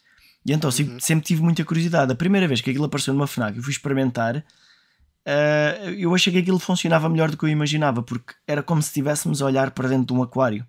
E 0.46 0.52
então 0.52 0.70
uhum. 0.70 1.00
sempre 1.00 1.26
tive 1.26 1.42
muita 1.42 1.64
curiosidade. 1.64 2.12
A 2.12 2.14
primeira 2.14 2.46
vez 2.46 2.60
que 2.60 2.70
aquilo 2.70 2.84
apareceu 2.84 3.12
numa 3.12 3.26
FNAC 3.26 3.56
eu 3.56 3.62
fui 3.64 3.72
experimentar, 3.72 4.36
uh, 4.36 5.90
eu 5.98 6.14
achei 6.14 6.32
que 6.32 6.38
aquilo 6.38 6.60
funcionava 6.60 7.08
melhor 7.08 7.32
do 7.32 7.36
que 7.36 7.44
eu 7.44 7.48
imaginava, 7.48 8.00
porque 8.00 8.34
era 8.46 8.62
como 8.62 8.80
se 8.80 8.88
estivéssemos 8.88 9.42
a 9.42 9.46
olhar 9.46 9.72
para 9.72 9.88
dentro 9.88 10.06
de 10.06 10.12
um 10.12 10.22
aquário. 10.22 10.64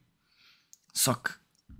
Só 0.91 1.13
que 1.13 1.29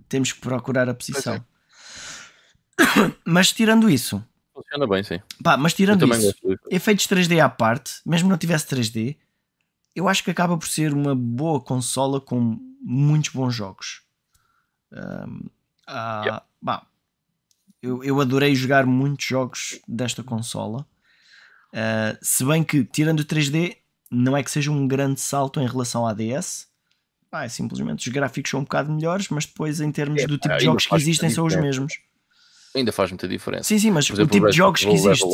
temos 0.08 0.32
que 0.32 0.40
procurar 0.40 0.88
a 0.88 0.94
posição. 0.94 1.34
É. 1.34 3.12
Mas 3.26 3.52
tirando 3.52 3.90
isso, 3.90 4.24
Funciona 4.62 4.86
bem, 4.86 5.02
sim. 5.02 5.20
Pá, 5.42 5.56
mas 5.56 5.74
tirando 5.74 6.06
isso, 6.14 6.34
efeitos 6.70 7.06
3D 7.06 7.40
à 7.40 7.48
parte, 7.48 7.94
mesmo 8.04 8.28
não 8.28 8.36
tivesse 8.36 8.66
3D, 8.66 9.16
eu 9.94 10.08
acho 10.08 10.22
que 10.22 10.30
acaba 10.30 10.56
por 10.56 10.68
ser 10.68 10.92
uma 10.92 11.14
boa 11.14 11.60
consola 11.60 12.20
com 12.20 12.58
muitos 12.80 13.30
bons 13.30 13.54
jogos. 13.54 14.02
Um, 14.92 15.48
ah, 15.86 16.42
bah, 16.60 16.86
eu, 17.82 18.04
eu 18.04 18.20
adorei 18.20 18.54
jogar 18.54 18.86
muitos 18.86 19.26
jogos 19.26 19.80
desta 19.88 20.22
consola. 20.22 20.86
Uh, 21.72 22.18
se 22.20 22.44
bem 22.44 22.62
que, 22.62 22.84
tirando 22.84 23.20
o 23.20 23.24
3D, 23.24 23.76
não 24.10 24.36
é 24.36 24.42
que 24.42 24.50
seja 24.50 24.70
um 24.70 24.86
grande 24.86 25.20
salto 25.20 25.60
em 25.60 25.66
relação 25.66 26.06
à 26.06 26.12
DS. 26.12 26.68
Ah, 27.32 27.44
é 27.44 27.48
simplesmente 27.48 28.08
os 28.08 28.12
gráficos 28.12 28.50
são 28.50 28.60
um 28.60 28.64
bocado 28.64 28.92
melhores, 28.92 29.28
mas 29.28 29.46
depois, 29.46 29.80
em 29.80 29.92
termos 29.92 30.22
é, 30.22 30.26
do 30.26 30.36
tipo 30.36 30.56
de 30.56 30.64
jogos 30.64 30.86
que 30.86 30.94
existem, 30.96 31.30
são 31.30 31.46
os 31.46 31.54
mesmos 31.54 32.00
ainda 32.74 32.92
faz 32.92 33.10
muita 33.10 33.28
diferença. 33.28 33.64
Sim, 33.64 33.78
sim, 33.78 33.90
mas 33.90 34.06
exemplo, 34.06 34.24
o 34.24 34.28
tipo 34.28 34.50
de 34.50 34.56
jogos 34.56 34.80
que 34.80 34.90
existe. 34.90 35.24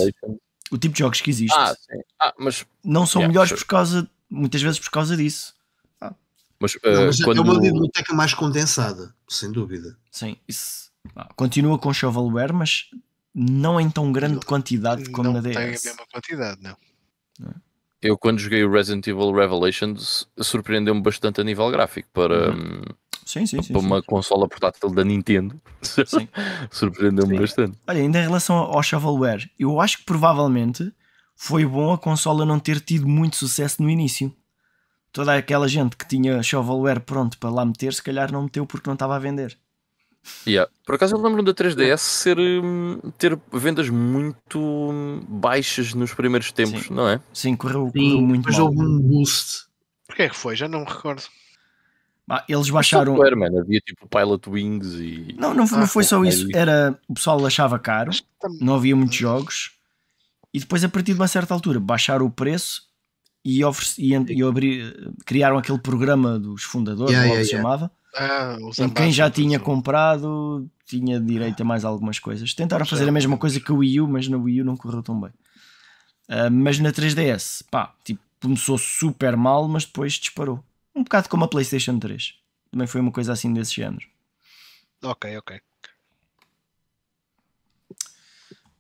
O 0.71 0.79
tipo 0.79 0.95
de 0.95 0.99
jogos 0.99 1.21
que 1.21 1.31
existe. 1.31 1.57
Ah, 1.57 1.75
sim. 1.75 2.01
Ah, 2.21 2.35
mas, 2.39 2.67
não 2.85 3.07
são 3.07 3.21
yeah, 3.21 3.33
melhores 3.33 3.51
sure. 3.51 3.61
por 3.61 3.69
causa, 3.69 4.11
muitas 4.29 4.61
vezes 4.61 4.79
por 4.81 4.91
causa 4.91 5.17
disso. 5.17 5.55
Ah. 6.01 6.15
Mas, 6.59 6.75
uh, 6.75 6.81
não, 6.85 7.07
mas 7.07 7.23
quando... 7.23 7.39
é 7.39 7.41
uma 7.41 7.61
biblioteca 7.61 8.15
mais 8.15 8.35
condensada, 8.35 9.15
sem 9.29 9.53
dúvida. 9.53 9.97
Sim, 10.11 10.37
isso 10.49 10.91
ah, 11.15 11.29
continua 11.37 11.79
com 11.79 11.93
shovelware, 11.93 12.53
mas 12.53 12.91
não 13.35 13.81
em 13.81 13.89
tão 13.91 14.11
grande 14.11 14.45
quantidade 14.45 15.11
como 15.11 15.33
na 15.33 15.41
DS. 15.41 15.47
Não 15.47 15.53
tem 15.53 15.65
a 15.65 15.71
mesma 15.71 16.07
quantidade, 16.13 16.63
não. 16.63 16.77
não. 17.39 17.55
Eu 18.03 18.19
quando 18.19 18.39
joguei 18.39 18.65
o 18.65 18.71
Resident 18.71 19.07
Evil 19.07 19.33
Revelations 19.33 20.29
surpreendeu-me 20.41 21.01
bastante 21.01 21.41
a 21.41 21.45
nível 21.45 21.71
gráfico 21.71 22.09
para, 22.13 22.51
uhum. 22.51 22.57
Hum, 22.57 22.83
Sim, 23.27 23.45
sim, 23.45 23.61
sim. 23.61 23.73
Para 23.73 23.83
uma 23.83 23.97
sim. 23.99 24.07
consola 24.07 24.49
portátil 24.49 24.89
da 24.89 25.03
Nintendo, 25.03 25.61
surpreendeu-me 26.71 27.41
bastante. 27.41 27.77
Olha, 27.85 28.01
ainda 28.01 28.21
em 28.21 28.23
relação 28.23 28.57
ao 28.57 28.81
shovelware, 28.85 29.51
eu 29.59 29.81
acho 29.81 29.99
que 29.99 30.05
provavelmente 30.05 30.93
foi 31.35 31.67
bom 31.67 31.93
a 31.93 31.99
consola 31.99 32.47
não 32.47 32.61
ter 32.61 32.81
tido 32.81 33.09
muito 33.09 33.35
sucesso 33.35 33.83
no 33.83 33.91
início. 33.91 34.33
Toda 35.13 35.35
aquela 35.35 35.67
gente 35.67 35.97
que 35.97 36.07
tinha 36.07 36.41
shovelware 36.41 37.01
pronto 37.01 37.37
para 37.37 37.51
lá 37.51 37.65
meter, 37.65 37.93
se 37.93 38.03
calhar 38.03 38.31
não 38.31 38.45
meteu 38.45 38.65
porque 38.65 38.89
não 38.89 38.95
estava 38.95 39.17
a 39.17 39.19
vender. 39.19 39.59
Yeah. 40.47 40.71
Por 40.85 40.95
acaso 40.95 41.17
eu 41.17 41.21
lembro 41.21 41.43
da 41.43 41.53
3DS 41.53 41.99
ser, 41.99 42.39
hum, 42.39 43.01
ter 43.19 43.39
vendas 43.53 43.89
muito 43.89 44.93
baixas 45.29 45.95
nos 45.95 46.15
primeiros 46.15 46.53
tempos, 46.53 46.85
sim. 46.85 46.95
não 46.95 47.09
é? 47.09 47.21
Sim, 47.33 47.57
correu, 47.57 47.91
correu 47.93 48.21
muito 48.21 48.45
mas 48.47 48.57
mal. 48.57 48.67
houve 48.67 48.81
um 48.81 49.01
boost. 49.01 49.67
Porquê 50.07 50.23
é 50.23 50.29
que 50.29 50.37
foi? 50.37 50.55
Já 50.55 50.69
não 50.69 50.81
me 50.81 50.87
recordo. 50.87 51.25
Eles 52.49 52.71
baixaram. 52.71 53.15
Havia 53.23 53.81
tipo 53.81 54.09
Pilot 54.09 54.51
Wings 54.51 54.95
e. 54.95 55.35
Não, 55.39 55.55
não, 55.55 55.65
não 55.65 55.83
ah, 55.83 55.87
foi 55.87 56.03
só 56.03 56.25
isso. 56.25 56.49
Era, 56.55 56.99
o 57.09 57.15
pessoal 57.15 57.45
achava 57.47 57.79
caro, 57.79 58.11
não 58.61 58.75
havia 58.75 58.97
muitos 58.97 59.17
jogos. 59.17 59.73
E 60.53 60.59
depois, 60.59 60.83
a 60.83 60.89
partir 60.89 61.13
de 61.13 61.21
uma 61.21 61.29
certa 61.29 61.55
altura, 61.55 61.79
baixaram 61.79 62.27
o 62.27 62.31
preço 62.31 62.83
e, 63.45 63.65
ofereci, 63.65 64.03
e, 64.03 64.39
e 64.39 64.43
abri, 64.43 65.13
criaram 65.25 65.59
aquele 65.59 65.79
programa 65.79 66.39
dos 66.39 66.63
fundadores, 66.63 67.13
yeah, 67.13 67.29
yeah, 67.29 67.45
se 67.45 67.51
yeah. 67.53 67.63
chamava. 67.63 67.91
Ah, 68.17 68.57
em 68.79 68.89
quem 68.89 69.13
já 69.13 69.31
tinha 69.31 69.61
comprado 69.61 70.67
tinha 70.87 71.21
direito 71.21 71.61
a 71.61 71.65
mais 71.65 71.85
algumas 71.85 72.19
coisas. 72.19 72.55
Tentaram 72.55 72.87
fazer 72.87 73.09
a 73.09 73.13
mesma 73.13 73.37
coisa 73.37 73.61
que 73.61 73.71
o 73.71 73.79
Wii 73.79 74.01
U, 74.01 74.09
mas 74.09 74.29
na 74.29 74.37
Wii 74.37 74.63
U 74.63 74.65
não 74.65 74.77
correu 74.77 75.03
tão 75.03 75.21
bem. 75.21 75.31
Uh, 76.29 76.51
mas 76.51 76.79
na 76.79 76.93
3DS, 76.93 77.65
pá, 77.71 77.93
tipo, 78.05 78.21
começou 78.41 78.79
super 78.79 79.37
mal, 79.37 79.69
mas 79.69 79.85
depois 79.85 80.15
disparou. 80.15 80.63
Um 80.97 81.05
bocado 81.05 81.29
como 81.29 81.45
a 81.45 81.49
PlayStation 81.49 81.99
3. 81.99 82.35
Também 82.71 82.87
foi 82.87 83.03
uma 83.03 83.13
coisa 83.13 83.35
assim 83.35 83.53
desse 83.53 83.75
género. 83.75 84.09
Ok, 85.05 85.37
ok. 85.37 85.61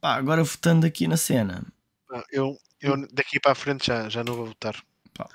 Pá, 0.00 0.14
agora 0.14 0.42
votando 0.42 0.86
aqui 0.86 1.06
na 1.06 1.18
cena. 1.18 1.62
Ah, 2.10 2.24
eu, 2.32 2.58
eu 2.80 3.06
daqui 3.12 3.38
para 3.38 3.52
a 3.52 3.54
frente 3.54 3.86
já, 3.86 4.08
já 4.08 4.24
não 4.24 4.34
vou 4.34 4.46
votar. 4.46 4.82
Pá, 5.12 5.28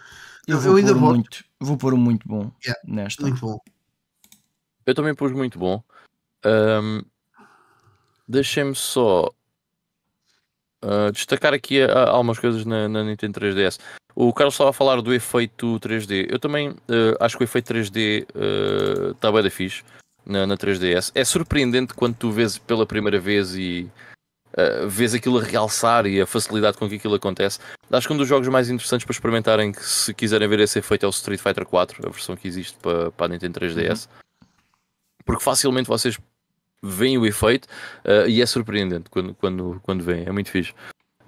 eu, 0.47 0.59
vou, 0.59 0.71
eu 0.71 0.77
ainda 0.77 0.93
vou. 0.95 1.09
Muito, 1.09 1.45
vou 1.59 1.77
pôr 1.77 1.93
um 1.93 1.97
muito 1.97 2.27
bom 2.27 2.51
yeah, 2.65 2.81
nesta. 2.83 3.21
Muito 3.21 3.39
bom. 3.39 3.59
Eu 4.83 4.95
também 4.95 5.13
pus 5.13 5.31
muito 5.31 5.59
bom. 5.59 5.83
Um, 6.43 7.03
Deixem-me 8.27 8.73
só 8.73 9.29
uh, 10.83 11.11
destacar 11.11 11.53
aqui 11.53 11.83
uh, 11.83 12.09
algumas 12.09 12.39
coisas 12.39 12.65
na, 12.65 12.87
na 12.87 13.03
Nintendo 13.03 13.39
3DS. 13.39 13.79
O 14.15 14.33
Carlos 14.33 14.53
estava 14.53 14.71
a 14.71 14.73
falar 14.73 15.01
do 15.01 15.13
efeito 15.13 15.79
3D. 15.79 16.27
Eu 16.29 16.39
também 16.39 16.69
uh, 16.69 16.75
acho 17.19 17.37
que 17.37 17.43
o 17.43 17.45
efeito 17.45 17.73
3D 17.73 18.25
está 19.13 19.29
uh, 19.29 19.33
bem 19.33 19.43
da 19.43 19.49
fixe 19.49 19.83
na, 20.25 20.45
na 20.45 20.57
3DS. 20.57 21.11
É 21.15 21.23
surpreendente 21.23 21.93
quando 21.93 22.15
tu 22.15 22.31
vês 22.31 22.57
pela 22.57 22.85
primeira 22.85 23.19
vez 23.19 23.55
e 23.55 23.89
uh, 24.53 24.87
vês 24.87 25.13
aquilo 25.13 25.39
a 25.39 25.43
realçar 25.43 26.05
e 26.05 26.19
a 26.19 26.25
facilidade 26.25 26.77
com 26.77 26.89
que 26.89 26.95
aquilo 26.95 27.15
acontece. 27.15 27.59
Acho 27.89 28.07
que 28.07 28.13
um 28.13 28.17
dos 28.17 28.27
jogos 28.27 28.47
mais 28.47 28.69
interessantes 28.69 29.05
para 29.05 29.13
experimentarem, 29.13 29.71
que 29.71 29.83
se 29.83 30.13
quiserem 30.13 30.47
ver 30.47 30.59
esse 30.59 30.79
efeito, 30.79 31.05
é 31.05 31.07
o 31.07 31.11
Street 31.11 31.39
Fighter 31.39 31.65
4, 31.65 32.07
a 32.07 32.09
versão 32.09 32.35
que 32.35 32.47
existe 32.47 32.77
para, 32.81 33.11
para 33.11 33.27
a 33.27 33.29
Nintendo 33.29 33.59
3DS. 33.59 34.07
Uhum. 34.07 34.47
Porque 35.25 35.43
facilmente 35.43 35.87
vocês 35.87 36.17
vem 36.81 37.17
o 37.17 37.25
efeito 37.25 37.67
uh, 38.05 38.27
e 38.27 38.41
é 38.41 38.45
surpreendente 38.45 39.09
quando, 39.09 39.33
quando, 39.35 39.79
quando 39.83 40.03
vem, 40.03 40.25
é 40.25 40.31
muito 40.31 40.49
fixe. 40.49 40.73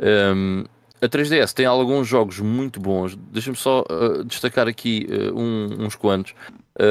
Um, 0.02 0.64
a 1.02 1.08
3DS 1.08 1.54
tem 1.54 1.66
alguns 1.66 2.08
jogos 2.08 2.40
muito 2.40 2.80
bons. 2.80 3.16
Deixa-me 3.16 3.58
só 3.58 3.82
uh, 3.82 4.24
destacar 4.24 4.68
aqui 4.68 5.08
uh, 5.10 5.38
um, 5.38 5.86
uns 5.86 5.96
quantos. 5.96 6.34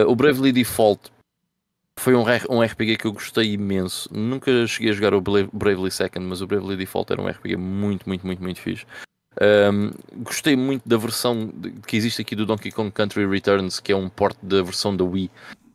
o 0.06 0.14
Bravely 0.14 0.52
Default 0.52 1.10
foi 1.98 2.14
um, 2.14 2.24
um 2.50 2.62
RPG 2.62 2.96
que 2.96 3.06
eu 3.06 3.12
gostei 3.12 3.52
imenso. 3.52 4.08
Nunca 4.12 4.66
cheguei 4.66 4.90
a 4.90 4.94
jogar 4.94 5.14
o 5.14 5.20
Bravely 5.20 5.90
Second, 5.90 6.26
mas 6.26 6.40
o 6.40 6.46
Bravely 6.46 6.76
Default 6.76 7.12
era 7.12 7.22
um 7.22 7.28
RPG 7.28 7.56
muito, 7.56 8.08
muito, 8.08 8.26
muito, 8.26 8.42
muito 8.42 8.60
fixe. 8.60 8.86
Um, 9.40 9.90
gostei 10.22 10.54
muito 10.56 10.86
da 10.86 10.96
versão 10.96 11.50
que 11.86 11.96
existe 11.96 12.20
aqui 12.20 12.36
do 12.36 12.44
Donkey 12.44 12.70
Kong 12.70 12.90
Country 12.90 13.26
Returns, 13.26 13.80
que 13.80 13.92
é 13.92 13.96
um 13.96 14.08
port 14.08 14.36
da 14.42 14.62
versão 14.62 14.94
da 14.96 15.04
Wii. 15.04 15.30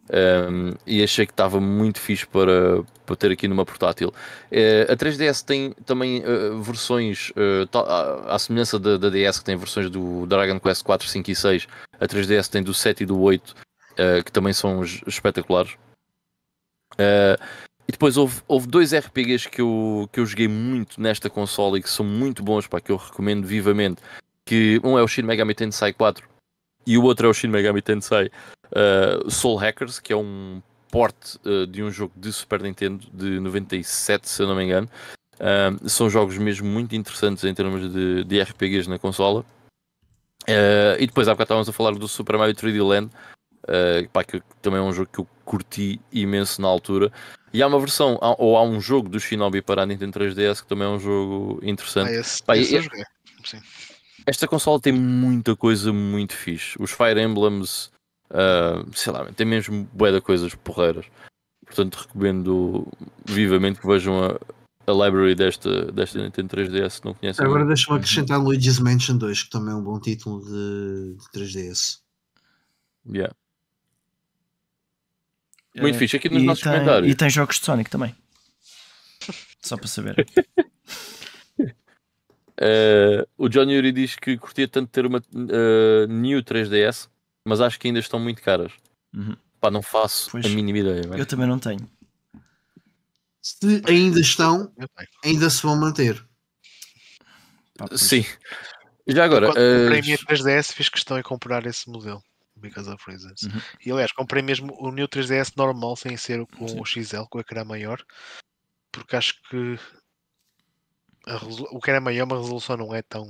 Um, 0.10 0.74
e 0.86 1.04
achei 1.04 1.26
que 1.26 1.34
estava 1.34 1.60
muito 1.60 2.00
fixe 2.00 2.26
para, 2.26 2.82
para 3.06 3.16
ter 3.16 3.32
aqui 3.32 3.48
numa 3.48 3.66
portátil. 3.66 4.10
Uh, 4.52 4.92
a 4.92 4.96
3DS 4.96 5.44
tem 5.44 5.74
também 5.86 6.24
uh, 6.24 6.62
versões, 6.62 7.32
uh, 7.32 8.26
à, 8.28 8.40
semelhança 8.40 8.80
da, 8.80 8.98
da, 8.98 9.10
DS, 9.10 9.40
que 9.40 9.46
tem 9.46 9.58
versões 9.58 9.90
do 9.90 10.26
Dragon 10.26 10.60
Quest 10.60 10.84
4, 10.84 11.08
5 11.08 11.32
e 11.32 11.36
6. 11.36 11.68
A 12.00 12.08
3DS 12.08 12.48
tem 12.50 12.64
do 12.64 12.74
7 12.74 13.04
e 13.04 13.06
do 13.06 13.20
8, 13.20 13.56
que 14.24 14.32
também 14.32 14.54
são 14.54 14.84
espetaculares. 14.84 15.76
e 17.00 17.92
depois 17.92 18.16
houve, 18.16 18.42
houve 18.48 18.68
dois 18.68 18.94
RPGs 18.94 19.50
que 19.50 19.62
eu, 19.62 20.08
que 20.12 20.20
eu 20.20 20.26
joguei 20.26 20.48
muito 20.48 21.02
nesta 21.02 21.30
console 21.30 21.80
e 21.80 21.82
que 21.84 21.90
são 21.90 22.06
muito 22.06 22.44
bons, 22.44 22.68
para 22.68 22.80
que 22.80 22.92
eu 22.92 22.98
recomendo 22.98 23.46
vivamente. 23.46 24.02
Que 24.46 24.80
um 24.84 24.98
é 24.98 25.04
o 25.04 25.08
Shin 25.08 25.24
Megami 25.24 25.56
Tensei 25.56 25.92
4 25.92 26.37
e 26.88 26.98
o 26.98 27.04
outro 27.04 27.28
é 27.28 27.30
o 27.30 27.34
Shin 27.34 27.50
Megami 27.50 27.82
Tensei 27.82 28.32
uh, 28.72 29.30
Soul 29.30 29.58
Hackers, 29.58 30.00
que 30.00 30.14
é 30.14 30.16
um 30.16 30.62
port 30.90 31.36
uh, 31.46 31.68
de 31.68 31.84
um 31.84 31.92
jogo 31.92 32.14
de 32.16 32.32
Super 32.32 32.62
Nintendo 32.62 33.06
de 33.14 33.42
97, 33.42 34.28
se 34.28 34.42
eu 34.42 34.48
não 34.48 34.56
me 34.56 34.64
engano. 34.64 34.90
Uh, 35.36 35.88
são 35.90 36.10
jogos 36.10 36.38
mesmo 36.38 36.66
muito 36.66 36.96
interessantes 36.96 37.44
em 37.44 37.54
termos 37.54 37.92
de, 37.92 38.24
de 38.24 38.42
RPGs 38.42 38.90
na 38.90 38.98
consola. 38.98 39.46
e 40.98 41.06
depois 41.06 41.28
há 41.28 41.34
bocado 41.34 41.48
estávamos 41.48 41.70
a 41.70 41.74
falar 41.74 41.92
do 41.92 42.08
Super 42.08 42.38
Mario 42.38 42.56
3D 42.56 42.82
Land, 42.82 43.12
pá, 44.14 44.24
que 44.24 44.42
também 44.62 44.80
é 44.80 44.84
um 44.84 44.94
jogo 44.94 45.10
que 45.12 45.20
eu 45.20 45.28
curti 45.44 46.00
imenso 46.12 46.62
na 46.62 46.70
altura. 46.70 47.12
E 47.54 47.62
há 47.62 47.68
uma 47.68 47.80
versão, 47.80 48.18
ou 48.38 48.58
há 48.58 48.64
um 48.64 48.80
jogo 48.80 49.10
do 49.10 49.20
Shinobi 49.20 49.62
para 49.62 49.84
a 49.84 49.86
Nintendo 49.86 50.20
3DS 50.20 50.62
que 50.62 50.68
também 50.68 50.88
é 50.88 50.90
um 50.90 51.00
jogo 51.00 51.60
interessante. 51.62 52.12
Ah, 52.12 52.20
esse, 52.20 52.44
pá, 52.44 52.58
esse 52.58 52.78
e, 52.78 52.82
Sim. 53.44 53.62
Esta 54.28 54.46
consola 54.46 54.78
tem 54.78 54.92
muita 54.92 55.56
coisa 55.56 55.94
muito 55.94 56.34
fixe. 56.36 56.76
Os 56.82 56.92
Fire 56.92 57.18
Emblems, 57.18 57.90
uh, 58.30 58.86
sei 58.94 59.14
lá, 59.14 59.24
tem 59.32 59.48
mesmo 59.48 59.88
bué 59.94 60.12
de 60.12 60.20
coisas 60.20 60.54
porreiras. 60.54 61.06
Portanto, 61.66 61.96
recomendo 61.96 62.86
vivamente 63.26 63.80
que 63.80 63.88
vejam 63.88 64.22
a, 64.22 64.38
a 64.86 64.92
library 64.92 65.34
desta, 65.34 65.94
desta 65.94 66.22
Nintendo 66.22 66.58
3DS 66.58 66.90
se 66.90 67.06
não 67.06 67.14
conhecem. 67.14 67.46
Agora 67.46 67.66
deixa-me 67.66 67.98
acrescentar 68.00 68.38
Luigi's 68.38 68.80
Mansion 68.80 69.18
2, 69.18 69.44
que 69.44 69.50
também 69.50 69.72
é 69.74 69.78
um 69.78 69.84
bom 69.84 69.98
título 69.98 70.44
de, 70.44 71.16
de 71.16 71.40
3DS. 71.40 72.00
Yeah. 73.10 73.34
Muito 75.74 75.96
uh, 75.96 76.00
fixe 76.00 76.18
aqui 76.18 76.28
nos 76.28 76.44
nossos 76.44 76.64
tem, 76.66 76.74
comentários. 76.74 77.10
E 77.10 77.16
tem 77.16 77.30
jogos 77.30 77.60
de 77.60 77.66
Sonic 77.66 77.90
também. 77.90 78.14
Só 79.64 79.78
para 79.78 79.88
saber. 79.88 80.28
Uh, 82.60 83.28
o 83.38 83.48
John 83.48 83.70
Yuri 83.70 83.92
diz 83.92 84.16
que 84.16 84.38
curtia 84.38 84.68
tanto 84.68 84.90
ter 84.90 85.06
uma 85.06 85.20
uh, 85.20 86.08
New 86.08 86.42
3DS, 86.42 87.08
mas 87.46 87.62
acho 87.62 87.80
que 87.80 87.88
ainda 87.88 88.00
estão 88.00 88.20
muito 88.20 88.42
caras. 88.42 88.72
Uhum. 89.14 89.36
Pá, 89.60 89.70
não 89.70 89.82
faço 89.82 90.32
pois, 90.32 90.46
a 90.46 90.50
mínima 90.50 90.80
ideia. 90.80 91.02
Eu 91.18 91.26
também 91.26 91.48
não 91.48 91.60
tenho. 91.60 91.88
Se 93.42 93.82
ainda 93.88 94.20
estão, 94.20 94.72
ainda 95.24 95.50
se 95.50 95.62
vão 95.62 95.76
manter. 95.76 96.24
Pá, 97.78 97.88
Sim. 97.96 98.26
Já 99.08 99.24
agora. 99.24 99.48
Quando 99.48 99.58
uh... 99.58 99.82
comprei 99.82 100.00
a 100.00 100.04
minha 100.04 100.18
3DS, 100.18 100.74
fiz 100.74 100.90
questão 100.90 101.18
de 101.18 101.24
comprar 101.24 101.66
esse 101.66 101.90
modelo. 101.90 102.22
Because 102.56 102.90
of 102.90 103.04
reasons. 103.08 103.44
Uhum. 103.44 103.62
E 103.86 103.92
aliás, 103.92 104.12
comprei 104.12 104.42
mesmo 104.42 104.76
o 104.80 104.92
New 104.92 105.08
3DS 105.08 105.54
normal, 105.56 105.96
sem 105.96 106.18
ser 106.18 106.44
com 106.58 106.68
Sim. 106.68 106.80
o 106.80 106.86
XL, 106.86 107.24
com 107.30 107.38
a 107.38 107.42
ecrã 107.42 107.64
maior, 107.64 108.04
porque 108.92 109.16
acho 109.16 109.36
que 109.44 109.80
o 111.72 111.80
que 111.80 111.90
era 111.90 112.02
maior, 112.02 112.26
mas 112.26 112.40
a 112.40 112.42
resolução 112.42 112.78
não 112.78 112.96
é 112.96 113.02
tão. 113.02 113.30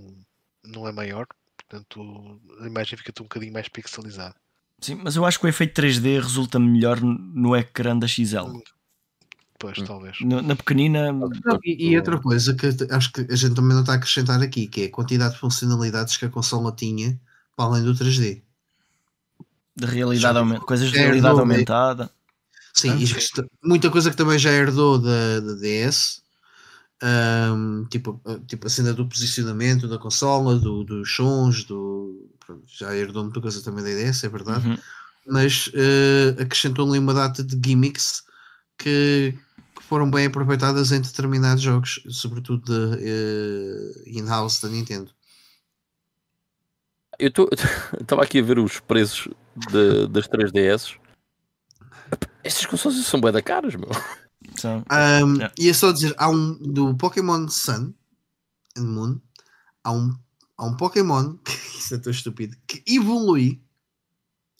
não 0.66 0.88
é 0.88 0.92
maior, 0.92 1.26
portanto 1.56 2.40
a 2.61 2.67
imagem 2.67 2.98
fica 2.98 3.11
um 3.19 3.24
bocadinho 3.24 3.53
mais 3.53 3.67
pixelizada. 3.67 4.35
Sim, 4.80 4.95
mas 5.03 5.16
eu 5.16 5.26
acho 5.26 5.40
que 5.40 5.45
o 5.45 5.50
efeito 5.50 5.82
3D 5.82 6.22
resulta 6.22 6.59
melhor 6.59 7.01
no 7.01 7.56
ecrã 7.56 7.98
da 7.98 8.08
XL. 8.08 8.61
Pois, 9.59 9.82
talvez. 9.82 10.17
Na, 10.22 10.42
na 10.42 10.56
pequenina. 10.56 11.09
e, 11.64 11.90
e, 11.90 11.98
outra 11.98 12.19
coisa 12.19 12.53
que 12.53 12.67
acho 12.92 13.11
que 13.11 13.22
a 13.22 13.35
gente 13.35 13.56
também 13.56 13.74
não 13.74 13.82
está 13.82 13.93
a 13.93 13.95
acrescentar 13.95 14.40
aqui, 14.40 14.67
que 14.67 14.84
é 14.84 14.85
a 14.85 14.92
quantidade 14.92 15.34
de 15.34 15.40
funcionalidades 15.40 16.16
que 16.16 16.26
a 16.26 16.30
consola 16.30 16.72
tinha 16.72 17.19
para 17.56 17.66
além 17.66 17.84
do 17.84 17.93
3D. 17.95 18.43
De 19.76 19.85
realidade 19.85 20.38
aumentada, 20.38 20.66
coisas 20.66 20.92
de 20.92 20.98
realidade 20.98 21.40
aumentada. 21.40 22.11
Sim, 22.72 22.92
ah, 22.92 23.43
muita 23.64 23.90
coisa 23.90 24.11
que 24.11 24.16
também 24.16 24.38
já 24.38 24.51
herdou 24.51 25.00
da, 25.00 25.40
da 25.40 25.53
DS 25.56 26.22
um, 27.03 27.85
tipo, 27.85 28.19
tipo 28.48 28.67
a 28.67 28.69
cena 28.69 28.93
do 28.93 29.08
posicionamento 29.08 29.88
da 29.88 29.98
consola, 29.98 30.58
do, 30.58 30.84
dos 30.84 31.16
sons, 31.16 31.64
do, 31.64 32.30
pronto, 32.40 32.64
já 32.66 32.95
herdou 32.95 33.24
muita 33.24 33.42
coisa 33.42 33.64
também 33.64 33.84
da 33.84 33.92
ideia, 33.92 34.11
é 34.11 34.30
verdade, 34.30 34.67
uhum. 34.67 34.77
mas 35.27 35.67
uh, 35.67 36.42
acrescentou-lhe 36.42 36.98
uma 36.98 37.14
data 37.14 37.43
de 37.43 37.59
gimmicks 37.64 38.24
que, 38.77 39.38
que, 39.76 39.84
foram 39.84 40.09
bem 40.09 40.26
aproveitadas 40.26 40.92
em 40.92 41.01
determinados 41.01 41.61
jogos, 41.61 42.01
sobretudo 42.09 42.64
de 42.66 42.98
uh, 42.98 44.03
in-house 44.08 44.59
da 44.59 44.69
Nintendo. 44.69 45.11
Eu 47.19 47.32
estava 48.00 48.22
aqui 48.24 48.40
a 48.40 48.43
ver 48.43 48.59
os 48.59 48.80
preços 48.80 49.27
de, 49.72 50.08
das 50.08 50.27
3DS. 50.27 50.95
Estas 52.43 52.66
consolas 52.66 52.98
são 53.06 53.19
bem 53.19 53.32
da 53.32 53.42
caras, 53.42 53.76
meu. 53.76 53.90
So, 54.58 54.68
um, 54.69 55.36
yeah. 55.36 55.53
E 55.58 55.69
é 55.69 55.74
só 55.74 55.92
dizer, 55.92 56.14
há 56.18 56.30
um 56.30 56.53
do 56.56 56.95
Pokémon 56.95 57.48
Sun 57.48 57.94
and 58.76 58.84
Moon, 58.86 59.22
há 59.84 59.92
um, 59.92 60.18
há 60.58 60.66
um 60.66 60.76
Pokémon, 60.76 61.38
isso 61.77 61.95
é 61.95 61.98
tão 61.98 62.11
estúpido, 62.11 62.58
que 62.68 62.84
evolui, 62.88 63.61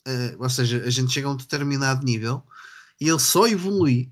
uh, 0.06 0.42
ou 0.42 0.48
seja, 0.48 0.82
a 0.84 0.90
gente 0.90 1.12
chega 1.12 1.26
a 1.26 1.32
um 1.32 1.36
determinado 1.36 2.04
nível 2.04 2.42
e 3.00 3.08
ele 3.08 3.18
só 3.18 3.46
evolui 3.46 4.10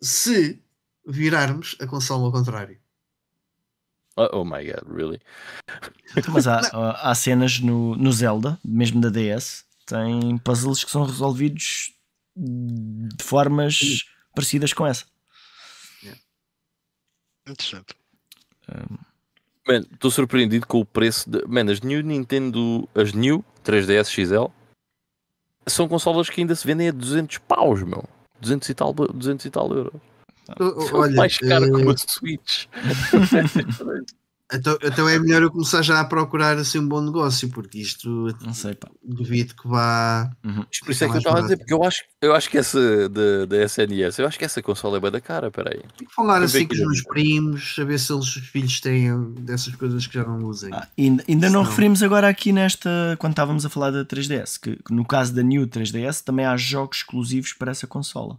se 0.00 0.62
virarmos 1.06 1.76
a 1.80 1.86
consola 1.86 2.26
ao 2.26 2.32
contrário. 2.32 2.78
Oh, 4.16 4.40
oh 4.40 4.44
my 4.44 4.64
god, 4.64 4.82
really? 4.88 5.20
Então, 6.16 6.32
mas 6.32 6.46
há, 6.46 6.60
há 7.02 7.14
cenas 7.14 7.60
no, 7.60 7.94
no 7.96 8.12
Zelda, 8.12 8.58
mesmo 8.64 9.00
da 9.00 9.10
DS, 9.10 9.64
tem 9.84 10.38
puzzles 10.38 10.82
que 10.82 10.90
são 10.90 11.04
resolvidos 11.04 11.92
de 12.34 13.24
formas 13.24 14.04
parecidas 14.36 14.74
com 14.74 14.86
essa. 14.86 15.06
Yeah. 16.02 16.20
Interessante. 17.48 17.94
Um... 18.68 19.72
estou 19.94 20.10
surpreendido 20.10 20.66
com 20.66 20.80
o 20.80 20.84
preço 20.84 21.28
de. 21.28 21.42
Man, 21.48 21.72
as 21.72 21.80
New 21.80 22.02
Nintendo. 22.02 22.86
As 22.94 23.14
New 23.14 23.42
3DS 23.64 24.10
XL 24.10 24.52
são 25.66 25.88
consolas 25.88 26.30
que 26.30 26.40
ainda 26.40 26.54
se 26.54 26.66
vendem 26.66 26.88
a 26.88 26.92
200 26.92 27.38
paus, 27.38 27.82
meu. 27.82 28.04
200 28.40 28.68
e 28.68 28.74
tal, 28.74 28.92
200 28.92 29.46
e 29.46 29.50
tal 29.50 29.72
euros. 29.72 30.00
Olha, 30.92 31.16
mais 31.16 31.38
caro 31.38 31.64
uh... 31.64 31.74
que 31.74 31.82
uma 31.82 31.96
Switch. 31.96 32.66
Então, 34.52 34.78
então 34.80 35.08
é 35.08 35.18
melhor 35.18 35.42
eu 35.42 35.50
começar 35.50 35.82
já 35.82 36.00
a 36.00 36.04
procurar 36.04 36.56
assim 36.56 36.78
um 36.78 36.86
bom 36.86 37.00
negócio, 37.00 37.48
porque 37.48 37.78
isto 37.78 38.28
não 38.40 38.54
sei, 38.54 38.76
pá. 38.76 38.88
duvido 39.02 39.54
que 39.56 39.66
vá. 39.66 40.30
Uhum. 40.44 40.64
Por 40.84 40.92
isso 40.92 41.04
é 41.04 41.08
que 41.08 41.14
eu 41.14 41.18
estava 41.18 41.38
a 41.38 41.42
dizer, 41.42 41.56
porque 41.56 41.74
eu 41.74 41.82
acho, 41.82 42.04
eu 42.22 42.32
acho 42.32 42.48
que 42.48 42.58
essa 42.58 43.08
da, 43.08 43.64
SNS, 43.64 44.20
eu 44.20 44.26
acho 44.26 44.38
que 44.38 44.44
essa 44.44 44.62
consola 44.62 44.98
é 44.98 45.00
bem 45.00 45.10
da 45.10 45.20
cara, 45.20 45.50
peraí. 45.50 45.80
Tem 45.98 46.06
que 46.06 46.14
falar 46.14 46.42
assim 46.42 46.64
com 46.64 46.74
os 46.74 46.80
meus 46.80 47.02
primos, 47.02 47.74
saber 47.74 47.98
se 47.98 48.12
eles, 48.12 48.36
os 48.36 48.46
filhos 48.46 48.80
têm 48.80 49.32
dessas 49.32 49.74
coisas 49.74 50.06
que 50.06 50.14
já 50.14 50.22
não 50.22 50.38
usem. 50.44 50.72
Ah, 50.72 50.86
ainda 50.96 51.24
ainda 51.28 51.50
não 51.50 51.64
referimos 51.64 52.00
agora 52.04 52.28
aqui 52.28 52.52
nesta, 52.52 53.16
quando 53.18 53.32
estávamos 53.32 53.66
a 53.66 53.68
falar 53.68 53.90
da 53.90 54.04
3DS, 54.04 54.60
que, 54.60 54.76
que 54.76 54.94
no 54.94 55.04
caso 55.04 55.34
da 55.34 55.42
New 55.42 55.66
3DS 55.66 56.22
também 56.22 56.46
há 56.46 56.56
jogos 56.56 56.98
exclusivos 56.98 57.52
para 57.52 57.72
essa 57.72 57.86
consola. 57.88 58.38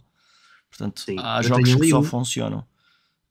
Portanto, 0.70 1.02
Sim, 1.02 1.16
há 1.18 1.42
jogos 1.42 1.74
que 1.74 1.90
só 1.90 2.02
funcionam 2.02 2.64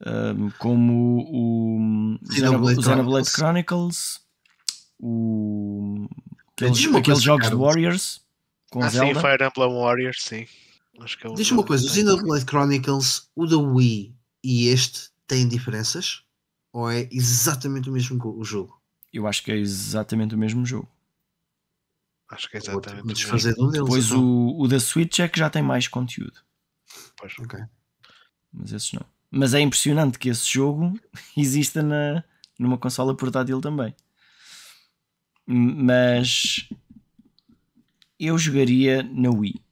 um, 0.06 0.50
como 0.58 1.24
o, 1.30 2.18
Xenoblade, 2.32 2.82
Xenoblade 2.82 3.28
Chronicles, 3.28 4.20
o, 4.98 6.08
aqueles, 6.56 6.94
aqueles 6.94 7.22
jogos 7.22 7.48
de 7.48 7.56
Warriors 7.56 8.20
com 8.70 8.82
ah, 8.82 8.88
Zelda. 8.88 9.14
Sim, 9.14 9.20
Fire 9.20 9.44
Emblem 9.44 9.82
Warriors, 9.82 10.22
sim. 10.22 10.46
É 11.00 11.34
Diz 11.34 11.50
uma 11.52 11.64
coisa, 11.64 11.86
o 11.86 11.88
Xenoblade 11.88 12.44
Chronicles, 12.44 13.28
o 13.36 13.46
da 13.46 13.56
Wii 13.56 14.14
e 14.42 14.68
este 14.68 15.10
têm 15.26 15.48
diferenças? 15.48 16.24
Ou 16.72 16.90
é 16.90 17.08
exatamente 17.10 17.88
o 17.88 17.92
mesmo 17.92 18.20
o 18.36 18.44
jogo? 18.44 18.80
Eu 19.12 19.26
acho 19.26 19.42
que 19.42 19.50
é 19.50 19.56
exatamente 19.56 20.34
o 20.34 20.38
mesmo 20.38 20.66
jogo. 20.66 20.88
Acho 22.30 22.50
que 22.50 22.56
é 22.56 22.60
exatamente 22.60 23.04
o 23.04 23.06
mesmo. 23.06 23.30
Fazer 23.30 23.54
um 23.58 23.70
deles, 23.70 23.84
Depois 23.84 24.06
então. 24.06 24.22
o, 24.22 24.62
o 24.62 24.68
da 24.68 24.78
Switch 24.78 25.18
é 25.20 25.28
que 25.28 25.38
já 25.38 25.48
tem 25.48 25.62
mais 25.62 25.88
conteúdo. 25.88 26.40
Pois. 27.16 27.38
Okay. 27.38 27.60
Mas 28.52 28.72
esses 28.72 28.92
não. 28.92 29.04
Mas 29.30 29.54
é 29.54 29.60
impressionante 29.60 30.18
que 30.18 30.28
esse 30.28 30.48
jogo 30.48 30.98
exista 31.36 31.82
na, 31.82 32.24
numa 32.58 32.78
consola 32.78 33.16
portátil 33.16 33.60
também. 33.60 33.94
Mas 35.46 36.68
eu 38.18 38.36
jogaria 38.36 39.02
na 39.02 39.30
Wii. 39.30 39.62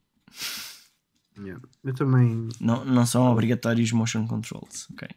Yeah. 1.39 1.61
Eu 1.83 1.93
também 1.93 2.49
Não, 2.59 2.83
não 2.83 3.05
são 3.05 3.31
obrigatórios 3.31 3.91
motion 3.91 4.25
controls, 4.25 4.87
ok? 4.91 5.07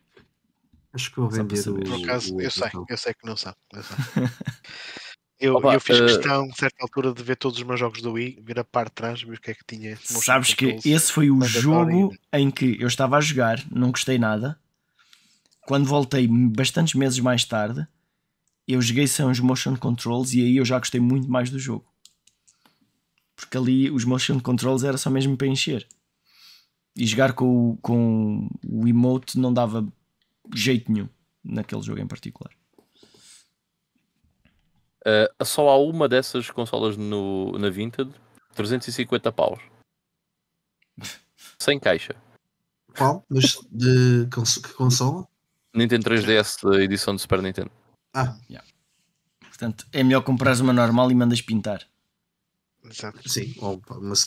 acho 0.92 1.10
que 1.10 1.20
vou 1.20 1.28
vender 1.28 1.56
saber. 1.56 1.86
o. 1.86 1.90
Por 1.90 2.02
acaso, 2.02 2.40
eu 2.40 2.50
sei, 2.50 2.70
eu 2.88 2.98
sei 2.98 3.14
que 3.14 3.26
não 3.26 3.36
sabe. 3.36 3.56
Eu, 3.72 3.82
sei. 3.82 3.96
eu, 5.40 5.54
Opa, 5.56 5.74
eu 5.74 5.80
fiz 5.80 5.98
eh, 5.98 6.04
questão, 6.06 6.48
a 6.50 6.54
certa 6.54 6.82
altura, 6.84 7.12
de 7.12 7.22
ver 7.22 7.36
todos 7.36 7.58
os 7.58 7.64
meus 7.64 7.80
jogos 7.80 8.02
do 8.02 8.12
Wii, 8.12 8.40
vir 8.42 8.58
a 8.58 8.64
parte 8.64 8.88
de 8.90 8.94
trás, 8.94 9.22
ver 9.22 9.36
o 9.36 9.40
que 9.40 9.50
é 9.50 9.54
que 9.54 9.64
tinha. 9.66 9.96
Sabes 10.02 10.54
que 10.54 10.66
controls. 10.66 10.86
esse 10.86 11.12
foi 11.12 11.30
o 11.30 11.40
jogo 11.44 12.14
em 12.32 12.50
que 12.50 12.76
eu 12.80 12.86
estava 12.88 13.16
a 13.16 13.20
jogar, 13.20 13.64
não 13.70 13.90
gostei 13.90 14.18
nada. 14.18 14.58
Quando 15.66 15.86
voltei 15.86 16.26
bastantes 16.28 16.94
meses 16.94 17.18
mais 17.20 17.44
tarde, 17.44 17.86
eu 18.66 18.80
joguei 18.82 19.06
sem 19.06 19.24
os 19.26 19.40
motion 19.40 19.76
controls 19.76 20.32
e 20.34 20.40
aí 20.42 20.56
eu 20.56 20.64
já 20.64 20.78
gostei 20.78 21.00
muito 21.00 21.28
mais 21.30 21.50
do 21.50 21.58
jogo. 21.58 21.86
Porque 23.36 23.56
ali 23.56 23.90
os 23.90 24.04
motion 24.04 24.38
controls 24.40 24.84
era 24.84 24.98
só 24.98 25.08
mesmo 25.10 25.36
para 25.36 25.46
encher. 25.46 25.86
E 26.96 27.06
jogar 27.06 27.32
com, 27.32 27.70
o- 27.70 27.76
com 27.78 28.48
o 28.68 28.86
emote 28.86 29.38
não 29.38 29.52
dava 29.52 29.86
jeito 30.54 30.92
nenhum 30.92 31.08
naquele 31.42 31.82
jogo 31.82 32.00
em 32.00 32.06
particular. 32.06 32.52
Uh, 35.06 35.44
só 35.44 35.68
há 35.68 35.78
uma 35.78 36.08
dessas 36.08 36.50
consolas 36.50 36.96
no, 36.96 37.52
na 37.58 37.70
Vinted, 37.70 38.12
350 38.54 39.32
paus. 39.32 39.60
Sem 41.58 41.78
caixa. 41.78 42.14
Qual? 42.96 43.24
Mas 43.28 43.58
de 43.70 44.28
cons 44.32 44.58
que 44.58 44.72
consola? 44.74 45.26
Nintendo 45.74 46.10
3DS 46.10 46.68
da 46.68 46.82
edição 46.82 47.14
de 47.14 47.22
Super 47.22 47.40
Nintendo. 47.40 47.70
Ah, 48.12 48.36
Portanto, 49.42 49.86
é 49.92 50.02
melhor 50.02 50.22
comprares 50.22 50.60
uma 50.60 50.72
normal 50.72 51.10
e 51.10 51.14
mandas 51.14 51.40
pintar. 51.40 51.86
Exato. 52.84 53.28
sim. 53.28 53.54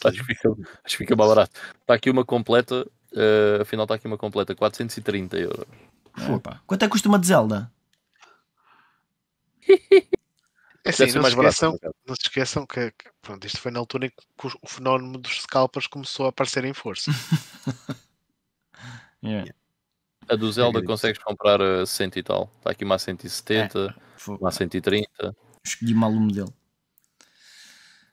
Acho 0.06 0.20
que 0.20 0.24
fica, 0.24 0.50
acho 0.84 0.98
que 0.98 0.98
fica 0.98 1.16
mais 1.16 1.30
barato. 1.30 1.60
Está 1.82 1.96
aqui 1.96 2.10
uma 2.10 2.24
completa, 2.24 2.88
uh, 3.12 3.62
afinal 3.62 3.86
está 3.86 3.96
aqui 3.96 4.08
uma 4.08 4.18
completa, 4.18 4.56
430 4.56 5.38
euros. 5.38 5.66
Pá. 6.42 6.62
Quanto 6.68 6.84
é 6.84 6.86
que 6.86 6.92
custa 6.92 7.10
uma 7.10 7.18
de 7.18 7.28
Zelda? 7.28 7.72
É 10.86 10.90
assim, 10.90 11.06
não 11.14 11.22
mais 11.22 11.34
se, 11.34 11.40
esqueçam, 11.40 11.80
não 12.06 12.16
se 12.16 12.22
esqueçam 12.24 12.66
que, 12.66 12.92
que, 12.92 13.10
pronto, 13.22 13.46
isto 13.48 13.60
foi 13.60 13.72
na 13.72 13.80
altura 13.80 14.08
em 14.08 14.10
que 14.10 14.48
o- 14.48 14.68
fenómeno 14.68 15.18
dos 15.18 15.42
scalpers 15.42 15.88
começou 15.88 16.26
a 16.26 16.30
aparecer 16.30 16.66
em 16.66 16.74
força. 16.74 17.12
Yeah. 19.24 19.50
A 20.28 20.36
do 20.36 20.52
Zelda 20.52 20.80
isso. 20.80 20.88
consegues 20.88 21.18
comprar 21.24 21.62
a 21.62 21.86
100 21.86 22.12
e 22.18 22.24
tal. 22.24 22.52
Está 22.58 22.72
aqui 22.72 22.84
uma 22.84 22.96
a 22.96 23.00
170, 23.00 23.96
Fogo. 24.18 24.40
uma 24.42 24.50
a 24.50 24.52
130. 24.52 25.34
Escolhi 25.66 25.94
mal 25.94 26.12
o 26.12 26.20
modelo. 26.20 26.54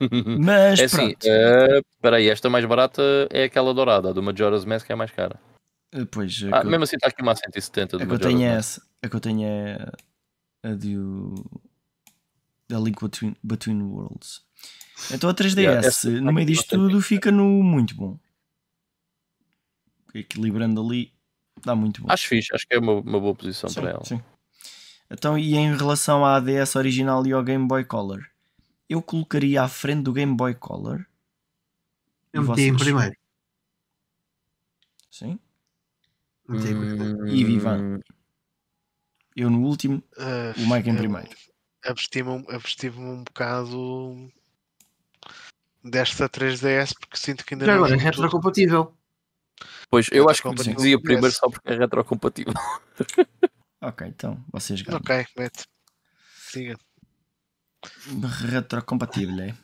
Mas 0.41 0.79
é 0.79 0.85
assim, 0.85 1.15
pronto. 1.15 1.25
uh, 1.27 1.79
espera 1.93 2.17
aí, 2.19 2.29
esta 2.29 2.49
mais 2.49 2.65
barata 2.65 3.03
é 3.31 3.45
aquela 3.45 3.75
dourada, 3.75 4.11
a 4.11 4.13
do 4.13 4.23
Majora's 4.23 4.65
Mask 4.65 4.87
que 4.87 4.93
é 4.93 4.95
mais 4.95 5.11
cara. 5.11 5.39
Eh, 5.93 6.05
Pois, 6.05 6.41
a, 6.53 6.59
Ah, 6.59 6.63
eu- 6.63 6.71
mesmo 6.71 6.85
assim 6.85 6.95
está 6.97 7.09
aqui 7.09 7.23
uma 7.23 7.33
a 7.33 7.37
170 7.37 7.99
do 7.99 8.05
a 8.05 8.07
que 8.07 8.13
eu 8.13 8.19
tenho 8.21 8.43
é 8.43 8.55
essa. 8.55 8.81
A 9.03 9.09
que 9.09 9.17
eu 9.17 9.21
tenho 9.21 9.45
é 9.45 9.93
a 10.63 10.69
do. 10.75 11.35
A 12.73 12.79
Link 12.79 13.01
Between, 13.03 13.37
Between 13.43 13.83
Worlds. 13.83 14.43
Então 15.11 15.31
a 15.31 15.35
3DS, 15.35 15.59
Yeah, 15.59 15.87
essa 15.87 16.11
no 16.11 16.33
meio 16.33 16.47
disto 16.47 16.69
tudo, 16.77 17.01
fica 17.01 17.31
no 17.31 17.63
muito 17.63 17.95
bom. 17.95 18.19
Equilibrando 20.15 20.81
ali, 20.85 21.13
dá 21.65 21.75
muito 21.75 22.03
bom. 22.03 22.13
Acho 22.13 22.29
fixe, 22.29 22.55
acho 22.55 22.67
que 22.67 22.75
é 22.75 22.79
uma, 22.79 22.95
uma 22.95 23.21
boa 23.21 23.35
posição 23.35 23.71
Sim, 23.71 23.81
para 23.81 23.91
ela. 23.91 24.05
sim. 24.05 24.21
Então, 25.11 25.37
e 25.39 25.55
em 25.57 25.77
relação 25.77 26.25
à 26.25 26.37
ADS 26.37 26.77
original 26.77 27.27
e 27.27 27.33
ao 27.33 27.43
Game 27.43 27.67
Boy 27.67 27.85
Color? 27.85 28.25
Eu 28.89 29.03
colocaria 29.03 29.63
à 29.63 29.69
frente 29.69 30.03
do 30.03 30.13
Game 30.13 30.35
Boy 30.37 30.55
Color. 30.55 31.05
Eu 32.33 32.43
meti 32.45 32.63
em 32.63 32.77
primeiro. 32.77 33.17
Sim. 35.11 35.39
Meti 36.49 36.69
em 36.69 36.79
primeiro. 36.79 37.29
E 37.29 37.45
Vivan. 37.45 38.01
Eu 39.35 39.49
no 39.51 39.63
último, 39.63 40.03
Ah, 40.19 40.53
o 40.59 40.69
Mike 40.73 40.91
em 40.91 40.97
primeiro. 40.97 41.29
Abstive-me 41.85 42.45
abstive 42.49 42.99
um 42.99 43.25
bocado 43.25 44.31
desta 45.83 46.29
3DS 46.29 46.93
porque 46.99 47.17
sinto 47.17 47.45
que 47.45 47.55
ainda 47.55 47.67
Já 47.67 47.73
não 47.73 47.85
agora, 47.85 47.95
é 47.95 47.99
retrocompatível. 47.99 48.95
Pois, 49.89 50.09
eu 50.13 50.29
acho 50.29 50.43
que 50.43 50.55
dizia 50.55 51.01
primeiro 51.01 51.35
só 51.35 51.49
porque 51.49 51.73
é 51.73 51.77
retrocompatível. 51.77 52.55
Ok, 53.83 54.07
então 54.07 54.45
vocês 54.53 54.83
ganham. 54.83 55.01
Ok, 55.01 55.27
mete. 55.39 55.65
Siga. 56.37 56.77
Retrocompatível. 58.51 59.41
é? 59.41 59.57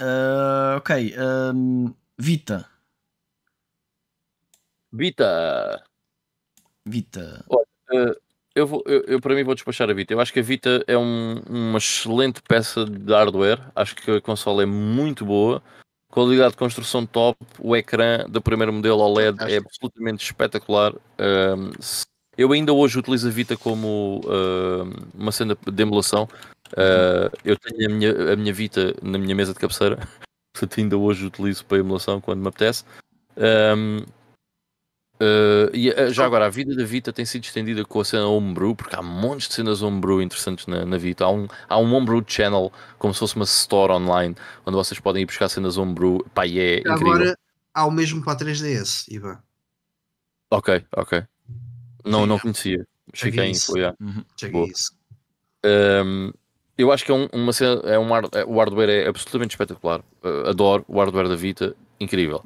Ah, 0.00 0.74
ok. 0.78 1.14
ahm, 1.16 1.94
Vita. 2.18 2.68
Vita! 4.92 5.84
Vita. 6.84 7.46
Eu, 8.54 8.66
vou, 8.66 8.82
eu, 8.86 9.02
eu, 9.04 9.20
para 9.20 9.34
mim 9.34 9.44
vou 9.44 9.54
despachar 9.54 9.88
a 9.88 9.94
Vita. 9.94 10.12
Eu 10.12 10.20
acho 10.20 10.32
que 10.32 10.40
a 10.40 10.42
Vita 10.42 10.84
é 10.86 10.96
um- 10.96 11.40
uma 11.48 11.78
excelente 11.78 12.42
peça 12.42 12.84
de 12.84 13.12
hardware. 13.12 13.60
Acho 13.74 13.96
que 13.96 14.10
a 14.10 14.20
consola 14.20 14.62
é 14.62 14.66
muito 14.66 15.24
boa. 15.24 15.62
Qualidade 16.10 16.50
de 16.50 16.58
construção 16.58 17.06
top. 17.06 17.38
O 17.58 17.74
ecrã 17.74 18.26
do 18.28 18.42
primeiro 18.42 18.72
modelo 18.72 19.00
OLED 19.00 19.38
é 19.50 19.56
absolutamente 19.56 20.22
espetacular. 20.24 20.92
Se- 21.80 22.04
eu 22.36 22.52
ainda 22.52 22.72
hoje 22.72 22.98
utilizo 22.98 23.28
a 23.28 23.30
Vita 23.30 23.56
como 23.56 24.20
ahm, 24.26 24.90
uma 25.14 25.32
cena 25.32 25.56
de 25.66 25.82
emulação. 25.82 26.28
Ah, 26.76 27.30
eu 27.44 27.56
tenho 27.58 27.90
a 27.90 27.92
minha, 27.94 28.32
a 28.32 28.36
minha 28.36 28.52
Vita 28.52 28.94
na 29.02 29.18
minha 29.18 29.34
mesa 29.34 29.54
de 29.54 29.58
cabeceira. 29.58 29.96
Portanto, 30.54 30.78
ainda 30.78 30.96
hoje 30.98 31.24
utilizo 31.26 31.64
para 31.64 31.78
emulação 31.78 32.20
quando 32.20 32.40
me 32.42 32.48
apetece. 32.48 32.84
Ahm, 33.38 34.04
Uh, 35.20 35.70
e 35.72 35.90
uh, 35.90 36.12
já 36.12 36.24
agora, 36.26 36.46
a 36.46 36.48
vida 36.48 36.74
da 36.74 36.84
Vita 36.84 37.12
tem 37.12 37.24
sido 37.24 37.44
estendida 37.44 37.84
com 37.84 38.00
a 38.00 38.04
cena 38.04 38.26
Homebrew, 38.26 38.74
porque 38.74 38.96
há 38.96 39.02
montes 39.02 39.48
de 39.48 39.54
cenas 39.54 39.80
Homebrew 39.80 40.20
interessantes 40.20 40.66
na, 40.66 40.84
na 40.84 40.98
Vita. 40.98 41.24
Há 41.24 41.30
um, 41.30 41.46
há 41.68 41.78
um 41.78 41.94
Homebrew 41.94 42.24
Channel, 42.26 42.72
como 42.98 43.14
se 43.14 43.20
fosse 43.20 43.36
uma 43.36 43.44
store 43.44 43.92
online, 43.92 44.34
onde 44.66 44.76
vocês 44.76 44.98
podem 44.98 45.22
ir 45.22 45.26
buscar 45.26 45.48
cenas 45.48 45.76
Homebrew. 45.76 46.24
Pá, 46.34 46.46
e 46.46 46.58
é 46.58 46.78
incrível. 46.78 47.12
Agora 47.12 47.38
há 47.72 47.86
o 47.86 47.90
mesmo 47.90 48.22
para 48.24 48.32
a 48.32 48.36
3DS, 48.36 49.06
Ivan. 49.10 49.38
Ok, 50.50 50.84
ok. 50.96 51.22
Não, 52.04 52.26
não 52.26 52.36
é. 52.36 52.40
conhecia. 52.40 52.86
Cheguei 53.14 53.30
Fiquei 53.32 53.44
em 53.48 53.50
isso. 53.52 53.70
info, 53.70 53.78
yeah. 53.78 53.96
Uhum. 54.00 54.24
Cheguei 54.36 54.52
Boa. 54.52 54.66
a 54.66 54.70
isso. 54.70 54.92
Um, 55.64 56.32
eu 56.76 56.90
acho 56.90 57.04
que 57.04 57.12
é 57.12 57.14
um- 57.14 57.28
uma 57.32 57.52
cena, 57.52 57.80
é 57.84 57.98
um 57.98 58.08
é- 58.16 58.44
o 58.44 58.58
hardware 58.58 58.88
é 58.90 59.06
absolutamente 59.08 59.54
espetacular. 59.54 60.00
Uh, 60.22 60.48
adoro 60.48 60.84
o 60.88 60.98
hardware 60.98 61.28
da 61.28 61.36
Vita, 61.36 61.76
incrível. 62.00 62.44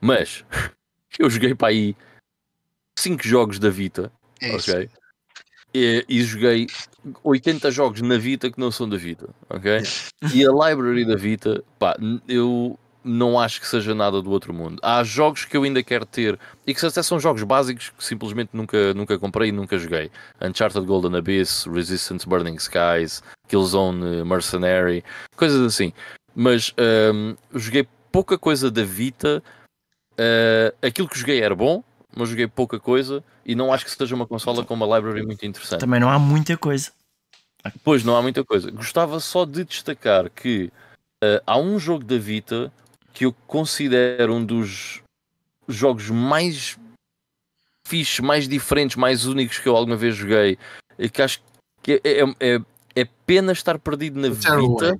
Mas 0.00 0.44
eu 1.18 1.30
joguei 1.30 1.54
para 1.54 1.68
aí 1.68 1.96
5 2.98 3.26
jogos 3.26 3.58
da 3.58 3.70
Vita, 3.70 4.12
É 4.40 4.54
ok? 4.54 4.90
E, 5.74 6.04
e 6.08 6.22
joguei 6.22 6.66
80 7.22 7.70
jogos 7.70 8.00
na 8.00 8.16
Vita 8.16 8.50
que 8.50 8.58
não 8.58 8.70
são 8.70 8.88
da 8.88 8.96
Vita, 8.96 9.28
ok? 9.48 9.82
E 10.32 10.44
a 10.44 10.50
library 10.50 11.04
da 11.04 11.16
Vita, 11.16 11.62
pá, 11.78 11.96
eu 12.26 12.78
não 13.06 13.38
acho 13.38 13.60
que 13.60 13.68
seja 13.68 13.94
nada 13.94 14.20
do 14.20 14.30
outro 14.30 14.52
mundo. 14.52 14.80
Há 14.82 15.04
jogos 15.04 15.44
que 15.44 15.56
eu 15.56 15.62
ainda 15.62 15.82
quero 15.82 16.04
ter 16.04 16.38
e 16.66 16.74
que 16.74 16.84
até 16.84 17.02
são 17.02 17.20
jogos 17.20 17.42
básicos 17.44 17.90
que 17.90 18.04
simplesmente 18.04 18.50
nunca, 18.52 18.92
nunca 18.94 19.16
comprei 19.18 19.50
e 19.50 19.52
nunca 19.52 19.78
joguei. 19.78 20.10
Uncharted 20.42 20.84
Golden 20.84 21.16
Abyss, 21.16 21.66
Resistance 21.66 22.28
Burning 22.28 22.56
Skies, 22.56 23.22
Killzone 23.48 24.20
eh, 24.20 24.24
Mercenary, 24.24 25.04
coisas 25.36 25.60
assim. 25.60 25.92
Mas 26.34 26.74
hum, 27.14 27.36
joguei 27.54 27.86
pouca 28.10 28.36
coisa 28.36 28.70
da 28.70 28.82
Vita. 28.82 29.42
Eh, 30.18 30.74
aquilo 30.82 31.08
que 31.08 31.18
joguei 31.18 31.40
era 31.40 31.54
bom, 31.54 31.82
mas 32.14 32.28
joguei 32.28 32.46
pouca 32.46 32.80
coisa 32.80 33.22
e 33.44 33.54
não 33.54 33.72
acho 33.72 33.84
que 33.84 33.90
seja 33.90 34.14
uma 34.14 34.26
consola 34.26 34.64
com 34.64 34.74
uma 34.74 34.86
library 34.96 35.24
muito 35.24 35.44
interessante. 35.44 35.80
Também 35.80 36.00
não 36.00 36.10
há 36.10 36.18
muita 36.18 36.56
coisa. 36.56 36.90
Pois, 37.84 38.04
não 38.04 38.16
há 38.16 38.22
muita 38.22 38.44
coisa. 38.44 38.70
Gostava 38.70 39.20
só 39.20 39.44
de 39.44 39.64
destacar 39.64 40.30
que 40.30 40.72
eh, 41.22 41.42
há 41.46 41.58
um 41.58 41.78
jogo 41.78 42.04
da 42.04 42.16
Vita 42.16 42.72
que 43.12 43.24
eu 43.24 43.34
considero 43.46 44.34
um 44.34 44.44
dos 44.44 45.02
jogos 45.68 46.10
mais 46.10 46.78
fixe, 47.86 48.22
mais 48.22 48.48
diferentes, 48.48 48.96
mais 48.96 49.26
únicos 49.26 49.58
que 49.58 49.68
eu 49.68 49.76
alguma 49.76 49.96
vez 49.96 50.14
joguei. 50.14 50.58
E 50.98 51.08
que 51.08 51.22
acho 51.22 51.42
que 51.82 52.00
é, 52.04 52.20
é, 52.20 52.54
é, 52.54 52.60
é 52.94 53.04
pena 53.26 53.52
estar 53.52 53.78
perdido 53.78 54.20
na 54.20 54.28
O. 54.28 54.32
Vita. 54.34 54.98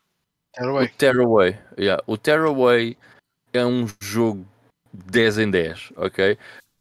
Tearaway. 0.52 0.86
O 0.86 0.88
Tearaway. 0.96 1.58
Yeah. 1.78 2.02
O 2.06 2.16
Tearaway 2.16 2.96
é 3.52 3.64
um 3.64 3.86
jogo 4.00 4.46
10 5.06 5.38
em 5.38 5.50
10, 5.50 5.92
ok? 5.96 6.38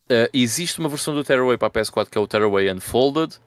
Eh, 0.08 0.30
existe 0.34 0.80
uma 0.80 0.90
versão 0.90 1.14
do 1.14 1.24
Tearaway 1.24 1.58
para 1.58 1.68
a 1.68 1.72
PS4 1.72 2.10
que 2.10 2.18
é 2.18 2.22
o 2.22 2.27
Tearaway 2.27 2.72
Unfolded. 2.72 3.40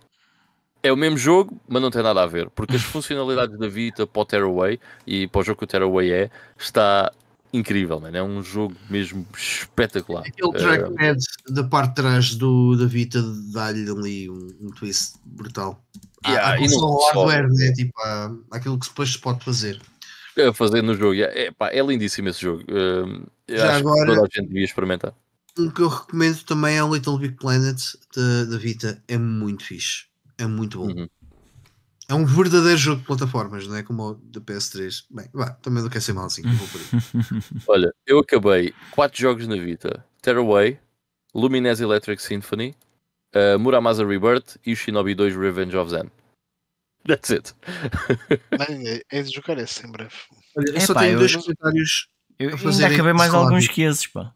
É 0.82 0.92
o 0.92 0.96
mesmo 0.96 1.18
jogo, 1.18 1.60
mas 1.68 1.82
não 1.82 1.90
tem 1.90 2.02
nada 2.02 2.22
a 2.22 2.26
ver, 2.26 2.50
porque 2.50 2.76
as 2.76 2.82
funcionalidades 2.82 3.58
da 3.58 3.68
Vita 3.68 4.06
para 4.06 4.22
o 4.22 4.24
Tearaway 4.24 4.80
e 5.06 5.26
para 5.26 5.40
o 5.40 5.44
jogo 5.44 5.58
que 5.58 5.64
o 5.64 5.66
Tearaway 5.66 6.12
é, 6.12 6.30
está 6.56 7.12
incrível, 7.52 8.00
mano. 8.00 8.16
É 8.16 8.22
um 8.22 8.42
jogo 8.42 8.74
mesmo 8.90 9.26
espetacular. 9.36 10.24
Aquele 10.26 10.52
trackpad 10.52 11.18
uh, 11.18 11.52
da 11.52 11.64
parte 11.64 11.88
de 11.90 11.94
trás 11.94 12.34
do, 12.34 12.76
da 12.76 12.86
Vita 12.86 13.22
dá-lhe 13.52 13.90
ali 13.90 14.30
um, 14.30 14.48
um, 14.60 14.70
twist 14.70 15.16
brutal. 15.24 15.82
Yeah, 16.26 16.48
há, 16.48 16.54
há 16.54 16.68
não 16.68 16.98
hardware, 17.06 17.48
né? 17.48 17.72
Tipo, 17.72 17.98
há, 18.00 18.32
aquilo 18.50 18.78
que 18.78 18.88
depois 18.88 19.12
se 19.12 19.18
pode 19.18 19.44
fazer. 19.44 19.80
A 20.36 20.52
fazer 20.52 20.82
no 20.82 20.94
jogo, 20.94 21.14
é, 21.14 21.50
pá, 21.50 21.70
é 21.70 21.80
lindíssimo 21.80 22.28
esse 22.28 22.42
jogo. 22.42 22.62
Uh, 22.62 23.26
Já 23.48 23.76
agora, 23.76 24.06
toda 24.06 24.22
a 24.22 24.24
gente 24.24 24.48
devia 24.48 24.64
experimentar. 24.64 25.14
Um 25.58 25.70
que 25.70 25.80
eu 25.80 25.88
recomendo 25.88 26.42
também 26.44 26.76
é 26.76 26.84
o 26.84 26.94
Little 26.94 27.18
Big 27.18 27.36
Planet 27.36 27.80
da 28.14 28.58
Vita. 28.58 29.02
É 29.08 29.16
muito 29.16 29.64
fixe. 29.64 30.06
É 30.36 30.46
muito 30.46 30.78
bom. 30.78 30.86
Uhum. 30.86 31.08
É 32.10 32.14
um 32.14 32.24
verdadeiro 32.24 32.78
jogo 32.78 33.00
de 33.00 33.06
plataformas, 33.06 33.66
não 33.66 33.76
é 33.76 33.82
como 33.82 34.10
o 34.10 34.14
da 34.14 34.40
PS3. 34.40 35.04
Bem, 35.10 35.28
vá, 35.32 35.50
também 35.50 35.82
não 35.82 35.90
quer 35.90 36.00
ser 36.00 36.14
mal 36.14 36.24
assim. 36.24 36.42
Olha, 37.68 37.92
eu 38.06 38.18
acabei 38.18 38.72
4 38.92 39.20
jogos 39.20 39.46
na 39.46 39.56
Vita: 39.56 40.02
Tearaway, 40.22 40.78
Lumines 41.34 41.80
Electric 41.80 42.22
Symphony, 42.22 42.74
uh, 43.34 43.58
Muramasa 43.58 44.06
Rebirth 44.06 44.56
e 44.64 44.72
o 44.72 44.76
Shinobi 44.76 45.14
2 45.14 45.36
Revenge 45.36 45.76
of 45.76 45.90
Zen. 45.90 46.10
That's 47.06 47.30
it. 47.30 47.54
Bem, 48.56 49.02
é 49.10 49.22
de 49.22 49.30
jogar 49.30 49.58
esse 49.58 49.86
em 49.86 49.90
breve. 49.90 50.14
Olha, 50.56 50.70
eu 50.70 50.76
é, 50.76 50.80
só 50.80 50.94
pá, 50.94 51.00
tenho 51.00 51.12
eu, 51.12 51.18
dois 51.18 51.36
comentários. 51.36 52.08
Eu 52.38 52.56
ainda 52.56 52.86
acabei 52.86 53.12
mais 53.12 53.34
alguns 53.34 53.66
que 53.66 53.82
esses, 53.82 54.06
pá. 54.06 54.32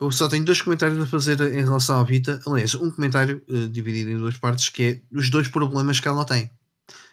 Eu 0.00 0.10
só 0.10 0.28
tenho 0.28 0.44
dois 0.44 0.60
comentários 0.60 1.00
a 1.00 1.06
fazer 1.06 1.40
em 1.40 1.64
relação 1.64 1.98
à 1.98 2.04
Vita. 2.04 2.40
Aliás, 2.46 2.74
um 2.74 2.90
comentário 2.90 3.42
uh, 3.48 3.68
dividido 3.68 4.10
em 4.10 4.18
duas 4.18 4.36
partes, 4.36 4.68
que 4.68 4.82
é 4.82 5.16
os 5.16 5.30
dois 5.30 5.48
problemas 5.48 6.00
que 6.00 6.08
ela 6.08 6.24
tem. 6.24 6.50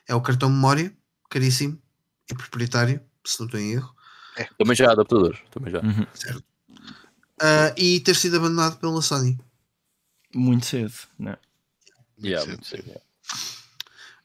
É 0.07 0.13
o 0.13 0.21
cartão 0.21 0.49
memória, 0.49 0.93
caríssimo 1.29 1.81
e 2.29 2.35
proprietário, 2.35 2.99
se 3.23 3.39
não 3.39 3.45
estou 3.45 3.59
em 3.59 3.71
erro. 3.71 3.95
É. 4.35 4.49
Também 4.57 4.75
já 4.75 4.89
há 4.89 4.91
adaptadores. 4.91 5.39
Também 5.49 5.71
já. 5.71 5.79
Uhum. 5.79 6.05
Certo. 6.13 6.43
Uh, 7.41 7.73
e 7.77 7.99
ter 8.01 8.15
sido 8.15 8.37
abandonado 8.37 8.77
pela 8.79 9.01
Sony. 9.01 9.39
Muito 10.35 10.65
cedo, 10.65 10.93
não 11.17 11.31
é? 11.31 11.37
Yeah, 12.21 12.45
muito 12.47 12.65
cedo. 12.65 12.91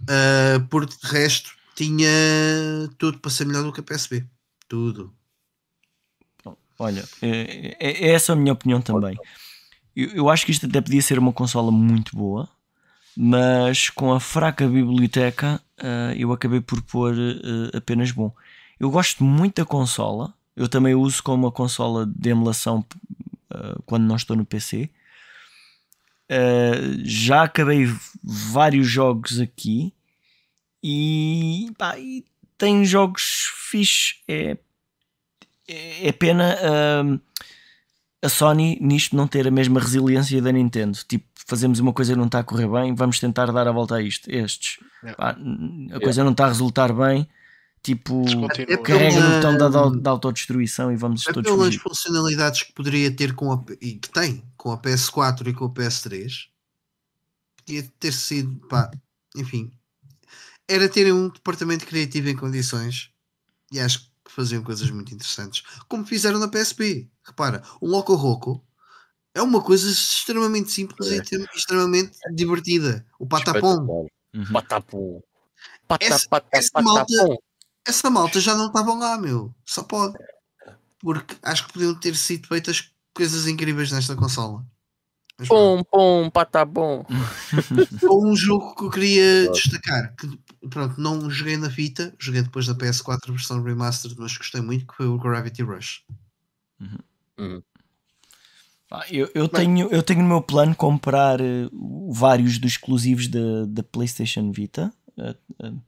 Uh, 0.02 0.66
por 0.68 0.88
resto, 1.02 1.50
tinha 1.74 2.08
tudo 2.96 3.18
para 3.18 3.30
ser 3.30 3.44
melhor 3.44 3.62
do 3.62 3.72
que 3.72 3.80
a 3.80 3.82
PSP. 3.82 4.24
Tudo. 4.68 5.14
Olha, 6.78 7.04
é, 7.20 7.76
é, 7.80 8.06
é 8.06 8.10
essa 8.10 8.32
a 8.32 8.36
minha 8.36 8.52
opinião 8.52 8.80
também. 8.80 9.18
Eu, 9.96 10.08
eu, 10.10 10.30
acho 10.30 10.46
que 10.46 10.52
isto 10.52 10.66
até 10.66 10.80
podia 10.80 11.02
ser 11.02 11.18
uma 11.18 11.32
consola 11.32 11.72
muito 11.72 12.16
boa, 12.16 12.48
mas 13.16 13.90
com 13.90 14.12
a 14.12 14.20
fraca 14.20 14.66
biblioteca 14.68 15.60
uh, 15.80 16.12
eu 16.16 16.32
acabei 16.32 16.60
por 16.60 16.80
pôr 16.82 17.14
uh, 17.14 17.76
apenas 17.76 18.12
bom. 18.12 18.32
Eu 18.78 18.90
gosto 18.90 19.24
muito 19.24 19.56
da 19.56 19.66
consola, 19.66 20.32
eu 20.54 20.68
também 20.68 20.94
uso 20.94 21.20
como 21.20 21.46
uma 21.46 21.52
consola 21.52 22.06
de 22.06 22.30
emulação 22.30 22.84
uh, 23.52 23.82
quando 23.84 24.04
não 24.04 24.14
estou 24.14 24.36
no 24.36 24.44
PC. 24.44 24.88
já 27.02 27.42
acabei 27.42 27.92
vários 28.22 28.86
jogos 28.86 29.40
aqui 29.40 29.92
e, 30.80 31.72
pá, 31.76 31.98
e 31.98 32.24
tem 32.56 32.84
jogos 32.84 33.50
fixes. 33.68 34.20
É 34.28 34.56
é 35.68 36.12
pena 36.12 36.56
uh, 36.56 37.20
a 38.22 38.28
Sony 38.28 38.78
nisto 38.80 39.14
não 39.14 39.28
ter 39.28 39.46
a 39.46 39.50
mesma 39.50 39.80
resiliência 39.80 40.40
da 40.42 40.50
Nintendo. 40.50 40.98
Tipo, 41.06 41.26
fazemos 41.46 41.78
uma 41.78 41.92
coisa 41.92 42.12
que 42.12 42.18
não 42.18 42.26
está 42.26 42.40
a 42.40 42.44
correr 42.44 42.68
bem, 42.68 42.94
vamos 42.94 43.20
tentar 43.20 43.52
dar 43.52 43.68
a 43.68 43.72
volta 43.72 43.96
a 43.96 44.02
isto. 44.02 44.30
Estes, 44.30 44.78
yeah. 45.02 45.16
pá, 45.16 45.30
a 45.30 45.40
yeah. 45.40 46.00
coisa 46.00 46.24
não 46.24 46.32
está 46.32 46.46
a 46.46 46.48
resultar 46.48 46.92
bem. 46.92 47.28
Tipo, 47.80 48.24
carrega 48.82 49.20
no 49.20 49.36
botão 49.36 49.56
da, 49.56 49.88
da 50.00 50.10
autodestruição 50.10 50.90
e 50.90 50.96
vamos 50.96 51.26
é 51.28 51.32
todos 51.32 51.50
pelas 51.50 51.76
funcionalidades 51.76 52.64
que 52.64 52.72
poderia 52.72 53.10
ter 53.10 53.34
com 53.34 53.52
a, 53.52 53.64
e 53.80 53.94
que 53.94 54.10
tem 54.10 54.42
com 54.56 54.72
a 54.72 54.78
PS4 54.78 55.46
e 55.46 55.52
com 55.54 55.66
a 55.66 55.70
PS3 55.70 56.48
podia 57.68 57.82
ter 58.00 58.12
sido, 58.12 58.54
pá, 58.68 58.90
enfim, 59.36 59.70
era 60.66 60.88
terem 60.88 61.12
um 61.12 61.28
departamento 61.28 61.86
criativo 61.86 62.28
em 62.28 62.36
condições 62.36 63.10
e 63.70 63.78
acho 63.78 64.00
que 64.00 64.07
que 64.28 64.34
faziam 64.34 64.62
coisas 64.62 64.90
muito 64.90 65.12
interessantes, 65.14 65.62
como 65.88 66.06
fizeram 66.06 66.38
na 66.38 66.48
PSP. 66.48 67.08
Repara, 67.24 67.62
o 67.80 67.88
Loco 67.88 68.14
Roco 68.14 68.62
é 69.34 69.42
uma 69.42 69.62
coisa 69.62 69.90
extremamente 69.90 70.70
simples 70.70 71.10
é. 71.10 71.16
e 71.16 71.46
extremamente 71.56 72.12
divertida. 72.34 73.06
O 73.18 73.26
Patapom. 73.26 74.06
Uhum. 74.34 74.52
Patapom. 74.52 75.22
essa, 76.00 76.26
essa, 76.52 76.82
malta, 76.82 77.38
essa 77.86 78.10
malta 78.10 78.40
já 78.40 78.54
não 78.54 78.66
estavam 78.66 78.98
lá, 78.98 79.16
meu. 79.18 79.54
Só 79.64 79.82
pode. 79.82 80.18
Porque 81.00 81.36
acho 81.42 81.66
que 81.66 81.72
podiam 81.72 81.94
ter 81.94 82.14
sido 82.14 82.46
feitas 82.46 82.90
coisas 83.14 83.46
incríveis 83.46 83.90
nesta 83.90 84.14
consola. 84.14 84.64
Pum, 85.46 85.84
pum, 85.84 86.30
patapom. 86.30 87.04
Ou 88.02 88.26
um 88.26 88.34
jogo 88.34 88.74
que 88.74 88.84
eu 88.84 88.90
queria 88.90 89.50
destacar, 89.52 90.14
que 90.16 90.28
pronto, 90.68 91.00
não 91.00 91.30
joguei 91.30 91.56
na 91.56 91.70
fita, 91.70 92.12
joguei 92.18 92.42
depois 92.42 92.66
da 92.66 92.74
PS4 92.74 93.30
versão 93.30 93.62
remastered, 93.62 94.18
mas 94.18 94.36
gostei 94.36 94.60
muito, 94.60 94.86
que 94.86 94.96
foi 94.96 95.06
o 95.06 95.16
Gravity 95.16 95.62
Rush. 95.62 96.02
Uhum. 96.80 96.98
Uhum. 97.38 97.62
Ah, 98.90 99.04
eu, 99.10 99.30
eu, 99.34 99.48
tenho, 99.48 99.88
eu 99.92 100.02
tenho 100.02 100.22
no 100.22 100.28
meu 100.28 100.42
plano 100.42 100.74
comprar 100.74 101.40
uh, 101.40 102.12
vários 102.12 102.58
dos 102.58 102.72
exclusivos 102.72 103.28
da, 103.28 103.66
da 103.66 103.82
PlayStation 103.82 104.50
Vita 104.50 104.92
uh, 105.16 105.66
uh, 105.66 105.80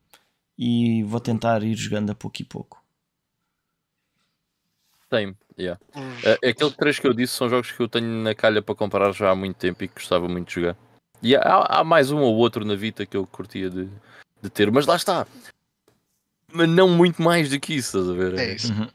e 0.57 1.03
vou 1.05 1.19
tentar 1.19 1.63
ir 1.63 1.75
jogando 1.75 2.11
a 2.11 2.15
pouco 2.15 2.43
e 2.43 2.45
pouco. 2.45 2.80
Tem, 5.11 5.37
yeah. 5.59 5.81
aqueles 6.49 6.77
três 6.77 6.99
que 7.01 7.07
eu 7.07 7.13
disse 7.13 7.35
são 7.35 7.49
jogos 7.49 7.73
que 7.73 7.81
eu 7.81 7.89
tenho 7.89 8.07
na 8.23 8.33
calha 8.33 8.63
para 8.63 8.77
comprar 8.77 9.11
já 9.13 9.31
há 9.31 9.35
muito 9.35 9.57
tempo 9.57 9.83
e 9.83 9.89
que 9.89 9.95
gostava 9.95 10.29
muito 10.29 10.49
de 10.49 10.55
jogar. 10.55 10.77
E 11.21 11.35
há, 11.35 11.67
há 11.69 11.85
mais 11.85 12.13
um 12.13 12.21
ou 12.21 12.37
outro 12.37 12.65
na 12.65 12.77
Vita 12.77 13.05
que 13.05 13.17
eu 13.17 13.27
curtia 13.27 13.69
de, 13.69 13.89
de 14.41 14.49
ter, 14.49 14.71
mas 14.71 14.87
lá 14.87 14.95
está. 14.95 15.27
Mas 16.53 16.69
não 16.69 16.89
muito 16.89 17.21
mais 17.21 17.51
do 17.51 17.59
que 17.59 17.75
isso, 17.75 17.99
estás 17.99 18.09
a 18.09 18.13
ver? 18.13 18.39
É 18.39 18.55
isso. 18.55 18.73
Uhum. 18.73 18.89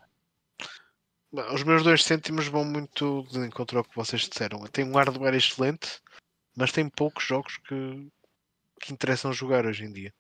os 1.54 1.64
meus 1.64 1.84
dois 1.84 2.04
cêntimos 2.04 2.48
vão 2.48 2.64
muito 2.64 3.28
de 3.30 3.40
encontro 3.40 3.80
ao 3.80 3.84
que 3.84 3.96
vocês 3.96 4.22
disseram. 4.22 4.66
Tem 4.68 4.86
um 4.86 4.96
hardware 4.96 5.36
excelente, 5.36 6.00
mas 6.56 6.72
tem 6.72 6.90
poucos 6.90 7.26
jogos 7.26 7.58
que, 7.58 8.08
que 8.80 8.94
interessam 8.94 9.34
jogar 9.34 9.66
hoje 9.66 9.84
em 9.84 9.92
dia. 9.92 10.14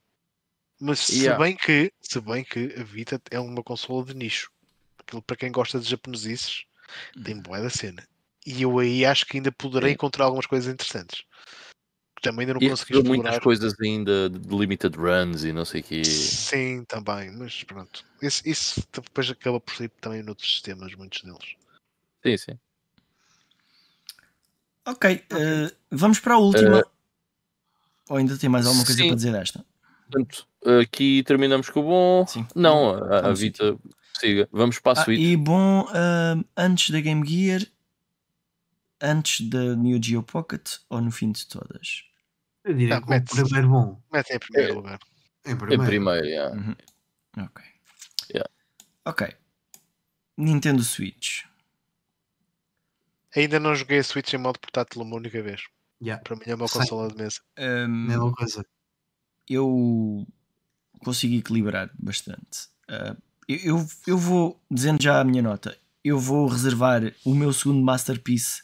Mas 0.80 1.07
yeah. 1.07 1.33
se 1.33 1.41
bem 1.41 1.56
que, 1.56 1.93
se 2.01 2.19
bem 2.19 2.43
que 2.43 2.75
a 2.77 2.83
Vita 2.83 3.22
é 3.32 3.40
uma 3.40 3.64
consola 3.64 4.03
de 4.03 4.14
nicho. 4.14 4.51
Aquilo 5.08 5.22
para 5.22 5.38
quem 5.38 5.51
gosta 5.51 5.80
de 5.80 5.90
japonesices 5.90 6.66
tem 7.24 7.40
boa 7.40 7.61
da 7.61 7.69
cena. 7.69 8.08
E 8.45 8.61
eu 8.61 8.77
aí 8.80 9.06
acho 9.06 9.25
que 9.25 9.38
ainda 9.38 9.51
poderei 9.51 9.93
encontrar 9.93 10.25
algumas 10.25 10.45
coisas 10.45 10.72
interessantes 10.72 11.24
também 12.25 12.42
ainda 12.42 12.56
não 12.56 12.61
e 12.61 12.69
consegui 12.69 12.93
explorar. 12.93 13.17
muitas 13.17 13.40
coisas 13.40 13.75
ainda 13.80 14.30
de 14.30 14.56
limited 14.56 14.98
runs 14.98 15.43
e 15.43 15.53
não 15.53 15.64
sei 15.64 15.82
o 15.82 15.84
quê. 15.84 16.03
Sim, 16.03 16.84
também, 16.85 17.32
mas 17.32 17.64
pronto. 17.64 18.03
Isso, 18.22 18.42
isso 18.45 18.84
depois 18.92 19.30
acaba 19.30 19.59
por 19.59 19.75
sair 19.75 19.90
também 20.01 20.24
noutros 20.24 20.50
sistemas, 20.50 20.93
muitos 20.95 21.22
deles. 21.22 21.56
Sim, 22.24 22.38
sim. 22.38 22.59
Ok, 24.88 25.24
uh, 25.32 25.75
vamos 25.92 26.19
para 26.19 26.35
a 26.35 26.38
última. 26.38 26.80
Uh, 26.80 26.90
Ou 28.09 28.17
ainda 28.17 28.38
tem 28.38 28.50
mais 28.50 28.66
alguma 28.66 28.85
coisa 28.85 29.00
sim. 29.00 29.08
para 29.08 29.16
dizer 29.16 29.32
desta? 29.32 29.66
Portanto, 30.09 30.48
aqui 30.82 31.24
terminamos 31.24 31.69
com 31.69 31.80
o 31.80 31.84
bom. 31.84 32.27
Sim. 32.27 32.48
Não, 32.56 32.92
a, 32.92 33.30
a 33.30 33.34
Vita 33.34 33.77
siga. 34.19 34.50
Vamos 34.52 34.80
para 34.80 35.00
a 35.00 35.02
ah, 35.02 35.06
suite. 35.06 35.22
E 35.22 35.38
bom, 35.38 35.84
uh, 35.84 36.45
antes 36.58 36.90
da 36.90 37.00
Game 37.00 37.27
Gear, 37.27 37.61
antes 39.02 39.48
da 39.48 39.76
Neo 39.76 40.02
Geo 40.02 40.24
Pocket 40.24 40.77
ou 40.90 41.02
no 41.02 41.11
fim 41.11 41.32
de 41.32 41.45
todas? 41.48 42.03
Eu 42.64 42.74
diria 42.74 43.02
que 43.02 43.14
o 43.14 43.24
primeiro 43.24 43.69
bom. 43.69 44.02
Mete 44.11 44.34
em 44.34 44.40
primeiro 44.40 44.72
é, 44.72 44.76
lugar. 44.76 45.00
Em 45.45 45.56
primeiro. 45.56 45.84
Em 45.84 45.85
primeiro, 45.85 46.26
yeah. 46.26 46.56
Uhum. 46.56 46.76
Ok. 47.45 47.64
Yeah. 48.32 48.50
Ok. 49.06 49.35
Nintendo 50.38 50.84
Switch. 50.84 51.44
Ainda 53.35 53.60
não 53.60 53.76
joguei 53.76 54.00
a 54.00 54.03
Switch 54.03 54.34
em 54.34 54.38
modo 54.38 54.60
portátil 54.60 55.02
uma 55.02 55.16
única 55.16 55.42
vez. 55.42 55.64
Yeah. 56.02 56.24
Para 56.24 56.35
mim 56.38 56.44
é 56.48 56.56
uma 56.56 56.68
consola 56.68 57.10
de 57.10 57.16
mesa. 57.16 57.42
Um, 57.58 58.08
Mesma 58.08 58.34
coisa. 58.34 58.66
Eu 59.48 60.26
consigo 61.03 61.35
equilibrar 61.35 61.92
bastante. 62.00 62.68
Uh, 62.90 63.22
eu, 63.48 63.85
eu 64.07 64.17
vou, 64.17 64.61
dizendo 64.69 65.01
já 65.01 65.19
a 65.19 65.24
minha 65.24 65.41
nota, 65.41 65.77
eu 66.03 66.19
vou 66.19 66.48
reservar 66.48 67.14
o 67.24 67.33
meu 67.33 67.51
segundo 67.53 67.83
Masterpiece 67.83 68.64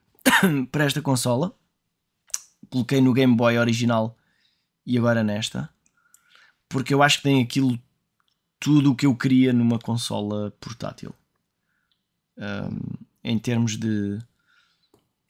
para 0.70 0.84
esta 0.84 1.02
consola 1.02 1.54
coloquei 2.72 3.02
no 3.02 3.12
Game 3.12 3.36
Boy 3.36 3.58
original 3.58 4.16
e 4.86 4.96
agora 4.96 5.22
nesta, 5.22 5.68
porque 6.68 6.94
eu 6.94 7.02
acho 7.02 7.18
que 7.18 7.24
tem 7.24 7.42
aquilo 7.42 7.78
tudo 8.58 8.92
o 8.92 8.96
que 8.96 9.04
eu 9.04 9.14
queria 9.14 9.52
numa 9.52 9.78
consola 9.78 10.50
portátil. 10.58 11.14
Um, 12.38 13.04
em 13.22 13.38
termos 13.38 13.76
de, 13.76 14.18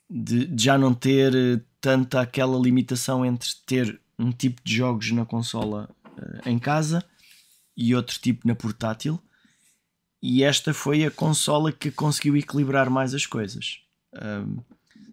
de, 0.08 0.46
de, 0.46 0.64
já 0.64 0.78
não 0.78 0.94
ter 0.94 1.62
tanta 1.80 2.20
aquela 2.20 2.56
limitação 2.58 3.26
entre 3.26 3.48
ter 3.66 4.00
um 4.16 4.30
tipo 4.30 4.62
de 4.62 4.76
jogos 4.76 5.10
na 5.10 5.26
consola 5.26 5.90
uh, 6.06 6.48
em 6.48 6.58
casa 6.60 7.04
e 7.76 7.94
outro 7.94 8.18
tipo 8.20 8.46
na 8.46 8.54
portátil. 8.54 9.20
e 10.24 10.42
esta 10.44 10.72
foi 10.72 11.04
a 11.04 11.10
consola 11.10 11.72
que 11.72 11.90
conseguiu 11.90 12.36
equilibrar 12.36 12.88
mais 12.88 13.12
as 13.14 13.26
coisas. 13.26 13.80
Um, 14.14 14.58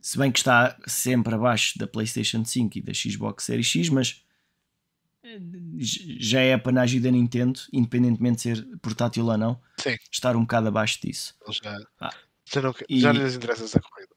se 0.02 0.18
bem 0.18 0.32
que 0.32 0.38
está 0.40 0.78
sempre 0.88 1.34
abaixo 1.34 1.78
da 1.80 1.88
PlayStation 1.88 2.46
5 2.46 2.78
e 2.78 2.82
da 2.82 2.94
Xbox 2.94 3.44
Series 3.46 3.66
X, 3.68 3.90
mas 3.90 4.22
já 6.20 6.40
é 6.42 6.54
a 6.54 6.60
panagem 6.60 7.02
da 7.02 7.12
Nintendo, 7.12 7.60
independentemente 7.74 8.36
de 8.38 8.42
ser 8.42 8.78
portátil 8.82 9.26
ou 9.26 9.38
não, 9.38 9.60
Sim. 9.78 9.98
estar 10.12 10.36
um 10.36 10.42
bocado 10.42 10.68
abaixo 10.68 11.00
disso. 11.02 11.36
Já, 11.62 11.78
Ah. 12.00 12.10
já, 12.46 12.62
não, 12.62 12.74
E- 12.88 13.00
já 13.00 13.14
não 13.14 13.22
lhes 13.24 13.36
interessa 13.36 13.64
essa 13.66 13.80
corrida. 13.82 14.10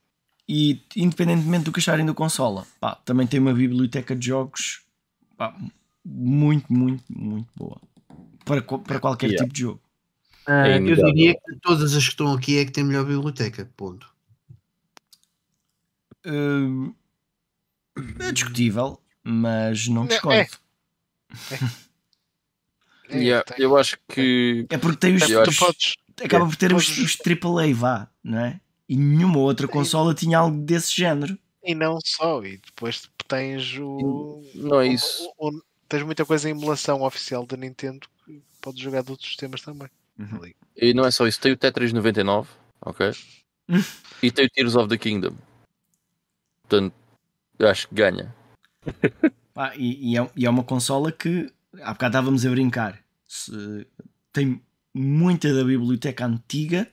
E 0.49 0.83
independentemente 0.97 1.65
do 1.65 1.73
que 1.73 1.81
acharem 1.81 2.05
da 2.05 2.15
consola, 2.15 2.67
pá, 2.81 2.95
também 2.97 3.27
tem 3.27 3.41
uma 3.41 3.55
biblioteca 3.55 4.15
de 4.15 4.27
jogos 4.27 4.83
pá, 5.37 5.57
muito, 6.05 6.73
muito, 6.73 7.03
muito 7.09 7.49
boa 7.57 7.81
para, 8.45 8.63
para 8.63 9.01
qualquer 9.01 9.27
Yeah. 9.29 9.45
tipo 9.45 9.55
de 9.55 9.61
jogo. 9.61 9.81
Ah, 10.47 10.69
É 10.69 10.79
eu 10.79 10.97
diria 10.97 11.35
que 11.35 11.57
todas 11.63 11.95
as 11.95 12.03
que 12.05 12.11
estão 12.11 12.33
aqui 12.33 12.59
é 12.59 12.65
que 12.65 12.73
tem 12.73 12.83
melhor 12.85 13.05
biblioteca. 13.05 13.71
Ponto. 13.77 14.11
Hum, 16.25 16.95
é 18.21 18.33
discutível, 18.33 19.01
mas 19.23 19.87
não 19.89 20.07
discordo. 20.07 20.51
É, 23.09 23.19
Yeah, 23.19 23.45
tem- 23.45 23.63
eu 23.65 23.77
acho 23.77 23.99
que 24.09 24.67
É 24.71 24.79
porque 24.79 24.97
tem 24.97 25.15
os, 25.17 25.23
tu 25.27 25.57
podes, 25.59 25.97
acaba 26.25 26.47
por 26.47 26.57
ter 26.57 26.73
os, 26.73 26.87
todos- 26.87 26.99
os 27.05 27.17
AAA, 27.17 27.75
vá, 27.75 28.09
não 28.25 28.39
é? 28.39 28.61
E 28.89 28.97
nenhuma 28.97 29.39
outra 29.39 29.69
consola 29.69 30.15
tinha 30.15 30.39
algo 30.39 30.57
desse 30.63 30.95
género. 30.97 31.39
e 31.63 31.75
não 31.75 31.99
só, 32.05 32.43
e 32.45 32.57
depois 32.59 33.09
tens 33.29 33.77
o. 33.79 34.43
não 34.55 34.81
é 34.81 34.89
o- 34.89 34.93
isso. 34.93 35.31
o- 35.39 35.49
o- 35.51 35.63
tens 35.89 36.03
muita 36.05 36.25
coisa 36.25 36.49
em 36.49 36.53
emulação 36.53 37.03
oficial 37.03 37.45
da 37.47 37.57
Nintendo 37.57 38.07
que 38.63 38.69
podes 38.69 38.81
jogar 38.81 39.03
de 39.03 39.11
outros 39.11 39.29
sistemas 39.29 39.61
também. 39.61 39.89
Uhum. 40.19 40.41
E 40.77 40.95
não 40.95 41.05
é 41.05 41.11
só 41.11 41.27
isso, 41.27 41.41
tem 41.41 41.53
o 41.53 41.57
Tetris 41.57 41.93
99, 41.93 42.49
ok? 42.81 43.11
e 44.23 44.31
tem 44.31 44.47
o 44.47 44.51
Tears 44.51 44.77
of 44.77 44.89
the 44.89 44.97
Kingdom. 44.97 45.37
Portanto, 46.63 46.95
eu 47.59 47.69
acho 47.69 47.89
que 47.89 47.95
ganha. 47.97 48.35
Pá, 49.53 49.75
e, 49.77 50.13
e 50.13 50.19
é, 50.19 50.31
e 50.37 50.47
é 50.47 50.51
uma 50.51 50.65
consola 50.65 51.11
que 51.11 51.53
há 51.83 51.93
bocado 51.93 52.13
estávamos 52.17 52.47
a 52.47 52.51
brincar. 52.51 53.05
Se- 53.27 53.87
tem 54.33 54.63
muita 54.95 55.53
da 55.53 55.65
biblioteca 55.65 56.25
antiga 56.25 56.89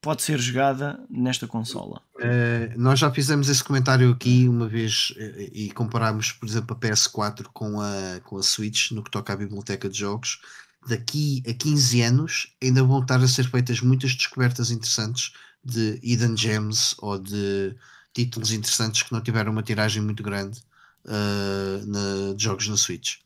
pode 0.00 0.22
ser 0.22 0.38
jogada 0.38 1.04
nesta 1.10 1.46
consola. 1.46 2.00
Uh, 2.16 2.78
nós 2.78 2.98
já 2.98 3.10
fizemos 3.10 3.48
esse 3.48 3.62
comentário 3.62 4.10
aqui 4.10 4.48
uma 4.48 4.68
vez 4.68 5.12
eh, 5.16 5.50
e 5.52 5.70
comparámos, 5.70 6.32
por 6.32 6.48
exemplo, 6.48 6.76
a 6.76 6.78
PS4 6.78 7.46
com 7.52 7.80
a, 7.80 8.20
com 8.24 8.38
a 8.38 8.42
Switch 8.42 8.92
no 8.92 9.02
que 9.02 9.10
toca 9.10 9.32
à 9.32 9.36
biblioteca 9.36 9.88
de 9.88 9.98
jogos. 9.98 10.40
Daqui 10.86 11.42
a 11.48 11.52
15 11.52 12.02
anos 12.02 12.56
ainda 12.62 12.82
vão 12.82 13.00
estar 13.00 13.20
a 13.20 13.28
ser 13.28 13.48
feitas 13.50 13.80
muitas 13.80 14.14
descobertas 14.14 14.70
interessantes 14.70 15.32
de 15.64 15.98
hidden 16.02 16.36
gems 16.36 16.94
ou 16.98 17.18
de 17.18 17.74
títulos 18.14 18.52
interessantes 18.52 19.02
que 19.02 19.12
não 19.12 19.20
tiveram 19.20 19.52
uma 19.52 19.62
tiragem 19.62 20.02
muito 20.02 20.22
grande 20.22 20.60
uh, 21.04 21.86
na- 21.86 22.34
de 22.34 22.42
jogos 22.42 22.68
na 22.68 22.76
Switch. 22.76 23.16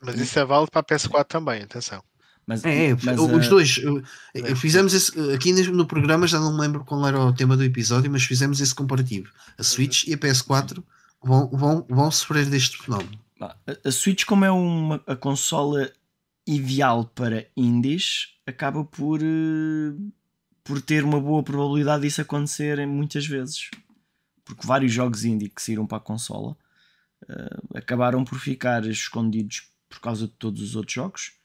Mas 0.00 0.18
isso 0.18 0.38
é 0.38 0.44
válido 0.44 0.70
para 0.70 0.80
a 0.80 0.84
PS4 0.84 1.24
também, 1.26 1.62
atenção. 1.62 2.02
Mas, 2.52 2.64
É, 2.64 2.90
é, 2.90 2.96
mas, 3.02 3.18
os 3.18 3.46
ah, 3.46 3.48
dois. 3.48 3.80
É. 4.34 4.50
eu 4.50 4.56
Fizemos 4.56 4.92
esse, 4.92 5.32
aqui 5.32 5.52
no 5.52 5.86
programa, 5.86 6.26
já 6.26 6.38
não 6.38 6.54
me 6.54 6.60
lembro 6.60 6.84
qual 6.84 7.06
era 7.06 7.18
o 7.18 7.32
tema 7.32 7.56
do 7.56 7.64
episódio, 7.64 8.10
mas 8.10 8.24
fizemos 8.24 8.60
esse 8.60 8.74
comparativo. 8.74 9.32
A 9.56 9.62
Switch 9.62 10.06
e 10.06 10.14
a 10.14 10.18
PS4 10.18 10.82
vão, 11.22 11.48
vão, 11.48 11.86
vão 11.88 12.10
sofrer 12.10 12.46
deste 12.46 12.76
fenómeno. 12.76 13.18
a 13.40 13.90
Switch, 13.90 14.24
como 14.24 14.44
é 14.44 14.50
uma 14.50 15.02
a 15.06 15.16
consola 15.16 15.90
ideal 16.46 17.04
para 17.04 17.46
indies, 17.56 18.34
acaba 18.46 18.84
por, 18.84 19.20
eh, 19.22 19.94
por 20.62 20.82
ter 20.82 21.04
uma 21.04 21.20
boa 21.20 21.42
probabilidade 21.42 22.02
disso 22.02 22.20
acontecer 22.20 22.86
muitas 22.86 23.26
vezes. 23.26 23.70
Porque 24.44 24.66
vários 24.66 24.92
jogos 24.92 25.24
indie 25.24 25.48
que 25.48 25.62
saíram 25.62 25.86
para 25.86 25.98
a 25.98 26.00
consola 26.00 26.56
eh, 27.28 27.78
acabaram 27.78 28.24
por 28.24 28.38
ficar 28.38 28.84
escondidos 28.86 29.68
por 29.88 30.00
causa 30.00 30.26
de 30.26 30.32
todos 30.32 30.60
os 30.60 30.76
outros 30.76 30.94
jogos 30.94 31.41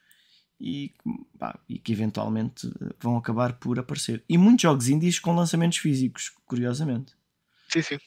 e, 0.59 0.93
pá, 1.37 1.59
e 1.69 1.77
que 1.79 1.91
eventualmente 1.91 2.67
eh, 2.67 2.93
vão 2.99 3.17
acabar 3.17 3.53
por 3.53 3.77
aparecer. 3.79 4.23
E 4.27 4.37
muitos 4.37 4.63
jogos 4.63 4.87
indies 4.89 5.19
com 5.19 5.35
lançamentos 5.35 5.77
físicos, 5.77 6.29
curiosamente. 6.45 7.15
Sim, 7.69 7.81
sim. 7.81 7.97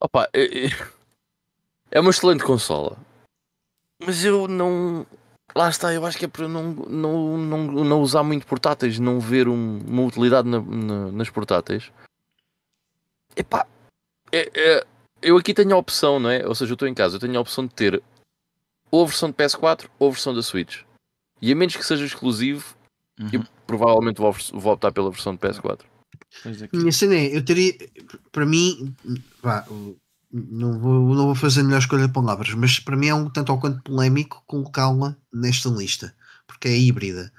Opa, 0.00 0.28
é, 0.32 0.66
é- 0.66 0.70
é 1.90 2.00
uma 2.00 2.10
excelente 2.10 2.44
consola. 2.44 2.98
Mas 4.04 4.24
eu 4.24 4.46
não. 4.46 5.06
Lá 5.54 5.68
está, 5.68 5.92
eu 5.94 6.04
acho 6.04 6.18
que 6.18 6.24
é 6.24 6.28
para 6.28 6.48
não, 6.48 6.72
não, 6.74 7.38
não, 7.38 7.58
não 7.84 8.00
usar 8.02 8.22
muito 8.22 8.46
portáteis, 8.46 8.98
não 8.98 9.20
ver 9.20 9.48
um- 9.48 9.78
uma 9.86 10.02
utilidade 10.02 10.48
na- 10.48 10.60
na- 10.60 11.12
nas 11.12 11.30
portáteis. 11.30 11.92
Epá, 13.36 13.66
é, 14.32 14.50
é- 14.54 14.86
eu 15.24 15.36
aqui 15.36 15.52
tenho 15.54 15.74
a 15.74 15.78
opção, 15.78 16.20
não 16.20 16.30
é? 16.30 16.46
Ou 16.46 16.54
seja, 16.54 16.72
eu 16.72 16.74
estou 16.74 16.86
em 16.86 16.94
casa, 16.94 17.16
eu 17.16 17.20
tenho 17.20 17.36
a 17.36 17.40
opção 17.40 17.66
de 17.66 17.74
ter 17.74 18.02
ou 18.90 19.02
a 19.02 19.06
versão 19.06 19.28
de 19.28 19.34
PS4 19.34 19.88
ou 19.98 20.08
a 20.08 20.10
versão 20.12 20.34
da 20.34 20.42
Switch. 20.42 20.82
E 21.42 21.50
a 21.50 21.56
menos 21.56 21.74
que 21.74 21.84
seja 21.84 22.04
exclusivo, 22.04 22.76
eu 23.32 23.44
provavelmente 23.66 24.18
vou, 24.18 24.32
vou 24.52 24.72
optar 24.72 24.92
pela 24.92 25.10
versão 25.10 25.34
de 25.34 25.40
PS4. 25.40 25.80
Pois 26.42 26.62
é 26.62 26.68
Minha 26.72 26.92
cena 26.92 27.14
é, 27.14 27.36
eu 27.36 27.44
teria, 27.44 27.74
para 28.30 28.46
mim, 28.46 28.94
vá, 29.42 29.66
não 30.32 30.78
vou, 30.78 31.14
não 31.14 31.26
vou 31.26 31.34
fazer 31.34 31.60
a 31.60 31.64
melhor 31.64 31.78
escolha 31.78 32.06
de 32.06 32.12
palavras, 32.12 32.54
mas 32.54 32.78
para 32.78 32.96
mim 32.96 33.08
é 33.08 33.14
um 33.14 33.30
tanto 33.30 33.52
ou 33.52 33.60
quanto 33.60 33.82
polémico 33.82 34.42
colocá-la 34.46 35.16
nesta 35.32 35.68
lista, 35.68 36.14
porque 36.46 36.68
é 36.68 36.76
híbrida. 36.76 37.32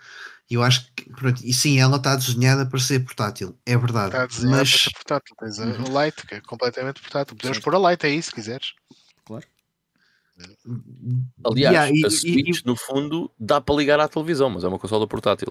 E 0.49 0.53
eu 0.53 0.61
acho 0.63 0.91
que, 0.95 1.09
pronto, 1.11 1.41
e 1.43 1.51
sim, 1.53 1.79
ela 1.79 1.97
está 1.97 2.15
desenhada 2.15 2.65
para 2.67 2.79
ser 2.79 2.99
portátil, 3.03 3.57
é 3.65 3.75
verdade. 3.77 4.09
Está 4.09 4.23
a 4.23 4.27
dizer 4.27 4.47
mas... 4.47 4.59
mas 4.59 4.81
ser 4.81 4.91
portátil. 4.91 5.35
Tens 5.39 5.59
a 5.59 5.65
Uhum. 5.65 6.05
Lite, 6.05 6.27
que 6.27 6.35
é 6.35 6.41
completamente 6.41 7.01
portátil. 7.01 7.35
Podemos 7.35 7.59
pôr 7.59 7.75
a 7.75 7.89
Lite 7.91 8.05
aí 8.05 8.21
se 8.21 8.31
quiseres. 8.31 8.73
Aliás, 11.45 11.73
Yeah, 11.75 11.89
e- 11.89 12.05
a 12.05 12.07
e- 12.07 12.11
Switch, 12.11 12.63
no 12.65 12.75
fundo, 12.75 13.31
dá 13.39 13.61
para 13.61 13.75
ligar 13.75 13.99
à 13.99 14.07
televisão, 14.07 14.49
mas 14.49 14.63
é 14.63 14.67
uma 14.67 14.77
consola 14.79 15.07
portátil. 15.07 15.47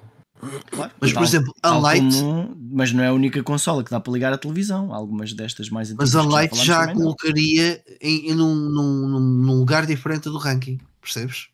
Claro, 0.71 0.93
Mas, 1.01 1.11
por 1.11 1.15
tal- 1.15 1.25
exemplo, 1.25 1.55
a 1.63 1.71
como- 1.71 2.57
mas 2.73 2.93
não 2.93 3.03
é 3.03 3.07
a 3.07 3.13
única 3.13 3.43
consola 3.43 3.83
que 3.83 3.91
dá 3.91 3.99
para 3.99 4.13
ligar 4.13 4.33
à 4.33 4.37
televisão. 4.39 4.93
Algumas 4.93 5.33
destas 5.33 5.71
mais 5.71 5.89
antigas. 5.91 6.13
Mas 6.13 6.17
a 6.17 6.23
Lite 6.43 6.51
falámos 6.51 6.65
já 6.67 6.83
a 6.85 6.93
colocaria 6.93 7.83
em, 8.01 8.31
em 8.31 8.35
num, 8.35 8.55
num- 8.55 9.09
num- 9.09 9.21
num 9.21 9.59
lugar 9.59 9.87
diferente 9.87 10.25
do 10.25 10.37
ranking, 10.37 10.79
percebes? 11.01 11.49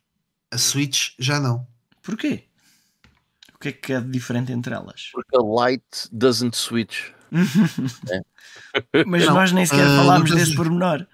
A 0.50 0.58
Switch 0.58 1.10
já 1.18 1.38
não. 1.38 1.66
Porquê? 2.02 2.44
O 3.60 3.62
que 3.62 3.68
é 3.68 3.72
que 3.72 3.92
é 3.92 4.00
diferente 4.00 4.52
entre 4.52 4.72
elas? 4.74 5.10
Porque 5.12 5.36
a 5.36 5.40
Lite 5.68 6.08
doesn't 6.10 6.56
switch. 6.56 7.10
Mas 9.06 9.26
Não, 9.26 9.34
nós 9.34 9.52
nem 9.52 9.66
sequer 9.66 9.86
ah, 9.86 9.96
falámos 9.96 10.30
tens- 10.30 10.40
desse 10.40 10.56
pormenor. 10.56 11.06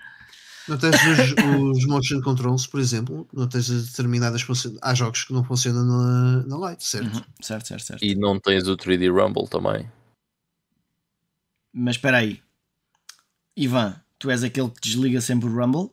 Não 0.69 0.79
tens 0.79 0.95
os, 0.95 1.33
os 1.77 1.87
motion 1.87 2.21
controls, 2.21 2.65
por 2.69 2.79
exemplo, 2.79 3.29
não 3.33 3.49
tens 3.49 3.69
determinadas. 3.69 4.45
Há 4.81 4.95
jogos 4.95 5.25
que 5.25 5.33
não 5.33 5.43
funcionam 5.45 5.85
na, 5.85 6.47
na 6.47 6.71
Lite, 6.71 6.85
certo? 6.85 7.17
Uhum, 7.17 7.25
Certo, 7.41 7.67
certo, 7.67 7.85
certo. 7.85 8.05
E 8.05 8.15
não 8.15 8.39
tens 8.39 8.69
o 8.69 8.77
3D 8.77 9.09
Rumble 9.11 9.49
também. 9.49 9.91
Mas 11.73 11.97
espera 11.97 12.19
aí. 12.19 12.41
Ivan, 13.57 14.01
tu 14.21 14.31
és 14.31 14.45
aquele 14.45 14.71
que 14.71 14.81
desliga 14.81 15.21
sempre 15.21 15.49
o 15.49 15.53
Rumble? 15.53 15.91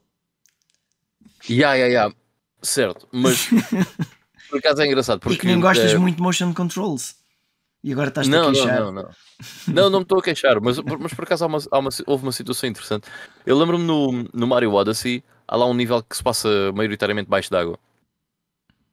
Ya, 1.49 1.73
ya, 1.75 1.87
ya. 1.87 2.13
Certo, 2.61 3.07
mas 3.11 3.47
por 4.53 4.59
acaso 4.59 4.81
é 4.81 4.85
engraçado. 4.87 5.19
Porque, 5.19 5.35
e 5.35 5.39
que 5.39 5.47
nem 5.47 5.59
gostas 5.59 5.91
eh, 5.91 5.97
muito 5.97 6.17
de 6.17 6.21
motion 6.21 6.53
controls. 6.53 7.15
E 7.83 7.91
agora 7.91 8.07
estás-te 8.09 8.29
não, 8.31 8.43
a 8.43 8.45
não, 8.45 8.51
queixar. 8.53 8.79
não, 8.79 8.91
não. 8.91 9.09
Não, 9.67 9.89
não 9.89 9.99
me 9.99 10.03
estou 10.03 10.19
a 10.19 10.23
queixar, 10.23 10.61
mas, 10.61 10.77
mas 10.79 11.13
por 11.13 11.23
acaso 11.25 11.43
há 11.43 11.47
uma, 11.47 11.57
há 11.71 11.79
uma- 11.79 11.89
houve 12.07 12.23
uma 12.23 12.31
situação 12.31 12.69
interessante. 12.69 13.09
Eu 13.45 13.57
lembro-me 13.57 13.83
no, 13.83 14.23
no 14.33 14.47
Mario 14.47 14.71
Odyssey, 14.73 15.21
há 15.47 15.57
lá 15.57 15.65
um 15.65 15.73
nível 15.73 16.01
que 16.01 16.15
se 16.15 16.23
passa 16.23 16.47
maioritariamente 16.73 17.25
debaixo 17.25 17.51
d'água. 17.51 17.77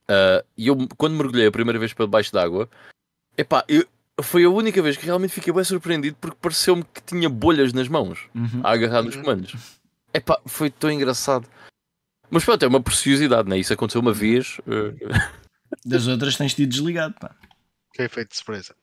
Ah, 0.08 0.44
e 0.56 0.66
eu, 0.66 0.76
quando 0.97 1.14
mergulhei 1.14 1.47
a 1.47 1.52
primeira 1.52 1.78
vez 1.78 1.92
para 1.92 2.05
debaixo 2.06 2.32
d'água, 2.32 2.68
epá, 3.39 3.64
eu, 3.68 3.84
foi 4.22 4.44
a 4.44 4.50
única 4.50 4.82
vez 4.82 4.97
que 4.97 5.06
realmente 5.06 5.32
fiquei 5.32 5.52
bem 5.52 5.62
surpreendido 5.64 6.16
porque 6.20 6.36
pareceu-me 6.40 6.82
que 6.82 7.00
tinha 7.02 7.28
bolhas 7.28 7.72
nas 7.72 7.86
mãos 7.89 8.28
Uhum. 8.34 8.60
a 8.64 8.72
agarrar 8.72 9.02
nos 9.02 9.14
comandos. 9.16 9.55
Epá, 10.12 10.40
foi 10.47 10.68
tão 10.68 10.90
engraçado. 10.90 11.47
Mas 12.28 12.44
pronto, 12.44 12.62
é 12.64 12.66
uma 12.68 12.80
preciosidade, 12.82 13.48
né? 13.48 13.56
Isso 13.58 13.72
aconteceu 13.72 14.00
uma 14.00 14.12
vez. 14.12 14.60
eh, 14.66 15.30
Das 15.84 16.07
outras 16.07 16.36
tens 16.36 16.55
tido 16.55 16.70
desligado, 16.70 17.15
pá. 17.20 17.34
Que 17.92 18.02
é 18.02 18.05
efeito 18.07 18.31
de 18.31 18.36
surpresa. 18.36 18.74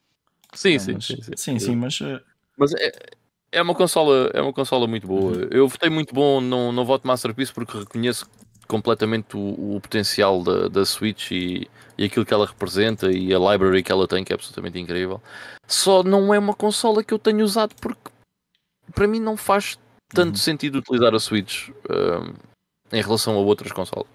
Sim, 0.53 0.79
sim, 0.79 0.93
mas- 0.93 1.05
sim, 1.05 1.21
sim. 1.21 1.31
sim, 1.35 1.59
sim, 1.59 1.75
mas 1.75 1.99
uh, 2.01 2.21
Mas 2.57 2.73
é, 2.73 2.91
é 3.51 3.61
uma 3.61 3.75
consola, 3.75 4.31
é 4.33 4.41
uma 4.41 4.53
consola 4.53 4.87
muito 4.87 5.05
boa. 5.07 5.47
Eu 5.51 5.67
votei 5.67 5.89
muito 5.89 6.13
bom, 6.13 6.39
não, 6.41 6.71
não 6.71 6.85
voto 6.85 7.05
Masterpiece 7.07 7.53
porque 7.53 7.77
reconheço 7.77 8.27
completamente 8.67 9.35
o, 9.37 9.75
o 9.75 9.81
potencial 9.81 10.43
da, 10.43 10.67
da 10.67 10.85
Switch 10.85 11.31
e, 11.31 11.69
e 11.97 12.05
aquilo 12.05 12.25
que 12.25 12.33
ela 12.33 12.45
representa 12.45 13.11
e 13.11 13.33
a 13.33 13.39
library 13.39 13.81
que 13.83 13.91
ela 13.91 14.07
tem, 14.07 14.23
que 14.23 14.33
é 14.33 14.35
absolutamente 14.35 14.79
incrível. 14.79 15.21
Só 15.67 16.03
não 16.03 16.33
é 16.33 16.39
uma 16.39 16.53
consola 16.53 17.03
que 17.03 17.13
eu 17.13 17.19
tenho 17.19 17.43
usado 17.43 17.75
porque 17.75 18.11
para 18.93 19.07
mim 19.07 19.19
não 19.19 19.35
faz 19.37 19.77
tanto 20.13 20.31
Uhum. 20.31 20.35
sentido 20.35 20.79
utilizar 20.79 21.13
a 21.13 21.19
Switch 21.19 21.69
hum, 21.69 22.33
em 22.91 23.01
relação 23.01 23.35
a 23.35 23.39
outras 23.39 23.71
consolas. 23.71 24.07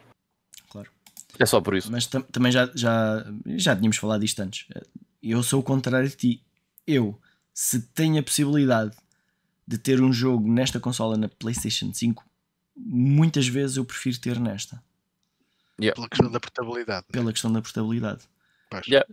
É 1.38 1.46
só 1.46 1.60
por 1.60 1.74
isso. 1.74 1.90
Mas 1.90 2.06
tam 2.06 2.22
também 2.22 2.52
já, 2.52 2.70
já, 2.74 3.24
já 3.56 3.74
tínhamos 3.74 3.96
falado 3.96 4.20
disto 4.20 4.40
antes. 4.40 4.66
Eu 5.22 5.42
sou 5.42 5.60
o 5.60 5.62
contrário 5.62 6.08
de 6.08 6.16
ti. 6.16 6.44
Eu, 6.86 7.18
se 7.54 7.80
tenho 7.80 8.18
a 8.18 8.22
possibilidade 8.22 8.96
de 9.66 9.78
ter 9.78 10.00
um 10.00 10.12
jogo 10.12 10.50
nesta 10.50 10.80
consola 10.80 11.16
na 11.16 11.28
PlayStation 11.28 11.92
5, 11.92 12.24
muitas 12.76 13.46
vezes 13.46 13.76
eu 13.76 13.84
prefiro 13.84 14.20
ter 14.20 14.38
nesta. 14.38 14.82
Yeah. 15.80 15.94
Pela 15.94 16.08
questão 16.08 16.30
da 16.30 16.40
portabilidade. 16.40 17.06
né? 17.08 17.12
Pela 17.12 17.32
questão 17.32 17.52
da 17.52 17.62
portabilidade. 17.62 18.22
Pois. 18.70 18.86
Yeah. 18.86 19.08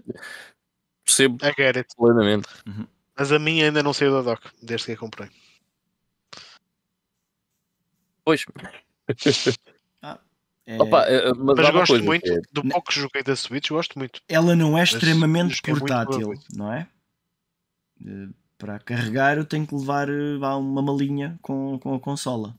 Percebo 1.05 1.37
plenamente. 1.97 2.47
Mas 3.17 3.31
a 3.31 3.39
minha 3.39 3.65
ainda 3.65 3.83
não 3.83 3.93
saiu 3.93 4.13
da 4.13 4.21
dock, 4.21 4.49
desde 4.61 4.85
que 4.87 4.91
a 4.93 4.97
comprei. 4.97 5.29
Pois. 8.23 8.45
É- 10.71 10.79
Opa, 10.83 11.01
eh, 11.07 11.33
mas, 11.33 11.57
Mas 11.57 11.69
gosto 11.71 11.87
coisa 11.93 12.05
muito, 12.05 12.23
que 12.23 12.29
é- 12.29 12.41
do 12.51 12.61
pouco 12.61 12.89
que 12.91 12.99
joguei 12.99 13.23
da 13.23 13.35
Switch, 13.35 13.69
gosto 13.69 13.97
muito. 13.97 14.21
ela 14.29 14.55
não 14.55 14.77
é 14.77 14.83
extremamente 14.83 15.59
é 15.65 15.75
portátil, 15.75 16.27
boa. 16.27 16.37
não 16.53 16.71
é? 16.71 16.87
Eh, 18.05 18.27
Para 18.55 18.77
carregar 18.77 19.37
eu 19.37 19.45
tenho 19.45 19.65
que 19.65 19.73
levar 19.73 20.07
eh, 20.09 20.37
vá, 20.37 20.55
uma 20.57 20.79
malinha 20.83 21.39
com, 21.41 21.79
com 21.79 21.95
a 21.95 21.99
consola. 21.99 22.55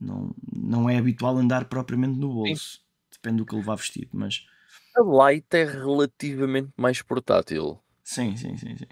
Não, 0.00 0.34
não 0.52 0.90
é 0.90 0.98
habitual 0.98 1.36
andar 1.38 1.66
propriamente 1.66 2.18
no 2.18 2.34
bolso. 2.34 2.80
Depende 3.12 3.36
do 3.36 3.46
que 3.46 3.54
levar 3.54 3.76
vestido, 3.76 4.08
mas 4.12 4.44
A 4.96 5.30
Lite 5.30 5.56
é 5.56 5.64
relativamente 5.66 6.72
mais 6.76 7.00
portátil. 7.00 7.80
sim, 8.02 8.36
sim, 8.36 8.56
sim, 8.56 8.76
sim. 8.76 8.86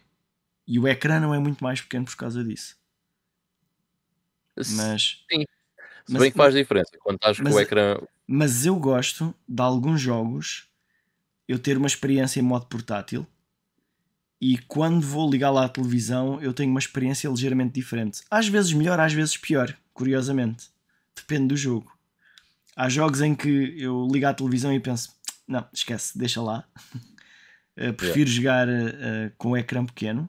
E 0.65 0.79
o 0.79 0.87
ecrã 0.87 1.19
não 1.19 1.35
é 1.35 1.41
muito 1.41 1.65
mais 1.65 1.81
pequeno 1.81 2.05
por 2.05 2.15
causa 2.15 2.45
disso. 2.45 2.79
Mas, 4.55 5.25
se 6.07 6.13
mas- 6.13 6.23
bem 6.23 6.31
que 6.31 6.37
faz 6.37 6.55
diferença. 6.55 6.91
Quando 7.01 7.17
estás 7.17 7.37
com 7.39 7.45
mas- 7.45 7.55
o 7.55 7.61
ecrã. 7.61 7.99
mas 8.27 8.67
eu 8.67 8.77
gosto 8.77 9.35
de 9.49 9.63
alguns 9.63 10.01
jogos 10.01 10.69
eu 11.49 11.59
ter 11.59 11.77
uma 11.77 11.87
experiência 11.87 12.41
em 12.41 12.43
modo 12.43 12.67
portátil 12.67 13.27
e 14.41 14.59
quando 14.59 15.01
vou 15.07 15.31
ligar 15.31 15.51
lá 15.51 15.65
à 15.67 15.69
televisão 15.69 16.41
eu 16.41 16.53
tenho 16.53 16.71
uma 16.71 16.81
experiência 16.81 17.29
ligeiramente 17.29 17.75
diferente. 17.75 18.23
Às 18.31 18.49
vezes 18.49 18.73
melhor, 18.73 18.99
às 18.99 19.13
vezes 19.13 19.37
pior, 19.37 19.77
curiosamente. 19.93 20.69
Depende 21.15 21.49
do 21.49 21.57
jogo. 21.57 21.93
Há 22.75 22.89
jogos 22.89 23.21
em 23.21 23.35
que 23.35 23.75
eu 23.79 24.09
ligo 24.11 24.27
à 24.27 24.33
televisão 24.35 24.73
e 24.73 24.81
penso: 24.81 25.11
não, 25.47 25.65
esquece, 25.73 26.17
deixa 26.19 26.41
lá. 26.43 26.65
Eh, 27.75 27.91
prefiro 27.91 28.29
jogar 28.29 28.69
eh, 28.69 28.95
eh, 29.01 29.33
com 29.39 29.53
o 29.53 29.57
ecrã 29.57 29.83
pequeno. 29.87 30.29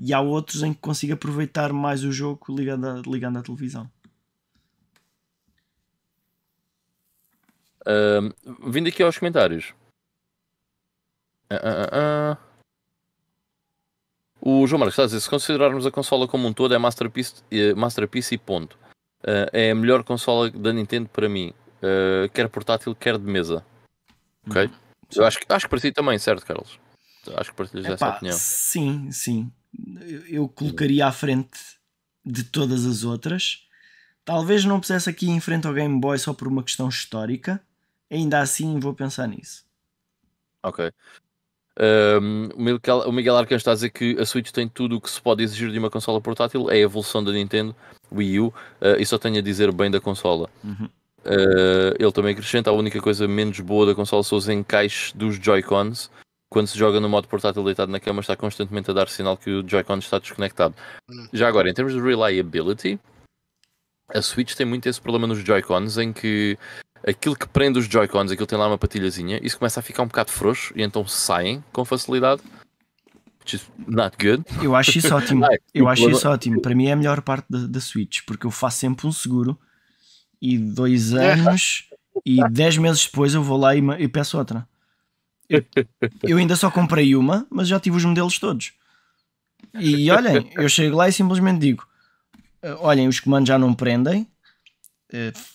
E 0.00 0.14
há 0.14 0.20
outros 0.22 0.62
em 0.62 0.72
que 0.72 0.80
consigo 0.80 1.12
aproveitar 1.12 1.74
mais 1.74 2.02
o 2.04 2.10
jogo 2.10 2.40
ligando, 2.48 2.86
à- 2.88 3.02
ligando 3.06 3.38
à 3.38 3.42
televisão. 3.42 3.86
Ahm, 7.86 8.30
vindo 8.70 8.88
aqui 8.88 9.02
aos 9.02 9.18
comentários. 9.18 9.74
Ah, 11.50 11.88
ah. 11.92 12.38
O 14.40 14.66
João 14.66 14.78
Marcos 14.80 14.94
está 14.94 15.02
a 15.04 15.06
dizer: 15.06 15.20
se 15.20 15.28
considerarmos 15.30 15.86
a 15.86 15.90
consola 15.90 16.26
como 16.28 16.46
um 16.48 16.52
todo, 16.52 16.74
é 16.74 16.78
Masterpiece, 16.78 17.42
eh, 17.50 17.74
Masterpiece 17.74 18.34
e 18.34 18.38
ponto. 18.38 18.78
É 19.52 19.70
a 19.70 19.74
melhor 19.74 20.04
consola 20.04 20.50
da 20.50 20.70
Nintendo 20.70 21.08
para 21.08 21.30
mim, 21.30 21.50
quer 22.34 22.46
portátil, 22.50 22.94
quer 22.94 23.16
de 23.16 23.24
mesa. 23.24 23.64
Ok? 24.46 24.70
Eu 25.16 25.24
acho, 25.24 25.38
que- 25.40 25.46
acho 25.50 25.64
que 25.64 25.70
para 25.70 25.80
ti 25.80 25.90
também, 25.92 26.18
certo, 26.18 26.44
Carlos? 26.44 26.78
Acho 27.36 27.50
que 27.50 27.56
partilhas 27.56 27.86
essa 27.86 28.06
opinião. 28.16 28.36
sim, 28.36 29.10
sim. 29.10 29.50
Eu, 30.02 30.26
eu 30.26 30.48
colocaria 30.48 31.06
à 31.06 31.12
frente 31.12 31.58
de 32.22 32.44
todas 32.44 32.84
as 32.84 33.02
outras. 33.02 33.66
Talvez 34.26 34.64
não 34.66 34.78
pusesse 34.78 35.08
aqui 35.08 35.30
em 35.30 35.40
frente 35.40 35.66
ao 35.66 35.72
Game 35.72 35.98
Boy 35.98 36.18
só 36.18 36.34
por 36.34 36.46
uma 36.46 36.62
questão 36.62 36.88
histórica. 36.90 37.62
Ainda 38.14 38.38
assim 38.38 38.78
vou 38.78 38.94
pensar 38.94 39.26
nisso. 39.26 39.64
Ok. 40.62 40.92
Um, 41.76 42.48
o 43.06 43.12
Miguel, 43.12 43.36
Arcanjo 43.36 43.56
está 43.56 43.72
a 43.72 43.74
dizer 43.74 43.90
que 43.90 44.16
a 44.20 44.24
Switch 44.24 44.52
tem 44.52 44.68
tudo 44.68 44.96
o 44.96 45.00
que 45.00 45.10
se 45.10 45.20
pode 45.20 45.42
exigir 45.42 45.72
de 45.72 45.78
uma 45.80 45.90
consola 45.90 46.20
portátil, 46.20 46.70
é 46.70 46.74
a 46.74 46.78
evolução 46.78 47.24
da 47.24 47.32
Nintendo 47.32 47.74
Wii 48.12 48.38
U, 48.38 48.46
uh, 48.46 48.54
e 49.00 49.04
só 49.04 49.18
tenho 49.18 49.38
a 49.38 49.40
dizer 49.40 49.72
bem 49.72 49.90
da 49.90 50.00
consola. 50.00 50.48
Uhum. 50.62 50.88
Uh, 51.24 51.96
ele 51.98 52.12
também 52.12 52.32
acrescenta 52.32 52.70
a 52.70 52.72
única 52.72 53.00
coisa 53.00 53.26
menos 53.26 53.58
boa 53.58 53.86
da 53.86 53.94
consola 53.94 54.22
são 54.22 54.38
os 54.38 54.48
encaixes 54.48 55.12
dos 55.12 55.34
Joy-Cons. 55.36 56.08
Quando 56.48 56.68
se 56.68 56.78
joga 56.78 57.00
no 57.00 57.08
modo 57.08 57.26
portátil 57.26 57.64
deitado 57.64 57.90
na 57.90 57.98
cama, 57.98 58.20
está 58.20 58.36
constantemente 58.36 58.88
a 58.92 58.94
dar 58.94 59.08
sinal 59.08 59.36
que 59.36 59.50
o 59.50 59.68
Joy-Con 59.68 59.98
está 59.98 60.20
desconectado. 60.20 60.76
Hum. 61.10 61.26
Já 61.32 61.48
agora, 61.48 61.68
em 61.68 61.74
termos 61.74 61.92
de 61.92 62.00
reliability, 62.00 63.00
a 64.08 64.22
Switch 64.22 64.54
tem 64.54 64.64
muito 64.64 64.88
esse 64.88 65.00
problema 65.00 65.26
nos 65.26 65.38
Joy-Cons 65.38 65.98
em 65.98 66.12
que 66.12 66.56
aquilo 67.06 67.36
que 67.36 67.46
prende 67.46 67.78
os 67.78 67.86
Joy-Cons, 67.86 68.30
aquilo 68.30 68.46
tem 68.46 68.58
lá 68.58 68.66
uma 68.66 68.78
patilhazinha, 68.78 69.38
isso 69.42 69.58
começa 69.58 69.80
a 69.80 69.82
ficar 69.82 70.02
um 70.02 70.06
bocado 70.06 70.30
frouxo 70.30 70.72
e 70.76 70.82
então 70.82 71.06
saem 71.06 71.62
com 71.72 71.84
facilidade. 71.84 72.42
Which 73.40 73.56
is 73.56 73.70
not 73.86 74.16
good. 74.16 74.44
Eu 74.62 74.74
acho 74.74 74.98
isso 74.98 75.12
ótimo. 75.14 75.44
Eu 75.74 75.86
acho 75.86 76.08
isso 76.08 76.28
ótimo. 76.28 76.62
Para 76.62 76.74
mim 76.74 76.86
é 76.86 76.92
a 76.92 76.96
melhor 76.96 77.20
parte 77.20 77.46
da, 77.48 77.66
da 77.66 77.80
Switch, 77.80 78.20
porque 78.26 78.46
eu 78.46 78.50
faço 78.50 78.78
sempre 78.78 79.06
um 79.06 79.12
seguro 79.12 79.58
e 80.40 80.56
dois 80.56 81.12
anos 81.12 81.88
e 82.24 82.40
dez 82.50 82.78
meses 82.78 83.04
depois 83.04 83.34
eu 83.34 83.42
vou 83.42 83.58
lá 83.58 83.76
e, 83.76 83.80
e 83.98 84.08
peço 84.08 84.38
outra. 84.38 84.66
Eu, 85.48 85.62
eu 86.22 86.38
ainda 86.38 86.56
só 86.56 86.70
comprei 86.70 87.14
uma, 87.14 87.46
mas 87.50 87.68
já 87.68 87.78
tive 87.78 87.96
os 87.96 88.04
modelos 88.04 88.38
todos. 88.38 88.72
E 89.78 90.10
olhem, 90.10 90.50
eu 90.54 90.68
chego 90.68 90.96
lá 90.96 91.08
e 91.08 91.12
simplesmente 91.12 91.58
digo: 91.60 91.86
"Eh, 92.62 92.76
olhem, 92.80 93.08
os 93.08 93.20
comandos 93.20 93.48
já 93.48 93.58
não 93.58 93.74
prendem, 93.74 94.26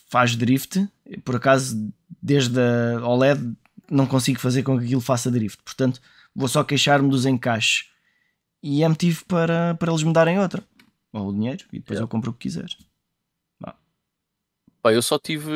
faz 0.10 0.36
drift. 0.36 0.88
Por 1.24 1.36
acaso, 1.36 1.92
desde 2.22 2.60
a 2.60 3.06
OLED, 3.08 3.54
não 3.90 4.06
consigo 4.06 4.40
fazer 4.40 4.64
com 4.64 4.78
que 4.78 4.86
aquilo 4.86 5.02
faça 5.02 5.32
drift. 5.32 5.62
Portanto, 5.64 6.02
vou 6.36 6.48
só 6.48 6.64
queixar-me 6.64 7.10
dos 7.10 7.26
encaixes 7.26 7.90
e 8.62 8.84
é 8.84 8.88
motivo 8.88 9.26
para, 9.26 9.76
para 9.76 9.92
eles 9.92 10.04
me 10.04 10.14
darem 10.14 10.40
outra. 10.40 10.64
Ou 11.12 11.30
o 11.30 11.34
dinheiro, 11.34 11.66
e 11.74 11.80
depois 11.80 11.98
Yeah. 11.98 12.04
eu 12.04 12.08
compro 12.08 12.32
o 12.32 12.34
que 12.34 12.42
quiser. 12.42 12.68
Pá, 14.82 14.94
eu 14.94 15.02
só 15.02 15.20
tive. 15.20 15.52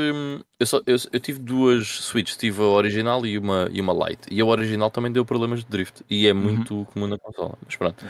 Eu, 0.60 0.66
só, 0.66 0.82
eu, 0.86 0.98
eu 1.12 1.20
tive 1.20 1.40
duas 1.40 1.88
Switches, 1.88 2.36
tive 2.36 2.62
a 2.62 2.66
original 2.66 3.26
e 3.26 3.38
uma, 3.38 3.70
e 3.72 3.80
uma 3.80 3.94
Lite. 3.94 4.28
E 4.30 4.42
a 4.42 4.46
original 4.46 4.92
também 4.92 5.12
deu 5.12 5.24
problemas 5.24 5.62
de 5.62 5.70
drift. 5.70 6.04
E 6.10 6.28
é 6.28 6.34
muito 6.34 6.86
comum 6.92 7.08
na 7.08 7.18
consola. 7.18 7.58
Mas 7.66 7.76
pronto. 7.76 8.06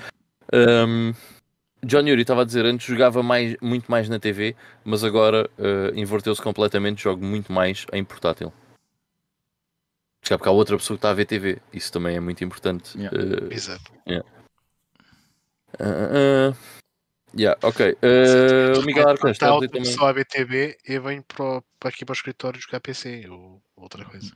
Hum, 0.51 1.13
John 1.83 2.07
Yuri 2.07 2.21
estava 2.21 2.41
a 2.41 2.45
dizer 2.45 2.65
antes 2.65 2.87
jogava 2.87 3.21
mais, 3.21 3.55
muito 3.61 3.89
mais 3.91 4.07
na 4.09 4.19
TV, 4.19 4.55
mas 4.85 5.03
agora 5.03 5.49
eh, 5.57 5.91
inverteu-se 5.95 6.41
completamente. 6.41 7.03
Jogo 7.03 7.23
muito 7.25 7.51
mais 7.51 7.85
em 7.91 8.03
portátil. 8.03 8.53
Se 10.21 10.29
calhar 10.29 10.39
porque 10.39 10.49
há 10.49 10.51
outra 10.53 10.77
pessoa 10.77 10.95
que 10.95 10.99
está 10.99 11.09
a 11.09 11.13
ver 11.13 11.25
TV. 11.25 11.61
Isso 11.73 11.91
também 11.91 12.15
é 12.15 12.19
muito 12.19 12.43
importante. 12.43 12.97
Yeah. 12.97 13.17
Eh, 13.17 13.53
Exato. 13.53 13.91
ah, 14.07 14.23
ah, 15.79 16.51
ah. 16.51 16.55
yeah, 17.37 17.59
ok. 17.61 17.97
Eh, 18.01 18.73
o 18.77 18.81
Miguel 18.83 19.09
Arcanjo 19.09 19.31
está 19.33 19.49
a 19.49 19.55
dizer 19.55 19.67
também. 19.69 19.83
pessoa 19.91 20.09
a 20.09 20.13
BTB 20.13 20.77
e 20.87 20.99
venho 20.99 21.23
para, 21.23 21.43
o- 21.57 21.63
para 21.79 21.89
aqui 21.89 22.05
para 22.05 22.13
o 22.13 22.15
escritório 22.15 22.61
jogar 22.61 22.79
PC 22.79 23.27
ou 23.29 23.61
outra 23.75 24.05
coisa. 24.05 24.31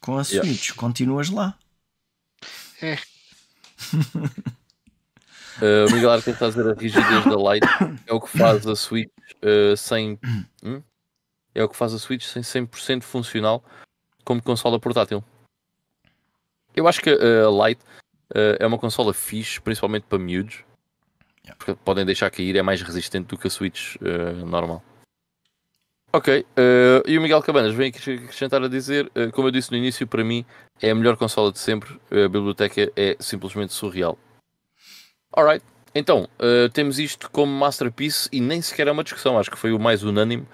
Com 0.00 0.18
a 0.18 0.22
Yeah. 0.22 0.44
Switch, 0.48 0.72
continuas 0.76 1.30
lá. 1.30 1.58
É, 2.82 2.98
Uh, 5.60 5.86
o 5.88 5.92
Miguel 5.92 6.10
Arca 6.10 6.30
está 6.30 6.46
a 6.46 6.48
dizer 6.48 6.68
a 6.68 6.74
rigidez 6.74 7.24
da 7.24 7.36
Lite 7.36 7.66
é 8.08 8.12
o 8.12 8.20
que 8.20 8.36
faz 8.36 8.66
a 8.66 8.74
Switch 8.74 9.08
uh, 9.42 9.76
sem 9.76 10.18
hum? 10.64 10.82
é 11.54 11.62
o 11.62 11.68
que 11.68 11.76
faz 11.76 11.94
a 11.94 11.98
Switch 11.98 12.24
sem 12.24 12.42
100% 12.42 13.02
funcional 13.02 13.62
como 14.24 14.42
consola 14.42 14.80
portátil. 14.80 15.22
Eu 16.74 16.88
acho 16.88 17.00
que 17.00 17.12
uh, 17.12 17.48
a 17.48 17.68
Lite 17.68 17.82
uh, 18.30 18.56
é 18.58 18.66
uma 18.66 18.78
consola 18.78 19.14
fixe, 19.14 19.60
principalmente 19.60 20.06
para 20.08 20.18
miúdos, 20.18 20.64
porque 21.56 21.76
podem 21.84 22.04
deixar 22.04 22.30
cair, 22.30 22.56
é 22.56 22.62
mais 22.62 22.82
resistente 22.82 23.28
do 23.28 23.38
que 23.38 23.46
a 23.46 23.50
Switch 23.50 23.96
normal. 24.46 24.82
Ok, 26.10 26.46
e 27.06 27.18
o 27.18 27.20
Miguel 27.20 27.42
Cabanas 27.42 27.74
vem 27.74 27.90
aqui 27.90 27.98
acrescentar 27.98 28.62
a 28.62 28.68
dizer, 28.68 29.10
como 29.32 29.48
eu 29.48 29.52
disse 29.52 29.70
no 29.70 29.76
início, 29.76 30.06
para 30.06 30.24
mim 30.24 30.46
é 30.80 30.90
a 30.90 30.94
melhor 30.94 31.18
consola 31.18 31.52
de 31.52 31.58
sempre, 31.58 32.00
a 32.10 32.28
biblioteca 32.28 32.90
é 32.96 33.14
simplesmente 33.20 33.74
surreal. 33.74 34.16
Alright, 35.36 35.64
então 35.94 36.28
uh, 36.38 36.68
temos 36.70 36.98
isto 36.98 37.30
como 37.30 37.52
masterpiece 37.52 38.28
e 38.32 38.40
nem 38.40 38.62
sequer 38.62 38.88
é 38.88 38.92
uma 38.92 39.04
discussão, 39.04 39.38
acho 39.38 39.50
que 39.50 39.58
foi 39.58 39.72
o 39.72 39.78
mais 39.78 40.02
unânime 40.02 40.46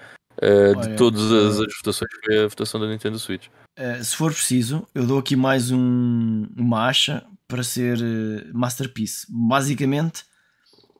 uh, 0.43 0.81
de 0.81 0.97
todas 0.97 1.31
as, 1.31 1.59
uh, 1.59 1.65
as 1.65 1.77
votações, 1.77 2.11
foi 2.25 2.45
a 2.45 2.49
votação 2.49 2.81
da 2.81 2.87
Nintendo 2.87 3.19
Switch. 3.19 3.49
Eh, 3.77 4.03
se 4.03 4.15
for 4.17 4.33
preciso, 4.33 4.87
eu 4.95 5.07
dou 5.07 5.19
aqui 5.19 5.35
mais 5.35 5.71
um, 5.71 6.47
uma 6.57 6.87
acha 6.87 7.25
para 7.49 7.63
ser 7.63 7.99
eh, 7.99 8.45
Masterpiece. 8.53 9.27
Basicamente, 9.29 10.25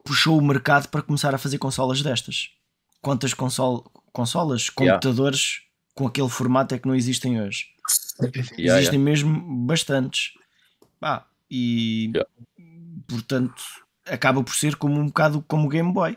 puxou 0.05 0.39
o 0.39 0.43
mercado 0.43 0.89
para 0.89 1.03
começar 1.03 1.35
a 1.35 1.39
fazer 1.39 1.59
consolas 1.59 2.01
destas. 2.01 2.51
Quantas 3.03 3.35
consol 3.35 3.85
consolas, 4.13 4.69
Yeah. 4.79 4.95
computadores 4.95 5.63
com 5.95 6.07
aquele 6.07 6.29
formato 6.29 6.75
é 6.75 6.79
que 6.79 6.89
não 6.89 6.95
existem 6.95 7.41
hoje? 7.41 7.67
Yeah, 8.59 8.79
existem 8.79 8.99
mesmo 8.99 9.67
bastantes. 9.67 10.33
Pá, 10.99 11.27
e 11.51 12.11
Yeah. 12.15 12.31
Portanto 13.11 13.63
acaba 14.07 14.43
por 14.43 14.55
ser 14.55 14.77
como 14.77 14.99
um 14.99 15.07
bocado 15.07 15.43
como 15.43 15.67
o 15.67 15.69
Game 15.69 15.93
Boy. 15.93 16.17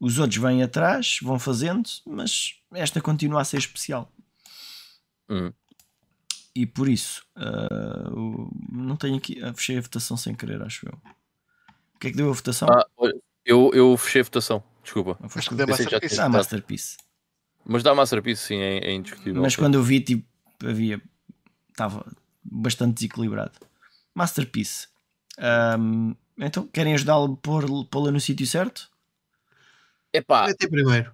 Os 0.00 0.18
outros 0.18 0.40
vêm 0.40 0.62
atrás, 0.62 1.18
vão 1.22 1.38
fazendo, 1.38 1.88
mas 2.06 2.60
esta 2.72 3.00
continua 3.00 3.40
a 3.40 3.44
ser 3.44 3.58
especial. 3.58 4.10
Hum. 5.28 5.52
E 6.54 6.66
por 6.66 6.88
isso, 6.88 7.24
uh, 7.36 8.50
não 8.70 8.96
tenho 8.96 9.16
aqui. 9.16 9.42
Uh, 9.42 9.54
fechei 9.54 9.78
a 9.78 9.80
votação 9.80 10.16
sem 10.16 10.34
querer, 10.34 10.62
acho 10.62 10.86
eu. 10.86 10.98
O 11.94 11.98
que 11.98 12.08
é 12.08 12.10
que 12.10 12.16
deu 12.16 12.30
a 12.30 12.32
votação? 12.32 12.68
Ah, 12.68 12.86
eu, 13.44 13.70
eu 13.74 13.96
fechei 13.96 14.20
a 14.20 14.24
votação, 14.24 14.62
desculpa. 14.82 15.16
Não 15.20 15.28
foste 15.28 15.38
Acho 15.38 15.48
que 15.50 15.54
deu 15.56 15.66
Masterpiece. 15.66 16.20
Ah. 16.20 16.28
Masterpiece. 16.28 16.96
Mas 17.64 17.82
dá 17.82 17.94
Masterpiece, 17.94 18.42
sim, 18.42 18.58
é, 18.58 18.78
é 18.78 18.92
indiscutível. 18.92 19.40
Mas 19.40 19.56
quando 19.56 19.74
eu 19.74 19.82
vi, 19.82 20.00
tipo, 20.00 20.26
havia. 20.62 21.00
Estava 21.70 22.06
bastante 22.42 22.94
desequilibrado. 22.94 23.58
Masterpiece. 24.14 24.88
Ahm, 25.38 26.14
então, 26.38 26.66
querem 26.66 26.94
ajudá-lo 26.94 27.32
a 27.34 27.36
pôr- 27.36 27.86
pô-la 27.86 28.10
no 28.10 28.20
sítio 28.20 28.46
certo? 28.46 28.90
Epá, 30.12 30.46
Mete 30.46 30.68
primeiro. 30.68 31.12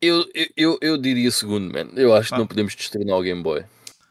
eu, 0.00 0.24
eu, 0.34 0.46
eu, 0.56 0.78
eu 0.80 0.98
diria 0.98 1.30
segundo, 1.30 1.72
man. 1.72 1.90
Eu 1.96 2.14
acho 2.14 2.30
que 2.30 2.38
não 2.38 2.46
podemos 2.46 2.74
destornar 2.74 3.16
o 3.16 3.22
Game 3.22 3.42
Boy. 3.42 3.64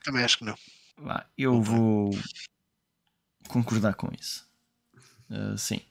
Também 0.03 0.23
acho 0.23 0.37
que 0.39 0.45
não. 0.45 0.55
Vá, 0.97 1.25
eu 1.37 1.61
vou 1.61 2.11
concordar 3.47 3.93
com 3.95 4.09
isso. 4.19 4.45
Ah, 5.29 5.55
sim. 5.57 5.81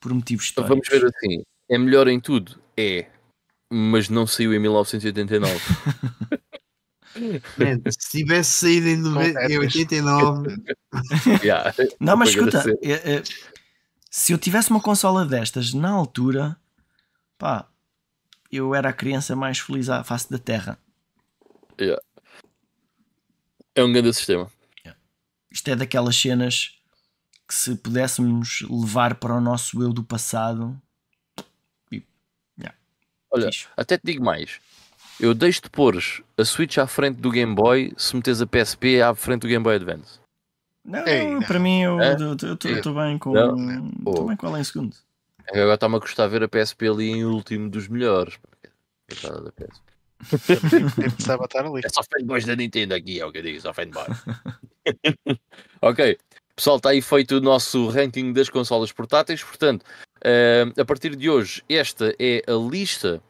Por 0.00 0.12
motivos 0.12 0.44
históricos. 0.46 0.86
Vamos 0.88 0.88
ver 0.88 1.10
assim. 1.14 1.42
É 1.68 1.78
melhor 1.78 2.08
em 2.08 2.20
tudo? 2.20 2.60
É. 2.76 3.06
Mas 3.70 4.08
não 4.08 4.26
saiu 4.26 4.54
em 4.54 4.58
1989. 4.58 5.60
Man, 7.56 7.80
se 7.90 8.10
tivesse 8.10 8.50
saído 8.50 8.88
em, 8.88 8.96
nove- 8.96 9.34
em 9.48 9.58
89, 9.58 10.56
Yeah. 11.42 11.74
Não, 12.00 12.16
mas 12.16 12.30
escuta, 12.30 12.62
é- 12.82 13.16
é, 13.16 13.22
se 14.10 14.32
eu 14.32 14.38
tivesse 14.38 14.70
uma 14.70 14.80
consola 14.80 15.24
destas 15.26 15.72
na 15.74 15.90
altura, 15.90 16.56
pá, 17.36 17.68
eu 18.50 18.74
era 18.74 18.88
a 18.88 18.92
criança 18.92 19.34
mais 19.36 19.58
feliz 19.58 19.88
à 19.88 20.02
face 20.04 20.30
da 20.30 20.38
Terra. 20.38 20.78
É 23.74 23.82
um 23.84 23.92
grande 23.92 24.12
sistema. 24.12 24.50
Isto 25.50 25.68
é 25.70 25.76
daquelas 25.76 26.14
cenas 26.16 26.74
que 27.46 27.54
se 27.54 27.74
pudéssemos 27.76 28.62
levar 28.68 29.14
para 29.14 29.34
o 29.34 29.40
nosso 29.40 29.82
eu 29.82 29.92
do 29.92 30.04
passado. 30.04 30.78
yeah, 31.90 32.76
Olha, 33.30 33.48
até 33.76 33.96
te 33.96 34.02
digo 34.04 34.22
mais. 34.24 34.60
Eu 35.20 35.34
deixo-te 35.34 35.68
pôr 35.68 35.98
a 36.36 36.44
Switch 36.44 36.78
à 36.78 36.86
frente 36.86 37.16
do 37.20 37.30
Game 37.30 37.54
Boy 37.54 37.92
se 37.96 38.14
meteres 38.14 38.40
a 38.40 38.46
PSP 38.46 39.02
à 39.02 39.14
frente 39.14 39.42
do 39.42 39.48
Game 39.48 39.62
Boy 39.64 39.74
Advance. 39.76 40.20
Não, 40.84 41.06
Ei, 41.06 41.26
não. 41.34 41.42
para 41.42 41.58
mim 41.58 41.82
eu 41.82 42.00
É? 42.00 42.14
estou 42.14 42.94
bem 42.94 43.18
com. 43.18 43.34
Estou 43.36 44.26
bem 44.28 44.36
com 44.36 44.46
ela 44.46 44.60
em 44.60 44.64
segundo. 44.64 44.96
Agora 45.50 45.74
está-me 45.74 45.96
a 45.96 45.98
gostar 45.98 46.26
ver 46.28 46.42
a 46.42 46.48
PSP 46.48 46.88
ali 46.88 47.10
em 47.10 47.24
último 47.24 47.68
dos 47.68 47.88
melhores. 47.88 48.38
Coitada 49.08 49.40
da 49.42 49.52
PSP. 49.52 49.88
Nem 50.98 51.10
precisava 51.10 51.44
estar 51.44 51.64
ali. 51.66 51.80
É 51.84 51.88
só 51.88 52.02
fanboys 52.02 52.44
da 52.44 52.54
Nintendo 52.56 52.94
aqui, 52.94 53.20
é 53.20 53.26
o 53.26 53.32
que 53.32 53.38
eu 53.38 53.42
digo, 53.42 53.60
só 53.60 53.72
fanboy. 53.74 54.04
ok, 55.82 56.18
pessoal, 56.54 56.76
está 56.76 56.90
aí 56.90 57.00
feito 57.02 57.36
o 57.36 57.40
nosso 57.40 57.88
ranking 57.88 58.32
das 58.32 58.48
consolas 58.48 58.92
portáteis. 58.92 59.42
Portanto, 59.42 59.84
eh, 60.22 60.64
a 60.78 60.84
partir 60.84 61.14
de 61.16 61.28
hoje, 61.30 61.62
esta 61.68 62.14
é 62.18 62.42
a 62.46 62.52
lista 62.70 63.22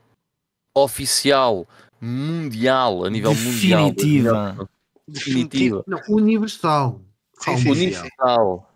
oficial 0.84 1.66
mundial, 2.00 3.04
a 3.04 3.10
nível 3.10 3.34
mundial. 3.34 3.90
Definitiva. 3.92 4.68
Definitiva. 5.06 5.84
não, 5.86 6.00
universal. 6.08 7.00
Sim, 7.40 7.56
sim, 7.56 7.70
universal. 7.70 8.70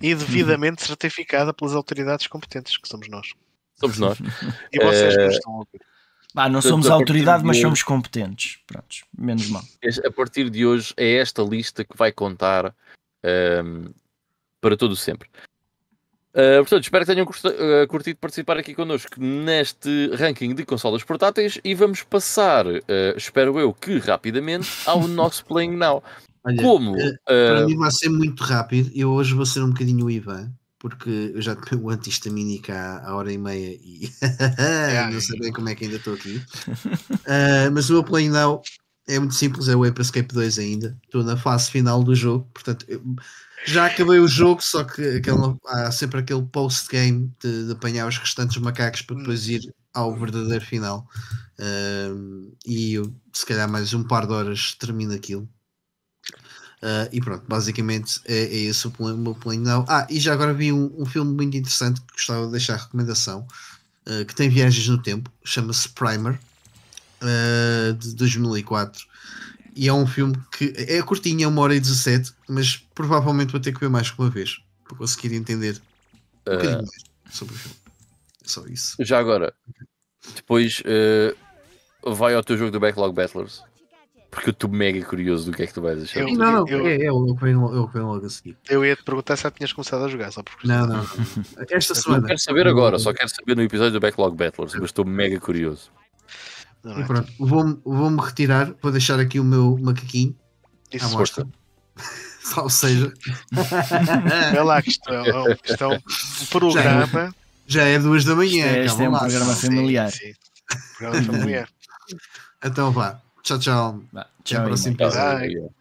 E 0.00 0.14
devidamente 0.14 0.82
certificada 0.84 1.54
pelas 1.54 1.74
autoridades 1.74 2.26
competentes, 2.26 2.76
que 2.76 2.88
somos 2.88 3.08
nós. 3.08 3.32
Somos 3.76 3.98
nós. 3.98 4.18
E 4.72 4.78
vocês 4.84 5.14
que 5.14 5.20
Eh, 5.22 5.26
nos 5.26 5.34
estão 5.36 5.52
a 5.54 5.56
ouvir. 5.58 5.80
Pá, 6.34 6.48
não 6.48 6.60
somos 6.62 6.88
a 6.88 6.94
autoridade, 6.94 7.40
de 7.42 7.46
mas 7.46 7.56
hoje- 7.56 7.62
somos 7.62 7.82
competentes. 7.82 8.58
Prontos, 8.66 9.04
menos 9.16 9.48
mal. 9.48 9.62
A 10.06 10.10
partir 10.10 10.48
de 10.50 10.64
hoje 10.66 10.92
é 10.96 11.14
esta 11.14 11.42
lista 11.42 11.84
que 11.84 11.96
vai 11.96 12.12
contar 12.12 12.74
ehm, 13.24 13.86
para 14.60 14.76
todo 14.76 14.92
o 14.92 14.96
sempre. 14.96 15.28
Uh, 16.32 16.58
portanto, 16.58 16.84
espero 16.84 17.04
que 17.04 17.12
tenham 17.12 17.26
uh, 17.26 17.88
curtido 17.88 18.18
participar 18.20 18.56
aqui 18.56 18.72
connosco 18.72 19.20
neste 19.20 20.10
ranking 20.14 20.54
de 20.54 20.64
consolas 20.64 21.02
portáteis 21.02 21.58
e 21.64 21.74
vamos 21.74 22.04
passar, 22.04 22.66
uh, 22.66 22.80
espero 23.16 23.58
eu 23.58 23.72
que 23.74 23.98
rapidamente, 23.98 24.68
ao 24.86 25.06
nosso 25.08 25.44
Playing 25.44 25.76
Now. 25.76 26.02
Olha, 26.44 26.56
Como? 26.62 26.96
eh, 26.96 27.08
uh, 27.08 27.16
Para 27.26 27.66
mim 27.66 27.76
vai 27.76 27.90
ser 27.90 28.08
muito 28.08 28.44
rápido. 28.44 28.90
Eu 28.94 29.10
hoje 29.10 29.34
vou 29.34 29.44
ser 29.44 29.60
um 29.60 29.70
bocadinho 29.70 30.06
o 30.06 30.10
Ivan, 30.10 30.52
porque 30.78 31.32
eu 31.34 31.42
já 31.42 31.56
tomei 31.56 31.84
o 31.84 31.90
antihistamínico 31.90 32.70
há, 32.70 33.02
há 33.04 33.16
hora 33.16 33.32
e 33.32 33.36
meia 33.36 33.74
e 33.74 34.08
não 35.12 35.20
sei 35.20 35.38
bem 35.40 35.52
como 35.52 35.68
é 35.68 35.74
que 35.74 35.84
ainda 35.84 35.96
estou 35.96 36.14
aqui. 36.14 36.40
Mas 37.74 37.90
o 37.90 37.94
meu 37.94 38.04
play 38.04 38.28
now 38.30 38.62
é 39.08 39.18
muito 39.18 39.34
simples, 39.34 39.68
é 39.68 39.74
o 39.74 39.84
Ape 39.84 40.00
Escape 40.00 40.32
2 40.32 40.58
ainda. 40.60 40.96
Estou 41.04 41.24
na 41.24 41.36
fase 41.36 41.70
final 41.70 42.02
do 42.02 42.14
jogo, 42.14 42.48
portanto 42.54 42.86
eu 42.88 43.02
já 43.66 43.86
acabei 43.86 44.18
o 44.18 44.28
jogo, 44.28 44.62
só 44.62 44.84
que 44.84 45.02
aquele- 45.16 45.56
há 45.66 45.90
sempre 45.92 46.20
aquele 46.20 46.42
post-game 46.42 47.32
de, 47.40 47.66
de 47.66 47.72
apanhar 47.72 48.08
os 48.08 48.18
restantes 48.18 48.56
macacos 48.58 49.02
para 49.02 49.16
depois 49.16 49.48
ir 49.48 49.72
ao 49.92 50.14
verdadeiro 50.16 50.64
final. 50.64 51.06
Ah, 51.58 52.08
e 52.66 52.94
eu, 52.94 53.14
se 53.32 53.44
calhar 53.46 53.68
mais 53.68 53.92
um 53.94 54.02
par 54.02 54.26
de 54.26 54.32
horas 54.32 54.74
termino 54.78 55.14
aquilo. 55.14 55.48
Uh, 56.82 57.04
e 57.12 57.20
pronto, 57.20 57.44
basicamente 57.46 58.22
é, 58.24 58.38
é 58.44 58.56
esse 58.56 58.86
o, 58.86 58.90
plano, 58.90 59.14
o 59.14 59.20
meu 59.20 59.34
plano. 59.34 59.84
Ah, 59.86 60.06
e 60.08 60.18
já 60.18 60.32
agora 60.32 60.54
vi 60.54 60.72
um, 60.72 60.90
um 60.98 61.04
filme 61.04 61.30
muito 61.34 61.54
interessante 61.54 62.00
que 62.00 62.14
gostava 62.14 62.46
de 62.46 62.52
deixar 62.52 62.74
a 62.74 62.76
recomendação, 62.78 63.46
uh, 64.08 64.24
que 64.24 64.34
tem 64.34 64.48
viagens 64.48 64.88
no 64.88 65.02
tempo, 65.02 65.30
chama-se 65.44 65.86
Primer, 65.90 66.40
uh, 67.20 67.92
de 67.92 68.14
2004. 68.14 69.09
E 69.74 69.88
é 69.88 69.92
um 69.92 70.06
filme 70.06 70.34
que 70.56 70.72
é 70.76 71.00
curtinho, 71.02 71.44
é 71.44 71.46
uma 71.48 71.62
hora 71.62 71.74
e 71.74 71.80
17, 71.80 72.32
mas 72.48 72.76
provavelmente 72.94 73.52
vou 73.52 73.60
ter 73.60 73.72
que 73.72 73.80
ver 73.80 73.88
mais 73.88 74.10
que 74.10 74.18
uma 74.20 74.30
vez 74.30 74.60
para 74.84 74.96
conseguir 74.96 75.34
entender 75.34 75.80
um 76.46 76.52
bocadinho 76.52 76.76
mais 76.78 77.02
sobre 77.34 77.54
o 77.54 77.58
filme. 77.58 77.76
É 78.44 78.48
só 78.48 78.66
isso. 78.66 78.96
já 79.00 79.18
agora, 79.18 79.54
depois 80.34 80.80
uh, 80.80 82.12
vai 82.14 82.34
ao 82.34 82.42
teu 82.42 82.56
jogo 82.58 82.70
do 82.72 82.80
Backlog 82.80 83.14
Battlers, 83.14 83.62
porque 84.30 84.48
eu 84.50 84.52
estou 84.52 84.68
mega 84.70 85.04
curioso 85.04 85.50
do 85.50 85.56
que 85.56 85.62
é 85.62 85.66
que 85.66 85.74
tu 85.74 85.80
vais 85.82 86.02
achar. 86.02 86.20
Eu- 86.20 86.34
não, 86.36 86.52
não, 86.52 86.68
eu- 86.68 86.86
é, 86.86 86.96
é 86.96 87.04
é 87.06 87.12
o 87.12 87.34
que 87.36 87.44
vem 87.44 87.54
logo 87.54 88.24
a 88.26 88.30
seguir. 88.30 88.56
Eu 88.68 88.84
ia 88.84 88.96
te 88.96 89.04
perguntar 89.04 89.36
se 89.36 89.44
já 89.44 89.50
tinhas 89.50 89.72
começado 89.72 90.04
a 90.04 90.08
jogar, 90.08 90.32
só 90.32 90.42
por 90.42 90.54
Não, 90.64 90.86
não, 90.86 90.96
não. 90.96 91.04
Esta 91.70 91.94
Não 91.94 92.02
semana. 92.02 92.26
quero 92.26 92.38
saber 92.40 92.66
agora, 92.66 92.98
só 92.98 93.12
quero 93.12 93.28
saber 93.28 93.56
no 93.56 93.62
episódio 93.62 93.92
do 93.92 94.00
Backlog 94.00 94.36
Battlers, 94.36 94.74
mas 94.74 94.84
estou 94.86 95.04
mega 95.04 95.38
curioso. 95.38 95.90
Não, 96.82 96.98
E 96.98 97.02
é? 97.02 97.06
pronto, 97.06 97.32
vou-me 97.38 97.80
vou-me 97.84 98.20
retirar, 98.20 98.72
vou 98.82 98.90
deixar 98.90 99.20
aqui 99.20 99.38
o 99.38 99.44
meu 99.44 99.76
macaquinho 99.78 100.34
à 100.92 100.96
Isso, 100.96 101.10
mostra. 101.16 101.46
Ou 102.56 102.70
seja, 102.70 103.12
é 104.54 104.62
lá 104.62 104.80
que 104.82 104.90
isto 104.90 105.12
é, 105.12 105.22
um- 105.22 105.52
isto 105.64 105.84
é 105.84 105.88
um 105.88 106.00
programa. 106.48 107.34
já 107.66 107.84
é 107.84 107.98
duas 107.98 108.24
da 108.24 108.34
manhã. 108.34 108.66
Isto 108.66 108.76
é- 108.78 108.84
isto 108.86 109.02
é 109.02 109.08
um 109.08 109.12
lá. 109.12 109.18
programa 109.20 109.54
Sim, 109.54 109.66
familiar. 109.66 110.10
sim. 110.10 110.32
Programa 110.98 111.22
familiar. 111.22 111.68
Então 112.62 112.92
vá, 112.92 113.18
tchau, 113.42 113.58
tchau. 113.58 114.02
Vá, 114.12 114.20
Até 114.22 114.74
tchau. 115.10 115.72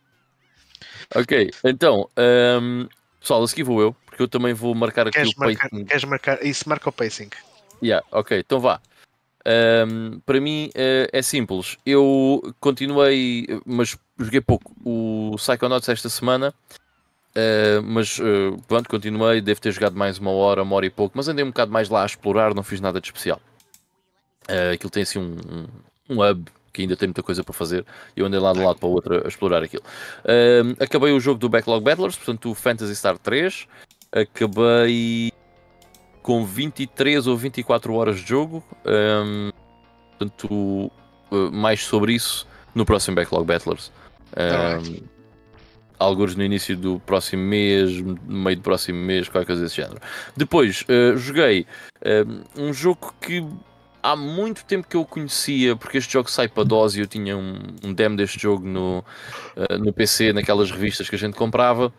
Ok, 1.15 1.51
então, 1.65 2.09
hum, 2.61 2.87
pessoal, 3.19 3.43
a 3.43 3.47
seguir 3.47 3.63
vou 3.63 3.81
eu, 3.81 3.93
porque 4.05 4.21
eu 4.21 4.27
também 4.27 4.53
vou 4.53 4.73
marcar 4.75 5.07
aqui 5.07 5.17
Queres 5.17 5.33
o 5.35 5.39
marcar, 5.39 5.69
pacing. 5.69 5.85
queres 5.85 6.03
marcar? 6.05 6.45
Isso 6.45 6.69
marca 6.69 6.87
o 6.89 6.91
pacing. 6.93 7.29
Yeah, 7.83 8.05
ok, 8.11 8.39
então 8.39 8.59
vá. 8.59 8.79
Hum, 9.49 10.19
para 10.25 10.39
mim 10.39 10.69
eh, 10.75 11.09
é 11.11 11.21
simples. 11.23 11.77
Eu 11.85 12.53
continuei, 12.59 13.47
mas 13.65 13.97
joguei 14.19 14.41
pouco 14.41 14.75
o 14.85 15.35
Psychonauts 15.37 15.89
esta 15.89 16.09
semana. 16.09 16.53
eh, 17.35 17.79
mas 17.83 18.19
eh, 18.19 18.57
pronto, 18.67 18.89
continuei. 18.89 19.41
Devo 19.41 19.61
ter 19.61 19.71
jogado 19.71 19.95
mais 19.97 20.19
uma 20.19 20.31
hora, 20.31 20.63
uma 20.63 20.75
hora 20.75 20.85
e 20.85 20.89
pouco. 20.89 21.17
Mas 21.17 21.27
andei 21.27 21.43
um 21.43 21.49
bocado 21.49 21.71
mais 21.71 21.89
lá 21.89 22.03
a 22.03 22.05
explorar, 22.05 22.53
não 22.53 22.63
fiz 22.63 22.79
nada 22.81 23.01
de 23.01 23.07
especial. 23.07 23.41
Eh, 24.47 24.71
aquilo 24.73 24.89
tem 24.89 25.03
assim 25.03 25.19
um, 25.19 25.37
um, 26.09 26.15
um 26.17 26.23
hub 26.29 26.45
que 26.73 26.81
ainda 26.83 26.95
tem 26.95 27.07
muita 27.07 27.23
coisa 27.23 27.43
para 27.43 27.53
fazer. 27.53 27.85
Eu 28.15 28.25
andei 28.25 28.39
lá 28.39 28.53
de 28.53 28.59
um 28.59 28.65
lado 28.65 28.79
para 28.79 28.87
o 28.87 28.91
outro 28.91 29.25
a 29.25 29.27
explorar 29.27 29.63
aquilo. 29.63 29.83
Hum, 30.25 30.75
acabei 30.79 31.11
o 31.11 31.19
jogo 31.19 31.39
do 31.39 31.49
Backlog 31.49 31.83
Battlers, 31.83 32.15
portanto, 32.15 32.51
o 32.51 32.55
Fantasy 32.55 32.95
Star 32.95 33.17
3. 33.17 33.67
Acabei 34.11 35.31
com 36.21 36.45
23 36.45 37.27
ou 37.27 37.37
24 37.37 37.93
horas 37.93 38.19
de 38.19 38.27
jogo. 38.27 38.63
hum, 38.85 39.51
portanto, 40.17 40.91
uh, 41.31 41.51
mais 41.51 41.83
sobre 41.83 42.13
isso 42.13 42.47
no 42.75 42.85
próximo 42.85 43.15
Backlog 43.15 43.45
Battlers. 43.45 43.91
Um, 44.37 45.03
alguns 45.97 46.35
no 46.35 46.43
início 46.43 46.77
do 46.77 46.99
próximo 46.99 47.43
mês, 47.43 48.01
no 48.01 48.17
meio 48.25 48.57
do 48.57 48.63
próximo 48.63 48.99
mês, 48.99 49.27
qualquer 49.27 49.47
coisa 49.47 49.63
desse 49.63 49.75
género. 49.75 49.99
Depois, 50.35 50.83
uh, 50.83 51.17
joguei 51.17 51.65
um, 52.57 52.67
um 52.67 52.73
jogo 52.73 53.13
que 53.19 53.45
há 54.01 54.15
muito 54.15 54.63
tempo 54.65 54.87
que 54.87 54.95
eu 54.95 55.05
conhecia, 55.05 55.75
porque 55.75 55.97
este 55.97 56.13
jogo 56.13 56.29
sai 56.29 56.47
para 56.47 56.63
DOS 56.63 56.95
e 56.95 57.01
eu 57.01 57.07
tinha 57.07 57.37
um, 57.37 57.59
um 57.83 57.93
demo 57.93 58.15
deste 58.15 58.39
jogo 58.39 58.65
no, 58.65 58.99
uh, 59.55 59.77
no 59.77 59.91
PC, 59.91 60.31
naquelas 60.33 60.71
revistas 60.71 61.09
que 61.09 61.15
a 61.15 61.19
gente 61.19 61.35
comprava. 61.35 61.93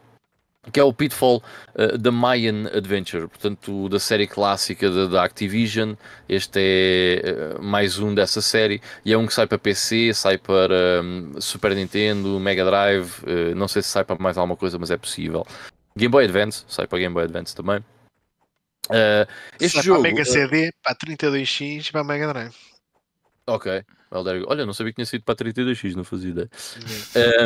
Que 0.73 0.79
é 0.79 0.85
o 0.85 0.93
Pitfall 0.93 1.43
uh, 1.75 1.97
da 1.97 2.13
Mayan 2.13 2.67
Adventure, 2.67 3.29
portanto, 3.29 3.89
da 3.89 3.99
série 3.99 4.27
clássica 4.27 5.09
da, 5.09 5.25
Activision. 5.25 5.95
Este 6.29 6.61
é 6.61 7.57
uh, 7.59 7.63
mais 7.63 7.99
um 7.99 8.15
dessa 8.15 8.43
série 8.43 8.81
e 9.05 9.13
é 9.13 9.17
um 9.17 9.27
que 9.27 9.33
sai 9.33 9.47
para 9.47 9.59
PC, 9.59 10.13
sai 10.13 10.37
para 10.37 11.03
um, 11.03 11.41
Super 11.41 11.75
Nintendo, 11.75 12.39
Mega 12.39 12.65
Drive. 12.65 13.23
Uh, 13.23 13.55
não 13.55 13.69
sei 13.69 13.83
se 13.83 13.89
sai 13.89 14.05
para 14.05 14.21
mais 14.21 14.37
alguma 14.37 14.57
coisa, 14.57 14.79
mas 14.79 14.91
é 14.91 14.97
possível. 14.97 15.47
Game 15.97 16.13
Boy 16.13 16.25
Advance, 16.25 16.65
sai 16.69 16.87
para 16.87 16.99
Game 16.99 17.15
Boy 17.15 17.25
Advance 17.25 17.55
também. 17.55 17.83
Este 19.61 19.77
Sai 19.77 19.85
jogo. 19.85 20.03
Para 20.03 20.11
Mega 20.11 20.25
CD, 20.25 20.73
para 20.83 20.97
32X 20.97 21.89
e 21.89 21.93
para 21.93 22.05
Mega 22.05 22.29
Drive. 22.29 22.57
Ok, 23.47 23.83
well, 24.13 24.25
olha, 24.47 24.67
não 24.67 24.73
sabia 24.73 24.93
que 24.93 24.97
tinha 24.97 25.07
sido 25.07 25.25
para 25.25 25.35
32X, 25.35 25.95
não 25.95 26.05
fazia 26.05 26.31
ideia. 26.31 26.51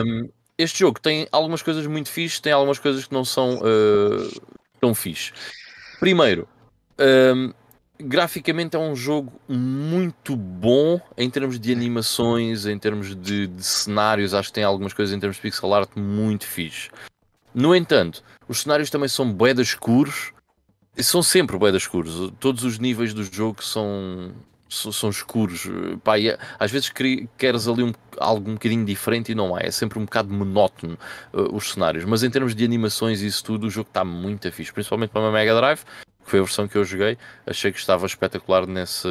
Um, 0.04 0.28
este 0.58 0.80
jogo 0.80 1.00
tem 1.00 1.26
algumas 1.32 1.62
coisas 1.62 1.86
muito 1.86 2.08
fixe, 2.08 2.40
tem 2.40 2.52
algumas 2.52 2.78
coisas 2.78 3.06
que 3.06 3.12
não 3.12 3.24
são 3.24 3.58
uh, 3.58 4.42
tão 4.80 4.94
fixe. 4.94 5.32
Primeiro, 5.98 6.48
um, 6.98 7.52
graficamente 7.98 8.76
é 8.76 8.78
um 8.78 8.94
jogo 8.94 9.32
muito 9.48 10.36
bom 10.36 11.00
em 11.16 11.28
termos 11.28 11.58
de 11.58 11.72
animações, 11.72 12.66
em 12.66 12.78
termos 12.78 13.14
de, 13.16 13.46
de, 13.46 13.62
cenários. 13.62 14.34
Acho 14.34 14.48
que 14.48 14.54
tem 14.54 14.64
algumas 14.64 14.92
coisas 14.92 15.14
em 15.14 15.20
termos 15.20 15.36
de 15.36 15.42
pixel 15.42 15.74
art 15.74 15.90
muito 15.96 16.46
fixe. 16.46 16.90
No 17.54 17.74
entanto, 17.74 18.22
os 18.48 18.62
cenários 18.62 18.90
também 18.90 19.08
são 19.08 19.32
boedas 19.32 19.68
escuros. 19.68 20.32
São 20.98 21.22
sempre 21.22 21.58
boedas 21.58 21.82
escuros. 21.82 22.32
Todos 22.38 22.62
os 22.62 22.78
níveis 22.78 23.12
do 23.12 23.24
jogo 23.24 23.64
são, 23.64 24.32
são, 24.74 25.10
escuros. 25.10 25.68
Pá, 26.02 26.18
é, 26.18 26.38
às 26.58 26.70
vezes 26.70 26.90
queres 27.36 27.68
ali 27.68 27.82
um, 27.82 27.92
algo 28.18 28.50
um 28.50 28.54
bocadinho 28.54 28.84
diferente 28.84 29.32
e 29.32 29.34
não 29.34 29.54
há. 29.54 29.60
É 29.60 29.70
sempre 29.70 29.98
um 29.98 30.04
bocado 30.04 30.32
monótono 30.32 30.98
uh, 31.32 31.54
os 31.54 31.72
cenários. 31.72 32.04
Mas 32.04 32.22
em 32.22 32.30
termos 32.30 32.54
de 32.54 32.64
animações 32.64 33.22
e 33.22 33.26
isso 33.26 33.44
tudo, 33.44 33.66
o 33.66 33.70
jogo 33.70 33.88
está 33.88 34.04
muito 34.04 34.50
fixe. 34.52 34.72
Principalmente 34.72 35.10
para 35.10 35.22
uma 35.22 35.32
Mega 35.32 35.54
Drive, 35.54 35.80
que 36.24 36.30
foi 36.30 36.40
a 36.40 36.42
versão 36.42 36.68
que 36.68 36.76
eu 36.76 36.84
joguei. 36.84 37.18
Achei 37.46 37.72
que 37.72 37.78
estava 37.78 38.06
espetacular 38.06 38.66
nesse, 38.66 39.08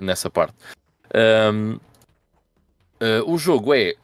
nessa 0.00 0.30
parte. 0.30 0.54
Um, 1.14 1.74
uh, 1.74 1.78
o 3.26 3.38
jogo 3.38 3.74
é 3.74 3.94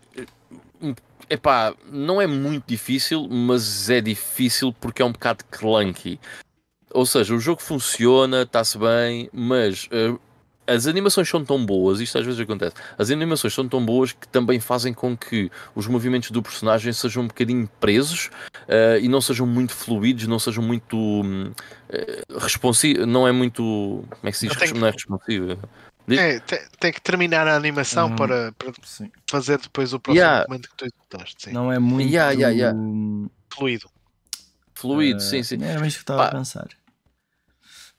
epá, 1.31 1.75
não 1.91 2.20
é 2.20 2.27
muito 2.27 2.65
difícil, 2.67 3.28
mas 3.28 3.91
é 3.91 4.01
difícil 4.01 4.73
porque 4.73 5.02
é 5.02 5.05
um 5.05 5.12
bocado 5.12 5.44
clunky. 5.51 6.18
Ou 6.91 7.05
seja, 7.05 7.34
o 7.34 7.39
jogo 7.39 7.60
funciona, 7.60 8.42
está-se 8.42 8.78
bem, 8.78 9.28
mas 9.33 9.86
uh, 9.86 10.18
as 10.68 10.86
animações 10.86 11.28
são 11.28 11.42
tão 11.42 11.65
boas, 11.65 11.99
isto 12.00 12.18
às 12.18 12.25
vezes 12.25 12.39
acontece, 12.39 12.76
as 12.99 13.10
animações 13.10 13.55
são 13.55 13.67
tão 13.67 13.84
boas 13.84 14.12
que 14.12 14.28
também 14.28 14.60
fazem 14.60 14.92
com 14.92 15.17
que 15.17 15.50
os 15.75 15.86
movimentos 15.86 16.31
do 16.31 16.42
personagem 16.42 16.92
sejam 16.92 17.23
um 17.23 17.26
bocadinho 17.26 17.68
presos 17.81 18.31
uh, 18.68 18.99
e 19.00 19.08
não 19.08 19.20
sejam 19.20 19.47
muito 19.47 19.75
fluidos, 19.75 20.26
não 20.26 20.39
sejam 20.39 20.62
muito 20.62 20.97
uh, 20.97 22.39
responsivos, 22.39 23.07
não 23.07 23.26
é 23.26 23.33
muito. 23.33 23.62
Como 23.62 24.28
é 24.28 24.31
que 24.31 24.36
se 24.36 24.47
diz? 24.47 24.73
Não, 24.73 24.81
não 24.81 24.86
é 24.86 24.91
responsivo. 24.91 25.58
É, 26.10 26.41
tem, 26.41 26.58
tem, 26.81 26.92
que 26.92 27.02
terminar 27.02 27.47
a 27.47 27.55
animação 27.55 28.17
para, 28.17 28.50
para 28.52 28.73
fazer 29.31 29.58
depois 29.58 29.92
o 29.92 30.00
próximo 30.00 30.25
yeah. 30.25 30.47
que 30.47 30.76
tu 30.76 30.86
executaste. 30.86 31.44
Sim. 31.44 31.52
Não 31.52 31.70
é 31.70 31.78
muito 31.78 32.10
yeah, 32.10 32.33
yeah, 32.33 32.78
fluido. 33.52 33.91
Fluido, 34.78 35.18
uh, 35.18 35.20
sim, 35.20 35.42
sim. 35.42 35.58
Era 35.62 35.86
isso 35.86 35.97
que 35.97 36.02
estava 36.02 36.26
a 36.26 36.31
pensar. 36.31 36.68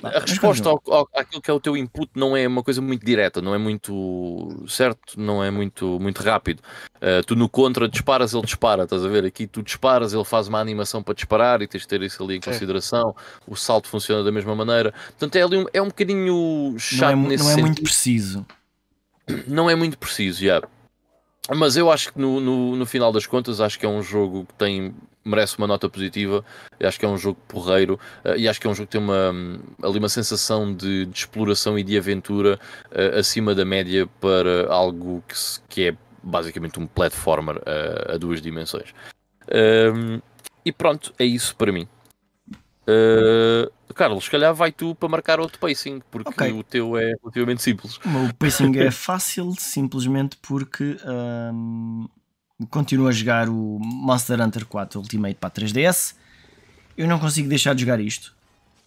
A 0.01 0.19
resposta 0.19 0.69
ao, 0.69 0.81
ao, 0.87 1.09
àquilo 1.13 1.41
que 1.41 1.51
é 1.51 1.53
o 1.53 1.59
teu 1.59 1.75
input 1.75 2.09
não 2.15 2.37
é 2.37 2.47
uma 2.47 2.63
coisa 2.63 2.81
muito 2.81 3.05
direta, 3.05 3.41
não 3.41 3.53
é 3.53 3.57
muito 3.57 4.63
certo, 4.65 5.19
não 5.19 5.43
é 5.43 5.51
muito, 5.51 5.99
muito 5.99 6.23
rápido. 6.23 6.61
Uh, 6.95 7.21
tu 7.27 7.35
no 7.35 7.49
contra 7.49 7.85
disparas, 7.89 8.33
ele 8.33 8.43
dispara, 8.43 8.83
estás 8.83 9.03
a 9.03 9.09
ver? 9.09 9.25
Aqui 9.25 9.45
tu 9.45 9.61
disparas, 9.61 10.13
ele 10.13 10.23
faz 10.23 10.47
uma 10.47 10.61
animação 10.61 11.03
para 11.03 11.13
disparar 11.13 11.61
e 11.61 11.67
tens 11.67 11.81
de 11.81 11.87
ter 11.89 12.01
isso 12.01 12.23
ali 12.23 12.37
em 12.37 12.39
consideração. 12.39 13.13
O 13.45 13.57
salto 13.57 13.89
funciona 13.89 14.23
da 14.23 14.31
mesma 14.31 14.55
maneira. 14.55 14.93
Portanto, 14.93 15.35
é, 15.35 15.41
ali 15.41 15.57
um, 15.57 15.65
é 15.73 15.81
um 15.81 15.87
bocadinho 15.87 16.75
chato 16.79 17.17
não 17.17 17.25
é, 17.25 17.27
nesse 17.27 17.43
Não 17.43 17.51
é 17.51 17.53
sentido. 17.55 17.65
muito 17.65 17.83
preciso. 17.83 18.45
Não 19.47 19.69
é 19.69 19.75
muito 19.75 19.97
preciso, 19.97 20.39
já. 20.39 20.45
Yeah. 20.45 20.67
Mas 21.55 21.75
eu 21.75 21.91
acho 21.91 22.13
que 22.13 22.19
no, 22.19 22.39
no, 22.39 22.75
no, 22.75 22.85
final 22.85 23.11
das 23.11 23.25
contas, 23.25 23.59
acho 23.59 23.79
que 23.79 23.85
é 23.85 23.89
um 23.89 24.03
jogo 24.03 24.45
que 24.45 24.53
tem, 24.53 24.93
merece 25.29 25.57
uma 25.57 25.67
nota 25.67 25.87
positiva. 25.87 26.43
Eu 26.79 26.87
acho 26.87 26.99
que 26.99 27.05
é 27.05 27.09
um 27.09 27.17
jogo 27.17 27.39
porreiro 27.47 27.99
uh, 28.25 28.35
e 28.35 28.47
acho 28.47 28.59
que 28.59 28.67
é 28.67 28.69
um 28.69 28.75
jogo 28.75 28.87
que 28.87 28.97
tem 28.97 29.01
uma, 29.01 29.31
ali 29.83 29.99
uma 29.99 30.09
sensação 30.09 30.73
de, 30.73 31.05
de 31.05 31.17
exploração 31.17 31.77
e 31.77 31.83
de 31.83 31.97
aventura 31.97 32.59
uh, 32.91 33.19
acima 33.19 33.53
da 33.53 33.63
média 33.65 34.07
para 34.19 34.71
algo 34.71 35.23
que, 35.27 35.37
se, 35.37 35.61
que 35.69 35.89
é 35.89 35.95
basicamente 36.23 36.79
um 36.79 36.87
platformer 36.87 37.57
uh, 37.57 38.13
a 38.13 38.17
duas 38.17 38.41
dimensões. 38.41 38.93
Ehm, 39.47 40.19
e 40.65 40.71
pronto, 40.71 41.13
é 41.17 41.25
isso 41.25 41.55
para 41.55 41.71
mim. 41.71 41.87
Uh, 42.89 43.71
Carlos, 43.93 44.23
se 44.23 44.31
calhar 44.31 44.53
vai 44.53 44.71
tu 44.71 44.95
para 44.95 45.09
marcar 45.09 45.39
outro 45.39 45.59
pacing, 45.59 46.01
porque 46.09 46.29
okay. 46.29 46.51
o 46.51 46.63
teu 46.63 46.97
é 46.97 47.13
relativamente 47.21 47.61
simples. 47.61 47.97
O 47.97 48.33
pacing 48.33 48.77
é 48.77 48.89
fácil, 48.91 49.53
simplesmente 49.57 50.37
porque 50.41 50.97
um, 51.05 52.07
continuo 52.67 53.07
a 53.07 53.11
jogar 53.11 53.49
o 53.49 53.79
Monster 53.79 54.41
Hunter 54.41 54.65
4 54.65 54.99
Ultimate 54.99 55.35
para 55.35 55.49
3DS. 55.49 56.15
Eu 56.97 57.07
não 57.07 57.19
consigo 57.19 57.47
deixar 57.47 57.73
de 57.73 57.81
jogar 57.81 57.99
isto. 57.99 58.33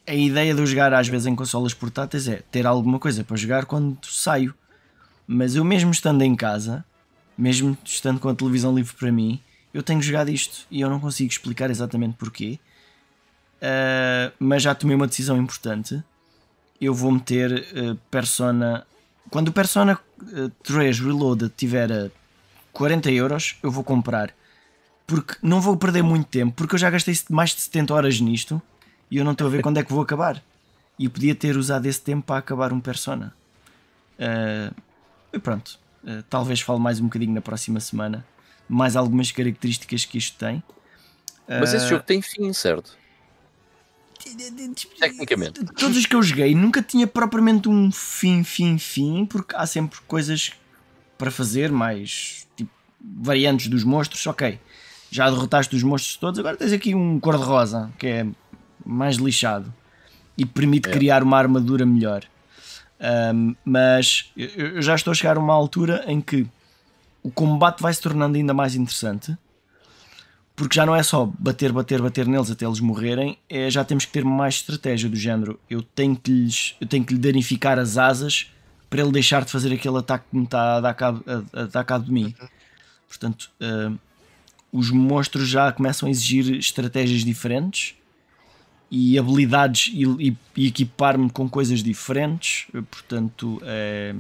A 0.07 0.15
ideia 0.15 0.55
de 0.55 0.61
eu 0.61 0.67
jogar 0.67 0.93
às 0.93 1.09
vezes 1.09 1.27
em 1.27 1.35
consolas 1.35 1.73
portáteis 1.73 2.29
é 2.29 2.43
ter 2.51 2.67
alguma 2.67 2.99
coisa 2.99 3.25
para 3.25 3.37
jogar 3.37 3.65
quando 3.65 3.99
saio. 4.05 4.55
Mas 5.27 5.55
eu 5.55 5.65
mesmo 5.65 5.91
estando 5.91 6.23
em 6.23 6.35
casa, 6.35 6.85
mesmo 7.39 7.77
estando 7.85 8.21
com 8.21 8.29
a 8.29 8.35
televisão 8.35 8.75
livre 8.75 8.95
para 8.95 9.13
mim, 9.13 9.41
eu 9.73 9.83
tenho 9.83 10.03
jogado 10.03 10.29
isto 10.29 10.67
e 10.71 10.81
eu 10.81 10.91
não 10.91 11.01
consigo 11.01 11.31
explicar 11.31 11.71
exatamente 11.71 12.17
porquê 12.17 12.59
Uh, 13.63 14.35
mas 14.41 14.61
já 14.61 14.75
tomei 14.75 14.97
uma 14.97 15.07
decisão 15.07 15.39
importante. 15.39 16.03
Eu 16.81 16.93
vou 16.93 17.13
meter 17.13 17.53
uh, 17.53 17.95
Persona. 18.11 18.85
Quando 19.31 19.49
o 19.49 19.53
Persona 19.53 19.97
3 20.65 20.99
eh, 20.99 21.03
Reloaded 21.03 21.53
tiver 21.57 21.93
a 21.93 22.11
40 22.73 23.11
euros, 23.11 23.57
eu 23.63 23.71
vou 23.71 23.85
comprar. 23.85 24.35
Porque 25.07 25.35
não 25.43 25.61
vou 25.61 25.77
perder 25.77 26.03
muito 26.03 26.27
tempo, 26.27 26.55
porque 26.55 26.75
eu 26.75 26.79
já 26.79 26.89
gastei 26.89 27.15
mais 27.29 27.51
de 27.51 27.61
70 27.61 27.93
horas 27.95 28.21
nisto 28.21 28.61
e 29.11 29.19
eu 29.19 29.25
não 29.25 29.33
estou 29.33 29.47
a 29.47 29.51
ver 29.51 29.63
quando 29.63 29.79
é 29.79 29.85
que 29.85 29.93
vou 29.93 30.03
acabar. 30.03 30.43
E 30.99 31.05
eu 31.05 31.11
podia 31.11 31.35
ter 31.35 31.57
usado 31.57 31.87
esse 31.87 32.01
tempo 32.01 32.27
para 32.27 32.39
acabar 32.39 32.73
um 32.73 32.81
Persona. 32.81 33.35
Uh, 34.19 34.75
e 35.33 35.39
pronto. 35.39 35.79
Uh, 36.05 36.23
talvez 36.29 36.61
fale 36.61 36.81
mais 36.81 37.01
um 37.01 37.05
bocadinho 37.05 37.33
na 37.33 37.41
próxima 37.41 37.81
semana. 37.81 38.25
Mais 38.69 38.97
algumas 38.97 39.31
características 39.31 40.05
que 40.05 40.17
isto 40.19 40.39
tem. 40.39 40.63
Mas 41.49 41.75
esse 41.75 41.89
jogo 41.89 42.05
tem 42.05 42.23
fim, 42.23 42.53
certo? 42.53 42.97
Tecnicamente. 44.99 45.65
Todos 45.65 45.97
os 45.97 46.07
que 46.07 46.15
eu 46.15 46.23
joguei 46.23 46.55
nunca 46.55 46.81
tinha 46.81 47.07
propriamente 47.07 47.69
um 47.69 47.91
fim, 47.91 48.45
fim, 48.45 48.79
fim, 48.79 49.27
porque 49.27 49.55
há 49.57 49.67
sempre 49.67 50.01
coisas 50.07 50.53
para 51.23 51.31
fazer, 51.31 51.71
mais 51.71 52.49
tipo, 52.57 52.73
variantes 53.01 53.69
dos 53.69 53.85
monstros. 53.85 54.27
Ok, 54.27 54.59
já 55.09 55.31
derrotaste 55.31 55.77
os 55.77 55.85
monstros 55.85 56.17
todos, 56.17 56.41
agora 56.41 56.57
tens 56.57 56.73
aqui 56.73 56.97
um 56.97 57.21
cor-de-rosa 57.21 57.93
que 57.97 58.09
é 58.09 58.27
mais 58.85 59.19
lixado 59.19 59.73
e 60.37 60.45
permite 60.45 60.89
é. 60.89 60.93
criar 60.93 61.23
uma 61.23 61.39
armadura 61.39 61.87
melhor. 61.87 62.25
Um, 63.33 63.55
mas 63.65 64.33
eu 64.37 64.83
já 64.83 64.97
estou 64.97 65.13
a 65.13 65.15
chegar 65.15 65.37
a 65.37 65.41
uma 65.41 65.55
altura 65.55 66.05
em 66.09 66.21
que 66.21 66.45
o 67.23 67.31
combate 67.31 67.81
vai 67.81 67.95
se 67.95 68.01
tornando 68.01 68.37
ainda 68.37 68.53
mais 68.53 68.75
interessante 68.75 69.39
porque 70.57 70.75
já 70.75 70.85
não 70.85 70.95
é 70.95 71.05
só 71.05 71.25
bater, 71.39 71.71
bater, 71.73 72.03
bater 72.03 72.27
neles 72.27 72.51
até 72.51 72.67
eles 72.67 72.81
morrerem, 72.81 73.39
é, 73.49 73.71
já 73.71 73.85
temos 73.85 74.05
que 74.05 74.13
ter 74.13 74.25
mais 74.25 74.57
estratégia 74.57 75.09
do 75.09 75.17
género. 75.17 75.59
Eu 75.71 75.83
tenho 75.83 76.15
que, 76.17 76.31
lhes, 76.31 76.75
eu 76.81 76.87
tenho 76.87 77.05
que 77.05 77.15
lhe 77.15 77.21
danificar 77.21 77.79
as 77.79 77.97
asas 77.97 78.52
para 78.93 79.01
ele 79.01 79.11
deixar 79.11 79.43
de 79.43 79.51
fazer 79.51 79.73
aquele 79.73 79.97
ataque 79.97 80.27
que 80.31 80.37
me 80.37 80.45
está 80.45 80.77
a 80.77 80.81
dar 80.83 80.93
cabo, 80.93 81.25
a, 81.27 81.63
a 81.63 81.65
dar 81.65 81.83
cabo 81.83 82.05
de 82.05 82.13
mim. 82.13 82.35
Portanto, 83.09 83.51
uh, 83.59 83.99
os 84.71 84.91
monstros 84.91 85.49
já 85.49 85.73
começam 85.73 86.07
a 86.07 86.11
exigir 86.11 86.55
estratégias 86.57 87.25
diferentes 87.25 87.95
e 88.91 89.19
habilidades 89.19 89.91
e, 89.95 90.05
e, 90.29 90.37
e 90.55 90.67
equipar-me 90.67 91.31
com 91.31 91.49
coisas 91.49 91.83
diferentes. 91.83 92.67
Portanto, 92.91 93.59
é, 93.65 94.15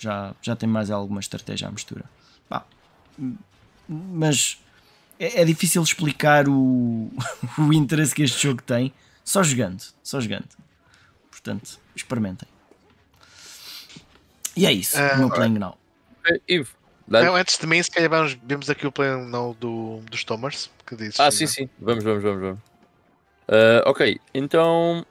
já, 0.00 0.34
já 0.40 0.56
tem 0.56 0.66
mais 0.66 0.90
alguma 0.90 1.20
estratégia 1.20 1.68
à 1.68 1.70
mistura. 1.70 2.06
Bah, 2.48 2.64
mas 3.86 4.58
é, 5.18 5.42
é 5.42 5.44
difícil 5.44 5.82
explicar 5.82 6.48
o, 6.48 7.12
o 7.58 7.72
interesse 7.74 8.14
que 8.14 8.22
este 8.22 8.42
jogo 8.42 8.62
tem 8.62 8.90
só 9.22 9.42
jogando, 9.42 9.84
só 10.02 10.18
jogando. 10.18 10.48
Portanto, 11.30 11.78
experimentem. 11.94 12.48
E 14.56 14.66
é 14.66 14.72
isso, 14.72 14.98
uh, 14.98 15.14
o 15.14 15.18
meu 15.18 15.30
playing 15.30 15.58
now. 15.58 15.76
Ivo, 16.48 16.70
não, 17.06 17.36
antes 17.36 17.58
de 17.58 17.66
mim, 17.66 17.82
se 17.82 17.90
calhar 17.90 18.08
vamos, 18.08 18.36
vemos 18.42 18.70
aqui 18.70 18.86
o 18.86 18.92
playing 18.92 19.26
now 19.26 19.54
do, 19.60 20.00
dos 20.10 20.24
Tomers. 20.24 20.70
Que 20.86 20.96
dizes, 20.96 21.20
ah, 21.20 21.30
sim, 21.30 21.46
sim. 21.46 21.68
Vamos, 21.78 22.02
vamos, 22.04 22.22
vamos. 22.22 22.40
vamos. 22.40 22.60
Uh, 23.46 23.82
ok, 23.86 24.20
então. 24.32 25.06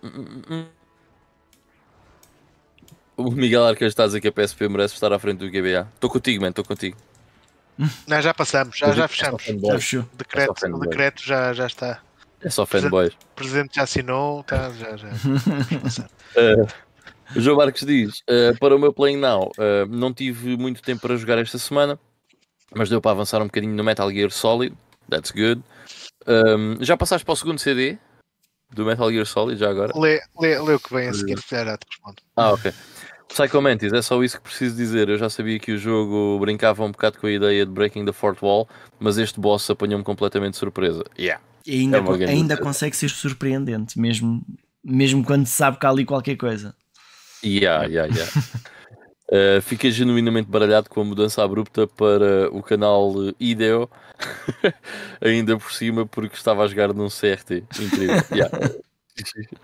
O 3.15 3.29
Miguel 3.29 3.63
Arcanjo 3.63 3.89
está 3.89 4.03
a 4.03 4.07
dizer 4.07 4.21
que 4.21 4.27
a 4.27 4.31
PSP 4.31 4.67
merece 4.67 4.95
estar 4.95 5.13
à 5.13 5.19
frente 5.19 5.37
do 5.37 5.49
GBA. 5.49 5.87
Estou 5.93 6.09
contigo, 6.09 6.41
man, 6.41 6.49
estou 6.49 6.65
contigo. 6.65 6.97
Não, 8.07 8.21
já 8.21 8.33
passamos, 8.33 8.77
já, 8.77 8.91
já 8.91 9.05
É 9.05 9.07
fechamos. 9.07 9.43
Já. 9.43 9.99
O 9.99 10.17
decreto, 10.17 10.65
É 10.65 10.69
o 10.69 10.79
decreto 10.79 11.23
já, 11.23 11.53
já 11.53 11.67
está. 11.67 12.01
É 12.41 12.49
só 12.49 12.65
fanboys. 12.65 13.13
O 13.13 13.35
presidente 13.35 13.75
já 13.75 13.83
assinou, 13.83 14.43
tá, 14.43 14.71
já, 14.71 14.97
já. 14.97 15.07
Uh, 16.35 16.67
o 17.35 17.39
João 17.39 17.57
Marques 17.57 17.85
diz: 17.85 18.19
uh, 18.29 18.57
Para 18.59 18.75
o 18.75 18.79
meu 18.79 18.93
Playing 18.93 19.17
Now, 19.17 19.51
uh, 19.57 19.85
não 19.89 20.13
tive 20.13 20.57
muito 20.57 20.81
tempo 20.81 21.01
para 21.01 21.15
jogar 21.15 21.37
esta 21.37 21.57
semana, 21.57 21.99
mas 22.73 22.89
deu 22.89 23.01
para 23.01 23.11
avançar 23.11 23.41
um 23.41 23.45
bocadinho 23.45 23.75
no 23.75 23.83
Metal 23.83 24.09
Gear 24.11 24.31
Solid. 24.31 24.75
That's 25.09 25.31
good. 25.31 25.61
Um, 26.27 26.83
já 26.83 26.95
passaste 26.95 27.25
para 27.25 27.33
o 27.33 27.35
segundo 27.35 27.59
CD 27.59 27.97
do 28.71 28.85
Metal 28.85 29.11
Gear 29.11 29.25
Solid, 29.25 29.59
já 29.59 29.69
agora? 29.69 29.91
Lê, 29.97 30.21
lê, 30.39 30.59
lê 30.59 30.73
o 30.73 30.79
que 30.79 30.93
vem 30.93 31.09
a 31.09 31.13
seguir, 31.13 31.37
se 31.39 31.49
calhar 31.49 31.77
te 31.77 31.85
respondo. 31.89 32.17
Ah, 32.35 32.53
ok. 32.53 32.73
Psycho 33.27 33.61
Mantis, 33.61 33.91
é 33.91 34.01
só 34.01 34.23
isso 34.23 34.37
que 34.37 34.43
preciso 34.43 34.75
dizer. 34.75 35.09
Eu 35.09 35.17
já 35.17 35.29
sabia 35.29 35.57
que 35.59 35.71
o 35.71 35.77
jogo 35.77 36.37
brincava 36.39 36.83
um 36.83 36.91
bocado 36.91 37.17
com 37.17 37.27
a 37.27 37.31
ideia 37.31 37.65
de 37.65 37.71
Breaking 37.71 38.05
the 38.05 38.13
Fourth 38.13 38.41
Wall, 38.43 38.67
mas 38.99 39.17
este 39.17 39.39
boss 39.39 39.69
apanhou-me 39.69 40.03
completamente 40.03 40.53
de 40.53 40.59
surpresa. 40.59 41.03
Yeah. 41.17 41.43
E 41.65 41.79
ainda, 41.79 41.97
É 41.97 42.29
ainda 42.29 42.57
consegue 42.57 42.95
ser 42.95 43.09
surpreendente, 43.09 43.97
mesmo, 43.99 44.45
mesmo 44.83 45.23
quando 45.23 45.45
se 45.45 45.53
sabe 45.53 45.79
que 45.79 45.85
há 45.85 45.89
ali 45.89 46.05
qualquer 46.05 46.35
coisa. 46.35 46.75
Yeah, 47.43 47.85
yeah, 47.85 48.07
yeah. 48.13 48.29
Uh, 49.31 49.61
fiquei 49.61 49.91
genuinamente 49.91 50.49
baralhado 50.49 50.89
com 50.89 51.01
a 51.01 51.03
mudança 51.03 51.43
abrupta 51.43 51.87
para 51.87 52.49
o 52.51 52.61
canal 52.61 53.13
IDEO, 53.39 53.89
ainda 55.19 55.57
por 55.57 55.71
cima, 55.71 56.05
porque 56.05 56.35
estava 56.35 56.63
a 56.63 56.67
jogar 56.67 56.93
num 56.93 57.07
CRT. 57.07 57.63
Incrível. 57.79 58.23
Yeah. 58.31 58.73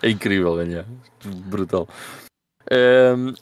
É 0.02 0.10
incrível 0.10 0.56
ganhar. 0.56 0.86
Brutal. 1.24 1.88
Um, 2.72 3.34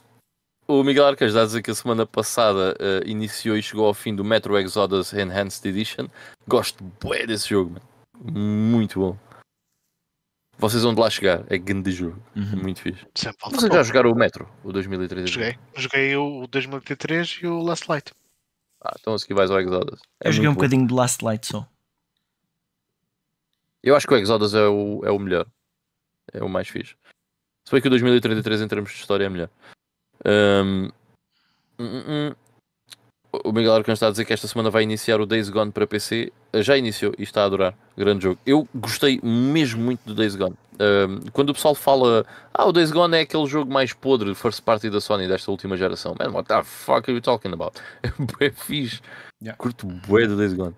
o 0.67 0.83
Miguel 0.83 1.05
Arcanjo 1.05 1.29
está 1.29 1.41
a 1.43 1.45
dizer 1.45 1.61
que 1.61 1.71
a 1.71 1.75
semana 1.75 2.05
passada 2.05 2.75
uh, 2.79 3.07
iniciou 3.07 3.57
e 3.57 3.63
chegou 3.63 3.85
ao 3.85 3.93
fim 3.93 4.15
do 4.15 4.23
Metro 4.23 4.57
Exodus 4.57 5.13
Enhanced 5.13 5.65
Edition. 5.65 6.07
Gosto 6.47 6.83
bué 7.01 7.25
desse 7.25 7.49
jogo, 7.49 7.71
mano. 7.71 8.39
muito 8.39 8.99
bom. 8.99 9.26
Vocês 10.57 10.81
vão 10.83 10.93
de 10.95 10.99
lá 11.01 11.09
chegar, 11.09 11.43
é 11.51 11.57
grande 11.57 11.91
jogo, 11.91 12.21
Uhum. 12.35 12.61
muito 12.63 12.81
fixe. 12.81 13.05
Sempre 13.15 13.39
falta 13.39 13.57
Vocês 13.57 13.73
já 13.73 13.83
jogaram 13.83 14.11
o 14.11 14.15
Metro, 14.15 14.49
o 14.63 14.71
2003? 14.71 15.29
Joguei. 15.29 15.57
Joguei 15.75 16.15
o 16.15 16.47
2003 16.47 17.39
e 17.43 17.47
o 17.47 17.61
Last 17.61 17.85
Light. 17.89 18.11
Ah, 18.81 18.95
então 18.99 19.13
a 19.13 19.19
seguir 19.19 19.33
vais 19.35 19.51
ao 19.51 19.59
Exodus. 19.59 19.99
É 20.23 20.29
Eu 20.29 20.31
joguei 20.31 20.49
um 20.49 20.53
bom. 20.53 20.57
bocadinho 20.61 20.87
de 20.87 20.93
Last 20.93 21.23
Light 21.23 21.45
só. 21.45 21.67
Eu 23.83 23.95
acho 23.95 24.07
que 24.07 24.13
o 24.13 24.17
Exodus 24.17 24.53
é 24.53 24.67
o, 24.67 25.01
é 25.05 25.11
o 25.11 25.19
melhor. 25.19 25.45
É 26.33 26.43
o 26.43 26.49
mais 26.49 26.67
fixe. 26.67 26.95
Se 27.65 27.71
bem 27.71 27.81
que 27.81 27.87
o 27.87 27.91
2033 27.91 28.61
em 28.61 28.67
termos 28.67 28.91
de 28.91 28.97
história 28.97 29.25
é 29.25 29.29
melhor. 29.29 29.49
Ahm, 30.25 30.89
hum, 31.79 32.03
hum. 32.07 32.35
O 33.43 33.51
Miguel 33.51 33.73
Arcanjo 33.73 33.93
está 33.93 34.07
a 34.07 34.11
dizer 34.11 34.25
que 34.25 34.33
esta 34.33 34.47
semana 34.47 34.69
vai 34.69 34.83
iniciar 34.83 35.19
o 35.19 35.25
Days 35.25 35.49
Gone 35.49 35.71
para 35.71 35.85
PC. 35.87 36.31
Ah, 36.53 36.61
Já 36.61 36.77
iniciou 36.77 37.13
e 37.17 37.23
está 37.23 37.43
a 37.43 37.45
adorar. 37.45 37.73
Grande 37.97 38.23
jogo. 38.23 38.39
Eu 38.45 38.67
gostei 38.73 39.19
mesmo 39.23 39.81
muito 39.81 40.01
do 40.05 40.13
Days 40.15 40.35
Gone. 40.35 40.55
Ahm, 40.79 41.19
quando 41.33 41.49
o 41.49 41.53
pessoal 41.53 41.73
fala, 41.73 42.25
ah, 42.53 42.65
o 42.65 42.71
Days 42.71 42.91
Gone 42.91 43.17
é 43.17 43.21
aquele 43.21 43.45
jogo 43.47 43.71
mais 43.71 43.93
podre, 43.93 44.33
first 44.35 44.61
party 44.61 44.89
da 44.89 45.01
Sony 45.01 45.27
desta 45.27 45.49
última 45.51 45.75
geração. 45.75 46.15
Man, 46.19 46.31
what 46.31 46.47
the 46.47 46.63
fuck 46.63 47.09
are 47.09 47.13
you 47.13 47.21
talking 47.21 47.53
about? 47.53 47.79
É 48.39 48.51
fixe. 48.51 49.01
Yeah. 49.41 49.57
Curto 49.57 49.87
bué 49.87 50.27
do 50.27 50.37
Days 50.37 50.53
Gone. 50.53 50.75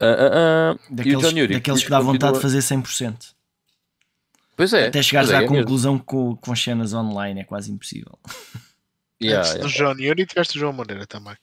Ah. 0.00 0.76
E 0.88 0.92
o 0.92 0.96
Daqueles, 0.96 1.20
John 1.20 1.38
Yuri 1.38 1.54
daqueles 1.54 1.84
que 1.84 1.90
dá 1.90 2.00
vontade 2.00 2.34
de 2.34 2.40
fazer 2.40 2.58
100%. 2.58 3.34
Pois 4.56 4.72
é. 4.72 4.88
Até 4.88 5.02
chegares 5.02 5.30
é, 5.30 5.34
à 5.34 5.38
é 5.38 5.40
mesmo. 5.42 5.56
conclusão 5.56 5.98
com, 5.98 6.36
com 6.36 6.52
as 6.52 6.60
cenas 6.62 6.92
online 6.92 7.40
é 7.40 7.44
quase 7.44 7.70
impossível. 7.72 8.18
Yeah, 9.22 9.40
Antes 9.40 9.52
yeah. 9.54 9.62
do 9.62 9.68
João 9.68 9.98
Yuri 9.98 10.26
tiveste 10.26 10.56
o 10.56 10.60
João 10.60 10.72
Moreira 10.72 11.06
também. 11.06 11.34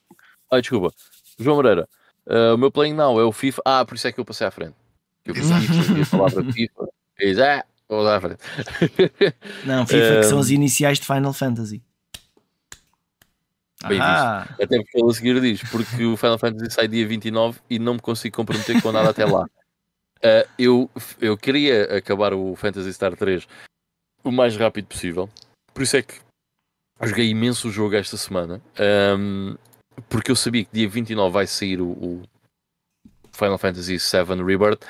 Ai, 0.52 0.62
desculpa. 0.62 0.94
João 1.40 1.58
Moreira, 1.58 1.88
uh, 2.26 2.56
o 2.56 2.58
meu 2.58 2.72
playing 2.72 2.94
now 2.94 3.20
é 3.20 3.24
o 3.24 3.32
FIFA. 3.32 3.62
Ah, 3.66 3.86
por 3.86 3.96
isso 3.96 4.08
é 4.08 4.12
que 4.12 4.20
eu 4.20 4.26
passei 4.26 4.48
à 4.48 4.52
frente. 4.52 4.76
Eu 5.26 5.34
pensei 5.34 5.56
a 6.02 6.06
palavra 6.10 6.44
FIFA. 6.52 6.88
Exato. 7.20 7.68
Vou 7.90 8.04
dar 8.04 8.18
à 8.18 8.22
frente. 8.22 8.40
Não, 9.66 9.88
FIFA 9.88 10.18
que 10.18 10.24
são 10.24 10.38
Um, 10.38 10.42
as 10.42 10.50
iniciais 10.50 11.00
de 11.00 11.06
Final 11.06 11.34
Fantasy. 11.34 11.82
Bem 13.88 14.00
Ah, 14.02 14.48
Até 14.62 14.78
porque 14.82 15.00
ele 15.00 15.10
a 15.10 15.14
seguir 15.14 15.40
diz, 15.40 15.62
porque 15.70 16.04
o 16.04 16.18
Final 16.18 16.38
Fantasy 16.40 16.72
sai 16.72 16.88
dia 16.88 17.08
29 17.08 17.60
e 17.70 17.78
não 17.78 17.94
me 17.94 18.00
consigo 18.00 18.36
comprometer 18.36 18.82
com 18.82 18.92
nada 18.92 19.10
até 19.12 19.24
lá. 19.26 19.44
Uh, 19.44 20.50
eu, 20.58 20.90
eu 21.22 21.38
queria 21.38 21.98
acabar 21.98 22.34
o 22.34 22.56
Fantasy 22.56 22.92
Star 22.94 23.16
3 23.16 23.48
o 24.24 24.32
mais 24.32 24.58
rápido 24.58 24.88
possível. 24.88 25.30
Por 25.74 25.84
isso 25.84 25.96
é 25.96 26.02
que 26.02 26.16
joguei 27.04 27.30
imenso 27.30 27.68
o 27.68 27.72
jogo 27.72 27.96
esta 27.96 28.18
semana. 28.18 28.60
um, 29.18 29.56
porque 30.10 30.32
eu 30.32 30.36
sabia 30.36 30.64
que 30.64 30.72
dia 30.74 30.88
29 30.88 31.34
vai 31.34 31.48
sair 31.48 31.82
o, 31.82 31.90
o 31.90 32.22
Final 33.32 33.58
Fantasy 33.58 33.98
VII 33.98 34.44
Rebirth. 34.44 34.84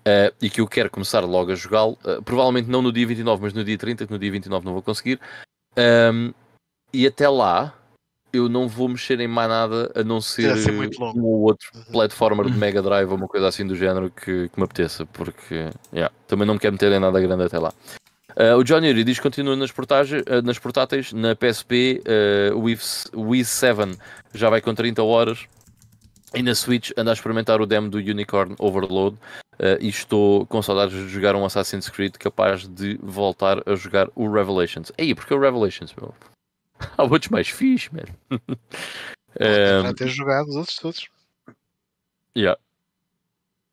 uh, 0.00 0.34
e 0.40 0.48
que 0.48 0.60
eu 0.60 0.66
quero 0.66 0.90
começar 0.90 1.20
logo 1.20 1.52
a 1.52 1.54
jogá-lo. 1.54 1.98
Uh, 2.04 2.22
provavelmente 2.22 2.68
não 2.68 2.82
no 2.82 2.92
dia 2.92 3.06
29, 3.06 3.42
mas 3.42 3.52
no 3.52 3.64
dia 3.64 3.78
30, 3.78 4.06
que 4.06 4.12
no 4.12 4.18
dia 4.18 4.30
29 4.30 4.64
não 4.64 4.72
vou 4.72 4.82
conseguir. 4.82 5.20
Um, 5.76 6.32
e 6.92 7.06
até 7.06 7.28
lá 7.28 7.74
eu 8.32 8.48
não 8.48 8.68
vou 8.68 8.88
mexer 8.88 9.18
em 9.20 9.28
mais 9.28 9.48
nada 9.48 9.90
a 9.94 10.04
não 10.04 10.20
ser 10.20 10.56
ser 10.56 10.72
um 10.72 11.24
ou 11.24 11.40
outro 11.42 11.68
platformer 11.90 12.46
de. 12.46 12.56
Mega 12.56 12.80
Drive 12.80 13.10
ou 13.10 13.16
uma 13.16 13.28
coisa 13.28 13.48
assim 13.48 13.66
do 13.66 13.74
género 13.74 14.10
que, 14.10 14.48
que 14.48 14.58
me 14.58 14.64
apeteça, 14.64 15.04
porque 15.06 15.70
yeah, 15.92 16.14
também 16.28 16.46
não 16.46 16.54
me 16.54 16.60
quero 16.60 16.72
meter 16.72 16.92
em 16.92 17.00
nada 17.00 17.20
grande 17.20 17.44
até 17.44 17.58
lá. 17.58 17.72
Uh, 18.36 18.56
o 18.58 18.64
John 18.64 18.84
Yuri 18.84 19.04
diz 19.04 19.18
que 19.18 19.22
continua 19.22 19.56
nas, 19.56 19.70
uh, 19.70 20.42
nas 20.44 20.58
portáteis, 20.58 21.12
na 21.12 21.34
PSP, 21.34 22.02
uh, 22.52 22.56
o 22.56 22.62
Wii, 22.62 22.78
o 23.14 23.20
Wii 23.30 23.44
7 23.44 23.98
já 24.34 24.48
vai 24.48 24.60
com 24.60 24.74
30 24.74 25.02
horas 25.02 25.46
e 26.34 26.42
na 26.42 26.54
Switch 26.54 26.90
anda 26.96 27.10
a 27.10 27.14
experimentar 27.14 27.60
o 27.60 27.66
demo 27.66 27.88
do 27.88 27.98
Unicorn 27.98 28.54
Overload 28.58 29.16
uh, 29.16 29.78
e 29.80 29.88
estou 29.88 30.46
com 30.46 30.62
saudades 30.62 30.96
de 30.96 31.08
jogar 31.08 31.34
um 31.34 31.44
Assassin's 31.44 31.88
Creed 31.88 32.16
capaz 32.16 32.68
de 32.68 32.98
voltar 33.02 33.62
a 33.68 33.74
jogar 33.74 34.08
o 34.14 34.30
Revelations. 34.30 34.92
Aí, 34.98 35.14
porque 35.14 35.32
é 35.32 35.36
o 35.36 35.40
Revelations, 35.40 35.94
meu? 35.94 36.14
Há 36.96 37.02
outros 37.02 37.28
mais 37.28 37.48
fixe, 37.48 37.90
mano. 37.92 38.08
Um, 39.38 39.82
Já 39.84 39.94
ter 39.94 40.08
jogado 40.08 40.48
os 40.48 40.56
outros 40.56 40.76
todos. 40.76 41.08
Yeah. 42.36 42.60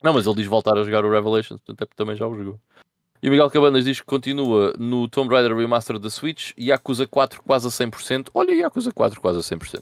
Não, 0.04 0.14
mas 0.14 0.28
ele 0.28 0.36
diz 0.36 0.46
voltar 0.46 0.78
a 0.78 0.84
jogar 0.84 1.04
o 1.04 1.10
Revelations, 1.10 1.60
portanto 1.62 1.90
é 1.92 1.96
também 1.96 2.16
já 2.16 2.28
o 2.28 2.36
jogou. 2.36 2.60
E 3.22 3.28
o 3.28 3.32
Miguel 3.32 3.50
Cabanas 3.50 3.86
diz 3.86 4.00
que 4.00 4.06
continua 4.06 4.74
no 4.78 5.08
Tomb 5.08 5.34
Raider 5.34 5.56
Remaster 5.56 5.98
da 5.98 6.10
Switch 6.10 6.52
e 6.56 6.70
Yakuza 6.70 7.08
4 7.08 7.42
quase 7.42 7.68
a 7.68 7.70
100%. 7.70 8.30
Olha, 8.34 8.54
Yakuza 8.54 8.92
4 8.92 9.20
quase 9.20 9.40
a 9.40 9.42
100%. 9.42 9.82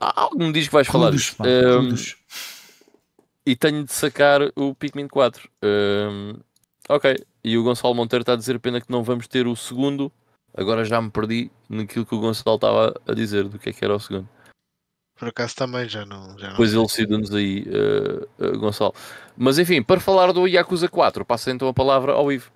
Há 0.00 0.22
Algo 0.22 0.38
me 0.38 0.52
diz 0.52 0.66
que 0.66 0.72
vais 0.72 0.86
falar 0.86 1.12
pá, 1.12 1.44
Um, 1.46 1.94
e 3.46 3.54
tenho 3.54 3.84
de 3.84 3.92
sacar 3.92 4.40
o 4.56 4.74
Pikmin 4.74 5.06
4. 5.06 5.48
Um, 5.62 6.38
ok. 6.88 7.16
E 7.42 7.58
o 7.58 7.62
Gonçalo 7.62 7.94
Monteiro 7.94 8.22
está 8.22 8.32
a 8.32 8.36
dizer 8.36 8.58
pena 8.58 8.80
que 8.80 8.90
não 8.90 9.02
vamos 9.02 9.28
ter 9.28 9.46
o 9.46 9.54
segundo. 9.54 10.10
Agora 10.56 10.84
já 10.84 11.00
me 11.02 11.10
perdi 11.10 11.50
naquilo 11.68 12.06
que 12.06 12.14
o 12.14 12.20
Gonçalo 12.20 12.56
estava 12.56 12.94
a 13.06 13.12
dizer 13.12 13.44
do 13.44 13.58
que 13.58 13.68
é 13.68 13.72
que 13.72 13.84
era 13.84 13.94
o 13.94 14.00
segundo. 14.00 14.28
Por 15.24 15.30
acaso 15.30 15.56
também 15.56 15.88
já 15.88 16.04
não. 16.04 16.38
Já 16.38 16.50
não 16.50 16.56
sei. 16.56 16.74
elucida-nos 16.74 17.34
aí, 17.34 17.64
eh, 17.66 18.26
eh, 18.40 18.56
Gonçalo. 18.58 18.94
Mas 19.34 19.58
enfim, 19.58 19.82
para 19.82 19.98
falar 19.98 20.32
do 20.32 20.46
Yakuza 20.46 20.86
4, 20.86 21.24
passa 21.24 21.50
então 21.50 21.66
a 21.66 21.72
palavra 21.72 22.12
ao 22.12 22.30
Ivo. 22.30 22.50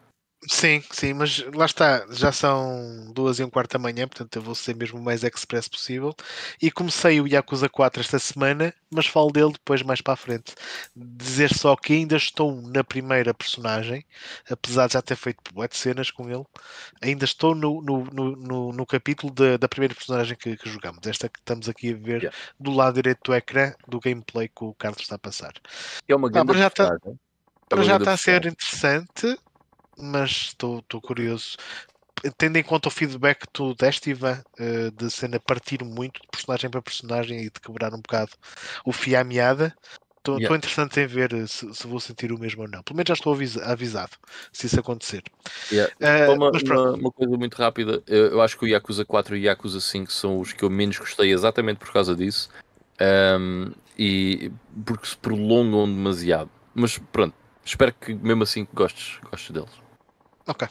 Sim, 0.47 0.81
sim, 0.93 1.15
mas 1.15 1.43
lá 1.53 1.67
está, 1.67 2.07
já 2.11 2.31
são 2.31 3.11
duas 3.13 3.41
e 3.41 3.45
um 3.45 3.51
quarto 3.51 3.73
da 3.73 3.79
manhã, 3.79 4.07
portanto 4.07 4.37
eu 4.37 4.43
vou 4.43 4.55
ser 4.55 4.77
mesmo 4.77 4.99
o 4.99 5.03
mais 5.03 5.25
express 5.25 5.69
possível. 5.69 6.15
E 6.63 6.71
comecei 6.71 7.21
o 7.21 7.27
Yakuza 7.27 7.69
4 7.69 8.01
esta 8.01 8.21
semana, 8.21 8.73
mas 8.89 9.09
falo 9.09 9.33
dele 9.33 9.53
depois 9.53 9.83
mais 9.83 10.01
para 10.01 10.15
a 10.15 10.17
frente. 10.17 10.55
Dizer 10.95 11.53
só 11.53 11.75
que 11.75 11.93
ainda 11.93 12.17
estou 12.17 12.63
na 12.63 12.85
primeira 12.85 13.35
personagem, 13.35 14.05
apesar 14.49 14.87
de 14.87 14.93
já 14.93 15.03
ter 15.03 15.17
feito 15.17 15.39
de 15.43 15.77
cenas 15.77 16.13
com 16.13 16.31
ele, 16.31 16.45
ainda 17.03 17.25
estou 17.25 17.53
no, 17.53 17.83
no, 17.83 18.05
no, 18.05 18.73
no, 18.73 18.87
capítulo 18.87 19.33
da, 19.33 19.57
da 19.57 19.69
primeira 19.69 19.95
personagem 19.95 20.37
que, 20.37 20.57
que 20.57 20.71
jogamos, 20.71 21.05
esta 21.05 21.29
que 21.29 21.41
estamos 21.41 21.69
aqui 21.69 21.93
a 21.93 21.97
ver 21.97 22.19
Yeah. 22.19 22.37
do 22.59 22.73
lado 22.73 22.95
direito 22.95 23.21
do 23.25 23.35
ecrã 23.35 23.73
do 23.87 24.01
gameplay 24.01 24.49
que 24.49 24.65
o 24.65 24.75
Carlos 24.75 25.01
está 25.01 25.17
a 25.17 25.19
passar. 25.19 25.53
É 26.09 26.15
uma 26.15 26.29
grande 26.31 26.49
mas 26.49 26.59
já 26.59 26.71
tá- 26.71 26.85
personagem. 26.91 27.13
É 27.13 27.69
Para 27.69 27.83
já 27.83 27.99
grande 27.99 28.03
está 28.03 28.13
a 28.13 28.17
ser 28.17 28.47
interessante, 28.47 29.39
mas 30.01 30.31
estou 30.31 30.79
estou 30.81 31.01
curioso. 31.01 31.57
Tendo 32.37 32.57
em 32.57 32.63
conta 32.65 32.89
o 32.89 32.91
feedback 32.91 33.41
que 33.41 33.49
tu 33.53 33.75
deste, 33.75 34.11
Ivan, 34.11 34.43
eh, 34.59 34.91
de 34.91 35.09
cena 35.11 35.39
partir 35.39 35.85
muito 35.85 36.21
de 36.21 36.29
personagem 36.33 36.69
para 36.69 36.83
personagem 36.83 37.39
e 37.41 37.45
de 37.45 37.61
quebrar 37.61 37.95
um 37.95 38.01
bocado 38.01 38.33
o 38.85 38.93
fio 38.93 39.19
à 39.21 39.23
meada, 39.23 39.73
estou 40.19 40.37
Yeah. 40.39 40.57
interessante 40.57 40.99
em 41.01 41.07
ver 41.07 41.33
eh, 41.33 41.47
se, 41.47 41.73
se 41.73 41.87
vou 41.87 42.01
sentir 42.01 42.33
o 42.33 42.39
mesmo 42.39 42.63
ou 42.63 42.69
não. 42.69 42.83
Pelo 42.83 42.97
menos 42.97 43.09
já 43.09 43.15
estou 43.15 43.33
avisa- 43.33 43.65
avisado 43.65 44.17
se 44.53 44.67
isso 44.67 44.81
acontecer. 44.81 45.23
Yeah. 45.71 45.95
Só 46.27 46.35
uma, 46.35 46.51
uma- 46.51 46.91
uma 46.97 47.13
coisa 47.13 47.37
muito 47.37 47.55
rápida. 47.55 48.03
Eu, 48.09 48.41
acho 48.43 48.59
que 48.59 48.65
o 48.65 48.69
Yakuza 48.69 49.05
4 49.05 49.37
e 49.37 49.41
o 49.41 49.45
Yakuza 49.45 49.81
5 49.81 50.13
são 50.13 50.41
os 50.41 50.53
que 50.53 50.65
eu 50.65 50.71
menos 50.71 50.99
gostei 50.99 51.33
exatamente 51.33 51.79
por 51.79 51.93
causa 51.93 52.17
disso. 52.17 52.49
Ahm, 53.01 53.71
e 53.97 54.51
porque 54.85 55.07
se 55.07 55.17
prolongam 55.17 55.87
demasiado. 55.87 56.51
Mas 56.75 56.99
pronto, 56.99 57.35
espero 57.65 57.95
que 57.95 58.13
mesmo 58.13 58.43
assim 58.43 58.67
gostes, 58.75 59.21
gostes 59.31 59.51
deles. 59.53 59.71
Ok. 60.49 60.69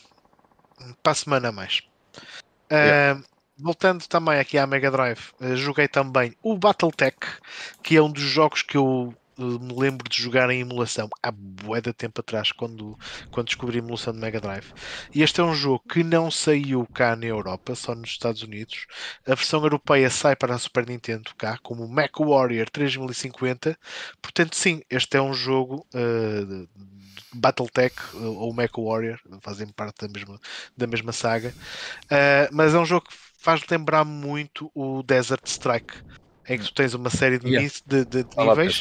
Para 1.01 1.11
a 1.11 1.15
semana 1.15 1.49
a 1.49 1.51
mais. 1.51 1.81
Yeah. 2.71 3.21
Eh, 3.21 3.27
voltando 3.57 4.05
também 4.07 4.39
aqui 4.39 4.57
à 4.57 4.67
Mega 4.67 4.91
Drive, 4.91 5.31
uh, 5.41 5.55
joguei 5.55 5.87
também 5.87 6.35
o 6.43 6.57
Battletech, 6.57 7.17
que 7.81 7.97
é 7.97 8.01
um 8.01 8.11
dos 8.11 8.23
jogos 8.23 8.61
que 8.61 8.77
eu 8.77 9.13
me 9.37 9.73
lembro 9.73 10.09
de 10.09 10.21
jogar 10.21 10.49
em 10.49 10.61
emulação 10.61 11.09
há 11.21 11.31
bué 11.31 11.81
de 11.81 11.93
tempo 11.93 12.21
atrás, 12.21 12.51
quando, 12.51 12.97
quando 13.31 13.47
descobri 13.47 13.77
a 13.77 13.79
emulação 13.79 14.13
de 14.13 14.19
Mega 14.19 14.41
Drive. 14.41 14.73
E 15.13 15.21
este 15.21 15.39
é 15.39 15.43
um 15.43 15.53
jogo 15.53 15.83
que 15.87 16.03
não 16.03 16.31
saiu 16.31 16.87
cá 16.93 17.15
na 17.15 17.25
Europa, 17.25 17.75
só 17.75 17.93
nos 17.93 18.09
Estados 18.09 18.41
Unidos. 18.41 18.87
A 19.25 19.35
versão 19.35 19.61
europeia 19.61 20.09
sai 20.09 20.35
para 20.35 20.55
a 20.55 20.59
Super 20.59 20.87
Nintendo 20.87 21.31
cá, 21.37 21.57
como 21.61 21.87
Mac 21.87 22.19
Warrior 22.19 22.69
3050. 22.69 23.77
Portanto, 24.21 24.55
sim, 24.55 24.81
este 24.89 25.17
é 25.17 25.21
um 25.21 25.33
jogo 25.33 25.85
uh, 25.93 26.67
Battletech 27.33 27.95
ou 28.15 28.53
Mac 28.53 28.77
Warrior, 28.77 29.19
fazem 29.41 29.67
parte 29.67 30.07
da 30.07 30.11
mesma, 30.11 30.39
da 30.75 30.87
mesma 30.87 31.11
saga. 31.11 31.53
Uh, 32.05 32.49
mas 32.51 32.73
é 32.73 32.79
um 32.79 32.85
jogo 32.85 33.07
que 33.07 33.15
faz 33.37 33.61
lembrar 33.69 34.03
muito 34.03 34.71
o 34.73 35.03
Desert 35.03 35.45
Strike 35.45 35.93
em 36.49 36.57
que 36.57 36.65
tu 36.65 36.73
tens 36.73 36.93
uma 36.93 37.09
série 37.09 37.37
de, 37.37 37.49
yeah. 37.49 37.69
de, 37.85 38.05
de, 38.05 38.23
de 38.23 38.37
níveis 38.37 38.79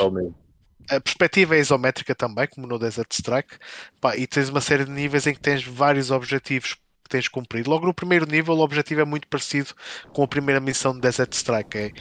a 0.91 1.01
perspectiva 1.01 1.57
é 1.57 1.61
isométrica 1.61 2.15
também, 2.15 2.47
como 2.49 2.67
no 2.67 2.79
Desert 2.79 3.13
Strike, 3.13 3.59
pá, 4.01 4.17
e 4.17 4.27
tens 4.27 4.49
uma 4.49 4.61
série 4.61 4.85
de 4.85 4.91
níveis 4.91 5.27
em 5.27 5.35
que 5.35 5.41
tens 5.41 5.65
vários 5.65 6.11
objetivos 6.11 6.75
que 6.75 7.09
tens 7.09 7.29
cumprido. 7.29 7.71
Logo 7.71 7.87
no 7.87 7.95
primeiro 7.95 8.27
nível, 8.27 8.55
o 8.55 8.61
objetivo 8.61 9.01
é 9.01 9.05
muito 9.05 9.29
parecido 9.29 9.71
com 10.13 10.23
a 10.23 10.29
primeira 10.29 10.61
missão 10.61 10.93
do 10.93 11.01
Desert 11.01 11.33
Strike: 11.33 11.93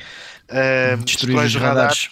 é 0.47 0.95
uh, 0.95 1.03
destruir 1.03 1.37
os 1.37 1.55
radares. 1.55 2.09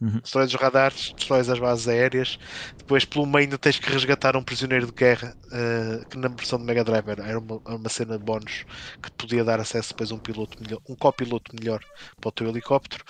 Uhum. 0.00 0.20
Destróis 0.20 0.52
os 0.52 0.60
radares, 0.60 1.12
destróis 1.16 1.48
as 1.48 1.58
bases 1.58 1.88
aéreas. 1.88 2.38
Depois, 2.76 3.04
pelo 3.04 3.24
meio, 3.24 3.56
tens 3.56 3.78
que 3.78 3.90
resgatar 3.90 4.36
um 4.36 4.42
prisioneiro 4.42 4.86
de 4.86 4.92
guerra 4.92 5.34
uh, 5.46 6.06
que 6.08 6.18
na 6.18 6.28
versão 6.28 6.58
de 6.58 6.64
Mega 6.64 6.84
Drive 6.84 7.08
era 7.08 7.38
uma, 7.38 7.56
uma 7.64 7.88
cena 7.88 8.18
de 8.18 8.24
bónus 8.24 8.64
que 9.02 9.10
podia 9.12 9.42
dar 9.42 9.58
acesso 9.58 9.90
depois 9.90 10.12
a 10.12 10.14
um 10.14 10.18
piloto 10.18 10.62
melhor, 10.62 10.80
um 10.88 10.94
copiloto 10.94 11.50
melhor 11.58 11.80
para 12.20 12.28
o 12.28 12.32
teu 12.32 12.48
helicóptero. 12.48 13.04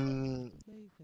Um, 0.00 0.50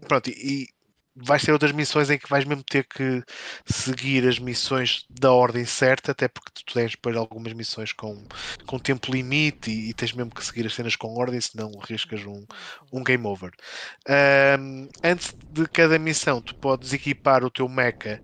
pronto, 0.07 0.29
e, 0.29 0.67
vais 1.15 1.43
ter 1.43 1.51
outras 1.51 1.71
missões 1.71 2.09
em 2.09 2.17
que 2.17 2.29
vais 2.29 2.45
mesmo 2.45 2.63
ter 2.63 2.85
que 2.85 3.23
seguir 3.65 4.27
as 4.27 4.39
missões 4.39 5.05
da 5.09 5.31
ordem 5.31 5.65
certa, 5.65 6.11
até 6.11 6.27
porque 6.27 6.51
tu 6.53 6.73
tens 6.73 6.91
depois 6.91 7.15
algumas 7.15 7.53
missões 7.53 7.93
com, 7.93 8.25
com 8.65 8.79
tempo 8.79 9.11
limite 9.11 9.69
e, 9.69 9.89
e, 9.89 9.93
tens 9.93 10.13
mesmo 10.13 10.33
que 10.33 10.43
seguir 10.43 10.65
as 10.65 10.73
cenas 10.73 10.95
com 10.95 11.15
ordem, 11.15 11.39
senão 11.39 11.71
arriscas 11.81 12.25
um, 12.25 12.45
um 12.91 13.03
game 13.03 13.25
over. 13.25 13.51
Um, 14.59 14.89
antes 15.03 15.33
de 15.51 15.67
cada 15.67 15.99
missão, 15.99 16.41
tu 16.41 16.55
podes 16.55 16.93
equipar 16.93 17.43
o 17.43 17.51
teu 17.51 17.69
mecha 17.69 18.21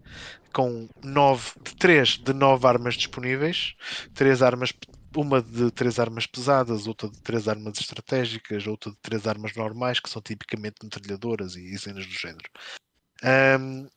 com 0.51 0.89
nove, 1.03 1.51
de 1.63 1.75
3 1.75 2.09
de 2.17 2.33
9 2.33 2.67
armas 2.67 2.95
disponíveis, 2.95 3.75
três 4.13 4.41
armas 4.41 4.73
uma 5.15 5.41
de 5.41 5.71
três 5.71 5.99
armas 5.99 6.25
pesadas, 6.25 6.88
outra 6.88 7.09
de 7.09 7.19
três 7.21 7.47
armas 7.47 7.79
estratégicas, 7.79 8.67
outra 8.67 8.91
de 8.91 8.97
três 9.01 9.27
armas 9.27 9.55
normais, 9.55 9.99
que 9.99 10.09
são 10.09 10.21
tipicamente 10.21 10.77
metralhadoras 10.83 11.55
e, 11.55 11.73
e 11.73 11.77
cenas 11.79 12.05
do 12.05 12.13
género. 12.13 12.49
Um, 13.23 13.88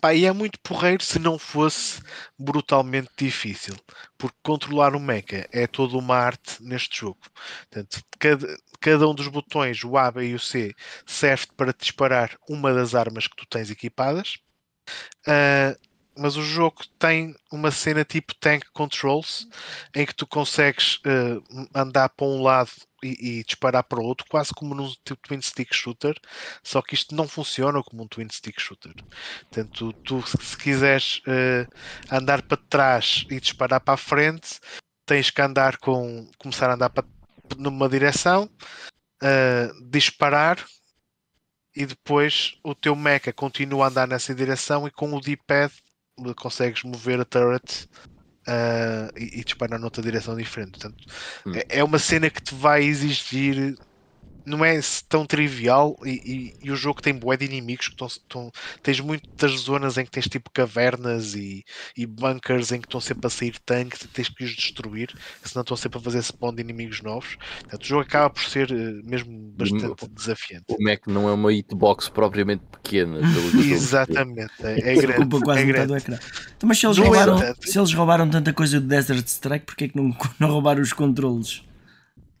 pá, 0.00 0.14
e 0.14 0.24
é 0.24 0.32
muito 0.32 0.58
porreiro 0.60 1.02
se 1.02 1.18
não 1.18 1.38
fosse 1.38 2.00
brutalmente 2.38 3.10
difícil, 3.16 3.74
porque 4.18 4.36
controlar 4.42 4.94
o 4.96 5.00
mecha 5.00 5.48
é 5.52 5.66
toda 5.66 5.96
uma 5.96 6.16
arte 6.16 6.62
neste 6.62 7.00
jogo. 7.00 7.20
Portanto, 7.70 8.02
cada, 8.18 8.56
cada 8.80 9.08
um 9.08 9.14
dos 9.14 9.28
botões, 9.28 9.82
o 9.84 9.96
A, 9.96 10.10
B 10.10 10.28
e 10.28 10.34
o 10.34 10.40
C, 10.40 10.74
serve 11.06 11.46
para 11.56 11.72
disparar 11.72 12.36
uma 12.48 12.72
das 12.74 12.94
armas 12.94 13.26
que 13.26 13.36
tu 13.36 13.46
tens 13.46 13.70
equipadas. 13.70 14.38
Uh, 15.26 15.91
mas 16.16 16.36
o 16.36 16.42
jogo 16.42 16.84
tem 16.98 17.34
uma 17.50 17.70
cena 17.70 18.04
tipo 18.04 18.34
tank 18.34 18.64
controls 18.72 19.48
em 19.94 20.04
que 20.04 20.14
tu 20.14 20.26
consegues 20.26 20.96
uh, 21.06 21.68
andar 21.74 22.10
para 22.10 22.26
um 22.26 22.42
lado 22.42 22.70
e, 23.02 23.40
e, 23.40 23.44
disparar 23.44 23.82
para 23.82 24.00
o 24.00 24.04
outro, 24.04 24.26
quase 24.28 24.52
como 24.54 24.74
num 24.74 24.88
tipo 25.04 25.26
twin 25.26 25.40
stick 25.40 25.74
shooter, 25.74 26.14
só 26.62 26.80
que 26.80 26.94
isto 26.94 27.14
não 27.14 27.26
funciona 27.26 27.82
como 27.82 28.04
um 28.04 28.08
twin 28.08 28.28
stick 28.30 28.60
shooter. 28.60 28.94
Portanto, 29.50 29.92
tu, 30.04 30.22
se 30.22 30.56
quiseres 30.56 31.18
uh, 31.26 31.66
andar 32.10 32.42
para 32.42 32.56
trás 32.68 33.26
e 33.28 33.40
disparar 33.40 33.80
para 33.80 33.94
a 33.94 33.96
frente, 33.96 34.60
tens 35.04 35.30
que 35.30 35.42
andar 35.42 35.78
com 35.78 36.30
começar 36.38 36.70
a 36.70 36.74
andar 36.74 36.90
para, 36.90 37.06
numa 37.56 37.88
direção, 37.88 38.48
uh, 39.22 39.90
disparar 39.90 40.64
e 41.74 41.86
depois 41.86 42.58
o 42.62 42.74
teu 42.74 42.94
mecha 42.94 43.32
continua 43.32 43.86
a 43.86 43.88
andar 43.88 44.06
nessa 44.06 44.34
direção 44.34 44.86
e 44.86 44.90
com 44.90 45.12
o 45.14 45.20
D-pad 45.20 45.72
consegues 46.36 46.82
mover 46.82 47.20
a 47.20 47.24
turret 47.24 47.88
uh, 48.48 49.18
e, 49.18 49.40
e 49.40 49.44
disparar 49.44 49.78
noutra 49.78 50.02
direção 50.02 50.36
diferente. 50.36 50.72
Portanto, 50.72 51.04
hum. 51.46 51.52
é, 51.54 51.78
é 51.78 51.84
uma 51.84 51.98
cena 51.98 52.30
que 52.30 52.42
te 52.42 52.54
vai 52.54 52.82
exigir 52.82 53.76
não 54.44 54.64
é 54.64 54.78
tão 55.08 55.24
trivial 55.24 55.96
e, 56.04 56.10
e, 56.10 56.66
e, 56.66 56.70
o 56.70 56.76
jogo 56.76 57.00
tem 57.00 57.14
bué 57.14 57.36
de 57.36 57.44
inimigos 57.44 57.88
que 57.88 58.04
estão, 58.04 58.50
tens 58.82 59.00
muitas 59.00 59.52
zonas 59.52 59.98
em 59.98 60.04
que 60.04 60.10
tens 60.10 60.26
tipo 60.26 60.50
cavernas 60.50 61.34
e, 61.34 61.64
e 61.96 62.06
bunkers 62.06 62.72
em 62.72 62.80
que 62.80 62.86
estão 62.86 63.00
sempre 63.00 63.26
a 63.26 63.30
sair 63.30 63.58
tanques 63.64 64.02
e 64.02 64.08
tens 64.08 64.28
que 64.28 64.44
os 64.44 64.54
destruir, 64.54 65.14
senão 65.44 65.62
estão 65.62 65.76
sempre 65.76 65.98
a 65.98 66.02
fazer 66.02 66.22
spawn 66.22 66.54
de 66.54 66.62
inimigos 66.62 67.02
novos. 67.02 67.36
Portanto, 67.60 67.82
o 67.82 67.86
jogo 67.86 68.02
acaba 68.02 68.30
por 68.30 68.42
ser 68.42 68.70
uh, 68.70 69.08
mesmo 69.08 69.52
bastante 69.56 70.04
o, 70.04 70.08
desafiante. 70.08 70.64
O 70.68 70.82
Mac 70.82 71.06
não 71.06 71.28
é 71.28 71.32
uma 71.32 71.52
hitbox 71.52 72.08
propriamente 72.08 72.62
pequena. 72.70 73.20
Exatamente, 73.54 74.52
é, 74.62 74.92
é 74.92 74.94
grande. 75.00 75.22
Ocupa 75.22 75.40
quase 75.40 75.62
é 75.62 75.64
grande. 75.64 75.94
ecrã. 75.94 76.18
Então, 76.56 76.68
mas 76.68 76.78
se 76.78 76.86
eles, 76.86 76.98
roubaram, 76.98 77.38
se 77.60 77.78
eles 77.78 77.92
roubaram 77.92 78.30
tanta 78.30 78.52
coisa 78.52 78.80
do 78.80 78.86
Desert 78.86 79.26
Strike, 79.26 79.66
porquê 79.66 79.84
é 79.84 79.88
que 79.88 79.96
não, 79.96 80.16
não 80.38 80.48
roubaram 80.50 80.82
os 80.82 80.92
controles? 80.92 81.62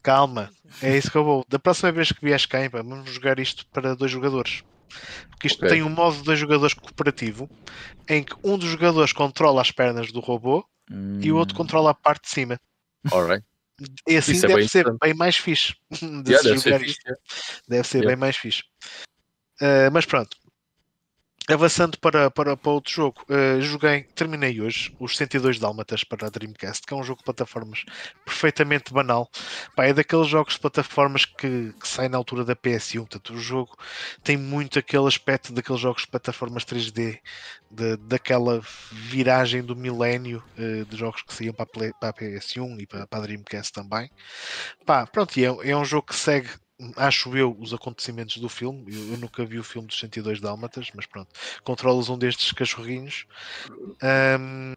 Calma, 0.02 0.50
é 0.82 0.96
isso 0.96 1.10
que 1.10 1.16
eu 1.16 1.24
vou. 1.24 1.44
Da 1.48 1.58
próxima 1.58 1.92
vez 1.92 2.10
que 2.10 2.24
vies 2.24 2.44
cá, 2.46 2.58
vamos 2.70 3.10
jogar 3.10 3.38
isto 3.38 3.66
para 3.68 3.94
dois 3.94 4.10
jogadores. 4.10 4.64
Porque 5.30 5.46
isto 5.46 5.58
okay. 5.58 5.70
tem 5.70 5.82
um 5.82 5.88
modo 5.88 6.16
de 6.18 6.24
dois 6.24 6.38
jogadores 6.38 6.74
cooperativo 6.74 7.48
em 8.08 8.22
que 8.22 8.34
um 8.44 8.58
dos 8.58 8.68
jogadores 8.68 9.12
controla 9.12 9.62
as 9.62 9.70
pernas 9.70 10.12
do 10.12 10.20
robô 10.20 10.64
hum. 10.90 11.20
e 11.22 11.32
o 11.32 11.36
outro 11.36 11.54
hum. 11.54 11.58
controla 11.58 11.90
a 11.90 11.94
parte 11.94 12.24
de 12.24 12.30
cima. 12.30 12.60
Alright. 13.10 13.44
E 14.08 14.16
assim 14.16 14.32
Isso 14.32 14.46
é 14.46 14.48
deve 14.48 14.64
é 14.64 14.68
ser 14.68 14.98
bem 15.00 15.14
mais 15.14 15.36
fixe. 15.36 15.74
De 15.90 16.32
yeah, 16.32 16.42
deve, 16.42 16.58
ser 16.58 16.78
fixe. 16.80 17.00
deve 17.68 17.88
ser 17.88 17.98
yeah. 17.98 18.08
bem 18.08 18.16
mais 18.16 18.36
fixe. 18.36 18.62
Uh, 19.60 19.90
mas 19.92 20.04
pronto, 20.04 20.36
Avançando 21.48 21.98
para, 21.98 22.30
para, 22.30 22.56
para 22.56 22.70
outro 22.70 22.92
jogo, 22.92 23.24
uh, 23.28 23.60
joguei, 23.60 24.04
terminei 24.14 24.60
hoje 24.60 24.94
os 25.00 25.16
102 25.16 25.58
Dálmatas 25.58 26.04
para 26.04 26.28
a 26.28 26.30
Dreamcast, 26.30 26.86
que 26.86 26.94
é 26.94 26.96
um 26.96 27.02
jogo 27.02 27.18
de 27.18 27.24
plataformas 27.24 27.84
perfeitamente 28.24 28.92
banal. 28.92 29.28
Pá, 29.74 29.86
é 29.86 29.92
daqueles 29.92 30.28
jogos 30.28 30.54
de 30.54 30.60
plataformas 30.60 31.24
que, 31.24 31.74
que 31.80 31.88
saem 31.88 32.08
na 32.08 32.16
altura 32.16 32.44
da 32.44 32.54
PS1. 32.54 33.00
Portanto, 33.00 33.34
o 33.34 33.40
jogo 33.40 33.76
tem 34.22 34.36
muito 34.36 34.78
aquele 34.78 35.08
aspecto 35.08 35.52
daqueles 35.52 35.80
jogos 35.80 36.02
de 36.02 36.08
plataformas 36.08 36.64
3D, 36.64 37.18
de, 37.68 37.96
daquela 37.96 38.60
viragem 38.92 39.64
do 39.64 39.74
milénio 39.74 40.44
uh, 40.56 40.84
de 40.84 40.96
jogos 40.96 41.22
que 41.22 41.34
saíam 41.34 41.54
para 41.54 41.64
a, 41.64 41.94
para 41.94 42.08
a 42.10 42.14
PS1 42.14 42.80
e 42.80 42.86
para, 42.86 43.04
para 43.08 43.18
a 43.18 43.22
Dreamcast 43.22 43.72
também. 43.72 44.08
Pá, 44.86 45.06
pronto, 45.06 45.36
é, 45.36 45.70
é 45.70 45.76
um 45.76 45.84
jogo 45.84 46.06
que 46.06 46.14
segue 46.14 46.50
acho 46.96 47.36
eu, 47.36 47.56
os 47.58 47.72
acontecimentos 47.72 48.38
do 48.38 48.48
filme. 48.48 48.84
Eu, 48.92 49.12
eu, 49.12 49.18
nunca 49.18 49.44
vi 49.44 49.58
o 49.58 49.64
filme 49.64 49.88
dos 49.88 49.98
102 49.98 50.40
Dálmatas, 50.40 50.90
mas 50.94 51.06
pronto, 51.06 51.30
controlas 51.64 52.08
um 52.08 52.18
destes 52.18 52.52
cachorrinhos 52.52 53.26
um, 54.40 54.74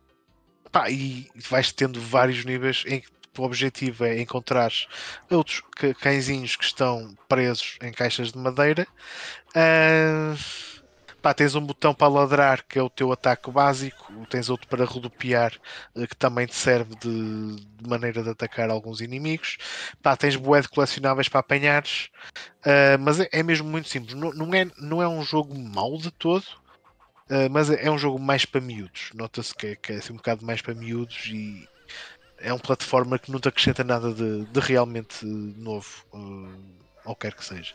pá, 0.71 0.89
e 0.89 1.29
vais 1.49 1.71
tendo 1.71 1.99
vários 1.99 2.43
níveis 2.45 2.83
em 2.87 3.01
que 3.01 3.07
o 3.37 3.43
objetivo 3.43 4.05
é 4.05 4.19
encontrar 4.21 4.71
outros 5.29 5.61
cãezinhos 5.99 6.55
que 6.55 6.63
estão 6.63 7.15
presos 7.27 7.77
em 7.81 7.91
caixas 7.91 8.31
de 8.31 8.37
madeira. 8.37 8.87
Pá, 11.25 11.33
tens 11.33 11.55
um 11.55 11.61
botão 11.65 11.91
para 11.91 12.07
ladrar 12.07 12.61
que 12.61 12.77
é 12.77 12.83
o 12.83 12.87
teu 12.87 13.11
ataque 13.11 13.49
básico, 13.49 14.13
tens 14.29 14.47
outro 14.47 14.67
para 14.67 14.85
rodopiar 14.85 15.53
eh, 15.95 16.05
que 16.05 16.15
também 16.15 16.45
te 16.45 16.53
serve 16.53 16.93
de, 16.97 17.55
de 17.55 17.89
maneira 17.89 18.21
de 18.21 18.29
atacar 18.29 18.69
alguns 18.69 19.01
inimigos. 19.01 19.57
Pá, 20.03 20.15
tens 20.15 20.35
bué 20.35 20.61
de 20.61 20.69
colecionáveis 20.69 21.27
para 21.27 21.39
apanhares, 21.39 22.11
uh, 22.63 23.01
mas 23.01 23.19
é, 23.19 23.27
é, 23.31 23.41
mesmo 23.41 23.67
muito 23.67 23.89
simples. 23.89 24.13
Não, 24.13 24.31
não, 24.33 24.53
é, 24.53 24.67
não 24.77 25.01
é 25.01 25.07
um 25.07 25.23
jogo 25.23 25.57
mau 25.57 25.97
de 25.97 26.11
todo, 26.11 26.43
uh, 26.43 27.49
mas 27.49 27.71
é, 27.71 27.89
um 27.89 27.97
jogo 27.97 28.19
mais 28.19 28.45
para 28.45 28.61
miúdos. 28.61 29.09
Nota-se 29.15 29.55
que, 29.55 29.65
é, 29.65 29.75
que 29.75 29.93
é 29.93 29.95
assim, 29.95 30.13
um 30.13 30.17
bocado 30.17 30.45
mais 30.45 30.61
para 30.61 30.75
miúdos 30.75 31.25
e 31.25 31.67
é 32.37 32.53
um 32.53 32.59
plataforma 32.59 33.17
que 33.17 33.31
não 33.31 33.39
te 33.39 33.49
acrescenta 33.49 33.83
nada 33.83 34.13
de, 34.13 34.45
de 34.45 34.59
realmente 34.59 35.25
novo, 35.25 36.05
uh, 36.13 36.53
ou 37.03 37.15
quer 37.15 37.33
que 37.33 37.43
seja. 37.43 37.73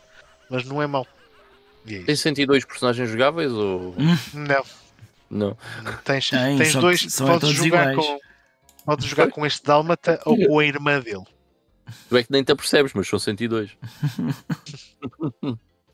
Mas 0.49 0.65
não 0.65 0.81
é 0.81 0.87
mau. 0.87 1.05
É 1.86 2.02
Tem 2.02 2.17
102 2.17 2.65
personagens 2.65 3.09
jogáveis 3.09 3.52
ou. 3.52 3.94
Não. 4.34 4.65
Não. 5.31 5.57
Tens, 6.05 6.28
Tem, 6.28 6.59
tens 6.59 6.75
dois. 6.75 7.17
Podes 7.17 7.50
jogar, 7.50 7.94
com, 7.94 8.20
podes 8.84 9.07
jogar 9.07 9.31
com 9.31 9.47
este 9.47 9.62
Dálmata 9.65 10.20
ou 10.25 10.36
com 10.36 10.59
a 10.59 10.65
irmã 10.65 11.00
dele. 11.00 11.25
Tu 12.09 12.17
é 12.17 12.23
que 12.23 12.33
nem 12.33 12.42
te 12.42 12.52
apercebes, 12.52 12.92
mas 12.92 13.09
são 13.09 13.18
102. 13.18 13.76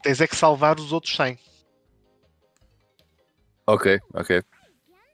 tens 0.03 0.21
é 0.21 0.27
que 0.27 0.37
salvar 0.37 0.79
os 0.79 0.93
outros 0.93 1.15
100. 1.15 1.39
Ok, 3.67 3.99
ok. 4.15 4.43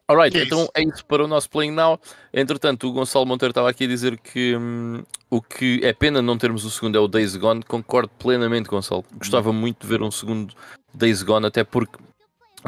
Alright, 0.08 0.36
é 0.36 0.44
então 0.44 0.62
isso. 0.62 0.70
é 0.74 0.82
isso 0.82 1.06
para 1.06 1.24
o 1.24 1.28
nosso 1.28 1.48
Playing 1.48 1.72
Now. 1.72 1.98
Entretanto, 2.32 2.88
o 2.88 2.92
Gonçalo 2.92 3.24
Monteiro 3.24 3.50
estava 3.50 3.70
aqui 3.70 3.84
a 3.84 3.88
dizer 3.88 4.18
que 4.18 4.56
hum, 4.56 5.02
O 5.30 5.40
que 5.40 5.80
é 5.82 5.94
pena 5.94 6.20
não 6.20 6.36
termos 6.36 6.62
o 6.66 6.70
segundo 6.70 6.98
é 6.98 7.00
o 7.00 7.08
Days 7.08 7.36
Gone. 7.36 7.62
Concordo 7.62 8.10
plenamente, 8.18 8.68
Gonçalo. 8.68 9.02
Gostava 9.16 9.50
muito 9.50 9.80
de 9.80 9.86
ver 9.86 10.02
um 10.02 10.10
segundo 10.10 10.52
Days 10.92 11.22
Gone, 11.22 11.46
até 11.46 11.64
porque 11.64 11.96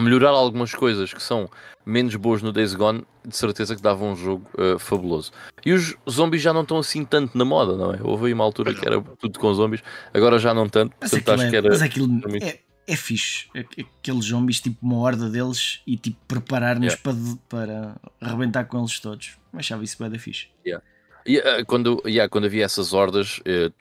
melhorar 0.01 0.31
algumas 0.31 0.75
coisas 0.75 1.13
que 1.13 1.23
são 1.23 1.47
menos 1.85 2.17
boas 2.17 2.41
no 2.41 2.53
Days 2.53 2.75
Gone, 2.75 3.05
de 3.23 3.37
certeza 3.37 3.77
que 3.77 3.83
dava 3.83 4.03
um 4.03 4.17
jogo 4.17 4.47
uh, 4.59 4.79
fabuloso. 4.79 5.31
E 5.65 5.75
os 5.75 5.95
zombies 6.09 6.41
já 6.41 6.55
não 6.55 6.63
estão 6.63 6.79
assim 6.79 7.05
tanto 7.05 7.37
na 7.37 7.45
moda, 7.45 7.77
não 7.77 7.93
é? 7.93 7.99
Houve 8.03 8.29
aí 8.29 8.33
uma 8.33 8.45
altura 8.45 8.73
que 8.73 8.87
era 8.87 8.99
tudo 9.19 9.39
com 9.39 9.53
zombies, 9.53 9.83
agora 10.15 10.39
já 10.39 10.55
não 10.55 10.67
tanto. 10.67 10.97
Mas 10.99 11.11
portanto, 11.11 11.41
acho 11.41 11.45
é, 11.45 11.51
que 11.51 11.57
era. 11.57 11.69
Mas 11.69 11.83
aquilo 11.83 12.09
é, 12.41 12.59
é 12.87 12.97
fixe. 12.97 13.47
Aqueles 13.55 14.27
zombies, 14.27 14.61
tipo 14.61 14.77
uma 14.83 14.99
horda 14.99 15.29
deles 15.29 15.81
e 15.87 15.97
tipo 15.97 16.19
preparar-nos 16.29 16.95
yeah. 16.95 17.03
para, 17.03 17.39
para 17.49 17.97
arrebentar 18.21 18.65
com 18.65 18.79
eles 18.79 18.99
todos. 18.99 19.37
Achava 19.53 19.85
isso 19.85 19.97
bem 19.99 20.11
da 20.11 20.19
fixe. 20.19 20.49
Yeah. 20.67 20.85
E, 21.27 21.39
uh, 21.39 21.65
quando, 21.67 22.03
yeah, 22.07 22.29
quando 22.29 22.45
havia 22.45 22.65
essas 22.65 22.93
hordas, 22.93 23.39
uh, 23.41 23.73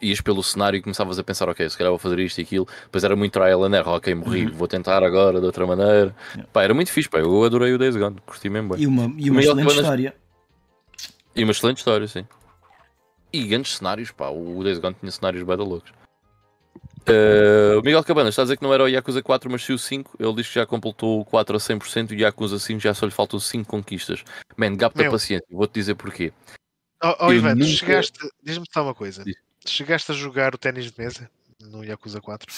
ias 0.00 0.20
pelo 0.20 0.42
cenário 0.42 0.78
e 0.78 0.82
começavas 0.82 1.18
a 1.18 1.24
pensar, 1.24 1.48
ok, 1.48 1.68
se 1.68 1.76
calhar 1.76 1.90
vou 1.90 1.98
fazer 1.98 2.18
isto 2.20 2.38
e 2.38 2.42
aquilo. 2.42 2.66
Depois 2.84 3.04
era 3.04 3.14
muito 3.14 3.32
trial 3.32 3.64
and 3.64 3.76
error, 3.76 3.96
ok, 3.96 4.14
morri, 4.14 4.46
uhum. 4.46 4.52
vou 4.52 4.68
tentar 4.68 5.02
agora 5.02 5.40
de 5.40 5.46
outra 5.46 5.66
maneira. 5.66 6.14
Yeah. 6.32 6.50
Pá, 6.52 6.62
era 6.62 6.74
muito 6.74 6.90
fixe, 6.90 7.08
pá, 7.08 7.18
eu 7.18 7.44
adorei 7.44 7.72
o 7.72 7.78
Days 7.78 7.96
Gone, 7.96 8.16
curti 8.24 8.48
mesmo 8.48 8.70
bem. 8.70 8.82
E 8.82 8.86
uma, 8.86 9.12
e 9.16 9.30
uma 9.30 9.40
excelente 9.40 9.74
história. 9.74 10.14
E 11.34 11.42
uma 11.42 11.52
excelente 11.52 11.78
história, 11.78 12.08
sim. 12.08 12.26
E 13.32 13.44
grandes 13.44 13.76
cenários, 13.76 14.10
pá, 14.10 14.28
o 14.28 14.62
Days 14.62 14.78
Gone 14.78 14.96
tinha 14.98 15.12
cenários 15.12 15.42
bem 15.42 15.56
loucos. 15.56 15.92
Uh, 17.08 17.78
o 17.78 17.82
Miguel 17.82 18.02
Cabana 18.02 18.30
está 18.30 18.42
a 18.42 18.44
dizer 18.44 18.56
que 18.56 18.64
não 18.64 18.74
era 18.74 18.82
o 18.82 18.88
Yakuza 18.88 19.22
4, 19.22 19.48
mas 19.50 19.64
sim 19.64 19.72
o 19.72 19.78
5. 19.78 20.16
Ele 20.18 20.34
diz 20.34 20.48
que 20.48 20.54
já 20.54 20.66
completou 20.66 21.20
o 21.20 21.24
4 21.24 21.56
a 21.56 21.60
100% 21.60 22.10
e 22.10 22.14
o 22.16 22.18
Yakuza 22.18 22.58
5 22.58 22.80
já 22.80 22.92
só 22.94 23.06
lhe 23.06 23.12
faltam 23.12 23.38
5 23.38 23.68
conquistas. 23.68 24.24
Man, 24.56 24.76
gap 24.76 24.96
da 24.96 25.08
paciência, 25.08 25.46
vou-te 25.50 25.74
dizer 25.74 25.94
porquê. 25.94 26.32
Oh, 27.02 27.26
oh 27.26 27.32
Ivan, 27.32 27.54
nunca... 27.54 27.66
chegaste, 27.70 28.18
diz-me 28.42 28.64
só 28.72 28.82
uma 28.82 28.94
coisa. 28.94 29.22
Diz. 29.22 29.36
Chegaste 29.64 30.10
a 30.10 30.14
jogar 30.14 30.54
o 30.54 30.58
ténis 30.58 30.90
de 30.90 30.98
mesa 30.98 31.30
no 31.60 31.84
Yakuza 31.84 32.20
4? 32.20 32.52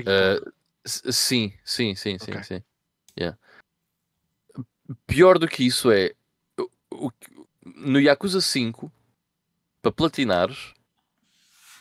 Uh, 0.00 0.52
sim, 0.84 1.54
sim, 1.64 1.94
sim, 1.94 2.16
okay. 2.16 2.34
sim, 2.34 2.42
sim. 2.42 2.62
Yeah. 3.18 3.38
Pior 5.06 5.38
do 5.38 5.48
que 5.48 5.66
isso 5.66 5.90
é 5.90 6.12
no 7.64 7.98
Yakuza 7.98 8.40
5 8.40 8.92
para 9.80 9.92
platinares 9.92 10.75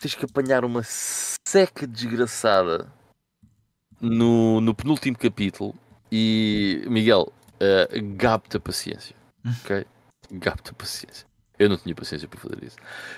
tens 0.06 0.14
que 0.14 0.26
apanhar 0.26 0.64
uma 0.64 0.82
seca 0.84 1.88
desgraçada 1.88 2.88
no, 4.00 4.62
no 4.62 4.76
penúltimo 4.76 5.18
capítulo 5.18 5.74
e 6.12 6.86
Miguel, 6.88 7.34
uh, 7.56 8.16
gabe-te 8.16 8.58
a 8.58 8.60
paciência. 8.60 9.16
Ok? 9.64 9.84
Gabe-te 10.32 10.70
a 10.70 10.74
paciência. 10.74 11.26
Eu 11.58 11.70
não 11.70 11.78
tinha 11.78 11.96
paciência 11.96 12.28
para 12.28 12.40
fazer 12.40 12.64
isso. 12.64 12.76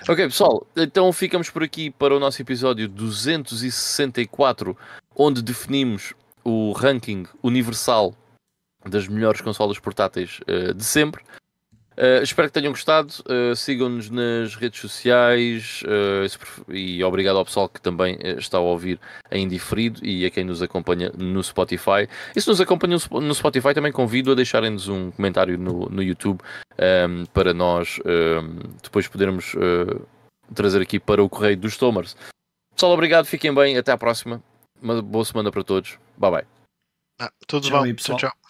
Ok, 0.08 0.24
pessoal, 0.24 0.66
então 0.74 1.12
ficamos 1.12 1.50
por 1.50 1.62
aqui 1.62 1.90
para 1.90 2.16
o 2.16 2.20
nosso 2.20 2.40
episódio 2.40 2.88
264, 2.88 4.74
onde 5.14 5.42
definimos 5.42 6.14
o 6.42 6.72
ranking 6.72 7.26
universal 7.42 8.14
das 8.88 9.06
melhores 9.08 9.42
consolas 9.42 9.78
portáteis 9.78 10.40
uh, 10.48 10.72
de 10.72 10.84
sempre. 10.84 11.22
Uh, 11.98 12.22
espero 12.22 12.46
que 12.46 12.54
tenham 12.54 12.72
gostado. 12.72 13.12
Uh, 13.28 13.56
Sigam-nos 13.56 14.08
nas 14.08 14.54
redes 14.54 14.80
sociais 14.80 15.82
uh, 15.82 16.72
e 16.72 17.02
obrigado 17.02 17.36
ao 17.36 17.44
pessoal 17.44 17.68
que 17.68 17.80
também 17.80 18.16
está 18.38 18.58
a 18.58 18.60
ouvir 18.60 19.00
em 19.32 19.48
diferido 19.48 20.04
e 20.06 20.24
a 20.24 20.30
quem 20.30 20.44
nos 20.44 20.62
acompanha 20.62 21.10
no 21.18 21.42
Spotify. 21.42 22.08
E 22.36 22.40
se 22.40 22.46
nos 22.46 22.60
acompanham 22.60 23.00
no 23.10 23.34
Spotify, 23.34 23.74
também 23.74 23.90
convido 23.90 24.30
a 24.30 24.34
deixarem-nos 24.36 24.86
um 24.86 25.10
comentário 25.10 25.58
no, 25.58 25.88
no 25.88 26.00
YouTube 26.00 26.40
um, 26.40 26.74
ehm, 26.78 27.24
para 27.34 27.52
nós 27.52 27.98
um, 28.04 28.08
ehm, 28.08 28.58
depois 28.80 29.08
podermos 29.08 29.56
trazer 30.54 30.80
aqui 30.80 31.00
para 31.00 31.22
o 31.22 31.28
Correio 31.28 31.56
dos 31.56 31.76
Tomers. 31.76 32.16
Pessoal, 32.74 32.92
obrigado, 32.92 33.26
fiquem 33.26 33.52
bem, 33.52 33.76
até 33.76 33.90
à 33.90 33.98
próxima. 33.98 34.40
Uma 34.80 35.02
boa 35.02 35.24
semana 35.24 35.50
para 35.50 35.64
todos. 35.64 35.98
Bye 36.16 36.30
bye. 36.30 36.46
Ah, 37.20 37.32
tudo 37.48 37.66
tchau, 37.66 37.84
bom, 37.84 37.94
pessoal. 37.94 38.18
tchau. 38.18 38.30
tchau. 38.30 38.47